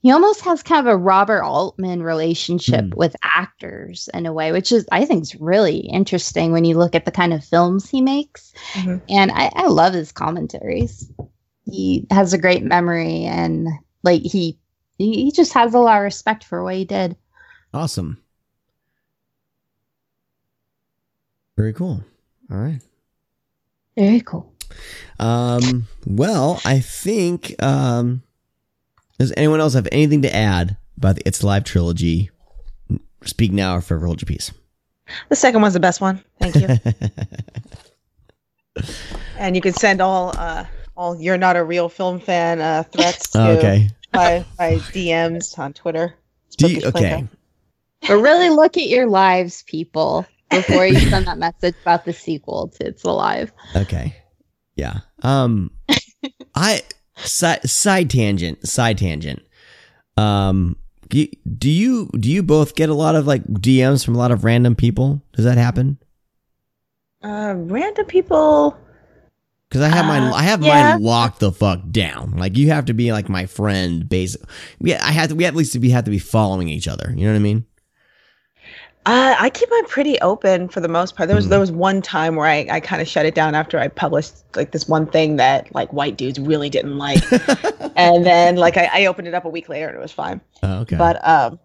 He 0.00 0.12
almost 0.12 0.42
has 0.42 0.62
kind 0.62 0.86
of 0.86 0.92
a 0.92 0.96
Robert 0.96 1.42
Altman 1.42 2.02
relationship 2.02 2.84
Hmm. 2.84 2.96
with 2.98 3.16
actors 3.24 4.08
in 4.14 4.26
a 4.26 4.32
way, 4.32 4.52
which 4.52 4.70
is 4.70 4.86
I 4.92 5.04
think 5.04 5.22
is 5.22 5.34
really 5.36 5.78
interesting 5.78 6.52
when 6.52 6.64
you 6.64 6.76
look 6.78 6.94
at 6.94 7.04
the 7.04 7.10
kind 7.10 7.32
of 7.32 7.44
films 7.44 7.88
he 7.88 8.00
makes. 8.00 8.52
Mhm. 8.74 9.00
And 9.08 9.30
I, 9.32 9.50
I 9.54 9.66
love 9.66 9.94
his 9.94 10.12
commentaries. 10.12 11.10
He 11.64 12.06
has 12.10 12.32
a 12.32 12.38
great 12.38 12.62
memory 12.62 13.24
and 13.24 13.66
like 14.04 14.22
he 14.22 14.58
he 14.98 15.30
just 15.32 15.52
has 15.52 15.74
a 15.74 15.78
lot 15.78 15.98
of 15.98 16.04
respect 16.04 16.44
for 16.44 16.62
what 16.62 16.74
he 16.76 16.84
did. 16.84 17.16
awesome. 17.74 18.18
Very 21.56 21.72
cool. 21.72 22.02
All 22.50 22.56
right. 22.56 22.80
Very 23.98 24.20
cool. 24.20 24.52
Um, 25.18 25.88
well, 26.06 26.60
I 26.64 26.78
think 26.78 27.60
um, 27.60 28.22
does 29.18 29.32
anyone 29.36 29.60
else 29.60 29.74
have 29.74 29.88
anything 29.90 30.22
to 30.22 30.32
add 30.34 30.76
about 30.96 31.16
the 31.16 31.22
It's 31.26 31.42
Live 31.42 31.64
trilogy? 31.64 32.30
Speak 33.24 33.50
now 33.50 33.74
or 33.74 33.80
forever 33.80 34.06
hold 34.06 34.22
your 34.22 34.26
peace. 34.26 34.52
The 35.28 35.36
second 35.36 35.62
one's 35.62 35.74
the 35.74 35.80
best 35.80 36.00
one. 36.00 36.22
Thank 36.38 36.54
you. 36.54 36.68
and 39.38 39.56
you 39.56 39.62
can 39.62 39.72
send 39.72 40.00
all 40.00 40.32
uh 40.36 40.64
all 40.96 41.20
you're 41.20 41.38
not 41.38 41.56
a 41.56 41.64
real 41.64 41.88
film 41.88 42.20
fan 42.20 42.60
uh 42.60 42.84
threats 42.84 43.30
to 43.30 43.40
Oh, 43.40 43.50
okay. 43.56 43.88
by, 44.12 44.44
by 44.56 44.76
DMs 44.76 45.58
on 45.58 45.72
Twitter. 45.72 46.14
Do 46.56 46.70
you, 46.70 46.82
okay. 46.84 47.26
But 48.06 48.18
really 48.18 48.50
look 48.50 48.76
at 48.76 48.86
your 48.86 49.06
lives, 49.06 49.64
people, 49.64 50.26
before 50.50 50.86
you 50.86 50.98
send 50.98 51.26
that 51.26 51.38
message 51.38 51.74
about 51.82 52.04
the 52.04 52.12
sequel 52.12 52.68
to 52.68 52.86
It's 52.86 53.04
Alive. 53.04 53.52
Okay. 53.76 54.16
Yeah. 54.76 55.00
Um 55.22 55.70
I 56.54 56.82
side, 57.16 57.68
side 57.68 58.10
tangent, 58.10 58.66
side 58.66 58.98
tangent. 58.98 59.42
Um 60.16 60.76
do 61.08 61.70
you 61.70 62.10
do 62.18 62.30
you 62.30 62.42
both 62.42 62.74
get 62.74 62.88
a 62.88 62.94
lot 62.94 63.14
of 63.14 63.26
like 63.26 63.44
DMs 63.44 64.04
from 64.04 64.14
a 64.14 64.18
lot 64.18 64.30
of 64.30 64.44
random 64.44 64.74
people? 64.74 65.22
Does 65.32 65.44
that 65.44 65.56
happen? 65.56 65.98
Uh, 67.22 67.54
random 67.56 68.06
people. 68.06 68.76
Cuz 69.70 69.80
I 69.80 69.88
have 69.88 70.06
mine 70.06 70.22
Uh, 70.24 70.32
I 70.32 70.42
have 70.42 70.62
yeah. 70.62 70.92
mine 70.92 71.02
locked 71.02 71.40
the 71.40 71.52
fuck 71.52 71.80
down. 71.90 72.32
Like 72.36 72.56
you 72.56 72.68
have 72.68 72.86
to 72.86 72.94
be 72.94 73.12
like 73.12 73.28
my 73.28 73.46
friend 73.46 74.08
basic. 74.08 74.40
Yeah, 74.80 75.00
I 75.04 75.12
have 75.12 75.28
to 75.30 75.34
we 75.34 75.44
at 75.44 75.56
least 75.56 75.76
we 75.76 75.90
have 75.90 76.04
to 76.04 76.10
be 76.10 76.18
following 76.18 76.68
each 76.68 76.88
other. 76.88 77.12
You 77.16 77.24
know 77.26 77.32
what 77.32 77.36
I 77.36 77.42
mean? 77.42 77.64
Uh, 79.06 79.34
I 79.38 79.48
keep 79.48 79.70
mine 79.70 79.86
pretty 79.86 80.20
open 80.20 80.68
for 80.68 80.80
the 80.80 80.88
most 80.88 81.16
part. 81.16 81.28
There 81.28 81.36
was 81.36 81.46
Hmm. 81.46 81.50
there 81.50 81.60
was 81.60 81.72
one 81.72 82.02
time 82.02 82.36
where 82.36 82.46
I, 82.46 82.66
I 82.70 82.80
kind 82.80 83.00
of 83.00 83.08
shut 83.08 83.24
it 83.24 83.34
down 83.34 83.54
after 83.54 83.78
I 83.78 83.88
published 83.88 84.34
like 84.54 84.72
this 84.72 84.86
one 84.86 85.06
thing 85.06 85.36
that 85.36 85.74
like 85.74 85.90
white 85.94 86.16
dudes 86.18 86.38
really 86.38 86.68
didn't 86.68 86.98
like, 86.98 87.22
and 87.96 88.26
then 88.26 88.56
like 88.56 88.76
I, 88.76 88.90
I 88.92 89.06
opened 89.06 89.28
it 89.28 89.34
up 89.34 89.46
a 89.46 89.48
week 89.48 89.68
later 89.70 89.88
and 89.88 89.96
it 89.96 90.00
was 90.00 90.12
fine. 90.12 90.40
Oh, 90.62 90.80
okay. 90.80 90.96
But 90.96 91.26
um, 91.26 91.58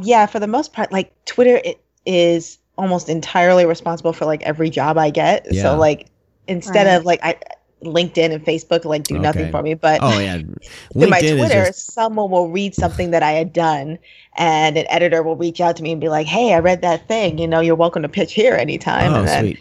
yeah, 0.00 0.26
for 0.26 0.38
the 0.38 0.46
most 0.46 0.72
part, 0.72 0.92
like 0.92 1.12
Twitter 1.24 1.60
it 1.64 1.80
is 2.06 2.58
almost 2.78 3.08
entirely 3.08 3.66
responsible 3.66 4.12
for 4.12 4.24
like 4.26 4.42
every 4.42 4.70
job 4.70 4.96
I 4.98 5.10
get. 5.10 5.46
Yeah. 5.50 5.62
So 5.62 5.76
like 5.76 6.06
instead 6.46 6.86
Right. 6.86 6.94
of 6.94 7.04
like 7.04 7.20
I 7.24 7.38
LinkedIn 7.82 8.32
and 8.32 8.42
Facebook 8.44 8.84
like 8.86 9.04
do 9.04 9.14
Okay. 9.16 9.22
nothing 9.22 9.50
for 9.50 9.62
me, 9.62 9.74
but 9.74 10.00
oh 10.02 10.18
yeah. 10.18 10.38
through 10.92 11.08
my 11.08 11.20
Twitter, 11.20 11.66
just 11.66 11.92
someone 11.92 12.30
will 12.30 12.48
read 12.50 12.74
something 12.74 13.10
that 13.10 13.22
I 13.22 13.32
had 13.32 13.52
done, 13.52 13.98
and 14.36 14.76
an 14.76 14.86
editor 14.88 15.22
will 15.22 15.36
reach 15.36 15.60
out 15.60 15.76
to 15.76 15.82
me 15.82 15.92
and 15.92 16.00
be 16.00 16.08
like, 16.08 16.26
"Hey, 16.26 16.54
I 16.54 16.58
read 16.58 16.82
that 16.82 17.06
thing. 17.08 17.38
You 17.38 17.46
know, 17.48 17.60
you're 17.60 17.74
welcome 17.74 18.02
to 18.02 18.08
pitch 18.08 18.32
here 18.32 18.54
anytime." 18.54 19.12
Oh, 19.12 19.18
and 19.20 19.28
then, 19.28 19.42
sweet. 19.44 19.60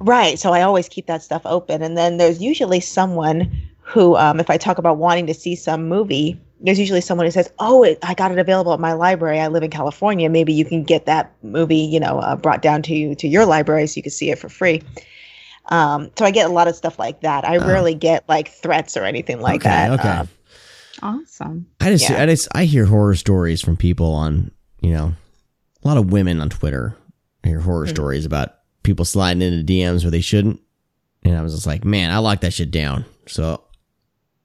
Right. 0.00 0.38
So 0.38 0.52
I 0.52 0.62
always 0.62 0.88
keep 0.88 1.06
that 1.06 1.22
stuff 1.22 1.42
open, 1.44 1.82
and 1.82 1.96
then 1.96 2.16
there's 2.18 2.40
usually 2.40 2.80
someone 2.80 3.50
who, 3.80 4.16
um, 4.16 4.38
if 4.38 4.50
I 4.50 4.56
talk 4.56 4.78
about 4.78 4.98
wanting 4.98 5.26
to 5.26 5.34
see 5.34 5.54
some 5.54 5.88
movie, 5.88 6.38
there's 6.60 6.78
usually 6.78 7.00
someone 7.00 7.26
who 7.26 7.30
says, 7.30 7.50
"Oh, 7.58 7.82
it, 7.82 7.98
I 8.02 8.14
got 8.14 8.30
it 8.30 8.38
available 8.38 8.72
at 8.72 8.80
my 8.80 8.92
library. 8.92 9.40
I 9.40 9.48
live 9.48 9.62
in 9.62 9.70
California. 9.70 10.28
Maybe 10.28 10.52
you 10.52 10.64
can 10.64 10.84
get 10.84 11.06
that 11.06 11.32
movie, 11.42 11.76
you 11.76 11.98
know, 12.00 12.18
uh, 12.18 12.36
brought 12.36 12.62
down 12.62 12.82
to 12.82 12.94
you 12.94 13.14
to 13.16 13.26
your 13.28 13.46
library 13.46 13.86
so 13.86 13.96
you 13.96 14.02
can 14.02 14.12
see 14.12 14.30
it 14.30 14.38
for 14.38 14.48
free." 14.48 14.82
Um, 15.70 16.10
so 16.18 16.24
I 16.24 16.30
get 16.30 16.48
a 16.48 16.52
lot 16.52 16.66
of 16.66 16.74
stuff 16.76 16.98
like 16.98 17.20
that. 17.20 17.46
I 17.46 17.58
Oh. 17.58 17.66
rarely 17.66 17.94
get 17.94 18.24
like 18.28 18.48
threats 18.48 18.96
or 18.96 19.04
anything 19.04 19.40
like 19.40 19.62
okay, 19.62 19.68
that. 19.68 19.90
Okay. 20.00 20.08
Um, 20.08 20.28
Awesome. 21.02 21.66
I 21.80 21.90
just, 21.90 22.08
Yeah. 22.08 22.22
I 22.22 22.26
just, 22.26 22.48
I 22.54 22.64
hear 22.64 22.84
horror 22.86 23.14
stories 23.14 23.60
from 23.60 23.76
people 23.76 24.12
on, 24.12 24.50
you 24.80 24.92
know, 24.92 25.14
a 25.84 25.88
lot 25.88 25.96
of 25.96 26.10
women 26.12 26.40
on 26.40 26.48
Twitter. 26.48 26.96
I 27.44 27.48
hear 27.48 27.60
horror 27.60 27.86
Mhm. 27.86 27.90
stories 27.90 28.26
about 28.26 28.54
people 28.82 29.04
sliding 29.04 29.42
into 29.42 29.62
DMs 29.64 30.02
where 30.04 30.10
they 30.10 30.20
shouldn't, 30.20 30.60
and 31.24 31.36
I 31.36 31.42
was 31.42 31.54
just 31.54 31.66
like, 31.66 31.84
man, 31.84 32.10
I 32.10 32.18
lock 32.18 32.40
that 32.40 32.52
shit 32.52 32.70
down. 32.70 33.04
So 33.26 33.62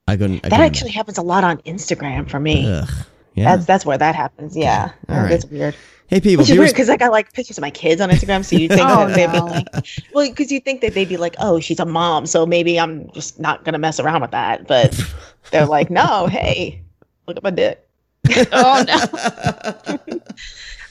I 0.08 0.16
couldn't. 0.18 0.38
I 0.46 0.50
That 0.50 0.58
couldn't- 0.58 0.66
actually 0.66 0.92
happens 0.92 1.18
a 1.18 1.22
lot 1.22 1.44
on 1.44 1.58
Instagram 1.60 2.30
for 2.30 2.40
me. 2.40 2.66
Ugh. 2.68 2.90
Yeah. 3.36 3.56
That's 3.56 3.66
that's 3.66 3.86
where 3.86 3.98
that 3.98 4.16
happens. 4.16 4.56
Yeah, 4.56 4.92
All 5.10 5.16
Uh, 5.16 5.22
right. 5.22 5.30
that's 5.30 5.46
weird. 5.46 5.76
hey, 6.08 6.20
people. 6.22 6.44
Which 6.44 6.52
is 6.52 6.58
weird 6.58 6.70
because 6.72 6.90
I 6.90 6.98
got 6.98 7.12
like 7.12 7.34
pictures 7.34 7.58
of 7.58 7.62
my 7.64 7.72
kids 7.72 8.00
on 8.02 8.10
Instagram, 8.10 8.46
so 8.46 8.56
you 8.56 8.68
think 8.68 8.82
Oh, 8.86 9.08
that 9.08 9.16
they'd 9.16 9.28
be 9.32 9.38
no. 9.40 9.46
like, 9.46 9.68
well, 10.14 10.30
because 10.30 10.52
you 10.52 10.60
think 10.60 10.82
that 10.82 10.94
they'd 10.94 11.10
be 11.10 11.18
like, 11.18 11.36
oh, 11.40 11.60
she's 11.60 11.80
a 11.80 11.86
mom, 11.86 12.26
so 12.28 12.46
maybe 12.46 12.80
I'm 12.80 13.10
just 13.12 13.40
not 13.40 13.64
gonna 13.66 13.80
mess 13.80 14.00
around 14.00 14.22
with 14.22 14.32
that. 14.32 14.68
But 14.68 15.00
they're 15.52 15.66
like, 15.66 15.90
no, 15.90 16.28
hey, 16.28 16.82
look 17.28 17.38
at 17.38 17.44
my 17.44 17.50
dick. 17.52 17.80
Oh 18.52 18.84
no. 18.88 20.00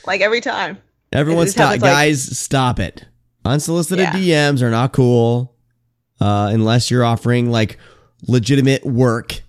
Like 0.06 0.20
every 0.20 0.40
time. 0.40 0.78
Everyone, 1.12 1.46
stop, 1.48 1.64
happens, 1.66 1.82
like- 1.82 1.90
guys, 1.92 2.38
stop 2.38 2.80
it. 2.80 3.04
Unsolicited 3.44 4.08
Yeah. 4.22 4.50
DMs 4.52 4.62
are 4.62 4.70
not 4.70 4.92
cool. 4.92 5.54
uh, 6.20 6.50
unless 6.52 6.88
you're 6.90 7.04
offering 7.04 7.50
like 7.50 7.78
legitimate 8.28 8.84
work 8.86 9.42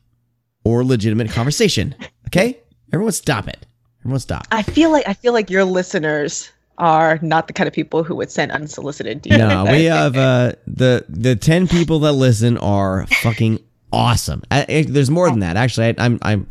or 0.64 0.84
legitimate 0.84 1.30
conversation. 1.30 1.94
Okay, 2.28 2.60
everyone, 2.94 3.12
stop 3.12 3.48
it. 3.48 3.66
Everyone, 4.02 4.20
stop. 4.20 4.48
I 4.52 4.62
feel 4.64 4.92
like 4.92 5.08
I 5.08 5.14
feel 5.14 5.34
like 5.34 5.50
your 5.50 5.66
listeners 5.66 6.52
are 6.78 7.20
not 7.22 7.48
the 7.48 7.54
kind 7.54 7.68
of 7.68 7.74
people 7.74 8.04
who 8.04 8.16
would 8.16 8.32
send 8.32 8.52
unsolicited 8.52 9.24
DMs. 9.24 9.38
No, 9.38 9.72
we 9.72 9.84
have 9.86 10.16
uh, 10.16 10.54
the 10.68 11.06
the 11.10 11.36
ten 11.36 11.68
people 11.68 12.00
that 12.00 12.14
listen 12.14 12.58
are 12.58 13.08
fucking 13.22 13.60
awesome. 13.92 14.44
Uh, 14.52 14.66
eh, 14.70 14.86
there's 14.88 15.10
more 15.10 15.30
than 15.30 15.40
that, 15.40 15.58
actually. 15.58 15.88
I, 15.88 15.96
I'm 15.98 16.20
I'm 16.22 16.48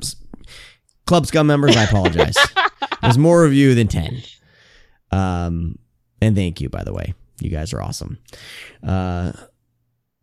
Club 1.07 1.27
Scum 1.27 1.47
members. 1.47 1.77
I 1.77 1.85
apologize. 1.85 2.37
there's 3.03 3.19
more 3.19 3.45
of 3.45 3.55
you 3.55 3.75
than 3.75 3.89
ten. 3.89 4.23
Um, 5.11 5.79
and 6.21 6.35
thank 6.35 6.61
you, 6.61 6.69
by 6.69 6.85
the 6.85 6.93
way. 6.93 7.15
You 7.41 7.51
guys 7.51 7.73
are 7.73 7.83
awesome. 7.83 8.19
Uh, 8.87 9.33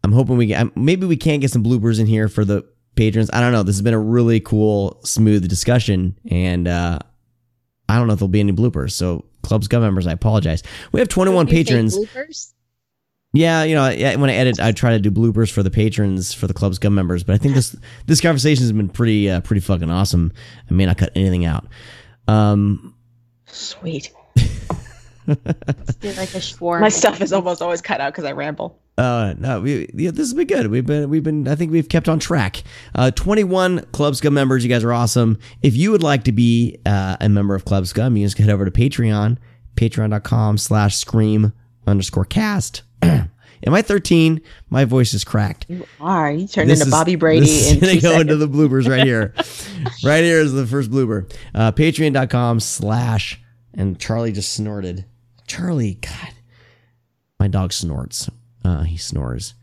I'm 0.03 0.11
hoping 0.11 0.37
we 0.37 0.45
get 0.45 0.75
maybe 0.75 1.05
we 1.05 1.17
can 1.17 1.39
get 1.39 1.51
some 1.51 1.63
bloopers 1.63 1.99
in 1.99 2.07
here 2.07 2.29
for 2.29 2.45
the 2.45 2.65
patrons. 2.99 3.29
I 3.31 3.39
don't 3.39 3.53
know. 3.53 3.63
This 3.63 3.75
has 3.75 3.81
been 3.81 3.93
a 3.93 3.99
really 3.99 4.41
cool, 4.41 4.99
smooth 5.05 5.47
discussion, 5.47 6.19
and 6.29 6.67
uh, 6.67 6.99
I 7.87 7.95
don't 7.95 8.07
know 8.07 8.13
if 8.13 8.19
there'll 8.19 8.27
be 8.27 8.41
any 8.41 8.51
bloopers. 8.51 8.91
So, 8.91 9.25
Club 9.41 9.63
Scum 9.63 9.81
members, 9.81 10.05
I 10.05 10.11
apologize. 10.11 10.63
We 10.91 10.99
have 10.99 11.07
21 11.07 11.47
you 11.47 11.51
patrons. 11.51 11.97
Yeah, 13.31 13.63
you 13.63 13.75
know, 13.75 13.83
when 14.19 14.29
I 14.29 14.33
edit, 14.33 14.59
I 14.59 14.73
try 14.73 14.91
to 14.91 14.99
do 14.99 15.11
bloopers 15.11 15.49
for 15.49 15.63
the 15.63 15.71
patrons 15.71 16.33
for 16.33 16.47
the 16.47 16.53
Club 16.53 16.75
Scum 16.75 16.93
members. 16.93 17.23
But 17.23 17.35
I 17.35 17.37
think 17.37 17.55
this 17.55 17.73
this 18.05 18.19
conversation 18.19 18.63
has 18.63 18.73
been 18.73 18.89
pretty 18.89 19.29
uh, 19.29 19.39
pretty 19.41 19.61
fucking 19.61 19.89
awesome. 19.89 20.33
I 20.69 20.73
may 20.73 20.85
not 20.85 20.97
cut 20.97 21.11
anything 21.15 21.45
out. 21.45 21.67
Um, 22.27 22.95
Sweet. 23.47 24.11
Let's 25.25 26.03
like 26.03 26.33
a 26.35 26.41
shawarma. 26.41 26.81
My 26.81 26.89
stuff 26.89 27.21
is 27.21 27.31
almost 27.31 27.61
always 27.61 27.81
cut 27.81 28.01
out 28.01 28.11
because 28.11 28.25
I 28.25 28.33
ramble. 28.33 28.79
Uh, 28.99 29.33
no, 29.37 29.61
we, 29.61 29.89
yeah, 29.93 30.11
this 30.11 30.19
has 30.27 30.33
been 30.33 30.45
good. 30.47 30.67
We've 30.67 30.85
been, 30.85 31.09
we've 31.09 31.23
been, 31.23 31.47
I 31.47 31.55
think 31.55 31.71
we've 31.71 31.87
kept 31.87 32.09
on 32.09 32.19
track. 32.19 32.63
Uh, 32.93 33.11
21 33.11 33.85
Club 33.93 34.15
Scum 34.17 34.33
members. 34.33 34.61
You 34.63 34.69
guys 34.69 34.83
are 34.83 34.91
awesome. 34.91 35.37
If 35.61 35.75
you 35.77 35.91
would 35.91 36.03
like 36.03 36.25
to 36.25 36.33
be 36.33 36.77
uh, 36.85 37.15
a 37.21 37.29
member 37.29 37.55
of 37.55 37.63
Club 37.63 37.87
Scum, 37.87 38.17
you 38.17 38.25
just 38.25 38.37
head 38.37 38.49
over 38.49 38.65
to 38.65 38.71
Patreon, 38.71 39.37
patreon.com 39.75 40.57
slash 40.57 40.97
scream 40.97 41.53
underscore 41.87 42.25
cast. 42.25 42.81
Am 43.01 43.29
I 43.73 43.81
13? 43.81 44.41
My 44.69 44.83
voice 44.83 45.13
is 45.13 45.23
cracked. 45.23 45.65
You 45.69 45.85
are. 46.01 46.29
You 46.31 46.45
turned 46.47 46.69
This 46.69 46.79
into 46.81 46.87
is- 46.89 46.91
Bobby 46.91 47.15
Brady 47.15 47.45
this 47.45 47.71
in 47.71 47.83
is 47.85 48.01
go 48.01 48.19
into 48.19 48.35
the 48.35 48.47
bloopers 48.49 48.87
right 48.89 49.03
here. 49.05 49.33
right 50.03 50.23
here 50.25 50.39
is 50.41 50.51
the 50.51 50.67
first 50.67 50.91
blooper. 50.91 51.31
Uh, 51.55 51.71
Patreon.com 51.71 52.59
slash 52.59 53.39
and 53.73 53.97
Charlie 53.97 54.33
just 54.33 54.51
snorted. 54.53 55.05
Charlie, 55.47 55.95
God, 55.95 56.33
my 57.39 57.47
dog 57.47 57.71
snorts. 57.71 58.29
Uh, 58.63 58.83
he 58.83 58.97
snores. 58.97 59.53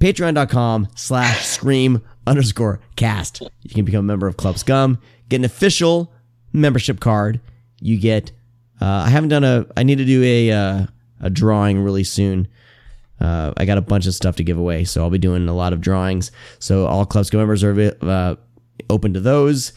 Patreon.com 0.00 0.88
slash 0.94 1.44
scream 1.44 2.02
underscore 2.26 2.80
cast. 2.96 3.40
You 3.62 3.70
can 3.74 3.84
become 3.84 4.00
a 4.00 4.02
member 4.02 4.26
of 4.26 4.36
Club 4.36 4.58
Scum. 4.58 4.98
Get 5.28 5.36
an 5.36 5.44
official 5.44 6.12
membership 6.52 7.00
card. 7.00 7.40
You 7.80 7.98
get. 7.98 8.32
Uh, 8.80 9.04
I 9.06 9.08
haven't 9.08 9.30
done 9.30 9.44
a. 9.44 9.66
I 9.76 9.82
need 9.82 9.98
to 9.98 10.04
do 10.04 10.22
a 10.22 10.52
uh, 10.52 10.86
a 11.20 11.30
drawing 11.30 11.80
really 11.80 12.04
soon. 12.04 12.48
Uh, 13.20 13.52
I 13.56 13.64
got 13.64 13.78
a 13.78 13.82
bunch 13.82 14.06
of 14.06 14.14
stuff 14.14 14.36
to 14.36 14.44
give 14.44 14.58
away, 14.58 14.84
so 14.84 15.02
I'll 15.02 15.10
be 15.10 15.18
doing 15.18 15.48
a 15.48 15.54
lot 15.54 15.72
of 15.72 15.80
drawings. 15.80 16.30
So 16.60 16.86
all 16.86 17.04
Club 17.04 17.26
Scum 17.26 17.40
members 17.40 17.64
are 17.64 17.96
uh, 18.02 18.36
open 18.88 19.14
to 19.14 19.20
those, 19.20 19.72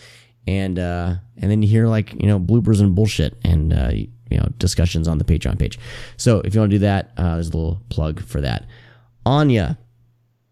and 0.46 0.78
uh, 0.78 1.16
and 1.38 1.50
then 1.50 1.64
you 1.64 1.68
hear 1.68 1.88
like 1.88 2.14
you 2.14 2.28
know 2.28 2.40
bloopers 2.40 2.80
and 2.80 2.94
bullshit 2.94 3.38
and 3.44 3.74
uh, 3.74 3.92
you 4.32 4.38
know 4.38 4.48
discussions 4.58 5.08
on 5.08 5.18
the 5.18 5.24
Patreon 5.26 5.60
page. 5.60 5.78
So 6.18 6.40
if 6.42 6.54
you 6.56 6.62
want 6.62 6.72
to 6.72 6.76
do 6.76 6.80
that, 6.80 7.12
uh, 7.18 7.36
there's 7.36 7.50
a 7.50 7.58
little 7.58 7.82
plug 7.90 8.24
for 8.24 8.42
that. 8.42 8.66
Anya, 9.26 9.78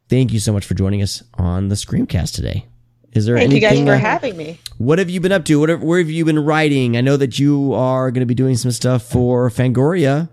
thank 0.09 0.31
you 0.33 0.39
so 0.39 0.53
much 0.53 0.65
for 0.65 0.73
joining 0.75 1.01
us 1.01 1.23
on 1.35 1.69
the 1.69 1.75
Screamcast 1.75 2.35
today. 2.35 2.65
Is 3.13 3.25
there 3.25 3.37
Thank 3.37 3.53
you 3.53 3.59
guys 3.59 3.79
for 3.79 3.93
uh, 3.93 3.97
having 3.97 4.37
me. 4.37 4.59
what 4.77 4.99
have 4.99 5.09
you 5.09 5.19
been 5.19 5.31
up 5.31 5.43
to? 5.45 5.59
What 5.59 5.69
have, 5.69 5.81
where 5.81 5.97
have 5.97 6.11
you 6.11 6.25
been 6.25 6.37
writing? 6.45 6.95
I 6.95 7.01
know 7.01 7.17
that 7.17 7.39
you 7.39 7.73
are 7.73 8.11
going 8.11 8.19
to 8.21 8.27
be 8.27 8.35
doing 8.35 8.55
some 8.55 8.69
stuff 8.69 9.01
for 9.01 9.49
Fangoria. 9.49 10.29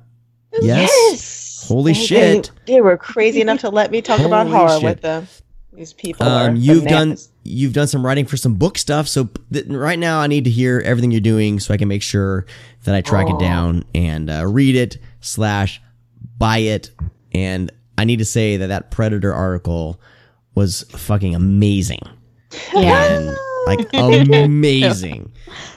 Yes. 0.60 1.66
Holy 1.68 1.92
They- 1.94 1.98
shit. 1.98 2.50
They, 2.66 2.74
they 2.74 2.80
were 2.82 2.96
crazy 2.98 3.40
enough 3.40 3.60
to 3.60 3.70
let 3.70 3.90
me 3.90 4.02
talk 4.02 4.20
about 4.20 4.46
horror 4.46 4.74
shit. 4.74 4.82
with 4.82 5.00
them. 5.00 5.26
These 5.76 5.92
people 5.92 6.26
are 6.26 6.48
Um, 6.48 6.56
you've 6.56 6.84
done 6.86 7.16
you've 7.44 7.74
done 7.74 7.86
some 7.86 8.04
writing 8.04 8.24
for 8.24 8.36
some 8.36 8.54
book 8.54 8.78
stuff. 8.78 9.06
So 9.06 9.28
th- 9.52 9.66
right 9.66 9.98
now, 9.98 10.20
I 10.20 10.26
need 10.26 10.44
to 10.44 10.50
hear 10.50 10.82
everything 10.84 11.10
you're 11.10 11.20
doing 11.20 11.60
so 11.60 11.74
I 11.74 11.76
can 11.76 11.86
make 11.86 12.02
sure 12.02 12.46
that 12.84 12.94
I 12.94 13.02
track 13.02 13.28
it 13.28 13.38
down 13.38 13.84
and 13.94 14.30
uh, 14.30 14.46
read 14.46 14.74
it 14.74 14.98
slash 15.20 15.80
buy 16.38 16.58
it. 16.58 16.90
And 17.32 17.70
I 17.98 18.04
need 18.04 18.18
to 18.20 18.24
say 18.24 18.56
that 18.56 18.68
that 18.68 18.90
Predator 18.90 19.32
article 19.34 20.00
was 20.54 20.82
fucking 20.90 21.34
amazing. 21.34 22.00
Yeah. 22.74 23.04
And 23.04 23.36
like 23.66 23.88
amazing. 23.92 25.32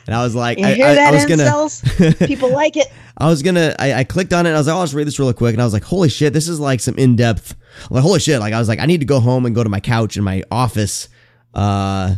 And 0.05 0.15
I 0.15 0.23
was 0.23 0.35
like, 0.35 0.59
You 0.59 0.65
I, 0.65 0.73
hear 0.73 0.87
I, 0.87 0.95
that, 0.95 1.13
I 1.13 1.15
was 1.15 1.25
gonna. 1.25 2.27
People 2.27 2.51
like 2.51 2.77
it. 2.77 2.87
I 3.17 3.27
was 3.27 3.43
gonna. 3.43 3.75
I, 3.79 3.93
I 3.93 4.03
clicked 4.03 4.33
on 4.33 4.45
it. 4.45 4.49
and 4.49 4.55
I 4.55 4.59
was 4.59 4.67
like, 4.67 4.75
oh, 4.75 4.79
I'll 4.79 4.85
just 4.85 4.93
read 4.93 5.07
this 5.07 5.19
really 5.19 5.33
quick. 5.33 5.53
And 5.53 5.61
I 5.61 5.65
was 5.65 5.73
like, 5.73 5.83
holy 5.83 6.09
shit, 6.09 6.33
this 6.33 6.47
is 6.47 6.59
like 6.59 6.79
some 6.79 6.95
in 6.95 7.15
depth. 7.15 7.55
Like, 7.89 8.03
holy 8.03 8.19
shit. 8.19 8.39
Like, 8.39 8.53
I 8.53 8.59
was 8.59 8.67
like, 8.67 8.79
I 8.79 8.85
need 8.85 8.99
to 8.99 9.05
go 9.05 9.19
home 9.19 9.45
and 9.45 9.53
go 9.53 9.63
to 9.63 9.69
my 9.69 9.79
couch 9.79 10.17
in 10.17 10.23
my 10.23 10.43
office, 10.51 11.09
uh, 11.53 12.15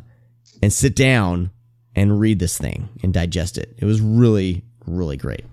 and 0.62 0.72
sit 0.72 0.96
down 0.96 1.52
and 1.96 2.20
read 2.20 2.40
this 2.40 2.58
thing 2.58 2.90
and 3.04 3.14
digest 3.14 3.58
it. 3.58 3.76
It 3.78 3.86
was 3.86 4.00
really, 4.02 4.64
really 4.86 5.18
great. 5.18 5.46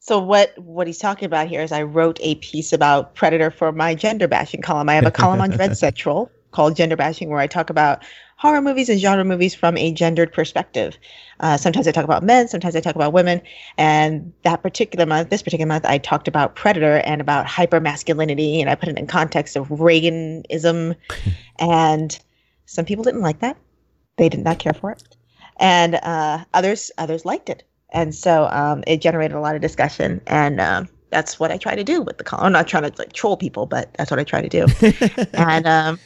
So 0.00 0.18
what 0.18 0.52
what 0.58 0.86
he's 0.86 0.98
talking 0.98 1.24
about 1.24 1.48
here 1.48 1.62
is 1.62 1.72
I 1.72 1.82
wrote 1.82 2.18
a 2.20 2.34
piece 2.36 2.74
about 2.74 3.14
Predator 3.14 3.50
for 3.50 3.72
my 3.72 3.94
gender 3.94 4.28
bashing 4.28 4.60
column. 4.60 4.90
I 4.90 4.94
have 4.96 5.06
a 5.06 5.10
column 5.10 5.40
on 5.40 5.50
Dread 5.56 5.78
Central 5.78 6.30
called 6.50 6.76
Gender 6.76 6.94
Bashing 6.94 7.30
where 7.30 7.40
I 7.40 7.46
talk 7.46 7.70
about 7.70 8.04
horror 8.44 8.60
movies 8.60 8.90
and 8.90 9.00
genre 9.00 9.24
movies 9.24 9.54
from 9.54 9.78
a 9.78 9.90
gendered 9.90 10.30
perspective. 10.30 10.98
Uh, 11.40 11.56
sometimes 11.56 11.88
I 11.88 11.92
talk 11.92 12.04
about 12.04 12.22
men, 12.22 12.46
sometimes 12.46 12.76
I 12.76 12.80
talk 12.80 12.94
about 12.94 13.14
women. 13.14 13.40
And 13.78 14.34
that 14.42 14.62
particular 14.62 15.06
month, 15.06 15.30
this 15.30 15.42
particular 15.42 15.66
month, 15.66 15.86
I 15.86 15.96
talked 15.96 16.28
about 16.28 16.54
Predator 16.54 16.98
and 17.06 17.22
about 17.22 17.46
hypermasculinity, 17.46 18.60
and 18.60 18.68
I 18.68 18.74
put 18.74 18.90
it 18.90 18.98
in 18.98 19.06
context 19.06 19.56
of 19.56 19.68
Reaganism. 19.68 20.94
and 21.58 22.18
some 22.66 22.84
people 22.84 23.02
didn't 23.02 23.22
like 23.22 23.40
that; 23.40 23.56
they 24.18 24.28
did 24.28 24.44
not 24.44 24.58
care 24.58 24.74
for 24.74 24.90
it, 24.90 25.02
and 25.56 25.94
uh, 25.94 26.44
others 26.52 26.90
others 26.98 27.24
liked 27.24 27.48
it 27.48 27.62
and 27.94 28.14
so 28.14 28.48
um, 28.48 28.82
it 28.86 29.00
generated 29.00 29.36
a 29.36 29.40
lot 29.40 29.54
of 29.54 29.62
discussion 29.62 30.20
and 30.26 30.60
um, 30.60 30.88
that's 31.10 31.38
what 31.38 31.50
i 31.50 31.56
try 31.56 31.74
to 31.74 31.84
do 31.84 32.02
with 32.02 32.18
the 32.18 32.24
column 32.24 32.46
i'm 32.46 32.52
not 32.52 32.66
trying 32.66 32.82
to 32.82 32.92
like 32.98 33.12
troll 33.12 33.36
people 33.36 33.66
but 33.66 33.92
that's 33.94 34.10
what 34.10 34.18
i 34.18 34.24
try 34.24 34.42
to 34.42 34.48
do 34.48 34.66
and 35.34 35.66
um, 35.66 35.98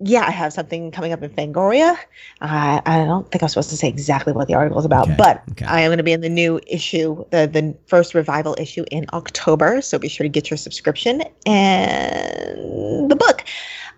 yeah 0.00 0.24
i 0.26 0.30
have 0.30 0.52
something 0.52 0.90
coming 0.90 1.12
up 1.12 1.22
in 1.22 1.30
fangoria 1.30 1.96
uh, 2.40 2.80
i 2.86 2.96
don't 3.04 3.30
think 3.30 3.42
i'm 3.42 3.48
supposed 3.48 3.70
to 3.70 3.76
say 3.76 3.88
exactly 3.88 4.32
what 4.32 4.48
the 4.48 4.54
article 4.54 4.78
is 4.78 4.84
about 4.84 5.06
Okay, 5.06 5.16
but 5.16 5.42
okay. 5.52 5.64
i 5.66 5.80
am 5.80 5.88
going 5.88 5.98
to 5.98 6.04
be 6.04 6.12
in 6.12 6.20
the 6.20 6.28
new 6.28 6.60
issue 6.66 7.24
the, 7.30 7.46
the 7.46 7.76
first 7.86 8.14
revival 8.14 8.56
issue 8.58 8.84
in 8.90 9.06
october 9.12 9.80
so 9.82 9.98
be 9.98 10.08
sure 10.08 10.24
to 10.24 10.28
get 10.28 10.50
your 10.50 10.56
subscription 10.56 11.22
and 11.46 13.10
the 13.10 13.16
book 13.16 13.44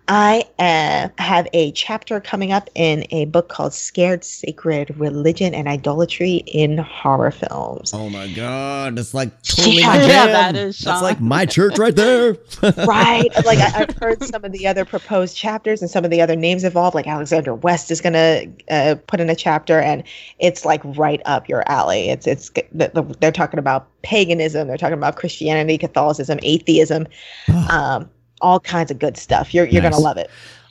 I 0.07 0.43
uh, 0.59 1.07
have 1.21 1.47
a 1.53 1.71
chapter 1.71 2.19
coming 2.19 2.51
up 2.51 2.69
in 2.75 3.05
a 3.11 3.23
book 3.25 3.47
called 3.47 3.73
Scared 3.73 4.25
Sacred 4.25 4.95
Religion 4.99 5.53
and 5.53 5.67
Idolatry 5.67 6.43
in 6.47 6.77
Horror 6.77 7.31
Films. 7.31 7.93
Oh 7.93 8.09
my 8.09 8.27
god, 8.27 8.97
that's 8.97 9.13
like 9.13 9.29
totally 9.43 9.77
Yeah. 9.77 9.87
my 9.87 9.95
Yeah, 10.01 10.07
jam. 10.07 10.27
that 10.33 10.55
is 10.57 10.77
That's 10.79 10.97
Sean. 10.97 11.03
like 11.03 11.21
my 11.21 11.45
church 11.45 11.77
right 11.77 11.95
there. 11.95 12.33
right? 12.85 13.29
Like 13.45 13.59
I, 13.59 13.71
I've 13.83 13.95
heard 13.97 14.21
some 14.23 14.43
of 14.43 14.51
the 14.51 14.67
other 14.67 14.83
proposed 14.83 15.37
chapters 15.37 15.81
and 15.81 15.89
some 15.89 16.03
of 16.03 16.11
the 16.11 16.21
other 16.21 16.35
names 16.35 16.65
involved. 16.65 16.95
Like 16.95 17.07
Alexandra 17.07 17.55
West 17.55 17.89
is 17.89 18.01
going 18.01 18.13
to 18.13 18.51
uh, 18.69 18.95
put 19.07 19.21
in 19.21 19.29
a 19.29 19.35
chapter, 19.35 19.79
and 19.79 20.03
it's 20.37 20.65
like 20.65 20.81
right 20.97 21.21
up 21.25 21.47
your 21.47 21.63
alley. 21.71 22.09
It's 22.09 22.27
it's 22.27 22.49
the, 22.49 22.91
the, 22.93 23.15
they're 23.21 23.31
talking 23.31 23.57
about 23.59 23.87
paganism, 24.01 24.67
they're 24.67 24.77
talking 24.77 24.97
about 24.97 25.15
Christianity, 25.15 25.77
Catholicism, 25.77 26.39
atheism, 26.43 27.07
um, 27.69 28.09
all 28.43 28.59
kinds 28.59 28.91
of 28.91 28.99
good 28.99 29.17
stuff. 29.17 29.53
You're 29.53 29.65
you're 29.65 29.81
Nice. 29.81 29.93
gonna 29.93 30.03
love 30.03 30.17
it. 30.17 30.29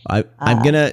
I, 0.09 0.25
I'm 0.39 0.59
Uh, 0.59 0.63
gonna 0.63 0.93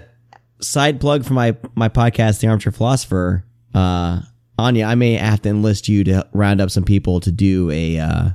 side 0.61 0.99
plug 0.99 1.23
for 1.25 1.33
my 1.33 1.55
my 1.75 1.89
podcast, 1.89 2.39
The 2.39 2.47
Armchair 2.47 2.71
Philosopher. 2.71 3.43
Uh, 3.75 4.21
Anya, 4.57 4.85
I 4.85 4.95
may 4.95 5.13
have 5.13 5.41
to 5.43 5.49
enlist 5.49 5.87
you 5.87 6.03
to 6.05 6.27
round 6.33 6.59
up 6.61 6.71
some 6.71 6.83
people 6.83 7.19
to 7.21 7.31
do 7.31 7.69
a 7.71 7.99
uh, 7.99 8.29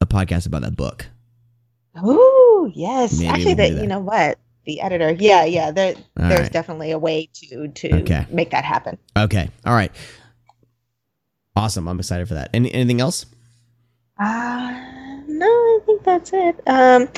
a 0.00 0.06
podcast 0.06 0.46
about 0.46 0.62
that 0.62 0.76
book. 0.76 1.06
Ooh, 2.04 2.70
yes. 2.74 3.18
Maybe 3.20 3.28
Actually, 3.28 3.44
we'll 3.46 3.56
that 3.56 3.74
that. 3.74 3.80
you 3.82 3.86
know 3.86 4.00
what 4.00 4.38
the 4.66 4.80
editor. 4.80 5.12
Yeah, 5.12 5.44
yeah. 5.44 5.70
There, 5.70 5.94
there's 6.16 6.40
right. 6.40 6.52
definitely 6.52 6.90
a 6.90 6.98
way 6.98 7.28
to 7.34 7.68
to 7.68 7.94
Okay. 8.02 8.26
make 8.30 8.50
that 8.50 8.64
happen. 8.64 8.98
Okay, 9.16 9.48
all 9.64 9.74
right, 9.74 9.92
awesome. 11.56 11.86
I'm 11.88 11.98
excited 11.98 12.26
for 12.28 12.34
that. 12.34 12.50
Any 12.52 12.72
anything 12.74 13.00
else? 13.00 13.26
Uh, 14.18 14.80
no, 15.38 15.46
I 15.46 15.78
think 15.84 16.04
that's 16.04 16.32
it. 16.32 16.60
Um, 16.66 17.08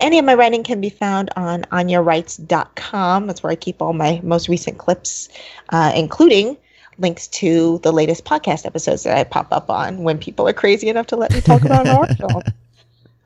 any 0.00 0.18
of 0.18 0.24
my 0.24 0.34
writing 0.34 0.62
can 0.62 0.80
be 0.80 0.90
found 0.90 1.30
on 1.36 1.62
anyawrites.com. 1.64 3.26
That's 3.26 3.42
where 3.42 3.52
I 3.52 3.56
keep 3.56 3.82
all 3.82 3.92
my 3.92 4.20
most 4.22 4.48
recent 4.48 4.78
clips, 4.78 5.28
uh, 5.70 5.92
including 5.94 6.56
links 6.98 7.26
to 7.26 7.80
the 7.82 7.92
latest 7.92 8.24
podcast 8.24 8.64
episodes 8.64 9.02
that 9.02 9.16
I 9.16 9.24
pop 9.24 9.48
up 9.52 9.68
on 9.68 10.04
when 10.04 10.18
people 10.18 10.48
are 10.48 10.52
crazy 10.52 10.88
enough 10.88 11.08
to 11.08 11.16
let 11.16 11.32
me 11.32 11.40
talk 11.40 11.64
about 11.64 11.86
an 11.86 12.16
film. 12.16 12.42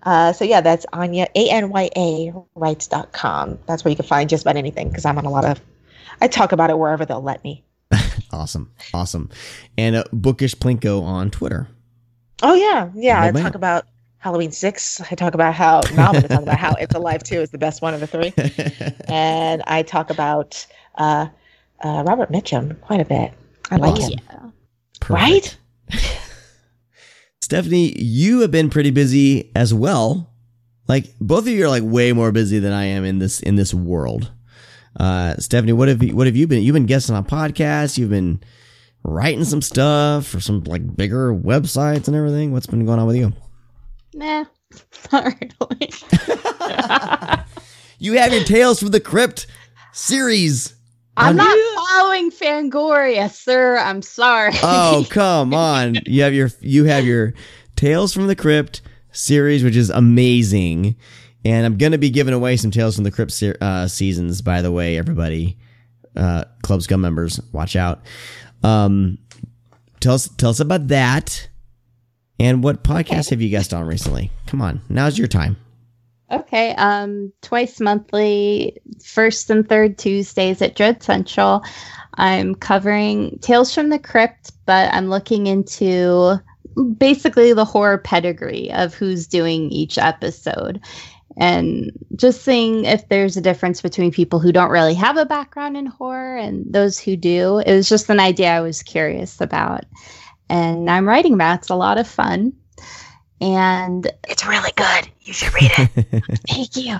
Uh, 0.03 0.33
so 0.33 0.45
yeah, 0.45 0.61
that's 0.61 0.87
Anya 0.93 1.27
A 1.35 1.51
N 1.51 1.69
Y 1.69 1.91
A 1.97 2.33
rights.com. 2.55 3.59
That's 3.67 3.85
where 3.85 3.91
you 3.91 3.97
can 3.97 4.07
find 4.07 4.31
just 4.31 4.45
about 4.45 4.57
anything 4.57 4.89
because 4.89 5.05
I'm 5.05 5.19
on 5.19 5.27
a 5.27 5.31
lot 5.31 5.45
of. 5.45 5.61
I 6.21 6.29
talk 6.29 6.53
about 6.53 6.71
it 6.71 6.79
wherever 6.79 7.05
they'll 7.05 7.23
let 7.23 7.45
me. 7.45 7.65
Awesome, 8.31 8.71
awesome, 8.93 9.31
and 9.79 9.97
uh, 9.97 10.05
bookish 10.13 10.55
plinko 10.55 11.03
on 11.03 11.31
Twitter. 11.31 11.67
Oh 12.43 12.53
yeah, 12.53 12.91
yeah. 12.95 13.23
I 13.23 13.33
man. 13.33 13.43
talk 13.43 13.55
about 13.55 13.87
Halloween 14.19 14.51
six. 14.53 15.01
I 15.11 15.15
talk 15.15 15.35
about 15.35 15.55
how 15.55 15.81
now 15.95 16.07
I'm 16.09 16.13
going 16.13 16.23
to 16.23 16.29
talk 16.29 16.43
about 16.43 16.59
how 16.59 16.75
It's 16.75 16.95
Alive 16.95 17.23
two 17.23 17.41
is 17.41 17.51
the 17.51 17.59
best 17.59 17.83
one 17.83 17.95
of 17.95 18.01
the 18.01 18.07
three, 18.07 18.33
and 19.09 19.63
I 19.67 19.83
talk 19.83 20.11
about 20.11 20.67
uh, 20.97 21.29
uh, 21.85 22.03
Robert 22.07 22.31
Mitchum 22.31 22.81
quite 22.81 23.01
a 23.01 23.05
bit. 23.05 23.33
I 23.71 23.77
like 23.77 23.93
Awesome. 23.95 24.19
him. 24.19 24.53
Right? 25.09 25.57
Stephanie, 27.41 27.99
you 28.01 28.41
have 28.41 28.51
been 28.51 28.69
pretty 28.71 28.91
busy 28.91 29.51
as 29.55 29.73
well. 29.73 30.31
Like 30.89 31.07
both 31.21 31.41
of 31.47 31.49
you 31.49 31.65
are 31.65 31.69
like 31.69 31.83
way 31.85 32.13
more 32.13 32.33
busy 32.33 32.59
than 32.59 32.73
I 32.73 32.85
am 32.87 33.05
in 33.05 33.19
this 33.19 33.41
in 33.41 33.55
this 33.57 33.73
world. 33.73 34.31
Uh, 34.99 35.35
Stephanie, 35.37 35.73
what 35.73 35.89
have 35.89 36.03
you 36.03 36.17
what 36.17 36.27
have 36.27 36.37
you 36.37 36.47
been? 36.47 36.63
You've 36.63 36.75
been 36.75 36.87
guesting 36.87 37.15
on 37.15 37.25
podcasts. 37.25 37.97
You've 37.99 38.11
been 38.11 38.41
writing 39.05 39.45
some 39.45 39.63
stuff 39.63 40.27
for 40.27 40.41
some 40.41 40.65
like 40.65 40.97
bigger 40.97 41.33
websites 41.33 42.09
and 42.09 42.17
everything. 42.17 42.53
What's 42.53 42.67
been 42.67 42.85
going 42.85 42.99
on 42.99 43.07
with 43.07 43.17
you? 43.17 43.33
Nah, 44.19 44.45
not 45.13 45.25
really. 45.25 45.93
You 48.01 48.15
have 48.15 48.33
your 48.33 48.43
Tales 48.43 48.81
from 48.81 48.89
the 48.89 48.99
Crypt 49.01 49.47
series. 49.93 50.75
I'm 51.17 51.37
not 51.37 51.57
following 51.89 52.31
Fangoria, 52.33 53.31
sir. 53.31 53.79
I'm 53.79 54.03
sorry. 54.03 54.53
Oh 54.63 55.07
come 55.11 55.55
on! 55.55 55.99
You 56.07 56.23
have 56.23 56.35
your 56.35 56.51
you 56.61 56.85
have 56.87 57.05
your 57.05 57.35
Tales 57.77 58.13
from 58.13 58.27
the 58.27 58.35
Crypt 58.35 58.83
series, 59.13 59.63
which 59.63 59.77
is 59.77 59.89
amazing, 59.91 60.97
and 61.45 61.65
I'm 61.65 61.77
gonna 61.77 61.99
be 61.99 62.11
giving 62.11 62.35
away 62.35 62.57
some 62.57 62.73
Tales 62.73 62.97
from 62.97 63.05
the 63.05 63.13
Crypt 63.13 63.31
se- 63.31 63.57
uh, 63.61 63.87
seasons. 63.87 64.43
By 64.43 64.63
the 64.63 64.73
way, 64.73 64.99
everybody, 64.99 65.59
uh, 66.17 66.45
Club 66.63 66.83
Scum 66.83 67.01
members, 67.01 67.41
watch 67.53 67.77
out. 67.77 68.03
Um, 68.65 69.19
tell 70.01 70.15
us 70.15 70.29
tell 70.39 70.51
us 70.51 70.59
about 70.61 70.89
that, 70.89 71.49
and 72.39 72.63
what 72.63 72.85
podcast 72.85 73.31
have 73.31 73.41
you 73.41 73.49
guessed 73.49 73.75
on 73.75 73.87
recently? 73.87 74.31
Come 74.47 74.61
on, 74.61 74.81
now's 74.89 75.19
your 75.19 75.29
time. 75.29 75.57
Okay, 76.31 76.75
um, 76.75 77.33
twice 77.41 77.81
monthly, 77.81 78.77
first 79.03 79.49
and 79.49 79.67
third 79.67 79.97
Tuesdays 79.97 80.61
at 80.61 80.77
Dread 80.77 81.03
Central. 81.03 81.63
I'm 82.15 82.55
covering 82.55 83.39
Tales 83.41 83.75
from 83.75 83.89
the 83.89 83.99
Crypt, 83.99 84.53
but 84.67 84.93
I'm 84.93 85.09
looking 85.09 85.47
into 85.47 86.39
basically 86.99 87.53
the 87.53 87.65
horror 87.65 87.99
pedigree 87.99 88.71
of 88.73 88.95
who's 88.95 89.27
doing 89.27 89.71
each 89.71 89.99
episode 89.99 90.81
and 91.39 91.93
just 92.17 92.43
seeing 92.43 92.85
if 92.85 93.09
there's 93.09 93.37
a 93.37 93.41
difference 93.41 93.81
between 93.81 94.11
people 94.11 94.41
who 94.41 94.53
don't 94.53 94.71
really 94.71 94.95
have 94.95 95.17
a 95.17 95.25
background 95.25 95.77
in 95.77 95.87
horror 95.87 96.37
and 96.37 96.65
those 96.69 96.99
who 96.99 97.17
do. 97.17 97.59
It 97.59 97.75
was 97.75 97.89
just 97.89 98.11
an 98.11 98.21
idea 98.21 98.51
I 98.51 98.61
was 98.61 98.83
curious 98.83 99.41
about. 99.41 99.85
And 100.49 100.89
I'm 100.91 101.07
writing 101.07 101.35
about. 101.35 101.61
It's 101.61 101.71
a 101.71 101.75
lot 101.77 101.99
of 101.99 102.07
fun. 102.09 102.53
And 103.41 104.11
It's 104.29 104.47
really 104.47 104.73
good. 104.77 105.09
You 105.21 105.33
should 105.33 105.55
read 105.55 105.71
it. 105.79 106.25
Thank 106.49 106.77
you. 106.77 106.99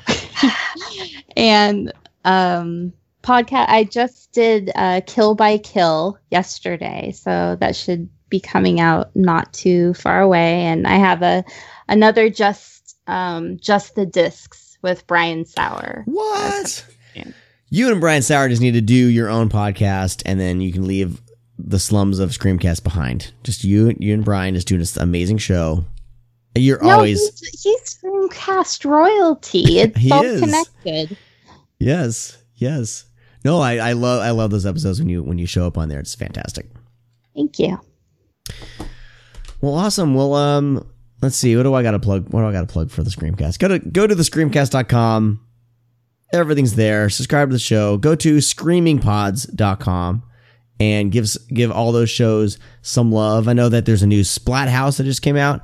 and 1.37 1.93
um 2.25 2.93
podcast 3.23 3.69
I 3.69 3.85
just 3.85 4.33
did 4.33 4.71
uh 4.75 5.01
Kill 5.07 5.35
by 5.35 5.59
Kill 5.59 6.19
yesterday, 6.31 7.13
so 7.13 7.57
that 7.61 7.75
should 7.75 8.09
be 8.29 8.41
coming 8.41 8.79
out 8.79 9.15
not 9.17 9.53
too 9.53 9.95
far 9.95 10.21
away 10.21 10.61
and 10.63 10.87
I 10.87 10.97
have 10.97 11.23
a 11.23 11.45
another 11.89 12.29
just 12.29 12.97
um 13.07 13.59
just 13.59 13.95
the 13.95 14.07
discs 14.07 14.79
with 14.83 15.07
Brian 15.07 15.45
Saur. 15.45 16.03
What? 16.07 16.85
You 17.71 17.91
and 17.91 18.01
Brian 18.01 18.23
Saur 18.23 18.49
just 18.49 18.63
need 18.63 18.73
to 18.73 18.81
do 18.81 18.95
your 18.95 19.29
own 19.29 19.51
podcast, 19.51 20.23
and 20.25 20.41
then 20.41 20.63
you 20.63 20.73
can 20.73 20.87
leave 20.87 21.21
the 21.59 21.79
slums 21.79 22.19
of 22.19 22.31
Screamcast 22.31 22.83
behind. 22.85 23.33
Just 23.43 23.65
you, 23.65 23.95
you 23.99 24.15
and 24.15 24.25
Brian 24.25 24.55
just 24.55 24.69
doing 24.69 24.79
this 24.79 24.97
amazing 24.97 25.39
show. 25.39 25.85
You're 26.55 26.83
No, 26.83 26.91
always 26.91 27.21
he's, 27.41 27.63
he's 27.63 27.99
Screamcast 28.03 28.85
royalty. 28.85 29.65
It's 29.81 29.99
He 29.99 30.11
all 30.13 30.25
is. 30.25 30.41
connected. 30.41 31.17
yes, 31.79 32.37
yes. 32.57 33.05
No, 33.45 33.61
I, 33.61 33.77
I 33.77 33.93
love 33.93 34.21
I 34.23 34.31
love 34.31 34.51
those 34.51 34.67
episodes 34.67 34.99
when 34.99 35.09
you 35.09 35.23
when 35.23 35.39
you 35.39 35.47
show 35.47 35.67
up 35.67 35.79
on 35.79 35.89
there. 35.89 36.01
It's 36.01 36.15
fantastic. 36.15 36.67
Thank 37.35 37.59
you. 37.59 37.79
Well, 39.61 39.75
awesome. 39.75 40.15
Well, 40.15 40.35
um, 40.35 40.85
let's 41.23 41.37
see. 41.37 41.57
What 41.57 41.63
do 41.65 41.75
I 41.75 41.83
got 41.83 41.93
to 41.93 41.99
plug? 42.01 42.29
What 42.33 42.41
do 42.41 42.47
I 42.47 42.53
got 42.53 42.63
to 42.67 42.73
plug 42.73 42.91
for 42.91 43.03
the 43.03 43.11
Screamcast? 43.11 43.59
Go 43.59 43.69
to 43.69 43.79
go 43.79 44.07
to 44.07 44.15
the 44.15 44.23
Screamcast.com. 44.25 45.41
Everything's 46.33 46.75
there. 46.75 47.09
Subscribe 47.09 47.49
to 47.49 47.53
the 47.55 47.59
show. 47.61 47.97
Go 47.97 48.15
to 48.17 48.37
screamingpods.com 48.39 50.23
and 50.81 51.11
give 51.13 51.25
s- 51.25 51.39
give 51.49 51.71
all 51.71 51.93
those 51.93 52.11
shows 52.11 52.59
some 52.83 53.11
love. 53.13 53.49
I 53.49 53.53
know 53.53 53.69
that 53.69 53.87
there's 53.87 54.03
a 54.03 54.07
new 54.07 54.25
Splat 54.25 54.69
House 54.69 54.99
that 54.99 55.05
just 55.05 55.23
came 55.23 55.37
out. 55.37 55.63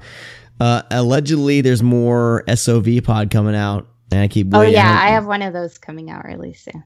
Uh, 0.61 0.83
allegedly, 0.91 1.61
there's 1.61 1.83
more 1.83 2.45
SOV 2.49 3.03
pod 3.05 3.31
coming 3.31 3.55
out, 3.57 3.89
and 4.13 4.21
I 4.21 4.29
keep 4.29 4.49
Oh 4.55 4.63
yeah, 4.63 4.99
I 5.01 5.09
have 5.09 5.27
one 5.27 5.43
of 5.43 5.53
those 5.53 5.79
coming 5.79 6.11
out 6.11 6.25
really 6.25 6.53
soon. 6.55 6.85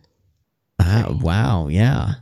Ah, 0.80 1.08
wow, 1.20 1.68
yeah. 1.68 2.14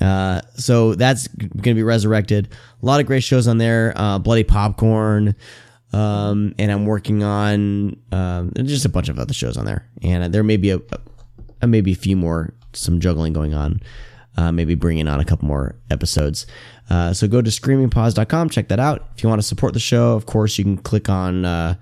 Uh, 0.00 0.40
so 0.54 0.94
that's 0.94 1.26
going 1.28 1.60
to 1.62 1.74
be 1.74 1.82
resurrected. 1.82 2.48
A 2.82 2.86
lot 2.86 3.00
of 3.00 3.06
great 3.06 3.22
shows 3.24 3.48
on 3.48 3.58
there. 3.58 3.92
Uh, 3.96 4.18
Bloody 4.18 4.44
Popcorn. 4.44 5.34
Um, 5.92 6.54
and 6.58 6.70
I'm 6.70 6.86
working 6.86 7.24
on 7.24 7.96
um, 8.12 8.52
just 8.54 8.84
a 8.84 8.88
bunch 8.88 9.08
of 9.08 9.18
other 9.18 9.34
shows 9.34 9.56
on 9.56 9.64
there. 9.64 9.88
And 10.02 10.32
there 10.32 10.44
may 10.44 10.56
be 10.56 10.70
a, 10.70 10.80
a 11.60 11.66
maybe 11.66 11.92
a 11.92 11.96
few 11.96 12.16
more, 12.16 12.54
some 12.72 13.00
juggling 13.00 13.32
going 13.32 13.54
on. 13.54 13.80
Uh, 14.36 14.52
maybe 14.52 14.74
bringing 14.74 15.08
on 15.08 15.20
a 15.20 15.24
couple 15.24 15.48
more 15.48 15.74
episodes. 15.90 16.46
Uh, 16.88 17.12
so 17.12 17.26
go 17.26 17.42
to 17.42 17.50
screamingpods.com, 17.50 18.48
check 18.48 18.68
that 18.68 18.78
out. 18.78 19.08
If 19.16 19.22
you 19.22 19.28
want 19.28 19.40
to 19.40 19.46
support 19.46 19.74
the 19.74 19.80
show, 19.80 20.14
of 20.14 20.26
course, 20.26 20.56
you 20.56 20.64
can 20.64 20.76
click 20.78 21.08
on 21.08 21.44
uh, 21.44 21.74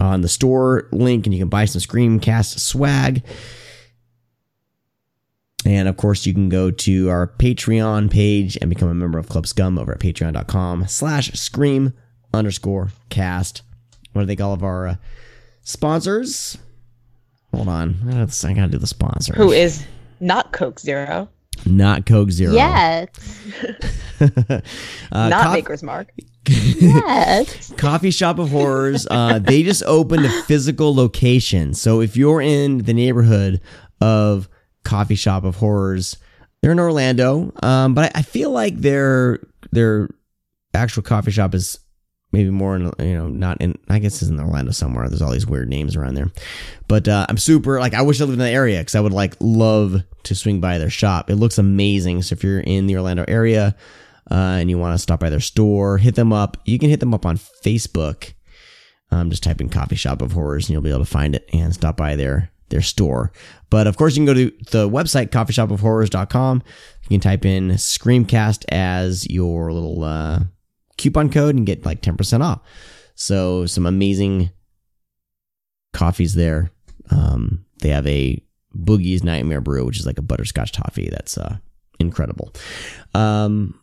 on 0.00 0.22
the 0.22 0.28
store 0.28 0.88
link 0.92 1.26
and 1.26 1.34
you 1.34 1.40
can 1.40 1.48
buy 1.48 1.66
some 1.66 1.80
Screamcast 1.80 2.58
swag. 2.58 3.22
And 5.64 5.88
of 5.88 5.96
course, 5.96 6.26
you 6.26 6.32
can 6.32 6.48
go 6.48 6.70
to 6.70 7.10
our 7.10 7.26
Patreon 7.26 8.10
page 8.10 8.56
and 8.60 8.70
become 8.70 8.88
a 8.88 8.94
member 8.94 9.18
of 9.18 9.28
Club 9.28 9.46
Scum 9.46 9.78
over 9.78 9.92
at 9.92 9.98
patreon.com 9.98 10.86
slash 10.86 11.32
scream 11.32 11.92
underscore 12.32 12.90
cast. 13.10 13.62
Want 14.14 14.26
to 14.26 14.28
thank 14.28 14.40
all 14.40 14.52
of 14.52 14.62
our 14.62 14.86
uh, 14.86 14.96
sponsors. 15.62 16.56
Hold 17.52 17.68
on. 17.68 17.96
I 18.08 18.22
I 18.22 18.52
gotta 18.52 18.68
do 18.68 18.78
the 18.78 18.86
sponsor. 18.86 19.34
Who 19.34 19.50
is 19.50 19.84
not 20.20 20.52
Coke 20.52 20.80
Zero, 20.80 21.28
Not 21.64 22.06
Coke 22.06 22.30
Zero. 22.30 22.52
Yes. 22.52 23.08
uh, 24.20 24.60
not 25.12 25.42
Coff- 25.44 25.52
Maker's 25.54 25.82
Mark. 25.82 26.12
Yes. 26.48 27.72
Coffee 27.76 28.10
Shop 28.10 28.38
of 28.38 28.50
Horrors. 28.50 29.06
Uh, 29.10 29.38
they 29.38 29.62
just 29.62 29.82
opened 29.84 30.26
a 30.26 30.42
physical 30.42 30.94
location. 30.94 31.74
So 31.74 32.00
if 32.00 32.16
you're 32.16 32.40
in 32.40 32.78
the 32.78 32.94
neighborhood 32.94 33.60
of 34.00 34.48
Coffee 34.84 35.14
Shop 35.16 35.44
of 35.44 35.56
Horrors, 35.56 36.16
they're 36.62 36.72
in 36.72 36.78
Orlando. 36.80 37.52
Um, 37.62 37.94
but 37.94 38.14
I, 38.16 38.20
I 38.20 38.22
feel 38.22 38.50
like 38.50 38.76
their 38.76 39.40
their 39.72 40.08
actual 40.74 41.02
coffee 41.02 41.30
shop 41.30 41.54
is 41.54 41.78
maybe 42.32 42.50
more 42.50 42.76
in 42.76 42.90
you 42.98 43.16
know 43.16 43.28
not 43.28 43.60
in 43.60 43.78
I 43.88 43.98
guess 43.98 44.20
it's 44.20 44.30
in 44.30 44.40
Orlando 44.40 44.72
somewhere. 44.72 45.08
There's 45.08 45.22
all 45.22 45.32
these 45.32 45.46
weird 45.46 45.68
names 45.68 45.96
around 45.96 46.14
there. 46.14 46.30
But 46.88 47.08
uh, 47.08 47.26
I'm 47.28 47.38
super 47.38 47.80
like 47.80 47.94
I 47.94 48.02
wish 48.02 48.20
I 48.20 48.24
lived 48.24 48.34
in 48.34 48.38
the 48.44 48.50
area 48.50 48.80
because 48.80 48.94
I 48.94 49.00
would 49.00 49.12
like 49.12 49.34
love 49.40 50.02
to 50.24 50.34
swing 50.34 50.60
by 50.60 50.78
their 50.78 50.90
shop. 50.90 51.30
It 51.30 51.36
looks 51.36 51.58
amazing. 51.58 52.22
So 52.22 52.34
if 52.34 52.44
you're 52.44 52.60
in 52.60 52.86
the 52.86 52.96
Orlando 52.96 53.24
area 53.28 53.76
uh, 54.30 54.34
and 54.34 54.70
you 54.70 54.78
want 54.78 54.94
to 54.94 55.02
stop 55.02 55.20
by 55.20 55.30
their 55.30 55.40
store, 55.40 55.98
hit 55.98 56.14
them 56.14 56.32
up. 56.32 56.56
You 56.64 56.78
can 56.78 56.90
hit 56.90 57.00
them 57.00 57.14
up 57.14 57.24
on 57.26 57.36
Facebook. 57.36 58.34
Um, 59.12 59.30
just 59.30 59.44
type 59.44 59.60
in 59.60 59.68
coffee 59.68 59.94
shop 59.94 60.20
of 60.20 60.32
horrors 60.32 60.64
and 60.64 60.70
you'll 60.70 60.82
be 60.82 60.90
able 60.90 60.98
to 60.98 61.04
find 61.04 61.36
it 61.36 61.48
and 61.52 61.72
stop 61.72 61.96
by 61.96 62.16
their 62.16 62.50
their 62.68 62.82
store. 62.82 63.32
But 63.70 63.86
of 63.86 63.96
course, 63.96 64.16
you 64.16 64.24
can 64.24 64.26
go 64.26 64.34
to 64.34 64.52
the 64.70 64.88
website 64.88 65.28
coffeeshopofhorrors.com. 65.30 66.62
You 67.04 67.08
can 67.08 67.20
type 67.20 67.44
in 67.44 67.70
Screamcast 67.70 68.64
as 68.70 69.28
your 69.30 69.72
little 69.72 70.02
uh, 70.02 70.40
coupon 70.98 71.30
code 71.30 71.54
and 71.54 71.66
get 71.66 71.84
like 71.84 72.02
10% 72.02 72.42
off. 72.42 72.60
So 73.14 73.66
some 73.66 73.86
amazing 73.86 74.50
coffees 75.92 76.34
there. 76.34 76.70
Um, 77.10 77.64
they 77.80 77.88
have 77.88 78.06
a 78.06 78.42
Boogie's 78.76 79.24
Nightmare 79.24 79.60
Brew, 79.60 79.84
which 79.84 79.98
is 79.98 80.06
like 80.06 80.18
a 80.18 80.22
butterscotch 80.22 80.72
toffee. 80.72 81.08
That's 81.10 81.38
uh, 81.38 81.56
incredible. 81.98 82.52
Um, 83.14 83.80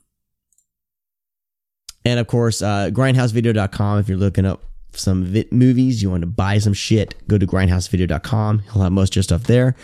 and 2.06 2.20
of 2.20 2.28
course, 2.28 2.62
uh, 2.62 2.90
grindhousevideo.com. 2.92 4.00
If 4.00 4.10
you're 4.10 4.18
looking 4.18 4.46
up 4.46 4.64
some 4.92 5.24
vit 5.24 5.52
movies, 5.52 6.04
you 6.04 6.10
want 6.10 6.22
to 6.22 6.28
buy 6.28 6.58
some 6.60 6.74
shit, 6.74 7.16
go 7.28 7.38
to 7.38 7.48
grindhousevideo.com. 7.48 8.60
He'll 8.60 8.84
have 8.84 8.92
most 8.92 9.14
of 9.14 9.16
your 9.18 9.24
stuff 9.24 9.44
there. 9.44 9.76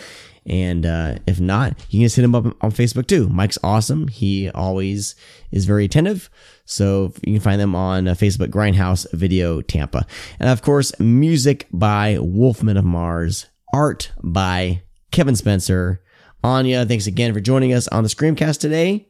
And 0.46 0.86
uh, 0.86 1.16
if 1.26 1.38
not, 1.38 1.74
you 1.90 2.00
can 2.00 2.06
just 2.06 2.16
hit 2.16 2.24
him 2.24 2.34
up 2.34 2.44
on 2.44 2.72
Facebook 2.72 3.06
too. 3.06 3.28
Mike's 3.28 3.58
awesome. 3.62 4.08
He 4.08 4.50
always 4.50 5.14
is 5.50 5.64
very 5.64 5.84
attentive. 5.84 6.30
So 6.70 7.12
you 7.26 7.32
can 7.32 7.40
find 7.40 7.60
them 7.60 7.74
on 7.74 8.06
uh, 8.06 8.14
Facebook, 8.14 8.46
Grindhouse 8.46 9.04
Video 9.12 9.60
Tampa. 9.60 10.06
And 10.38 10.48
of 10.48 10.62
course, 10.62 10.98
music 11.00 11.66
by 11.72 12.16
Wolfman 12.20 12.76
of 12.76 12.84
Mars, 12.84 13.46
art 13.74 14.12
by 14.22 14.82
Kevin 15.10 15.34
Spencer. 15.34 16.00
Anya, 16.44 16.86
thanks 16.86 17.08
again 17.08 17.34
for 17.34 17.40
joining 17.40 17.72
us 17.72 17.88
on 17.88 18.04
the 18.04 18.08
Screamcast 18.08 18.60
today. 18.60 19.08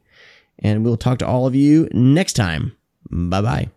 And 0.57 0.83
we'll 0.83 0.97
talk 0.97 1.19
to 1.19 1.27
all 1.27 1.45
of 1.45 1.53
you 1.53 1.87
next 1.93 2.33
time. 2.33 2.75
Bye 3.11 3.41
bye. 3.41 3.69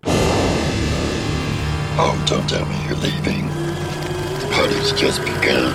Oh, 1.96 2.24
don't 2.26 2.48
tell 2.48 2.64
me 2.64 2.86
you're 2.86 2.96
leaving. 2.96 3.46
The 3.48 4.48
party's 4.50 4.92
just 4.92 5.20
begun. 5.20 5.74